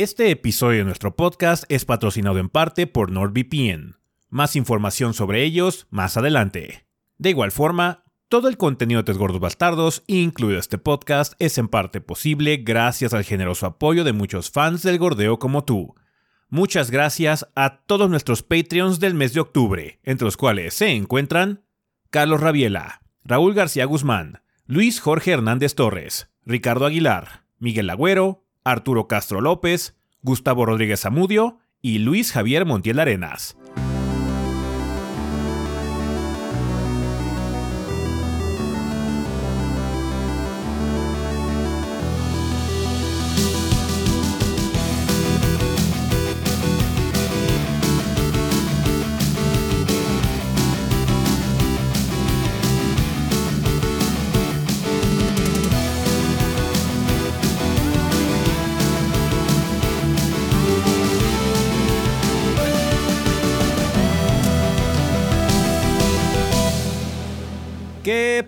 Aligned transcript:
Este 0.00 0.30
episodio 0.30 0.78
de 0.78 0.84
nuestro 0.84 1.16
podcast 1.16 1.64
es 1.68 1.84
patrocinado 1.84 2.38
en 2.38 2.48
parte 2.48 2.86
por 2.86 3.10
NordVPN. 3.10 3.96
Más 4.28 4.54
información 4.54 5.12
sobre 5.12 5.42
ellos 5.42 5.88
más 5.90 6.16
adelante. 6.16 6.86
De 7.16 7.30
igual 7.30 7.50
forma, 7.50 8.04
todo 8.28 8.46
el 8.46 8.56
contenido 8.56 9.00
de 9.00 9.06
Tres 9.06 9.18
Gordos 9.18 9.40
Bastardos, 9.40 10.04
incluido 10.06 10.60
este 10.60 10.78
podcast, 10.78 11.32
es 11.40 11.58
en 11.58 11.66
parte 11.66 12.00
posible 12.00 12.58
gracias 12.58 13.12
al 13.12 13.24
generoso 13.24 13.66
apoyo 13.66 14.04
de 14.04 14.12
muchos 14.12 14.52
fans 14.52 14.84
del 14.84 15.00
gordeo 15.00 15.40
como 15.40 15.64
tú. 15.64 15.96
Muchas 16.48 16.92
gracias 16.92 17.48
a 17.56 17.78
todos 17.78 18.08
nuestros 18.08 18.44
Patreons 18.44 19.00
del 19.00 19.14
mes 19.14 19.34
de 19.34 19.40
octubre, 19.40 19.98
entre 20.04 20.26
los 20.26 20.36
cuales 20.36 20.74
se 20.74 20.92
encuentran 20.92 21.64
Carlos 22.10 22.40
Rabiela, 22.40 23.02
Raúl 23.24 23.52
García 23.52 23.84
Guzmán, 23.84 24.42
Luis 24.64 25.00
Jorge 25.00 25.32
Hernández 25.32 25.74
Torres, 25.74 26.30
Ricardo 26.44 26.86
Aguilar, 26.86 27.46
Miguel 27.58 27.90
Agüero, 27.90 28.44
Arturo 28.70 29.08
Castro 29.08 29.40
López, 29.40 29.96
Gustavo 30.22 30.64
Rodríguez 30.64 31.04
Amudio 31.04 31.58
y 31.82 31.98
Luis 31.98 32.32
Javier 32.32 32.64
Montiel 32.64 33.00
Arenas. 33.00 33.57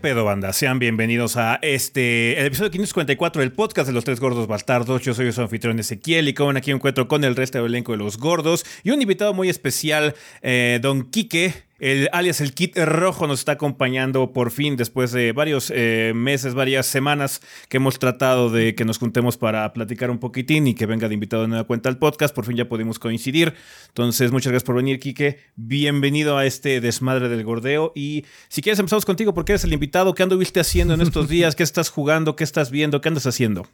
Pedo, 0.00 0.24
banda? 0.24 0.52
Sean 0.52 0.78
bienvenidos 0.78 1.36
a 1.36 1.58
este, 1.60 2.38
el 2.40 2.46
episodio 2.46 2.70
554 2.70 3.40
del 3.40 3.52
podcast 3.52 3.86
de 3.86 3.92
los 3.92 4.04
tres 4.04 4.18
gordos 4.18 4.46
bastardos. 4.46 5.02
Yo 5.02 5.12
soy 5.12 5.30
su 5.30 5.42
anfitrión 5.42 5.78
Ezequiel 5.78 6.28
y 6.28 6.34
como 6.34 6.50
aquí 6.50 6.70
encuentro 6.70 7.06
con 7.06 7.22
el 7.22 7.36
resto 7.36 7.58
del 7.58 7.66
elenco 7.66 7.92
de 7.92 7.98
los 7.98 8.16
gordos 8.16 8.64
y 8.82 8.90
un 8.90 9.02
invitado 9.02 9.34
muy 9.34 9.50
especial, 9.50 10.14
eh, 10.40 10.78
Don 10.80 11.10
Quique. 11.10 11.69
El, 11.80 12.10
alias 12.12 12.42
el 12.42 12.52
Kit 12.52 12.76
Rojo 12.76 13.26
nos 13.26 13.38
está 13.38 13.52
acompañando 13.52 14.34
por 14.34 14.50
fin 14.50 14.76
después 14.76 15.12
de 15.12 15.32
varios 15.32 15.72
eh, 15.74 16.12
meses, 16.14 16.52
varias 16.52 16.84
semanas 16.84 17.40
que 17.70 17.78
hemos 17.78 17.98
tratado 17.98 18.50
de 18.50 18.74
que 18.74 18.84
nos 18.84 18.98
juntemos 18.98 19.38
para 19.38 19.72
platicar 19.72 20.10
un 20.10 20.18
poquitín 20.18 20.66
y 20.66 20.74
que 20.74 20.84
venga 20.84 21.08
de 21.08 21.14
invitado 21.14 21.42
de 21.42 21.48
nueva 21.48 21.64
cuenta 21.64 21.88
al 21.88 21.96
podcast. 21.96 22.34
Por 22.34 22.44
fin 22.44 22.56
ya 22.56 22.68
pudimos 22.68 22.98
coincidir. 22.98 23.54
Entonces, 23.88 24.30
muchas 24.30 24.52
gracias 24.52 24.66
por 24.66 24.76
venir, 24.76 25.00
Quique. 25.00 25.38
Bienvenido 25.56 26.36
a 26.36 26.44
este 26.44 26.82
desmadre 26.82 27.30
del 27.30 27.44
gordeo. 27.44 27.92
Y 27.94 28.26
si 28.48 28.60
quieres, 28.60 28.78
empezamos 28.78 29.06
contigo 29.06 29.32
porque 29.32 29.52
eres 29.52 29.64
el 29.64 29.72
invitado. 29.72 30.12
¿Qué 30.12 30.22
anduviste 30.22 30.60
haciendo 30.60 30.92
en 30.92 31.00
estos 31.00 31.28
días? 31.30 31.56
¿Qué 31.56 31.62
estás 31.62 31.88
jugando? 31.88 32.36
¿Qué 32.36 32.44
estás 32.44 32.70
viendo? 32.70 33.00
¿Qué 33.00 33.08
andas 33.08 33.26
haciendo? 33.26 33.66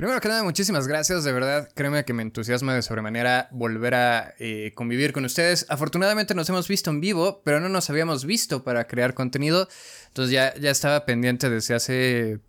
Primero 0.00 0.18
que 0.22 0.28
nada, 0.28 0.42
muchísimas 0.44 0.88
gracias, 0.88 1.24
de 1.24 1.32
verdad, 1.34 1.68
créeme 1.74 2.06
que 2.06 2.14
me 2.14 2.22
entusiasma 2.22 2.74
de 2.74 2.80
sobremanera 2.80 3.48
volver 3.50 3.94
a 3.94 4.34
eh, 4.38 4.72
convivir 4.74 5.12
con 5.12 5.26
ustedes. 5.26 5.66
Afortunadamente 5.68 6.34
nos 6.34 6.48
hemos 6.48 6.68
visto 6.68 6.88
en 6.88 7.02
vivo, 7.02 7.42
pero 7.44 7.60
no 7.60 7.68
nos 7.68 7.90
habíamos 7.90 8.24
visto 8.24 8.64
para 8.64 8.86
crear 8.86 9.12
contenido, 9.12 9.68
entonces 10.06 10.32
ya, 10.32 10.54
ya 10.54 10.70
estaba 10.70 11.04
pendiente 11.04 11.50
desde 11.50 11.74
hace 11.74 12.40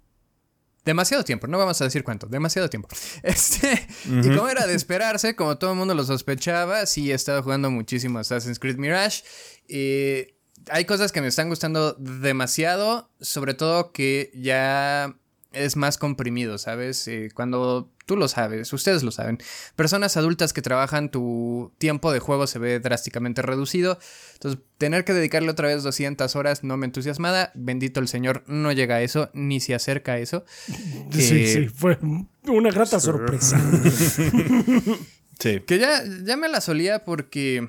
demasiado 0.86 1.26
tiempo, 1.26 1.48
no 1.48 1.58
vamos 1.58 1.82
a 1.82 1.84
decir 1.84 2.06
cuánto, 2.06 2.26
demasiado 2.28 2.70
tiempo. 2.70 2.88
Este, 3.22 3.86
Y 4.06 4.34
como 4.34 4.48
era 4.48 4.66
de 4.66 4.74
esperarse, 4.74 5.36
como 5.36 5.58
todo 5.58 5.72
el 5.72 5.78
mundo 5.78 5.94
lo 5.94 6.06
sospechaba, 6.06 6.86
sí 6.86 7.12
he 7.12 7.16
estado 7.16 7.44
jugando 7.44 7.70
muchísimo 7.70 8.20
Assassin's 8.20 8.60
Creed 8.60 8.78
Mirage. 8.78 9.24
Eh, 9.68 10.38
hay 10.70 10.86
cosas 10.86 11.12
que 11.12 11.20
me 11.20 11.28
están 11.28 11.50
gustando 11.50 11.96
demasiado, 11.96 13.12
sobre 13.20 13.56
todo 13.56 13.92
que 13.92 14.32
ya 14.36 15.18
es 15.52 15.76
más 15.76 15.98
comprimido, 15.98 16.58
¿sabes? 16.58 17.08
Eh, 17.08 17.30
cuando 17.34 17.92
tú 18.06 18.16
lo 18.16 18.28
sabes, 18.28 18.72
ustedes 18.74 19.04
lo 19.04 19.12
saben, 19.12 19.38
personas 19.76 20.18
adultas 20.18 20.54
que 20.54 20.62
trabajan, 20.62 21.12
tu 21.12 21.72
tiempo 21.78 22.12
de 22.12 22.20
juego 22.20 22.48
se 22.48 22.60
ve 22.60 22.80
drásticamente 22.80 23.42
reducido. 23.42 24.00
Entonces, 24.34 24.62
tener 24.78 25.06
que 25.06 25.14
dedicarle 25.14 25.52
otra 25.52 25.68
vez 25.68 25.84
200 25.84 26.36
horas 26.36 26.64
no 26.64 26.78
me 26.78 26.86
entusiasmada. 26.86 27.52
Bendito 27.54 28.00
el 28.00 28.08
Señor, 28.08 28.44
no 28.48 28.72
llega 28.72 28.96
a 28.96 29.02
eso, 29.02 29.30
ni 29.34 29.60
se 29.60 29.76
acerca 29.76 30.14
a 30.14 30.20
eso. 30.20 30.46
Sí, 31.12 31.48
sí, 31.48 31.68
fue 31.68 31.98
una 32.48 32.72
grata 32.72 33.00
sorpresa. 33.00 33.60
sí. 35.40 35.60
Que 35.68 35.78
ya, 35.78 36.04
ya 36.24 36.38
me 36.38 36.48
la 36.48 36.62
solía 36.62 37.04
porque 37.04 37.68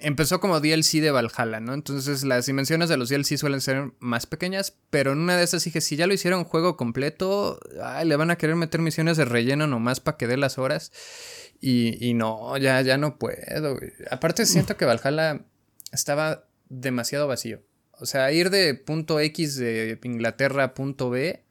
empezó 0.00 0.40
como 0.40 0.60
DLC 0.60 1.00
de 1.00 1.10
Valhalla, 1.10 1.60
¿no? 1.60 1.74
Entonces 1.74 2.24
las 2.24 2.46
dimensiones 2.46 2.88
de 2.88 2.96
los 2.96 3.08
DLC 3.08 3.36
suelen 3.36 3.60
ser 3.60 3.92
más 3.98 4.26
pequeñas, 4.26 4.76
pero 4.90 5.12
en 5.12 5.18
una 5.18 5.36
de 5.36 5.44
esas 5.44 5.64
dije, 5.64 5.80
si 5.80 5.96
ya 5.96 6.06
lo 6.06 6.14
hicieron 6.14 6.44
juego 6.44 6.76
completo, 6.76 7.60
le 8.04 8.16
van 8.16 8.30
a 8.30 8.36
querer 8.36 8.56
meter 8.56 8.80
misiones 8.80 9.16
de 9.16 9.24
relleno 9.24 9.66
nomás 9.66 10.00
para 10.00 10.16
que 10.16 10.26
dé 10.26 10.36
las 10.36 10.58
horas. 10.58 10.92
Y, 11.60 12.14
no, 12.14 12.56
ya, 12.56 12.80
ya 12.80 12.96
no 12.96 13.18
puedo. 13.18 13.78
Aparte 14.10 14.46
siento 14.46 14.76
que 14.76 14.86
Valhalla 14.86 15.44
estaba 15.92 16.48
demasiado 16.68 17.28
vacío. 17.28 17.62
O 17.92 18.06
sea, 18.06 18.32
ir 18.32 18.48
de 18.48 18.74
punto 18.74 19.20
X 19.20 19.56
de 19.56 19.98
Inglaterra 20.02 20.64
a 20.64 20.74
punto 20.74 21.10
B, 21.10 21.44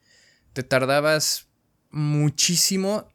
te 0.54 0.64
tardabas 0.64 1.48
muchísimo 1.92 3.08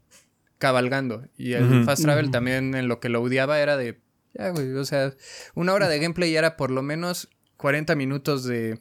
cabalgando. 0.59 1.27
Y 1.37 1.55
el 1.55 1.85
fast 1.85 2.03
travel 2.03 2.31
también 2.31 2.75
en 2.75 2.87
lo 2.87 3.01
que 3.01 3.09
lo 3.09 3.21
odiaba 3.21 3.59
era 3.61 3.77
de 3.77 4.04
ya, 4.35 4.51
güey, 4.51 4.73
o 4.73 4.85
sea, 4.85 5.15
una 5.55 5.73
hora 5.73 5.89
de 5.89 5.99
gameplay 5.99 6.35
era 6.35 6.57
por 6.57 6.71
lo 6.71 6.83
menos 6.83 7.29
40 7.57 7.95
minutos 7.95 8.45
de 8.45 8.79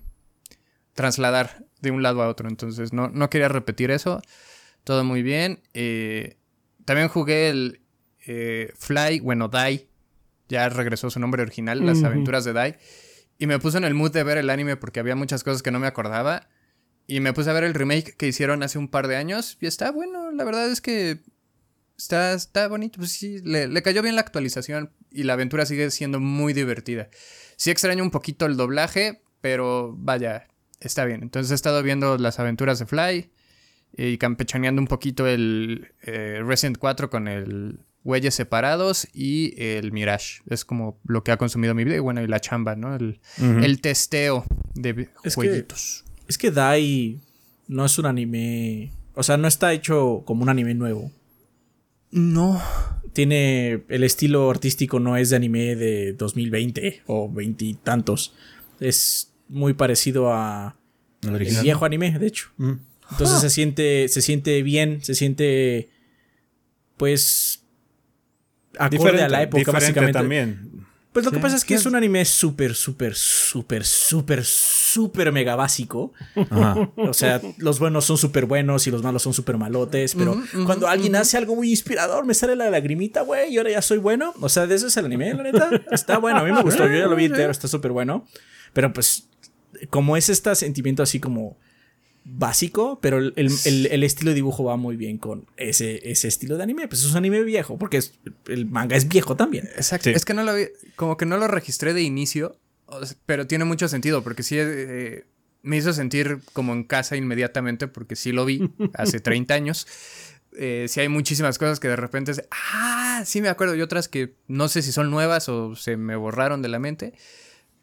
trasladar 0.93 1.65
de 1.81 1.91
un 1.91 2.01
lado 2.01 2.21
a 2.21 2.27
otro. 2.27 2.49
Entonces, 2.49 2.93
no, 2.93 3.09
no 3.09 3.29
quería 3.29 3.49
repetir 3.49 3.91
eso. 3.91 4.21
Todo 4.83 5.03
muy 5.03 5.21
bien. 5.21 5.61
Eh, 5.73 6.37
también 6.85 7.07
jugué 7.07 7.49
el 7.49 7.81
eh, 8.25 8.71
Fly, 8.77 9.19
bueno, 9.19 9.49
Die. 9.49 9.87
Ya 10.49 10.69
regresó 10.69 11.09
su 11.09 11.19
nombre 11.19 11.41
original, 11.41 11.85
Las 11.85 12.03
aventuras 12.03 12.43
de 12.45 12.53
Die. 12.53 12.77
Y 13.37 13.47
me 13.47 13.59
puse 13.59 13.77
en 13.77 13.85
el 13.85 13.93
mood 13.93 14.11
de 14.11 14.23
ver 14.23 14.37
el 14.37 14.49
anime 14.49 14.77
porque 14.77 14.99
había 14.99 15.15
muchas 15.15 15.43
cosas 15.43 15.63
que 15.63 15.71
no 15.71 15.79
me 15.79 15.87
acordaba. 15.87 16.47
Y 17.07 17.19
me 17.19 17.33
puse 17.33 17.49
a 17.49 17.53
ver 17.53 17.63
el 17.63 17.73
remake 17.73 18.15
que 18.15 18.27
hicieron 18.27 18.63
hace 18.63 18.77
un 18.77 18.87
par 18.87 19.07
de 19.07 19.15
años. 19.15 19.57
Y 19.61 19.65
está 19.65 19.91
bueno. 19.91 20.31
La 20.31 20.43
verdad 20.43 20.69
es 20.69 20.81
que 20.81 21.21
está, 21.97 22.33
está 22.33 22.67
bonito. 22.67 22.97
Pues 22.97 23.11
sí, 23.11 23.39
le, 23.43 23.67
le 23.67 23.81
cayó 23.81 24.01
bien 24.01 24.15
la 24.15 24.21
actualización 24.21 24.91
y 25.11 25.23
la 25.23 25.33
aventura 25.33 25.65
sigue 25.65 25.89
siendo 25.91 26.19
muy 26.19 26.53
divertida. 26.53 27.09
Sí 27.55 27.71
extraño 27.71 28.03
un 28.03 28.11
poquito 28.11 28.45
el 28.45 28.57
doblaje, 28.57 29.21
pero 29.41 29.95
vaya, 29.97 30.47
está 30.79 31.05
bien. 31.05 31.21
Entonces 31.21 31.51
he 31.51 31.55
estado 31.55 31.83
viendo 31.83 32.17
las 32.17 32.39
aventuras 32.39 32.79
de 32.79 32.85
Fly 32.85 33.31
y 33.95 34.17
campechaneando 34.17 34.81
un 34.81 34.87
poquito 34.87 35.27
el 35.27 35.93
eh, 36.01 36.41
Resident 36.43 36.77
4 36.77 37.09
con 37.09 37.27
el 37.27 37.79
Huelles 38.03 38.35
Separados 38.35 39.07
y 39.13 39.53
el 39.61 39.91
Mirage. 39.91 40.41
Es 40.47 40.65
como 40.65 40.99
lo 41.05 41.23
que 41.23 41.31
ha 41.31 41.37
consumido 41.37 41.73
mi 41.73 41.83
vida 41.83 41.95
y 41.95 41.99
bueno, 41.99 42.21
y 42.21 42.27
la 42.27 42.39
chamba, 42.39 42.75
¿no? 42.75 42.95
El, 42.95 43.81
testeo 43.81 44.45
de 44.73 45.09
es 45.23 45.35
jueguitos. 45.35 46.03
es 46.27 46.37
que 46.37 46.51
Dai 46.51 47.21
no 47.67 47.85
es 47.85 47.97
un 47.97 48.05
anime... 48.05 48.91
O 49.15 49.21
sea, 49.21 49.37
no 49.37 49.47
está 49.47 49.73
hecho 49.73 50.23
como 50.25 50.41
un 50.41 50.49
anime 50.49 50.73
nuevo. 50.73 51.11
No 52.13 52.61
tiene 53.13 53.83
el 53.87 54.03
estilo 54.03 54.49
artístico 54.49 54.99
no 54.99 55.15
es 55.17 55.29
de 55.29 55.35
anime 55.35 55.75
de 55.75 56.13
2020 56.13 57.03
o 57.07 57.31
veintitantos. 57.31 58.33
Es 58.79 59.31
muy 59.47 59.73
parecido 59.73 60.33
a 60.33 60.75
el, 61.21 61.37
viejo 61.61 61.85
anime, 61.85 62.17
de 62.17 62.27
hecho. 62.27 62.49
Mm. 62.57 62.73
Entonces 63.11 63.39
se 63.41 63.49
siente 63.49 64.07
se 64.09 64.21
siente 64.21 64.63
bien, 64.63 65.03
se 65.03 65.13
siente 65.13 65.89
pues 66.97 67.63
acorde 68.77 69.21
a 69.21 69.29
la 69.29 69.43
época 69.43 69.71
básicamente. 69.71 70.13
también. 70.13 70.85
Pues 71.11 71.25
lo 71.25 71.31
que 71.31 71.39
pasa 71.39 71.55
es 71.55 71.63
que 71.63 71.75
es 71.75 71.85
un 71.85 71.95
anime 71.95 72.25
súper, 72.25 72.73
súper, 72.73 73.13
súper, 73.13 73.85
súper, 73.85 74.43
súper 74.93 75.31
mega 75.31 75.55
básico. 75.55 76.13
O 76.95 77.13
sea, 77.13 77.41
los 77.57 77.79
buenos 77.79 78.05
son 78.05 78.17
súper 78.17 78.45
buenos 78.45 78.87
y 78.87 78.91
los 78.91 79.03
malos 79.03 79.23
son 79.23 79.33
súper 79.33 79.57
malotes. 79.57 80.15
Pero 80.15 80.41
cuando 80.65 80.87
alguien 80.87 81.15
hace 81.15 81.37
algo 81.37 81.55
muy 81.55 81.69
inspirador, 81.69 82.25
me 82.25 82.33
sale 82.33 82.55
la 82.55 82.69
lagrimita, 82.69 83.21
güey, 83.21 83.53
y 83.53 83.57
ahora 83.57 83.71
ya 83.71 83.81
soy 83.81 83.97
bueno. 83.97 84.33
O 84.41 84.49
sea, 84.49 84.67
de 84.67 84.75
eso 84.75 84.87
es 84.87 84.97
el 84.97 85.05
anime, 85.05 85.33
la 85.33 85.43
neta. 85.43 85.69
Está 85.91 86.17
bueno, 86.17 86.39
a 86.39 86.43
mí 86.43 86.51
me 86.51 86.61
gustó. 86.61 86.87
Yo 86.87 86.95
ya 86.95 87.07
lo 87.07 87.15
vi 87.15 87.25
entero, 87.25 87.51
está 87.51 87.67
súper 87.67 87.91
bueno. 87.91 88.25
Pero 88.73 88.93
pues, 88.93 89.29
como 89.89 90.17
es 90.17 90.29
este 90.29 90.53
sentimiento 90.55 91.03
así 91.03 91.19
como 91.19 91.57
básico, 92.25 92.99
pero 93.01 93.17
el, 93.17 94.03
estilo 94.03 94.31
de 94.31 94.35
dibujo 94.35 94.63
va 94.63 94.77
muy 94.77 94.95
bien 94.95 95.17
con 95.17 95.45
ese, 95.57 96.09
ese 96.09 96.27
estilo 96.27 96.57
de 96.57 96.63
anime. 96.63 96.87
Pues 96.87 97.03
es 97.03 97.11
un 97.11 97.17
anime 97.17 97.43
viejo, 97.43 97.77
porque 97.77 98.01
el 98.47 98.65
manga 98.65 98.95
es 98.95 99.07
viejo 99.07 99.35
también. 99.35 99.65
Exacto. 99.75 100.09
Es 100.09 100.25
que 100.25 100.33
no 100.33 100.43
lo 100.43 100.55
vi, 100.55 100.65
como 100.95 101.17
que 101.17 101.25
no 101.25 101.37
lo 101.37 101.47
registré 101.47 101.93
de 101.93 102.01
inicio, 102.01 102.57
pero 103.25 103.47
tiene 103.47 103.65
mucho 103.65 103.87
sentido, 103.87 104.23
porque 104.23 104.43
sí 104.43 104.55
eh, 104.59 105.25
me 105.61 105.77
hizo 105.77 105.93
sentir 105.93 106.39
como 106.53 106.73
en 106.73 106.83
casa 106.83 107.15
inmediatamente, 107.15 107.87
porque 107.87 108.15
sí 108.15 108.31
lo 108.31 108.45
vi 108.45 108.69
hace 108.95 109.19
30 109.19 109.53
años. 109.53 109.87
eh, 110.57 110.85
sí 110.87 110.99
hay 110.99 111.09
muchísimas 111.09 111.57
cosas 111.57 111.79
que 111.79 111.87
de 111.87 111.95
repente 111.95 112.31
es, 112.31 112.43
ah, 112.51 113.23
sí 113.25 113.41
me 113.41 113.49
acuerdo, 113.49 113.75
y 113.75 113.81
otras 113.81 114.07
que 114.07 114.35
no 114.47 114.67
sé 114.67 114.81
si 114.81 114.91
son 114.91 115.09
nuevas 115.09 115.49
o 115.49 115.75
se 115.75 115.97
me 115.97 116.15
borraron 116.15 116.61
de 116.61 116.69
la 116.69 116.79
mente, 116.79 117.13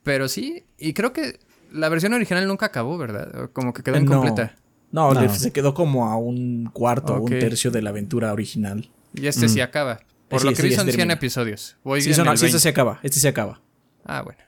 pero 0.03 0.29
sí, 0.29 0.65
y 0.79 0.93
creo 0.93 1.13
que 1.13 1.39
la 1.73 1.89
versión 1.89 2.13
original 2.15 2.47
nunca 2.49 2.67
acabó, 2.67 2.97
¿verdad? 2.99 3.51
Como 3.53 3.73
que 3.73 3.83
quedó 3.83 3.97
Eh, 3.97 4.01
incompleta. 4.01 4.55
No, 4.93 5.13
se 5.29 5.53
quedó 5.53 5.73
como 5.75 6.09
a 6.09 6.17
un 6.17 6.69
cuarto, 6.73 7.15
a 7.15 7.19
Ok. 7.19 7.31
un 7.31 7.39
tercio 7.39 7.71
de 7.71 7.81
la 7.83 7.91
aventura 7.91 8.33
original. 8.33 8.91
Y 9.15 9.27
este 9.29 9.49
sí 9.49 9.61
acaba. 9.61 10.01
Por 10.29 10.41
Sí, 10.41 10.47
lo 10.47 10.53
que 10.53 10.63
sí, 10.63 10.69
vi 10.69 10.75
son 10.75 10.87
se 10.87 10.93
100 10.93 10.97
termina. 10.99 11.15
episodios. 11.15 11.77
Voy 11.85 12.01
Sí, 12.03 12.13
son- 12.15 12.25
sí, 12.27 12.33
este 12.33 12.45
20. 12.47 12.59
se 12.61 12.69
acaba, 12.69 12.99
este 13.05 13.21
se 13.21 13.29
acaba. 13.29 13.61
Ah, 14.05 14.23
bueno. 14.23 14.39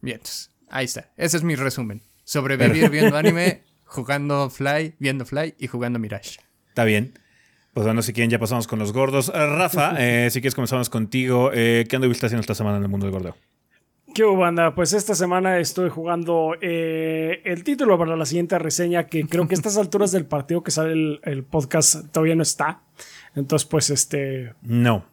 Bien, 0.00 0.20
ahí 0.70 0.84
está. 0.84 1.10
Ese 1.16 1.36
es 1.38 1.42
mi 1.42 1.54
resumen. 1.56 2.02
Sobrevivir 2.24 2.90
viendo 2.90 3.16
anime, 3.16 3.62
jugando 3.84 4.50
Fly, 4.50 4.94
viendo 4.98 5.24
Fly 5.24 5.54
y 5.58 5.66
jugando 5.66 5.98
Mirage. 5.98 6.40
Está 6.68 6.84
bien. 6.84 7.18
Pues 7.74 7.86
bueno, 7.86 8.02
si 8.02 8.12
quieren, 8.12 8.30
ya 8.30 8.38
pasamos 8.38 8.66
con 8.66 8.78
los 8.78 8.92
gordos. 8.92 9.30
Eh, 9.34 9.46
Rafa, 9.46 9.94
eh, 9.98 10.30
si 10.30 10.40
quieres, 10.40 10.54
comenzamos 10.54 10.90
contigo. 10.90 11.50
Eh, 11.54 11.84
¿Qué 11.88 11.96
anduviste 11.96 12.26
haciendo 12.26 12.40
esta 12.40 12.54
semana 12.54 12.76
en 12.78 12.82
el 12.84 12.88
mundo 12.88 13.06
del 13.06 13.12
gordeo? 13.12 13.36
¿Qué 14.14 14.24
hubo, 14.24 14.36
banda? 14.38 14.74
Pues 14.74 14.94
esta 14.94 15.14
semana 15.14 15.58
estoy 15.58 15.90
jugando 15.90 16.54
eh, 16.60 17.40
el 17.44 17.62
título 17.62 17.98
para 17.98 18.16
la 18.16 18.24
siguiente 18.24 18.58
reseña, 18.58 19.06
que 19.06 19.26
creo 19.26 19.46
que 19.46 19.54
a 19.54 19.58
estas 19.58 19.76
alturas 19.78 20.12
del 20.12 20.24
partido 20.26 20.62
que 20.62 20.70
sale 20.70 20.92
el, 20.92 21.20
el 21.24 21.44
podcast 21.44 22.10
todavía 22.10 22.34
no 22.34 22.42
está. 22.42 22.80
Entonces, 23.36 23.68
pues, 23.68 23.90
este, 23.90 24.54
No. 24.62 25.04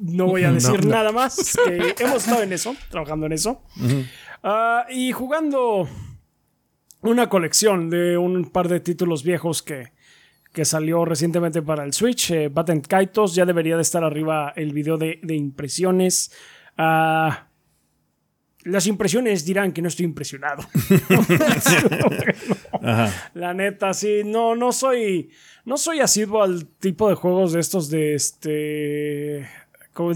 no 0.00 0.26
voy 0.26 0.44
a 0.44 0.48
No, 0.48 0.54
decir 0.54 0.84
no. 0.84 0.90
nada 0.92 1.12
más. 1.12 1.56
que 1.66 2.02
hemos 2.04 2.24
estado 2.24 2.42
en 2.42 2.52
eso, 2.52 2.74
trabajando 2.90 3.26
en 3.26 3.32
eso. 3.32 3.62
Ah, 4.42 4.86
y 4.90 5.12
jugando 5.12 5.88
una 7.02 7.28
colección 7.28 7.90
de 7.90 8.16
un 8.18 8.50
par 8.50 8.68
de 8.68 8.80
títulos 8.80 9.22
viejos 9.22 9.62
que, 9.62 9.92
que 10.52 10.64
salió 10.64 11.04
recientemente 11.04 11.62
para 11.62 11.84
el 11.84 11.92
Switch. 11.92 12.30
Eh, 12.30 12.48
Batten 12.48 12.80
Kaitos, 12.80 13.34
ya 13.34 13.44
debería 13.44 13.76
de 13.76 13.82
estar 13.82 14.04
arriba 14.04 14.52
el 14.56 14.72
video 14.72 14.96
de, 14.96 15.20
de 15.22 15.34
impresiones. 15.34 16.32
Ah, 16.76 17.48
las 18.64 18.86
impresiones 18.86 19.44
dirán 19.44 19.72
que 19.72 19.82
no 19.82 19.88
estoy 19.88 20.04
impresionado. 20.04 20.62
La 23.34 23.54
neta, 23.54 23.94
sí, 23.94 24.22
no, 24.24 24.54
no 24.54 24.72
soy, 24.72 25.30
no 25.64 25.76
soy 25.76 26.00
asiduo 26.00 26.42
al 26.42 26.66
tipo 26.66 27.08
de 27.08 27.14
juegos 27.14 27.52
de 27.52 27.60
estos 27.60 27.88
de 27.88 28.14
este, 28.14 29.48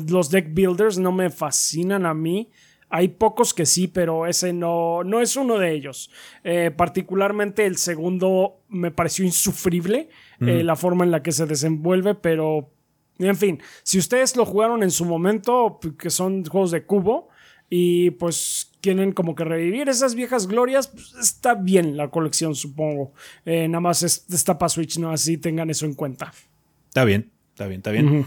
los 0.09 0.31
deck 0.31 0.53
builders, 0.53 0.99
no 0.99 1.13
me 1.13 1.31
fascinan 1.31 2.05
a 2.05 2.15
mí. 2.15 2.51
Hay 2.95 3.09
pocos 3.09 3.55
que 3.55 3.65
sí, 3.65 3.89
pero 3.89 4.27
ese 4.27 4.53
no, 4.53 5.03
no 5.03 5.23
es 5.23 5.35
uno 5.37 5.59
de 5.59 5.73
ellos. 5.73 6.11
Eh, 6.45 6.71
particularmente 6.77 7.65
el 7.65 7.79
segundo 7.79 8.61
me 8.69 8.91
pareció 8.91 9.25
insufrible 9.25 10.11
eh, 10.41 10.63
la 10.63 10.77
forma 10.77 11.03
en 11.05 11.11
la 11.11 11.23
que 11.23 11.33
se 11.33 11.47
desenvuelve, 11.47 12.15
pero 12.15 12.71
en 13.19 13.37
fin, 13.37 13.61
si 13.83 13.99
ustedes 13.99 14.37
lo 14.37 14.45
jugaron 14.45 14.83
en 14.83 14.91
su 14.91 15.05
momento, 15.07 15.79
p- 15.81 15.97
que 15.97 16.11
son 16.11 16.45
juegos 16.45 16.71
de 16.71 16.85
cubo, 16.85 17.29
y 17.71 18.11
pues 18.11 18.71
quieren 18.83 19.13
como 19.13 19.35
que 19.35 19.45
revivir 19.45 19.89
esas 19.89 20.15
viejas 20.15 20.47
glorias, 20.47 20.89
pues, 20.89 21.15
está 21.19 21.55
bien 21.55 21.97
la 21.97 22.09
colección, 22.11 22.55
supongo. 22.55 23.15
Eh, 23.47 23.69
nada 23.69 23.81
más 23.81 24.03
es- 24.03 24.27
está 24.31 24.59
para 24.59 24.69
Switch, 24.69 24.99
no 24.99 25.11
así 25.13 25.39
tengan 25.39 25.71
eso 25.71 25.87
en 25.87 25.95
cuenta. 25.95 26.33
Está 26.89 27.05
bien, 27.07 27.31
está 27.51 27.67
bien, 27.69 27.79
está 27.79 27.91
bien. 27.91 28.27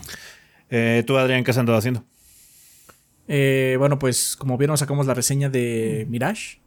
Eh, 0.71 1.03
¿Tú, 1.05 1.17
Adrián, 1.17 1.43
qué 1.43 1.51
has 1.51 1.57
andado 1.59 1.77
haciendo? 1.77 2.03
Eh, 3.27 3.75
bueno, 3.79 3.97
pues 3.99 4.35
como 4.35 4.57
vieron, 4.57 4.77
sacamos 4.77 5.05
la 5.07 5.13
reseña 5.13 5.49
de 5.49 6.05
Mirage. 6.09 6.59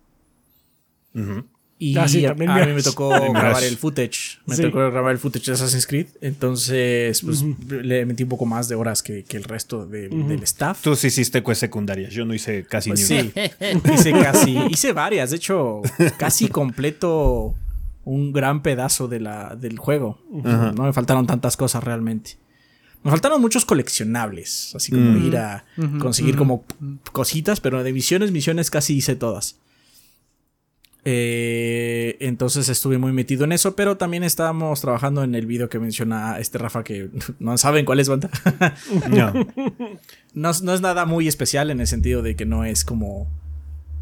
Y 1.81 1.97
Ah, 1.97 2.09
sí, 2.09 2.27
a, 2.27 2.35
mí 2.35 2.45
me 2.47 2.83
tocó 2.83 3.09
grabar 3.33 3.63
el 3.63 3.77
footage. 3.77 4.41
Me 4.47 4.57
Sí. 4.57 4.63
tocó 4.63 4.79
grabar 4.91 5.13
el 5.13 5.19
footage 5.19 5.47
de 5.47 5.53
Assassin's 5.53 5.87
Creed. 5.87 6.09
Entonces, 6.21 7.23
pues 7.23 7.45
le 7.69 8.05
metí 8.05 8.25
un 8.25 8.29
poco 8.29 8.47
más 8.47 8.69
de 8.69 8.75
horas 8.75 9.01
que, 9.03 9.23
que 9.23 9.37
el 9.37 9.45
resto 9.45 9.87
de- 9.87 10.09
del 10.09 10.43
staff. 10.43 10.83
Tú 10.83 10.97
sí 10.97 11.07
hiciste 11.07 11.41
pues 11.41 11.59
secundarias. 11.59 12.13
Yo 12.13 12.25
no 12.25 12.35
hice 12.35 12.65
casi 12.65 12.91
Pues 12.91 13.09
ni 13.11 13.21
sí, 13.21 13.33
hice 13.95 14.13
casi, 14.13 14.59
hice 14.71 14.93
varias, 14.93 15.31
de 15.31 15.37
hecho, 15.37 15.83
casi 16.19 16.49
completo 16.49 17.55
un 18.05 18.33
gran 18.33 18.63
pedazo 18.63 19.07
de 19.07 19.21
la, 19.21 19.55
del 19.55 19.79
juego. 19.79 20.19
No 20.33 20.83
me 20.83 20.93
faltaron 20.93 21.27
tantas 21.29 21.57
cosas 21.57 21.85
realmente. 21.85 22.39
Me 23.03 23.11
faltaron 23.11 23.41
muchos 23.41 23.65
coleccionables, 23.65 24.75
así 24.75 24.93
como 24.93 25.19
ir 25.19 25.37
a 25.37 25.65
conseguir 26.01 26.37
como 26.37 26.65
cositas, 27.13 27.61
pero 27.61 27.83
de 27.83 27.93
misiones, 27.93 28.33
misiones 28.33 28.71
casi 28.71 28.97
hice 28.97 29.15
todas. 29.15 29.57
Eh, 31.05 32.17
entonces 32.21 32.69
estuve 32.69 32.99
muy 32.99 33.13
metido 33.13 33.45
en 33.45 33.53
eso, 33.53 33.77
pero 33.77 33.97
también 33.97 34.25
estábamos 34.25 34.81
trabajando 34.81 35.23
en 35.23 35.35
el 35.35 35.47
video 35.47 35.69
que 35.69 35.79
menciona 35.79 36.39
este 36.39 36.59
Rafa, 36.59 36.85
que 36.85 37.09
no 37.39 37.57
saben 37.57 37.85
cuál 37.85 38.01
es, 38.01 38.09
banda. 38.09 38.31
No. 39.09 39.33
No 40.35 40.51
es 40.51 40.81
nada 40.81 41.07
muy 41.07 41.27
especial 41.27 41.71
en 41.71 41.81
el 41.81 41.87
sentido 41.87 42.23
de 42.23 42.37
que 42.37 42.45
no 42.45 42.65
es 42.65 42.85
como 42.85 43.27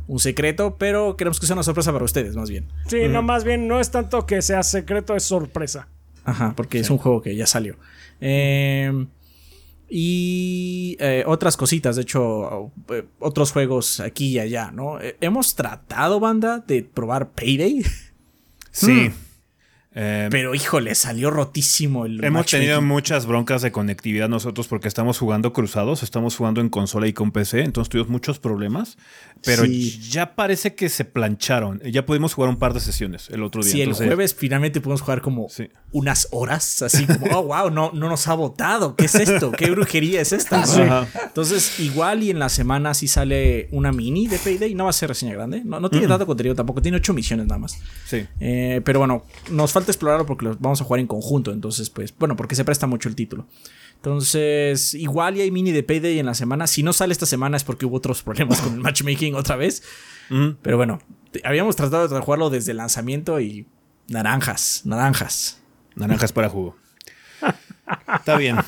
un 0.08 0.19
secreto, 0.19 0.76
pero 0.78 1.16
queremos 1.16 1.38
que 1.38 1.46
sea 1.46 1.54
una 1.54 1.62
sorpresa 1.62 1.93
para 1.93 2.04
ustedes, 2.04 2.34
más 2.37 2.50
bien. 2.50 2.66
Sí, 2.88 3.08
no, 3.08 3.22
más 3.22 3.44
bien 3.44 3.69
no 3.69 3.81
es 3.81 3.90
tanto 3.90 4.26
que 4.26 4.43
sea 4.43 4.62
secreto, 4.62 5.14
es 5.16 5.22
sorpresa. 5.22 5.88
Ajá, 6.25 6.54
porque 6.56 6.81
es 6.81 6.90
un 6.90 6.98
juego 6.98 7.22
que 7.22 7.37
ya 7.37 7.46
salió. 7.46 7.76
Eh, 8.21 9.07
y 9.89 10.97
eh, 10.99 11.23
otras 11.27 11.57
cositas, 11.57 11.97
de 11.97 12.03
hecho, 12.03 12.73
eh, 12.91 13.05
otros 13.21 13.53
juegos 13.53 14.01
aquí 14.01 14.29
y 14.29 14.39
allá, 14.41 14.73
¿no? 14.73 15.01
Eh, 15.01 15.17
hemos 15.21 15.55
tratado, 15.55 16.19
banda, 16.19 16.59
de 16.67 16.83
probar 16.83 17.31
Payday, 17.31 17.83
Sí. 18.73 19.11
Eh, 19.98 20.28
pero 20.31 20.54
híjole, 20.54 20.94
salió 20.94 21.31
rotísimo 21.31 22.04
el 22.04 22.22
Hemos 22.22 22.44
tenido 22.46 22.82
muchas 22.82 23.25
broncas 23.25 23.62
de 23.62 23.72
conectividad 23.72 24.28
nosotros 24.28 24.69
porque 24.69 24.88
estamos 24.88 25.19
jugando 25.19 25.54
cruzados, 25.54 26.02
estamos 26.02 26.37
jugando 26.37 26.60
en 26.60 26.69
consola 26.69 27.06
y 27.08 27.14
con 27.14 27.32
PC, 27.32 27.60
entonces 27.62 27.88
tuvimos 27.88 28.10
muchos 28.10 28.38
problemas, 28.38 28.98
pero 29.43 29.64
Sí. 29.64 29.98
ya 30.10 30.34
parece 30.34 30.75
que 30.75 30.90
se 30.90 31.06
plancharon. 31.06 31.81
Ya 31.81 32.04
pudimos 32.04 32.34
jugar 32.34 32.50
un 32.50 32.58
par 32.58 32.75
de 32.75 32.81
sesiones 32.81 33.31
el 33.31 33.43
otro 33.43 33.62
día. 33.62 33.72
Sí, 33.72 33.81
el 33.81 33.94
jueves 33.94 34.34
finalmente 34.34 34.82
pudimos 34.82 35.00
jugar 35.00 35.22
como 35.22 35.48
Sí. 35.48 35.70
unas 35.93 36.28
horas, 36.31 36.82
así 36.82 37.06
como, 37.06 37.26
oh, 37.38 37.44
wow, 37.44 37.70
no, 37.70 37.90
no 37.94 38.10
nos 38.10 38.28
ha 38.28 38.34
votado. 38.34 38.96
¿Qué 38.96 39.06
es 39.06 39.14
esto? 39.14 39.50
¿Qué 39.52 39.70
brujería 39.70 40.20
es 40.20 40.32
esta? 40.32 40.66
Sí. 40.66 40.82
Entonces, 41.25 41.81
igual 41.81 42.22
y 42.22 42.28
en 42.31 42.38
la 42.38 42.50
semana 42.50 42.93
sí 42.93 43.08
sale 43.08 43.69
una 43.72 43.93
mini 43.93 44.26
de 44.28 44.38
Payday. 44.38 44.75
No 44.75 44.84
va 44.84 44.90
a 44.90 44.93
ser 44.93 45.08
reseña 45.08 45.32
grande. 45.32 45.62
No, 45.64 45.81
no 45.81 45.88
tiene 45.88 46.06
tanto 46.06 46.26
contenido 46.26 46.54
tampoco. 46.54 46.82
Tiene 46.82 46.98
ocho 46.98 47.14
misiones 47.14 47.46
nada 47.46 47.58
más. 47.58 47.78
Sí. 48.06 48.26
Eh, 48.40 48.82
pero 48.84 48.98
bueno, 48.98 49.25
nos 49.50 49.72
falta 49.72 49.86
explorarlo 49.93 50.27
porque 50.27 50.47
lo 50.47 50.56
vamos 50.59 50.81
a 50.81 50.85
jugar 50.85 51.00
en 51.00 51.06
conjunto. 51.06 51.53
Entonces, 51.53 51.91
pues, 51.91 52.15
bueno, 52.19 52.37
porque 52.37 52.55
se 52.55 52.65
presta 52.65 52.87
mucho 52.87 53.09
el 53.09 53.15
título. 53.15 53.47
Entonces, 53.97 54.94
igual 54.94 55.37
y 55.37 55.41
hay 55.41 55.50
mini 55.50 55.73
de 55.73 55.83
Payday 55.83 56.19
en 56.19 56.27
la 56.27 56.34
semana. 56.34 56.67
Si 56.67 56.82
no 56.82 56.93
sale 56.93 57.13
esta 57.13 57.27
semana 57.27 57.56
es 57.56 57.65
porque 57.65 57.87
hubo 57.87 57.96
otros 57.96 58.22
problemas 58.22 58.60
con 58.60 58.75
el 58.75 58.81
matchmaking 58.81 59.34
otra 59.34 59.56
vez. 59.56 59.82
Pero 60.63 60.77
bueno, 60.77 61.01
habíamos 61.44 61.77
tratado 61.77 62.08
de 62.08 62.20
jugarlo 62.20 62.51
desde 62.51 62.72
el 62.72 62.79
lanzamiento 62.79 63.41
y 63.41 63.67
naranjas, 64.08 64.82
naranjas. 64.84 65.60
Naranjas 65.94 66.32
para 66.32 66.49
jugo. 66.49 66.77
Está 68.15 68.37
bien. 68.37 68.56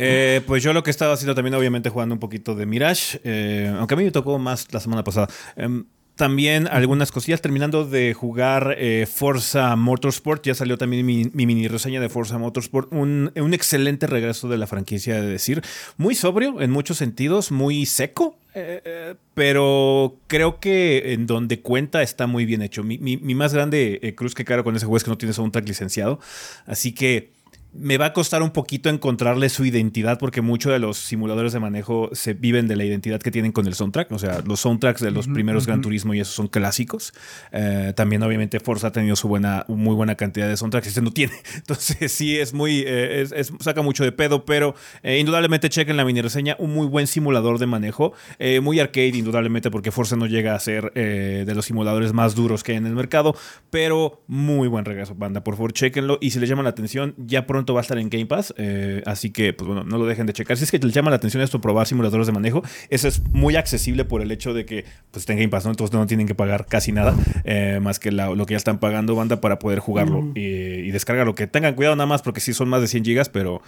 Eh, 0.00 0.42
pues 0.46 0.62
yo 0.62 0.72
lo 0.72 0.84
que 0.84 0.92
estaba 0.92 1.14
haciendo 1.14 1.34
también, 1.34 1.54
obviamente, 1.54 1.90
jugando 1.90 2.14
un 2.14 2.20
poquito 2.20 2.54
de 2.54 2.66
Mirage, 2.66 3.20
eh, 3.24 3.74
aunque 3.76 3.94
a 3.94 3.96
mí 3.96 4.04
me 4.04 4.12
tocó 4.12 4.38
más 4.38 4.72
la 4.72 4.78
semana 4.78 5.02
pasada. 5.02 5.28
Em, 5.56 5.86
también 6.18 6.66
algunas 6.68 7.10
cosillas, 7.12 7.40
terminando 7.40 7.86
de 7.86 8.12
jugar 8.12 8.74
eh, 8.76 9.06
Forza 9.10 9.74
Motorsport, 9.76 10.44
ya 10.44 10.54
salió 10.54 10.76
también 10.76 11.06
mi, 11.06 11.30
mi 11.32 11.46
mini 11.46 11.66
reseña 11.68 12.00
de 12.00 12.10
Forza 12.10 12.36
Motorsport, 12.36 12.92
un, 12.92 13.32
un 13.34 13.54
excelente 13.54 14.06
regreso 14.06 14.48
de 14.48 14.58
la 14.58 14.66
franquicia, 14.66 15.18
de 15.22 15.26
decir, 15.26 15.62
muy 15.96 16.14
sobrio 16.14 16.60
en 16.60 16.70
muchos 16.70 16.98
sentidos, 16.98 17.50
muy 17.50 17.86
seco, 17.86 18.36
eh, 18.54 18.82
eh, 18.84 19.14
pero 19.34 20.16
creo 20.26 20.58
que 20.60 21.12
en 21.14 21.26
donde 21.26 21.60
cuenta 21.60 22.02
está 22.02 22.26
muy 22.26 22.44
bien 22.44 22.60
hecho. 22.60 22.82
Mi, 22.82 22.98
mi- 22.98 23.16
más 23.34 23.54
grande 23.54 24.12
cruz 24.16 24.34
que 24.34 24.44
caro 24.44 24.64
con 24.64 24.74
ese 24.76 24.84
juego 24.84 24.96
es 24.98 25.04
que 25.04 25.10
no 25.10 25.16
tiene 25.18 25.32
soundtrack 25.32 25.66
licenciado, 25.68 26.18
así 26.66 26.92
que 26.92 27.30
me 27.72 27.98
va 27.98 28.06
a 28.06 28.12
costar 28.14 28.42
un 28.42 28.50
poquito 28.50 28.88
encontrarle 28.88 29.48
su 29.50 29.64
identidad 29.64 30.18
porque 30.18 30.40
muchos 30.40 30.72
de 30.72 30.78
los 30.78 30.96
simuladores 30.96 31.52
de 31.52 31.60
manejo 31.60 32.08
se 32.12 32.32
viven 32.32 32.66
de 32.66 32.76
la 32.76 32.84
identidad 32.84 33.20
que 33.20 33.30
tienen 33.30 33.52
con 33.52 33.66
el 33.66 33.74
soundtrack. 33.74 34.10
O 34.12 34.18
sea, 34.18 34.40
los 34.46 34.60
soundtracks 34.60 35.02
de 35.02 35.10
los 35.10 35.28
primeros 35.28 35.66
Gran 35.66 35.82
Turismo 35.82 36.14
y 36.14 36.20
esos 36.20 36.34
son 36.34 36.48
clásicos. 36.48 37.12
Eh, 37.52 37.92
también, 37.94 38.22
obviamente, 38.22 38.58
Forza 38.58 38.86
ha 38.88 38.92
tenido 38.92 39.16
su 39.16 39.28
buena, 39.28 39.64
muy 39.68 39.94
buena 39.94 40.14
cantidad 40.14 40.48
de 40.48 40.56
soundtracks. 40.56 40.88
Este 40.88 41.02
no 41.02 41.10
tiene. 41.12 41.34
Entonces, 41.54 42.10
sí, 42.10 42.38
es 42.38 42.54
muy. 42.54 42.84
eh, 42.86 43.20
es- 43.22 43.32
es- 43.32 43.52
saca 43.60 43.82
mucho 43.82 44.02
de 44.02 44.12
pedo, 44.12 44.46
pero 44.46 44.74
eh, 45.02 45.18
indudablemente 45.18 45.68
chequen 45.68 45.98
la 45.98 46.04
mini 46.06 46.22
reseña. 46.22 46.56
Un 46.58 46.72
muy 46.72 46.86
buen 46.86 47.06
simulador 47.06 47.58
de 47.58 47.66
manejo. 47.66 48.14
muy 48.62 48.80
arcade, 48.80 49.08
indudablemente, 49.18 49.70
porque 49.70 49.90
Forza 49.92 50.16
no 50.16 50.26
llega 50.26 50.54
a 50.54 50.58
ser 50.60 50.90
de 50.94 51.52
los 51.54 51.66
simuladores 51.66 52.12
más 52.14 52.34
duros 52.34 52.64
que 52.64 52.72
hay 52.72 52.78
en 52.78 52.86
el 52.86 52.94
mercado. 52.94 53.36
Pero 53.70 54.22
muy 54.26 54.68
buen 54.68 54.84
regreso, 54.86 55.14
banda. 55.14 55.44
Por 55.44 55.54
favor, 55.56 55.72
chequenlo. 55.74 56.18
Y 56.22 56.30
si 56.30 56.40
les 56.40 56.48
llama 56.48 56.62
la 56.62 56.70
atención, 56.70 57.14
ya 57.18 57.46
pronto 57.46 57.57
pronto 57.58 57.74
va 57.74 57.80
a 57.80 57.82
estar 57.82 57.98
en 57.98 58.08
Game 58.08 58.26
Pass, 58.26 58.54
eh, 58.56 59.02
así 59.04 59.30
que 59.30 59.52
pues 59.52 59.66
bueno, 59.66 59.82
no 59.82 59.98
lo 59.98 60.06
dejen 60.06 60.26
de 60.26 60.32
checar. 60.32 60.56
Si 60.56 60.64
es 60.64 60.70
que 60.70 60.78
les 60.78 60.94
llama 60.94 61.10
la 61.10 61.16
atención 61.16 61.42
esto, 61.42 61.60
probar 61.60 61.88
simuladores 61.88 62.28
de 62.28 62.32
manejo, 62.32 62.62
eso 62.88 63.08
es 63.08 63.20
muy 63.30 63.56
accesible 63.56 64.04
por 64.04 64.22
el 64.22 64.30
hecho 64.30 64.54
de 64.54 64.64
que 64.64 64.84
pues 65.10 65.22
está 65.22 65.32
en 65.32 65.40
Game 65.40 65.48
Pass, 65.48 65.64
¿no? 65.64 65.70
Entonces 65.70 65.92
no 65.92 66.06
tienen 66.06 66.28
que 66.28 66.36
pagar 66.36 66.66
casi 66.66 66.92
nada, 66.92 67.16
eh, 67.44 67.80
más 67.82 67.98
que 67.98 68.12
lo 68.12 68.46
que 68.46 68.52
ya 68.54 68.58
están 68.58 68.78
pagando 68.78 69.16
banda 69.16 69.40
para 69.40 69.58
poder 69.58 69.80
jugarlo 69.80 70.30
y, 70.34 70.40
y, 70.40 70.90
descargarlo. 70.92 71.34
Que 71.34 71.48
tengan 71.48 71.74
cuidado 71.74 71.96
nada 71.96 72.06
más 72.06 72.22
porque 72.22 72.40
sí 72.40 72.54
son 72.54 72.68
más 72.68 72.80
de 72.80 72.86
100 72.86 73.04
gigas, 73.04 73.28
pero 73.28 73.60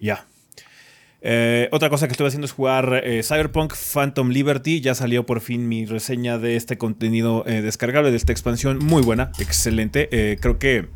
ya. 0.00 0.26
Eh, 1.20 1.68
otra 1.70 1.90
cosa 1.90 2.06
que 2.06 2.12
estoy 2.12 2.26
haciendo 2.26 2.46
es 2.46 2.52
jugar 2.52 3.02
Cyberpunk 3.22 3.74
Phantom 3.74 4.30
Liberty. 4.30 4.80
Ya 4.80 4.94
salió 4.94 5.26
por 5.26 5.40
fin 5.40 5.68
mi 5.68 5.84
reseña 5.84 6.38
de 6.38 6.56
este 6.56 6.78
contenido 6.78 7.44
descargable, 7.44 8.10
de 8.10 8.16
esta 8.16 8.32
expansión. 8.32 8.78
Muy 8.78 9.02
buena, 9.02 9.32
excelente. 9.38 10.08
creo 10.40 10.58
que 10.58 10.88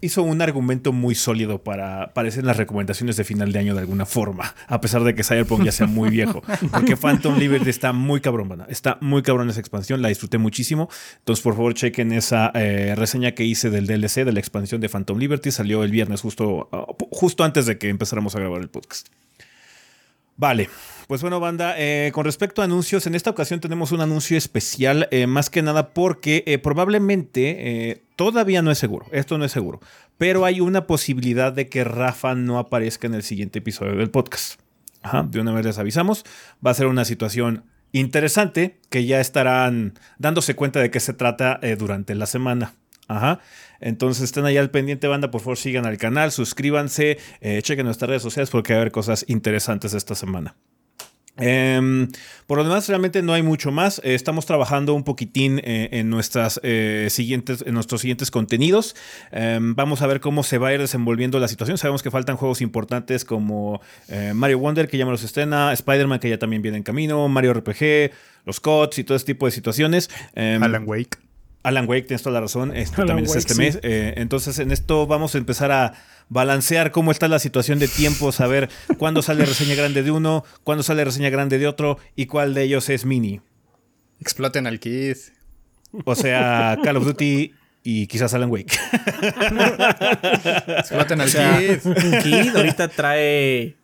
hizo 0.00 0.22
un 0.22 0.42
argumento 0.42 0.92
muy 0.92 1.14
sólido 1.14 1.62
para 1.62 2.04
aparecer 2.04 2.44
las 2.44 2.56
recomendaciones 2.56 3.16
de 3.16 3.24
final 3.24 3.52
de 3.52 3.58
año 3.58 3.74
de 3.74 3.80
alguna 3.80 4.06
forma, 4.06 4.54
a 4.66 4.80
pesar 4.80 5.04
de 5.04 5.14
que 5.14 5.22
Cyberpunk 5.22 5.64
ya 5.64 5.72
sea 5.72 5.86
muy 5.86 6.10
viejo. 6.10 6.42
Porque 6.70 6.96
Phantom 6.96 7.38
Liberty 7.38 7.70
está 7.70 7.92
muy 7.92 8.20
cabrón, 8.20 8.64
Está 8.68 8.98
muy 9.00 9.22
cabrón 9.22 9.50
esa 9.50 9.60
expansión, 9.60 10.02
la 10.02 10.08
disfruté 10.08 10.38
muchísimo. 10.38 10.88
Entonces, 11.18 11.42
por 11.42 11.54
favor, 11.54 11.74
chequen 11.74 12.12
esa 12.12 12.50
eh, 12.54 12.94
reseña 12.96 13.32
que 13.32 13.44
hice 13.44 13.70
del 13.70 13.86
DLC 13.86 14.24
de 14.24 14.32
la 14.32 14.40
expansión 14.40 14.80
de 14.80 14.88
Phantom 14.88 15.18
Liberty. 15.18 15.50
Salió 15.50 15.84
el 15.84 15.90
viernes, 15.90 16.20
justo, 16.20 16.68
justo 17.10 17.44
antes 17.44 17.66
de 17.66 17.78
que 17.78 17.88
empezáramos 17.88 18.34
a 18.36 18.40
grabar 18.40 18.60
el 18.60 18.68
podcast. 18.68 19.08
Vale, 20.36 20.68
pues 21.06 21.20
bueno, 21.20 21.38
banda, 21.38 21.74
eh, 21.76 22.10
con 22.12 22.24
respecto 22.24 22.62
a 22.62 22.64
anuncios, 22.64 23.06
en 23.06 23.14
esta 23.14 23.30
ocasión 23.30 23.60
tenemos 23.60 23.92
un 23.92 24.00
anuncio 24.00 24.38
especial, 24.38 25.08
eh, 25.10 25.26
más 25.26 25.50
que 25.50 25.62
nada 25.62 25.90
porque 25.90 26.44
eh, 26.46 26.58
probablemente 26.58 28.04
todavía 28.16 28.62
no 28.62 28.70
es 28.70 28.78
seguro, 28.78 29.06
esto 29.12 29.36
no 29.36 29.44
es 29.44 29.52
seguro, 29.52 29.80
pero 30.16 30.44
hay 30.44 30.60
una 30.60 30.86
posibilidad 30.86 31.52
de 31.52 31.68
que 31.68 31.84
Rafa 31.84 32.34
no 32.34 32.58
aparezca 32.58 33.06
en 33.06 33.14
el 33.14 33.22
siguiente 33.22 33.58
episodio 33.58 33.96
del 33.96 34.10
podcast. 34.10 34.60
Ajá, 35.02 35.22
de 35.22 35.40
una 35.40 35.52
vez 35.52 35.66
les 35.66 35.78
avisamos, 35.78 36.24
va 36.64 36.70
a 36.70 36.74
ser 36.74 36.86
una 36.86 37.04
situación 37.04 37.64
interesante 37.92 38.80
que 38.88 39.04
ya 39.04 39.20
estarán 39.20 39.98
dándose 40.18 40.56
cuenta 40.56 40.80
de 40.80 40.90
qué 40.90 41.00
se 41.00 41.12
trata 41.12 41.60
durante 41.78 42.14
la 42.14 42.24
semana. 42.24 42.72
Ajá. 43.06 43.40
Entonces 43.80 44.24
estén 44.24 44.46
ahí 44.46 44.56
al 44.56 44.70
pendiente, 44.70 45.06
banda. 45.06 45.30
Por 45.30 45.42
favor, 45.42 45.58
sigan 45.58 45.84
al 45.84 45.98
canal, 45.98 46.32
suscríbanse, 46.32 47.18
chequen 47.60 47.84
nuestras 47.84 48.08
redes 48.08 48.22
sociales 48.22 48.48
porque 48.48 48.72
va 48.72 48.78
a 48.78 48.80
haber 48.80 48.92
cosas 48.92 49.26
interesantes 49.28 49.92
esta 49.92 50.14
semana. 50.14 50.56
Em, 51.36 52.08
por 52.46 52.58
lo 52.58 52.64
demás, 52.64 52.88
realmente 52.88 53.22
no 53.22 53.32
hay 53.32 53.42
mucho 53.42 53.72
más. 53.72 54.00
Eh, 54.04 54.14
estamos 54.14 54.46
trabajando 54.46 54.94
un 54.94 55.02
poquitín 55.02 55.60
eh, 55.64 55.88
en, 55.92 56.08
nuestras, 56.08 56.60
eh, 56.62 57.08
siguientes, 57.10 57.64
en 57.66 57.74
nuestros 57.74 58.02
siguientes 58.02 58.30
contenidos. 58.30 58.94
Em, 59.32 59.74
vamos 59.74 60.02
a 60.02 60.06
ver 60.06 60.20
cómo 60.20 60.42
se 60.44 60.58
va 60.58 60.68
a 60.68 60.74
ir 60.74 60.80
desenvolviendo 60.80 61.40
la 61.40 61.48
situación. 61.48 61.76
Sabemos 61.78 62.02
que 62.02 62.10
faltan 62.10 62.36
juegos 62.36 62.60
importantes 62.60 63.24
como 63.24 63.80
Mario 64.34 64.58
Wonder, 64.58 64.88
que 64.88 64.98
ya 64.98 65.04
me 65.04 65.10
los 65.10 65.24
estrena, 65.24 65.72
Spider-Man, 65.72 66.20
que 66.20 66.28
ya 66.28 66.38
también 66.38 66.62
viene 66.62 66.78
en 66.78 66.82
camino, 66.82 67.26
Mario 67.28 67.54
RPG, 67.54 68.12
los 68.44 68.60
CODs 68.60 68.98
y 68.98 69.04
todo 69.04 69.16
este 69.16 69.34
tipo 69.34 69.46
de 69.46 69.52
situaciones. 69.52 70.10
Em, 70.34 70.62
Alan 70.62 70.84
Wake. 70.86 71.18
Alan 71.62 71.88
Wake, 71.88 72.02
tienes 72.02 72.22
toda 72.22 72.34
la 72.34 72.40
razón. 72.42 72.76
Este 72.76 73.04
también 73.04 73.24
es 73.24 73.34
este 73.34 73.54
mes. 73.54 73.78
entonces, 73.82 74.58
en 74.58 74.70
esto 74.70 75.06
vamos 75.06 75.34
a 75.34 75.38
empezar 75.38 75.72
a 75.72 75.94
balancear 76.28 76.90
cómo 76.90 77.10
está 77.10 77.28
la 77.28 77.38
situación 77.38 77.78
de 77.78 77.88
tiempo, 77.88 78.32
saber 78.32 78.68
cuándo 78.98 79.22
sale 79.22 79.44
reseña 79.44 79.74
grande 79.74 80.02
de 80.02 80.10
uno, 80.10 80.44
cuándo 80.62 80.82
sale 80.82 81.04
reseña 81.04 81.30
grande 81.30 81.58
de 81.58 81.66
otro 81.66 81.98
y 82.16 82.26
cuál 82.26 82.54
de 82.54 82.62
ellos 82.64 82.88
es 82.88 83.04
mini. 83.04 83.40
Exploten 84.20 84.66
al 84.66 84.80
Kid. 84.80 85.16
O 86.04 86.14
sea, 86.14 86.78
Call 86.82 86.96
of 86.96 87.04
Duty 87.04 87.52
y 87.82 88.06
quizás 88.06 88.34
Alan 88.34 88.50
Wake. 88.50 88.72
Exploten 90.78 91.20
al 91.20 91.30
Kid. 91.30 91.78
Kid 92.22 92.56
ahorita 92.56 92.88
trae 92.88 93.76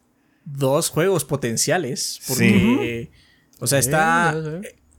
dos 0.44 0.88
juegos 0.88 1.24
potenciales. 1.24 2.20
Porque, 2.26 3.10
o 3.58 3.66
sea, 3.66 3.78
está. 3.78 4.34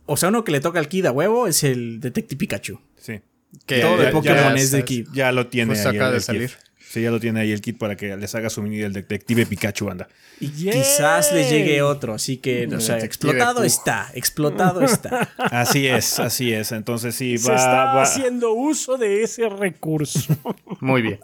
O 0.05 0.17
sea, 0.17 0.29
uno 0.29 0.43
que 0.43 0.51
le 0.51 0.59
toca 0.59 0.79
al 0.79 0.87
Kid 0.87 1.05
a 1.05 1.11
huevo 1.11 1.47
es 1.47 1.63
el 1.63 1.99
Detective 1.99 2.37
Pikachu. 2.37 2.79
Sí. 2.97 3.21
Que 3.65 3.79
todo 3.79 3.97
de 3.97 4.07
Pokémon 4.07 4.57
es 4.57 4.71
de 4.71 4.83
Kid. 4.85 5.07
Ya 5.13 5.31
lo 5.31 5.47
tiene. 5.47 5.73
Pues 5.73 5.85
acaba 5.85 6.11
de 6.11 6.21
salir. 6.21 6.51
Sí, 6.91 7.01
ya 7.01 7.09
lo 7.09 7.21
tiene 7.21 7.39
ahí 7.39 7.53
el 7.53 7.61
kit 7.61 7.77
para 7.77 7.95
que 7.95 8.17
les 8.17 8.35
haga 8.35 8.49
su 8.49 8.61
mini 8.61 8.75
del 8.75 8.91
detective 8.91 9.45
Pikachu, 9.45 9.89
anda. 9.89 10.09
Y 10.41 10.49
quizás 10.49 11.31
les 11.31 11.49
llegue 11.49 11.81
otro, 11.81 12.13
así 12.13 12.35
que, 12.35 12.67
o 12.67 12.81
sea, 12.81 12.97
explotado 12.97 13.63
está, 13.63 14.09
explotado 14.13 14.81
está. 14.81 15.29
Así 15.37 15.87
es, 15.87 16.19
así 16.19 16.51
es. 16.51 16.73
Entonces 16.73 17.15
sí, 17.15 17.37
va. 17.37 17.43
Se 17.43 17.53
está 17.53 18.01
haciendo 18.01 18.51
uso 18.51 18.97
de 18.97 19.23
ese 19.23 19.47
recurso. 19.47 20.35
Muy 20.81 21.01
bien. 21.01 21.21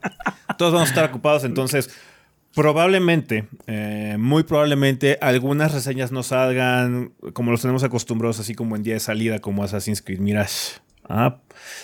Todos 0.58 0.72
vamos 0.72 0.88
a 0.88 0.92
estar 0.92 1.04
ocupados, 1.04 1.44
entonces. 1.44 1.90
Probablemente, 2.56 3.46
eh, 3.68 4.16
muy 4.18 4.42
probablemente, 4.42 5.20
algunas 5.22 5.76
reseñas 5.76 6.12
no 6.12 6.24
salgan 6.24 7.12
como 7.34 7.52
los 7.52 7.62
tenemos 7.62 7.84
acostumbrados, 7.84 8.40
así 8.40 8.56
como 8.56 8.76
en 8.76 8.82
día 8.82 8.96
de 8.96 9.00
salida, 9.00 9.38
como 9.38 9.64
Assassin's 9.64 10.02
Creed 10.02 10.18
Mirage. 10.18 10.80
Ah, 11.10 11.40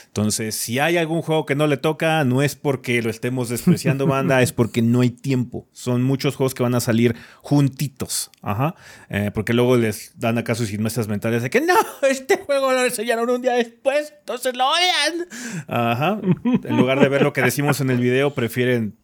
entonces, 0.08 0.56
si 0.56 0.80
hay 0.80 0.98
algún 0.98 1.22
juego 1.22 1.46
que 1.46 1.56
no 1.56 1.68
le 1.68 1.78
toca, 1.78 2.24
no 2.24 2.42
es 2.42 2.56
porque 2.56 3.02
lo 3.02 3.10
estemos 3.10 3.50
despreciando, 3.50 4.06
banda, 4.06 4.42
es 4.42 4.52
porque 4.52 4.82
no 4.82 5.02
hay 5.02 5.10
tiempo. 5.10 5.68
Son 5.72 6.04
muchos 6.04 6.36
juegos 6.36 6.54
que 6.54 6.64
van 6.64 6.76
a 6.76 6.80
salir 6.80 7.16
juntitos. 7.42 8.30
Ajá. 8.42 8.76
Eh, 9.10 9.32
porque 9.34 9.54
luego 9.54 9.78
les 9.78 10.14
dan 10.20 10.38
acá 10.38 10.56
sus 10.56 10.72
inmesas 10.72 11.08
mentales 11.08 11.42
de 11.42 11.50
que 11.50 11.62
no, 11.62 11.74
este 12.10 12.38
juego 12.38 12.72
lo 12.72 12.84
enseñaron 12.84 13.30
un 13.30 13.42
día 13.42 13.54
después, 13.54 14.14
entonces 14.20 14.56
lo 14.56 14.66
odian. 14.68 15.28
Ajá. 15.68 16.20
En 16.64 16.78
lugar 16.78 17.00
de 17.00 17.10
ver 17.10 17.22
lo 17.22 17.34
que 17.34 17.42
decimos 17.42 17.82
en 17.82 17.90
el 17.90 18.00
video, 18.00 18.34
prefieren 18.34 18.96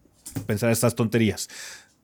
pensar 0.45 0.71
estas 0.71 0.95
tonterías. 0.95 1.49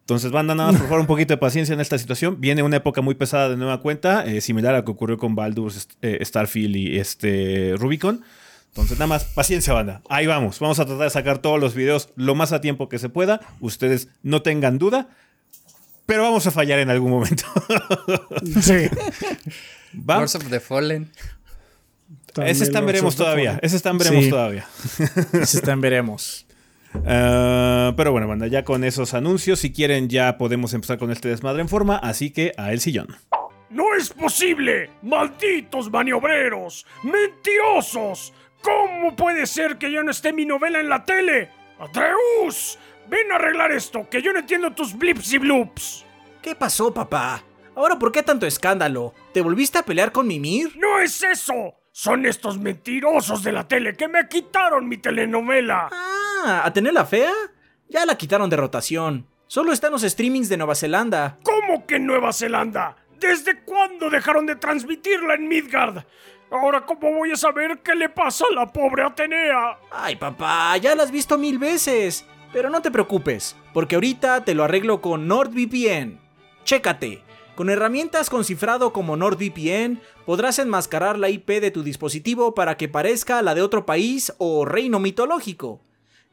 Entonces, 0.05 0.29
banda, 0.29 0.53
nada 0.53 0.71
más, 0.71 0.79
por 0.79 0.87
favor, 0.87 1.01
un 1.01 1.07
poquito 1.07 1.33
de 1.33 1.39
paciencia 1.39 1.73
en 1.73 1.81
esta 1.81 1.97
situación. 1.97 2.39
Viene 2.39 2.61
una 2.61 2.77
época 2.77 3.01
muy 3.01 3.15
pesada 3.15 3.49
de 3.49 3.57
nueva 3.57 3.81
cuenta, 3.81 4.23
eh, 4.23 4.39
similar 4.39 4.75
a 4.75 4.77
lo 4.77 4.85
que 4.85 4.91
ocurrió 4.91 5.17
con 5.17 5.33
Baldur's, 5.33 5.87
eh, 6.03 6.19
Starfield 6.23 6.75
y 6.75 6.99
este 6.99 7.73
Rubicon. 7.75 8.23
Entonces, 8.67 8.99
nada 8.99 9.07
más, 9.07 9.23
paciencia, 9.23 9.73
banda. 9.73 10.03
Ahí 10.07 10.27
vamos. 10.27 10.59
Vamos 10.59 10.77
a 10.77 10.85
tratar 10.85 11.05
de 11.05 11.09
sacar 11.09 11.39
todos 11.39 11.59
los 11.59 11.73
videos 11.73 12.09
lo 12.15 12.35
más 12.35 12.51
a 12.51 12.61
tiempo 12.61 12.87
que 12.87 12.99
se 12.99 13.09
pueda. 13.09 13.41
Ustedes 13.61 14.09
no 14.21 14.43
tengan 14.43 14.77
duda. 14.77 15.09
Pero 16.05 16.21
vamos 16.21 16.45
a 16.45 16.51
fallar 16.51 16.77
en 16.77 16.91
algún 16.91 17.09
momento. 17.09 17.43
sí. 18.61 18.87
¿Vamos? 19.93 20.35
of 20.35 20.47
the 20.51 20.59
Fallen. 20.59 21.09
Ese 22.43 22.63
está 22.63 22.77
en 22.77 22.85
veremos 22.85 23.15
todavía. 23.15 23.57
Ese 23.63 23.75
está 23.75 23.89
en 23.89 23.97
veremos 23.97 24.29
todavía. 24.29 24.67
Ese 25.33 25.57
está 25.57 25.71
en 25.71 25.81
veremos. 25.81 26.44
Ah, 27.05 27.93
pero 27.97 28.11
bueno, 28.11 28.27
banda, 28.27 28.47
ya 28.47 28.63
con 28.63 28.83
esos 28.83 29.13
anuncios, 29.13 29.59
si 29.59 29.71
quieren, 29.71 30.09
ya 30.09 30.37
podemos 30.37 30.73
empezar 30.73 30.97
con 30.97 31.11
este 31.11 31.29
desmadre 31.29 31.61
en 31.61 31.69
forma, 31.69 31.97
así 31.97 32.31
que 32.31 32.53
a 32.57 32.71
el 32.71 32.79
sillón. 32.79 33.07
¡No 33.69 33.93
es 33.95 34.09
posible! 34.09 34.89
¡Malditos 35.01 35.91
maniobreros! 35.91 36.85
¡Mentirosos! 37.03 38.33
¿Cómo 38.61 39.15
puede 39.15 39.45
ser 39.45 39.77
que 39.77 39.91
ya 39.91 40.01
no 40.01 40.11
esté 40.11 40.33
mi 40.33 40.45
novela 40.45 40.79
en 40.79 40.89
la 40.89 41.03
tele? 41.03 41.49
¡Atreus! 41.79 42.79
Ven 43.09 43.31
a 43.31 43.35
arreglar 43.35 43.71
esto, 43.71 44.07
que 44.09 44.21
yo 44.21 44.33
no 44.33 44.39
entiendo 44.39 44.71
tus 44.71 44.97
blips 44.97 45.33
y 45.33 45.37
bloops. 45.37 46.05
¿Qué 46.41 46.55
pasó, 46.55 46.93
papá? 46.93 47.43
¿Ahora 47.75 47.99
por 47.99 48.11
qué 48.11 48.23
tanto 48.23 48.45
escándalo? 48.45 49.13
¿Te 49.33 49.41
volviste 49.41 49.77
a 49.77 49.83
pelear 49.83 50.11
con 50.11 50.27
Mimir? 50.27 50.77
¡No 50.77 50.99
es 50.99 51.21
eso! 51.23 51.75
Son 51.97 52.25
estos 52.25 52.59
mentirosos 52.59 53.41
de 53.41 53.53
la 53.53 53.69
tele 53.69 53.95
que 53.95 54.09
me 54.09 54.27
quitaron 54.27 54.85
mi 54.85 54.97
telenovela. 54.97 55.87
Ah, 55.93 56.63
¿a 56.65 56.73
tener 56.73 56.91
la 56.93 57.05
fea? 57.05 57.31
Ya 57.87 58.05
la 58.05 58.17
quitaron 58.17 58.49
de 58.49 58.57
rotación. 58.57 59.25
Solo 59.47 59.71
están 59.71 59.93
los 59.93 60.01
streamings 60.01 60.49
de 60.49 60.57
Nueva 60.57 60.75
Zelanda. 60.75 61.37
¿Cómo 61.41 61.87
que 61.87 61.97
Nueva 61.97 62.33
Zelanda? 62.33 62.97
¿Desde 63.17 63.63
cuándo 63.63 64.09
dejaron 64.09 64.45
de 64.45 64.57
transmitirla 64.57 65.35
en 65.35 65.47
Midgard? 65.47 66.03
Ahora, 66.51 66.85
¿cómo 66.85 67.13
voy 67.13 67.31
a 67.31 67.37
saber 67.37 67.79
qué 67.81 67.95
le 67.95 68.09
pasa 68.09 68.43
a 68.51 68.53
la 68.53 68.67
pobre 68.67 69.01
Atenea? 69.03 69.79
Ay, 69.89 70.17
papá, 70.17 70.75
ya 70.75 70.95
la 70.95 71.03
has 71.03 71.11
visto 71.11 71.37
mil 71.37 71.57
veces. 71.59 72.25
Pero 72.51 72.69
no 72.69 72.81
te 72.81 72.91
preocupes, 72.91 73.55
porque 73.73 73.95
ahorita 73.95 74.43
te 74.43 74.53
lo 74.53 74.65
arreglo 74.65 74.99
con 74.99 75.29
NordVPN. 75.29 76.19
Chécate. 76.65 77.23
Con 77.55 77.69
herramientas 77.69 78.29
con 78.29 78.43
cifrado 78.43 78.91
como 78.91 79.15
NordVPN, 79.15 80.01
podrás 80.25 80.59
enmascarar 80.59 81.17
la 81.17 81.29
IP 81.29 81.61
de 81.61 81.71
tu 81.71 81.83
dispositivo 81.83 82.53
para 82.53 82.75
que 82.75 82.89
parezca 82.89 83.41
la 83.41 83.55
de 83.55 83.61
otro 83.61 83.85
país 83.85 84.33
o 84.39 84.65
reino 84.65 84.99
mitológico. 84.99 85.79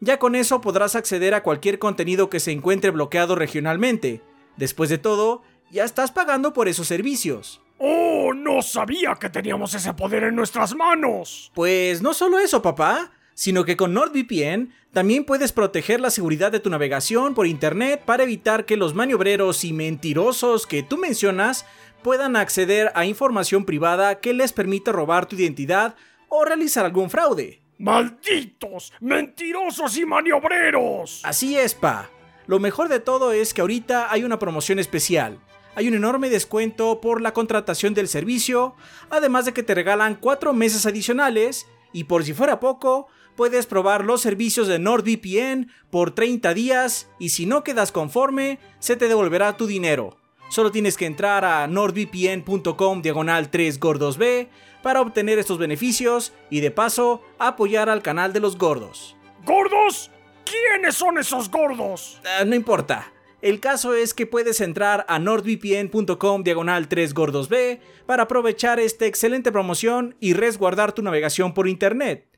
Ya 0.00 0.18
con 0.18 0.34
eso 0.34 0.60
podrás 0.60 0.96
acceder 0.96 1.34
a 1.34 1.44
cualquier 1.44 1.78
contenido 1.78 2.28
que 2.28 2.40
se 2.40 2.50
encuentre 2.50 2.90
bloqueado 2.90 3.36
regionalmente. 3.36 4.20
Después 4.56 4.90
de 4.90 4.98
todo, 4.98 5.42
ya 5.70 5.84
estás 5.84 6.10
pagando 6.10 6.52
por 6.52 6.66
esos 6.66 6.88
servicios. 6.88 7.60
¡Oh! 7.78 8.32
No 8.34 8.60
sabía 8.60 9.14
que 9.14 9.30
teníamos 9.30 9.74
ese 9.74 9.94
poder 9.94 10.24
en 10.24 10.34
nuestras 10.34 10.74
manos. 10.74 11.52
Pues 11.54 12.02
no 12.02 12.14
solo 12.14 12.40
eso, 12.40 12.62
papá 12.62 13.12
sino 13.42 13.64
que 13.64 13.76
con 13.76 13.92
NordVPN 13.92 14.72
también 14.92 15.24
puedes 15.24 15.50
proteger 15.50 16.00
la 16.00 16.10
seguridad 16.10 16.52
de 16.52 16.60
tu 16.60 16.70
navegación 16.70 17.34
por 17.34 17.48
Internet 17.48 18.00
para 18.04 18.22
evitar 18.22 18.66
que 18.66 18.76
los 18.76 18.94
maniobreros 18.94 19.64
y 19.64 19.72
mentirosos 19.72 20.64
que 20.64 20.84
tú 20.84 20.96
mencionas 20.96 21.66
puedan 22.04 22.36
acceder 22.36 22.92
a 22.94 23.04
información 23.04 23.64
privada 23.64 24.20
que 24.20 24.32
les 24.32 24.52
permita 24.52 24.92
robar 24.92 25.26
tu 25.26 25.34
identidad 25.34 25.96
o 26.28 26.44
realizar 26.44 26.84
algún 26.84 27.10
fraude. 27.10 27.60
¡Malditos! 27.78 28.92
¡Mentirosos 29.00 29.96
y 29.96 30.06
maniobreros! 30.06 31.22
Así 31.24 31.58
es, 31.58 31.74
pa. 31.74 32.10
Lo 32.46 32.60
mejor 32.60 32.88
de 32.88 33.00
todo 33.00 33.32
es 33.32 33.52
que 33.54 33.62
ahorita 33.62 34.12
hay 34.12 34.22
una 34.22 34.38
promoción 34.38 34.78
especial. 34.78 35.40
Hay 35.74 35.88
un 35.88 35.94
enorme 35.94 36.30
descuento 36.30 37.00
por 37.00 37.20
la 37.20 37.32
contratación 37.32 37.92
del 37.92 38.06
servicio, 38.06 38.76
además 39.10 39.46
de 39.46 39.52
que 39.52 39.64
te 39.64 39.74
regalan 39.74 40.14
4 40.14 40.52
meses 40.52 40.86
adicionales 40.86 41.66
y 41.92 42.04
por 42.04 42.22
si 42.22 42.34
fuera 42.34 42.60
poco, 42.60 43.08
puedes 43.36 43.66
probar 43.66 44.04
los 44.04 44.20
servicios 44.20 44.68
de 44.68 44.78
NordVPN 44.78 45.70
por 45.90 46.14
30 46.14 46.54
días 46.54 47.08
y 47.18 47.30
si 47.30 47.46
no 47.46 47.64
quedas 47.64 47.92
conforme, 47.92 48.58
se 48.78 48.96
te 48.96 49.08
devolverá 49.08 49.56
tu 49.56 49.66
dinero. 49.66 50.16
Solo 50.48 50.70
tienes 50.70 50.96
que 50.96 51.06
entrar 51.06 51.44
a 51.44 51.66
nordvpn.com 51.66 53.00
diagonal 53.00 53.50
3 53.50 53.80
gordos 53.80 54.18
B 54.18 54.48
para 54.82 55.00
obtener 55.00 55.38
estos 55.38 55.58
beneficios 55.58 56.32
y 56.50 56.60
de 56.60 56.70
paso 56.70 57.22
apoyar 57.38 57.88
al 57.88 58.02
canal 58.02 58.32
de 58.32 58.40
los 58.40 58.58
gordos. 58.58 59.16
¿Gordos? 59.46 60.10
¿Quiénes 60.44 60.94
son 60.94 61.18
esos 61.18 61.50
gordos? 61.50 62.20
Ah, 62.38 62.44
no 62.44 62.54
importa. 62.54 63.12
El 63.40 63.58
caso 63.58 63.94
es 63.94 64.14
que 64.14 64.26
puedes 64.26 64.60
entrar 64.60 65.04
a 65.08 65.18
nordvpn.com 65.18 66.44
diagonal 66.44 66.86
3 66.86 67.14
gordos 67.14 67.48
B 67.48 67.80
para 68.06 68.24
aprovechar 68.24 68.78
esta 68.78 69.06
excelente 69.06 69.50
promoción 69.50 70.14
y 70.20 70.34
resguardar 70.34 70.92
tu 70.92 71.02
navegación 71.02 71.54
por 71.54 71.66
internet. 71.66 72.31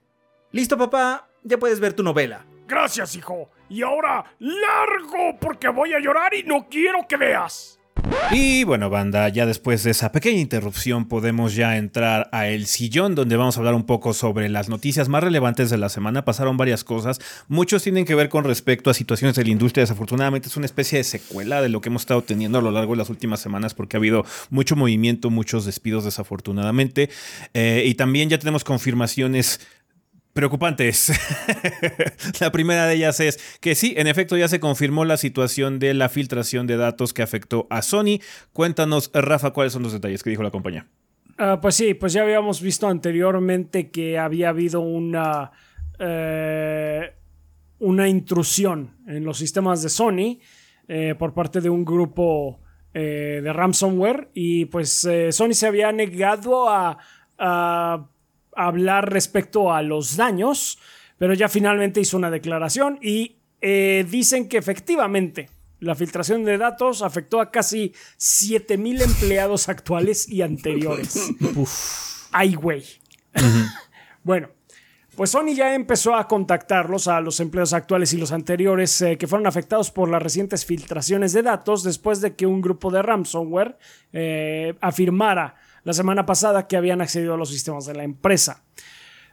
Listo 0.54 0.78
papá, 0.78 1.28
ya 1.42 1.58
puedes 1.58 1.80
ver 1.80 1.94
tu 1.94 2.04
novela. 2.04 2.46
Gracias 2.68 3.16
hijo. 3.16 3.50
Y 3.68 3.82
ahora 3.82 4.24
largo 4.38 5.36
porque 5.40 5.66
voy 5.66 5.92
a 5.94 5.98
llorar 5.98 6.32
y 6.32 6.44
no 6.44 6.68
quiero 6.70 7.08
que 7.08 7.16
veas. 7.16 7.80
Y 8.30 8.62
bueno, 8.62 8.88
banda, 8.88 9.28
ya 9.30 9.46
después 9.46 9.82
de 9.82 9.90
esa 9.90 10.12
pequeña 10.12 10.38
interrupción 10.38 11.08
podemos 11.08 11.56
ya 11.56 11.76
entrar 11.76 12.28
a 12.30 12.46
El 12.46 12.66
Sillón, 12.66 13.16
donde 13.16 13.36
vamos 13.36 13.56
a 13.56 13.60
hablar 13.60 13.74
un 13.74 13.84
poco 13.84 14.14
sobre 14.14 14.48
las 14.48 14.68
noticias 14.68 15.08
más 15.08 15.24
relevantes 15.24 15.70
de 15.70 15.76
la 15.76 15.88
semana. 15.88 16.24
Pasaron 16.24 16.56
varias 16.56 16.84
cosas, 16.84 17.20
muchos 17.48 17.82
tienen 17.82 18.04
que 18.04 18.14
ver 18.14 18.28
con 18.28 18.44
respecto 18.44 18.90
a 18.90 18.94
situaciones 18.94 19.34
de 19.34 19.42
la 19.42 19.50
industria. 19.50 19.82
Desafortunadamente 19.82 20.46
es 20.46 20.56
una 20.56 20.66
especie 20.66 20.98
de 20.98 21.04
secuela 21.04 21.62
de 21.62 21.68
lo 21.68 21.80
que 21.80 21.88
hemos 21.88 22.02
estado 22.02 22.22
teniendo 22.22 22.58
a 22.58 22.62
lo 22.62 22.70
largo 22.70 22.92
de 22.92 22.98
las 22.98 23.10
últimas 23.10 23.40
semanas, 23.40 23.74
porque 23.74 23.96
ha 23.96 23.98
habido 23.98 24.24
mucho 24.50 24.76
movimiento, 24.76 25.30
muchos 25.30 25.64
despidos 25.64 26.04
desafortunadamente. 26.04 27.10
Eh, 27.54 27.82
y 27.86 27.94
también 27.96 28.28
ya 28.28 28.38
tenemos 28.38 28.62
confirmaciones 28.62 29.60
preocupantes. 30.34 31.12
la 32.40 32.52
primera 32.52 32.86
de 32.86 32.96
ellas 32.96 33.20
es 33.20 33.38
que 33.60 33.74
sí, 33.74 33.94
en 33.96 34.08
efecto 34.08 34.36
ya 34.36 34.48
se 34.48 34.60
confirmó 34.60 35.06
la 35.06 35.16
situación 35.16 35.78
de 35.78 35.94
la 35.94 36.10
filtración 36.10 36.66
de 36.66 36.76
datos 36.76 37.14
que 37.14 37.22
afectó 37.22 37.66
a 37.70 37.80
Sony. 37.80 38.18
Cuéntanos, 38.52 39.10
Rafa, 39.14 39.52
cuáles 39.52 39.72
son 39.72 39.84
los 39.84 39.92
detalles 39.92 40.22
que 40.22 40.30
dijo 40.30 40.42
la 40.42 40.50
compañía. 40.50 40.86
Ah, 41.38 41.60
pues 41.62 41.76
sí, 41.76 41.94
pues 41.94 42.12
ya 42.12 42.22
habíamos 42.22 42.60
visto 42.60 42.88
anteriormente 42.88 43.90
que 43.90 44.18
había 44.18 44.50
habido 44.50 44.80
una, 44.80 45.52
eh, 45.98 47.12
una 47.78 48.08
intrusión 48.08 48.90
en 49.06 49.24
los 49.24 49.38
sistemas 49.38 49.82
de 49.82 49.88
Sony 49.88 50.38
eh, 50.86 51.14
por 51.18 51.32
parte 51.32 51.60
de 51.60 51.70
un 51.70 51.84
grupo 51.84 52.60
eh, 52.92 53.40
de 53.42 53.52
ransomware 53.52 54.30
y 54.34 54.66
pues 54.66 55.08
Sony 55.30 55.54
se 55.54 55.66
había 55.66 55.90
negado 55.90 56.68
a 56.68 58.08
hablar 58.56 59.12
respecto 59.12 59.72
a 59.72 59.82
los 59.82 60.16
daños, 60.16 60.78
pero 61.18 61.34
ya 61.34 61.48
finalmente 61.48 62.00
hizo 62.00 62.16
una 62.16 62.30
declaración 62.30 62.98
y 63.02 63.36
eh, 63.60 64.06
dicen 64.08 64.48
que 64.48 64.58
efectivamente 64.58 65.48
la 65.80 65.94
filtración 65.94 66.44
de 66.44 66.58
datos 66.58 67.02
afectó 67.02 67.40
a 67.40 67.50
casi 67.50 67.92
7000 68.16 69.02
empleados 69.02 69.68
actuales 69.68 70.28
y 70.28 70.42
anteriores. 70.42 71.30
Ay, 72.32 72.54
güey. 72.54 72.84
bueno, 74.24 74.48
pues 75.16 75.30
Sony 75.30 75.54
ya 75.54 75.74
empezó 75.74 76.16
a 76.16 76.26
contactarlos 76.26 77.06
a 77.06 77.20
los 77.20 77.38
empleados 77.38 77.72
actuales 77.72 78.12
y 78.12 78.16
los 78.16 78.32
anteriores 78.32 79.00
eh, 79.02 79.16
que 79.16 79.26
fueron 79.26 79.46
afectados 79.46 79.90
por 79.90 80.08
las 80.08 80.22
recientes 80.22 80.64
filtraciones 80.64 81.32
de 81.32 81.42
datos 81.42 81.84
después 81.84 82.20
de 82.20 82.34
que 82.34 82.46
un 82.46 82.60
grupo 82.60 82.90
de 82.90 83.02
ransomware 83.02 83.78
eh, 84.12 84.74
afirmara 84.80 85.54
la 85.84 85.92
semana 85.92 86.26
pasada 86.26 86.66
que 86.66 86.76
habían 86.76 87.00
accedido 87.00 87.34
a 87.34 87.36
los 87.36 87.50
sistemas 87.50 87.86
de 87.86 87.94
la 87.94 88.04
empresa. 88.04 88.64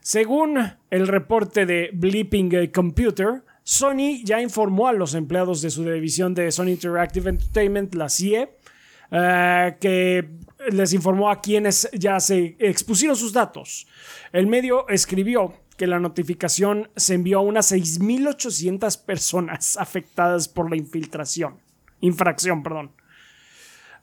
Según 0.01 0.57
el 0.89 1.07
reporte 1.07 1.65
de 1.65 1.91
Bleeping 1.93 2.71
Computer, 2.71 3.43
Sony 3.63 4.23
ya 4.23 4.41
informó 4.41 4.87
a 4.87 4.93
los 4.93 5.13
empleados 5.13 5.61
de 5.61 5.69
su 5.69 5.83
división 5.83 6.33
de 6.33 6.51
Sony 6.51 6.69
Interactive 6.69 7.29
Entertainment, 7.29 7.93
la 7.95 8.09
CIE, 8.09 8.49
eh, 9.11 9.77
que 9.79 10.29
les 10.71 10.93
informó 10.93 11.29
a 11.29 11.41
quienes 11.41 11.89
ya 11.93 12.19
se 12.19 12.55
expusieron 12.59 13.15
sus 13.15 13.33
datos. 13.33 13.87
El 14.31 14.47
medio 14.47 14.87
escribió 14.89 15.53
que 15.77 15.85
la 15.85 15.99
notificación 15.99 16.89
se 16.95 17.15
envió 17.15 17.39
a 17.39 17.41
unas 17.41 17.71
6.800 17.71 19.03
personas 19.03 19.77
afectadas 19.77 20.47
por 20.47 20.69
la 20.69 20.77
infiltración. 20.77 21.59
Infracción, 22.01 22.63
perdón. 22.63 22.91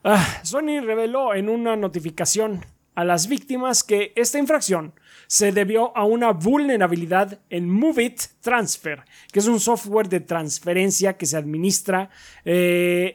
Ah, 0.03 0.39
Sony 0.43 0.79
reveló 0.81 1.33
en 1.33 1.49
una 1.49 1.75
notificación 1.75 2.65
a 2.95 3.03
las 3.03 3.27
víctimas 3.27 3.83
que 3.83 4.13
esta 4.15 4.39
infracción 4.39 4.93
se 5.27 5.51
debió 5.51 5.95
a 5.95 6.05
una 6.05 6.31
vulnerabilidad 6.31 7.39
en 7.49 7.69
MoveIt 7.69 8.19
Transfer, 8.41 9.03
que 9.31 9.39
es 9.39 9.47
un 9.47 9.59
software 9.59 10.09
de 10.09 10.21
transferencia 10.21 11.15
que 11.15 11.25
se 11.25 11.37
administra, 11.37 12.09
eh, 12.43 13.13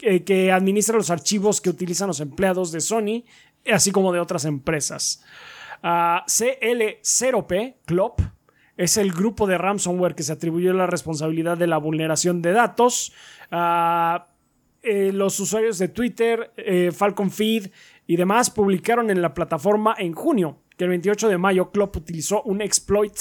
eh, 0.00 0.22
que 0.24 0.52
administra 0.52 0.96
los 0.96 1.10
archivos 1.10 1.60
que 1.60 1.70
utilizan 1.70 2.08
los 2.08 2.20
empleados 2.20 2.72
de 2.72 2.80
Sony, 2.80 3.24
así 3.72 3.90
como 3.90 4.12
de 4.12 4.20
otras 4.20 4.44
empresas. 4.44 5.24
Ah, 5.82 6.24
CL0P, 6.26 7.76
CLOP, 7.86 8.20
es 8.76 8.96
el 8.96 9.12
grupo 9.12 9.46
de 9.46 9.58
ransomware 9.58 10.14
que 10.14 10.22
se 10.22 10.32
atribuyó 10.32 10.72
la 10.72 10.86
responsabilidad 10.86 11.56
de 11.58 11.66
la 11.66 11.78
vulneración 11.78 12.42
de 12.42 12.52
datos. 12.52 13.12
Ah, 13.50 14.29
eh, 14.82 15.12
los 15.12 15.38
usuarios 15.40 15.78
de 15.78 15.88
Twitter, 15.88 16.52
eh, 16.56 16.90
Falcon 16.92 17.30
Feed 17.30 17.68
y 18.06 18.16
demás 18.16 18.50
publicaron 18.50 19.10
en 19.10 19.20
la 19.20 19.34
plataforma 19.34 19.94
en 19.98 20.12
junio 20.12 20.58
que 20.76 20.84
el 20.84 20.90
28 20.90 21.28
de 21.28 21.38
mayo 21.38 21.70
Clop 21.70 21.96
utilizó 21.96 22.42
un 22.42 22.62
exploit 22.62 23.12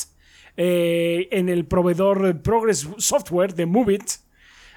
eh, 0.56 1.28
en 1.32 1.50
el 1.50 1.65
proveedor 1.65 2.41
Progress 2.41 2.88
Software 2.98 3.54
de 3.54 3.65
Movit, 3.65 4.04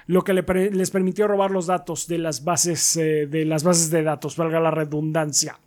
lo 0.07 0.23
que 0.23 0.33
les 0.33 0.91
permitió 0.91 1.27
robar 1.27 1.51
los 1.51 1.67
datos 1.67 2.07
de 2.07 2.17
las 2.17 2.43
bases 2.43 2.95
de 2.95 3.45
las 3.45 3.63
bases 3.63 3.89
de 3.89 4.03
datos, 4.03 4.35
valga 4.35 4.59
la 4.59 4.71
redundancia. 4.71 5.57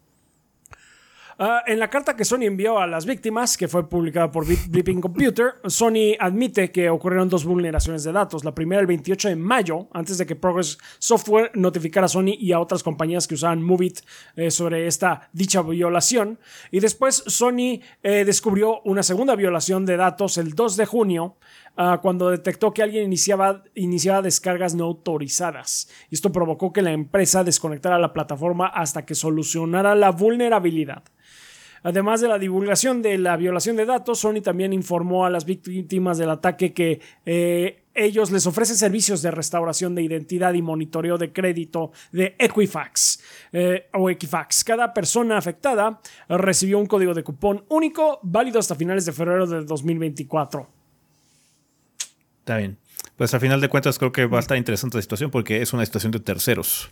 Ah, 1.38 1.62
en 1.66 1.78
la 1.78 1.90
carta 1.90 2.16
que 2.16 2.24
Sony 2.24 2.44
envió 2.44 2.78
a 2.78 2.86
las 2.86 3.04
víctimas, 3.04 3.58
que 3.58 3.68
fue 3.68 3.86
publicada 3.86 4.30
por 4.30 4.46
Bleeping 4.46 5.02
Computer, 5.02 5.56
Sony 5.66 6.16
admite 6.18 6.72
que 6.72 6.88
ocurrieron 6.88 7.28
dos 7.28 7.44
vulneraciones 7.44 8.04
de 8.04 8.12
datos. 8.12 8.42
La 8.42 8.54
primera 8.54 8.80
el 8.80 8.86
28 8.86 9.28
de 9.28 9.36
mayo, 9.36 9.86
antes 9.92 10.16
de 10.16 10.24
que 10.24 10.34
Progress 10.34 10.78
Software 10.98 11.50
notificara 11.52 12.06
a 12.06 12.08
Sony 12.08 12.32
y 12.38 12.52
a 12.52 12.60
otras 12.60 12.82
compañías 12.82 13.28
que 13.28 13.34
usaban 13.34 13.62
Movit 13.62 14.00
eh, 14.34 14.50
sobre 14.50 14.86
esta 14.86 15.28
dicha 15.34 15.60
violación. 15.60 16.38
Y 16.70 16.80
después 16.80 17.22
Sony 17.26 17.80
eh, 18.02 18.24
descubrió 18.24 18.80
una 18.84 19.02
segunda 19.02 19.36
violación 19.36 19.84
de 19.84 19.98
datos 19.98 20.38
el 20.38 20.54
2 20.54 20.78
de 20.78 20.86
junio, 20.86 21.36
ah, 21.76 21.98
cuando 22.00 22.30
detectó 22.30 22.72
que 22.72 22.82
alguien 22.82 23.04
iniciaba, 23.04 23.62
iniciaba 23.74 24.22
descargas 24.22 24.74
no 24.74 24.84
autorizadas. 24.84 25.90
Esto 26.10 26.32
provocó 26.32 26.72
que 26.72 26.80
la 26.80 26.92
empresa 26.92 27.44
desconectara 27.44 27.98
la 27.98 28.14
plataforma 28.14 28.68
hasta 28.68 29.04
que 29.04 29.14
solucionara 29.14 29.94
la 29.94 30.12
vulnerabilidad. 30.12 31.02
Además 31.86 32.20
de 32.20 32.26
la 32.26 32.40
divulgación 32.40 33.00
de 33.00 33.16
la 33.16 33.36
violación 33.36 33.76
de 33.76 33.86
datos, 33.86 34.18
Sony 34.18 34.40
también 34.42 34.72
informó 34.72 35.24
a 35.24 35.30
las 35.30 35.44
víctimas 35.44 36.18
del 36.18 36.30
ataque 36.30 36.72
que 36.72 37.00
eh, 37.24 37.84
ellos 37.94 38.32
les 38.32 38.44
ofrecen 38.44 38.74
servicios 38.74 39.22
de 39.22 39.30
restauración 39.30 39.94
de 39.94 40.02
identidad 40.02 40.52
y 40.54 40.62
monitoreo 40.62 41.16
de 41.16 41.32
crédito 41.32 41.92
de 42.10 42.34
Equifax 42.40 43.22
eh, 43.52 43.86
o 43.92 44.10
Equifax. 44.10 44.64
Cada 44.64 44.92
persona 44.92 45.38
afectada 45.38 46.00
recibió 46.28 46.80
un 46.80 46.86
código 46.86 47.14
de 47.14 47.22
cupón 47.22 47.64
único 47.68 48.18
válido 48.24 48.58
hasta 48.58 48.74
finales 48.74 49.06
de 49.06 49.12
febrero 49.12 49.46
de 49.46 49.64
2024. 49.64 50.68
Está 52.40 52.56
bien. 52.56 52.78
Pues 53.14 53.32
al 53.32 53.38
final 53.38 53.60
de 53.60 53.68
cuentas 53.68 53.96
creo 54.00 54.10
que 54.10 54.26
va 54.26 54.38
a 54.38 54.40
estar 54.40 54.58
interesante 54.58 54.98
la 54.98 55.02
situación 55.02 55.30
porque 55.30 55.62
es 55.62 55.72
una 55.72 55.86
situación 55.86 56.10
de 56.10 56.18
terceros. 56.18 56.90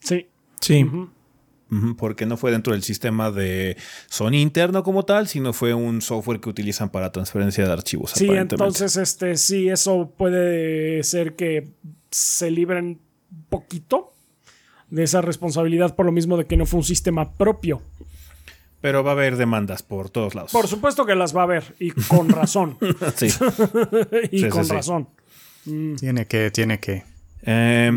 Sí. 0.00 0.26
Sí 0.60 0.84
porque 1.96 2.26
no 2.26 2.36
fue 2.36 2.50
dentro 2.50 2.72
del 2.72 2.82
sistema 2.82 3.30
de 3.30 3.76
Sony 4.08 4.34
interno 4.34 4.82
como 4.82 5.04
tal, 5.04 5.28
sino 5.28 5.52
fue 5.52 5.74
un 5.74 6.02
software 6.02 6.40
que 6.40 6.48
utilizan 6.48 6.90
para 6.90 7.12
transferencia 7.12 7.64
de 7.66 7.72
archivos. 7.72 8.12
Sí, 8.12 8.28
entonces 8.30 8.96
este 8.96 9.36
sí, 9.36 9.68
eso 9.68 10.12
puede 10.16 11.02
ser 11.02 11.36
que 11.36 11.72
se 12.10 12.50
libren 12.50 13.00
un 13.30 13.44
poquito 13.48 14.12
de 14.90 15.02
esa 15.02 15.20
responsabilidad 15.20 15.94
por 15.94 16.06
lo 16.06 16.12
mismo 16.12 16.36
de 16.36 16.46
que 16.46 16.56
no 16.56 16.66
fue 16.66 16.78
un 16.78 16.84
sistema 16.84 17.32
propio. 17.32 17.82
Pero 18.80 19.02
va 19.02 19.12
a 19.12 19.14
haber 19.14 19.36
demandas 19.36 19.82
por 19.82 20.10
todos 20.10 20.34
lados. 20.34 20.52
Por 20.52 20.68
supuesto 20.68 21.06
que 21.06 21.14
las 21.14 21.34
va 21.34 21.40
a 21.40 21.44
haber 21.44 21.74
y 21.78 21.90
con 21.90 22.28
razón. 22.28 22.76
sí. 23.16 23.28
y 24.30 24.48
con 24.48 24.68
razón. 24.68 25.08
Tiene 25.98 26.26
que, 26.26 26.50
tiene 26.50 26.78
que. 26.78 27.04
Eh, 27.46 27.92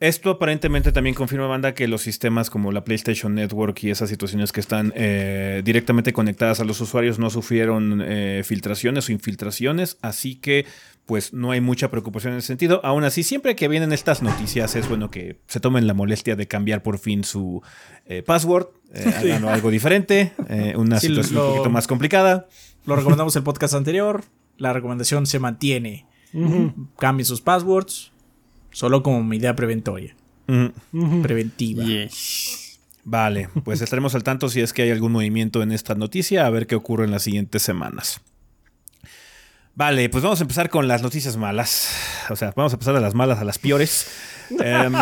esto 0.00 0.30
aparentemente 0.30 0.92
también 0.92 1.16
confirma, 1.16 1.48
banda, 1.48 1.74
que 1.74 1.88
los 1.88 2.02
sistemas 2.02 2.50
como 2.50 2.70
la 2.70 2.84
PlayStation 2.84 3.34
Network 3.34 3.82
y 3.82 3.90
esas 3.90 4.08
situaciones 4.08 4.52
que 4.52 4.60
están 4.60 4.92
eh, 4.94 5.60
directamente 5.64 6.12
conectadas 6.12 6.60
a 6.60 6.64
los 6.64 6.80
usuarios 6.80 7.18
no 7.18 7.30
sufrieron 7.30 8.00
eh, 8.06 8.42
filtraciones 8.44 9.08
o 9.08 9.12
infiltraciones, 9.12 9.98
así 10.00 10.36
que 10.36 10.66
pues 11.04 11.32
no 11.32 11.50
hay 11.50 11.60
mucha 11.60 11.90
preocupación 11.90 12.34
en 12.34 12.38
ese 12.38 12.46
sentido. 12.48 12.80
Aún 12.84 13.02
así, 13.02 13.24
siempre 13.24 13.56
que 13.56 13.66
vienen 13.66 13.92
estas 13.92 14.22
noticias 14.22 14.76
es 14.76 14.88
bueno 14.88 15.10
que 15.10 15.40
se 15.48 15.58
tomen 15.58 15.88
la 15.88 15.94
molestia 15.94 16.36
de 16.36 16.46
cambiar 16.46 16.84
por 16.84 16.98
fin 16.98 17.24
su 17.24 17.60
eh, 18.06 18.22
password, 18.22 18.68
hagan 19.16 19.46
algo 19.46 19.70
diferente, 19.70 20.32
una 20.76 21.00
situación 21.00 21.40
un 21.40 21.48
poquito 21.48 21.70
más 21.70 21.88
complicada. 21.88 22.46
Lo 22.86 22.94
recomendamos 22.94 23.34
el 23.34 23.42
podcast 23.42 23.74
anterior, 23.74 24.22
la 24.58 24.72
recomendación 24.72 25.26
se 25.26 25.40
mantiene. 25.40 26.06
Cambien 26.98 27.24
sus 27.24 27.40
passwords, 27.40 28.12
Solo 28.70 29.02
como 29.02 29.22
medida 29.22 29.54
preventoria. 29.54 30.14
Preventiva. 31.22 31.84
Vale, 33.04 33.48
pues 33.64 33.80
estaremos 33.80 34.14
al 34.14 34.22
tanto 34.22 34.48
si 34.48 34.60
es 34.60 34.72
que 34.72 34.82
hay 34.82 34.90
algún 34.90 35.12
movimiento 35.12 35.62
en 35.62 35.72
esta 35.72 35.94
noticia, 35.94 36.46
a 36.46 36.50
ver 36.50 36.66
qué 36.66 36.74
ocurre 36.74 37.04
en 37.04 37.10
las 37.10 37.22
siguientes 37.22 37.62
semanas. 37.62 38.20
Vale, 39.74 40.08
pues 40.08 40.24
vamos 40.24 40.40
a 40.40 40.42
empezar 40.42 40.70
con 40.70 40.88
las 40.88 41.02
noticias 41.02 41.36
malas. 41.36 41.94
O 42.30 42.36
sea, 42.36 42.52
vamos 42.56 42.74
a 42.74 42.78
pasar 42.78 42.94
de 42.94 43.00
las 43.00 43.14
malas 43.14 43.38
a 43.38 43.44
las 43.44 43.58
peores. 43.58 44.10
Em, 44.50 44.92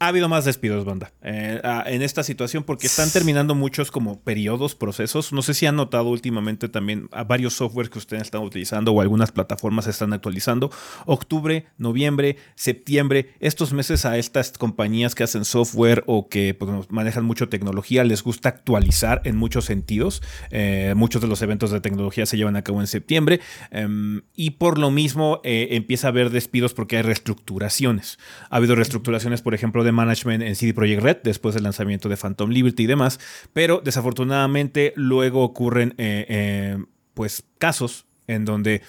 ha 0.00 0.08
habido 0.08 0.28
más 0.28 0.44
despidos, 0.44 0.84
banda, 0.84 1.12
eh, 1.22 1.60
en 1.86 2.02
esta 2.02 2.22
situación 2.22 2.62
porque 2.62 2.86
están 2.86 3.10
terminando 3.10 3.54
muchos 3.54 3.90
como 3.90 4.20
periodos, 4.20 4.74
procesos. 4.74 5.32
No 5.32 5.42
sé 5.42 5.54
si 5.54 5.66
han 5.66 5.76
notado 5.76 6.08
últimamente 6.08 6.68
también 6.68 7.08
a 7.12 7.24
varios 7.24 7.54
softwares 7.54 7.90
que 7.90 7.98
ustedes 7.98 8.22
están 8.22 8.42
utilizando 8.42 8.92
o 8.92 9.00
algunas 9.00 9.32
plataformas 9.32 9.86
están 9.86 10.12
actualizando. 10.12 10.70
Octubre, 11.06 11.66
noviembre, 11.78 12.36
septiembre, 12.54 13.34
estos 13.40 13.72
meses 13.72 14.04
a 14.04 14.18
estas 14.18 14.52
compañías 14.52 15.14
que 15.14 15.24
hacen 15.24 15.44
software 15.44 16.04
o 16.06 16.28
que 16.28 16.54
pues, 16.54 16.90
manejan 16.90 17.24
mucho 17.24 17.48
tecnología 17.48 18.04
les 18.04 18.22
gusta 18.22 18.48
actualizar 18.48 19.20
en 19.24 19.36
muchos 19.36 19.64
sentidos. 19.64 20.22
Eh, 20.50 20.94
muchos 20.96 21.20
de 21.22 21.28
los 21.28 21.42
eventos 21.42 21.70
de 21.70 21.80
tecnología 21.80 22.26
se 22.26 22.36
llevan 22.36 22.56
a 22.56 22.62
cabo 22.62 22.80
en 22.80 22.86
septiembre 22.86 23.40
em, 23.70 24.22
y 24.34 24.50
por 24.50 24.78
lo 24.78 24.90
mismo 24.90 25.40
eh, 25.44 25.68
empieza 25.72 26.08
a 26.08 26.10
haber 26.10 26.30
despidos 26.30 26.72
porque 26.72 26.96
hay 26.96 27.02
reestructuraciones. 27.02 28.18
Ha 28.50 28.56
habido 28.56 28.76
reestructuraciones, 28.76 29.42
por 29.42 29.54
ejemplo, 29.54 29.84
de 29.84 29.87
management 29.92 30.42
en 30.42 30.56
CD 30.56 30.74
Projekt 30.74 31.02
Red 31.02 31.16
después 31.22 31.54
del 31.54 31.64
lanzamiento 31.64 32.08
de 32.08 32.16
Phantom 32.16 32.50
Liberty 32.50 32.84
y 32.84 32.86
demás, 32.86 33.18
pero 33.52 33.80
desafortunadamente 33.84 34.92
luego 34.96 35.42
ocurren 35.42 35.94
eh, 35.98 36.26
eh, 36.28 36.78
pues 37.14 37.44
casos 37.58 38.06
en 38.26 38.44
donde 38.44 38.82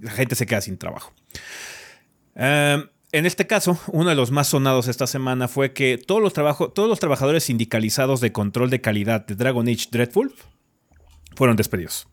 la 0.00 0.10
gente 0.10 0.34
se 0.34 0.46
queda 0.46 0.60
sin 0.60 0.78
trabajo. 0.78 1.12
Em, 2.34 2.88
en 3.12 3.26
este 3.26 3.46
caso, 3.46 3.78
uno 3.88 4.08
de 4.08 4.14
los 4.14 4.30
más 4.30 4.48
sonados 4.48 4.86
esta 4.86 5.06
semana 5.06 5.48
fue 5.48 5.72
que 5.72 5.98
todos 5.98 6.22
los, 6.22 6.32
todos 6.32 6.88
los 6.88 7.00
trabajadores 7.00 7.44
sindicalizados 7.44 8.20
de 8.20 8.32
control 8.32 8.70
de 8.70 8.80
calidad 8.80 9.26
de 9.26 9.34
Dragon 9.34 9.66
Age 9.68 9.88
Dreadful 9.90 10.32
fueron 11.34 11.56
despedidos. 11.56 12.06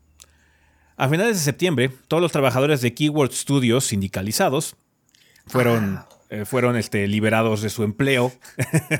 A 0.95 1.07
finales 1.07 1.37
de 1.37 1.43
septiembre, 1.43 1.91
todos 2.07 2.21
los 2.21 2.31
trabajadores 2.31 2.81
de 2.81 2.95
Keyword 2.95 3.31
Studios 3.31 3.85
sindicalizados 3.85 4.75
fueron 5.45 5.97
ah. 5.99 6.06
Eh, 6.29 6.43
fueron 6.43 6.75
este, 6.75 7.07
liberados 7.07 7.61
de 7.61 7.69
su 7.69 7.83
empleo 7.83 8.33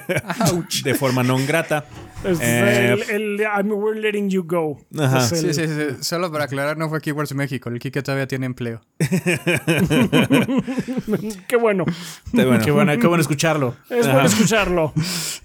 de 0.84 0.96
forma 0.96 1.24
no 1.24 1.38
grata. 1.46 1.84
Eh, 2.24 2.96
el, 3.10 3.42
we're 3.66 4.00
letting 4.00 4.30
you 4.30 4.44
go. 4.44 4.80
Sí, 5.28 5.54
sí, 5.54 5.68
sí. 5.68 5.98
Solo 6.00 6.32
para 6.32 6.46
aclarar, 6.46 6.78
no 6.78 6.88
fue 6.88 7.02
Keywords 7.02 7.36
México. 7.36 7.68
El 7.70 7.80
Kike 7.80 8.02
todavía 8.02 8.28
tiene 8.28 8.46
empleo. 8.46 8.80
qué 11.48 11.58
bueno. 11.58 11.84
Qué 12.34 12.46
bueno. 12.46 12.64
Qué 12.64 12.72
bueno, 12.72 13.22
escucharlo. 13.22 13.76
Es 13.90 14.08
bueno 14.08 14.26
escucharlo. 14.26 14.94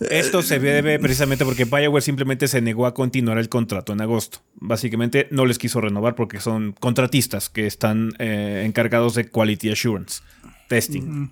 Esto 0.09 0.43
se 0.43 0.61
debe 0.61 1.01
precisamente 1.01 1.45
porque 1.45 1.65
BioWare 1.65 2.03
simplemente 2.03 2.47
se 2.47 2.61
negó 2.61 2.87
a 2.87 2.95
continuar 2.95 3.39
el 3.39 3.49
contrato 3.49 3.93
en 3.93 4.01
agosto. 4.01 4.39
Básicamente 4.55 5.27
no 5.31 5.47
les 5.47 5.59
quiso 5.59 5.81
renovar 5.81 6.15
porque 6.15 6.39
son 6.39 6.75
contratistas 6.79 7.49
que 7.49 7.67
están 7.67 8.13
eh, 8.19 8.63
encargados 8.65 9.15
de 9.15 9.29
quality 9.29 9.71
assurance 9.71 10.23
testing. 10.73 11.31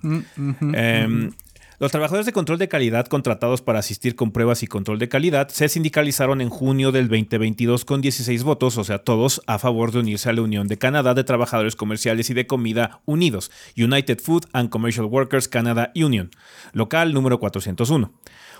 Em, 0.74 1.30
los 1.78 1.90
trabajadores 1.90 2.26
de 2.26 2.34
control 2.34 2.58
de 2.58 2.68
calidad 2.68 3.06
contratados 3.06 3.62
para 3.62 3.78
asistir 3.78 4.14
con 4.14 4.32
pruebas 4.32 4.62
y 4.62 4.66
control 4.66 4.98
de 4.98 5.08
calidad 5.08 5.48
se 5.48 5.66
sindicalizaron 5.70 6.42
en 6.42 6.50
junio 6.50 6.92
del 6.92 7.08
2022 7.08 7.86
con 7.86 8.02
16 8.02 8.42
votos, 8.42 8.76
o 8.76 8.84
sea, 8.84 8.98
todos 8.98 9.40
a 9.46 9.58
favor 9.58 9.92
de 9.92 10.00
unirse 10.00 10.28
a 10.28 10.34
la 10.34 10.42
Unión 10.42 10.68
de 10.68 10.76
Canadá 10.76 11.14
de 11.14 11.24
Trabajadores 11.24 11.74
Comerciales 11.74 12.28
y 12.28 12.34
de 12.34 12.46
Comida 12.46 13.00
Unidos, 13.06 13.50
United 13.78 14.18
Food 14.20 14.44
and 14.52 14.68
Commercial 14.68 15.06
Workers 15.06 15.48
Canada 15.48 15.90
Union, 15.94 16.30
local 16.74 17.14
número 17.14 17.40
401. 17.40 18.12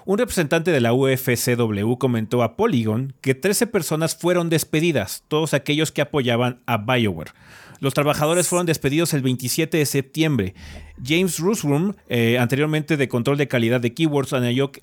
Un 0.07 0.19
representante 0.19 0.71
de 0.71 0.81
la 0.81 0.95
UFCW 0.95 1.99
comentó 1.99 2.43
a 2.43 2.57
Polygon 2.57 3.13
que 3.21 3.35
13 3.35 3.67
personas 3.67 4.17
fueron 4.17 4.49
despedidas, 4.49 5.25
todos 5.29 5.53
aquellos 5.53 5.93
que 5.93 6.01
apoyaban 6.01 6.61
a 6.65 6.79
BioWare. 6.79 7.33
Los 7.81 7.95
trabajadores 7.95 8.47
fueron 8.47 8.67
despedidos 8.67 9.15
el 9.15 9.23
27 9.23 9.79
de 9.79 9.87
septiembre. 9.87 10.55
James 11.03 11.39
Rusrum, 11.39 11.95
eh, 12.11 12.39
anteriormente 12.39 12.99
de 12.99 13.09
control 13.09 13.39
de 13.39 13.49
calidad 13.49 13.81
de 13.81 13.95
keywords, 13.95 14.35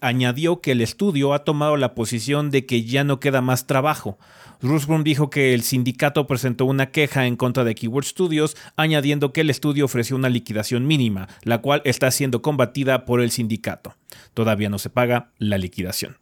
añadió, 0.01 0.61
que 0.61 0.71
el 0.71 0.81
estudio 0.81 1.33
ha 1.33 1.43
tomado 1.43 1.77
la 1.77 1.93
posición 1.93 2.49
de 2.49 2.65
que 2.65 2.83
ya 2.83 3.03
no 3.03 3.19
queda 3.19 3.41
más 3.41 3.67
trabajo. 3.67 4.17
Rusrum 4.63 5.03
dijo 5.03 5.29
que 5.29 5.53
el 5.53 5.61
sindicato 5.61 6.25
presentó 6.25 6.65
una 6.65 6.89
queja 6.89 7.27
en 7.27 7.35
contra 7.35 7.63
de 7.63 7.75
Keyword 7.75 8.05
Studios, 8.05 8.57
añadiendo 8.75 9.31
que 9.31 9.41
el 9.41 9.51
estudio 9.51 9.85
ofreció 9.85 10.15
una 10.15 10.29
liquidación 10.29 10.87
mínima, 10.87 11.27
la 11.43 11.59
cual 11.59 11.83
está 11.85 12.09
siendo 12.09 12.41
combatida 12.41 13.05
por 13.05 13.21
el 13.21 13.29
sindicato. 13.29 13.95
Todavía 14.33 14.69
no 14.69 14.79
se 14.79 14.89
paga 14.89 15.29
la 15.37 15.59
liquidación. 15.59 16.17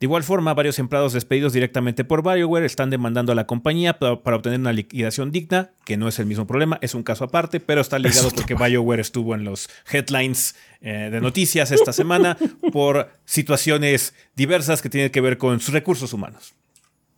De 0.00 0.06
igual 0.06 0.22
forma, 0.24 0.54
varios 0.54 0.78
empleados 0.78 1.12
despedidos 1.12 1.52
directamente 1.52 2.04
por 2.04 2.22
BioWare 2.22 2.64
están 2.64 2.88
demandando 2.88 3.32
a 3.32 3.34
la 3.34 3.46
compañía 3.46 3.98
para, 3.98 4.14
obtener 4.14 4.58
una 4.58 4.72
liquidación 4.72 5.30
digna, 5.30 5.72
que 5.84 5.98
no 5.98 6.08
es 6.08 6.18
el 6.18 6.24
mismo 6.24 6.46
problema, 6.46 6.78
es 6.80 6.94
un 6.94 7.02
caso 7.02 7.24
aparte, 7.24 7.60
pero 7.60 7.82
está 7.82 7.98
ligado 7.98 8.30
porque 8.30 8.54
BioWare 8.54 9.02
estuvo 9.02 9.34
en 9.34 9.44
los 9.44 9.68
headlines 9.92 10.56
eh, 10.80 11.10
de 11.12 11.20
noticias 11.20 11.70
esta 11.70 11.92
semana 11.92 12.38
por 12.72 13.10
situaciones 13.26 14.14
diversas 14.34 14.80
que 14.80 14.88
tienen 14.88 15.10
que 15.10 15.20
ver 15.20 15.36
con 15.36 15.60
sus 15.60 15.74
recursos 15.74 16.14
humanos. 16.14 16.54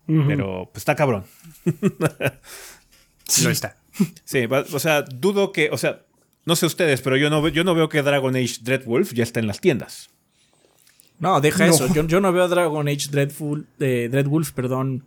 Pero 0.04 0.68
pues, 0.72 0.78
está 0.78 0.96
cabrón. 0.96 1.24
sí. 3.28 3.44
Lo 3.44 3.50
está. 3.50 3.76
Sí, 4.24 4.48
o 4.50 4.78
sea, 4.80 5.02
dudo 5.02 5.52
que, 5.52 5.70
o 5.70 5.78
sea, 5.78 6.02
no 6.44 6.56
sé 6.56 6.66
ustedes, 6.66 7.00
pero 7.00 7.16
yo 7.16 7.30
no, 7.30 7.46
yo 7.46 7.62
no 7.62 7.76
veo 7.76 7.88
que 7.88 8.02
Dragon 8.02 8.34
Age 8.34 8.56
Dreadwolf 8.62 9.12
ya 9.12 9.22
está 9.22 9.38
en 9.38 9.46
las 9.46 9.60
tiendas. 9.60 10.10
No, 11.22 11.40
deja 11.40 11.66
eso. 11.66 11.86
Yo, 11.86 12.20
no 12.20 12.32
veo 12.32 12.42
a 12.42 12.48
Dragon 12.48 12.88
Age 12.88 13.06
Dreadful, 13.08 13.68
de 13.78 14.08
Dreadwolf, 14.08 14.50
perdón, 14.50 15.04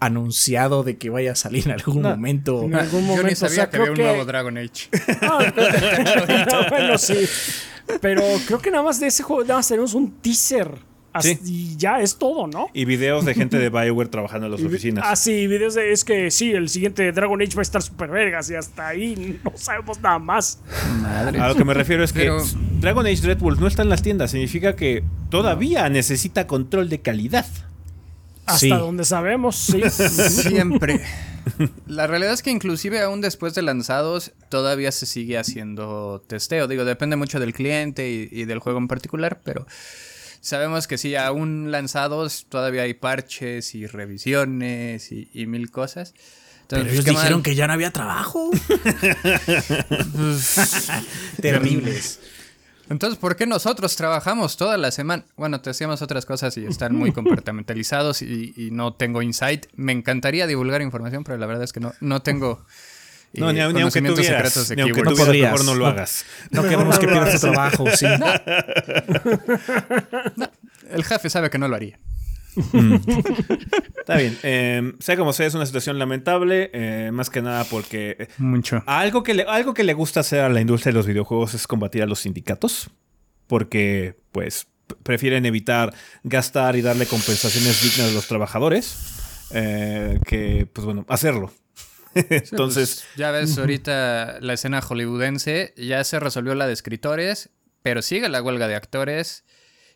anunciado 0.00 0.82
de 0.82 0.96
que 0.96 1.10
vaya 1.10 1.32
a 1.32 1.34
salir 1.34 1.66
en 1.66 1.72
algún 1.72 2.00
momento. 2.00 2.62
En 2.62 2.74
algún 2.74 3.02
momento. 3.02 3.22
Yo 3.22 3.28
ni 3.28 3.34
sabía 3.34 3.68
que 3.68 3.76
había 3.76 3.92
un 3.92 3.98
nuevo 3.98 4.24
Dragon 4.24 4.56
Age. 4.56 4.88
Ah, 5.20 6.64
bueno, 6.70 6.96
sí. 6.96 7.28
Pero 8.00 8.22
creo 8.46 8.60
que 8.60 8.70
nada 8.70 8.82
más 8.82 8.98
de 8.98 9.08
ese 9.08 9.22
juego, 9.22 9.42
nada 9.42 9.56
más 9.56 9.68
tenemos 9.68 9.92
un 9.92 10.10
teaser. 10.10 10.70
Y 11.24 11.76
ya 11.76 12.00
es 12.00 12.16
todo, 12.16 12.46
¿no? 12.46 12.68
Y 12.72 12.84
videos 12.84 13.24
de 13.24 13.34
gente 13.34 13.58
de 13.58 13.68
Bioware 13.70 14.08
trabajando 14.08 14.46
en 14.46 14.52
las 14.52 14.62
oficinas. 14.62 15.04
Ah, 15.06 15.16
sí, 15.16 15.46
videos 15.46 15.74
de. 15.74 15.92
Es 15.92 16.04
que 16.04 16.30
sí, 16.30 16.52
el 16.52 16.68
siguiente 16.68 17.10
Dragon 17.12 17.40
Age 17.40 17.54
va 17.54 17.60
a 17.60 17.62
estar 17.62 17.82
super 17.82 18.10
vergas 18.10 18.50
y 18.50 18.54
hasta 18.54 18.88
ahí 18.88 19.40
no 19.44 19.52
sabemos 19.54 20.00
nada 20.00 20.18
más. 20.18 20.60
Madre. 21.00 21.40
A 21.40 21.48
lo 21.48 21.54
que 21.54 21.64
me 21.64 21.74
refiero 21.74 22.04
es 22.04 22.12
que 22.12 22.30
Dragon 22.80 23.06
Age 23.06 23.22
Red 23.22 23.38
Bull 23.38 23.58
no 23.60 23.66
está 23.66 23.82
en 23.82 23.88
las 23.88 24.02
tiendas. 24.02 24.30
Significa 24.30 24.76
que 24.76 25.04
todavía 25.30 25.88
necesita 25.88 26.46
control 26.46 26.88
de 26.88 27.00
calidad. 27.00 27.46
Hasta 28.46 28.78
donde 28.78 29.04
sabemos, 29.04 29.56
sí. 29.56 29.82
Siempre. 29.90 31.00
La 31.86 32.06
realidad 32.06 32.32
es 32.32 32.42
que 32.42 32.50
inclusive 32.50 33.00
aún 33.00 33.20
después 33.20 33.54
de 33.54 33.62
lanzados 33.62 34.32
todavía 34.48 34.92
se 34.92 35.06
sigue 35.06 35.38
haciendo 35.38 36.22
testeo. 36.26 36.66
Digo, 36.66 36.84
depende 36.84 37.16
mucho 37.16 37.40
del 37.40 37.52
cliente 37.52 38.08
y 38.08 38.44
del 38.44 38.58
juego 38.58 38.78
en 38.78 38.88
particular, 38.88 39.40
pero 39.44 39.66
sabemos 40.40 40.86
que 40.86 40.98
sí, 40.98 41.16
aún 41.16 41.70
lanzados 41.70 42.46
todavía 42.48 42.82
hay 42.82 42.94
parches 42.94 43.74
y 43.74 43.86
revisiones 43.86 45.10
y, 45.12 45.46
mil 45.46 45.70
cosas. 45.70 46.14
Pero 46.68 46.88
ellos 46.88 47.04
dijeron 47.04 47.42
que 47.42 47.54
ya 47.54 47.66
no 47.66 47.72
había 47.72 47.90
trabajo. 47.90 48.50
Terribles. 51.40 52.20
Entonces, 52.90 53.18
¿por 53.18 53.36
qué 53.36 53.46
nosotros 53.46 53.96
trabajamos 53.96 54.56
toda 54.56 54.78
la 54.78 54.90
semana? 54.90 55.24
Bueno, 55.36 55.60
te 55.60 55.70
hacíamos 55.70 56.00
otras 56.02 56.24
cosas 56.24 56.56
y 56.56 56.64
están 56.64 56.94
muy 56.94 57.12
compartimentalizados 57.12 58.22
y, 58.22 58.70
no 58.72 58.94
tengo 58.94 59.22
insight. 59.22 59.66
Me 59.76 59.92
encantaría 59.92 60.46
divulgar 60.46 60.82
información, 60.82 61.24
pero 61.24 61.38
la 61.38 61.46
verdad 61.46 61.64
es 61.64 61.72
que 61.72 61.80
no, 61.80 61.92
no 62.00 62.22
tengo 62.22 62.64
no, 63.34 63.52
ni, 63.52 63.58
ni 63.58 63.80
aunque 63.82 64.00
tuvieras, 64.02 64.70
ni 64.74 64.82
aunque 64.82 65.02
no 65.02 65.14
podrías. 65.14 65.52
mejor 65.52 65.66
no 65.66 65.74
lo 65.74 65.86
hagas. 65.86 66.24
No, 66.50 66.62
queremos 66.62 66.98
que 66.98 67.06
pierdas 67.06 67.40
tu 67.40 67.40
trabajo, 67.40 67.84
sí. 67.94 68.06
el 70.90 71.04
jefe 71.04 71.30
sabe 71.30 71.50
que 71.50 71.58
no 71.58 71.68
lo 71.68 71.76
haría. 71.76 71.98
Mm. 72.72 72.94
Está 73.98 74.16
bien. 74.16 74.36
Eh, 74.42 74.92
sea 74.98 75.16
como 75.16 75.32
sea, 75.32 75.46
es 75.46 75.54
una 75.54 75.66
situación 75.66 75.98
lamentable. 75.98 76.70
Eh, 76.72 77.10
más 77.12 77.30
que 77.30 77.42
nada 77.42 77.64
porque. 77.64 78.16
Eh, 78.18 78.28
Mucho. 78.38 78.82
Algo 78.86 79.22
que, 79.22 79.34
le, 79.34 79.42
algo 79.44 79.74
que 79.74 79.84
le 79.84 79.94
gusta 79.94 80.20
hacer 80.20 80.40
a 80.40 80.48
la 80.48 80.60
industria 80.60 80.92
de 80.92 80.98
los 80.98 81.06
videojuegos 81.06 81.54
es 81.54 81.66
combatir 81.66 82.02
a 82.02 82.06
los 82.06 82.20
sindicatos. 82.20 82.90
Porque, 83.46 84.16
pues, 84.32 84.66
prefieren 85.02 85.46
evitar 85.46 85.94
gastar 86.22 86.76
y 86.76 86.82
darle 86.82 87.06
compensaciones 87.06 87.82
dignas 87.82 88.10
a 88.10 88.14
los 88.14 88.26
trabajadores. 88.26 88.96
que, 89.50 90.68
pues 90.72 90.84
bueno, 90.84 91.06
hacerlo. 91.08 91.52
Entonces. 92.30 93.04
Pues, 93.04 93.16
ya 93.16 93.30
ves, 93.30 93.58
ahorita 93.58 94.38
la 94.40 94.54
escena 94.54 94.80
hollywoodense 94.80 95.74
ya 95.76 96.02
se 96.04 96.20
resolvió 96.20 96.54
la 96.54 96.66
de 96.66 96.72
escritores, 96.72 97.50
pero 97.82 98.02
sigue 98.02 98.28
la 98.28 98.42
huelga 98.42 98.68
de 98.68 98.76
actores. 98.76 99.44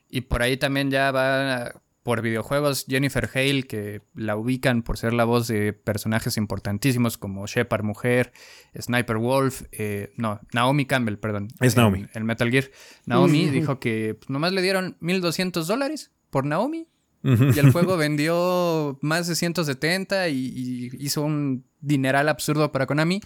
Y 0.08 0.22
por 0.22 0.42
ahí 0.42 0.56
también 0.56 0.90
ya 0.90 1.11
va 1.11 1.72
por 2.02 2.20
videojuegos 2.20 2.87
Jennifer 2.88 3.30
Hale, 3.32 3.62
que 3.62 4.02
la 4.14 4.37
ubican 4.37 4.82
por 4.82 4.98
ser 4.98 5.12
la 5.12 5.24
voz 5.24 5.46
de 5.48 5.72
personajes 5.72 6.37
importantísimos 6.37 7.16
como 7.16 7.46
Shepard 7.46 7.85
Mujer, 7.85 8.32
Sniper 8.78 9.18
Wolf, 9.18 9.62
eh, 9.72 10.12
no, 10.16 10.40
Naomi 10.52 10.87
Campbell, 10.87 11.16
perdón. 11.16 11.48
Es 11.61 11.76
Naomi. 11.76 12.06
El 12.12 12.24
Metal 12.24 12.50
Gear. 12.50 12.70
Naomi 13.06 13.48
dijo 13.50 13.78
que 13.78 14.16
pues, 14.18 14.30
nomás 14.30 14.52
le 14.52 14.62
dieron 14.62 14.96
1.200 15.00 15.64
dólares 15.64 16.11
por 16.30 16.44
Naomi. 16.44 16.88
Y 17.22 17.58
el 17.58 17.72
juego 17.72 17.96
vendió 17.96 18.98
más 19.00 19.26
de 19.28 19.37
170 19.37 20.28
y, 20.28 20.37
y, 20.37 20.90
hizo 20.98 21.22
un 21.22 21.64
dineral 21.80 22.28
absurdo 22.28 22.72
para 22.72 22.87
Konami. 22.87 23.20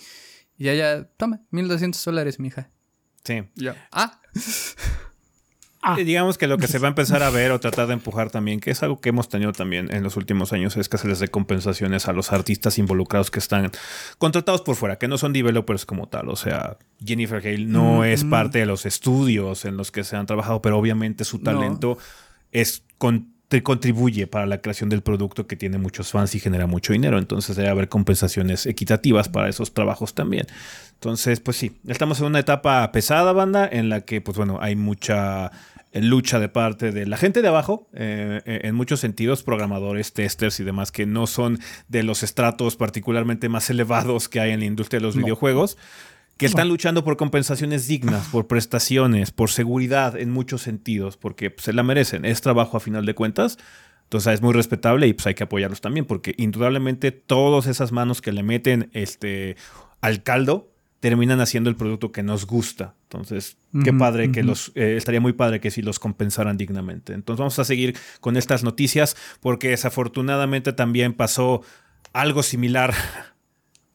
Y 0.59 0.68
ella, 0.68 1.09
toma, 1.16 1.42
1.200 1.52 2.02
dólares, 2.04 2.38
mija. 2.38 2.70
Sí. 3.24 3.42
Ya. 3.54 3.88
Ah. 3.92 4.20
Ah. 5.88 5.94
Digamos 5.94 6.37
que 6.37 6.48
lo 6.48 6.59
que 6.59 6.66
se 6.66 6.80
va 6.80 6.88
a 6.88 6.90
empezar 6.90 7.22
a 7.22 7.30
ver 7.30 7.52
o 7.52 7.61
tratar 7.61 7.87
de 7.87 7.92
empujar 7.92 8.28
también, 8.28 8.59
que 8.59 8.72
es 8.72 8.82
algo 8.82 9.00
que 9.00 9.11
hemos 9.11 9.28
tenido 9.28 9.52
también 9.52 9.94
en 9.94 10.02
los 10.02 10.16
últimos 10.16 10.52
años, 10.52 10.76
es 10.76 10.88
que 10.88 10.98
se 10.98 11.06
les 11.06 11.20
dé 11.20 11.28
compensaciones 11.28 12.09
a 12.09 12.12
los 12.12 12.32
artistas 12.32 12.78
involucrados 12.78 13.30
que 13.30 13.38
están 13.38 13.70
contratados 14.18 14.62
por 14.62 14.74
fuera, 14.74 14.98
que 14.98 15.06
no 15.06 15.16
son 15.16 15.32
developers 15.32 15.87
como 15.87 16.09
tal. 16.09 16.28
O 16.28 16.35
sea, 16.35 16.76
Jennifer 17.04 17.38
Hale 17.38 17.66
no 17.66 18.02
es 18.02 18.24
parte 18.24 18.59
de 18.59 18.66
los 18.66 18.85
estudios 18.85 19.64
en 19.64 19.76
los 19.76 19.92
que 19.92 20.02
se 20.02 20.16
han 20.16 20.26
trabajado, 20.26 20.61
pero 20.61 20.76
obviamente 20.76 21.24
su 21.24 21.38
talento 21.38 21.98
es 22.50 22.82
contribuye 23.62 24.26
para 24.26 24.46
la 24.46 24.61
creación 24.61 24.90
del 24.90 25.02
producto 25.02 25.46
que 25.46 25.56
tiene 25.56 25.78
muchos 25.78 26.11
fans 26.11 26.35
y 26.35 26.40
genera 26.40 26.66
mucho 26.66 26.92
dinero. 26.92 27.18
Entonces 27.18 27.56
debe 27.56 27.68
haber 27.68 27.88
compensaciones 27.88 28.66
equitativas 28.66 29.28
para 29.28 29.48
esos 29.48 29.72
trabajos 29.72 30.14
también. 30.14 30.46
Entonces, 30.94 31.40
pues 31.40 31.56
sí, 31.56 31.78
estamos 31.87 32.20
en 32.20 32.26
una 32.26 32.40
etapa 32.40 32.90
pesada, 32.90 33.32
banda, 33.32 33.68
en 33.70 33.88
la 33.88 34.00
que, 34.00 34.20
pues 34.20 34.37
bueno, 34.37 34.59
hay 34.61 34.76
mucha 34.76 35.52
lucha 35.92 36.38
de 36.38 36.48
parte 36.48 36.92
de 36.92 37.06
la 37.06 37.16
gente 37.16 37.42
de 37.42 37.48
abajo, 37.48 37.88
eh, 37.94 38.42
eh, 38.44 38.61
en 38.64 38.74
muchos 38.74 39.00
sentidos, 39.00 39.42
programadores, 39.42 40.12
testers 40.12 40.61
y 40.61 40.64
demás, 40.64 40.92
que 40.92 41.06
no 41.06 41.26
son 41.26 41.59
de 41.88 42.02
los 42.02 42.22
estratos 42.22 42.76
particularmente 42.76 43.48
más 43.48 43.70
elevados 43.70 44.28
que 44.28 44.40
hay 44.40 44.50
en 44.50 44.61
la 44.61 44.66
industria 44.66 45.00
de 45.00 45.06
los 45.06 45.16
videojuegos, 45.16 45.78
que 46.37 46.46
están 46.46 46.68
luchando 46.68 47.05
por 47.05 47.16
compensaciones 47.16 47.88
dignas, 47.88 48.29
por 48.29 48.46
prestaciones, 48.46 49.31
por 49.31 49.51
seguridad 49.51 50.18
en 50.18 50.31
muchos 50.31 50.62
sentidos, 50.62 51.16
porque 51.16 51.51
pues, 51.51 51.64
se 51.64 51.72
la 51.72 51.83
merecen, 51.83 52.25
es 52.25 52.40
trabajo 52.40 52.77
a 52.77 52.81
final 52.81 53.07
de 53.07 53.14
cuentas. 53.14 53.59
Entonces 54.05 54.35
es 54.35 54.42
muy 54.42 54.53
respetable 54.53 55.09
y 55.09 55.14
pues 55.14 55.27
hay 55.27 55.35
que 55.35 55.44
apoyarlos 55.44 55.81
también, 55.81 56.05
porque 56.05 56.35
indudablemente 56.37 57.11
todas 57.11 57.66
esas 57.66 57.90
manos 57.90 58.22
que 58.22 58.31
le 58.31 58.44
meten 58.44 58.90
este, 58.92 59.57
al 60.01 60.22
caldo, 60.22 60.70
terminan 61.01 61.40
haciendo 61.40 61.70
el 61.70 61.77
producto 61.77 62.12
que 62.12 62.22
nos 62.22 62.46
gusta. 62.46 62.94
Entonces, 63.05 63.57
qué 63.85 63.92
padre 63.92 64.33
que 64.33 64.42
los, 64.42 64.72
eh, 64.75 64.96
estaría 64.96 65.20
muy 65.20 65.33
padre 65.33 65.61
que 65.61 65.70
si 65.70 65.83
los 65.83 65.99
compensaran 65.99 66.57
dignamente. 66.57 67.12
Entonces 67.12 67.38
vamos 67.38 67.59
a 67.59 67.64
seguir 67.64 67.96
con 68.20 68.37
estas 68.37 68.64
noticias 68.64 69.16
porque 69.40 69.68
desafortunadamente 69.68 70.72
también 70.72 71.12
pasó 71.12 71.62
algo 72.12 72.42
similar 72.42 72.94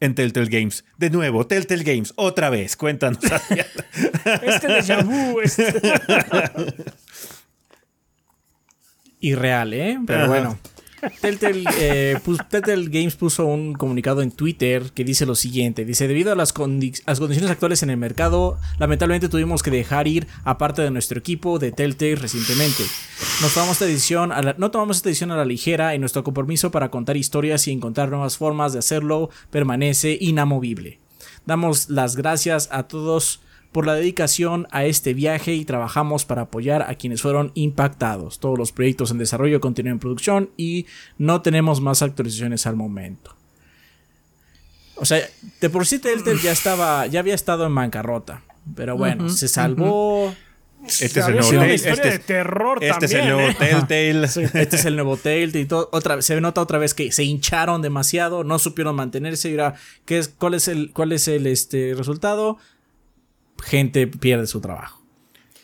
en 0.02 0.16
Telltale 0.16 0.50
Games. 0.50 0.84
De 0.98 1.10
nuevo, 1.10 1.48
Telltale 1.48 1.84
Games, 1.84 2.12
otra 2.18 2.50
vez, 2.50 2.76
cuéntanos. 2.76 3.24
este 4.42 4.68
déjà 4.68 5.02
vu. 5.04 5.40
Este. 5.40 5.72
Irreal, 9.22 9.74
¿eh? 9.74 10.00
Pero 10.06 10.28
bueno. 10.28 10.60
Eh, 11.02 12.18
Telltale, 12.50 12.90
Games 12.90 13.16
puso 13.16 13.46
un 13.46 13.74
comunicado 13.74 14.22
en 14.22 14.32
Twitter 14.32 14.92
que 14.94 15.04
dice 15.04 15.26
lo 15.26 15.36
siguiente: 15.36 15.86
dice, 15.86 16.08
debido 16.08 16.32
a 16.32 16.36
las, 16.36 16.54
condiciones 16.54 17.50
actuales 17.50 17.84
en 17.84 17.90
el 17.90 17.98
mercado, 17.98 18.60
lamentablemente 18.80 19.30
tuvimos 19.30 19.64
que 19.64 19.72
dejar 19.72 20.08
ir 20.08 20.28
a 20.44 20.58
parte 20.58 20.82
de 20.82 20.92
nuestro 20.92 21.20
equipo 21.20 21.60
de 21.60 21.72
Telltale 21.72 22.16
recientemente. 22.16 22.84
No 23.42 23.48
tomamos 23.50 23.78
esta 23.78 25.10
edición 25.10 25.32
a 25.32 25.38
la 25.38 25.46
ligera 25.46 25.96
y 25.96 26.00
nuestro 26.00 26.24
compromiso 26.24 26.72
para 26.72 26.92
contar 26.92 27.18
historias 27.18 27.68
y 27.68 27.72
encontrar 27.72 28.10
nuevas 28.10 28.38
formas 28.38 28.74
de 28.74 28.80
hacerlo 28.80 29.30
permanece 29.50 30.18
inamovible. 30.20 31.00
Damos 31.46 31.90
las 31.90 32.16
gracias 32.16 32.70
a 32.72 32.84
todos 32.84 33.42
por 33.72 33.86
la 33.86 33.96
dedicación 33.96 34.68
a 34.72 34.86
este 34.86 35.14
viaje 35.14 35.54
y 35.54 35.66
trabajamos 35.66 36.26
para 36.26 36.44
apoyar 36.44 36.84
a 36.84 36.96
quienes 36.96 37.22
fueron 37.22 37.52
impactados. 37.56 38.40
Todos 38.40 38.58
los 38.58 38.72
proyectos 38.72 39.12
en 39.12 39.18
desarrollo 39.18 39.62
continúan 39.62 39.94
en 39.94 40.00
producción 40.00 40.50
y 40.58 40.88
no 41.18 41.42
tenemos 41.42 41.80
más 41.80 42.02
actualizaciones 42.02 42.68
al 42.68 42.76
momento. 42.76 43.36
O 44.96 45.06
sea, 45.06 45.20
de 45.60 45.70
por 45.70 45.88
sí 45.88 46.00
Telltale 46.00 46.40
ya 46.40 46.52
estaba, 46.52 47.08
ya 47.08 47.22
había 47.22 47.34
estado 47.34 47.66
en 47.66 47.74
bancarrota, 47.74 48.44
pero 48.76 48.98
bueno, 48.98 49.30
se 49.30 49.48
salvó. 49.48 50.36
Este 50.88 51.20
es 51.20 51.28
el 51.28 51.36
nuevo 51.36 51.64
este, 51.64 52.20
terror 52.20 52.84
este 52.84 53.06
es 53.06 53.14
el 53.14 53.26
nuevo 53.30 53.50
¿eh? 53.50 53.56
Telltale. 53.58 54.26
Este 54.26 54.76
es 54.76 54.86
el 54.86 54.96
nuevo 54.96 55.16
Telltale. 55.16 55.62
Y 55.62 55.66
todo, 55.66 55.90
otra, 55.92 56.22
se 56.22 56.40
nota 56.42 56.60
otra 56.60 56.78
vez 56.78 56.94
que 56.94 57.12
se 57.12 57.24
hincharon 57.24 57.82
demasiado, 57.82 58.44
no 58.44 58.60
supieron 58.60 58.96
mantenerse. 58.96 59.50
Y 59.50 59.52
ahora, 59.54 59.76
¿qué 60.06 60.18
es, 60.20 60.28
¿cuál 60.28 60.56
es 60.56 60.68
el, 60.68 60.92
cuál 60.92 61.12
es 61.14 61.28
el 61.28 61.48
este, 61.48 61.94
resultado? 61.96 62.58
Gente 63.62 64.08
pierde 64.08 64.48
su 64.48 64.62
trabajo. 64.62 65.02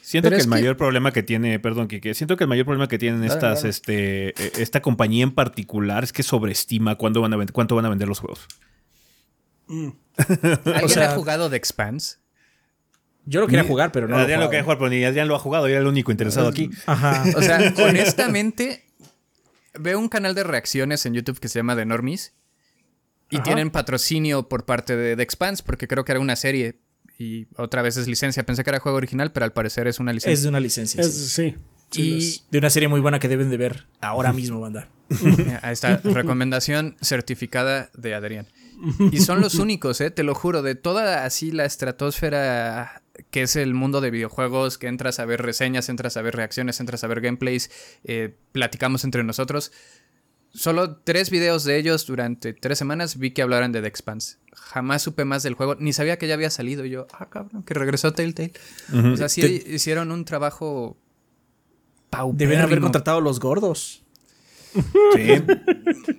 Siento 0.02 0.30
que 0.30 0.38
el 0.38 0.48
mayor 0.48 0.78
problema 0.78 1.12
que 1.12 1.22
tiene, 1.22 1.60
perdón, 1.60 1.90
que 1.90 2.14
siento 2.14 2.38
que 2.38 2.46
el 2.46 2.48
mayor 2.48 2.66
problema 2.66 2.88
que 2.88 2.98
tienen 2.98 3.26
estas, 3.26 3.66
este, 3.66 4.30
e, 4.30 4.62
esta 4.62 4.82
compañía 4.82 5.24
en 5.24 5.32
particular 5.32 6.06
es 6.06 6.14
que 6.14 6.24
sobreestima 6.24 6.96
cuándo 6.96 7.20
van 7.20 7.34
a 7.34 7.46
cuánto 7.48 7.76
van 7.76 7.86
a 7.86 7.90
vender 7.90 8.08
los 8.08 8.20
juegos. 8.20 8.48
Mm. 9.68 9.90
¿Alguien 10.74 11.00
ha 11.00 11.10
jugado 11.10 11.50
The 11.50 11.58
Expanse? 11.58 12.20
Yo 13.26 13.42
lo 13.42 13.48
quería 13.48 13.66
jugar, 13.66 13.92
pero 13.92 14.08
no. 14.08 14.18
Adrián 14.18 14.40
lo, 14.40 14.50
quería 14.50 14.64
jugar, 14.64 14.78
pero 14.78 14.90
ni 14.90 15.04
Adrián 15.04 15.28
lo 15.28 15.36
ha 15.36 15.40
jugado, 15.40 15.68
yo 15.68 15.74
era 15.74 15.82
el 15.82 15.88
único 15.88 16.12
interesado 16.12 16.48
aquí. 16.48 16.70
Ajá. 16.86 17.26
O 17.36 17.42
sea, 17.42 17.74
honestamente, 17.86 18.86
veo 19.78 20.00
un 20.00 20.08
canal 20.08 20.34
de 20.34 20.46
reacciones 20.46 21.06
en 21.06 21.16
YouTube 21.16 21.38
que 21.42 21.50
se 21.50 21.60
llama 21.60 21.76
The 21.76 21.86
Normies. 21.86 22.34
Y 23.30 23.40
tienen 23.42 23.72
patrocinio 23.72 24.48
por 24.48 24.64
parte 24.64 24.96
de 24.96 25.18
The 25.18 25.22
Expanse, 25.22 25.62
porque 25.66 25.90
creo 25.90 26.06
que 26.06 26.14
era 26.14 26.22
una 26.22 26.38
serie 26.38 26.80
y 27.18 27.48
otra 27.56 27.82
vez 27.82 27.98
es 27.98 28.08
licencia. 28.08 28.44
Pensé 28.44 28.64
que 28.64 28.70
era 28.70 28.80
juego 28.80 28.98
original, 28.98 29.32
pero 29.32 29.46
al 29.46 29.54
parecer 29.54 29.88
es 29.88 30.00
una 30.00 30.14
licencia. 30.14 30.34
Es 30.34 30.44
de 30.44 30.50
una 30.50 30.60
licencia. 30.60 31.04
sí. 31.04 31.56
y 31.94 32.42
de 32.52 32.58
una 32.60 32.70
serie 32.70 32.88
muy 32.88 33.00
buena 33.00 33.20
que 33.20 33.28
deben 33.28 33.50
de 33.50 33.58
ver 33.58 33.88
ahora 34.02 34.34
mismo, 34.34 34.60
banda. 34.60 34.90
Ahí 35.62 35.74
está, 35.74 35.98
recomendación 36.04 36.98
certificada 37.02 37.90
de 37.94 38.14
Adrián. 38.14 38.48
Y 39.12 39.22
son 39.22 39.42
los 39.42 39.56
únicos, 39.56 40.02
eh, 40.02 40.12
te 40.12 40.24
lo 40.24 40.36
juro, 40.36 40.62
de 40.62 40.76
toda 40.76 41.26
así 41.26 41.52
la 41.52 41.66
estratosfera 41.66 43.02
que 43.32 43.42
es 43.42 43.56
el 43.56 43.74
mundo 43.74 44.02
de 44.02 44.12
videojuegos, 44.12 44.78
que 44.78 44.88
entras 44.88 45.20
a 45.20 45.26
ver 45.26 45.42
reseñas, 45.42 45.90
entras 45.90 46.18
a 46.18 46.22
ver 46.22 46.36
reacciones, 46.36 46.80
entras 46.80 47.04
a 47.04 47.08
ver 47.08 47.22
gameplays, 47.22 47.72
eh, 48.04 48.36
platicamos 48.52 49.04
entre 49.04 49.24
nosotros. 49.24 49.72
Solo 50.58 50.98
tres 50.98 51.30
videos 51.30 51.64
de 51.64 51.78
ellos 51.78 52.06
durante 52.06 52.54
tres 52.54 52.78
semanas 52.78 53.18
vi 53.18 53.32
que 53.32 53.42
hablaran 53.42 53.72
de 53.72 53.82
The 53.82 53.88
Expanse 53.88 54.38
jamás 54.68 55.02
supe 55.02 55.24
más 55.24 55.44
del 55.44 55.54
juego, 55.54 55.76
ni 55.80 55.94
sabía 55.94 56.18
que 56.18 56.28
ya 56.28 56.34
había 56.34 56.50
salido. 56.50 56.86
Y 56.86 56.90
yo, 56.90 57.08
ah, 57.14 57.30
cabrón, 57.30 57.64
que 57.64 57.74
regresó 57.74 58.14
Telltale. 58.14 58.52
O 59.14 59.16
sea, 59.16 59.30
sí 59.30 59.64
hicieron 59.68 60.12
un 60.12 60.26
trabajo 60.26 60.98
Deben 62.34 62.60
haber 62.62 62.80
contratado 62.80 63.22
los 63.22 63.40
gordos. 63.40 64.04
Sí. 65.16 65.34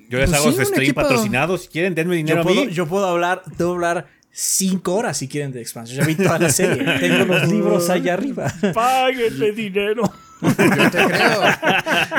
Yo 0.08 0.18
les 0.18 0.30
pues 0.30 0.32
hago 0.32 0.50
stream 0.64 0.92
patrocinados. 0.92 1.62
Si 1.62 1.68
quieren, 1.68 1.94
denme 1.94 2.16
dinero 2.16 2.38
yo 2.38 2.42
puedo, 2.42 2.62
a 2.62 2.64
mí. 2.64 2.72
Yo 2.72 2.86
puedo 2.88 3.06
hablar, 3.06 3.42
puedo 3.56 3.74
hablar 3.74 4.08
cinco 4.32 4.96
horas 4.96 5.18
si 5.18 5.28
quieren 5.28 5.52
de 5.52 5.60
expansión. 5.60 6.00
Ya 6.00 6.06
vi 6.06 6.16
toda 6.16 6.40
la 6.40 6.50
serie. 6.50 6.82
Tengo 7.00 7.24
los 7.24 7.48
libros 7.48 7.88
allá 7.88 8.14
arriba. 8.14 8.52
Páguenle 8.74 9.52
dinero. 9.52 10.02
Yo 10.42 10.90
te 10.90 11.04
creo. 11.04 11.40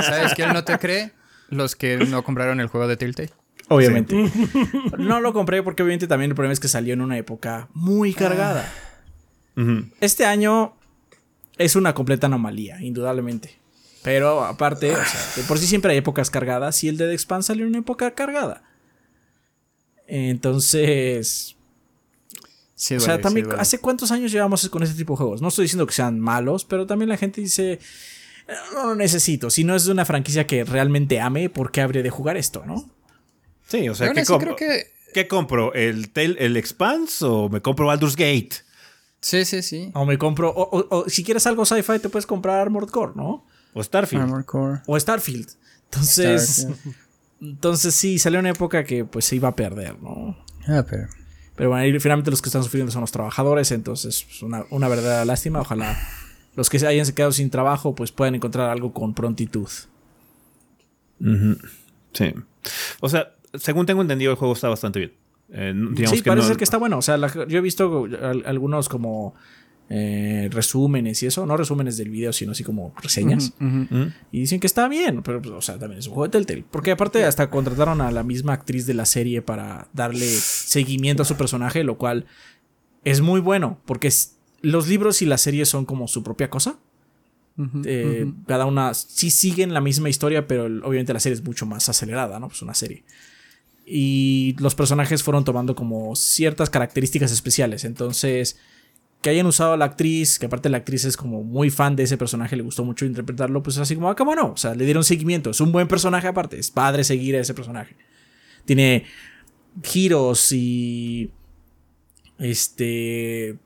¿Sabes 0.02 0.34
quién 0.34 0.54
no 0.54 0.64
te 0.64 0.78
cree? 0.78 1.12
Los 1.50 1.76
que 1.76 1.98
no 1.98 2.24
compraron 2.24 2.60
el 2.60 2.68
juego 2.68 2.88
de 2.88 2.98
Telltale. 2.98 3.32
Obviamente. 3.70 4.16
no 4.98 5.22
lo 5.22 5.34
compré 5.34 5.64
porque 5.64 5.84
obviamente 5.84 6.08
también 6.08 6.32
el 6.32 6.36
problema 6.36 6.54
es 6.54 6.60
que 6.60 6.68
salió 6.68 6.94
en 6.94 7.02
una 7.02 7.18
época 7.18 7.70
muy 7.74 8.14
cargada. 8.14 8.72
Este 10.00 10.26
año 10.26 10.76
es 11.58 11.76
una 11.76 11.94
completa 11.94 12.28
anomalía, 12.28 12.82
indudablemente. 12.82 13.60
Pero 14.02 14.46
aparte, 14.46 14.94
por 15.48 15.60
sí 15.60 15.68
siempre 15.68 15.92
hay 15.92 15.98
épocas 15.98 16.30
cargadas 16.30 16.84
y 16.84 16.88
el 16.88 16.98
de 16.98 17.08
The 17.08 17.14
Expanse 17.14 17.48
salió 17.48 17.64
en 17.64 17.70
una 17.70 17.80
época 17.80 18.12
cargada. 18.12 18.64
Entonces... 20.08 21.58
o 22.76 23.00
sea, 23.00 23.20
también, 23.20 23.48
¿hace 23.58 23.80
cuántos 23.80 24.12
años 24.12 24.32
llevamos 24.32 24.68
con 24.70 24.84
este 24.84 24.96
tipo 24.96 25.14
de 25.14 25.18
juegos? 25.18 25.42
No 25.42 25.50
estoy 25.50 25.64
diciendo 25.64 25.86
que 25.86 25.94
sean 25.94 26.20
malos, 26.20 26.64
pero 26.64 26.88
también 26.88 27.10
la 27.10 27.18
gente 27.18 27.42
dice, 27.42 27.80
no 28.74 28.88
lo 28.88 28.96
necesito. 28.96 29.50
Si 29.50 29.64
no 29.64 29.76
es 29.76 29.86
de 29.86 29.92
una 29.92 30.06
franquicia 30.06 30.48
que 30.48 30.64
realmente 30.64 31.20
ame, 31.20 31.50
¿por 31.50 31.72
qué 31.72 31.82
habría 31.82 32.04
de 32.04 32.10
jugar 32.10 32.38
esto, 32.38 32.64
no? 32.66 32.90
Sí, 33.68 33.88
o 33.88 33.96
sea, 33.96 34.12
¿qué, 34.14 34.26
compro? 34.26 34.56
¿qué 34.56 35.28
compro? 35.28 35.74
¿El, 35.74 36.12
el 36.16 36.58
Expanse 36.58 37.24
o 37.26 37.50
me 37.50 37.62
compro 37.62 37.86
Baldur's 37.86 38.16
Gate? 38.16 38.52
Sí, 39.22 39.46
sí, 39.46 39.62
sí. 39.62 39.92
O 39.94 40.06
me 40.06 40.18
compro. 40.18 40.54
O, 40.56 41.06
si 41.08 41.24
quieres 41.24 41.46
algo 41.46 41.66
sci-fi, 41.66 42.00
te 42.00 42.10
puedes 42.10 42.26
comprar 42.26 42.60
Armored 42.60 42.90
Core, 42.90 43.14
¿no? 43.16 43.46
O 43.74 43.84
Starfield. 43.84 44.24
Armored 44.24 44.46
Core. 44.46 44.82
O 44.88 45.00
Starfield. 45.00 45.50
Entonces. 45.86 46.68
Entonces 47.42 47.96
sí, 47.96 48.20
salió 48.20 48.40
una 48.40 48.50
época 48.50 48.84
que 48.84 49.06
pues 49.06 49.26
se 49.26 49.36
iba 49.36 49.48
a 49.50 49.56
perder, 49.56 50.02
¿no? 50.02 50.38
Ah, 50.68 50.86
pero. 50.90 51.08
Pero 51.56 51.70
bueno, 51.70 52.00
finalmente 52.00 52.32
los 52.32 52.42
que 52.42 52.48
están 52.48 52.64
sufriendo 52.64 52.92
son 52.92 53.02
los 53.02 53.12
trabajadores, 53.12 53.72
entonces 53.72 54.24
pues, 54.24 54.42
una, 54.42 54.66
una 54.70 54.88
verdadera 54.88 55.26
lástima. 55.26 55.60
Ojalá 55.60 55.98
los 56.56 56.70
que 56.70 56.80
se 56.80 56.88
hayan 56.88 57.06
quedado 57.12 57.32
sin 57.32 57.50
trabajo 57.50 57.96
pues 57.96 58.12
puedan 58.12 58.36
encontrar 58.36 58.70
algo 58.70 58.94
con 58.94 59.14
prontitud. 59.14 59.70
Sí. 62.14 62.34
O 63.02 63.10
sea, 63.10 63.36
según 63.54 63.86
tengo 63.86 64.02
entendido, 64.02 64.32
el 64.32 64.38
juego 64.38 64.54
está 64.54 64.70
bastante 64.70 65.00
bien. 65.00 65.14
Eh, 65.52 65.74
sí, 66.08 66.22
parece 66.22 66.48
ser 66.48 66.58
que 66.58 66.64
está 66.64 66.78
bueno. 66.78 66.98
O 66.98 67.02
sea, 67.02 67.18
yo 67.48 67.58
he 67.58 67.62
visto 67.62 68.08
algunos 68.46 68.90
como 68.90 69.34
eh, 69.90 70.50
resúmenes 70.52 71.24
y 71.24 71.26
eso, 71.26 71.46
no 71.48 71.58
resúmenes 71.58 71.98
del 71.98 72.10
video, 72.10 72.32
sino 72.32 72.52
así 72.52 72.64
como 72.64 72.94
reseñas. 73.02 73.54
Y 74.32 74.42
dicen 74.42 74.60
que 74.60 74.68
está 74.68 74.88
bien, 74.88 75.24
pero, 75.24 75.42
pues, 75.42 75.54
o 75.54 75.62
sea, 75.62 75.80
también 75.80 76.00
es 76.00 76.08
un 76.08 76.14
juego 76.14 76.28
de 76.28 76.32
Telltale. 76.32 76.66
Porque 76.70 76.92
aparte, 76.92 77.26
hasta 77.26 77.50
contrataron 77.50 78.02
a 78.02 78.12
la 78.12 78.24
misma 78.24 78.54
actriz 78.54 78.86
de 78.86 78.94
la 78.94 79.06
serie 79.06 79.42
para 79.42 79.88
darle 79.94 80.28
seguimiento 80.28 81.24
a 81.24 81.26
su 81.26 81.36
personaje, 81.36 81.84
lo 81.84 81.98
cual 81.98 82.26
es 83.04 83.22
muy 83.22 83.40
bueno, 83.40 83.80
porque 83.86 84.12
los 84.62 84.88
libros 84.88 85.22
y 85.22 85.26
la 85.26 85.38
serie 85.38 85.66
son 85.66 85.86
como 85.86 86.08
su 86.08 86.24
propia 86.24 86.50
cosa. 86.50 86.80
Eh, 87.84 88.32
cada 88.48 88.66
una 88.66 88.94
sí 88.94 89.30
siguen 89.30 89.74
la 89.74 89.82
misma 89.82 90.08
historia, 90.08 90.48
pero 90.48 90.66
obviamente 90.88 91.12
la 91.12 91.20
serie 91.20 91.34
es 91.34 91.44
mucho 91.44 91.66
más 91.66 91.90
acelerada, 91.90 92.40
¿no? 92.40 92.48
Pues 92.48 92.62
una 92.62 92.74
serie. 92.74 93.04
Y 93.86 94.56
los 94.60 94.76
personajes 94.76 95.24
fueron 95.24 95.44
tomando 95.44 95.76
como 95.76 96.16
ciertas 96.16 96.70
características 96.70 97.34
especiales. 97.34 97.84
Entonces, 97.84 98.58
que 99.22 99.30
hayan 99.30 99.46
usado 99.46 99.74
a 99.74 99.78
la 99.78 99.86
actriz, 99.86 100.40
que 100.40 100.46
aparte 100.46 100.70
la 100.70 100.78
actriz 100.78 101.04
es 101.04 101.18
como 101.18 101.44
muy 101.44 101.70
fan 101.70 101.96
de 101.96 102.04
ese 102.04 102.18
personaje, 102.18 102.56
le 102.56 102.64
gustó 102.64 102.86
mucho 102.86 103.06
interpretarlo, 103.06 103.62
pues 103.62 103.78
así 103.78 103.96
como, 103.96 104.10
ah, 104.10 104.16
cómo 104.16 104.34
no, 104.36 104.54
o 104.54 104.58
sea, 104.58 104.76
le 104.76 104.86
dieron 104.86 105.04
seguimiento, 105.04 105.50
es 105.50 105.60
un 105.60 105.72
buen 105.72 105.88
personaje 105.88 106.28
aparte, 106.28 106.58
es 106.58 106.72
padre 106.72 107.04
seguir 107.04 107.36
a 107.36 107.42
ese 107.42 107.54
personaje. 107.54 107.98
Tiene 108.64 109.04
giros 109.84 110.52
y 110.54 111.32
este 112.38 113.58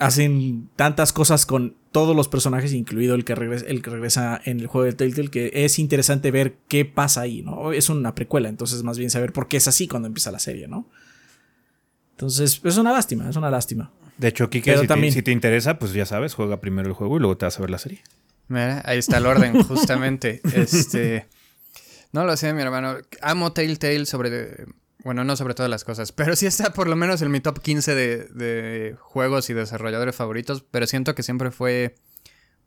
hacen 0.00 0.68
tantas 0.76 1.12
cosas 1.12 1.46
con 1.46 1.76
todos 1.92 2.16
los 2.16 2.28
personajes, 2.28 2.72
incluido 2.72 3.14
el 3.14 3.24
que 3.24 3.34
regresa, 3.34 3.66
el 3.66 3.82
que 3.82 3.90
regresa 3.90 4.40
en 4.44 4.60
el 4.60 4.66
juego 4.66 4.84
de 4.84 4.92
Telltale, 4.92 5.30
que 5.30 5.50
es 5.54 5.78
interesante 5.78 6.30
ver 6.30 6.56
qué 6.68 6.84
pasa 6.84 7.20
ahí, 7.20 7.42
¿no? 7.42 7.72
Es 7.72 7.88
una 7.88 8.14
precuela, 8.14 8.48
entonces 8.48 8.82
más 8.82 8.98
bien 8.98 9.10
saber 9.10 9.32
por 9.32 9.48
qué 9.48 9.58
es 9.58 9.68
así 9.68 9.86
cuando 9.86 10.08
empieza 10.08 10.32
la 10.32 10.40
serie, 10.40 10.66
¿no? 10.66 10.88
Entonces, 12.12 12.60
es 12.64 12.76
una 12.76 12.92
lástima, 12.92 13.28
es 13.28 13.36
una 13.36 13.50
lástima. 13.50 13.92
De 14.18 14.28
hecho, 14.28 14.48
Kike, 14.48 14.78
si, 14.78 14.86
también... 14.86 15.12
te, 15.12 15.18
si 15.18 15.22
te 15.22 15.32
interesa, 15.32 15.78
pues 15.78 15.92
ya 15.92 16.06
sabes, 16.06 16.34
juega 16.34 16.60
primero 16.60 16.88
el 16.88 16.94
juego 16.94 17.16
y 17.16 17.20
luego 17.20 17.36
te 17.36 17.46
vas 17.46 17.58
a 17.58 17.60
ver 17.60 17.70
la 17.70 17.78
serie. 17.78 18.02
Mira, 18.48 18.82
ahí 18.84 18.98
está 18.98 19.18
el 19.18 19.26
orden, 19.26 19.62
justamente. 19.64 20.40
este. 20.54 21.26
No 22.12 22.24
lo 22.24 22.36
sé, 22.36 22.52
mi 22.52 22.62
hermano. 22.62 22.98
Amo 23.22 23.52
Telltale 23.52 24.06
sobre. 24.06 24.66
Bueno, 25.04 25.22
no 25.22 25.36
sobre 25.36 25.54
todas 25.54 25.70
las 25.70 25.84
cosas, 25.84 26.12
pero 26.12 26.34
sí 26.34 26.46
está 26.46 26.72
por 26.72 26.88
lo 26.88 26.96
menos 26.96 27.20
en 27.22 27.30
mi 27.30 27.40
top 27.40 27.60
15 27.60 27.94
de, 27.94 28.24
de 28.28 28.96
juegos 28.98 29.50
y 29.50 29.54
desarrolladores 29.54 30.16
favoritos. 30.16 30.64
Pero 30.70 30.86
siento 30.86 31.14
que 31.14 31.22
siempre 31.22 31.50
fue 31.50 31.94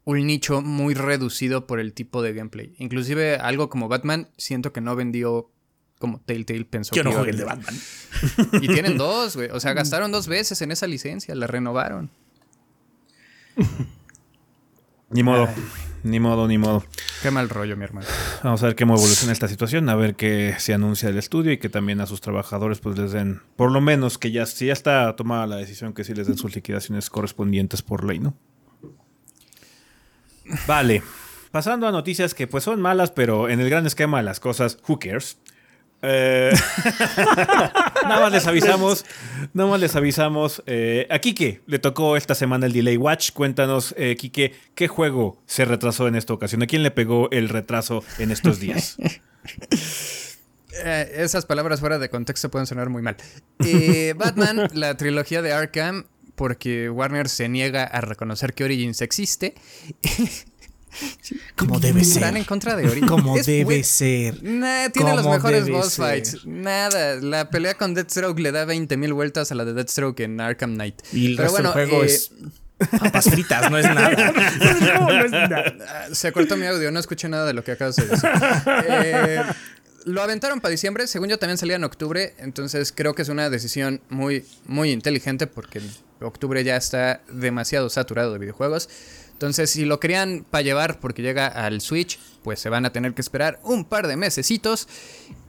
un 0.05 0.25
nicho 0.25 0.61
muy 0.61 0.93
reducido 0.93 1.67
por 1.67 1.79
el 1.79 1.93
tipo 1.93 2.21
de 2.21 2.33
gameplay. 2.33 2.75
Inclusive 2.77 3.37
algo 3.37 3.69
como 3.69 3.89
Batman, 3.89 4.29
siento 4.37 4.71
que 4.71 4.81
no 4.81 4.95
vendió 4.95 5.51
como 5.99 6.21
Telltale 6.21 6.65
pensó 6.65 6.93
que 6.93 7.03
no 7.03 7.11
juegue 7.11 7.31
el 7.31 7.37
de 7.37 7.43
Batman. 7.43 7.75
Y 8.61 8.67
tienen 8.67 8.97
dos, 8.97 9.35
güey. 9.35 9.49
O 9.49 9.59
sea, 9.59 9.73
gastaron 9.73 10.11
dos 10.11 10.27
veces 10.27 10.61
en 10.61 10.71
esa 10.71 10.87
licencia, 10.87 11.33
la 11.35 11.47
renovaron. 11.47 12.09
Ni 15.09 15.23
modo. 15.23 15.49
Ni 16.03 16.19
modo, 16.19 16.47
ni 16.47 16.57
modo. 16.57 16.83
Qué 17.21 17.31
mal 17.31 17.49
rollo, 17.49 17.75
mi 17.75 17.83
hermano. 17.83 18.07
Vamos 18.43 18.61
a 18.63 18.67
ver 18.67 18.75
cómo 18.75 18.95
evoluciona 18.95 19.33
esta 19.33 19.47
situación, 19.47 19.89
a 19.89 19.95
ver 19.95 20.15
qué 20.15 20.55
se 20.59 20.73
anuncia 20.73 21.09
el 21.09 21.17
estudio 21.17 21.51
y 21.51 21.57
que 21.57 21.69
también 21.69 22.01
a 22.01 22.05
sus 22.05 22.21
trabajadores 22.21 22.79
pues 22.79 22.97
les 22.97 23.11
den, 23.11 23.41
por 23.55 23.71
lo 23.71 23.81
menos 23.81 24.17
que 24.17 24.31
ya, 24.31 24.45
si 24.45 24.67
ya 24.67 24.73
está 24.73 25.15
tomada 25.15 25.47
la 25.47 25.57
decisión, 25.57 25.93
que 25.93 26.03
sí 26.03 26.13
les 26.13 26.27
den 26.27 26.37
sus 26.37 26.55
liquidaciones 26.55 27.09
correspondientes 27.09 27.81
por 27.81 28.03
ley, 28.03 28.19
¿no? 28.19 28.35
Vale. 30.67 31.03
Pasando 31.51 31.87
a 31.87 31.91
noticias 31.91 32.33
que 32.33 32.47
pues 32.47 32.63
son 32.63 32.81
malas, 32.81 33.11
pero 33.11 33.49
en 33.49 33.59
el 33.59 33.69
gran 33.69 33.85
esquema 33.85 34.17
de 34.17 34.23
las 34.23 34.39
cosas, 34.39 34.77
who 34.87 34.99
cares? 34.99 35.39
Eh, 36.01 36.51
nada 38.03 38.21
más 38.21 38.31
les 38.31 38.47
avisamos. 38.47 39.05
Nada 39.53 39.69
más 39.69 39.79
les 39.79 39.95
avisamos. 39.95 40.63
Eh, 40.65 41.07
a 41.09 41.19
Kike 41.19 41.61
le 41.65 41.79
tocó 41.79 42.17
esta 42.17 42.35
semana 42.35 42.65
el 42.65 42.73
Delay 42.73 42.97
Watch. 42.97 43.31
Cuéntanos, 43.31 43.93
eh, 43.97 44.15
Kike, 44.15 44.53
¿qué 44.75 44.87
juego 44.87 45.41
se 45.45 45.65
retrasó 45.65 46.07
en 46.07 46.15
esta 46.15 46.33
ocasión? 46.33 46.61
¿A 46.63 46.67
quién 46.67 46.83
le 46.83 46.91
pegó 46.91 47.29
el 47.31 47.49
retraso 47.49 48.03
en 48.19 48.31
estos 48.31 48.59
días? 48.59 48.97
Eh, 50.83 51.23
esas 51.23 51.47
palabras 51.47 51.79
fuera 51.79 51.97
de 51.97 52.07
contexto 52.07 52.51
pueden 52.51 52.67
sonar 52.67 52.89
muy 52.89 53.01
mal. 53.01 53.17
Batman, 54.15 54.67
la 54.73 54.95
trilogía 54.95 55.41
de 55.41 55.51
Arkham, 55.51 56.05
porque 56.35 56.91
Warner 56.91 57.29
se 57.29 57.49
niega 57.49 57.83
a 57.83 57.99
reconocer 58.01 58.53
que 58.53 58.63
Origins 58.63 59.01
existe. 59.01 59.55
Como 61.55 61.79
debe 61.79 62.03
ser. 62.03 62.23
Están 62.23 62.37
en 62.37 62.43
contra 62.43 62.75
de 62.75 62.87
Ori. 62.89 63.01
Como 63.01 63.37
debe 63.37 63.83
ser. 63.83 64.39
tiene 64.39 65.15
los 65.15 65.25
mejores 65.25 65.69
boss 65.69 65.95
fights. 65.95 66.45
Nada. 66.45 67.15
La 67.15 67.49
pelea 67.49 67.75
con 67.75 67.93
Deathstroke 67.93 68.39
le 68.39 68.51
da 68.51 68.65
20.000 68.65 69.13
vueltas 69.13 69.51
a 69.51 69.55
la 69.55 69.65
de 69.65 69.73
Deathstroke 69.73 70.19
en 70.21 70.39
Arkham 70.39 70.73
Knight. 70.75 71.01
Y 71.13 71.27
el 71.27 71.35
Pero 71.37 71.51
bueno, 71.51 71.71
juego 71.71 72.03
eh, 72.03 72.07
es. 72.07 72.31
Papas 72.77 73.25
fritas, 73.25 73.71
no 73.71 73.77
es 73.77 73.85
nada. 73.85 74.33
Se 76.11 76.31
cortó 76.31 76.57
mi 76.57 76.65
audio, 76.65 76.91
no 76.91 76.99
escuché 76.99 77.27
nada 77.27 77.45
de 77.45 77.53
lo 77.53 77.63
que 77.63 77.71
acabas 77.71 77.95
de 77.95 78.05
decir. 78.05 78.29
Eh, 78.87 79.41
lo 80.05 80.21
aventaron 80.21 80.61
para 80.61 80.71
diciembre, 80.71 81.05
según 81.07 81.27
yo 81.27 81.37
también 81.37 81.57
salía 81.57 81.75
en 81.75 81.83
octubre, 81.83 82.33
entonces 82.37 82.93
creo 82.95 83.13
que 83.13 83.23
es 83.23 83.29
una 83.29 83.49
decisión 83.49 83.99
muy, 84.09 84.45
muy 84.65 84.91
inteligente 84.91 85.47
porque 85.47 85.81
octubre 86.21 86.63
ya 86.63 86.77
está 86.77 87.21
demasiado 87.29 87.89
saturado 87.89 88.31
de 88.31 88.39
videojuegos. 88.39 88.89
Entonces, 89.37 89.69
si 89.69 89.85
lo 89.85 89.99
querían 89.99 90.47
para 90.49 90.63
llevar 90.63 90.99
porque 90.99 91.21
llega 91.21 91.45
al 91.45 91.79
Switch, 91.79 92.17
pues 92.41 92.59
se 92.59 92.69
van 92.69 92.85
a 92.85 92.89
tener 92.91 93.13
que 93.13 93.21
esperar 93.21 93.59
un 93.63 93.85
par 93.85 94.07
de 94.07 94.17
mesecitos. 94.17 94.87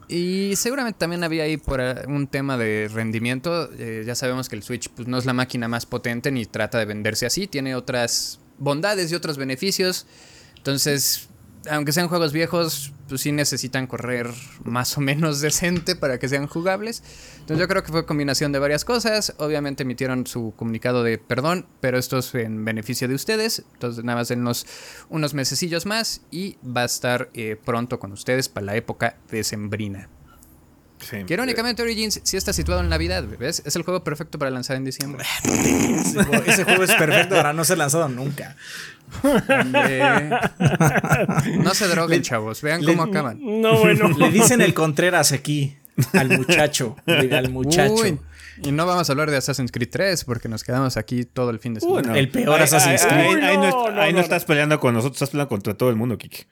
Y 0.09 0.57
seguramente 0.57 0.99
también 0.99 1.25
había 1.25 1.45
ahí 1.45 1.57
por 1.57 1.81
eh, 1.81 2.03
un 2.07 2.27
tema 2.27 2.59
de 2.59 2.91
rendimiento. 2.93 3.71
Eh, 3.79 4.05
ya 4.07 4.15
sabemos 4.15 4.51
que 4.51 4.57
el 4.57 4.63
Switch 4.63 4.91
pues, 4.91 5.09
no 5.09 5.17
es 5.17 5.25
la 5.25 5.33
máquina 5.33 5.69
más 5.69 5.87
potente 5.87 6.31
ni 6.31 6.45
trata 6.45 6.79
de 6.79 6.85
venderse 6.85 7.25
así. 7.25 7.47
Tiene 7.47 7.75
otras 7.75 8.41
bondades 8.59 9.11
y 9.11 9.15
otros 9.15 9.39
beneficios. 9.39 10.05
Entonces, 10.59 11.31
aunque 11.71 11.93
sean 11.93 12.09
juegos 12.09 12.33
viejos, 12.33 12.93
pues 13.09 13.23
sí 13.23 13.33
necesitan 13.33 13.87
correr 13.87 14.29
más 14.65 14.97
o 14.97 15.01
menos 15.01 15.41
decente 15.43 15.97
para 15.97 16.19
que 16.19 16.29
sean 16.29 16.47
jugables. 16.47 17.03
Entonces 17.41 17.59
yo 17.59 17.69
creo 17.69 17.83
que 17.83 17.93
fue 17.93 18.07
combinación 18.07 18.53
de 18.53 18.59
varias 18.59 18.85
cosas. 18.85 19.35
Obviamente 19.39 19.83
emitieron 19.83 20.27
su 20.27 20.53
comunicado 20.57 21.03
de 21.03 21.19
perdón, 21.19 21.67
pero 21.81 21.99
esto 21.99 22.19
es 22.19 22.35
en 22.35 22.65
beneficio 22.65 23.09
de 23.09 23.15
ustedes. 23.15 23.65
Entonces 23.75 24.05
nada 24.05 24.19
más 24.19 24.29
denos 24.29 24.67
unos 25.09 25.35
mesecillos 25.35 25.87
más 25.87 26.23
y 26.31 26.57
va 26.65 26.83
a 26.83 26.87
estar 26.87 27.31
eh, 27.35 27.57
pronto 27.63 27.99
con 27.99 28.13
ustedes 28.13 28.49
para 28.49 28.67
la 28.67 28.77
época 28.77 29.17
decembrina. 29.31 30.09
Sí. 31.01 31.25
Que 31.25 31.35
irónicamente 31.35 31.83
Origins 31.83 32.21
sí 32.25 32.37
está 32.37 32.53
situado 32.53 32.81
en 32.81 32.89
Navidad, 32.89 33.25
¿ves? 33.39 33.63
Es 33.65 33.77
el 33.77 33.83
juego 33.83 34.03
perfecto 34.03 34.39
para 34.39 34.51
lanzar 34.51 34.77
en 34.77 34.85
diciembre. 34.85 35.25
ese, 36.47 36.65
juego, 36.65 36.83
es 36.83 36.95
perfecto 36.95 37.37
para 37.37 37.53
no 37.53 37.65
ser 37.65 37.79
lanzado 37.79 38.09
nunca. 38.09 38.57
no 41.59 41.75
se 41.75 41.89
droguen, 41.89 42.23
chavos. 42.23 42.63
Vean 42.63 42.85
cómo 42.85 43.03
acaban. 43.03 43.39
No, 43.41 43.79
bueno. 43.79 44.09
Le 44.17 44.31
dicen 44.31 44.61
el 44.61 44.75
Contreras 44.75 45.33
aquí 45.33 45.77
al 46.13 46.39
muchacho. 46.39 46.97
al 47.07 47.51
muchacho. 47.51 48.19
y 48.63 48.73
no 48.73 48.87
vamos 48.87 49.09
a 49.09 49.13
hablar 49.13 49.31
de 49.31 49.37
Assassin's 49.37 49.73
Creed 49.73 49.91
3 49.91 50.25
porque 50.25 50.49
nos 50.49 50.65
quedamos 50.65 50.97
aquí 50.97 51.25
todo 51.25 51.51
el 51.51 51.59
fin 51.59 51.75
de 51.75 51.81
semana. 51.81 52.19
El 52.19 52.31
peor 52.31 52.61
Assassin's 52.61 53.05
Creed. 53.05 53.43
Ahí, 53.43 54.13
no, 54.13 54.21
estás 54.21 54.45
peleando 54.45 54.79
con 54.81 54.95
nosotros, 54.95 55.17
estás 55.17 55.31
peleando 55.31 55.49
contra 55.49 55.75
todo 55.75 55.91
el 55.91 55.97
mundo, 55.97 56.19
Kiki. 56.19 56.45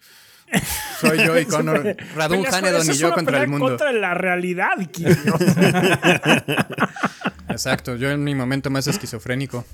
Soy 1.00 1.24
yo 1.24 1.38
y 1.38 1.44
Connor, 1.46 1.96
Radun 2.14 2.46
Hanedon 2.46 2.88
y 2.88 2.94
yo 2.94 3.12
contra 3.12 3.42
el 3.42 3.48
mundo. 3.48 3.66
contra 3.66 3.92
la 3.92 4.14
realidad, 4.14 4.70
Kiki. 4.78 5.04
Exacto, 7.48 7.96
yo 7.96 8.10
en 8.10 8.22
mi 8.22 8.34
momento 8.34 8.70
más 8.70 8.86
esquizofrénico. 8.86 9.64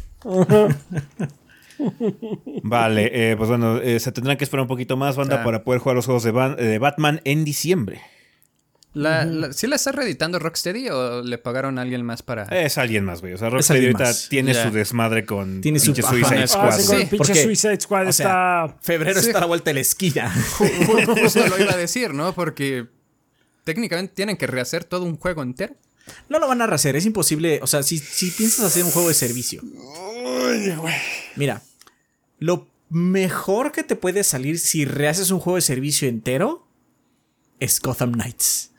Vale, 2.63 3.11
eh, 3.13 3.37
pues 3.37 3.49
bueno, 3.49 3.79
eh, 3.79 4.01
se 4.01 4.13
tendrán 4.13 4.37
que 4.37 4.45
esperar 4.45 4.63
un 4.63 4.69
poquito 4.69 4.97
más, 4.97 5.17
banda, 5.17 5.43
para 5.45 5.65
poder 5.65 5.81
jugar 5.81 5.97
los 5.97 6.07
juegos 6.07 6.23
de, 6.25 6.33
de 6.33 6.79
Batman 6.79 7.21
en 7.25 7.45
diciembre. 7.45 8.01
La, 8.95 9.53
¿Sí 9.55 9.67
la 9.69 9.77
está 9.77 9.91
reeditando 9.93 10.39
Rocksteady 10.39 10.91
o 10.91 11.23
le 11.23 11.39
pagaron 11.39 11.79
a 11.79 11.83
alguien 11.83 12.05
más 12.05 12.23
para.? 12.23 12.43
Es 12.45 12.77
alguien 12.77 13.05
más, 13.07 13.23
güey. 13.23 13.33
O 13.33 13.39
sea, 13.39 13.49
Rocksteady 13.49 13.87
ahorita 13.87 14.13
tiene 14.29 14.53
su 14.53 14.71
desmadre 14.71 15.25
con 15.25 15.63
tiene 15.63 15.79
su 15.79 15.95
Suicide 15.95 16.47
Squad. 16.47 16.69
Ah, 16.69 16.73
sí, 16.73 17.07
pinche 17.11 17.35
Suicide 17.35 17.81
Squad 17.81 18.09
está. 18.09 18.77
febrero 18.83 19.19
está 19.19 19.39
a 19.39 19.41
la 19.41 19.47
vuelta 19.47 19.71
de 19.71 19.75
la 19.75 19.81
esquina. 19.81 20.31
Justo 20.31 21.47
lo 21.47 21.59
iba 21.63 21.73
a 21.73 21.77
decir, 21.77 22.13
¿no? 22.13 22.35
Porque 22.35 22.87
técnicamente 23.65 24.13
tienen 24.15 24.37
que 24.37 24.47
rehacer 24.47 24.85
todo 24.85 25.05
un 25.05 25.17
juego 25.17 25.43
entero. 25.43 25.75
No 26.29 26.39
lo 26.39 26.49
van 26.49 26.61
a 26.61 26.67
rehacer, 26.67 26.95
es 26.97 27.07
imposible. 27.07 27.61
O 27.63 27.67
sea, 27.67 27.83
si, 27.83 27.97
si 27.99 28.31
piensas 28.31 28.67
hacer 28.67 28.85
un 28.85 28.91
juego 28.91 29.09
de 29.09 29.15
servicio. 29.15 29.63
Mira, 31.37 31.63
lo 32.43 32.69
mejor 32.91 33.73
que 33.73 33.83
te 33.83 33.97
puede 33.97 34.25
salir 34.25 34.59
si 34.59 34.85
rehaces 34.85 35.31
un 35.31 35.41
juego 35.41 35.57
de 35.57 35.63
servicio 35.63 36.09
entero 36.09 36.67
es 37.61 37.81
Gotham 37.81 38.13
Knights. 38.13 38.71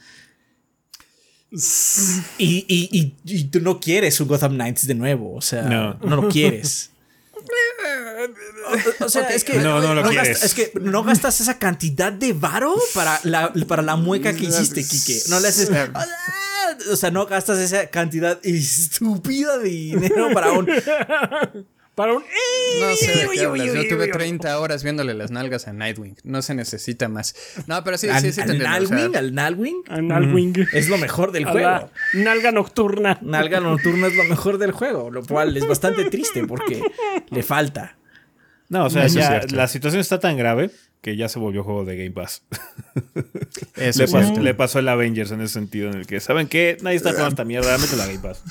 Y, 2.38 2.66
y, 2.68 3.16
y, 3.24 3.44
tú 3.46 3.62
no 3.62 3.80
quieres 3.80 4.20
un 4.20 4.28
Gotham 4.28 4.54
Knights 4.54 4.88
de 4.88 4.96
nuevo, 4.96 5.36
o 5.36 5.42
sea, 5.42 5.62
no, 5.64 6.16
lo 6.16 6.28
quieres. 6.30 6.90
O, 9.00 9.10
sea, 9.10 9.30
es 9.30 9.44
que 9.44 9.60
no, 9.60 9.80
no, 9.80 9.94
lo 9.94 10.10
quieres. 10.10 10.44
es 10.44 10.54
que 10.54 10.72
no 10.82 11.04
gastas 11.04 11.40
esa 11.42 11.60
cantidad 11.60 12.12
de 12.12 12.34
varo 12.34 12.76
para 12.94 13.20
la, 13.24 13.54
para 13.68 13.82
la 13.82 13.96
mueca 13.96 14.34
que 14.34 14.46
hiciste, 14.46 14.84
Kike. 14.84 15.24
No 15.30 15.40
le 15.40 15.50
haces. 15.50 15.70
O 16.92 16.96
sea, 16.96 17.12
no 17.12 17.26
gastas 17.28 17.60
esa 17.60 17.88
cantidad 17.88 18.40
estúpida 18.44 19.58
de 19.60 19.70
dinero 19.70 20.30
para 20.34 20.54
un 20.54 20.68
para 21.96 22.14
un... 22.14 22.24
No 22.80 22.96
sé 22.96 23.12
de 23.12 23.30
qué 23.34 23.46
hablas. 23.46 23.74
Yo 23.74 23.88
tuve 23.88 24.08
30 24.08 24.60
horas 24.60 24.84
viéndole 24.84 25.14
las 25.14 25.32
nalgas 25.32 25.68
a 25.68 25.74
Nightwing. 25.74 26.16
No 26.24 26.42
se 26.42 26.56
necesita 26.56 27.08
más. 27.08 27.36
No, 27.68 27.84
pero 27.84 27.98
sí, 27.98 28.08
sí, 28.20 28.32
sí. 28.32 28.42
¿Al 28.42 28.58
Nightwing? 28.58 29.16
¿Al 29.16 29.34
Nightwing? 29.34 29.84
Al 29.90 30.08
Nightwing. 30.08 30.68
Es 30.74 30.90
lo 30.90 30.98
mejor 30.98 31.32
del 31.32 31.46
juego. 31.46 31.90
Nalga 32.14 32.52
nocturna. 32.52 33.20
Nalga 33.22 33.60
nocturna 33.60 34.08
es 34.08 34.16
lo 34.16 34.24
mejor 34.24 34.58
del 34.58 34.72
juego, 34.72 35.12
lo 35.12 35.24
cual 35.24 35.56
es 35.56 35.68
bastante 35.68 36.06
triste 36.10 36.46
porque 36.46 36.82
le 37.30 37.44
falta. 37.44 37.98
No, 38.70 38.86
o 38.86 38.90
sea, 38.90 39.08
ya 39.08 39.42
la 39.52 39.68
situación 39.68 40.02
está 40.02 40.20
tan 40.20 40.36
grave 40.38 40.72
que 41.02 41.18
ya 41.18 41.28
se 41.28 41.38
volvió 41.38 41.64
juego 41.64 41.86
de 41.86 41.98
Game 41.98 42.12
Pass. 42.12 42.44
Eso 43.76 44.06
le, 44.06 44.08
pasó, 44.08 44.40
le 44.40 44.54
pasó 44.54 44.80
el 44.80 44.88
Avengers 44.88 45.32
en 45.32 45.42
ese 45.42 45.54
sentido, 45.54 45.92
en 45.92 45.98
el 45.98 46.08
que, 46.08 46.20
¿saben 46.22 46.48
qué? 46.48 46.78
Nadie 46.82 46.96
está 46.96 47.12
jugando 47.12 47.30
esta 47.30 47.44
mierda, 47.44 47.78
métela 47.78 48.06
la 48.06 48.14
Game 48.14 48.24
Pass. 48.24 48.42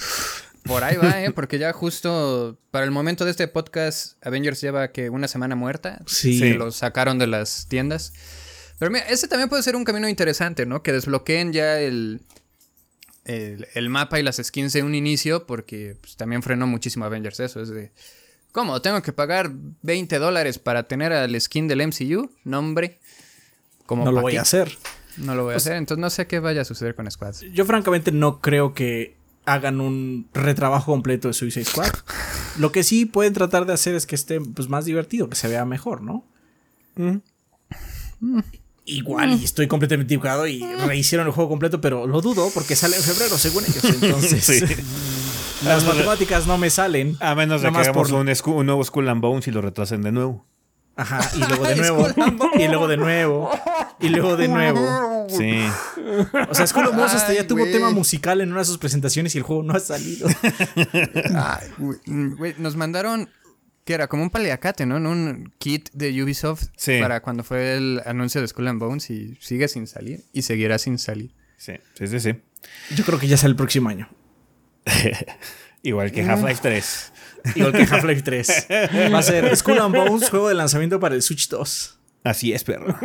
Por 0.65 0.85
ahí 0.85 0.97
va, 0.97 1.23
¿eh? 1.23 1.33
Porque 1.33 1.59
ya 1.59 1.73
justo 1.73 2.59
para 2.71 2.85
el 2.85 2.91
momento 2.91 3.25
de 3.25 3.33
este 3.33 3.49
podcast, 3.49 4.25
Avengers 4.25 4.61
lleva 4.61 4.93
que 4.93 5.11
una 5.11 5.29
semana 5.29 5.57
muerta. 5.57 6.01
Sí. 6.07 6.55
Lo 6.55 6.71
sacaron 6.71 7.19
de 7.19 7.27
las 7.27 7.67
tiendas. 7.69 8.13
Pero 8.79 8.91
mira, 8.91 9.05
ese 9.07 9.29
también 9.29 9.49
puede 9.49 9.63
ser 9.63 9.77
un 9.77 9.85
camino 9.85 10.09
interesante, 10.09 10.67
¿no? 10.67 10.83
Que 10.83 10.93
desbloqueen 10.93 11.53
ya 11.53 11.81
el, 11.81 12.21
el, 13.25 13.89
mapa 13.89 14.19
y 14.19 14.23
las 14.23 14.37
skins 14.37 14.73
de 14.73 14.83
un 14.83 14.95
inicio, 14.95 15.47
porque 15.47 15.97
pues, 16.01 16.17
también 16.17 16.43
frenó 16.43 16.67
muchísimo 16.67 17.05
Avengers 17.05 17.41
eso. 17.41 17.61
Es 17.61 17.69
de, 17.69 17.93
¿cómo? 18.53 18.81
¿Tengo 18.83 19.03
que 19.03 19.13
pagar 19.13 19.51
20 19.83 20.19
dólares 20.19 20.59
para 20.59 20.85
tener 20.85 21.13
al 21.13 21.41
skin 21.41 21.69
del 21.69 21.87
MCU? 21.87 22.31
No, 22.45 22.59
hombre. 22.59 22.99
Como 23.87 24.05
no 24.05 24.13
lo 24.13 24.21
voy 24.21 24.37
a 24.37 24.43
hacer. 24.43 24.77
No 25.17 25.35
lo 25.35 25.45
voy 25.45 25.55
a 25.55 25.57
hacer, 25.59 25.75
entonces 25.75 26.01
no 26.01 26.09
sé 26.09 26.27
qué 26.27 26.39
vaya 26.39 26.63
a 26.63 26.65
suceder 26.65 26.95
con 26.95 27.11
Squad. 27.11 27.35
Yo 27.53 27.67
francamente 27.67 28.13
no 28.13 28.41
creo 28.41 28.73
que 28.73 29.15
hagan 29.45 29.80
un 29.80 30.28
retrabajo 30.34 30.93
completo 30.93 31.28
de 31.28 31.34
Suicide 31.34 31.64
Squad. 31.64 31.93
Lo 32.59 32.72
que 32.72 32.82
sí 32.82 33.07
pueden 33.07 33.32
tratar 33.32 33.66
de 33.66 33.72
hacer 33.72 33.95
es 33.95 34.07
que 34.07 34.14
esté 34.14 34.40
pues, 34.40 34.68
más 34.68 34.84
divertido, 34.84 35.28
que 35.28 35.36
se 35.36 35.49
vea 35.49 35.64
mejor, 35.64 36.03
¿no? 36.03 36.24
Mm. 36.97 37.18
Igual, 38.84 39.40
y 39.40 39.45
estoy 39.45 39.68
completamente 39.68 40.12
equivocado 40.12 40.47
y 40.47 40.64
rehicieron 40.86 41.26
el 41.26 41.32
juego 41.32 41.49
completo, 41.49 41.80
pero 41.80 42.07
lo 42.07 42.20
dudo 42.20 42.51
porque 42.53 42.74
sale 42.74 42.97
en 42.97 43.03
febrero, 43.03 43.38
según 43.38 43.64
ellos. 43.64 43.84
Entonces, 44.03 44.64
las 45.64 45.84
matemáticas 45.84 46.47
no 46.47 46.59
me 46.59 46.68
salen. 46.68 47.16
A 47.20 47.34
menos 47.34 47.62
de 47.62 47.70
que 47.70 47.78
hagamos 47.78 48.11
un, 48.11 48.28
un, 48.28 48.66
nuevo 48.66 48.84
Skull 48.84 49.09
and 49.09 49.20
Bones 49.20 49.47
y 49.47 49.53
lo 49.53 49.61
retrasen 49.61 50.03
de 50.03 50.11
nuevo. 50.11 50.45
Ajá, 50.97 51.30
y 51.34 51.38
luego 51.38 51.64
de 51.66 51.76
nuevo. 51.76 52.09
y 52.59 52.68
luego 52.68 52.88
de 52.88 52.97
nuevo. 52.97 53.51
Y 54.01 54.09
luego 54.09 54.36
de 54.36 54.49
nuevo. 54.49 55.26
Sí. 55.28 55.62
O 56.49 56.55
sea, 56.55 56.66
Skull 56.66 56.88
Bones 56.88 57.14
hasta 57.14 57.32
ya 57.32 57.47
tuvo 57.47 57.64
tema 57.64 57.90
musical 57.90 58.40
en 58.40 58.51
una 58.51 58.61
de 58.61 58.66
sus 58.66 58.78
presentaciones 58.78 59.34
y 59.34 59.38
el 59.38 59.45
juego 59.45 59.62
no 59.62 59.74
ha 59.74 59.80
salido. 59.80 60.28
Ay, 61.34 61.68
güey, 61.78 62.55
nos 62.59 62.76
mandaron 62.76 63.30
que 63.84 63.95
era 63.95 64.09
como 64.09 64.22
un 64.22 64.30
paliacate, 64.30 64.86
¿no? 64.86 64.97
Un 64.97 65.53
kit 65.59 65.88
de 65.93 66.22
Ubisoft 66.22 66.64
para 67.01 67.20
cuando 67.22 67.43
fue 67.43 67.76
el 67.76 68.01
anuncio 68.05 68.40
de 68.40 68.49
Skull 68.49 68.68
and 68.68 68.80
Bones 68.80 69.11
y 69.11 69.36
sigue 69.40 69.68
sin 69.68 69.86
salir 69.86 70.24
y 70.32 70.43
seguirá 70.43 70.78
sin 70.78 70.99
salir. 70.99 71.34
Sí, 71.57 71.72
sí, 71.95 72.07
sí, 72.07 72.20
sí. 72.20 72.34
Yo 72.95 73.05
creo 73.05 73.18
que 73.18 73.26
ya 73.28 73.36
sale 73.36 73.51
el 73.51 73.57
próximo 73.57 73.88
año. 73.88 74.09
Igual 75.82 76.12
que 76.12 76.22
Half-Life 76.22 76.61
3. 76.62 77.12
Igual 77.55 77.72
que 77.72 77.82
Half-Life 77.82 78.22
3. 78.22 78.66
Va 79.12 79.18
a 79.18 79.22
ser 79.22 79.57
Skull 79.57 79.78
and 79.78 79.95
Bones, 79.95 80.30
juego 80.30 80.49
de 80.49 80.55
lanzamiento 80.55 81.01
para 81.01 81.14
el 81.14 81.22
Switch 81.22 81.49
2. 81.49 81.99
Así 82.24 82.53
es, 82.53 82.62
perro. 82.64 82.95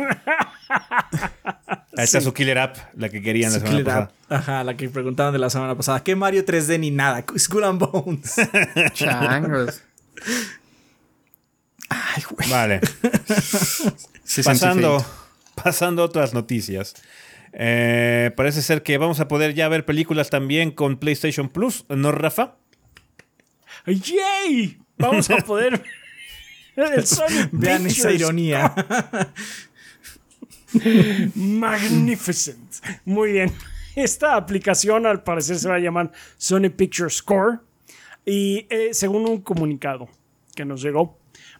Ahí 1.96 2.04
está 2.04 2.20
su 2.20 2.32
killer 2.32 2.58
app, 2.58 2.76
la 2.94 3.08
que 3.08 3.20
querían 3.20 3.52
la 3.52 3.58
semana 3.58 3.84
pasada. 3.84 4.12
Ajá, 4.28 4.62
la 4.64 4.76
que 4.76 4.88
preguntaban 4.88 5.32
de 5.32 5.40
la 5.40 5.50
semana 5.50 5.74
pasada. 5.74 6.04
¿Qué 6.04 6.14
Mario 6.14 6.44
3D 6.44 6.78
ni 6.78 6.92
nada? 6.92 7.24
Skull 7.36 7.64
and 7.64 7.80
Bones. 7.80 8.36
Changos. 8.92 9.82
Ay, 11.88 12.22
güey. 12.30 12.48
Vale. 12.48 12.80
pasando, 14.44 15.04
pasando 15.56 16.02
a 16.02 16.04
otras 16.04 16.32
noticias. 16.34 16.94
Eh, 17.52 18.30
parece 18.36 18.62
ser 18.62 18.84
que 18.84 18.98
vamos 18.98 19.18
a 19.18 19.26
poder 19.26 19.54
ya 19.54 19.68
ver 19.68 19.84
películas 19.84 20.30
también 20.30 20.70
con 20.70 20.98
PlayStation 20.98 21.48
Plus, 21.48 21.84
¿no, 21.88 22.12
Rafa? 22.12 22.54
¡Yay! 23.86 24.78
Vamos 24.98 25.30
a 25.30 25.36
poder 25.38 25.82
el 26.78 27.04
Vean 27.52 27.86
esa 27.86 28.12
ironía. 28.12 28.72
Magnificent. 31.34 32.74
Muy 33.04 33.32
bien. 33.32 33.52
Esta 33.96 34.36
aplicación 34.36 35.06
al 35.06 35.22
parecer 35.22 35.58
se 35.58 35.68
va 35.68 35.76
a 35.76 35.80
llamar 35.80 36.12
Sony 36.36 36.70
Pictures 36.70 37.14
Score. 37.14 37.60
Y 38.24 38.66
eh, 38.70 38.90
según 38.92 39.28
un 39.28 39.40
comunicado 39.40 40.08
que 40.54 40.64
nos 40.64 40.82
llegó, 40.82 41.18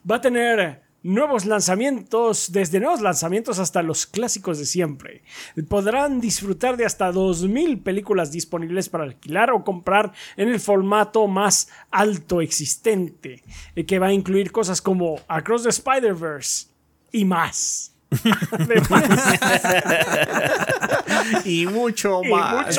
va 0.08 0.16
a 0.16 0.20
tener 0.20 0.82
nuevos 1.02 1.44
lanzamientos, 1.44 2.52
desde 2.52 2.80
nuevos 2.80 3.00
lanzamientos 3.00 3.58
hasta 3.58 3.82
los 3.82 4.06
clásicos 4.06 4.58
de 4.58 4.66
siempre. 4.66 5.22
Podrán 5.68 6.20
disfrutar 6.20 6.76
de 6.76 6.84
hasta 6.84 7.12
2.000 7.12 7.82
películas 7.82 8.32
disponibles 8.32 8.88
para 8.88 9.04
alquilar 9.04 9.50
o 9.50 9.64
comprar 9.64 10.12
en 10.36 10.48
el 10.48 10.60
formato 10.60 11.26
más 11.26 11.68
alto 11.90 12.40
existente, 12.40 13.42
eh, 13.76 13.86
que 13.86 13.98
va 13.98 14.08
a 14.08 14.12
incluir 14.12 14.52
cosas 14.52 14.82
como 14.82 15.20
Across 15.28 15.64
the 15.64 15.70
Spider-Verse 15.70 16.66
y 17.12 17.24
más. 17.24 17.94
y 21.44 21.66
mucho 21.66 22.22
más. 22.22 22.78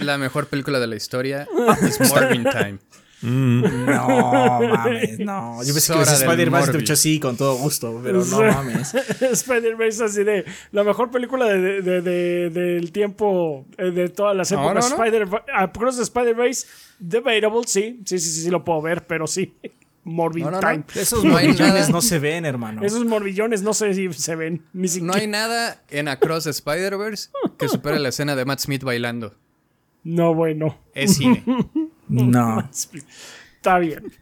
La 0.00 0.16
mejor 0.16 0.46
película 0.46 0.80
de 0.80 0.86
la 0.86 0.96
historia 0.96 1.46
es 1.82 2.00
Morning 2.08 2.44
Time. 2.44 2.78
Mm. 3.26 3.86
No 3.86 4.08
mames, 4.70 5.18
no. 5.18 5.62
Yo 5.64 5.72
pensé 5.74 5.92
que 5.92 6.02
Spider-Man 6.02 6.70
te 6.70 6.78
hecho 6.78 6.94
sí, 6.94 7.18
con 7.18 7.36
todo 7.36 7.56
gusto, 7.56 8.00
pero 8.02 8.24
no 8.24 8.42
mames. 8.52 8.94
Spider-Man 8.94 9.88
es 9.88 10.00
así 10.00 10.22
de 10.22 10.44
la 10.70 10.84
mejor 10.84 11.10
película 11.10 11.46
de, 11.46 11.82
de, 11.82 12.50
del 12.50 12.92
tiempo 12.92 13.66
eh, 13.78 13.90
de 13.90 14.08
todas 14.10 14.36
las 14.36 14.52
épocas. 14.52 14.92
Spider 14.92 15.28
Across 15.52 15.96
the 15.96 16.02
Spider-Verse, 16.02 16.66
debatable, 17.00 17.62
sí, 17.66 18.00
sí, 18.04 18.18
sí, 18.20 18.42
sí, 18.42 18.50
lo 18.50 18.64
puedo 18.64 18.80
ver, 18.80 19.04
pero 19.08 19.26
sí. 19.26 19.56
Morbid 20.04 20.46
Time. 20.60 20.84
Esos 20.94 21.24
morbillones 21.24 21.90
no 21.90 22.00
se 22.00 22.20
ven, 22.20 22.44
hermano. 22.46 22.84
Esos 22.84 23.04
morbillones 23.04 23.62
no 23.62 23.74
si 23.74 24.12
se 24.12 24.36
ven. 24.36 24.62
no 24.72 25.14
hay 25.14 25.26
nada 25.26 25.82
en 25.90 26.06
Across 26.06 26.46
Spider-Verse 26.46 27.30
que 27.58 27.68
supere 27.68 27.98
la 27.98 28.10
escena 28.10 28.36
de 28.36 28.44
Matt 28.44 28.60
Smith 28.60 28.84
bailando. 28.84 29.34
No, 30.04 30.32
bueno. 30.32 30.78
Es 30.94 31.16
cine. 31.16 31.42
No. 32.08 32.68
Está 33.66 33.80
bien. 33.80 34.12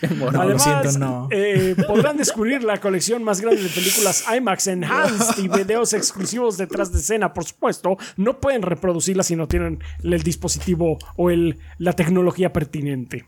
Además, 0.32 0.96
no. 0.98 1.28
Eh, 1.30 1.76
podrán 1.86 2.16
descubrir 2.16 2.64
la 2.64 2.80
colección 2.80 3.22
más 3.22 3.42
grande 3.42 3.62
de 3.62 3.68
películas 3.68 4.24
IMAX 4.34 4.66
Enhanced 4.66 5.44
y 5.44 5.48
videos 5.48 5.92
exclusivos 5.92 6.56
detrás 6.56 6.90
de 6.90 7.00
escena. 7.00 7.34
Por 7.34 7.44
supuesto, 7.44 7.98
no 8.16 8.40
pueden 8.40 8.62
reproducirlas 8.62 9.26
si 9.26 9.36
no 9.36 9.46
tienen 9.46 9.84
el 10.02 10.22
dispositivo 10.22 10.96
o 11.16 11.28
el, 11.28 11.58
la 11.76 11.92
tecnología 11.92 12.50
pertinente. 12.50 13.26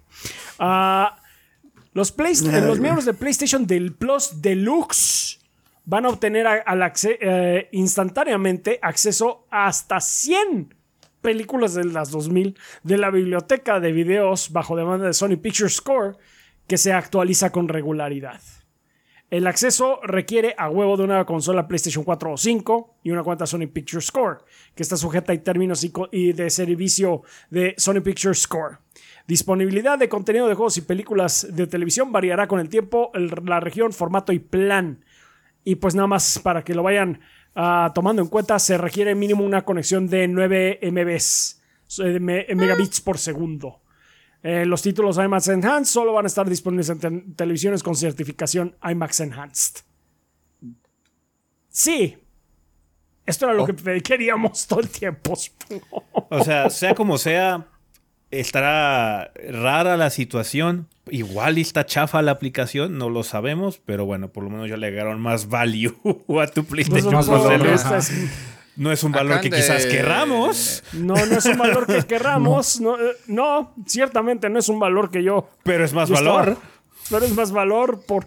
Ah, 0.58 1.18
los, 1.92 2.14
los 2.16 2.80
miembros 2.80 3.04
de 3.04 3.12
PlayStation 3.12 3.66
del 3.66 3.92
Plus 3.92 4.40
Deluxe 4.40 5.40
van 5.84 6.06
a 6.06 6.08
obtener 6.08 6.46
al 6.46 6.92
eh, 7.04 7.68
instantáneamente 7.72 8.78
acceso 8.80 9.46
a 9.50 9.66
hasta 9.66 10.00
100 10.00 10.74
películas 11.24 11.72
de 11.72 11.84
las 11.86 12.10
2000 12.10 12.54
de 12.82 12.98
la 12.98 13.10
biblioteca 13.10 13.80
de 13.80 13.92
videos 13.92 14.52
bajo 14.52 14.76
demanda 14.76 15.06
de 15.06 15.14
Sony 15.14 15.38
Pictures 15.40 15.76
Score 15.76 16.18
que 16.66 16.76
se 16.76 16.92
actualiza 16.92 17.50
con 17.50 17.66
regularidad. 17.66 18.42
El 19.30 19.46
acceso 19.46 20.00
requiere 20.02 20.54
a 20.58 20.68
huevo 20.68 20.98
de 20.98 21.04
una 21.04 21.24
consola 21.24 21.66
PlayStation 21.66 22.04
4 22.04 22.32
o 22.34 22.36
5 22.36 22.98
y 23.04 23.10
una 23.10 23.22
cuenta 23.22 23.46
Sony 23.46 23.66
Pictures 23.72 24.04
Score, 24.04 24.44
que 24.74 24.82
está 24.82 24.98
sujeta 24.98 25.32
a 25.32 25.36
términos 25.38 25.82
y 26.12 26.32
de 26.34 26.50
servicio 26.50 27.22
de 27.48 27.74
Sony 27.78 28.02
Pictures 28.02 28.42
Score. 28.42 28.80
Disponibilidad 29.26 29.98
de 29.98 30.10
contenido 30.10 30.46
de 30.46 30.54
juegos 30.54 30.76
y 30.76 30.82
películas 30.82 31.48
de 31.50 31.66
televisión 31.66 32.12
variará 32.12 32.46
con 32.46 32.60
el 32.60 32.68
tiempo, 32.68 33.10
la 33.14 33.60
región, 33.60 33.94
formato 33.94 34.30
y 34.34 34.40
plan. 34.40 35.02
Y 35.64 35.76
pues 35.76 35.94
nada 35.94 36.06
más 36.06 36.38
para 36.38 36.62
que 36.62 36.74
lo 36.74 36.82
vayan 36.82 37.20
uh, 37.56 37.92
tomando 37.94 38.22
en 38.22 38.28
cuenta, 38.28 38.58
se 38.58 38.78
requiere 38.78 39.14
mínimo 39.14 39.44
una 39.44 39.64
conexión 39.64 40.08
de 40.08 40.28
9 40.28 40.80
MBs, 40.82 41.60
megabits 42.54 43.00
por 43.00 43.18
segundo. 43.18 43.80
Eh, 44.44 44.66
los 44.66 44.82
títulos 44.82 45.16
IMAX 45.16 45.48
Enhanced 45.48 45.90
solo 45.90 46.12
van 46.12 46.26
a 46.26 46.28
estar 46.28 46.46
disponibles 46.46 46.90
en 46.90 47.34
televisiones 47.34 47.82
con 47.82 47.96
certificación 47.96 48.76
IMAX 48.82 49.20
Enhanced. 49.20 49.80
Sí. 51.70 52.18
Esto 53.24 53.46
era 53.46 53.54
lo 53.54 53.64
oh. 53.64 53.66
que 53.66 54.02
queríamos 54.02 54.66
todo 54.66 54.80
el 54.80 54.90
tiempo. 54.90 55.32
o 56.28 56.44
sea, 56.44 56.68
sea 56.68 56.94
como 56.94 57.16
sea, 57.16 57.68
estará 58.30 59.32
rara 59.48 59.96
la 59.96 60.10
situación. 60.10 60.88
Igual 61.10 61.58
está 61.58 61.84
chafa 61.84 62.22
la 62.22 62.30
aplicación, 62.30 62.96
no 62.96 63.10
lo 63.10 63.24
sabemos, 63.24 63.80
pero 63.84 64.06
bueno, 64.06 64.32
por 64.32 64.44
lo 64.44 64.50
menos 64.50 64.70
ya 64.70 64.76
le 64.76 64.86
agregaron 64.86 65.20
más 65.20 65.48
value 65.48 65.94
a 66.42 66.46
tu 66.46 66.64
PlayStation. 66.64 67.12
No 68.76 68.90
es 68.90 69.04
un 69.04 69.12
valor 69.12 69.40
que 69.40 69.50
quizás 69.50 69.86
querramos. 69.86 70.82
No, 70.92 71.14
no 71.14 71.38
es 71.38 71.44
un 71.44 71.58
valor 71.58 71.86
que 71.86 72.02
querramos. 72.08 72.80
No. 72.80 72.96
No, 73.26 73.74
ciertamente 73.86 74.48
no 74.50 74.58
es 74.58 74.68
un 74.68 74.80
valor 74.80 75.10
que 75.10 75.22
yo. 75.22 75.48
Pero 75.62 75.84
es 75.84 75.92
más 75.92 76.10
valor. 76.10 76.56
pero 77.10 77.24
es 77.24 77.34
más 77.34 77.52
valor 77.52 78.04
por. 78.06 78.26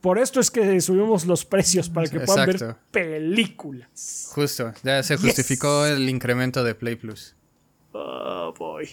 Por 0.00 0.18
esto 0.18 0.40
es 0.40 0.50
que 0.50 0.80
subimos 0.80 1.26
los 1.26 1.44
precios 1.44 1.90
para 1.90 2.08
que 2.08 2.20
puedan 2.20 2.46
ver 2.46 2.76
películas. 2.90 4.30
Justo, 4.34 4.72
ya 4.82 5.02
se 5.02 5.18
justificó 5.18 5.84
el 5.84 6.08
incremento 6.08 6.64
de 6.64 6.74
Play 6.74 6.96
Plus. 6.96 7.36
Oh 7.92 8.54
boy. 8.58 8.88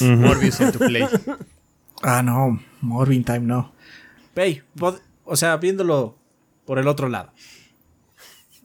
Morbius 0.00 0.60
en 0.60 0.72
tu 0.72 0.78
Play. 0.78 1.08
Ah, 2.02 2.22
no, 2.22 2.60
Morbin 2.80 3.24
Time 3.24 3.40
no. 3.40 3.72
Pay, 4.34 4.62
o 5.24 5.36
sea, 5.36 5.56
viéndolo 5.56 6.16
por 6.64 6.78
el 6.78 6.88
otro 6.88 7.08
lado. 7.08 7.32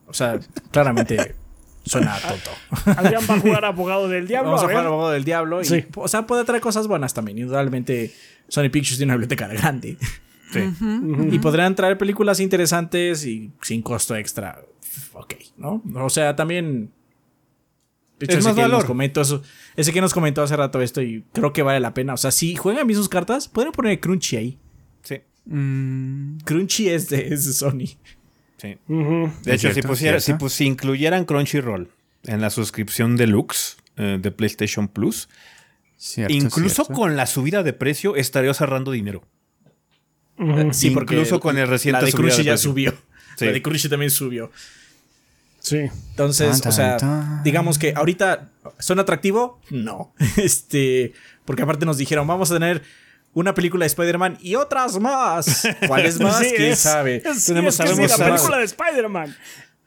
O 0.07 0.13
sea, 0.13 0.39
claramente 0.71 1.35
Suena 1.85 2.17
tonto. 2.17 2.99
Adrián 2.99 3.21
va 3.29 3.35
a 3.35 3.39
jugar 3.39 3.65
abogado 3.65 4.09
del 4.09 4.27
diablo. 4.27 4.51
Vamos 4.51 4.63
a, 4.63 4.67
jugar 4.67 4.85
abogado 4.87 5.11
del 5.11 5.23
diablo. 5.23 5.61
Y, 5.61 5.85
O 5.95 6.07
sea, 6.07 6.25
puede 6.25 6.43
traer 6.43 6.61
cosas 6.61 6.87
buenas 6.87 7.13
también. 7.13 7.37
Indudablemente, 7.37 8.11
Sony 8.47 8.69
Pictures 8.71 8.97
tiene 8.97 9.11
una 9.11 9.17
biblioteca 9.17 9.47
grande. 9.47 9.97
Sí. 10.53 10.61
Y 11.31 11.39
podrían 11.39 11.75
traer 11.75 11.97
películas 11.97 12.39
interesantes 12.39 13.25
y 13.25 13.51
sin 13.61 13.81
costo 13.81 14.15
extra. 14.15 14.61
Ok, 15.13 15.33
¿no? 15.57 15.81
O 15.95 16.09
sea, 16.09 16.35
también. 16.35 16.91
De 18.19 18.25
hecho, 18.25 18.37
ese 18.39 18.55
que, 18.55 18.67
Nos 18.67 18.85
comentó 18.85 19.21
eso, 19.21 19.41
ese 19.75 19.91
que 19.91 19.99
nos 19.99 20.13
comentó 20.13 20.41
hace 20.41 20.55
rato 20.55 20.81
esto 20.81 21.01
y 21.01 21.23
creo 21.33 21.51
que 21.51 21.63
vale 21.63 21.79
la 21.79 21.93
pena. 21.93 22.13
O 22.13 22.17
sea, 22.17 22.31
si 22.31 22.55
juegan 22.55 22.87
bien 22.87 22.97
sus 22.97 23.09
cartas, 23.09 23.47
pueden 23.47 23.71
poner 23.71 23.99
Crunchy 23.99 24.37
ahí. 24.37 24.57
Sí. 25.03 25.21
Mm. 25.45 26.37
Crunchy 26.45 26.89
es 26.89 27.09
de, 27.09 27.27
es 27.27 27.45
de 27.45 27.53
Sony. 27.53 27.97
Sí. 28.57 28.77
De 28.87 29.53
hecho, 29.53 29.73
si, 29.73 29.81
pusiera, 29.81 30.19
si, 30.21 30.33
pues, 30.35 30.53
si, 30.53 30.65
incluyeran 30.65 31.25
Crunchyroll 31.25 31.89
en 32.23 32.41
la 32.41 32.49
suscripción 32.49 33.17
deluxe 33.17 33.77
eh, 33.97 34.17
de 34.21 34.31
PlayStation 34.31 34.87
Plus, 34.87 35.27
incluso 36.29 36.85
con 36.85 37.15
la 37.15 37.25
subida 37.25 37.63
de 37.63 37.73
precio 37.73 38.15
estaría 38.15 38.53
cerrando 38.53 38.91
dinero. 38.91 39.23
Sí, 40.71 40.91
porque 40.91 41.15
incluso 41.15 41.39
con 41.39 41.57
el 41.57 41.67
reciente 41.67 42.01
la 42.01 42.05
de 42.05 42.11
Crunchy 42.13 42.43
ya 42.43 42.57
subió. 42.57 42.93
La 43.39 43.51
de 43.51 43.61
Crunchy 43.61 43.89
también 43.89 44.11
subió. 44.11 44.51
Sí. 45.65 45.89
Entonces, 46.11 46.63
o 46.63 46.71
sea, 46.71 47.41
digamos 47.43 47.79
que 47.79 47.93
ahorita 47.95 48.51
son 48.77 48.99
atractivo, 48.99 49.59
no. 49.71 50.13
Este, 50.37 51.13
porque 51.43 51.63
aparte 51.63 51.87
nos 51.87 51.97
dijeron, 51.97 52.27
vamos 52.27 52.51
a 52.51 52.53
tener 52.53 52.83
una 53.33 53.55
película 53.55 53.83
de 53.83 53.87
Spider-Man 53.87 54.37
y 54.41 54.53
otras 54.55 54.99
más. 54.99 55.67
¿Cuáles 55.87 56.19
más? 56.21 56.45
¿Quién 56.55 56.75
sabe? 56.75 57.23
Tenemos, 57.47 57.73
sabemos 57.73 58.15
la 58.15 58.25
película 58.25 58.57
de 58.59 58.63
Spider-Man. 58.65 59.35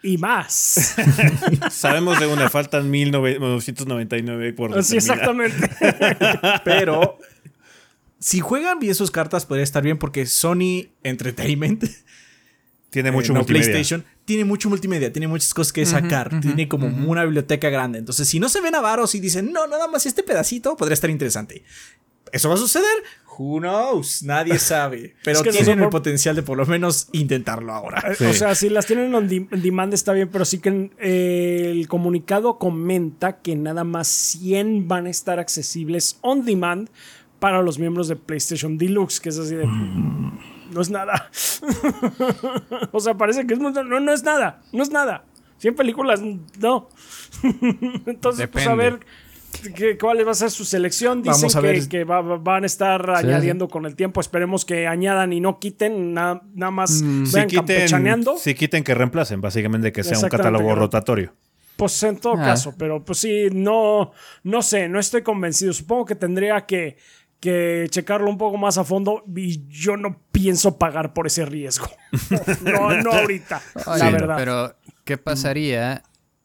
Y 0.02 0.18
más. 0.18 0.96
Sabemos 1.70 2.20
de 2.20 2.28
una, 2.28 2.48
faltan 2.48 2.88
1999 2.88 4.52
por 4.52 4.84
Sí, 4.84 4.96
exactamente. 4.96 5.70
Pero 6.64 7.18
si 8.20 8.38
juegan 8.38 8.78
bien 8.78 8.94
sus 8.94 9.10
cartas, 9.10 9.44
podría 9.44 9.64
estar 9.64 9.82
bien 9.82 9.98
porque 9.98 10.26
Sony 10.26 10.90
Entertainment 11.02 11.84
tiene 12.90 13.10
mucho 13.10 13.32
eh, 13.32 13.36
multimedia. 13.36 13.72
PlayStation 13.72 14.04
tiene 14.28 14.44
mucho 14.44 14.68
multimedia, 14.68 15.10
tiene 15.10 15.26
muchas 15.26 15.54
cosas 15.54 15.72
que 15.72 15.86
sacar, 15.86 16.38
tiene 16.42 16.68
como 16.68 16.86
una 16.86 17.24
biblioteca 17.24 17.70
grande. 17.70 17.98
Entonces, 17.98 18.28
si 18.28 18.38
no 18.38 18.50
se 18.50 18.60
ven 18.60 18.74
avaros 18.74 19.14
y 19.14 19.20
dicen, 19.20 19.54
no, 19.54 19.66
nada 19.66 19.88
más 19.88 20.04
este 20.04 20.22
pedacito, 20.22 20.76
podría 20.76 20.92
estar 20.92 21.08
interesante. 21.08 21.64
¿Eso 22.30 22.50
va 22.50 22.56
a 22.56 22.58
suceder? 22.58 22.84
Who 23.38 23.60
knows? 23.60 24.22
Nadie 24.22 24.58
sabe. 24.58 25.14
Pero 25.24 25.40
tienen 25.40 25.80
el 25.80 25.88
potencial 25.88 26.36
de 26.36 26.42
por 26.42 26.58
lo 26.58 26.66
menos 26.66 27.08
intentarlo 27.12 27.72
ahora. 27.72 28.04
Eh, 28.20 28.26
o 28.26 28.34
sea, 28.34 28.54
si 28.54 28.68
las 28.68 28.84
tienen 28.84 29.14
en 29.14 29.62
demand 29.62 29.94
está 29.94 30.12
bien, 30.12 30.28
pero 30.28 30.44
sí 30.44 30.58
que 30.58 30.90
eh, 30.98 31.70
el 31.70 31.88
comunicado 31.88 32.58
comenta 32.58 33.38
que 33.38 33.56
nada 33.56 33.84
más 33.84 34.08
100 34.08 34.88
van 34.88 35.06
a 35.06 35.10
estar 35.10 35.38
accesibles 35.38 36.18
on 36.20 36.44
demand 36.44 36.90
para 37.38 37.62
los 37.62 37.78
miembros 37.78 38.08
de 38.08 38.16
PlayStation 38.16 38.76
Deluxe, 38.76 39.20
que 39.20 39.30
es 39.30 39.38
así 39.38 39.54
de... 39.54 39.64
Mm. 39.64 40.57
No 40.70 40.80
es 40.80 40.90
nada. 40.90 41.30
o 42.92 43.00
sea, 43.00 43.14
parece 43.14 43.46
que 43.46 43.54
es... 43.54 43.60
No, 43.60 43.70
no 43.70 44.12
es 44.12 44.22
nada. 44.22 44.60
No 44.72 44.82
es 44.82 44.90
nada. 44.90 45.24
100 45.58 45.74
películas, 45.74 46.20
no. 46.58 46.88
Entonces, 48.06 48.48
pues 48.48 48.66
a 48.66 48.74
ver 48.74 49.00
¿Cuál 50.00 50.26
va 50.26 50.32
a 50.32 50.34
ser 50.34 50.50
su 50.50 50.64
selección? 50.64 51.22
Dicen 51.22 51.88
que, 51.88 52.04
van 52.04 52.62
a 52.62 52.66
estar 52.66 53.10
añadiendo 53.10 53.68
con 53.68 53.86
el 53.86 53.96
tiempo. 53.96 54.20
Esperemos 54.20 54.64
que 54.64 54.86
añadan 54.86 55.32
y 55.32 55.40
no 55.40 55.58
quiten, 55.58 56.14
nada 56.14 56.40
más 56.54 57.02
mm, 57.02 57.26
si 57.26 57.46
quiten, 57.46 57.88
Si 58.38 58.54
quiten, 58.54 58.84
que 58.84 58.94
reemplacen, 58.94 59.40
básicamente 59.40 59.92
que 59.92 60.04
sea 60.04 60.18
un 60.18 60.28
catálogo 60.28 60.74
rotatorio. 60.74 61.32
Pues 61.76 62.02
en 62.02 62.16
todo 62.16 62.34
ah. 62.34 62.44
caso, 62.44 62.74
pero 62.76 63.04
pues 63.04 63.20
sí, 63.20 63.48
no, 63.52 64.10
no 64.42 64.62
sé, 64.62 64.88
no 64.88 64.98
estoy 64.98 65.22
convencido. 65.22 65.72
Supongo 65.72 66.06
que 66.06 66.16
tendría 66.16 66.66
que, 66.66 66.96
que 67.40 67.86
checarlo 67.90 68.28
un 68.28 68.38
poco 68.38 68.56
más 68.56 68.78
a 68.78 68.84
fondo 68.84 69.22
y 69.34 69.66
yo 69.68 69.96
no 69.96 70.20
pienso 70.32 70.78
pagar 70.78 71.12
por 71.12 71.26
ese 71.26 71.44
riesgo. 71.44 71.88
no, 72.62 73.00
no 73.02 73.12
ahorita, 73.12 73.62
la 73.86 74.10
verdad. 74.10 74.36
Pero, 74.36 74.76
¿qué 75.04 75.18
pasaría 75.18 76.02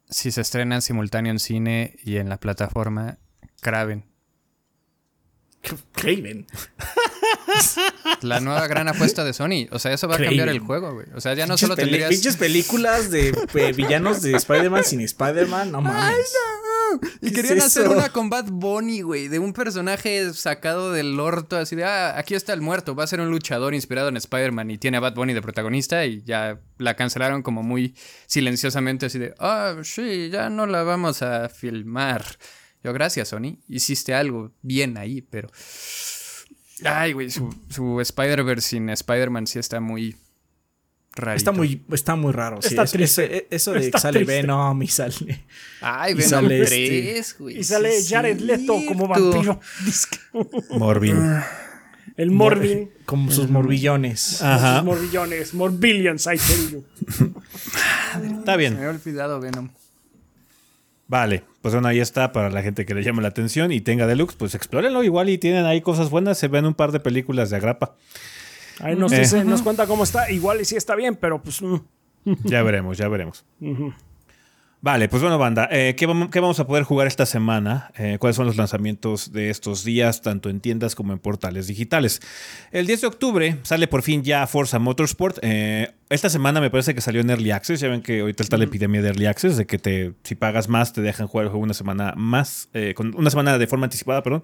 si 0.09 0.31
se 0.31 0.41
estrena 0.41 0.75
en 0.75 0.81
simultáneo 0.81 1.31
en 1.31 1.39
cine 1.39 1.95
y 2.03 2.17
en 2.17 2.29
la 2.29 2.39
plataforma 2.39 3.17
Craven. 3.63 4.05
Craven. 5.93 6.45
La 8.21 8.41
nueva 8.41 8.67
gran 8.67 8.89
apuesta 8.89 9.23
de 9.23 9.33
Sony. 9.33 9.67
O 9.71 9.79
sea, 9.79 9.93
eso 9.93 10.07
va 10.07 10.15
a 10.15 10.19
cambiar 10.19 10.49
el 10.49 10.59
juego, 10.59 10.93
güey. 10.93 11.07
O 11.15 11.21
sea, 11.21 11.33
ya 11.33 11.47
no 11.47 11.57
solo 11.57 11.75
tendrías... 11.75 12.09
Pinches 12.09 12.35
películas 12.35 13.09
de 13.09 13.33
villanos 13.75 14.21
de 14.21 14.33
Spider-Man 14.33 14.83
sin 14.83 14.99
Spider-Man, 15.01 15.71
no 15.71 15.81
mames. 15.81 16.03
Ay, 16.03 16.15
no. 16.15 16.72
Y 17.21 17.31
querían 17.31 17.61
hacer 17.61 17.87
una 17.87 18.09
con 18.09 18.29
Bad 18.29 18.49
Bunny, 18.51 19.01
güey. 19.01 19.27
De 19.27 19.39
un 19.39 19.53
personaje 19.53 20.33
sacado 20.33 20.91
del 20.91 21.19
orto, 21.19 21.57
así 21.57 21.75
de, 21.75 21.83
ah, 21.83 22.17
aquí 22.17 22.35
está 22.35 22.53
el 22.53 22.61
muerto. 22.61 22.95
Va 22.95 23.03
a 23.03 23.07
ser 23.07 23.21
un 23.21 23.29
luchador 23.29 23.73
inspirado 23.73 24.09
en 24.09 24.17
Spider-Man 24.17 24.71
y 24.71 24.77
tiene 24.77 24.97
a 24.97 24.99
Bad 24.99 25.15
Bunny 25.15 25.33
de 25.33 25.41
protagonista 25.41 26.05
y 26.05 26.23
ya 26.23 26.59
la 26.77 26.95
cancelaron 26.95 27.41
como 27.41 27.63
muy 27.63 27.95
silenciosamente, 28.27 29.05
así 29.05 29.19
de, 29.19 29.33
ah, 29.39 29.75
sí, 29.83 30.29
ya 30.29 30.49
no 30.49 30.65
la 30.65 30.83
vamos 30.83 31.21
a 31.21 31.49
filmar. 31.49 32.23
Yo, 32.83 32.91
gracias, 32.91 33.29
Sony. 33.29 33.59
Hiciste 33.67 34.13
algo 34.13 34.51
bien 34.61 34.97
ahí, 34.97 35.21
pero. 35.21 35.49
Ay, 36.83 37.13
güey, 37.13 37.29
su, 37.29 38.01
Spider-Verse 38.01 38.69
sin 38.69 38.89
Spider-Man 38.89 39.47
sí 39.47 39.59
está 39.59 39.79
muy 39.79 40.17
Está 41.35 41.51
muy, 41.51 41.83
está 41.91 42.15
muy 42.15 42.31
raro. 42.31 42.59
Está 42.59 42.85
triste. 42.85 43.47
eso 43.51 43.73
de 43.73 43.91
que 43.91 43.99
sale 43.99 44.23
Venom 44.23 44.81
y 44.81 44.87
sale. 44.87 45.43
Ay, 45.81 46.15
Venom 46.15 46.47
3, 46.47 46.71
este 46.71 47.43
güey. 47.43 47.59
Y 47.59 47.63
sale 47.63 47.91
Jared 48.03 48.39
Leto 48.39 48.79
como 48.87 49.07
vampiro. 49.07 49.59
Morbin. 50.71 51.17
El 52.17 52.31
Morbin. 52.31 52.89
Como 53.05 53.31
sus 53.31 53.49
morbillones. 53.49 54.41
Ajá. 54.41 54.77
Sus 54.77 54.85
morbillones. 54.85 55.53
Morbillions, 55.53 56.27
I 56.27 56.37
tell 56.37 56.71
you. 56.71 56.85
Está 58.39 58.55
bien. 58.55 58.75
me 58.75 58.83
he 58.83 58.87
olvidado 58.87 59.39
Venom. 59.39 59.69
Vale, 61.07 61.43
pues 61.61 61.73
bueno, 61.73 61.87
ahí 61.89 61.99
está 61.99 62.31
para 62.31 62.49
la 62.49 62.63
gente 62.63 62.85
que 62.85 62.95
le 62.95 63.03
llame 63.03 63.21
la 63.21 63.27
atención 63.27 63.71
y 63.71 63.81
tenga 63.81 64.07
deluxe, 64.07 64.35
pues 64.35 64.55
explórenlo 64.55 65.03
igual 65.03 65.29
y 65.29 65.37
tienen 65.37 65.65
ahí 65.65 65.81
cosas 65.81 66.09
buenas, 66.09 66.37
se 66.37 66.47
ven 66.47 66.65
un 66.65 66.73
par 66.73 66.91
de 66.91 66.99
películas 66.99 67.49
de 67.49 67.57
agrapa. 67.57 67.95
Ahí 68.79 68.95
nos, 68.95 69.11
dice, 69.11 69.43
nos 69.43 69.61
cuenta 69.61 69.87
cómo 69.87 70.03
está, 70.03 70.31
igual 70.31 70.61
y 70.61 70.65
sí 70.65 70.75
está 70.75 70.95
bien, 70.95 71.15
pero 71.15 71.41
pues... 71.41 71.61
Mm. 71.61 71.77
ya 72.43 72.63
veremos, 72.63 72.97
ya 72.97 73.07
veremos. 73.07 73.45
Vale, 74.83 75.07
pues 75.07 75.21
bueno, 75.21 75.37
banda, 75.37 75.69
eh, 75.71 75.95
¿qué, 75.95 76.05
vamos, 76.05 76.59
a 76.59 76.67
poder 76.67 76.83
jugar 76.83 77.07
esta 77.07 77.25
semana? 77.25 77.89
Eh, 77.97 78.17
¿Cuáles 78.19 78.35
son 78.35 78.45
los 78.45 78.57
lanzamientos 78.57 79.31
de 79.31 79.49
estos 79.49 79.85
días, 79.85 80.21
tanto 80.21 80.49
en 80.49 80.59
tiendas 80.59 80.93
como 80.93 81.13
en 81.13 81.19
portales 81.19 81.67
digitales? 81.67 82.19
El 82.69 82.85
10 82.85 82.99
de 82.99 83.07
octubre 83.07 83.57
sale 83.63 83.87
por 83.87 84.01
fin 84.01 84.23
ya 84.23 84.45
Forza 84.45 84.79
Motorsport. 84.79 85.37
Eh, 85.41 85.93
esta 86.09 86.29
semana 86.29 86.59
me 86.59 86.69
parece 86.69 86.93
que 86.93 86.99
salió 86.99 87.21
en 87.21 87.29
Early 87.29 87.51
Access. 87.51 87.79
Ya 87.79 87.87
ven 87.87 88.01
que 88.01 88.19
ahorita 88.19 88.43
está 88.43 88.57
la 88.57 88.65
epidemia 88.65 89.01
de 89.01 89.07
Early 89.07 89.25
Access, 89.25 89.55
de 89.55 89.65
que 89.65 89.79
te, 89.79 90.15
si 90.23 90.35
pagas 90.35 90.67
más 90.67 90.91
te 90.91 91.01
dejan 91.01 91.27
jugar 91.27 91.45
el 91.45 91.51
juego 91.51 91.63
una 91.63 91.73
semana 91.73 92.13
más, 92.17 92.67
con 92.93 93.15
una 93.15 93.29
semana 93.29 93.57
de 93.57 93.67
forma 93.67 93.85
anticipada, 93.85 94.21
perdón. 94.21 94.43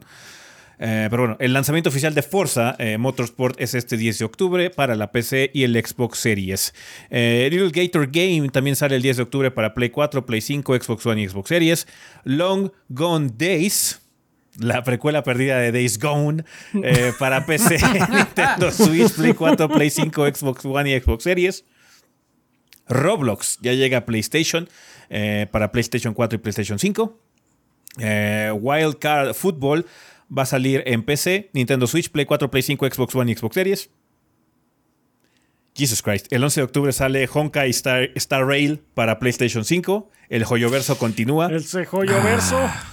Eh, 0.80 1.08
pero 1.10 1.24
bueno, 1.24 1.38
el 1.40 1.52
lanzamiento 1.52 1.90
oficial 1.90 2.16
de 2.16 2.22
Forza 2.22 2.76
eh, 2.80 2.98
Motorsport 2.98 3.60
es 3.60 3.74
este 3.74 3.98
10 3.98 4.20
de 4.20 4.26
octubre 4.26 4.70
para 4.70 4.96
la 4.96 5.12
PC 5.12 5.52
y 5.54 5.64
el 5.64 5.74
Xbox 5.74 6.20
Series. 6.20 6.74
Eh, 7.10 7.50
Little 7.52 7.70
Gator 7.70 8.08
Game 8.10 8.48
también 8.50 8.78
sale 8.78 8.96
el 8.96 9.02
10 9.02 9.18
de 9.18 9.24
octubre 9.24 9.52
para 9.52 9.74
Play 9.74 9.90
4, 9.90 10.26
Play 10.26 10.40
5, 10.40 10.76
Xbox 10.82 11.06
One 11.06 11.22
y 11.22 11.28
Xbox 11.28 11.50
Series. 11.50 11.88
Long 12.24 12.72
Gone 12.88 13.32
Days. 13.36 14.02
La 14.58 14.84
precuela 14.84 15.24
perdida 15.24 15.60
de 15.60 15.72
Days 15.72 16.00
Gone 16.00 16.44
para 17.20 17.46
PC, 17.46 17.78
Nintendo 18.12 18.72
Switch, 18.72 19.14
Play 19.14 19.34
4, 19.34 19.70
Play 19.70 19.90
5, 19.90 20.28
Xbox 20.36 20.66
One 20.66 20.92
y 20.92 21.00
Xbox 21.00 21.24
Series. 21.24 21.66
Roblox 22.88 23.60
ya 23.62 23.74
llega 23.74 24.00
a 24.00 24.06
PlayStation 24.06 24.68
para 25.52 25.72
PlayStation 25.72 26.14
4 26.14 26.38
y 26.38 26.40
PlayStation 26.40 26.80
5. 26.80 27.20
Wild 28.60 28.98
Card 29.00 29.34
Football 29.34 29.86
va 30.36 30.44
a 30.44 30.46
salir 30.46 30.84
en 30.86 31.04
PC, 31.04 31.50
Nintendo 31.54 31.88
Switch, 31.88 32.10
Play 32.10 32.26
4, 32.26 32.52
Play 32.52 32.64
5, 32.64 32.86
Xbox 32.92 33.16
One 33.16 33.32
y 33.32 33.36
Xbox 33.36 33.54
Series. 33.56 33.90
Jesus 35.76 36.02
Christ. 36.02 36.28
El 36.32 36.44
11 36.44 36.60
de 36.60 36.64
octubre 36.66 36.92
sale 36.92 37.30
Honkai 37.32 37.70
Star, 37.70 38.10
Star 38.16 38.46
Rail 38.46 38.82
para 38.94 39.20
PlayStation 39.20 39.64
5. 39.64 40.10
El 40.30 40.44
Joyoverso 40.44 40.98
continúa. 40.98 41.48
El 41.48 41.64
Joyoverso. 41.64 42.58
Ah. 42.58 42.92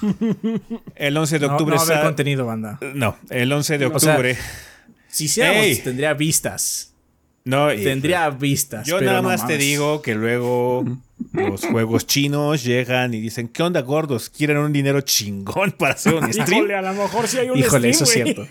El 0.95 1.17
11 1.17 1.39
de 1.39 1.47
octubre 1.47 1.77
no, 1.77 1.85
no 1.85 2.03
contenido, 2.03 2.47
banda. 2.47 2.79
No, 2.95 3.17
el 3.29 3.53
11 3.53 3.79
de 3.79 3.87
octubre. 3.87 4.37
si 5.09 5.25
hiciéramos, 5.25 5.83
tendría 5.83 6.15
vistas. 6.15 6.95
No, 7.45 7.69
tendría 7.69 8.31
vistas. 8.31 8.87
Yo 8.87 9.01
nada 9.01 9.23
más, 9.23 9.47
te 9.47 9.59
digo 9.59 10.03
que 10.03 10.15
luego 10.15 10.85
los 11.33 11.65
juegos 11.65 12.07
chinos 12.07 12.63
llegan 12.65 13.15
y 13.15 13.21
dicen, 13.21 13.49
¿qué 13.49 13.63
onda 13.63 13.81
gordos? 13.83 14.31
¿Quieren 14.31 14.59
un 14.59 14.73
dinero 14.73 15.01
chingón 15.01 15.73
para 15.73 15.95
hacer 15.95 16.15
un 16.15 16.33
stream? 16.33 16.65
Híjole, 16.65 16.75
a 16.75 16.83
lo 16.83 16.95
mejor 16.95 17.29
sí 17.29 17.39
hay 17.39 17.51
un 17.51 17.59
Híjole, 17.59 17.91
eso 17.91 18.05
es 18.05 18.11
cierto. 18.11 18.47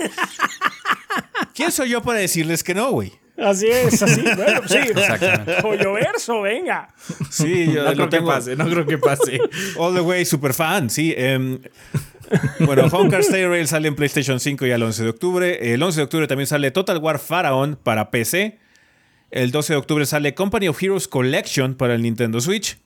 ¿Quién 1.53 1.71
soy 1.71 1.89
yo 1.89 2.01
para 2.01 2.19
decirles 2.19 2.63
que 2.63 2.73
no, 2.73 2.91
güey? 2.91 3.13
Así 3.37 3.67
es, 3.67 4.01
así. 4.01 4.21
Bueno, 4.21 4.61
sí. 4.67 4.77
Exactamente. 4.77 5.87
verso, 5.91 6.41
venga. 6.41 6.93
Sí, 7.29 7.71
yo 7.71 7.83
no 7.83 7.93
creo 7.93 8.09
que 8.09 8.21
pase, 8.21 8.55
no 8.55 8.65
creo 8.65 8.85
que 8.85 8.97
pase. 8.97 9.39
All 9.77 9.93
the 9.93 10.01
way, 10.01 10.25
super 10.25 10.53
fan, 10.53 10.89
sí. 10.89 11.13
Em, 11.17 11.59
bueno, 12.59 12.87
Honkai 12.91 13.21
Star 13.21 13.49
Rail 13.49 13.67
sale 13.67 13.87
en 13.87 13.95
PlayStation 13.95 14.39
5 14.39 14.65
ya 14.65 14.75
el 14.75 14.83
11 14.83 15.03
de 15.03 15.09
octubre. 15.09 15.73
El 15.73 15.83
11 15.83 15.99
de 15.99 16.03
octubre 16.03 16.27
también 16.27 16.47
sale 16.47 16.71
Total 16.71 16.97
War 16.97 17.19
Pharaon 17.19 17.77
para 17.81 18.09
PC. 18.09 18.59
El 19.35 19.51
12 19.51 19.73
de 19.73 19.77
octubre 19.77 20.05
sale 20.05 20.33
Company 20.33 20.69
of 20.69 20.81
Heroes 20.81 21.09
Collection 21.09 21.75
para 21.75 21.93
el 21.93 22.01
Nintendo 22.01 22.39
Switch. 22.39 22.77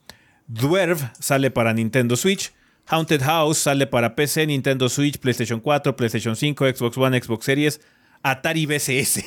Dwarf 0.48 1.04
sale 1.20 1.52
para 1.52 1.74
Nintendo 1.74 2.16
Switch. 2.16 2.52
Haunted 2.88 3.22
House 3.22 3.60
sale 3.60 3.86
para 3.86 4.16
PC, 4.16 4.48
Nintendo 4.48 4.90
Switch, 4.90 5.20
PlayStation 5.20 5.60
4, 5.60 5.96
PlayStation 5.96 6.36
5, 6.36 6.66
Xbox 6.76 6.98
One, 6.98 7.22
Xbox 7.22 7.46
Series, 7.46 7.80
Atari 8.24 8.66
VCS. 8.66 9.20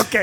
ok. 0.00 0.14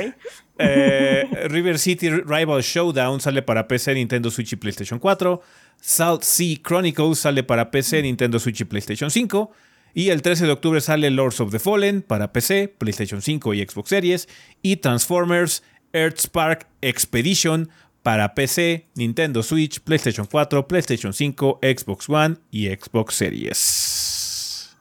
Eh, 0.57 1.47
River 1.47 1.77
City 1.77 2.09
Rival 2.09 2.63
Showdown 2.63 3.21
sale 3.21 3.43
para 3.43 3.67
PC, 3.67 3.93
Nintendo 3.93 4.31
Switch 4.31 4.53
y 4.53 4.55
PlayStation 4.55 4.97
4. 4.97 5.39
Salt 5.79 6.23
Sea 6.23 6.57
Chronicles 6.63 7.19
sale 7.19 7.43
para 7.43 7.69
PC, 7.69 8.01
Nintendo 8.01 8.39
Switch 8.39 8.61
y 8.61 8.65
PlayStation 8.65 9.11
5. 9.11 9.51
Y 9.97 10.09
el 10.09 10.21
13 10.21 10.45
de 10.45 10.51
octubre 10.51 10.81
sale 10.81 11.09
Lords 11.09 11.39
of 11.39 11.51
the 11.51 11.59
Fallen 11.59 12.01
para 12.01 12.33
PC, 12.33 12.67
PlayStation 12.67 13.21
5 13.21 13.53
y 13.53 13.65
Xbox 13.65 13.89
Series. 13.89 14.27
Y 14.61 14.75
Transformers 14.75 15.63
Earthspark 15.93 16.67
Expedition 16.81 17.69
para 18.03 18.35
PC, 18.35 18.87
Nintendo 18.95 19.41
Switch, 19.41 19.79
PlayStation 19.79 20.27
4, 20.27 20.67
PlayStation 20.67 21.13
5, 21.13 21.59
Xbox 21.63 22.09
One 22.09 22.35
y 22.51 22.67
Xbox 22.67 23.15
Series. 23.15 24.75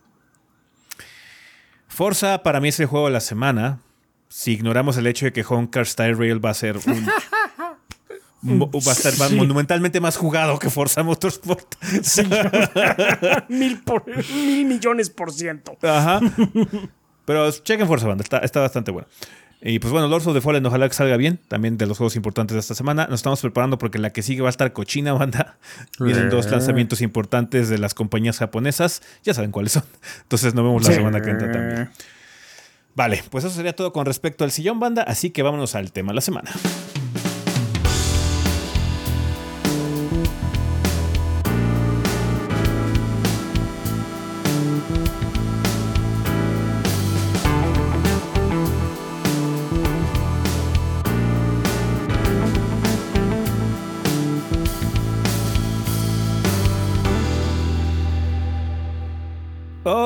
Forza 1.86 2.42
para 2.42 2.60
mí 2.60 2.70
es 2.70 2.80
el 2.80 2.86
juego 2.86 3.06
de 3.06 3.12
la 3.12 3.20
semana. 3.20 3.78
Si 4.28 4.50
ignoramos 4.50 4.96
el 4.96 5.06
hecho 5.06 5.26
de 5.26 5.32
que 5.32 5.44
Honkai 5.48 5.84
Star 5.84 6.18
Rail 6.18 6.44
va 6.44 6.50
a 6.50 6.54
ser 6.54 6.76
un 6.76 7.06
va 8.44 8.92
a 8.92 8.94
estar 8.94 9.32
monumentalmente 9.32 10.00
más 10.00 10.16
jugado 10.16 10.58
que 10.58 10.70
Forza 10.70 11.02
Motorsport. 11.02 11.74
mil, 13.48 13.82
mil 14.34 14.66
millones 14.66 15.10
por 15.10 15.32
ciento. 15.32 15.76
Ajá. 15.82 16.20
Pero 17.24 17.50
chequen 17.50 17.86
Forza 17.86 18.06
Banda, 18.06 18.24
está, 18.42 18.60
bastante 18.60 18.90
bueno. 18.90 19.08
Y 19.66 19.78
pues 19.78 19.90
bueno, 19.92 20.08
Lords 20.08 20.26
of 20.26 20.34
the 20.34 20.42
Fallen, 20.42 20.66
ojalá 20.66 20.86
que 20.88 20.94
salga 20.94 21.16
bien. 21.16 21.40
También 21.48 21.78
de 21.78 21.86
los 21.86 21.96
juegos 21.96 22.16
importantes 22.16 22.54
de 22.54 22.60
esta 22.60 22.74
semana. 22.74 23.06
Nos 23.08 23.20
estamos 23.20 23.40
preparando 23.40 23.78
porque 23.78 23.98
la 23.98 24.10
que 24.10 24.20
sigue 24.20 24.42
va 24.42 24.48
a 24.48 24.50
estar 24.50 24.74
cochina, 24.74 25.14
banda. 25.14 25.56
Vienen 25.98 26.28
dos 26.28 26.50
lanzamientos 26.50 27.00
importantes 27.00 27.70
de 27.70 27.78
las 27.78 27.94
compañías 27.94 28.38
japonesas. 28.38 29.00
Ya 29.22 29.32
saben 29.32 29.52
cuáles 29.52 29.72
son. 29.72 29.84
Entonces 30.22 30.54
nos 30.54 30.64
vemos 30.64 30.86
la 30.86 30.92
semana 30.92 31.22
que 31.22 31.30
entra 31.30 31.50
también. 31.50 31.90
Vale, 32.94 33.24
pues 33.30 33.44
eso 33.44 33.54
sería 33.54 33.74
todo 33.74 33.92
con 33.92 34.04
respecto 34.04 34.44
al 34.44 34.50
sillón, 34.50 34.80
banda. 34.80 35.02
Así 35.02 35.30
que 35.30 35.42
vámonos 35.42 35.74
al 35.74 35.92
tema 35.92 36.12
de 36.12 36.16
la 36.16 36.20
semana. 36.20 36.50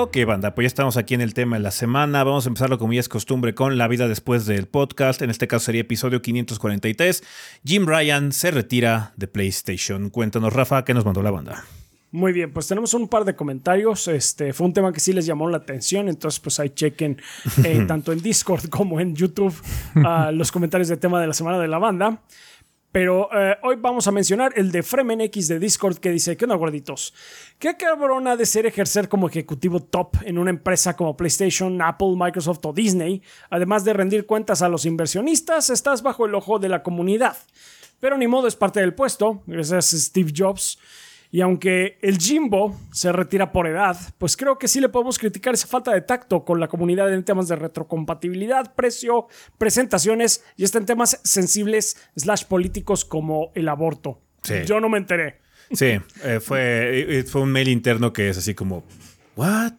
Ok, 0.00 0.16
banda, 0.24 0.54
pues 0.54 0.62
ya 0.62 0.68
estamos 0.68 0.96
aquí 0.96 1.14
en 1.14 1.20
el 1.20 1.34
tema 1.34 1.56
de 1.56 1.62
la 1.64 1.72
semana. 1.72 2.22
Vamos 2.22 2.46
a 2.46 2.50
empezarlo 2.50 2.78
como 2.78 2.92
ya 2.92 3.00
es 3.00 3.08
costumbre 3.08 3.56
con 3.56 3.78
la 3.78 3.88
vida 3.88 4.06
después 4.06 4.46
del 4.46 4.68
podcast. 4.68 5.22
En 5.22 5.30
este 5.30 5.48
caso 5.48 5.64
sería 5.64 5.80
episodio 5.80 6.22
543. 6.22 7.24
Jim 7.64 7.84
Ryan 7.84 8.30
se 8.30 8.52
retira 8.52 9.12
de 9.16 9.26
PlayStation. 9.26 10.10
Cuéntanos, 10.10 10.52
Rafa, 10.52 10.84
¿qué 10.84 10.94
nos 10.94 11.04
mandó 11.04 11.20
la 11.20 11.32
banda? 11.32 11.64
Muy 12.12 12.32
bien, 12.32 12.52
pues 12.52 12.68
tenemos 12.68 12.94
un 12.94 13.08
par 13.08 13.24
de 13.24 13.34
comentarios. 13.34 14.06
Este 14.06 14.52
fue 14.52 14.68
un 14.68 14.72
tema 14.72 14.92
que 14.92 15.00
sí 15.00 15.12
les 15.12 15.26
llamó 15.26 15.50
la 15.50 15.56
atención, 15.56 16.08
entonces 16.08 16.38
pues 16.38 16.60
ahí 16.60 16.70
chequen 16.70 17.20
eh, 17.64 17.84
tanto 17.88 18.12
en 18.12 18.22
Discord 18.22 18.68
como 18.68 19.00
en 19.00 19.16
YouTube 19.16 19.54
ah, 19.96 20.30
los 20.32 20.52
comentarios 20.52 20.86
del 20.86 21.00
tema 21.00 21.20
de 21.20 21.26
la 21.26 21.34
semana 21.34 21.58
de 21.58 21.66
la 21.66 21.78
banda. 21.78 22.22
Pero 22.90 23.28
eh, 23.32 23.56
hoy 23.62 23.76
vamos 23.76 24.08
a 24.08 24.12
mencionar 24.12 24.52
el 24.56 24.72
de 24.72 24.82
Fremen 24.82 25.20
X 25.20 25.48
de 25.48 25.58
Discord 25.58 25.98
que 25.98 26.10
dice, 26.10 26.36
¿qué 26.36 26.46
onda 26.46 26.56
gorditos? 26.56 27.12
¿Qué 27.58 27.76
cabrón 27.76 28.26
ha 28.28 28.36
de 28.36 28.46
ser 28.46 28.64
ejercer 28.64 29.08
como 29.08 29.28
ejecutivo 29.28 29.80
top 29.80 30.16
en 30.24 30.38
una 30.38 30.50
empresa 30.50 30.96
como 30.96 31.16
PlayStation, 31.16 31.80
Apple, 31.82 32.14
Microsoft 32.16 32.64
o 32.64 32.72
Disney? 32.72 33.22
Además 33.50 33.84
de 33.84 33.92
rendir 33.92 34.24
cuentas 34.24 34.62
a 34.62 34.68
los 34.70 34.86
inversionistas, 34.86 35.68
estás 35.68 36.02
bajo 36.02 36.24
el 36.24 36.34
ojo 36.34 36.58
de 36.58 36.70
la 36.70 36.82
comunidad. 36.82 37.36
Pero 38.00 38.16
ni 38.16 38.26
modo 38.26 38.48
es 38.48 38.56
parte 38.56 38.80
del 38.80 38.94
puesto, 38.94 39.42
gracias 39.46 39.90
Steve 39.90 40.32
Jobs. 40.34 40.78
Y 41.30 41.42
aunque 41.42 41.98
el 42.00 42.18
Jimbo 42.18 42.78
se 42.90 43.12
retira 43.12 43.52
por 43.52 43.66
edad, 43.66 43.96
pues 44.16 44.36
creo 44.36 44.58
que 44.58 44.66
sí 44.66 44.80
le 44.80 44.88
podemos 44.88 45.18
criticar 45.18 45.52
esa 45.52 45.66
falta 45.66 45.92
de 45.92 46.00
tacto 46.00 46.44
con 46.44 46.58
la 46.58 46.68
comunidad 46.68 47.12
en 47.12 47.24
temas 47.24 47.48
de 47.48 47.56
retrocompatibilidad, 47.56 48.74
precio, 48.74 49.26
presentaciones 49.58 50.44
y 50.56 50.64
hasta 50.64 50.78
en 50.78 50.86
temas 50.86 51.20
sensibles 51.24 51.96
slash 52.16 52.44
políticos 52.44 53.04
como 53.04 53.52
el 53.54 53.68
aborto. 53.68 54.20
Yo 54.66 54.80
no 54.80 54.88
me 54.88 54.98
enteré. 54.98 55.40
Sí, 55.72 55.98
eh, 56.24 56.40
fue, 56.40 57.18
eh, 57.18 57.24
fue 57.24 57.42
un 57.42 57.52
mail 57.52 57.68
interno 57.68 58.14
que 58.14 58.30
es 58.30 58.38
así 58.38 58.54
como, 58.54 58.84
What? 59.38 59.74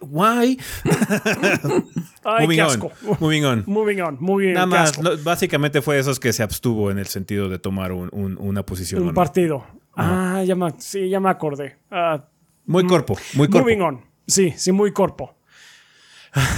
Why? 0.00 0.58
Ay, 2.24 2.46
Moving 2.46 2.60
on. 2.60 2.90
Moving 3.20 3.44
on. 3.44 3.64
Moving 3.66 4.00
on. 4.00 4.18
Bien. 4.38 4.54
Nada 4.54 4.66
más, 4.66 5.22
básicamente 5.22 5.82
fue 5.82 5.98
esos 5.98 6.18
que 6.18 6.32
se 6.32 6.42
abstuvo 6.42 6.90
en 6.90 6.98
el 6.98 7.06
sentido 7.06 7.50
de 7.50 7.58
tomar 7.58 7.92
una 7.92 8.64
posición. 8.64 9.02
Un 9.02 9.12
partido. 9.12 9.66
Ah, 10.00 10.42
ya 10.44 10.54
me, 10.54 10.72
sí, 10.78 11.08
ya 11.08 11.20
me 11.20 11.30
acordé. 11.30 11.76
Ah, 11.90 12.24
muy 12.66 12.86
corpo, 12.86 13.16
muy 13.34 13.48
corpo. 13.48 13.64
Moving 13.64 13.82
on. 13.82 14.04
Sí, 14.26 14.52
sí, 14.56 14.72
muy 14.72 14.92
corpo. 14.92 15.36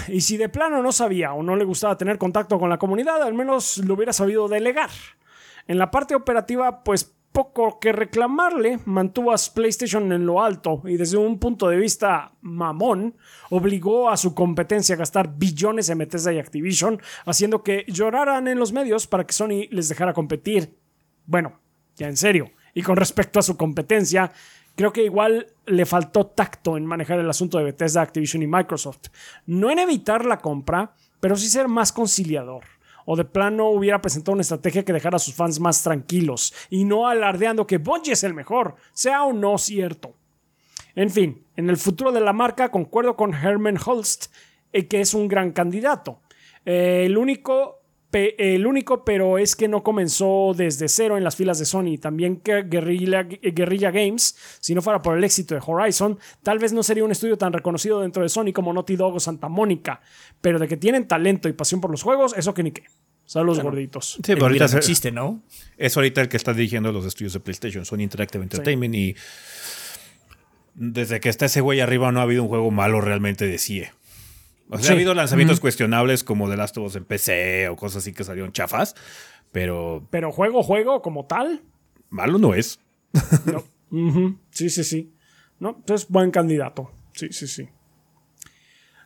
Y 0.08 0.20
si 0.20 0.36
de 0.36 0.48
plano 0.48 0.82
no 0.82 0.92
sabía 0.92 1.32
o 1.32 1.42
no 1.42 1.56
le 1.56 1.64
gustaba 1.64 1.96
tener 1.96 2.18
contacto 2.18 2.58
con 2.58 2.68
la 2.68 2.78
comunidad, 2.78 3.22
al 3.22 3.34
menos 3.34 3.78
lo 3.78 3.94
hubiera 3.94 4.12
sabido 4.12 4.48
delegar. 4.48 4.90
En 5.66 5.78
la 5.78 5.90
parte 5.90 6.14
operativa, 6.14 6.84
pues 6.84 7.14
poco 7.32 7.80
que 7.80 7.92
reclamarle, 7.92 8.78
mantuvo 8.84 9.32
a 9.32 9.36
PlayStation 9.54 10.12
en 10.12 10.26
lo 10.26 10.42
alto 10.42 10.82
y 10.84 10.96
desde 10.96 11.16
un 11.16 11.38
punto 11.38 11.68
de 11.68 11.78
vista 11.78 12.32
mamón, 12.42 13.16
obligó 13.48 14.10
a 14.10 14.18
su 14.18 14.34
competencia 14.34 14.94
a 14.94 14.98
gastar 14.98 15.36
billones 15.36 15.88
en 15.88 15.98
Bethesda 15.98 16.32
y 16.32 16.38
Activision, 16.38 17.00
haciendo 17.24 17.62
que 17.62 17.84
lloraran 17.88 18.48
en 18.48 18.58
los 18.58 18.72
medios 18.72 19.06
para 19.06 19.24
que 19.24 19.32
Sony 19.32 19.66
les 19.70 19.88
dejara 19.88 20.12
competir. 20.12 20.76
Bueno, 21.24 21.58
ya 21.96 22.08
en 22.08 22.18
serio. 22.18 22.50
Y 22.74 22.82
con 22.82 22.96
respecto 22.96 23.38
a 23.38 23.42
su 23.42 23.56
competencia, 23.56 24.32
creo 24.74 24.92
que 24.92 25.04
igual 25.04 25.46
le 25.66 25.86
faltó 25.86 26.26
tacto 26.26 26.76
en 26.76 26.86
manejar 26.86 27.18
el 27.18 27.28
asunto 27.28 27.58
de 27.58 27.64
Bethesda, 27.64 28.02
Activision 28.02 28.42
y 28.42 28.46
Microsoft. 28.46 29.08
No 29.46 29.70
en 29.70 29.78
evitar 29.78 30.24
la 30.24 30.38
compra, 30.38 30.94
pero 31.20 31.36
sí 31.36 31.48
ser 31.48 31.68
más 31.68 31.92
conciliador. 31.92 32.64
O 33.04 33.16
de 33.16 33.24
plano 33.24 33.68
hubiera 33.68 34.00
presentado 34.00 34.32
una 34.32 34.42
estrategia 34.42 34.84
que 34.84 34.92
dejara 34.92 35.16
a 35.16 35.20
sus 35.20 35.34
fans 35.34 35.58
más 35.58 35.82
tranquilos 35.82 36.54
y 36.70 36.84
no 36.84 37.08
alardeando 37.08 37.66
que 37.66 37.78
Bungie 37.78 38.12
es 38.12 38.24
el 38.24 38.34
mejor, 38.34 38.76
sea 38.92 39.24
o 39.24 39.32
no 39.32 39.58
cierto. 39.58 40.14
En 40.94 41.10
fin, 41.10 41.44
en 41.56 41.68
el 41.70 41.76
futuro 41.76 42.12
de 42.12 42.20
la 42.20 42.32
marca 42.32 42.70
concuerdo 42.70 43.16
con 43.16 43.34
Herman 43.34 43.78
Holst, 43.84 44.26
eh, 44.72 44.86
que 44.86 45.00
es 45.00 45.14
un 45.14 45.26
gran 45.26 45.52
candidato. 45.52 46.20
Eh, 46.64 47.04
el 47.06 47.18
único 47.18 47.81
el 48.12 48.66
único, 48.66 49.04
pero 49.04 49.38
es 49.38 49.56
que 49.56 49.68
no 49.68 49.82
comenzó 49.82 50.52
desde 50.56 50.88
cero 50.88 51.16
en 51.16 51.24
las 51.24 51.36
filas 51.36 51.58
de 51.58 51.64
Sony. 51.64 51.98
También 52.00 52.36
que 52.36 52.62
Guerrilla, 52.62 53.22
Guerrilla, 53.22 53.90
Games, 53.90 54.36
si 54.60 54.74
no 54.74 54.82
fuera 54.82 55.00
por 55.00 55.16
el 55.16 55.24
éxito 55.24 55.54
de 55.54 55.62
Horizon, 55.64 56.18
tal 56.42 56.58
vez 56.58 56.72
no 56.72 56.82
sería 56.82 57.04
un 57.04 57.12
estudio 57.12 57.38
tan 57.38 57.52
reconocido 57.52 58.00
dentro 58.00 58.22
de 58.22 58.28
Sony 58.28 58.52
como 58.52 58.72
Naughty 58.72 58.96
Dog 58.96 59.14
o 59.14 59.20
Santa 59.20 59.48
Mónica. 59.48 60.00
Pero 60.40 60.58
de 60.58 60.68
que 60.68 60.76
tienen 60.76 61.08
talento 61.08 61.48
y 61.48 61.52
pasión 61.52 61.80
por 61.80 61.90
los 61.90 62.02
juegos, 62.02 62.34
eso 62.36 62.54
que 62.54 62.62
ni 62.62 62.72
qué. 62.72 62.84
Saludos 63.24 63.58
los 63.58 63.64
gorditos. 63.64 64.14
Sí, 64.14 64.20
pero 64.34 64.46
ahorita 64.46 64.66
existe, 64.76 65.10
¿no? 65.10 65.42
Es 65.78 65.96
ahorita 65.96 66.20
el 66.20 66.28
que 66.28 66.36
está 66.36 66.52
dirigiendo 66.52 66.92
los 66.92 67.06
estudios 67.06 67.32
de 67.32 67.40
PlayStation, 67.40 67.84
Sony 67.84 68.00
Interactive 68.00 68.42
Entertainment 68.42 68.94
y 68.94 69.16
desde 70.74 71.20
que 71.20 71.28
está 71.28 71.46
ese 71.46 71.60
güey 71.60 71.80
arriba 71.80 72.12
no 72.12 72.20
ha 72.20 72.24
habido 72.24 72.42
un 72.42 72.48
juego 72.48 72.70
malo 72.70 73.00
realmente 73.00 73.46
de 73.46 73.58
CIE. 73.58 73.90
O 74.72 74.78
sea, 74.78 74.92
ha 74.92 74.94
habido 74.94 75.14
lanzamientos 75.14 75.60
cuestionables 75.60 76.24
como 76.24 76.48
The 76.48 76.56
Last 76.56 76.78
of 76.78 76.86
Us 76.86 76.96
en 76.96 77.04
PC 77.04 77.68
o 77.68 77.76
cosas 77.76 77.98
así 77.98 78.12
que 78.12 78.24
salieron 78.24 78.52
chafas, 78.52 78.94
pero... 79.52 80.06
Pero 80.10 80.32
juego, 80.32 80.62
juego 80.62 81.02
como 81.02 81.26
tal. 81.26 81.62
Malo 82.08 82.38
no 82.38 82.54
es. 82.54 82.80
no. 83.44 83.64
Sí, 84.50 84.70
sí, 84.70 84.84
sí. 84.84 85.12
No, 85.58 85.76
entonces 85.78 86.08
buen 86.08 86.30
candidato. 86.30 86.90
Sí, 87.12 87.28
sí, 87.30 87.46
sí. 87.46 87.68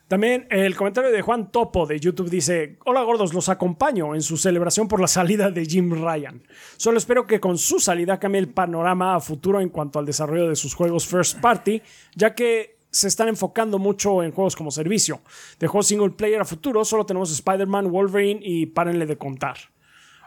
También 0.07 0.47
el 0.49 0.73
comentario 0.77 1.11
de 1.11 1.21
Juan 1.21 1.51
Topo 1.51 1.85
de 1.85 1.99
YouTube 1.99 2.29
dice, 2.29 2.77
hola 2.85 3.03
gordos, 3.03 3.33
los 3.33 3.49
acompaño 3.49 4.15
en 4.15 4.21
su 4.21 4.37
celebración 4.37 4.87
por 4.87 5.01
la 5.01 5.07
salida 5.07 5.51
de 5.51 5.65
Jim 5.65 5.91
Ryan. 6.01 6.43
Solo 6.77 6.97
espero 6.97 7.27
que 7.27 7.41
con 7.41 7.57
su 7.57 7.81
salida 7.81 8.17
cambie 8.17 8.39
el 8.39 8.47
panorama 8.47 9.15
a 9.15 9.19
futuro 9.19 9.59
en 9.59 9.67
cuanto 9.67 9.99
al 9.99 10.05
desarrollo 10.05 10.47
de 10.47 10.55
sus 10.55 10.73
juegos 10.75 11.05
first 11.05 11.41
party, 11.41 11.81
ya 12.15 12.33
que 12.33 12.76
se 12.91 13.07
están 13.07 13.27
enfocando 13.27 13.79
mucho 13.79 14.23
en 14.23 14.31
juegos 14.31 14.55
como 14.55 14.71
servicio. 14.71 15.21
De 15.59 15.67
juegos 15.67 15.87
single 15.87 16.11
player 16.11 16.41
a 16.41 16.45
futuro 16.45 16.83
solo 16.85 17.05
tenemos 17.05 17.31
Spider-Man, 17.31 17.91
Wolverine 17.91 18.39
y 18.43 18.67
párenle 18.67 19.05
de 19.05 19.17
contar. 19.17 19.57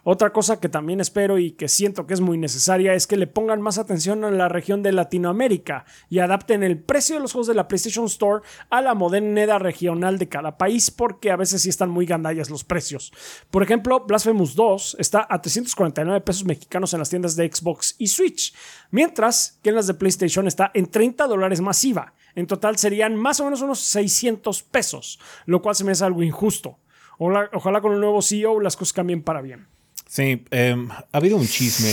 Otra 0.03 0.33
cosa 0.33 0.61
que 0.61 0.69
también 0.69 1.01
espero 1.01 1.39
y 1.39 1.53
que 1.53 1.69
siento 1.69 2.07
que 2.07 2.15
es 2.15 2.21
muy 2.21 2.39
necesaria 2.39 2.95
es 2.95 3.07
que 3.07 3.17
le 3.17 3.27
pongan 3.27 3.61
más 3.61 3.79
atención 3.79 4.25
a 4.25 4.31
la 4.31 4.49
región 4.49 4.83
de 4.83 4.93
Latinoamérica 4.93 5.85
y 6.09 6.21
adapten 6.21 6.63
el 6.63 6.79
precio 6.79 7.17
de 7.17 7.21
los 7.21 7.33
juegos 7.33 7.49
de 7.49 7.55
la 7.55 7.69
PlayStation 7.69 8.07
Store 8.07 8.43
a 8.71 8.81
la 8.81 8.95
moneda 8.95 9.59
regional 9.59 10.19
de 10.19 10.29
cada 10.29 10.57
país 10.57 10.91
porque 10.91 11.31
a 11.31 11.37
veces 11.37 11.63
sí 11.63 11.69
están 11.69 11.91
muy 11.91 12.07
gandallas 12.07 12.51
los 12.51 12.65
precios. 12.65 13.13
Por 13.51 13.63
ejemplo, 13.63 14.07
Blasphemous 14.07 14.55
2 14.55 14.97
está 14.99 15.27
a 15.29 15.41
349 15.43 16.21
pesos 16.23 16.45
mexicanos 16.45 16.95
en 16.95 17.01
las 17.01 17.11
tiendas 17.11 17.37
de 17.37 17.51
Xbox 17.53 17.97
y 17.99 18.07
Switch, 18.07 18.55
mientras 18.91 19.59
que 19.63 19.69
en 19.69 19.77
las 19.77 19.87
de 19.87 19.95
PlayStation 19.95 20.47
está 20.47 20.71
en 20.73 20.87
30 20.87 21.27
dólares 21.27 21.61
masiva. 21.61 22.15
En 22.35 22.47
total 22.47 22.77
serían 22.79 23.17
más 23.17 23.41
o 23.41 23.45
menos 23.45 23.61
unos 23.61 23.81
600 23.81 24.63
pesos, 24.63 25.19
lo 25.47 25.63
cual 25.63 25.75
se 25.75 25.85
me 25.85 25.93
hace 25.93 26.05
algo 26.05 26.23
injusto. 26.23 26.79
Ojalá, 27.19 27.81
con 27.81 27.93
un 27.93 28.01
nuevo 28.01 28.23
CEO 28.23 28.61
las 28.61 28.77
cosas 28.77 28.95
cambien 28.95 29.23
para 29.23 29.43
bien. 29.43 29.67
Sí, 30.07 30.45
em, 30.51 30.91
ha 30.91 31.07
habido 31.13 31.37
un 31.37 31.47
chisme 31.47 31.91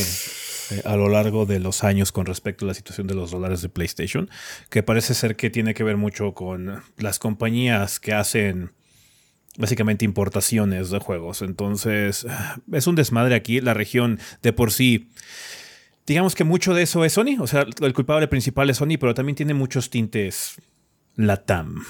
eh, 0.71 0.81
a 0.85 0.95
lo 0.95 1.09
largo 1.09 1.45
de 1.45 1.59
los 1.59 1.83
años 1.83 2.11
con 2.11 2.25
respecto 2.25 2.65
a 2.65 2.69
la 2.69 2.73
situación 2.73 3.07
de 3.07 3.13
los 3.13 3.31
dólares 3.31 3.61
de 3.61 3.69
PlayStation, 3.69 4.29
que 4.69 4.83
parece 4.83 5.13
ser 5.13 5.35
que 5.35 5.49
tiene 5.49 5.73
que 5.73 5.83
ver 5.83 5.97
mucho 5.97 6.33
con 6.33 6.81
las 6.97 7.19
compañías 7.19 7.99
que 7.99 8.13
hacen 8.13 8.71
básicamente 9.57 10.05
importaciones 10.05 10.89
de 10.89 10.99
juegos. 10.99 11.41
Entonces, 11.41 12.25
es 12.71 12.87
un 12.87 12.95
desmadre 12.95 13.35
aquí. 13.35 13.59
La 13.59 13.73
región 13.73 14.19
de 14.41 14.53
por 14.53 14.71
sí 14.71 15.09
digamos 16.07 16.33
que 16.33 16.45
mucho 16.45 16.73
de 16.73 16.83
eso 16.83 17.03
es 17.03 17.13
Sony, 17.13 17.37
o 17.39 17.47
sea, 17.47 17.65
el 17.81 17.93
culpable 17.93 18.27
principal 18.27 18.69
es 18.69 18.77
Sony, 18.77 18.97
pero 18.99 19.13
también 19.13 19.35
tiene 19.35 19.53
muchos 19.53 19.89
tintes 19.89 20.55
Latam. 21.15 21.83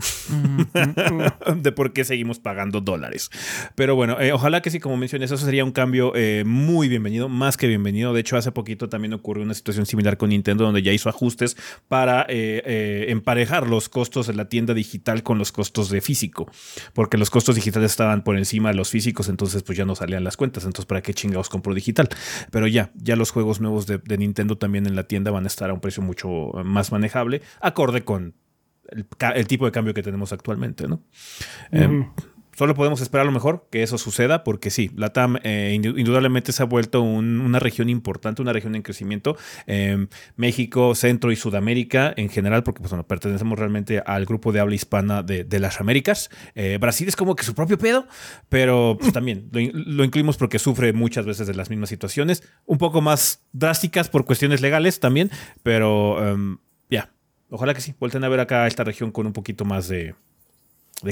de 1.56 1.72
por 1.72 1.92
qué 1.92 2.04
seguimos 2.04 2.38
pagando 2.38 2.80
dólares. 2.80 3.30
Pero 3.74 3.94
bueno, 3.94 4.20
eh, 4.20 4.32
ojalá 4.32 4.62
que 4.62 4.70
sí, 4.70 4.80
como 4.80 4.96
mencioné, 4.96 5.24
eso 5.24 5.36
sería 5.36 5.64
un 5.64 5.72
cambio 5.72 6.12
eh, 6.14 6.44
muy 6.46 6.88
bienvenido, 6.88 7.28
más 7.28 7.56
que 7.56 7.66
bienvenido. 7.66 8.12
De 8.12 8.20
hecho, 8.20 8.36
hace 8.36 8.52
poquito 8.52 8.88
también 8.88 9.12
ocurrió 9.12 9.44
una 9.44 9.54
situación 9.54 9.86
similar 9.86 10.16
con 10.16 10.30
Nintendo, 10.30 10.64
donde 10.64 10.82
ya 10.82 10.92
hizo 10.92 11.08
ajustes 11.08 11.56
para 11.88 12.26
eh, 12.28 13.06
emparejar 13.08 13.66
los 13.66 13.88
costos 13.88 14.26
de 14.26 14.34
la 14.34 14.48
tienda 14.48 14.74
digital 14.74 15.22
con 15.22 15.38
los 15.38 15.52
costos 15.52 15.90
de 15.90 16.00
físico, 16.00 16.50
porque 16.94 17.18
los 17.18 17.30
costos 17.30 17.54
digitales 17.54 17.90
estaban 17.90 18.22
por 18.22 18.36
encima 18.36 18.70
de 18.70 18.74
los 18.74 18.90
físicos, 18.90 19.28
entonces 19.28 19.62
pues 19.62 19.76
ya 19.76 19.84
no 19.84 19.94
salían 19.94 20.24
las 20.24 20.36
cuentas. 20.36 20.64
Entonces, 20.64 20.86
¿para 20.86 21.02
qué 21.02 21.14
chingados 21.14 21.48
compro 21.48 21.74
digital? 21.74 22.08
Pero 22.50 22.66
ya, 22.66 22.90
ya 22.94 23.16
los 23.16 23.30
juegos 23.30 23.60
nuevos 23.60 23.86
de 23.86 24.18
Nintendo 24.18 24.56
también 24.56 24.86
en 24.86 24.96
la 24.96 25.04
tienda 25.04 25.30
van 25.30 25.44
a 25.44 25.48
estar 25.48 25.70
a 25.70 25.74
un 25.74 25.80
precio 25.80 26.02
mucho 26.02 26.52
más 26.64 26.92
manejable, 26.92 27.42
acorde 27.60 28.04
con 28.04 28.34
el, 28.90 29.46
tipo 29.46 29.66
de 29.66 29.72
cambio 29.72 29.94
que 29.94 30.02
tenemos 30.02 30.32
actualmente, 30.32 30.88
¿no? 30.88 31.02
Em, 31.70 32.06
solo 32.60 32.74
podemos 32.74 33.00
esperar 33.00 33.22
a 33.22 33.24
lo 33.24 33.32
mejor 33.32 33.68
que 33.70 33.82
eso 33.82 33.96
suceda, 33.96 34.44
porque 34.44 34.68
sí, 34.68 34.90
la 34.94 35.14
TAM 35.14 35.38
eh, 35.44 35.72
indudablemente 35.74 36.52
se 36.52 36.62
ha 36.62 36.66
vuelto 36.66 37.00
una 37.00 37.58
región 37.58 37.88
importante, 37.88 38.42
una 38.42 38.52
región 38.52 38.74
en 38.74 38.82
crecimiento. 38.82 39.38
Em, 39.66 40.08
México, 40.36 40.94
Centro 40.94 41.32
y 41.32 41.36
Sudamérica 41.36 42.12
en 42.18 42.28
general, 42.28 42.62
porque 42.62 42.80
pues, 42.80 42.90
bueno, 42.90 43.06
pertenecemos 43.06 43.58
realmente 43.58 44.02
al 44.04 44.26
grupo 44.26 44.52
de 44.52 44.60
habla 44.60 44.74
hispana 44.74 45.22
de, 45.22 45.46
las 45.58 45.80
Américas. 45.80 46.28
Eh, 46.54 46.76
Brasil 46.78 47.08
es 47.08 47.16
como 47.16 47.34
que 47.34 47.44
su 47.44 47.54
propio 47.54 47.78
pedo, 47.78 48.06
pero 48.50 48.98
pues, 49.00 49.14
también 49.14 49.48
lo, 49.52 50.04
incluimos 50.04 50.36
porque 50.36 50.58
sufre 50.58 50.92
muchas 50.92 51.24
veces 51.24 51.46
de 51.46 51.54
las 51.54 51.70
mismas 51.70 51.88
situaciones, 51.88 52.42
un 52.66 52.76
poco 52.76 53.00
más 53.00 53.42
drásticas 53.52 54.10
por 54.10 54.26
cuestiones 54.26 54.60
legales 54.60 55.00
también, 55.00 55.30
pero 55.62 56.28
em, 56.28 56.58
Ojalá 57.50 57.74
que 57.74 57.80
sí, 57.80 57.94
vuelten 57.98 58.24
a 58.24 58.28
ver 58.28 58.40
acá 58.40 58.66
esta 58.66 58.84
región 58.84 59.10
con 59.10 59.26
un 59.26 59.32
poquito 59.32 59.64
más 59.64 59.88
de, 59.88 60.14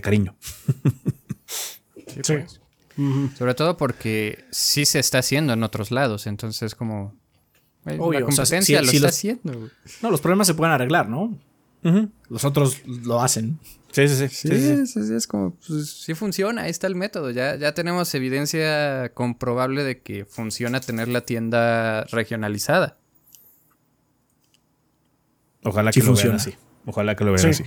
cariño. 0.02 0.36
Sí. 2.22 2.34
Pues. 2.34 2.60
Sobre 3.36 3.54
todo 3.54 3.76
porque 3.76 4.44
sí 4.50 4.84
se 4.84 4.98
está 4.98 5.18
haciendo 5.18 5.52
en 5.52 5.62
otros 5.62 5.90
lados, 5.92 6.26
entonces 6.26 6.74
como 6.74 7.14
la 7.84 7.96
competencia 7.96 8.82
lo 8.82 8.90
está 8.90 9.08
haciendo. 9.08 9.70
No, 10.02 10.10
los 10.10 10.20
problemas 10.20 10.46
se 10.46 10.54
pueden 10.54 10.72
arreglar, 10.72 11.08
¿no? 11.08 11.38
Los 12.28 12.44
otros 12.44 12.82
lo 12.86 13.20
hacen. 13.22 13.58
Sí, 13.92 14.08
sí, 14.08 14.28
sí. 14.28 14.48
Sí, 14.48 14.86
sí, 14.86 15.14
es 15.14 15.26
como, 15.26 15.54
pues, 15.66 15.90
sí 15.90 16.14
funciona, 16.14 16.62
ahí 16.62 16.70
está 16.70 16.86
el 16.86 16.94
método. 16.94 17.30
Ya, 17.30 17.56
ya 17.56 17.72
tenemos 17.72 18.14
evidencia 18.14 19.12
comprobable 19.14 19.82
de 19.82 20.02
que 20.02 20.24
funciona 20.24 20.80
tener 20.80 21.08
la 21.08 21.22
tienda 21.22 22.04
regionalizada. 22.04 22.97
Ojalá 25.62 25.90
que 25.90 26.00
lo 26.00 26.14
vean 26.14 26.32
así. 26.32 26.54
Ojalá 26.84 27.14
que 27.16 27.24
lo 27.24 27.32
vean 27.32 27.48
así. 27.48 27.64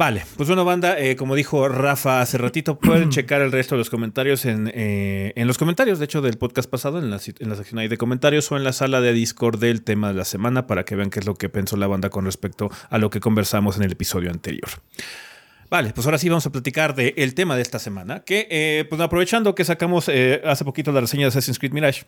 Vale, 0.00 0.24
pues 0.38 0.48
bueno, 0.48 0.64
banda, 0.64 0.98
eh, 0.98 1.14
como 1.14 1.34
dijo 1.34 1.68
Rafa 1.68 2.22
hace 2.22 2.38
ratito, 2.38 2.78
pueden 2.80 3.10
checar 3.10 3.42
el 3.42 3.52
resto 3.52 3.74
de 3.74 3.80
los 3.80 3.90
comentarios 3.90 4.46
en, 4.46 4.72
eh, 4.72 5.34
en 5.36 5.46
los 5.46 5.58
comentarios, 5.58 5.98
de 5.98 6.06
hecho, 6.06 6.22
del 6.22 6.38
podcast 6.38 6.70
pasado, 6.70 6.98
en 6.98 7.10
la, 7.10 7.20
en 7.38 7.48
la 7.50 7.54
sección 7.54 7.80
ahí 7.80 7.88
de 7.88 7.98
comentarios 7.98 8.50
o 8.50 8.56
en 8.56 8.64
la 8.64 8.72
sala 8.72 9.02
de 9.02 9.12
Discord 9.12 9.58
del 9.58 9.82
tema 9.82 10.08
de 10.08 10.14
la 10.14 10.24
semana 10.24 10.66
para 10.66 10.86
que 10.86 10.96
vean 10.96 11.10
qué 11.10 11.20
es 11.20 11.26
lo 11.26 11.34
que 11.34 11.50
pensó 11.50 11.76
la 11.76 11.86
banda 11.86 12.08
con 12.08 12.24
respecto 12.24 12.70
a 12.88 12.96
lo 12.96 13.10
que 13.10 13.20
conversamos 13.20 13.76
en 13.76 13.82
el 13.82 13.92
episodio 13.92 14.30
anterior. 14.30 14.70
Vale, 15.68 15.92
pues 15.92 16.06
ahora 16.06 16.16
sí 16.16 16.30
vamos 16.30 16.46
a 16.46 16.50
platicar 16.50 16.94
del 16.94 17.34
tema 17.34 17.54
de 17.54 17.60
esta 17.60 17.78
semana, 17.78 18.20
que 18.20 18.48
eh, 18.50 18.86
pues 18.88 19.02
aprovechando 19.02 19.54
que 19.54 19.66
sacamos 19.66 20.08
hace 20.08 20.64
poquito 20.64 20.92
la 20.92 21.02
reseña 21.02 21.24
de 21.24 21.28
Assassin's 21.28 21.58
Creed 21.58 21.72
Mirage, 21.72 22.06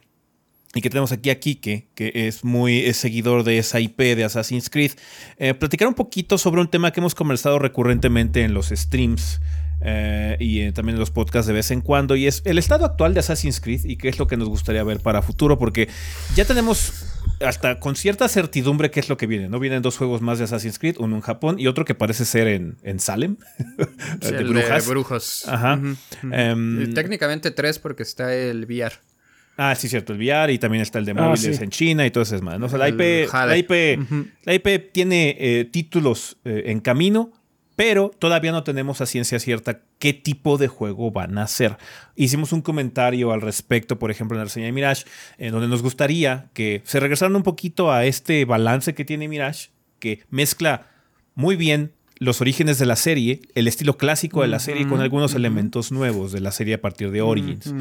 y 0.74 0.80
que 0.80 0.88
tenemos 0.88 1.12
aquí 1.12 1.30
a 1.30 1.38
Kike, 1.38 1.88
que 1.94 2.12
es 2.14 2.44
muy 2.44 2.92
seguidor 2.94 3.44
de 3.44 3.58
esa 3.58 3.80
IP 3.80 3.98
de 3.98 4.24
Assassin's 4.24 4.70
Creed, 4.70 4.92
eh, 5.38 5.54
platicar 5.54 5.88
un 5.88 5.94
poquito 5.94 6.38
sobre 6.38 6.60
un 6.60 6.68
tema 6.68 6.92
que 6.92 7.00
hemos 7.00 7.14
conversado 7.14 7.58
recurrentemente 7.58 8.42
en 8.42 8.54
los 8.54 8.68
streams 8.68 9.40
eh, 9.84 10.36
y 10.38 10.70
también 10.72 10.94
en 10.94 11.00
los 11.00 11.10
podcasts 11.10 11.46
de 11.46 11.52
vez 11.52 11.70
en 11.72 11.80
cuando, 11.80 12.14
y 12.14 12.26
es 12.26 12.42
el 12.44 12.56
estado 12.58 12.84
actual 12.84 13.14
de 13.14 13.20
Assassin's 13.20 13.60
Creed 13.60 13.84
y 13.84 13.96
qué 13.96 14.08
es 14.08 14.18
lo 14.18 14.26
que 14.26 14.36
nos 14.36 14.48
gustaría 14.48 14.84
ver 14.84 15.00
para 15.00 15.22
futuro, 15.22 15.58
porque 15.58 15.88
ya 16.36 16.44
tenemos 16.44 17.04
hasta 17.40 17.80
con 17.80 17.96
cierta 17.96 18.28
certidumbre 18.28 18.90
qué 18.90 19.00
es 19.00 19.08
lo 19.08 19.16
que 19.16 19.26
viene, 19.26 19.48
¿no? 19.48 19.58
Vienen 19.58 19.82
dos 19.82 19.98
juegos 19.98 20.22
más 20.22 20.38
de 20.38 20.44
Assassin's 20.44 20.78
Creed, 20.78 20.96
uno 20.98 21.16
en 21.16 21.22
Japón 21.22 21.56
y 21.58 21.66
otro 21.66 21.84
que 21.84 21.94
parece 21.94 22.24
ser 22.24 22.46
en, 22.46 22.76
en 22.82 23.00
Salem, 23.00 23.36
de, 24.20 24.44
brujas. 24.44 24.86
brujos. 24.86 25.48
Ajá. 25.48 25.80
Em, 26.30 26.94
técnicamente 26.94 27.50
tres 27.50 27.78
porque 27.78 28.04
está 28.04 28.34
el 28.34 28.64
VR. 28.64 28.94
Ah, 29.70 29.74
sí, 29.74 29.88
cierto, 29.88 30.12
el 30.12 30.18
VR 30.18 30.52
y 30.52 30.58
también 30.58 30.82
está 30.82 30.98
el 30.98 31.04
de 31.04 31.12
ah, 31.12 31.14
móviles 31.14 31.60
en 31.60 31.70
China 31.70 32.04
y 32.04 32.10
todo 32.10 32.22
eso 32.24 32.34
es 32.34 32.42
más. 32.42 32.58
la, 32.72 32.88
IP, 32.88 33.28
la, 33.32 34.54
IP, 34.54 34.92
tiene 34.92 35.36
eh, 35.38 35.64
títulos 35.66 36.38
eh, 36.44 36.64
en 36.66 36.80
camino, 36.80 37.30
pero 37.76 38.10
todavía 38.18 38.50
no 38.52 38.64
tenemos 38.64 39.00
a 39.00 39.06
ciencia 39.06 39.38
cierta 39.38 39.80
qué 39.98 40.12
tipo 40.12 40.58
de 40.58 40.68
juego 40.68 41.10
van 41.10 41.38
a 41.38 41.44
hacer. 41.44 41.76
Hicimos 42.16 42.52
un 42.52 42.60
comentario 42.60 43.32
al 43.32 43.40
respecto, 43.40 43.98
por 43.98 44.10
ejemplo, 44.10 44.36
en 44.36 44.40
la 44.40 44.44
reseña 44.44 44.66
de 44.66 44.72
Mirage, 44.72 45.04
en 45.38 45.52
donde 45.52 45.68
nos 45.68 45.82
gustaría 45.82 46.50
que 46.54 46.82
se 46.84 46.98
regresaran 47.00 47.36
un 47.36 47.42
poquito 47.42 47.92
a 47.92 48.04
este 48.04 48.44
balance 48.44 48.94
que 48.94 49.04
tiene 49.04 49.28
Mirage, 49.28 49.70
que 50.00 50.24
mezcla 50.28 50.88
muy 51.34 51.56
bien 51.56 51.92
los 52.22 52.40
orígenes 52.40 52.78
de 52.78 52.86
la 52.86 52.94
serie, 52.94 53.40
el 53.56 53.66
estilo 53.66 53.96
clásico 53.96 54.42
de 54.42 54.48
la 54.48 54.60
serie 54.60 54.86
con 54.86 55.00
algunos 55.00 55.34
elementos 55.34 55.90
nuevos 55.90 56.30
de 56.30 56.40
la 56.40 56.52
serie 56.52 56.74
a 56.74 56.80
partir 56.80 57.10
de 57.10 57.20
Origins. 57.20 57.74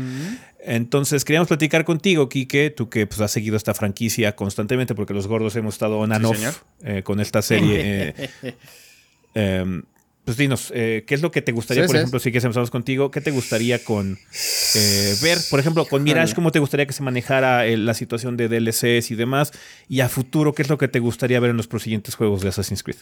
Entonces, 0.65 1.23
queríamos 1.23 1.47
platicar 1.47 1.85
contigo, 1.85 2.27
Kike, 2.27 2.71
tú 2.71 2.89
que 2.89 3.05
pues, 3.05 3.21
has 3.21 3.31
seguido 3.31 3.55
esta 3.55 3.75
franquicia 3.75 4.35
constantemente, 4.35 4.95
porque 4.95 5.13
los 5.13 5.27
gordos 5.27 5.55
hemos 5.57 5.75
estado 5.75 5.99
on 5.99 6.11
and 6.11 6.25
off 6.25 6.37
eh, 6.83 7.03
con 7.03 7.19
esta 7.19 7.43
serie. 7.43 8.15
Eh, 8.17 8.29
em, 9.35 9.83
pues 10.25 10.37
dinos, 10.37 10.71
eh, 10.73 11.03
¿qué 11.05 11.13
es 11.13 11.21
lo 11.21 11.29
que 11.29 11.43
te 11.43 11.51
gustaría, 11.51 11.85
por 11.85 11.95
ejemplo, 11.95 12.19
si 12.19 12.31
que 12.31 12.39
empezamos 12.39 12.71
contigo, 12.71 13.11
qué 13.11 13.21
te 13.21 13.29
gustaría 13.29 13.83
con 13.83 14.17
ver, 15.21 15.37
por 15.51 15.59
ejemplo, 15.59 15.85
con 15.85 16.01
Mirage, 16.01 16.33
cómo 16.33 16.51
te 16.51 16.57
gustaría 16.57 16.87
que 16.87 16.93
se 16.93 17.03
manejara 17.03 17.63
la 17.65 17.93
situación 17.93 18.37
de 18.37 18.47
DLCs 18.47 19.11
y 19.11 19.15
demás? 19.15 19.51
Y 19.87 19.99
a 19.99 20.09
futuro, 20.09 20.53
¿qué 20.53 20.63
es 20.63 20.69
lo 20.69 20.79
que 20.79 20.87
te 20.87 20.99
gustaría 20.99 21.39
ver 21.39 21.51
en 21.51 21.57
los 21.57 21.67
prosiguientes 21.67 22.15
juegos 22.15 22.41
de 22.41 22.49
Assassin's 22.49 22.81
Creed? 22.81 22.97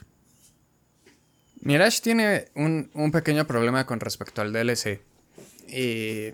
Mirage 1.62 2.02
tiene 2.02 2.46
un, 2.56 3.12
pequeño 3.12 3.46
problema 3.46 3.86
con 3.86 4.00
respecto 4.00 4.42
al 4.42 4.54
DLC. 4.54 5.02
Y 5.68 6.34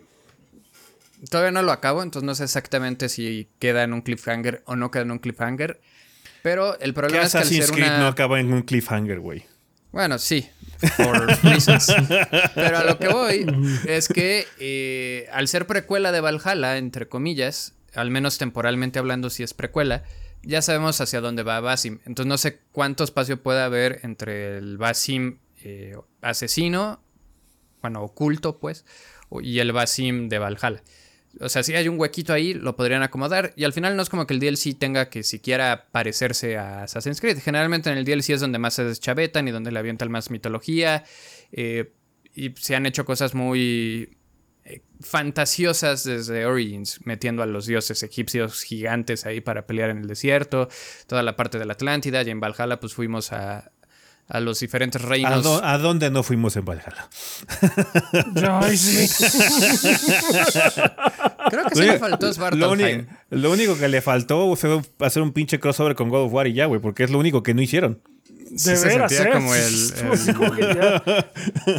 todavía 1.29 1.51
no 1.51 1.61
lo 1.61 1.71
acabo, 1.71 2.03
entonces 2.03 2.25
no 2.25 2.35
sé 2.35 2.43
exactamente 2.43 3.09
si 3.09 3.47
queda 3.59 3.83
en 3.83 3.93
un 3.93 4.01
cliffhanger 4.01 4.61
o 4.65 4.75
no 4.75 4.91
queda 4.91 5.03
en 5.03 5.11
un 5.11 5.19
cliffhanger. 5.19 5.81
Pero 6.43 6.79
el 6.79 6.93
problema 6.93 7.23
es 7.23 7.31
que 7.31 7.39
Assassin's 7.39 7.71
Creed 7.71 7.97
no 7.97 8.07
acaba 8.07 8.39
en 8.39 8.53
un 8.53 8.61
cliffhanger, 8.61 9.19
güey. 9.19 9.45
Bueno, 9.91 10.19
sí, 10.19 10.47
por 10.97 11.25
reasons. 11.43 11.95
Pero 12.53 12.77
a 12.77 12.83
lo 12.83 12.99
que 12.99 13.07
voy 13.07 13.45
es 13.87 14.09
que 14.09 14.45
eh, 14.59 15.27
al 15.31 15.47
ser 15.47 15.67
precuela 15.67 16.11
de 16.11 16.19
Valhalla, 16.19 16.77
entre 16.77 17.07
comillas, 17.07 17.73
al 17.93 18.11
menos 18.11 18.37
temporalmente 18.37 18.99
hablando, 18.99 19.29
si 19.29 19.41
es 19.41 19.53
precuela, 19.53 20.03
ya 20.45 20.61
sabemos 20.61 21.01
hacia 21.01 21.21
dónde 21.21 21.43
va 21.43 21.59
Basim. 21.59 21.99
Entonces 22.05 22.27
no 22.27 22.37
sé 22.37 22.59
cuánto 22.71 23.03
espacio 23.03 23.41
puede 23.41 23.61
haber 23.61 23.99
entre 24.03 24.57
el 24.57 24.77
Basim 24.77 25.39
eh, 25.63 25.97
asesino, 26.21 27.01
bueno, 27.81 28.03
oculto 28.03 28.59
pues, 28.59 28.85
y 29.41 29.59
el 29.59 29.71
Basim 29.71 30.29
de 30.29 30.39
Valhalla. 30.39 30.83
O 31.41 31.49
sea, 31.49 31.63
si 31.63 31.75
hay 31.75 31.87
un 31.87 31.99
huequito 31.99 32.33
ahí, 32.33 32.53
lo 32.53 32.75
podrían 32.75 33.03
acomodar. 33.03 33.53
Y 33.55 33.65
al 33.65 33.73
final 33.73 33.95
no 33.97 34.01
es 34.01 34.09
como 34.09 34.25
que 34.25 34.33
el 34.33 34.39
DLC 34.39 34.77
tenga 34.77 35.09
que 35.09 35.23
siquiera 35.23 35.87
parecerse 35.91 36.57
a 36.57 36.83
Assassin's 36.83 37.19
Creed. 37.19 37.39
Generalmente 37.39 37.89
en 37.89 37.97
el 37.97 38.05
DLC 38.05 38.29
es 38.29 38.41
donde 38.41 38.57
más 38.57 38.75
se 38.75 38.85
deschavetan 38.85 39.47
y 39.47 39.51
donde 39.51 39.71
le 39.71 39.79
avientan 39.79 40.11
más 40.11 40.31
mitología. 40.31 41.03
Eh, 41.51 41.91
y 42.33 42.51
se 42.57 42.75
han 42.75 42.85
hecho 42.85 43.05
cosas 43.05 43.33
muy 43.33 44.17
fantasiosas 45.01 46.03
desde 46.03 46.45
Origins, 46.45 46.99
metiendo 47.05 47.43
a 47.43 47.45
los 47.45 47.65
dioses 47.65 48.03
egipcios 48.03 48.63
gigantes 48.63 49.25
ahí 49.25 49.41
para 49.41 49.65
pelear 49.65 49.89
en 49.89 49.99
el 49.99 50.07
desierto, 50.07 50.69
toda 51.07 51.23
la 51.23 51.35
parte 51.35 51.59
de 51.59 51.65
la 51.65 51.73
Atlántida, 51.73 52.21
y 52.23 52.29
en 52.29 52.39
Valhalla 52.39 52.79
pues 52.79 52.93
fuimos 52.93 53.31
a, 53.31 53.71
los 54.39 54.59
diferentes 54.59 55.01
reinos. 55.01 55.61
¿A, 55.63 55.77
dónde 55.77 56.09
no 56.09 56.23
fuimos 56.23 56.55
en 56.55 56.65
Valhalla? 56.65 57.09
Creo 61.49 61.65
que 61.69 61.75
sí 61.75 61.81
le 61.83 61.99
faltó. 61.99 62.31
Lo, 63.29 63.51
único 63.51 63.77
que 63.77 63.87
le 63.87 64.01
faltó 64.01 64.55
fue 64.55 64.81
hacer 64.99 65.21
un 65.21 65.31
pinche 65.31 65.59
crossover 65.59 65.95
con 65.95 66.09
God 66.09 66.25
of 66.25 66.33
War 66.33 66.47
y 66.47 66.53
ya, 66.53 66.65
güey, 66.65 66.81
porque 66.81 67.03
es 67.03 67.11
lo 67.11 67.19
único 67.19 67.43
que 67.43 67.53
no 67.53 67.61
hicieron. 67.61 68.01
De 68.49 68.79
veras, 68.79 69.11
¿eh? 69.11 69.29
como 69.33 69.53
el 69.53 69.73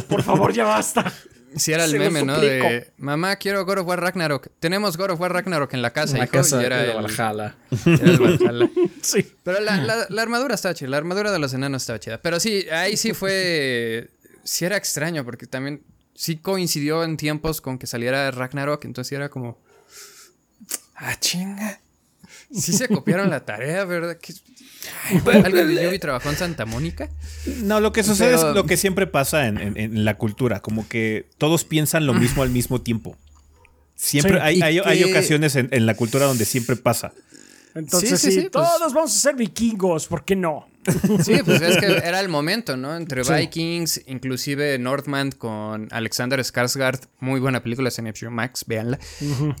Por 0.07 0.21
favor, 0.23 0.53
ya 0.53 0.65
basta. 0.65 1.11
Si 1.55 1.71
era 1.71 1.85
el 1.85 1.97
meme, 1.97 2.23
¿no? 2.23 2.39
De 2.39 2.91
mamá, 2.97 3.35
quiero 3.37 3.65
God 3.65 3.79
of 3.79 3.87
War 3.87 4.01
Ragnarok. 4.01 4.49
Tenemos 4.59 4.97
God 4.97 5.11
of 5.11 5.19
War 5.19 5.31
Ragnarok 5.31 5.73
en 5.73 5.81
la 5.81 5.91
casa, 5.91 6.17
la 6.17 6.27
casa 6.27 6.61
y 6.61 6.65
era 6.65 6.83
el 6.83 6.93
Valhalla. 6.93 7.55
Era 7.85 8.11
el 8.11 8.19
Valhalla. 8.19 8.69
sí. 9.01 9.25
Pero 9.43 9.59
la, 9.61 10.21
armadura 10.21 10.55
estaba 10.55 10.73
chida, 10.73 10.89
la 10.89 10.97
armadura 10.97 11.31
de 11.31 11.39
los 11.39 11.53
enanos 11.53 11.83
estaba 11.83 11.99
chida. 11.99 12.21
Pero 12.21 12.39
sí, 12.39 12.67
ahí 12.71 12.97
sí 12.97 13.13
fue. 13.13 14.09
Sí 14.43 14.63
era 14.63 14.77
extraño, 14.77 15.25
porque 15.25 15.45
también 15.45 15.83
sí 16.15 16.37
coincidió 16.37 17.03
en 17.03 17.17
tiempos 17.17 17.59
con 17.59 17.77
que 17.77 17.85
saliera 17.85 18.31
Ragnarok, 18.31 18.85
entonces 18.85 19.11
era 19.11 19.27
como. 19.27 19.59
Ah, 20.95 21.19
chinga. 21.19 21.81
Sí 22.51 22.73
se 22.73 22.87
copiaron 22.87 23.29
la 23.29 23.45
tarea, 23.45 23.83
¿verdad? 23.85 24.17
¿Algo 25.43 25.65
de 25.65 25.95
y 25.95 25.99
trabajó 25.99 26.29
en 26.29 26.37
Santa 26.37 26.65
Mónica? 26.65 27.09
No, 27.63 27.81
lo 27.81 27.91
que 27.91 28.03
sucede 28.03 28.35
es 28.35 28.43
lo 28.43 28.65
que 28.65 28.77
siempre 28.77 29.07
pasa 29.07 29.47
en, 29.47 30.05
la 30.05 30.17
cultura, 30.17 30.61
como 30.61 30.87
que 30.87 31.29
todos 31.37 31.65
piensan 31.65 32.05
lo 32.05 32.13
mismo 32.13 32.43
al 32.43 32.49
mismo 32.49 32.81
tiempo. 32.81 33.17
Siempre 33.95 34.39
hay, 34.39 34.61
hay, 34.61 35.03
ocasiones 35.03 35.55
en, 35.55 35.85
la 35.85 35.95
cultura 35.95 36.25
donde 36.25 36.45
siempre 36.45 36.75
pasa. 36.75 37.13
Entonces, 37.75 38.19
sí, 38.19 38.31
pues 38.39 38.51
todos 38.51 38.93
vamos 38.93 39.15
a 39.15 39.19
ser 39.19 39.35
vikingos, 39.35 40.07
¿por 40.07 40.23
qué 40.25 40.35
no? 40.35 40.67
Sí, 41.23 41.39
pues 41.43 41.61
es 41.61 41.77
que 41.77 41.85
era 41.85 42.19
el 42.19 42.29
momento, 42.29 42.77
¿no? 42.77 42.95
Entre 42.95 43.21
Vikings, 43.23 44.03
inclusive 44.07 44.79
Northman 44.79 45.31
con 45.31 45.87
Alexander 45.91 46.39
Skarsgård, 46.39 47.01
muy 47.19 47.39
buena 47.39 47.61
película, 47.61 47.89
es 47.89 47.99
en 47.99 48.13
Max, 48.31 48.63
véanla. 48.65 48.99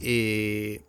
Y 0.01 0.79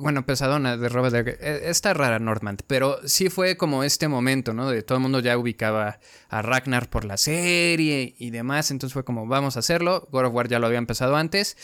bueno, 0.00 0.24
pesadona 0.24 0.76
de 0.76 0.88
Robert 0.88 1.14
de... 1.14 1.30
Eh, 1.40 1.60
está 1.64 1.94
rara 1.94 2.18
Northman, 2.18 2.56
pero 2.66 2.98
sí 3.04 3.28
fue 3.28 3.56
como 3.56 3.84
este 3.84 4.08
momento, 4.08 4.52
¿no? 4.54 4.70
De 4.70 4.82
todo 4.82 4.98
el 4.98 5.02
mundo 5.02 5.20
ya 5.20 5.36
ubicaba 5.38 6.00
a 6.28 6.42
Ragnar 6.42 6.88
por 6.88 7.04
la 7.04 7.16
serie 7.16 8.14
y 8.18 8.30
demás, 8.30 8.70
entonces 8.70 8.94
fue 8.94 9.04
como, 9.04 9.26
vamos 9.26 9.56
a 9.56 9.60
hacerlo. 9.60 10.08
God 10.10 10.26
of 10.26 10.34
War 10.34 10.48
ya 10.48 10.58
lo 10.58 10.66
había 10.66 10.78
empezado 10.78 11.16
antes, 11.16 11.56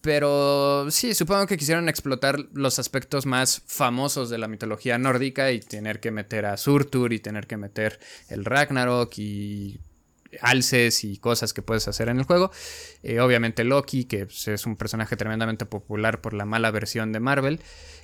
pero 0.00 0.90
sí, 0.90 1.14
supongo 1.14 1.46
que 1.46 1.56
quisieron 1.56 1.88
explotar 1.88 2.38
los 2.52 2.78
aspectos 2.78 3.26
más 3.26 3.62
famosos 3.66 4.30
de 4.30 4.38
la 4.38 4.48
mitología 4.48 4.98
nórdica 4.98 5.50
y 5.52 5.60
tener 5.60 6.00
que 6.00 6.10
meter 6.10 6.46
a 6.46 6.56
Surtur 6.56 7.12
y 7.12 7.18
tener 7.20 7.46
que 7.46 7.56
meter 7.56 7.98
el 8.28 8.44
Ragnarok 8.44 9.12
y 9.18 9.80
alces 10.40 11.04
y 11.04 11.18
cosas 11.18 11.52
que 11.52 11.62
puedes 11.62 11.88
hacer 11.88 12.08
en 12.08 12.18
el 12.18 12.24
juego. 12.24 12.50
Eh, 13.02 13.20
obviamente 13.20 13.64
Loki, 13.64 14.04
que 14.04 14.26
pues, 14.26 14.48
es 14.48 14.66
un 14.66 14.76
personaje 14.76 15.16
tremendamente 15.16 15.66
popular 15.66 16.20
por 16.20 16.34
la 16.34 16.44
mala 16.44 16.70
versión 16.70 17.12
de 17.12 17.20
Marvel. 17.20 17.60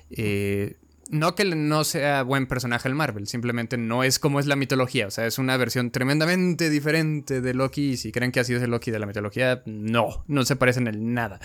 Eh, 0.09 0.77
no 1.09 1.35
que 1.35 1.45
no 1.45 1.83
sea 1.85 2.23
buen 2.23 2.47
personaje 2.47 2.89
el 2.89 2.95
Marvel, 2.95 3.27
simplemente 3.27 3.77
no 3.77 4.03
es 4.03 4.19
como 4.19 4.39
es 4.39 4.45
la 4.45 4.57
mitología. 4.57 5.07
O 5.07 5.11
sea, 5.11 5.25
es 5.25 5.37
una 5.37 5.55
versión 5.55 5.91
tremendamente 5.91 6.69
diferente 6.69 7.41
de 7.41 7.53
Loki. 7.53 7.91
Y 7.91 7.97
si 7.97 8.11
creen 8.11 8.31
que 8.31 8.41
así 8.41 8.53
es 8.53 8.61
el 8.61 8.71
Loki 8.71 8.91
de 8.91 8.99
la 8.99 9.05
mitología, 9.05 9.63
no, 9.65 10.23
no 10.27 10.45
se 10.45 10.55
parecen 10.55 10.87
en 10.87 11.13
nada. 11.13 11.39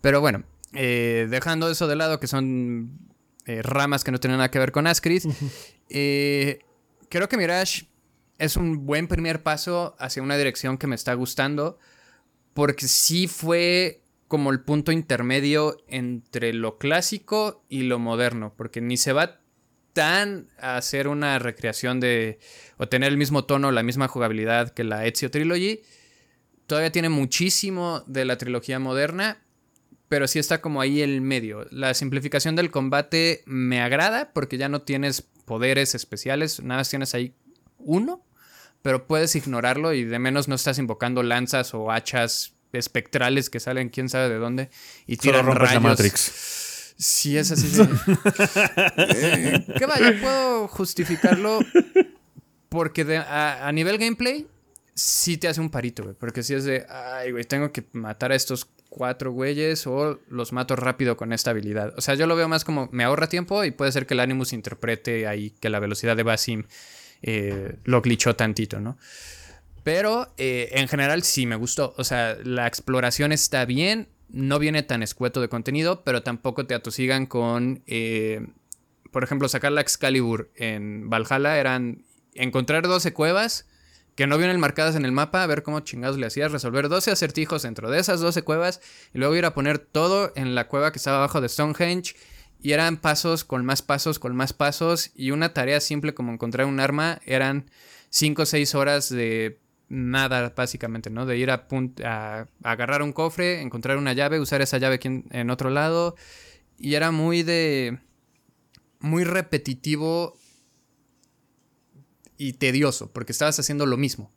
Pero 0.00 0.20
bueno, 0.20 0.42
eh, 0.74 1.28
dejando 1.30 1.70
eso 1.70 1.86
de 1.86 1.96
lado, 1.96 2.20
que 2.20 2.26
son 2.26 2.98
ramas 3.46 4.04
que 4.04 4.12
no 4.12 4.20
tienen 4.20 4.38
nada 4.38 4.50
que 4.50 4.60
ver 4.60 4.70
con 4.70 4.86
Ascris, 4.86 5.26
creo 5.88 7.28
que 7.28 7.36
Mirage 7.36 7.90
es 8.40 8.56
un 8.56 8.86
buen 8.86 9.06
primer 9.06 9.42
paso 9.42 9.94
hacia 9.98 10.22
una 10.22 10.38
dirección 10.38 10.78
que 10.78 10.86
me 10.86 10.94
está 10.94 11.12
gustando, 11.12 11.78
porque 12.54 12.88
sí 12.88 13.28
fue 13.28 14.02
como 14.28 14.50
el 14.50 14.60
punto 14.60 14.92
intermedio 14.92 15.76
entre 15.88 16.54
lo 16.54 16.78
clásico 16.78 17.62
y 17.68 17.82
lo 17.82 17.98
moderno, 17.98 18.54
porque 18.56 18.80
ni 18.80 18.96
se 18.96 19.12
va 19.12 19.40
tan 19.92 20.48
a 20.58 20.78
hacer 20.78 21.06
una 21.06 21.38
recreación 21.38 22.00
de 22.00 22.38
o 22.78 22.88
tener 22.88 23.10
el 23.10 23.18
mismo 23.18 23.44
tono, 23.44 23.72
la 23.72 23.82
misma 23.82 24.08
jugabilidad 24.08 24.70
que 24.70 24.84
la 24.84 25.04
Ezio 25.04 25.30
Trilogy. 25.30 25.82
Todavía 26.66 26.92
tiene 26.92 27.10
muchísimo 27.10 28.04
de 28.06 28.24
la 28.24 28.38
trilogía 28.38 28.78
moderna, 28.78 29.42
pero 30.08 30.26
sí 30.26 30.38
está 30.38 30.62
como 30.62 30.80
ahí 30.80 31.02
el 31.02 31.20
medio. 31.20 31.66
La 31.70 31.92
simplificación 31.92 32.56
del 32.56 32.70
combate 32.70 33.42
me 33.44 33.82
agrada 33.82 34.32
porque 34.32 34.56
ya 34.56 34.70
no 34.70 34.80
tienes 34.80 35.22
poderes 35.44 35.94
especiales, 35.94 36.62
nada 36.62 36.80
más 36.80 36.88
tienes 36.88 37.14
ahí 37.14 37.34
uno 37.76 38.24
pero 38.82 39.06
puedes 39.06 39.36
ignorarlo 39.36 39.92
y 39.92 40.04
de 40.04 40.18
menos 40.18 40.48
no 40.48 40.54
estás 40.54 40.78
invocando 40.78 41.22
lanzas 41.22 41.74
o 41.74 41.90
hachas 41.90 42.54
espectrales 42.72 43.50
que 43.50 43.60
salen 43.60 43.88
quién 43.88 44.08
sabe 44.08 44.28
de 44.28 44.36
dónde 44.36 44.70
y 45.06 45.16
tiran 45.16 45.46
rayos. 45.46 45.74
La 45.74 45.80
Matrix. 45.80 46.94
Sí, 46.96 47.36
es 47.36 47.50
así. 47.50 47.80
Eh, 48.96 49.66
que 49.78 49.86
vaya, 49.86 50.14
puedo 50.20 50.68
justificarlo 50.68 51.60
porque 52.68 53.16
a, 53.16 53.70
nivel 53.72 53.96
gameplay 53.98 54.46
sí 54.94 55.38
te 55.38 55.48
hace 55.48 55.60
un 55.60 55.70
parito, 55.70 56.02
güey. 56.02 56.14
Porque 56.14 56.42
si 56.42 56.54
es 56.54 56.64
de, 56.64 56.86
ay, 56.88 57.32
güey, 57.32 57.44
tengo 57.44 57.72
que 57.72 57.84
matar 57.92 58.32
a 58.32 58.34
estos 58.34 58.68
cuatro 58.90 59.32
güeyes 59.32 59.86
o 59.86 60.20
los 60.28 60.52
mato 60.52 60.76
rápido 60.76 61.16
con 61.16 61.32
esta 61.32 61.52
habilidad. 61.52 61.94
O 61.96 62.02
sea, 62.02 62.16
yo 62.16 62.26
lo 62.26 62.36
veo 62.36 62.48
más 62.48 62.64
como 62.64 62.90
me 62.92 63.04
ahorra 63.04 63.28
tiempo 63.28 63.64
y 63.64 63.70
puede 63.70 63.92
ser 63.92 64.06
que 64.06 64.14
el 64.14 64.20
Animus 64.20 64.52
interprete 64.52 65.26
ahí 65.26 65.50
que 65.58 65.70
la 65.70 65.80
velocidad 65.80 66.16
de 66.16 66.22
Basim 66.22 66.64
eh, 67.22 67.76
lo 67.84 68.00
glitchó 68.00 68.34
tantito, 68.36 68.80
¿no? 68.80 68.96
Pero 69.82 70.32
eh, 70.36 70.68
en 70.72 70.88
general 70.88 71.22
sí 71.22 71.46
me 71.46 71.56
gustó. 71.56 71.94
O 71.96 72.04
sea, 72.04 72.36
la 72.42 72.66
exploración 72.66 73.32
está 73.32 73.64
bien. 73.64 74.08
No 74.28 74.58
viene 74.58 74.82
tan 74.82 75.02
escueto 75.02 75.40
de 75.40 75.48
contenido, 75.48 76.04
pero 76.04 76.22
tampoco 76.22 76.66
te 76.66 76.74
atosigan 76.74 77.26
con. 77.26 77.82
Eh, 77.86 78.46
por 79.10 79.24
ejemplo, 79.24 79.48
sacar 79.48 79.72
la 79.72 79.80
Excalibur 79.80 80.50
en 80.54 81.10
Valhalla 81.10 81.58
eran 81.58 82.04
encontrar 82.34 82.86
12 82.86 83.12
cuevas 83.12 83.66
que 84.14 84.26
no 84.26 84.38
vienen 84.38 84.60
marcadas 84.60 84.96
en 84.96 85.04
el 85.04 85.12
mapa, 85.12 85.42
a 85.42 85.46
ver 85.46 85.62
cómo 85.62 85.80
chingados 85.80 86.18
le 86.18 86.26
hacías, 86.26 86.52
resolver 86.52 86.88
12 86.88 87.10
acertijos 87.10 87.62
dentro 87.62 87.90
de 87.90 87.98
esas 87.98 88.20
12 88.20 88.42
cuevas 88.42 88.80
y 89.14 89.18
luego 89.18 89.34
ir 89.34 89.46
a 89.46 89.54
poner 89.54 89.78
todo 89.78 90.32
en 90.36 90.54
la 90.54 90.68
cueva 90.68 90.92
que 90.92 90.98
estaba 90.98 91.16
abajo 91.16 91.40
de 91.40 91.48
Stonehenge. 91.48 92.14
Y 92.62 92.72
eran 92.72 92.98
pasos 92.98 93.44
con 93.44 93.64
más 93.64 93.82
pasos, 93.82 94.18
con 94.18 94.36
más 94.36 94.52
pasos. 94.52 95.10
Y 95.14 95.30
una 95.30 95.54
tarea 95.54 95.80
simple 95.80 96.14
como 96.14 96.32
encontrar 96.32 96.66
un 96.66 96.80
arma 96.80 97.20
eran 97.24 97.70
5 98.10 98.42
o 98.42 98.46
6 98.46 98.74
horas 98.74 99.08
de 99.08 99.58
nada, 99.88 100.52
básicamente, 100.54 101.10
¿no? 101.10 101.26
De 101.26 101.38
ir 101.38 101.50
a, 101.50 101.66
a, 102.04 102.46
agarrar 102.62 103.02
un 103.02 103.12
cofre, 103.12 103.60
encontrar 103.60 103.96
una 103.96 104.12
llave, 104.12 104.40
usar 104.40 104.60
esa 104.60 104.78
llave 104.78 105.00
en, 105.02 105.24
en 105.30 105.50
otro 105.50 105.70
lado. 105.70 106.16
Y 106.78 106.94
era 106.94 107.10
muy 107.10 107.42
de... 107.42 107.98
Muy 109.02 109.24
repetitivo 109.24 110.36
y 112.36 112.54
tedioso, 112.54 113.10
porque 113.12 113.32
estabas 113.32 113.58
haciendo 113.58 113.86
lo 113.86 113.96
mismo. 113.96 114.32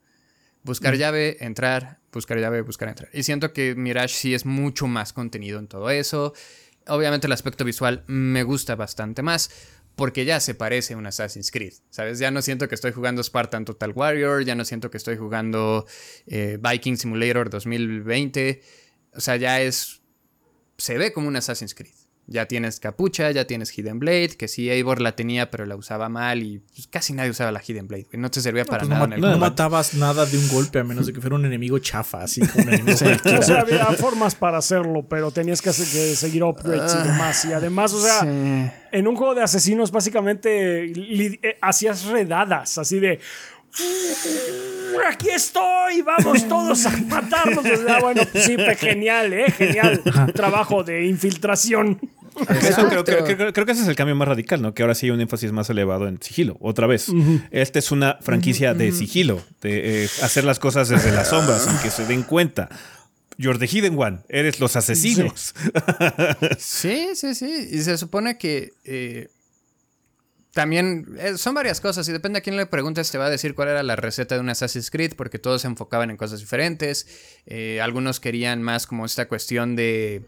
Buscar 0.64 0.96
llave, 0.96 1.38
entrar, 1.42 2.00
buscar 2.14 2.38
llave, 2.40 2.62
buscar 2.62 2.88
entrar. 2.88 3.10
Y 3.14 3.24
siento 3.24 3.52
que 3.52 3.76
Mirage 3.76 4.14
sí 4.14 4.34
es 4.34 4.46
mucho 4.46 4.88
más 4.88 5.12
contenido 5.12 5.60
en 5.60 5.68
todo 5.68 5.90
eso. 5.90 6.34
Obviamente 6.88 7.28
el 7.28 7.34
aspecto 7.34 7.64
visual 7.64 8.04
me 8.08 8.44
gusta 8.44 8.76
bastante 8.76 9.22
más, 9.22 9.50
porque 9.96 10.26
ya 10.26 10.40
se 10.40 10.56
parece 10.56 10.94
a 10.94 10.98
un 10.98 11.06
Assassin's 11.06 11.52
Creed, 11.52 11.74
¿sabes? 11.90 12.20
Ya 12.20 12.32
no 12.32 12.42
siento 12.42 12.68
que 12.68 12.76
estoy 12.76 12.92
jugando 12.92 13.24
Spartan 13.24 13.66
Total 13.66 13.92
Warrior, 13.92 14.44
ya 14.44 14.56
no 14.56 14.66
siento 14.66 14.90
que 14.90 14.98
estoy 14.98 15.18
jugando 15.18 15.86
eh, 16.26 16.58
Viking 16.62 16.98
Simulator 16.98 17.50
2020. 17.50 18.62
O 19.16 19.22
sea, 19.22 19.36
ya 19.36 19.62
es... 19.62 20.02
Se 20.78 20.98
ve 20.98 21.14
como 21.14 21.28
un 21.28 21.36
Assassin's 21.36 21.76
Creed. 21.76 21.94
Ya 22.26 22.46
tienes 22.46 22.80
capucha, 22.80 23.30
ya 23.32 23.46
tienes 23.46 23.78
Hidden 23.78 24.00
Blade, 24.00 24.30
que 24.38 24.48
sí, 24.48 24.70
Eivor 24.70 25.02
la 25.02 25.14
tenía, 25.14 25.52
pero 25.52 25.66
la 25.66 25.76
usaba 25.76 26.08
mal 26.08 26.42
y 26.42 26.60
pues, 26.60 26.88
casi 26.88 27.12
nadie 27.12 27.32
usaba 27.32 27.52
la 27.52 27.62
Hidden 27.62 27.88
Blade, 27.88 28.08
No 28.14 28.32
te 28.32 28.40
servía 28.40 28.64
para 28.64 28.80
pues 28.80 28.90
nada. 28.90 29.08
No, 29.08 29.32
no 29.32 29.38
matabas 29.38 29.94
nada 29.96 30.26
de 30.26 30.38
un 30.38 30.48
golpe, 30.48 30.80
a 30.80 30.84
menos 30.86 31.06
de 31.06 31.14
que 31.14 31.20
fuera 31.20 31.36
un 31.36 31.46
enemigo 31.46 31.80
chafa, 31.80 32.24
así 32.24 32.40
como 32.40 32.64
un 32.64 32.70
enemigo. 32.74 32.94
o 32.94 33.42
sea, 33.42 33.60
había 33.60 33.86
formas 33.88 34.36
para 34.36 34.58
hacerlo, 34.58 35.06
pero 35.08 35.32
tenías 35.32 35.62
que, 35.62 35.74
seguir 35.74 36.44
upgrades 36.44 36.94
y 36.96 36.98
ah, 36.98 37.04
demás. 37.04 37.46
Y 37.46 37.54
además, 37.54 37.94
o 37.94 38.02
sea, 38.02 38.22
en 38.24 39.08
un 39.08 39.16
juego 39.16 39.36
de 39.36 39.44
asesinos, 39.44 39.92
básicamente 39.92 40.86
eh, 40.86 41.58
hacías 41.62 42.06
redadas, 42.06 42.78
así 42.78 43.00
de 43.00 43.20
aquí 45.08 45.30
estoy, 45.30 46.02
vamos 46.02 46.48
todos 46.48 46.86
a 46.86 46.92
matarnos. 46.92 47.66
Ah, 47.88 48.00
bueno, 48.02 48.24
pues 48.32 48.46
sí, 48.46 48.56
genial, 48.78 49.34
¿eh? 49.34 49.52
Genial. 49.52 50.02
Trabajo 50.34 50.84
de 50.84 51.06
infiltración. 51.06 52.00
Creo, 52.34 53.66
que 53.66 53.72
ese 53.72 53.82
es 53.84 53.88
el 53.88 53.96
cambio 53.96 54.16
más 54.16 54.28
radical, 54.28 54.62
¿no? 54.62 54.74
Que 54.74 54.84
ahora 54.84 54.96
sí 54.96 55.08
hay 55.08 55.12
un 55.12 55.22
énfasis 55.22 55.52
más 55.52 55.70
elevado 55.70 56.08
en 56.08 56.22
sigilo. 56.22 56.58
Otra 56.60 56.88
vez, 56.88 57.08
esta 57.52 57.80
es 57.80 57.92
una 57.92 58.18
franquicia 58.22 58.74
de 58.74 58.92
sigilo, 58.92 59.42
de 59.62 60.04
eh, 60.04 60.10
hacer 60.22 60.44
las 60.44 60.60
cosas 60.60 60.90
desde 60.90 61.12
las 61.12 61.30
sombras 61.30 61.64
sin 61.64 61.78
que 61.80 61.90
se 61.90 62.06
den 62.06 62.24
cuenta. 62.24 62.70
You're 63.38 63.58
the 63.58 63.68
hidden 63.68 63.98
one, 63.98 64.20
eres 64.30 64.60
los 64.60 64.76
asesinos. 64.76 65.54
Sí, 66.58 67.10
sí, 67.16 67.36
sí. 67.36 67.70
Y 67.72 67.82
se 67.82 67.98
supone 67.98 68.38
que 68.38 68.74
eh, 68.84 69.30
también 70.54 71.16
eh, 71.18 71.38
son 71.38 71.56
varias 71.56 71.82
cosas 71.82 72.08
y 72.08 72.12
depende 72.12 72.40
a 72.40 72.42
quién 72.42 72.56
le 72.56 72.68
preguntes 72.68 73.10
te 73.10 73.18
va 73.18 73.26
a 73.26 73.30
decir 73.30 73.56
cuál 73.56 73.70
era 73.70 73.82
la 73.82 73.96
receta 73.96 74.36
de 74.36 74.42
un 74.42 74.50
Assassin's 74.50 74.92
Creed 74.92 75.14
porque 75.16 75.40
todos 75.40 75.64
se 75.64 75.68
enfocaban 75.68 76.12
en 76.12 76.18
cosas 76.18 76.40
diferentes. 76.40 77.08
Eh, 77.48 77.82
algunos 77.82 78.20
querían 78.20 78.62
más 78.62 78.86
como 78.86 79.06
esta 79.06 79.28
cuestión 79.28 79.76
de, 79.76 80.22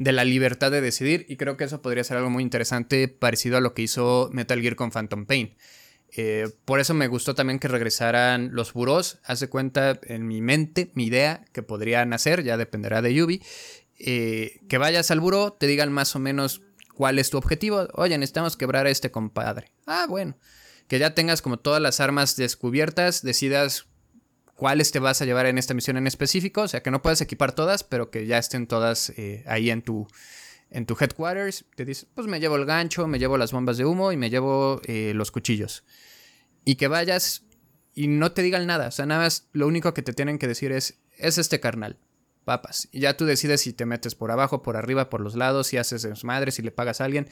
de 0.00 0.12
la 0.12 0.24
libertad 0.24 0.72
de 0.72 0.80
decidir 0.80 1.26
y 1.28 1.36
creo 1.36 1.56
que 1.56 1.64
eso 1.64 1.80
podría 1.80 2.02
ser 2.02 2.16
algo 2.16 2.30
muy 2.30 2.42
interesante 2.42 3.06
parecido 3.06 3.58
a 3.58 3.60
lo 3.60 3.74
que 3.74 3.82
hizo 3.82 4.30
Metal 4.32 4.60
Gear 4.60 4.74
con 4.74 4.90
Phantom 4.90 5.26
Pain. 5.26 5.54
Eh, 6.16 6.48
por 6.64 6.80
eso 6.80 6.92
me 6.92 7.06
gustó 7.06 7.36
también 7.36 7.60
que 7.60 7.68
regresaran 7.68 8.50
los 8.52 8.72
buros. 8.72 9.20
Hace 9.22 9.48
cuenta 9.48 10.00
en 10.02 10.26
mi 10.26 10.42
mente, 10.42 10.90
mi 10.94 11.04
idea 11.04 11.44
que 11.52 11.62
podrían 11.62 12.12
hacer, 12.12 12.42
ya 12.42 12.56
dependerá 12.56 13.02
de 13.02 13.14
Yubi. 13.14 13.42
que 13.96 14.78
vayas 14.78 15.12
al 15.12 15.20
buró, 15.20 15.52
te 15.52 15.68
digan 15.68 15.92
más 15.92 16.16
o 16.16 16.18
menos 16.18 16.62
¿Cuál 17.00 17.18
es 17.18 17.30
tu 17.30 17.38
objetivo? 17.38 17.88
Oye, 17.94 18.18
necesitamos 18.18 18.58
quebrar 18.58 18.84
a 18.84 18.90
este 18.90 19.10
compadre. 19.10 19.72
Ah, 19.86 20.04
bueno. 20.06 20.36
Que 20.86 20.98
ya 20.98 21.14
tengas 21.14 21.40
como 21.40 21.58
todas 21.58 21.80
las 21.80 21.98
armas 21.98 22.36
descubiertas, 22.36 23.22
decidas 23.22 23.86
cuáles 24.60 24.92
te 24.92 24.98
vas 24.98 25.22
a 25.22 25.24
llevar 25.24 25.46
en 25.46 25.56
esta 25.56 25.72
misión 25.72 25.96
en 25.96 26.06
específico. 26.06 26.60
O 26.60 26.68
sea, 26.68 26.82
que 26.82 26.90
no 26.90 27.00
puedas 27.00 27.22
equipar 27.22 27.52
todas, 27.52 27.82
pero 27.82 28.10
que 28.10 28.26
ya 28.26 28.36
estén 28.36 28.66
todas 28.66 29.08
eh, 29.16 29.42
ahí 29.46 29.70
en 29.70 29.80
tu, 29.80 30.06
en 30.68 30.84
tu 30.84 30.98
headquarters. 31.00 31.64
Te 31.76 31.86
dices, 31.86 32.06
pues 32.14 32.26
me 32.26 32.40
llevo 32.40 32.56
el 32.56 32.66
gancho, 32.66 33.06
me 33.06 33.18
llevo 33.18 33.38
las 33.38 33.52
bombas 33.52 33.78
de 33.78 33.86
humo 33.86 34.12
y 34.12 34.18
me 34.18 34.28
llevo 34.28 34.82
eh, 34.84 35.12
los 35.14 35.30
cuchillos. 35.30 35.82
Y 36.62 36.74
que 36.74 36.88
vayas 36.88 37.44
y 37.94 38.08
no 38.08 38.32
te 38.32 38.42
digan 38.42 38.66
nada. 38.66 38.88
O 38.88 38.90
sea, 38.90 39.06
nada 39.06 39.22
más 39.22 39.48
lo 39.52 39.66
único 39.66 39.94
que 39.94 40.02
te 40.02 40.12
tienen 40.12 40.38
que 40.38 40.46
decir 40.46 40.72
es, 40.72 41.00
es 41.16 41.38
este 41.38 41.58
carnal 41.58 41.96
papas. 42.44 42.86
Y 42.92 43.00
ya 43.00 43.16
tú 43.16 43.24
decides 43.24 43.62
si 43.62 43.72
te 43.72 43.86
metes 43.86 44.14
por 44.14 44.30
abajo, 44.30 44.62
por 44.62 44.76
arriba, 44.76 45.08
por 45.08 45.22
los 45.22 45.36
lados, 45.36 45.68
si 45.68 45.78
haces 45.78 46.02
desmadres, 46.02 46.56
si 46.56 46.62
le 46.62 46.70
pagas 46.70 47.00
a 47.00 47.06
alguien. 47.06 47.30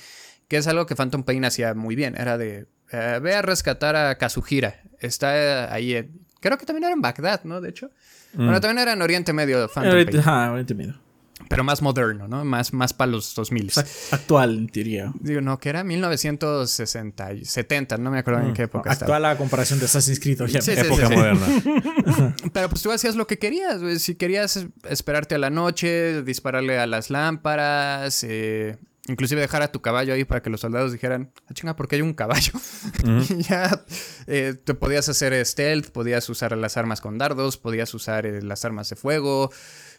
Que 0.49 0.57
es 0.57 0.67
algo 0.67 0.87
que 0.87 0.97
Phantom 0.97 1.25
Pain 1.25 1.45
hacía 1.45 1.75
muy 1.75 1.95
bien. 1.95 2.17
Era 2.17 2.39
de, 2.39 2.69
eh, 2.91 3.21
ve 3.21 3.35
a 3.35 3.43
rescatar 3.43 3.97
a 3.97 4.17
Kazuhira. 4.17 4.83
Está 4.99 5.71
ahí, 5.75 6.11
creo 6.41 6.59
que 6.59 6.67
también 6.67 6.85
era 6.85 6.93
en 6.93 7.01
Bagdad, 7.01 7.45
¿no? 7.45 7.61
De 7.61 7.71
hecho. 7.71 7.91
Mm. 8.35 8.45
Bueno, 8.45 8.61
también 8.61 8.79
era 8.79 8.93
en 8.93 9.03
Oriente 9.03 9.33
Medio 9.33 9.69
Phantom 9.69 10.05
Pain. 10.05 10.51
Oriente 10.51 10.75
Medio 10.75 11.09
pero 11.49 11.65
más 11.65 11.83
moderno, 11.83 12.27
¿no? 12.27 12.45
Más, 12.45 12.73
más 12.73 12.93
para 12.93 13.13
los 13.13 13.35
2000. 13.35 13.73
Actual, 14.11 14.67
diría. 14.67 15.13
Digo, 15.21 15.41
no, 15.41 15.59
que 15.59 15.69
era 15.69 15.85
1960, 15.85 17.29
70, 17.45 17.99
no 17.99 18.11
me 18.11 18.19
acuerdo 18.19 18.41
en 18.41 18.51
mm. 18.51 18.55
qué 18.55 18.63
época 18.63 18.91
Actual 18.91 19.25
a 19.25 19.37
comparación 19.37 19.79
de 19.79 19.87
Assassin's 19.87 20.21
Creed, 20.21 20.39
sí, 20.61 20.73
época 20.73 21.09
moderna. 21.09 21.47
pero 22.53 22.69
pues 22.69 22.83
tú 22.83 22.91
hacías 22.91 23.15
lo 23.15 23.27
que 23.27 23.39
querías, 23.39 23.81
Si 24.03 24.17
querías 24.17 24.67
esperarte 24.89 25.37
a 25.37 25.39
la 25.39 25.51
noche, 25.51 26.23
dispararle 26.23 26.79
a 26.79 26.87
las 26.87 27.11
lámparas, 27.11 28.25
eh, 28.25 28.77
inclusive 29.09 29.41
dejar 29.41 29.63
a 29.63 29.73
tu 29.73 29.81
caballo 29.81 30.15
ahí 30.15 30.25
para 30.25 30.43
que 30.43 30.51
los 30.51 30.61
soldados 30.61 30.93
dijeran, 30.93 31.33
ah, 31.49 31.55
chinga, 31.55 31.75
¿por 31.75 31.89
qué 31.89 31.97
hay 31.97 32.03
un 32.03 32.15
caballo? 32.15 32.53
ya 33.39 33.85
eh, 34.27 34.55
te 34.63 34.75
podías 34.75 35.09
hacer 35.09 35.45
stealth, 35.45 35.91
podías 35.91 36.29
usar 36.29 36.57
las 36.57 36.77
armas 36.77 37.01
con 37.01 37.19
dardos, 37.19 37.57
podías 37.57 37.93
usar 37.95 38.27
eh, 38.27 38.43
las 38.43 38.65
armas 38.65 38.89
de 38.91 38.97
fuego. 38.97 39.51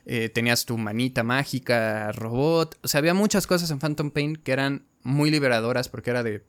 Eh, 0.06 0.30
tenías 0.30 0.66
tu 0.66 0.78
manita 0.78 1.24
mágica, 1.24 2.12
robot. 2.14 2.80
O 2.84 2.88
sea, 2.88 3.00
había 3.00 3.14
muchas 3.14 3.48
cosas 3.48 3.70
en 3.72 3.80
Phantom 3.80 4.12
Pain 4.12 4.36
que 4.38 4.52
eran 4.52 4.86
muy 5.04 5.30
liberadoras 5.30 5.90
porque 5.90 6.10
era 6.12 6.24
de, 6.24 6.46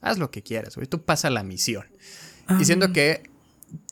haz 0.00 0.18
lo 0.18 0.30
que 0.30 0.42
quieras, 0.42 0.76
güey, 0.76 0.86
tú 0.86 1.04
pasa 1.04 1.30
la 1.30 1.42
misión. 1.42 1.86
Y 2.60 2.64
siento 2.64 2.86
ah. 2.86 2.92
que 2.92 3.28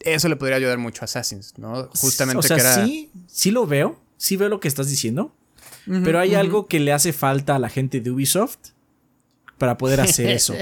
eso 0.01 0.29
le 0.29 0.37
podría 0.37 0.57
ayudar 0.57 0.79
mucho 0.79 1.03
a 1.03 1.05
Assassins, 1.07 1.59
¿no? 1.59 1.91
Justamente 1.97 2.39
o 2.39 2.43
sea, 2.43 2.85
sí, 2.85 3.11
sí 3.27 3.51
lo 3.51 3.67
veo, 3.67 4.01
sí 4.17 4.37
veo 4.37 4.49
lo 4.49 4.61
que 4.61 4.69
estás 4.69 4.89
diciendo, 4.89 5.35
pero 5.87 6.19
hay 6.19 6.35
algo 6.35 6.67
que 6.67 6.81
le 6.81 6.93
hace 6.93 7.13
falta 7.13 7.57
a 7.57 7.59
la 7.59 7.69
gente 7.69 8.01
de 8.01 8.11
Ubisoft 8.11 8.59
para 9.59 9.79
poder 9.79 10.01
hacer 10.01 10.31
eso. 10.31 10.55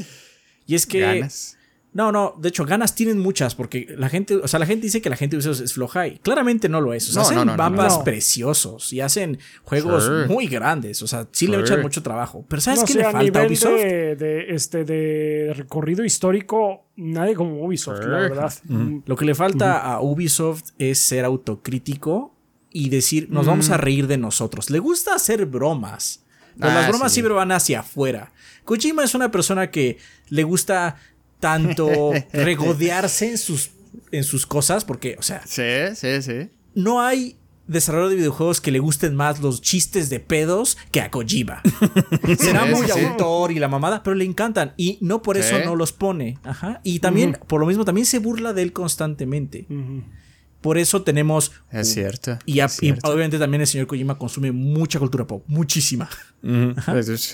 y 0.66 0.74
es 0.74 0.86
que... 0.86 1.28
No, 1.96 2.12
no, 2.12 2.34
de 2.38 2.50
hecho, 2.50 2.66
ganas 2.66 2.94
tienen 2.94 3.18
muchas 3.18 3.54
porque 3.54 3.86
la 3.96 4.10
gente, 4.10 4.36
o 4.36 4.46
sea, 4.46 4.60
la 4.60 4.66
gente 4.66 4.82
dice 4.84 5.00
que 5.00 5.08
la 5.08 5.16
gente 5.16 5.34
usa 5.38 5.52
es 5.52 5.72
floja 5.72 6.06
y 6.06 6.18
claramente 6.18 6.68
no 6.68 6.82
lo 6.82 6.92
es. 6.92 7.08
O 7.08 7.12
sea, 7.12 7.22
hacen 7.22 7.56
mapas 7.56 8.00
preciosos 8.00 8.92
y 8.92 9.00
hacen 9.00 9.38
juegos 9.62 10.28
muy 10.28 10.46
grandes. 10.46 11.00
O 11.00 11.06
sea, 11.06 11.26
sí 11.32 11.46
le 11.46 11.58
echan 11.58 11.80
mucho 11.80 12.02
trabajo. 12.02 12.44
Pero 12.48 12.60
¿sabes 12.60 12.84
qué 12.84 12.96
le 12.96 13.04
falta 13.10 13.40
a 13.40 13.46
Ubisoft? 13.46 13.80
De, 13.80 14.44
este, 14.50 14.84
de 14.84 15.54
recorrido 15.56 16.04
histórico, 16.04 16.84
nadie 16.96 17.34
como 17.34 17.64
Ubisoft, 17.64 18.00
la 18.00 18.18
verdad. 18.18 18.52
Lo 19.06 19.16
que 19.16 19.24
le 19.24 19.34
falta 19.34 19.80
a 19.80 20.02
Ubisoft 20.02 20.72
es 20.78 20.98
ser 20.98 21.24
autocrítico 21.24 22.35
y 22.70 22.88
decir, 22.88 23.28
nos 23.30 23.46
vamos 23.46 23.70
a 23.70 23.76
reír 23.76 24.06
de 24.06 24.18
nosotros. 24.18 24.70
Le 24.70 24.78
gusta 24.78 25.14
hacer 25.14 25.46
bromas. 25.46 26.22
Pero 26.58 26.72
las 26.72 26.86
ah, 26.86 26.88
bromas 26.88 27.12
siempre 27.12 27.34
van 27.34 27.52
hacia 27.52 27.80
afuera. 27.80 28.32
Kojima 28.64 29.04
es 29.04 29.14
una 29.14 29.30
persona 29.30 29.70
que 29.70 29.98
le 30.28 30.42
gusta 30.42 30.96
tanto 31.38 32.12
regodearse 32.32 33.30
en 33.30 33.38
sus, 33.38 33.70
en 34.10 34.24
sus 34.24 34.46
cosas, 34.46 34.84
porque, 34.84 35.16
o 35.18 35.22
sea. 35.22 35.42
Sí, 35.46 35.62
sí, 35.94 36.22
sí. 36.22 36.50
No 36.74 37.02
hay 37.02 37.36
desarrollador 37.66 38.10
de 38.10 38.16
videojuegos 38.16 38.60
que 38.60 38.70
le 38.70 38.78
gusten 38.78 39.14
más 39.14 39.40
los 39.40 39.60
chistes 39.60 40.08
de 40.08 40.20
pedos 40.20 40.78
que 40.90 41.00
a 41.00 41.10
Kojima. 41.10 41.62
Será 42.38 42.64
muy 42.64 42.90
autor 42.90 43.52
y 43.52 43.58
la 43.58 43.68
mamada, 43.68 44.02
pero 44.02 44.14
le 44.14 44.24
encantan. 44.24 44.72
Y 44.76 44.98
no 45.00 45.22
por 45.22 45.36
eso 45.36 45.58
no 45.64 45.76
los 45.76 45.92
pone. 45.92 46.38
Ajá. 46.44 46.80
Y 46.84 47.00
también, 47.00 47.38
por 47.46 47.60
lo 47.60 47.66
mismo, 47.66 47.84
también 47.84 48.06
se 48.06 48.18
burla 48.18 48.52
de 48.52 48.62
él 48.62 48.72
constantemente. 48.72 49.66
Por 50.66 50.78
eso 50.78 51.02
tenemos. 51.02 51.52
Es 51.70 51.94
cierto. 51.94 52.40
Y, 52.44 52.58
obviamente 53.04 53.38
también 53.38 53.60
el 53.60 53.68
señor 53.68 53.86
Kojima 53.86 54.18
consume 54.18 54.50
mucha 54.50 54.98
cultura 54.98 55.24
pop, 55.24 55.44
muchísima. 55.46 56.10
Entonces, 56.42 57.32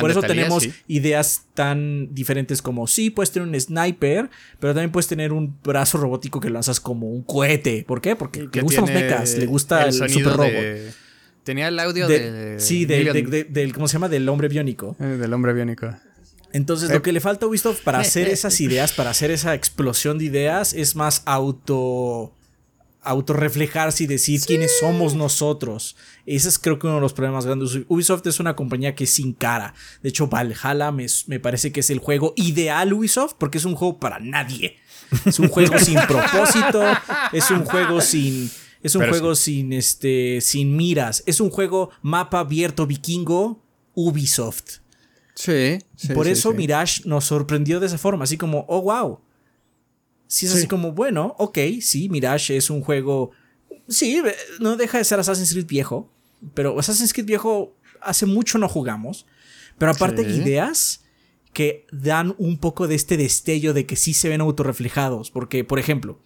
por 0.00 0.10
eso 0.10 0.22
tenemos 0.22 0.66
ideas 0.86 1.42
tan 1.52 2.14
diferentes 2.14 2.62
como: 2.62 2.86
sí, 2.86 3.10
puedes 3.10 3.32
tener 3.32 3.46
un 3.46 3.60
sniper, 3.60 4.30
pero 4.58 4.72
también 4.72 4.92
puedes 4.92 5.08
tener 5.08 5.30
un 5.30 5.58
brazo 5.62 5.98
robótico 5.98 6.40
que 6.40 6.48
lanzas 6.48 6.80
como 6.80 7.10
un 7.10 7.22
cohete. 7.22 7.84
¿Por 7.86 8.00
qué? 8.00 8.16
Porque 8.16 8.48
le 8.50 8.62
gustan 8.62 8.86
los 8.86 8.94
mechas, 8.94 9.36
le 9.36 9.44
gusta 9.44 9.84
el, 9.84 9.92
super 9.92 10.32
robot. 10.32 10.50
Tenía 11.44 11.68
el 11.68 11.78
audio 11.78 12.08
de. 12.08 12.54
sí, 12.60 12.86
del. 12.86 13.74
¿Cómo 13.74 13.88
se 13.88 13.92
llama? 13.92 14.08
Del 14.08 14.26
hombre 14.26 14.48
biónico. 14.48 14.96
Eh, 14.98 15.04
del 15.04 15.34
hombre 15.34 15.52
biónico. 15.52 15.94
Entonces, 16.54 16.88
lo 16.88 17.02
que 17.02 17.12
le 17.12 17.20
falta 17.20 17.44
a 17.44 17.48
Ubisoft 17.50 17.82
para 17.82 17.98
hacer 17.98 18.26
esas 18.30 18.58
ideas, 18.62 18.92
para 18.92 19.10
hacer 19.10 19.30
esa 19.30 19.52
explosión 19.52 20.16
de 20.16 20.24
ideas, 20.24 20.72
es 20.72 20.96
más 20.96 21.22
auto 21.26 22.34
autorreflejarse 23.02 24.04
y 24.04 24.06
decir 24.06 24.40
quiénes 24.42 24.78
somos 24.78 25.14
nosotros. 25.14 25.96
Ese 26.26 26.48
es 26.48 26.58
creo 26.58 26.78
que 26.78 26.86
uno 26.86 26.96
de 26.96 27.02
los 27.02 27.12
problemas 27.12 27.46
grandes. 27.46 27.78
Ubisoft 27.88 28.26
es 28.26 28.40
una 28.40 28.56
compañía 28.56 28.94
que 28.94 29.04
es 29.04 29.10
sin 29.10 29.32
cara. 29.32 29.74
De 30.02 30.08
hecho, 30.08 30.28
Valhalla 30.28 30.92
me, 30.92 31.06
me 31.26 31.40
parece 31.40 31.72
que 31.72 31.80
es 31.80 31.90
el 31.90 31.98
juego 31.98 32.34
ideal 32.36 32.92
Ubisoft 32.92 33.34
porque 33.38 33.58
es 33.58 33.64
un 33.64 33.74
juego 33.74 33.98
para 33.98 34.18
nadie. 34.18 34.76
Es 35.24 35.38
un 35.38 35.48
juego 35.48 35.78
sin 35.78 35.98
propósito, 36.08 36.82
es 37.32 37.50
un 37.50 37.64
juego 37.64 38.00
sin 38.00 38.50
es 38.82 38.94
un 38.94 39.08
juego 39.08 39.34
sin 39.34 39.72
este 39.72 40.40
sin 40.40 40.76
miras, 40.76 41.22
es 41.26 41.40
un 41.40 41.50
juego 41.50 41.90
mapa 42.02 42.40
abierto 42.40 42.86
vikingo 42.86 43.62
Ubisoft. 43.94 44.80
Sí. 45.34 45.78
Por 46.14 46.28
eso 46.28 46.52
Mirage 46.52 47.02
nos 47.06 47.24
sorprendió 47.24 47.80
de 47.80 47.86
esa 47.86 47.98
forma, 47.98 48.24
así 48.24 48.36
como, 48.36 48.64
oh 48.68 48.82
wow. 48.82 49.20
Si 50.30 50.46
es 50.46 50.54
así 50.54 50.68
como, 50.68 50.92
bueno, 50.92 51.34
ok, 51.38 51.58
sí, 51.80 52.08
Mirage 52.08 52.56
es 52.56 52.70
un 52.70 52.82
juego. 52.82 53.32
Sí, 53.88 54.22
no 54.60 54.76
deja 54.76 54.98
de 54.98 55.02
ser 55.02 55.18
Assassin's 55.18 55.50
Creed 55.50 55.66
viejo. 55.66 56.08
Pero 56.54 56.78
Assassin's 56.78 57.12
Creed 57.12 57.26
viejo 57.26 57.76
hace 58.00 58.26
mucho 58.26 58.56
no 58.56 58.68
jugamos. 58.68 59.26
Pero 59.76 59.90
aparte, 59.90 60.22
ideas 60.22 61.02
que 61.52 61.84
dan 61.90 62.36
un 62.38 62.58
poco 62.58 62.86
de 62.86 62.94
este 62.94 63.16
destello 63.16 63.74
de 63.74 63.86
que 63.86 63.96
sí 63.96 64.14
se 64.14 64.28
ven 64.28 64.40
autorreflejados. 64.40 65.32
Porque, 65.32 65.64
por 65.64 65.80
ejemplo, 65.80 66.20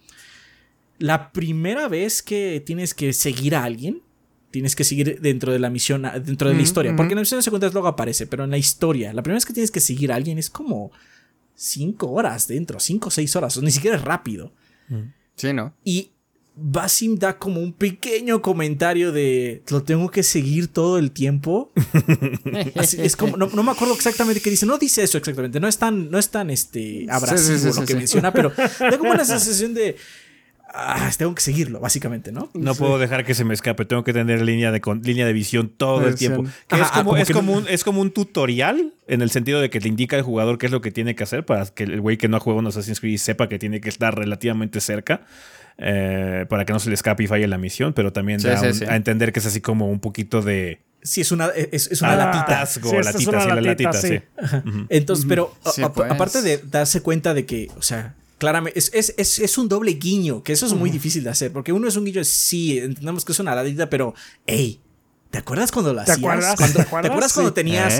la 0.99 1.31
primera 1.31 1.87
vez 1.87 2.21
que 2.21 2.61
tienes 2.63 2.93
que 2.93 3.11
seguir 3.11 3.55
a 3.55 3.63
alguien, 3.63 4.03
tienes 4.51 4.75
que 4.75 4.83
seguir 4.83 5.19
dentro 5.19 5.51
de 5.51 5.57
la 5.57 5.71
misión, 5.71 6.03
dentro 6.23 6.49
de 6.49 6.55
la 6.55 6.61
historia. 6.61 6.95
Porque 6.95 7.13
en 7.13 7.15
la 7.15 7.21
misión 7.21 7.41
secundaria 7.41 7.73
luego 7.73 7.87
aparece, 7.87 8.27
pero 8.27 8.43
en 8.43 8.51
la 8.51 8.59
historia, 8.59 9.13
la 9.13 9.23
primera 9.23 9.37
vez 9.37 9.47
que 9.47 9.53
tienes 9.53 9.71
que 9.71 9.79
seguir 9.79 10.11
a 10.11 10.15
alguien 10.15 10.37
es 10.37 10.51
como 10.51 10.91
cinco 11.55 12.11
horas 12.11 12.47
dentro, 12.47 12.79
cinco 12.79 13.07
o 13.07 13.11
seis 13.11 13.35
horas, 13.35 13.57
ni 13.61 13.71
siquiera 13.71 13.97
es 13.97 14.03
rápido. 14.03 14.51
Sí, 15.35 15.53
¿no? 15.53 15.73
Y 15.83 16.11
Basim 16.57 17.17
da 17.17 17.37
como 17.37 17.59
un 17.59 17.73
pequeño 17.73 18.41
comentario 18.41 19.11
de 19.11 19.61
lo 19.69 19.83
tengo 19.83 20.09
que 20.09 20.23
seguir 20.23 20.69
todo 20.69 20.97
el 20.97 21.11
tiempo. 21.11 21.71
es 22.75 23.15
como, 23.15 23.35
no, 23.35 23.47
me 23.47 23.71
acuerdo 23.71 23.93
exactamente 23.93 24.41
qué 24.41 24.49
dice, 24.49 24.65
no 24.65 24.77
dice 24.77 25.03
eso 25.03 25.17
exactamente, 25.17 25.59
no 25.59 25.67
es 25.67 25.77
tan, 25.77 26.09
no 26.09 26.17
es 26.17 26.29
tan 26.29 26.49
este, 26.49 27.07
abrasivo 27.09 27.73
lo 27.73 27.85
que 27.85 27.95
menciona, 27.95 28.31
pero 28.31 28.53
da 28.79 28.97
como 28.97 29.11
una 29.11 29.25
sensación 29.25 29.73
de 29.73 29.97
ah, 30.75 31.09
tengo 31.17 31.33
que 31.33 31.41
seguirlo, 31.41 31.79
básicamente, 31.79 32.31
¿no? 32.31 32.49
No 32.53 32.75
puedo 32.75 32.99
dejar 32.99 33.25
que 33.25 33.33
se 33.33 33.43
me 33.43 33.53
escape, 33.53 33.85
tengo 33.85 34.03
que 34.03 34.13
tener 34.13 34.41
línea 34.41 34.71
de, 34.71 34.81
línea 35.01 35.25
de 35.25 35.33
visión 35.33 35.69
todo 35.69 36.07
el 36.07 36.15
tiempo. 36.15 36.43
es, 36.69 36.91
como, 36.91 37.17
es, 37.67 37.83
como 37.83 38.01
un, 38.01 38.11
tutorial 38.11 38.93
en 39.07 39.21
el 39.21 39.29
sentido 39.29 39.61
de 39.61 39.69
que 39.69 39.79
le 39.79 39.87
indica 39.87 40.17
al 40.17 40.23
jugador 40.23 40.57
qué 40.57 40.65
es 40.65 40.71
lo 40.71 40.81
que 40.81 40.91
tiene 40.91 41.15
que 41.15 41.23
hacer 41.23 41.45
para 41.45 41.65
que 41.65 41.83
el 41.83 42.01
güey 42.01 42.17
que 42.17 42.27
no 42.27 42.37
ha 42.37 42.39
jugado 42.39 42.59
un 42.59 42.67
Assassin's 42.67 42.99
Creed 42.99 43.17
sepa 43.17 43.49
que 43.49 43.59
tiene 43.59 43.81
que 43.81 43.89
estar 43.89 44.15
relativamente 44.17 44.81
cerca. 44.81 45.21
Eh, 45.77 46.45
para 46.47 46.63
que 46.63 46.71
no 46.71 46.79
se 46.79 46.87
le 46.87 46.95
escape 46.95 47.23
y 47.23 47.27
falle 47.27 47.47
la 47.47 47.57
misión, 47.57 47.91
pero 47.91 48.13
también 48.13 48.41
da 48.41 48.61
a 48.61 48.95
entender 48.95 49.33
que 49.33 49.39
es 49.39 49.45
así 49.45 49.59
como 49.59 49.89
un 49.89 49.99
poquito 49.99 50.41
de. 50.41 50.79
Sí, 51.03 51.19
es 51.19 51.33
una, 51.33 51.47
es, 51.47 52.01
una 52.01 52.15
latita. 52.15 52.65
Sí, 52.65 52.79
la 53.29 53.61
latita, 53.61 53.91
sí. 53.91 54.21
Entonces, 54.87 55.25
pero 55.27 55.53
pues. 55.61 55.79
aparte 56.09 56.41
de 56.41 56.59
darse 56.59 57.01
cuenta 57.01 57.33
de 57.33 57.45
que, 57.45 57.69
o 57.77 57.81
sea, 57.81 58.15
Claramente, 58.37 58.77
es, 58.77 59.57
un 59.57 59.69
doble 59.69 59.93
guiño, 59.93 60.43
que 60.43 60.53
eso 60.53 60.65
es 60.65 60.73
muy 60.73 60.89
difícil 60.89 61.23
de 61.23 61.29
hacer, 61.29 61.53
porque 61.53 61.71
uno 61.71 61.87
es 61.87 61.95
un 61.95 62.05
guiño, 62.05 62.23
sí, 62.23 62.79
entendemos 62.79 63.23
que 63.23 63.31
es 63.31 63.39
una 63.39 63.55
ladita, 63.55 63.89
pero, 63.89 64.13
hey, 64.45 64.81
¿te 65.31 65.37
acuerdas 65.37 65.71
cuando 65.71 65.93
lo 65.93 66.01
hacías? 66.01 66.19
¿Te 66.19 66.25
acuerdas? 66.25 66.73
¿Te 66.73 66.81
acuerdas 66.81 67.33
cuando 67.33 67.53
tenías, 67.53 67.95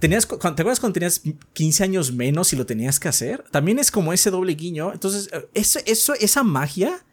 tenías, 0.00 0.26
¿Te 0.26 0.36
acuerdas 0.36 0.80
cuando 0.80 0.94
tenías 0.94 1.20
15 1.52 1.84
años 1.84 2.12
menos 2.12 2.52
y 2.54 2.56
lo 2.56 2.64
tenías 2.64 2.98
que 2.98 3.08
hacer? 3.08 3.44
También 3.50 3.78
es 3.78 3.90
como 3.90 4.14
ese 4.14 4.30
doble 4.30 4.54
guiño. 4.54 4.92
Entonces, 4.92 5.28
eso, 5.52 5.80
eso 5.84 6.14
esa 6.14 6.42
magia 6.42 7.04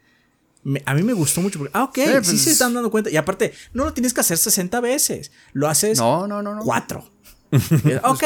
a 0.86 0.94
mí 0.94 1.04
me 1.04 1.14
gustó 1.14 1.42
mucho 1.42 1.58
porque, 1.58 1.72
ah, 1.74 1.86
ok, 1.86 1.96
sí, 1.96 2.04
se 2.04 2.22
pues 2.22 2.48
están 2.48 2.74
dando 2.74 2.92
cuenta. 2.92 3.10
Y 3.10 3.18
aparte, 3.18 3.54
no 3.74 3.86
lo 3.86 3.94
tienes 3.94 4.14
que 4.14 4.22
hacer 4.22 4.38
60 4.38 4.80
veces, 4.82 5.32
lo 5.54 5.70
haces 5.70 5.98
no, 5.98 6.28
no, 6.28 6.42
no, 6.42 6.56
no. 6.56 6.64
4. 6.64 7.12
ok, 8.04 8.24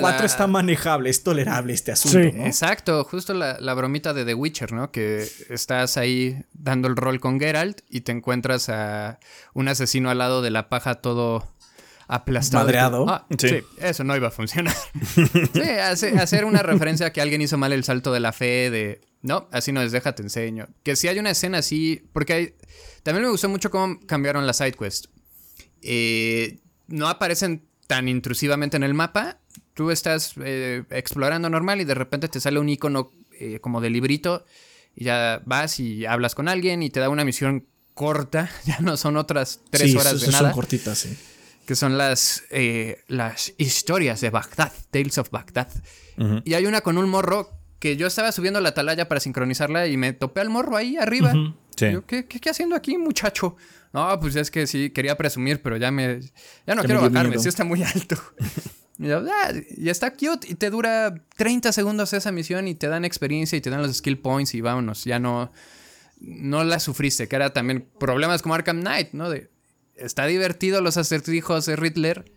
cuatro 0.00 0.26
está 0.26 0.46
manejable, 0.46 1.10
es 1.10 1.22
tolerable 1.22 1.72
este 1.72 1.92
asunto. 1.92 2.18
Exacto, 2.18 3.04
justo 3.04 3.34
la, 3.34 3.74
bromita 3.74 4.12
de 4.12 4.24
The 4.24 4.34
Witcher, 4.34 4.72
¿no? 4.72 4.90
Que 4.90 5.28
estás 5.48 5.96
ahí 5.96 6.44
dando 6.52 6.88
el 6.88 6.96
rol 6.96 7.20
con 7.20 7.40
Geralt 7.40 7.80
y 7.88 8.02
te 8.02 8.12
encuentras 8.12 8.68
a 8.68 9.18
un 9.54 9.68
asesino 9.68 10.10
al 10.10 10.18
lado 10.18 10.42
de 10.42 10.50
la 10.50 10.68
paja 10.68 10.96
todo 10.96 11.46
aplastado. 12.08 12.64
Madreado. 12.64 13.08
Ah, 13.08 13.26
sí. 13.38 13.60
eso 13.78 14.04
no 14.04 14.16
iba 14.16 14.28
a 14.28 14.32
funcionar. 14.32 14.74
sí, 15.96 16.06
hacer 16.18 16.44
una 16.44 16.62
referencia 16.62 17.06
a 17.06 17.12
que 17.12 17.20
alguien 17.20 17.40
hizo 17.42 17.56
mal 17.58 17.72
el 17.72 17.84
salto 17.84 18.12
de 18.12 18.20
la 18.20 18.32
fe, 18.32 18.70
de 18.70 19.00
no, 19.22 19.48
así 19.50 19.72
no 19.72 19.82
es, 19.82 19.92
déjate 19.92 20.22
enseño. 20.22 20.68
Que 20.82 20.96
si 20.96 21.08
hay 21.08 21.18
una 21.18 21.30
escena 21.30 21.58
así, 21.58 22.02
porque 22.12 22.32
hay, 22.32 22.54
también 23.02 23.24
me 23.24 23.30
gustó 23.30 23.48
mucho 23.48 23.70
cómo 23.70 23.98
cambiaron 24.06 24.46
la 24.46 24.52
side 24.52 24.72
quest. 24.72 25.06
Eh, 25.82 26.60
no 26.86 27.08
aparecen 27.08 27.67
tan 27.88 28.06
intrusivamente 28.06 28.76
en 28.76 28.84
el 28.84 28.94
mapa. 28.94 29.38
Tú 29.74 29.90
estás 29.90 30.34
eh, 30.44 30.84
explorando 30.90 31.50
normal 31.50 31.80
y 31.80 31.84
de 31.84 31.94
repente 31.94 32.28
te 32.28 32.38
sale 32.38 32.60
un 32.60 32.68
icono 32.68 33.10
eh, 33.40 33.58
como 33.58 33.80
de 33.80 33.90
librito 33.90 34.44
y 34.94 35.04
ya 35.04 35.42
vas 35.44 35.80
y 35.80 36.06
hablas 36.06 36.36
con 36.36 36.48
alguien 36.48 36.82
y 36.84 36.90
te 36.90 37.00
da 37.00 37.08
una 37.08 37.24
misión 37.24 37.66
corta. 37.94 38.48
Ya 38.66 38.78
no 38.78 38.96
son 38.96 39.16
otras 39.16 39.62
tres 39.70 39.96
horas 39.96 40.20
de 40.20 40.28
nada. 40.28 40.50
Son 40.50 40.52
cortitas, 40.52 40.98
sí. 40.98 41.16
Que 41.66 41.74
son 41.74 41.98
las, 41.98 42.44
eh, 42.50 43.02
las 43.08 43.52
historias 43.58 44.20
de 44.20 44.30
Bagdad, 44.30 44.72
Tales 44.90 45.18
of 45.18 45.30
Bagdad. 45.30 45.68
Y 46.44 46.54
hay 46.54 46.66
una 46.66 46.80
con 46.80 46.98
un 46.98 47.08
morro 47.08 47.50
que 47.78 47.96
yo 47.96 48.06
estaba 48.06 48.32
subiendo 48.32 48.60
la 48.60 48.70
atalaya 48.70 49.06
para 49.06 49.20
sincronizarla 49.20 49.86
y 49.86 49.96
me 49.96 50.12
topé 50.12 50.40
al 50.40 50.50
morro 50.50 50.76
ahí 50.76 50.96
arriba. 50.96 51.32
¿Qué, 52.06 52.26
qué, 52.26 52.50
haciendo 52.50 52.76
aquí, 52.76 52.98
muchacho? 52.98 53.56
No, 53.92 54.18
pues 54.20 54.36
es 54.36 54.50
que 54.50 54.66
sí, 54.66 54.90
quería 54.90 55.16
presumir, 55.16 55.62
pero 55.62 55.76
ya 55.76 55.90
me. 55.90 56.20
Ya 56.66 56.74
no 56.74 56.82
quiero 56.82 57.00
bajarme, 57.00 57.38
sí 57.38 57.48
está 57.48 57.64
muy 57.64 57.82
alto. 57.94 58.16
y, 58.98 59.10
ah, 59.10 59.52
y 59.76 59.88
está 59.88 60.12
cute 60.12 60.46
y 60.48 60.54
te 60.54 60.70
dura 60.70 61.14
30 61.36 61.72
segundos 61.72 62.12
esa 62.12 62.32
misión 62.32 62.68
y 62.68 62.74
te 62.74 62.88
dan 62.88 63.04
experiencia 63.04 63.56
y 63.56 63.60
te 63.60 63.70
dan 63.70 63.82
los 63.82 63.96
skill 63.96 64.18
points 64.18 64.54
y 64.54 64.60
vámonos, 64.60 65.04
ya 65.04 65.18
no. 65.18 65.52
No 66.20 66.64
la 66.64 66.80
sufriste, 66.80 67.28
que 67.28 67.36
era 67.36 67.52
también 67.52 67.88
problemas 68.00 68.42
como 68.42 68.54
Arkham 68.54 68.80
Knight, 68.80 69.12
¿no? 69.12 69.30
De, 69.30 69.50
está 69.94 70.26
divertido 70.26 70.80
los 70.80 70.96
acertijos 70.96 71.66
de 71.66 71.76
Riddler, 71.76 72.32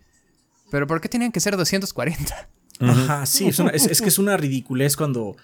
pero 0.69 0.85
¿por 0.85 1.01
qué 1.01 1.09
tienen 1.09 1.31
que 1.31 1.39
ser 1.39 1.57
240? 1.57 2.49
Ajá, 2.79 3.25
sí, 3.25 3.47
es, 3.47 3.59
es 3.59 4.01
que 4.01 4.09
es 4.09 4.19
una 4.19 4.37
ridiculez 4.37 4.95
cuando. 4.95 5.35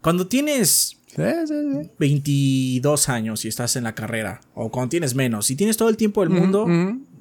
Cuando 0.00 0.28
tienes 0.28 0.99
22 1.16 3.08
años 3.08 3.44
y 3.44 3.48
estás 3.48 3.76
en 3.76 3.84
la 3.84 3.94
carrera, 3.94 4.40
o 4.54 4.70
cuando 4.70 4.90
tienes 4.90 5.14
menos, 5.14 5.50
y 5.50 5.56
tienes 5.56 5.76
todo 5.76 5.88
el 5.88 5.96
tiempo 5.96 6.20
del 6.20 6.30
mundo, 6.30 6.66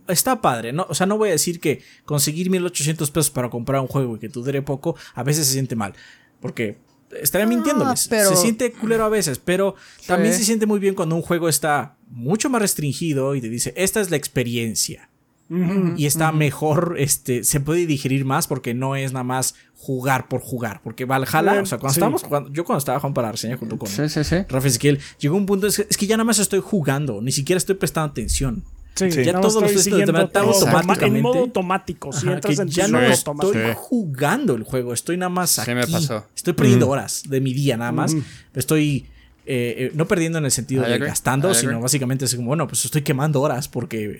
está 0.08 0.42
padre, 0.42 0.74
¿no? 0.74 0.86
O 0.90 0.96
sea, 0.96 1.06
no 1.06 1.18
voy 1.18 1.30
a 1.30 1.34
decir 1.34 1.60
que 1.60 1.82
conseguir 2.06 2.50
1800 2.50 3.10
pesos 3.12 3.32
para 3.32 3.50
comprar 3.50 3.82
un 3.82 3.88
juego 3.88 4.16
y 4.16 4.20
que 4.20 4.30
tú 4.30 4.44
dure 4.44 4.62
poco, 4.62 4.96
a 5.14 5.24
veces 5.24 5.48
se 5.48 5.54
siente 5.54 5.76
mal, 5.76 5.94
porque 6.40 6.78
estaría 7.22 7.46
ah, 7.46 7.50
mintiéndoles. 7.50 8.02
Se 8.02 8.36
siente 8.36 8.72
culero 8.72 9.06
a 9.06 9.10
veces, 9.10 9.40
pero 9.40 9.76
también 10.08 10.34
se 10.34 10.44
siente 10.44 10.66
muy 10.66 10.80
bien 10.80 10.96
cuando 10.96 11.16
un 11.16 11.22
juego 11.22 11.50
está 11.50 11.98
mucho 12.08 12.50
más 12.50 12.62
restringido 12.62 13.36
y 13.36 13.42
te 13.42 13.50
dice, 13.50 13.74
esta 13.76 14.02
es 14.02 14.10
la 14.12 14.18
experiencia 14.18 15.09
y 15.50 16.06
está 16.06 16.32
mejor, 16.32 16.96
este, 17.00 17.44
se 17.44 17.60
puede 17.60 17.88
digerir 17.88 18.24
más 18.24 18.48
porque 18.48 18.74
no 18.74 18.96
es 18.96 19.14
nada 19.14 19.24
más 19.24 19.56
jugar 19.76 20.28
por 20.28 20.42
jugar. 20.42 20.82
Porque 20.84 21.06
Valhalla, 21.06 21.62
o 21.62 21.66
sea, 21.66 21.80
cuando 21.80 21.94
estábamos 21.94 22.24
jugando, 22.24 22.52
yo 22.52 22.64
cuando 22.64 22.80
estaba 22.80 23.00
jugando 23.00 23.16
para 23.16 23.28
la 23.30 23.32
reseña 23.32 23.58
junto 23.58 23.78
con 23.78 23.90
sí, 23.90 24.04
Rafa 24.48 24.68
Ezequiel, 24.68 25.00
llegó 25.20 25.38
un 25.38 25.46
punto, 25.46 25.68
es 25.68 25.98
que, 25.98 26.08
ya 26.08 26.18
nada 26.18 26.26
más 26.26 26.40
estoy 26.40 26.60
jugando, 26.60 27.22
ni 27.22 27.32
siquiera 27.32 27.58
estoy 27.58 27.76
prestando 27.76 28.12
atención. 28.12 28.64
Sí, 28.96 29.10
ya 29.24 29.40
todos 29.40 29.62
los 29.62 29.72
estoy 29.72 30.02
automáticamente. 30.02 31.06
En 31.06 31.24
modo 31.24 31.40
automático, 31.40 32.12
si 32.12 32.28
entras 32.28 32.60
en 32.60 32.68
ya 32.68 32.88
no 32.88 33.00
estoy 33.00 33.74
jugando 33.76 34.56
el 34.56 34.64
juego, 34.64 34.94
estoy 34.94 35.18
nada 35.18 35.30
más 35.30 35.58
aquí. 35.58 35.74
Me 35.74 35.88
pasó. 35.88 36.26
Estoy 36.36 36.54
perdiendo 36.54 36.90
horas 36.90 37.24
de 37.28 37.40
mi 37.42 37.54
día 37.54 37.78
nada 37.78 37.92
más. 37.92 38.16
Estoy 38.54 39.08
eh, 39.46 39.76
eh, 39.78 39.92
no 39.96 40.08
perdiendo 40.08 40.38
en 40.38 40.46
el 40.46 40.52
sentido 40.52 40.84
de 40.84 41.00
gastando, 41.00 41.54
sino 41.54 41.80
básicamente 41.82 42.26
es 42.26 42.36
como, 42.36 42.48
bueno, 42.48 42.68
pues 42.68 42.86
estoy 42.86 43.02
quemando 43.02 43.42
horas 43.42 43.68
porque 43.68 44.20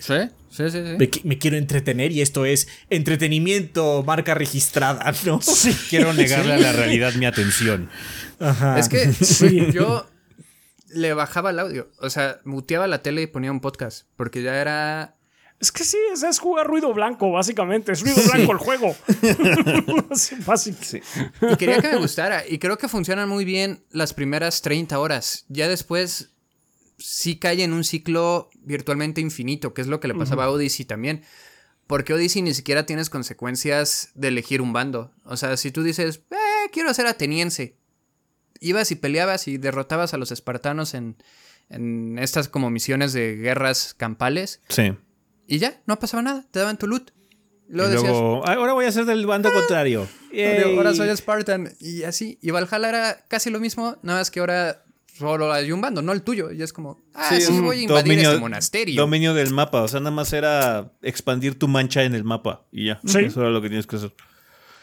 me, 1.24 1.38
quiero 1.38 1.58
entretener 1.58 2.12
y 2.12 2.22
esto 2.22 2.46
es 2.46 2.68
entretenimiento, 2.90 4.04
marca 4.04 4.34
registrada, 4.34 5.14
¿no? 5.26 5.40
Quiero 5.90 6.14
negarle 6.14 6.54
a 6.54 6.58
la 6.58 6.72
realidad 6.72 7.14
mi 7.14 7.26
atención. 7.26 7.90
Es 8.78 8.90
que 8.90 9.72
yo 9.74 10.10
le 10.90 11.14
bajaba 11.14 11.52
el 11.52 11.60
audio, 11.60 11.90
o 12.00 12.10
sea, 12.10 12.40
muteaba 12.46 12.88
la 12.88 13.04
tele 13.04 13.22
y 13.22 13.28
ponía 13.28 13.52
un 13.52 13.60
podcast, 13.60 14.08
porque 14.16 14.42
ya 14.42 14.60
era 14.60 15.19
es 15.60 15.74
que 15.74 15.84
sí, 15.84 15.98
es, 16.14 16.40
jugar 16.40 16.68
ruido 16.68 16.94
blanco, 16.94 17.32
básicamente. 17.32 17.92
Es 17.92 18.02
ruido 18.02 18.22
blanco 18.32 18.54
el 18.54 18.58
juego. 18.58 18.94
fácil. 20.42 20.76
Sí. 20.80 21.02
Y 21.42 21.56
quería 21.58 21.82
que 21.82 21.90
me 21.90 21.98
gustara. 21.98 22.48
Y 22.48 22.60
creo 22.60 22.78
que 22.78 22.88
funcionan 22.88 23.28
muy 23.28 23.44
bien 23.44 23.84
las 23.92 24.14
primeras 24.14 24.62
30 24.62 24.98
horas. 24.98 25.46
Ya 25.50 25.68
después 25.68 26.32
sí 26.98 27.40
cae 27.40 27.64
en 27.64 27.74
un 27.74 27.84
ciclo 27.84 28.50
virtualmente 28.62 29.20
infinito, 29.20 29.74
que 29.74 29.82
es 29.82 29.88
lo 29.88 30.00
que 30.00 30.08
le 30.08 30.16
pasaba 30.16 30.46
a 30.46 30.50
Odyssey 30.50 30.86
también. 30.86 31.24
Porque 31.88 32.14
Odyssey 32.14 32.42
ni 32.42 32.54
siquiera 32.54 32.86
tienes 32.86 33.10
consecuencias 33.10 34.12
de 34.16 34.30
elegir 34.30 34.62
un 34.62 34.72
bando. 34.72 35.12
O 35.26 35.36
sea, 35.36 35.58
si 35.58 35.72
tú 35.72 35.84
dices, 35.84 36.22
eh, 36.32 36.70
quiero 36.72 36.94
ser 36.94 37.06
ateniense, 37.08 37.76
ibas 38.62 38.92
y 38.92 38.96
peleabas 38.96 39.50
y 39.50 39.58
derrotabas 39.58 40.14
a 40.14 40.18
los 40.18 40.32
espartanos 40.32 40.94
en, 40.94 41.18
en 41.68 42.18
estas 42.18 42.48
como 42.48 42.70
misiones 42.70 43.12
de 43.12 43.36
guerras 43.36 43.94
campales. 43.94 44.62
Sí. 44.70 44.94
Y 45.50 45.58
ya, 45.58 45.82
no 45.88 45.98
pasaba 45.98 46.22
nada, 46.22 46.46
te 46.52 46.60
daban 46.60 46.78
tu 46.78 46.86
loot. 46.86 47.12
Luego, 47.68 47.92
y 47.92 47.96
luego 47.96 48.48
ahora 48.48 48.74
voy 48.74 48.86
a 48.86 48.92
ser 48.92 49.06
del 49.06 49.26
bando 49.26 49.50
ah, 49.50 49.54
contrario. 49.54 50.08
Ahora 50.76 50.94
soy 50.94 51.16
Spartan. 51.16 51.74
Y 51.80 52.04
así. 52.04 52.38
Y 52.42 52.52
Valhalla 52.52 52.90
era 52.90 53.26
casi 53.28 53.50
lo 53.50 53.60
mismo, 53.60 53.98
nada 54.04 54.20
más 54.20 54.30
que 54.30 54.40
ahora 54.40 54.84
solo 55.18 55.52
hay 55.52 55.72
un 55.72 55.82
bando, 55.82 56.04
no 56.04 56.14
el 56.14 56.22
tuyo. 56.22 56.52
Y 56.52 56.62
es 56.62 56.72
como, 56.72 57.02
ah, 57.16 57.36
sí, 57.40 57.60
voy 57.60 57.80
a 57.80 57.82
invadir 57.82 58.20
este 58.20 58.38
monasterio. 58.38 59.02
Dominio 59.02 59.34
del 59.34 59.52
mapa, 59.52 59.82
o 59.82 59.88
sea, 59.88 60.00
nada 60.00 60.12
más 60.12 60.34
era 60.34 60.94
expandir 61.02 61.58
tu 61.58 61.68
mancha 61.68 62.04
en 62.04 62.14
el 62.14 62.24
mapa 62.24 62.68
y 62.72 62.86
ya. 62.86 63.00
Eso 63.04 63.42
era 63.42 63.50
lo 63.50 63.62
que 63.62 63.70
tienes 63.70 63.88
que 63.88 63.96
hacer. 63.96 64.14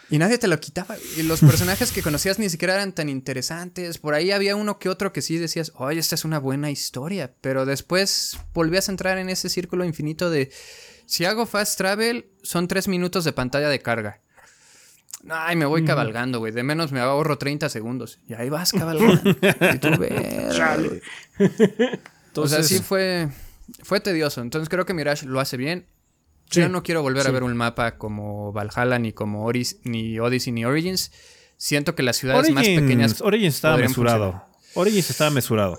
Y 0.08 0.18
nadie 0.18 0.38
te 0.38 0.48
lo 0.48 0.58
quitaba. 0.60 0.96
Y 1.16 1.22
los 1.22 1.40
personajes 1.40 1.92
que 1.92 2.02
conocías 2.02 2.38
ni 2.38 2.48
siquiera 2.48 2.74
eran 2.74 2.92
tan 2.92 3.08
interesantes. 3.08 3.98
Por 3.98 4.14
ahí 4.14 4.30
había 4.30 4.56
uno 4.56 4.78
que 4.78 4.88
otro 4.88 5.12
que 5.12 5.22
sí 5.22 5.38
decías, 5.38 5.72
oye, 5.74 5.98
esta 5.98 6.14
es 6.14 6.24
una 6.24 6.38
buena 6.38 6.70
historia. 6.70 7.34
Pero 7.40 7.66
después 7.66 8.38
volvías 8.54 8.88
a 8.88 8.92
entrar 8.92 9.18
en 9.18 9.28
ese 9.28 9.48
círculo 9.48 9.84
infinito 9.84 10.30
de, 10.30 10.50
si 11.06 11.24
hago 11.24 11.46
fast 11.46 11.76
travel, 11.78 12.30
son 12.42 12.68
tres 12.68 12.88
minutos 12.88 13.24
de 13.24 13.32
pantalla 13.32 13.68
de 13.68 13.80
carga. 13.80 14.20
Ay, 15.28 15.56
me 15.56 15.66
voy 15.66 15.84
cabalgando, 15.84 16.38
güey. 16.38 16.52
De 16.52 16.62
menos 16.62 16.92
me 16.92 17.00
ahorro 17.00 17.36
30 17.38 17.68
segundos. 17.68 18.20
Y 18.28 18.34
ahí 18.34 18.48
vas 18.48 18.72
cabalgando. 18.72 19.30
y 19.74 19.78
tú 19.78 19.88
ves. 19.98 20.60
Entonces, 21.38 22.00
o 22.36 22.46
sea, 22.46 22.62
sí 22.62 22.80
fue, 22.80 23.28
fue 23.82 24.00
tedioso. 24.00 24.40
Entonces 24.40 24.68
creo 24.68 24.86
que 24.86 24.94
Mirage 24.94 25.26
lo 25.26 25.40
hace 25.40 25.56
bien. 25.56 25.86
Yo 26.50 26.68
no 26.68 26.82
quiero 26.82 27.02
volver 27.02 27.26
a 27.26 27.30
ver 27.30 27.42
un 27.42 27.56
mapa 27.56 27.98
como 27.98 28.52
Valhalla, 28.52 28.98
ni 28.98 29.12
como 29.12 29.44
Oris, 29.44 29.78
ni 29.84 30.18
Odyssey, 30.18 30.52
ni 30.52 30.64
Origins. 30.64 31.12
Siento 31.56 31.94
que 31.94 32.02
las 32.02 32.16
ciudades 32.16 32.50
más 32.52 32.66
pequeñas. 32.66 33.20
Origins 33.20 33.54
estaba 33.56 33.76
mesurado. 33.76 34.44
Origins 34.74 35.10
estaba 35.10 35.30
mesurado. 35.30 35.78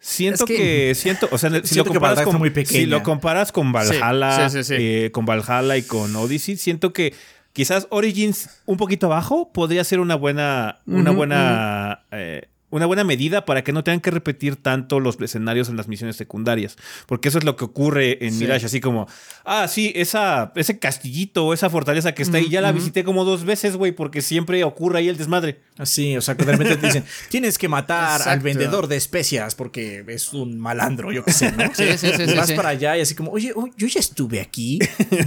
Siento 0.00 0.44
que, 0.44 0.94
siento, 0.94 1.28
o 1.32 1.38
sea, 1.38 1.50
si 1.64 1.74
lo, 1.74 1.84
comparas 1.84 2.22
con, 2.22 2.38
muy 2.38 2.52
si 2.64 2.86
lo 2.86 3.02
comparas 3.02 3.50
con 3.50 3.72
Valhalla, 3.72 4.48
eh, 4.70 5.10
con 5.12 5.26
Valhalla 5.26 5.76
y 5.76 5.82
con 5.82 6.14
Odyssey, 6.14 6.56
siento 6.56 6.92
que 6.92 7.14
Quizás 7.58 7.88
Origins 7.90 8.62
un 8.66 8.76
poquito 8.76 9.06
abajo 9.06 9.50
podría 9.52 9.82
ser 9.82 9.98
una 9.98 10.14
buena, 10.14 10.78
una 10.86 11.10
buena 11.10 12.04
eh, 12.12 12.48
una 12.70 12.86
buena 12.86 13.04
medida 13.04 13.44
para 13.44 13.64
que 13.64 13.72
no 13.72 13.82
tengan 13.82 14.00
que 14.00 14.10
repetir 14.10 14.56
tanto 14.56 15.00
los 15.00 15.20
escenarios 15.20 15.68
en 15.68 15.76
las 15.76 15.88
misiones 15.88 16.16
secundarias. 16.16 16.76
Porque 17.06 17.28
eso 17.28 17.38
es 17.38 17.44
lo 17.44 17.56
que 17.56 17.64
ocurre 17.64 18.26
en 18.26 18.38
Mirage, 18.38 18.66
así 18.66 18.80
como, 18.80 19.06
ah, 19.44 19.68
sí, 19.68 19.92
esa, 19.94 20.52
ese 20.54 20.78
castillito 20.78 21.46
o 21.46 21.54
esa 21.54 21.70
fortaleza 21.70 22.12
que 22.12 22.22
está 22.22 22.38
ahí, 22.38 22.48
ya 22.48 22.60
la 22.60 22.72
visité 22.72 23.04
como 23.04 23.24
dos 23.24 23.44
veces, 23.44 23.76
güey, 23.76 23.92
porque 23.92 24.20
siempre 24.20 24.62
ocurre 24.64 24.98
ahí 24.98 25.08
el 25.08 25.16
desmadre. 25.16 25.60
Así, 25.78 26.16
o 26.16 26.20
sea, 26.20 26.36
que 26.36 26.44
realmente 26.44 26.76
te 26.76 26.86
dicen, 26.86 27.04
tienes 27.30 27.56
que 27.56 27.68
matar 27.68 28.28
al 28.28 28.40
vendedor 28.40 28.88
de 28.88 28.96
especias 28.96 29.54
porque 29.54 30.04
es 30.08 30.32
un 30.32 30.58
malandro, 30.58 31.12
yo 31.12 31.24
qué 31.24 31.32
sé, 31.32 31.52
¿no? 31.52 31.64
Sí, 31.78 31.96
sí, 31.96 32.08
sí. 32.16 32.34
vas 32.34 32.50
para 32.52 32.70
allá 32.70 32.96
y 32.96 33.02
así 33.02 33.14
como, 33.14 33.30
oye, 33.30 33.52
yo 33.76 33.86
ya 33.86 34.00
estuve 34.00 34.40
aquí 34.40 34.78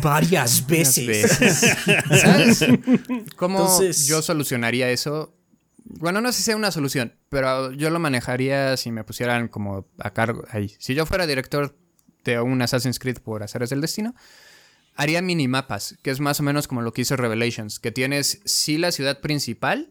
varias 0.01 0.67
veces. 0.67 1.37
¿Sabes? 2.09 2.65
¿Cómo 3.37 3.79
yo 4.07 4.21
solucionaría 4.21 4.89
eso? 4.89 5.33
Bueno, 5.99 6.21
no 6.21 6.31
sé 6.31 6.39
si 6.39 6.43
sea 6.43 6.55
una 6.55 6.71
solución, 6.71 7.13
pero 7.29 7.71
yo 7.71 7.89
lo 7.89 7.99
manejaría 7.99 8.77
si 8.77 8.91
me 8.91 9.03
pusieran 9.03 9.47
como 9.47 9.87
a 9.99 10.11
cargo 10.11 10.43
ahí. 10.49 10.73
Si 10.79 10.95
yo 10.95 11.05
fuera 11.05 11.27
director 11.27 11.75
de 12.23 12.39
un 12.39 12.61
Assassin's 12.61 12.99
Creed 12.99 13.17
por 13.19 13.43
Azares 13.43 13.69
del 13.69 13.81
Destino, 13.81 14.15
haría 14.95 15.21
minimapas, 15.21 15.97
que 16.01 16.11
es 16.11 16.19
más 16.19 16.39
o 16.39 16.43
menos 16.43 16.67
como 16.67 16.81
lo 16.81 16.93
que 16.93 17.01
hizo 17.01 17.15
Revelations, 17.15 17.79
que 17.79 17.91
tienes 17.91 18.41
sí 18.45 18.77
la 18.77 18.91
ciudad 18.91 19.19
principal, 19.19 19.89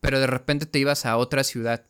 pero 0.00 0.20
de 0.20 0.26
repente 0.26 0.66
te 0.66 0.78
ibas 0.78 1.06
a 1.06 1.16
otra 1.16 1.44
ciudad. 1.44 1.84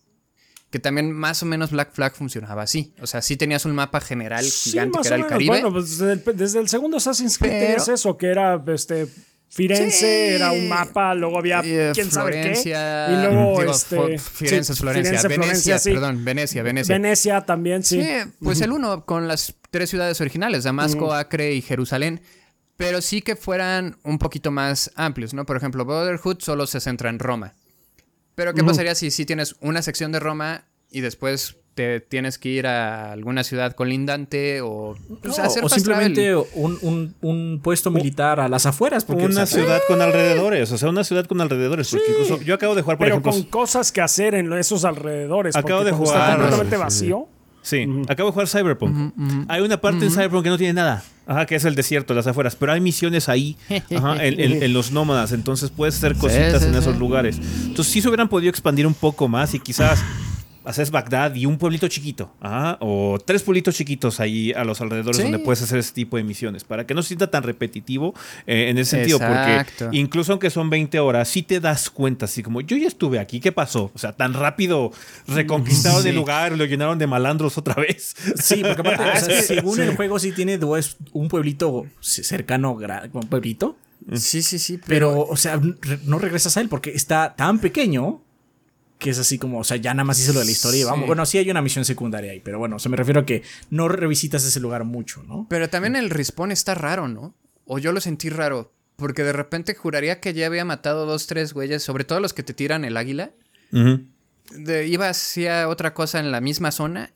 Que 0.70 0.78
también 0.78 1.10
más 1.10 1.42
o 1.42 1.46
menos 1.46 1.72
Black 1.72 1.92
Flag 1.92 2.14
funcionaba 2.14 2.62
así. 2.62 2.94
O 3.00 3.06
sea, 3.08 3.22
sí 3.22 3.36
tenías 3.36 3.64
un 3.64 3.74
mapa 3.74 4.00
general 4.00 4.44
gigante 4.44 5.00
que 5.02 5.08
era 5.08 5.16
el 5.16 5.26
Caribe. 5.26 5.50
Bueno, 5.50 5.72
pues 5.72 5.98
desde 5.98 6.60
el, 6.60 6.68
segundo 6.68 6.98
Assassin's 6.98 7.38
Creed 7.38 7.60
tenías 7.60 7.88
eso, 7.88 8.16
que 8.16 8.28
era 8.28 8.62
este 8.68 9.08
Firenze 9.52 10.36
era 10.36 10.52
un 10.52 10.68
mapa, 10.68 11.12
luego 11.12 11.36
había 11.36 11.60
quién 11.60 12.08
sabe 12.08 12.30
qué. 12.40 12.62
Y 12.68 13.20
luego 13.20 13.60
este, 13.62 14.18
Firenze, 14.18 14.74
Florencia, 14.76 15.28
Venecia, 15.28 15.78
perdón, 15.82 16.24
Venecia, 16.24 16.62
Venecia. 16.62 16.94
Venecia 16.94 17.40
también, 17.40 17.82
sí. 17.82 18.00
Sí, 18.00 18.08
pues 18.40 18.60
el 18.60 18.70
uno 18.70 19.04
con 19.04 19.26
las 19.26 19.56
tres 19.72 19.90
ciudades 19.90 20.20
originales, 20.20 20.62
Damasco, 20.62 21.12
Acre 21.12 21.52
y 21.52 21.62
Jerusalén. 21.62 22.20
Pero 22.76 23.02
sí 23.02 23.22
que 23.22 23.36
fueran 23.36 23.98
un 24.04 24.18
poquito 24.18 24.52
más 24.52 24.92
amplios, 24.94 25.34
¿no? 25.34 25.44
Por 25.44 25.56
ejemplo, 25.56 25.84
Brotherhood 25.84 26.38
solo 26.40 26.66
se 26.66 26.80
centra 26.80 27.10
en 27.10 27.18
Roma. 27.18 27.54
Pero 28.36 28.54
¿qué 28.54 28.62
pasaría 28.62 28.94
si 28.94 29.10
sí 29.10 29.26
tienes 29.26 29.56
una 29.60 29.82
sección 29.82 30.12
de 30.12 30.20
Roma 30.20 30.64
y 30.90 31.00
después 31.00 31.56
te 31.80 32.00
tienes 32.00 32.36
que 32.36 32.50
ir 32.50 32.66
a 32.66 33.12
alguna 33.12 33.42
ciudad 33.42 33.72
colindante 33.72 34.60
o, 34.60 34.98
pues, 35.22 35.38
o 35.62 35.68
simplemente 35.70 36.36
un, 36.36 37.14
un, 37.22 37.60
puesto 37.62 37.90
militar 37.90 38.38
a 38.38 38.50
las 38.50 38.66
afueras. 38.66 39.06
Porque 39.06 39.24
una 39.24 39.46
ciudad 39.46 39.80
con 39.88 40.02
alrededores, 40.02 40.70
o 40.72 40.76
sea, 40.76 40.90
una 40.90 41.04
ciudad 41.04 41.24
con 41.24 41.40
alrededores. 41.40 41.96
yo 42.44 42.54
acabo 42.54 42.74
de 42.74 42.82
jugar, 42.82 42.98
por 42.98 43.06
pero 43.06 43.22
con 43.22 43.44
cosas 43.44 43.92
que 43.92 44.02
hacer 44.02 44.34
en 44.34 44.52
esos 44.52 44.84
alrededores. 44.84 45.56
Acabo 45.56 45.82
de 45.82 45.92
jugar. 45.92 46.20
Está 46.20 46.32
completamente 46.34 46.76
vacío. 46.76 47.28
Sí, 47.62 47.86
acabo 48.08 48.28
de 48.28 48.32
jugar 48.32 48.48
Cyberpunk. 48.48 49.14
Hay 49.48 49.62
una 49.62 49.80
parte 49.80 50.04
en 50.04 50.10
Cyberpunk 50.10 50.44
que 50.44 50.50
no 50.50 50.58
tiene 50.58 50.74
nada, 50.74 51.02
ajá, 51.26 51.46
que 51.46 51.54
es 51.54 51.64
el 51.64 51.74
desierto, 51.74 52.14
las 52.14 52.26
afueras, 52.26 52.56
pero 52.56 52.72
hay 52.72 52.80
misiones 52.80 53.28
ahí, 53.28 53.56
ajá, 53.94 54.16
en, 54.24 54.72
los 54.72 54.92
nómadas, 54.92 55.32
entonces 55.32 55.70
puedes 55.70 55.96
hacer 55.96 56.16
cositas 56.16 56.62
en 56.62 56.74
esos 56.74 56.98
lugares. 56.98 57.38
Entonces 57.38 57.92
sí 57.92 58.00
se 58.00 58.08
hubieran 58.08 58.28
podido 58.28 58.50
expandir 58.50 58.86
un 58.86 58.94
poco 58.94 59.28
más 59.28 59.54
y 59.54 59.60
quizás 59.60 60.02
haces 60.70 60.90
Bagdad 60.90 61.34
y 61.34 61.46
un 61.46 61.58
pueblito 61.58 61.86
chiquito, 61.88 62.32
o 62.80 63.18
tres 63.24 63.42
pueblitos 63.42 63.74
chiquitos 63.74 64.20
ahí 64.20 64.52
a 64.52 64.64
los 64.64 64.80
alrededores 64.80 65.22
donde 65.22 65.38
puedes 65.38 65.62
hacer 65.62 65.78
ese 65.78 65.92
tipo 65.92 66.16
de 66.16 66.24
misiones, 66.24 66.64
para 66.64 66.86
que 66.86 66.94
no 66.94 67.02
se 67.02 67.08
sienta 67.08 67.30
tan 67.30 67.42
repetitivo 67.42 68.14
eh, 68.46 68.68
en 68.70 68.78
ese 68.78 68.96
sentido, 68.96 69.18
porque 69.18 69.64
incluso 69.92 70.32
aunque 70.32 70.50
son 70.50 70.70
20 70.70 70.98
horas, 71.00 71.28
sí 71.28 71.42
te 71.42 71.60
das 71.60 71.90
cuenta, 71.90 72.24
así 72.24 72.42
como 72.42 72.60
yo 72.60 72.76
ya 72.76 72.88
estuve 72.88 73.18
aquí, 73.18 73.40
¿qué 73.40 73.52
pasó? 73.52 73.90
O 73.94 73.98
sea, 73.98 74.12
tan 74.12 74.34
rápido 74.34 74.92
reconquistaron 75.26 76.06
el 76.06 76.14
lugar, 76.14 76.56
lo 76.56 76.64
llenaron 76.64 76.98
de 76.98 77.06
malandros 77.06 77.58
otra 77.58 77.74
vez. 77.74 78.14
Sí, 78.36 78.62
porque 78.62 78.80
aparte, 78.80 79.42
según 79.42 79.80
el 79.80 79.96
juego 79.96 80.18
sí 80.18 80.32
tiene 80.32 80.58
un 81.12 81.28
pueblito 81.28 81.86
cercano, 82.00 82.78
un 83.12 83.28
pueblito. 83.28 83.76
Sí, 84.14 84.40
sí, 84.42 84.58
sí. 84.58 84.80
pero, 84.86 85.26
o 85.26 85.36
sea, 85.36 85.60
no 86.04 86.18
regresas 86.18 86.56
a 86.56 86.60
él 86.62 86.68
porque 86.68 86.90
está 86.90 87.34
tan 87.36 87.58
pequeño 87.58 88.22
que 89.00 89.10
es 89.10 89.18
así 89.18 89.38
como, 89.38 89.58
o 89.58 89.64
sea, 89.64 89.78
ya 89.78 89.94
nada 89.94 90.04
más 90.04 90.20
hice 90.20 90.32
lo 90.32 90.38
de 90.38 90.44
la 90.44 90.50
historia 90.52 90.82
y 90.82 90.84
vamos. 90.84 91.06
Bueno, 91.06 91.26
sí 91.26 91.38
hay 91.38 91.50
una 91.50 91.62
misión 91.62 91.84
secundaria 91.84 92.30
ahí, 92.32 92.40
pero 92.40 92.58
bueno, 92.58 92.76
o 92.76 92.78
sea, 92.78 92.90
me 92.90 92.96
refiero 92.96 93.20
a 93.20 93.26
que 93.26 93.42
no 93.70 93.88
revisitas 93.88 94.44
ese 94.44 94.60
lugar 94.60 94.84
mucho, 94.84 95.24
¿no? 95.24 95.46
Pero 95.48 95.68
también 95.68 95.96
el 95.96 96.10
respawn 96.10 96.52
está 96.52 96.74
raro, 96.74 97.08
¿no? 97.08 97.34
O 97.64 97.78
yo 97.78 97.92
lo 97.92 98.00
sentí 98.00 98.28
raro, 98.28 98.72
porque 98.96 99.24
de 99.24 99.32
repente 99.32 99.74
juraría 99.74 100.20
que 100.20 100.34
ya 100.34 100.46
había 100.46 100.64
matado 100.64 101.06
dos, 101.06 101.26
tres 101.26 101.54
güeyes, 101.54 101.82
sobre 101.82 102.04
todo 102.04 102.20
los 102.20 102.34
que 102.34 102.42
te 102.42 102.52
tiran 102.52 102.84
el 102.84 102.96
águila. 102.96 103.32
iba 103.72 105.08
hacia 105.08 105.68
otra 105.68 105.94
cosa 105.94 106.20
en 106.20 106.30
la 106.30 106.40
misma 106.40 106.70
zona 106.70 107.10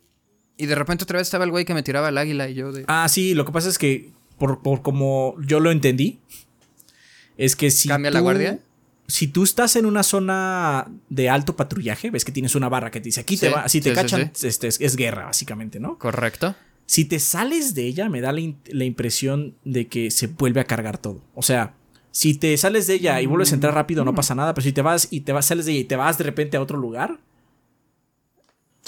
y 0.56 0.66
de 0.66 0.74
repente 0.74 1.04
otra 1.04 1.18
vez 1.18 1.26
estaba 1.26 1.44
el 1.44 1.50
güey 1.50 1.64
que 1.64 1.74
me 1.74 1.82
tiraba 1.82 2.08
el 2.08 2.16
águila 2.16 2.48
y 2.48 2.54
yo 2.54 2.72
de... 2.72 2.84
Ah, 2.88 3.08
sí, 3.08 3.34
lo 3.34 3.44
que 3.44 3.52
pasa 3.52 3.68
es 3.68 3.78
que 3.78 4.10
por, 4.38 4.62
como 4.82 5.36
yo 5.40 5.60
lo 5.60 5.70
entendí, 5.70 6.20
es 7.36 7.56
que 7.56 7.70
si... 7.70 7.88
¿Cambia 7.88 8.10
la 8.10 8.20
guardia? 8.20 8.58
Si 9.06 9.28
tú 9.28 9.42
estás 9.44 9.76
en 9.76 9.86
una 9.86 10.02
zona 10.02 10.90
de 11.08 11.28
alto 11.28 11.56
patrullaje, 11.56 12.10
ves 12.10 12.24
que 12.24 12.32
tienes 12.32 12.54
una 12.54 12.68
barra 12.68 12.90
que 12.90 13.00
te 13.00 13.04
dice 13.04 13.20
aquí 13.20 13.36
te 13.36 13.50
va, 13.50 13.68
si 13.68 13.80
te 13.80 13.92
cachan, 13.92 14.32
Este, 14.42 14.68
es, 14.68 14.96
guerra, 14.96 15.26
básicamente, 15.26 15.78
¿no? 15.78 15.98
Correcto. 15.98 16.54
Si 16.86 17.04
te 17.04 17.18
sales 17.18 17.74
de 17.74 17.86
ella, 17.86 18.08
me 18.08 18.20
da 18.20 18.32
la, 18.32 18.84
impresión 18.84 19.54
de 19.64 19.88
que 19.88 20.10
se 20.10 20.26
vuelve 20.26 20.60
a 20.60 20.64
cargar 20.64 20.98
todo. 20.98 21.22
O 21.34 21.42
sea, 21.42 21.74
si 22.10 22.34
te 22.34 22.56
sales 22.56 22.86
de 22.86 22.94
ella 22.94 23.20
y 23.20 23.26
vuelves 23.26 23.52
a 23.52 23.54
entrar 23.54 23.74
rápido, 23.74 24.04
no 24.04 24.12
mm. 24.12 24.16
pasa 24.16 24.34
nada. 24.34 24.52
Pero 24.52 24.64
si 24.64 24.72
te 24.72 24.82
vas 24.82 25.08
y 25.10 25.20
te 25.20 25.32
vas, 25.32 25.46
sales 25.46 25.66
de 25.66 25.72
ella 25.72 25.80
y 25.80 25.84
te 25.84 25.96
vas 25.96 26.18
de 26.18 26.24
repente 26.24 26.56
a 26.56 26.60
otro 26.60 26.78
lugar. 26.78 27.20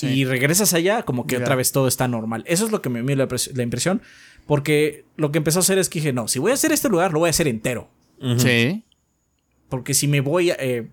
Y 0.02 0.26
regresas 0.26 0.74
allá, 0.74 1.04
como 1.04 1.26
que 1.26 1.38
otra 1.38 1.54
vez 1.54 1.72
todo 1.72 1.88
está 1.88 2.06
normal. 2.06 2.44
Eso 2.46 2.66
es 2.66 2.70
lo 2.70 2.82
que 2.82 2.90
me 2.90 3.02
dio 3.02 3.16
la, 3.16 3.62
impresión. 3.62 4.02
Porque 4.46 5.06
lo 5.16 5.32
que 5.32 5.38
empezó 5.38 5.60
a 5.60 5.62
hacer 5.62 5.78
es 5.78 5.88
que 5.88 6.00
dije, 6.00 6.12
no, 6.12 6.28
si 6.28 6.38
voy 6.38 6.50
a 6.50 6.54
hacer 6.54 6.70
este 6.70 6.90
lugar, 6.90 7.14
lo 7.14 7.20
voy 7.20 7.28
a 7.28 7.30
hacer 7.30 7.48
entero. 7.48 7.88
Sí. 8.36 8.84
Porque 9.68 9.94
si 9.94 10.08
me 10.08 10.20
voy, 10.20 10.50
eh, 10.50 10.88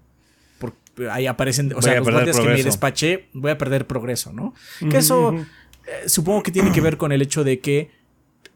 ahí 1.11 1.27
aparecen, 1.27 1.73
o 1.75 1.81
sea, 1.81 1.95
los 1.95 2.09
guardias 2.09 2.39
que 2.39 2.47
me 2.47 2.63
despaché, 2.63 3.29
voy 3.33 3.51
a 3.51 3.57
perder 3.57 3.87
progreso, 3.87 4.33
¿no? 4.33 4.53
Que 4.89 4.97
eso 4.97 5.33
eh, 5.33 6.07
supongo 6.07 6.43
que 6.43 6.51
tiene 6.51 6.71
que 6.71 6.81
ver 6.81 6.97
con 6.97 7.11
el 7.11 7.21
hecho 7.21 7.43
de 7.43 7.59
que 7.59 7.91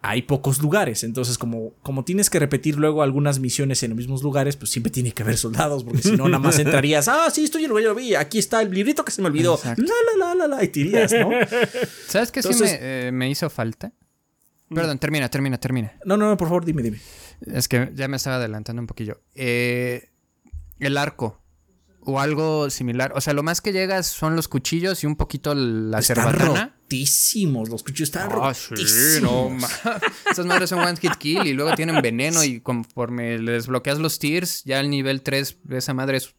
hay 0.02 0.22
pocos 0.22 0.60
lugares. 0.62 1.04
Entonces, 1.04 1.38
como, 1.38 1.74
como 1.82 2.06
tienes 2.06 2.30
que 2.30 2.40
repetir 2.40 2.78
luego 2.78 3.02
algunas 3.02 3.40
misiones 3.40 3.82
en 3.84 3.92
los 3.92 3.98
mismos 3.98 4.24
lugares, 4.24 4.56
pues 4.56 4.72
siempre 4.72 4.92
tiene 4.92 5.12
que 5.12 5.24
haber 5.24 5.38
soldados, 5.38 5.84
porque 5.84 6.02
si 6.02 6.12
no, 6.12 6.26
nada 6.28 6.40
más 6.40 6.60
entrarías, 6.60 7.08
ah, 7.10 7.30
sí, 7.32 7.44
estoy 7.44 7.66
en 7.66 7.76
el 7.76 7.84
lo 7.84 7.96
vi, 7.96 8.16
aquí 8.16 8.38
está 8.40 8.62
el 8.62 8.72
librito 8.72 9.04
que 9.04 9.12
se 9.12 9.22
me 9.22 9.28
olvidó, 9.28 9.60
la, 9.64 9.76
la, 9.76 10.18
la, 10.18 10.36
la, 10.36 10.48
la, 10.48 10.64
y 10.64 10.68
tirías, 10.70 11.12
¿no? 11.14 11.30
¿Sabes 12.08 12.32
qué 12.32 12.42
sí 12.42 12.54
me, 12.60 12.78
eh, 12.80 13.12
me 13.12 13.30
hizo 13.30 13.50
falta? 13.50 13.92
Perdón, 14.74 15.00
termina, 15.00 15.30
termina, 15.30 15.58
termina. 15.58 15.94
No, 16.06 16.18
no, 16.18 16.36
por 16.36 16.48
favor, 16.48 16.66
dime, 16.66 16.84
dime. 16.84 17.00
Es 17.46 17.68
que 17.68 17.92
ya 17.94 18.08
me 18.08 18.18
estaba 18.18 18.38
adelantando 18.38 18.82
un 18.82 18.88
poquillo. 18.88 19.22
Eh, 19.36 20.10
el 20.80 20.98
arco. 20.98 21.42
O 22.10 22.20
algo 22.22 22.70
similar. 22.70 23.12
O 23.16 23.22
sea, 23.22 23.34
lo 23.34 23.44
más 23.44 23.60
que 23.60 23.74
llegas 23.74 24.08
son 24.08 24.36
los 24.38 24.48
cuchillos 24.48 25.04
y 25.04 25.08
un 25.08 25.18
poquito 25.18 25.54
la 25.54 26.00
Están 26.00 26.16
cerbatana. 26.24 26.74
rotísimos, 26.84 27.68
los 27.70 27.84
cuchillos 27.84 28.08
están 28.10 28.30
Ah, 28.32 28.54
sí, 28.54 28.70
rotísimos. 28.70 29.22
no 29.22 29.50
ma- 29.50 29.68
Estas 30.30 30.46
madres 30.46 30.70
son 30.70 30.80
one 30.80 30.96
hit 30.96 31.16
kill 31.16 31.46
y 31.46 31.52
luego 31.54 31.76
tienen 31.76 32.02
veneno 32.02 32.44
y 32.46 32.62
conforme 32.62 33.38
le 33.40 33.52
desbloqueas 33.52 34.00
los 34.00 34.20
tiers, 34.20 34.64
ya 34.64 34.80
al 34.80 34.90
nivel 34.90 35.22
3 35.22 35.58
esa 35.72 35.94
madre 35.94 36.18
es- 36.18 36.34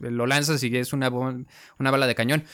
lo 0.00 0.26
lanzas 0.26 0.60
y 0.64 0.76
es 0.76 0.92
una, 0.92 1.08
una 1.10 1.90
bala 1.90 2.08
de 2.08 2.14
cañón. 2.16 2.44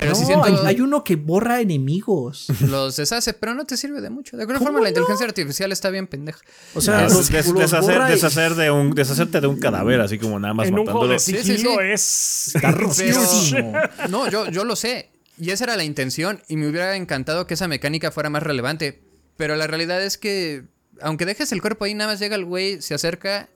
Pero 0.00 0.12
no, 0.12 0.18
si 0.18 0.24
siento 0.26 0.44
hay, 0.44 0.54
hay 0.64 0.80
uno 0.80 1.02
que 1.04 1.16
borra 1.16 1.60
enemigos. 1.60 2.46
los 2.68 2.96
deshace, 2.96 3.34
pero 3.34 3.54
no 3.54 3.64
te 3.64 3.76
sirve 3.76 4.00
de 4.00 4.10
mucho. 4.10 4.36
De 4.36 4.42
alguna 4.44 4.58
¿Cómo 4.58 4.70
forma 4.70 4.82
la 4.84 4.88
inteligencia 4.90 5.26
artificial 5.26 5.72
está 5.72 5.90
bien 5.90 6.06
pendeja. 6.06 6.40
O 6.74 6.80
sea, 6.80 7.02
Des- 7.02 7.12
los, 7.14 7.30
des- 7.30 7.46
los 7.48 7.58
deshacer, 7.58 7.94
borra 7.94 8.08
y- 8.08 8.12
deshacer 8.12 8.54
de 8.54 8.70
un, 8.70 8.94
deshacerte 8.94 9.40
de 9.40 9.46
un 9.46 9.58
cadáver, 9.58 10.00
así 10.00 10.18
como 10.18 10.38
nada 10.38 10.54
más 10.54 10.68
En 10.68 10.74
un 10.74 10.84
juego 10.84 11.00
matándolo. 11.06 11.12
de 11.14 11.18
Sí, 11.18 11.36
sí, 11.36 11.42
sigilo 11.56 11.70
sí. 11.72 11.78
es. 11.92 12.52
Rotísimo. 12.62 13.72
No, 14.08 14.28
yo, 14.30 14.50
yo 14.50 14.64
lo 14.64 14.76
sé. 14.76 15.10
Y 15.38 15.50
esa 15.50 15.64
era 15.64 15.76
la 15.76 15.84
intención. 15.84 16.42
Y 16.48 16.56
me 16.56 16.68
hubiera 16.68 16.96
encantado 16.96 17.46
que 17.46 17.54
esa 17.54 17.68
mecánica 17.68 18.10
fuera 18.10 18.30
más 18.30 18.42
relevante. 18.42 19.02
Pero 19.36 19.54
la 19.56 19.66
realidad 19.68 20.02
es 20.02 20.18
que, 20.18 20.64
aunque 21.00 21.24
dejes 21.26 21.52
el 21.52 21.60
cuerpo 21.60 21.84
ahí, 21.84 21.94
nada 21.94 22.10
más 22.12 22.20
llega 22.20 22.34
el 22.34 22.44
güey, 22.44 22.82
se 22.82 22.94
acerca 22.94 23.48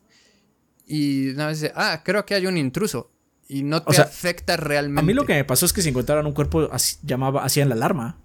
y 0.86 1.32
nada 1.34 1.50
más 1.50 1.60
dice, 1.60 1.72
ah, 1.74 2.02
creo 2.04 2.24
que 2.24 2.34
hay 2.34 2.46
un 2.46 2.56
intruso. 2.56 3.10
Y 3.52 3.64
no 3.64 3.82
te 3.82 3.92
sea, 3.92 4.04
afecta 4.04 4.56
realmente. 4.56 5.02
A 5.02 5.04
mí 5.04 5.12
lo 5.12 5.26
que 5.26 5.34
me 5.34 5.44
pasó 5.44 5.66
es 5.66 5.74
que 5.74 5.82
si 5.82 5.90
encontraran 5.90 6.24
un 6.24 6.32
cuerpo, 6.32 6.70
así, 6.72 6.96
llamaba, 7.02 7.44
hacían 7.44 7.68
la 7.68 7.74
alarma. 7.74 8.16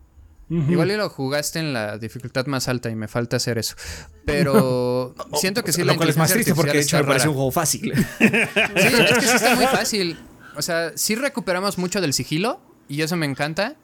Igual 0.50 0.92
y 0.92 0.96
lo 0.96 1.10
jugaste 1.10 1.60
en 1.60 1.74
la 1.74 1.98
dificultad 1.98 2.46
más 2.46 2.70
alta 2.70 2.90
y 2.90 2.96
me 2.96 3.10
falta 3.10 3.36
hacer 3.36 3.58
eso. 3.58 3.76
Pero 4.24 5.14
siento 5.34 5.66
que 5.66 5.74
sí 5.74 5.84
la 5.84 5.92
lo 5.92 5.98
cual 5.98 6.08
es 6.08 6.16
más 6.16 6.32
triste 6.32 6.56
porque 6.56 6.72
de 6.72 6.80
hecho 6.80 6.96
me 7.00 7.04
parece 7.04 7.28
un 7.28 7.34
juego 7.34 7.52
fácil. 7.52 7.94
Sí, 8.20 8.26
es 8.26 9.14
que 9.16 9.22
sí 9.22 9.36
está 9.36 9.56
muy 9.56 9.66
fácil. 9.66 10.18
O 10.56 10.62
sea, 10.62 10.94
sí 10.96 11.16
recuperamos 11.16 11.78
mucho 11.78 12.00
del 12.00 12.14
sigilo 12.14 12.62
y 12.88 13.02
eso 13.02 13.18
me 13.18 13.26
encanta. 13.26 13.76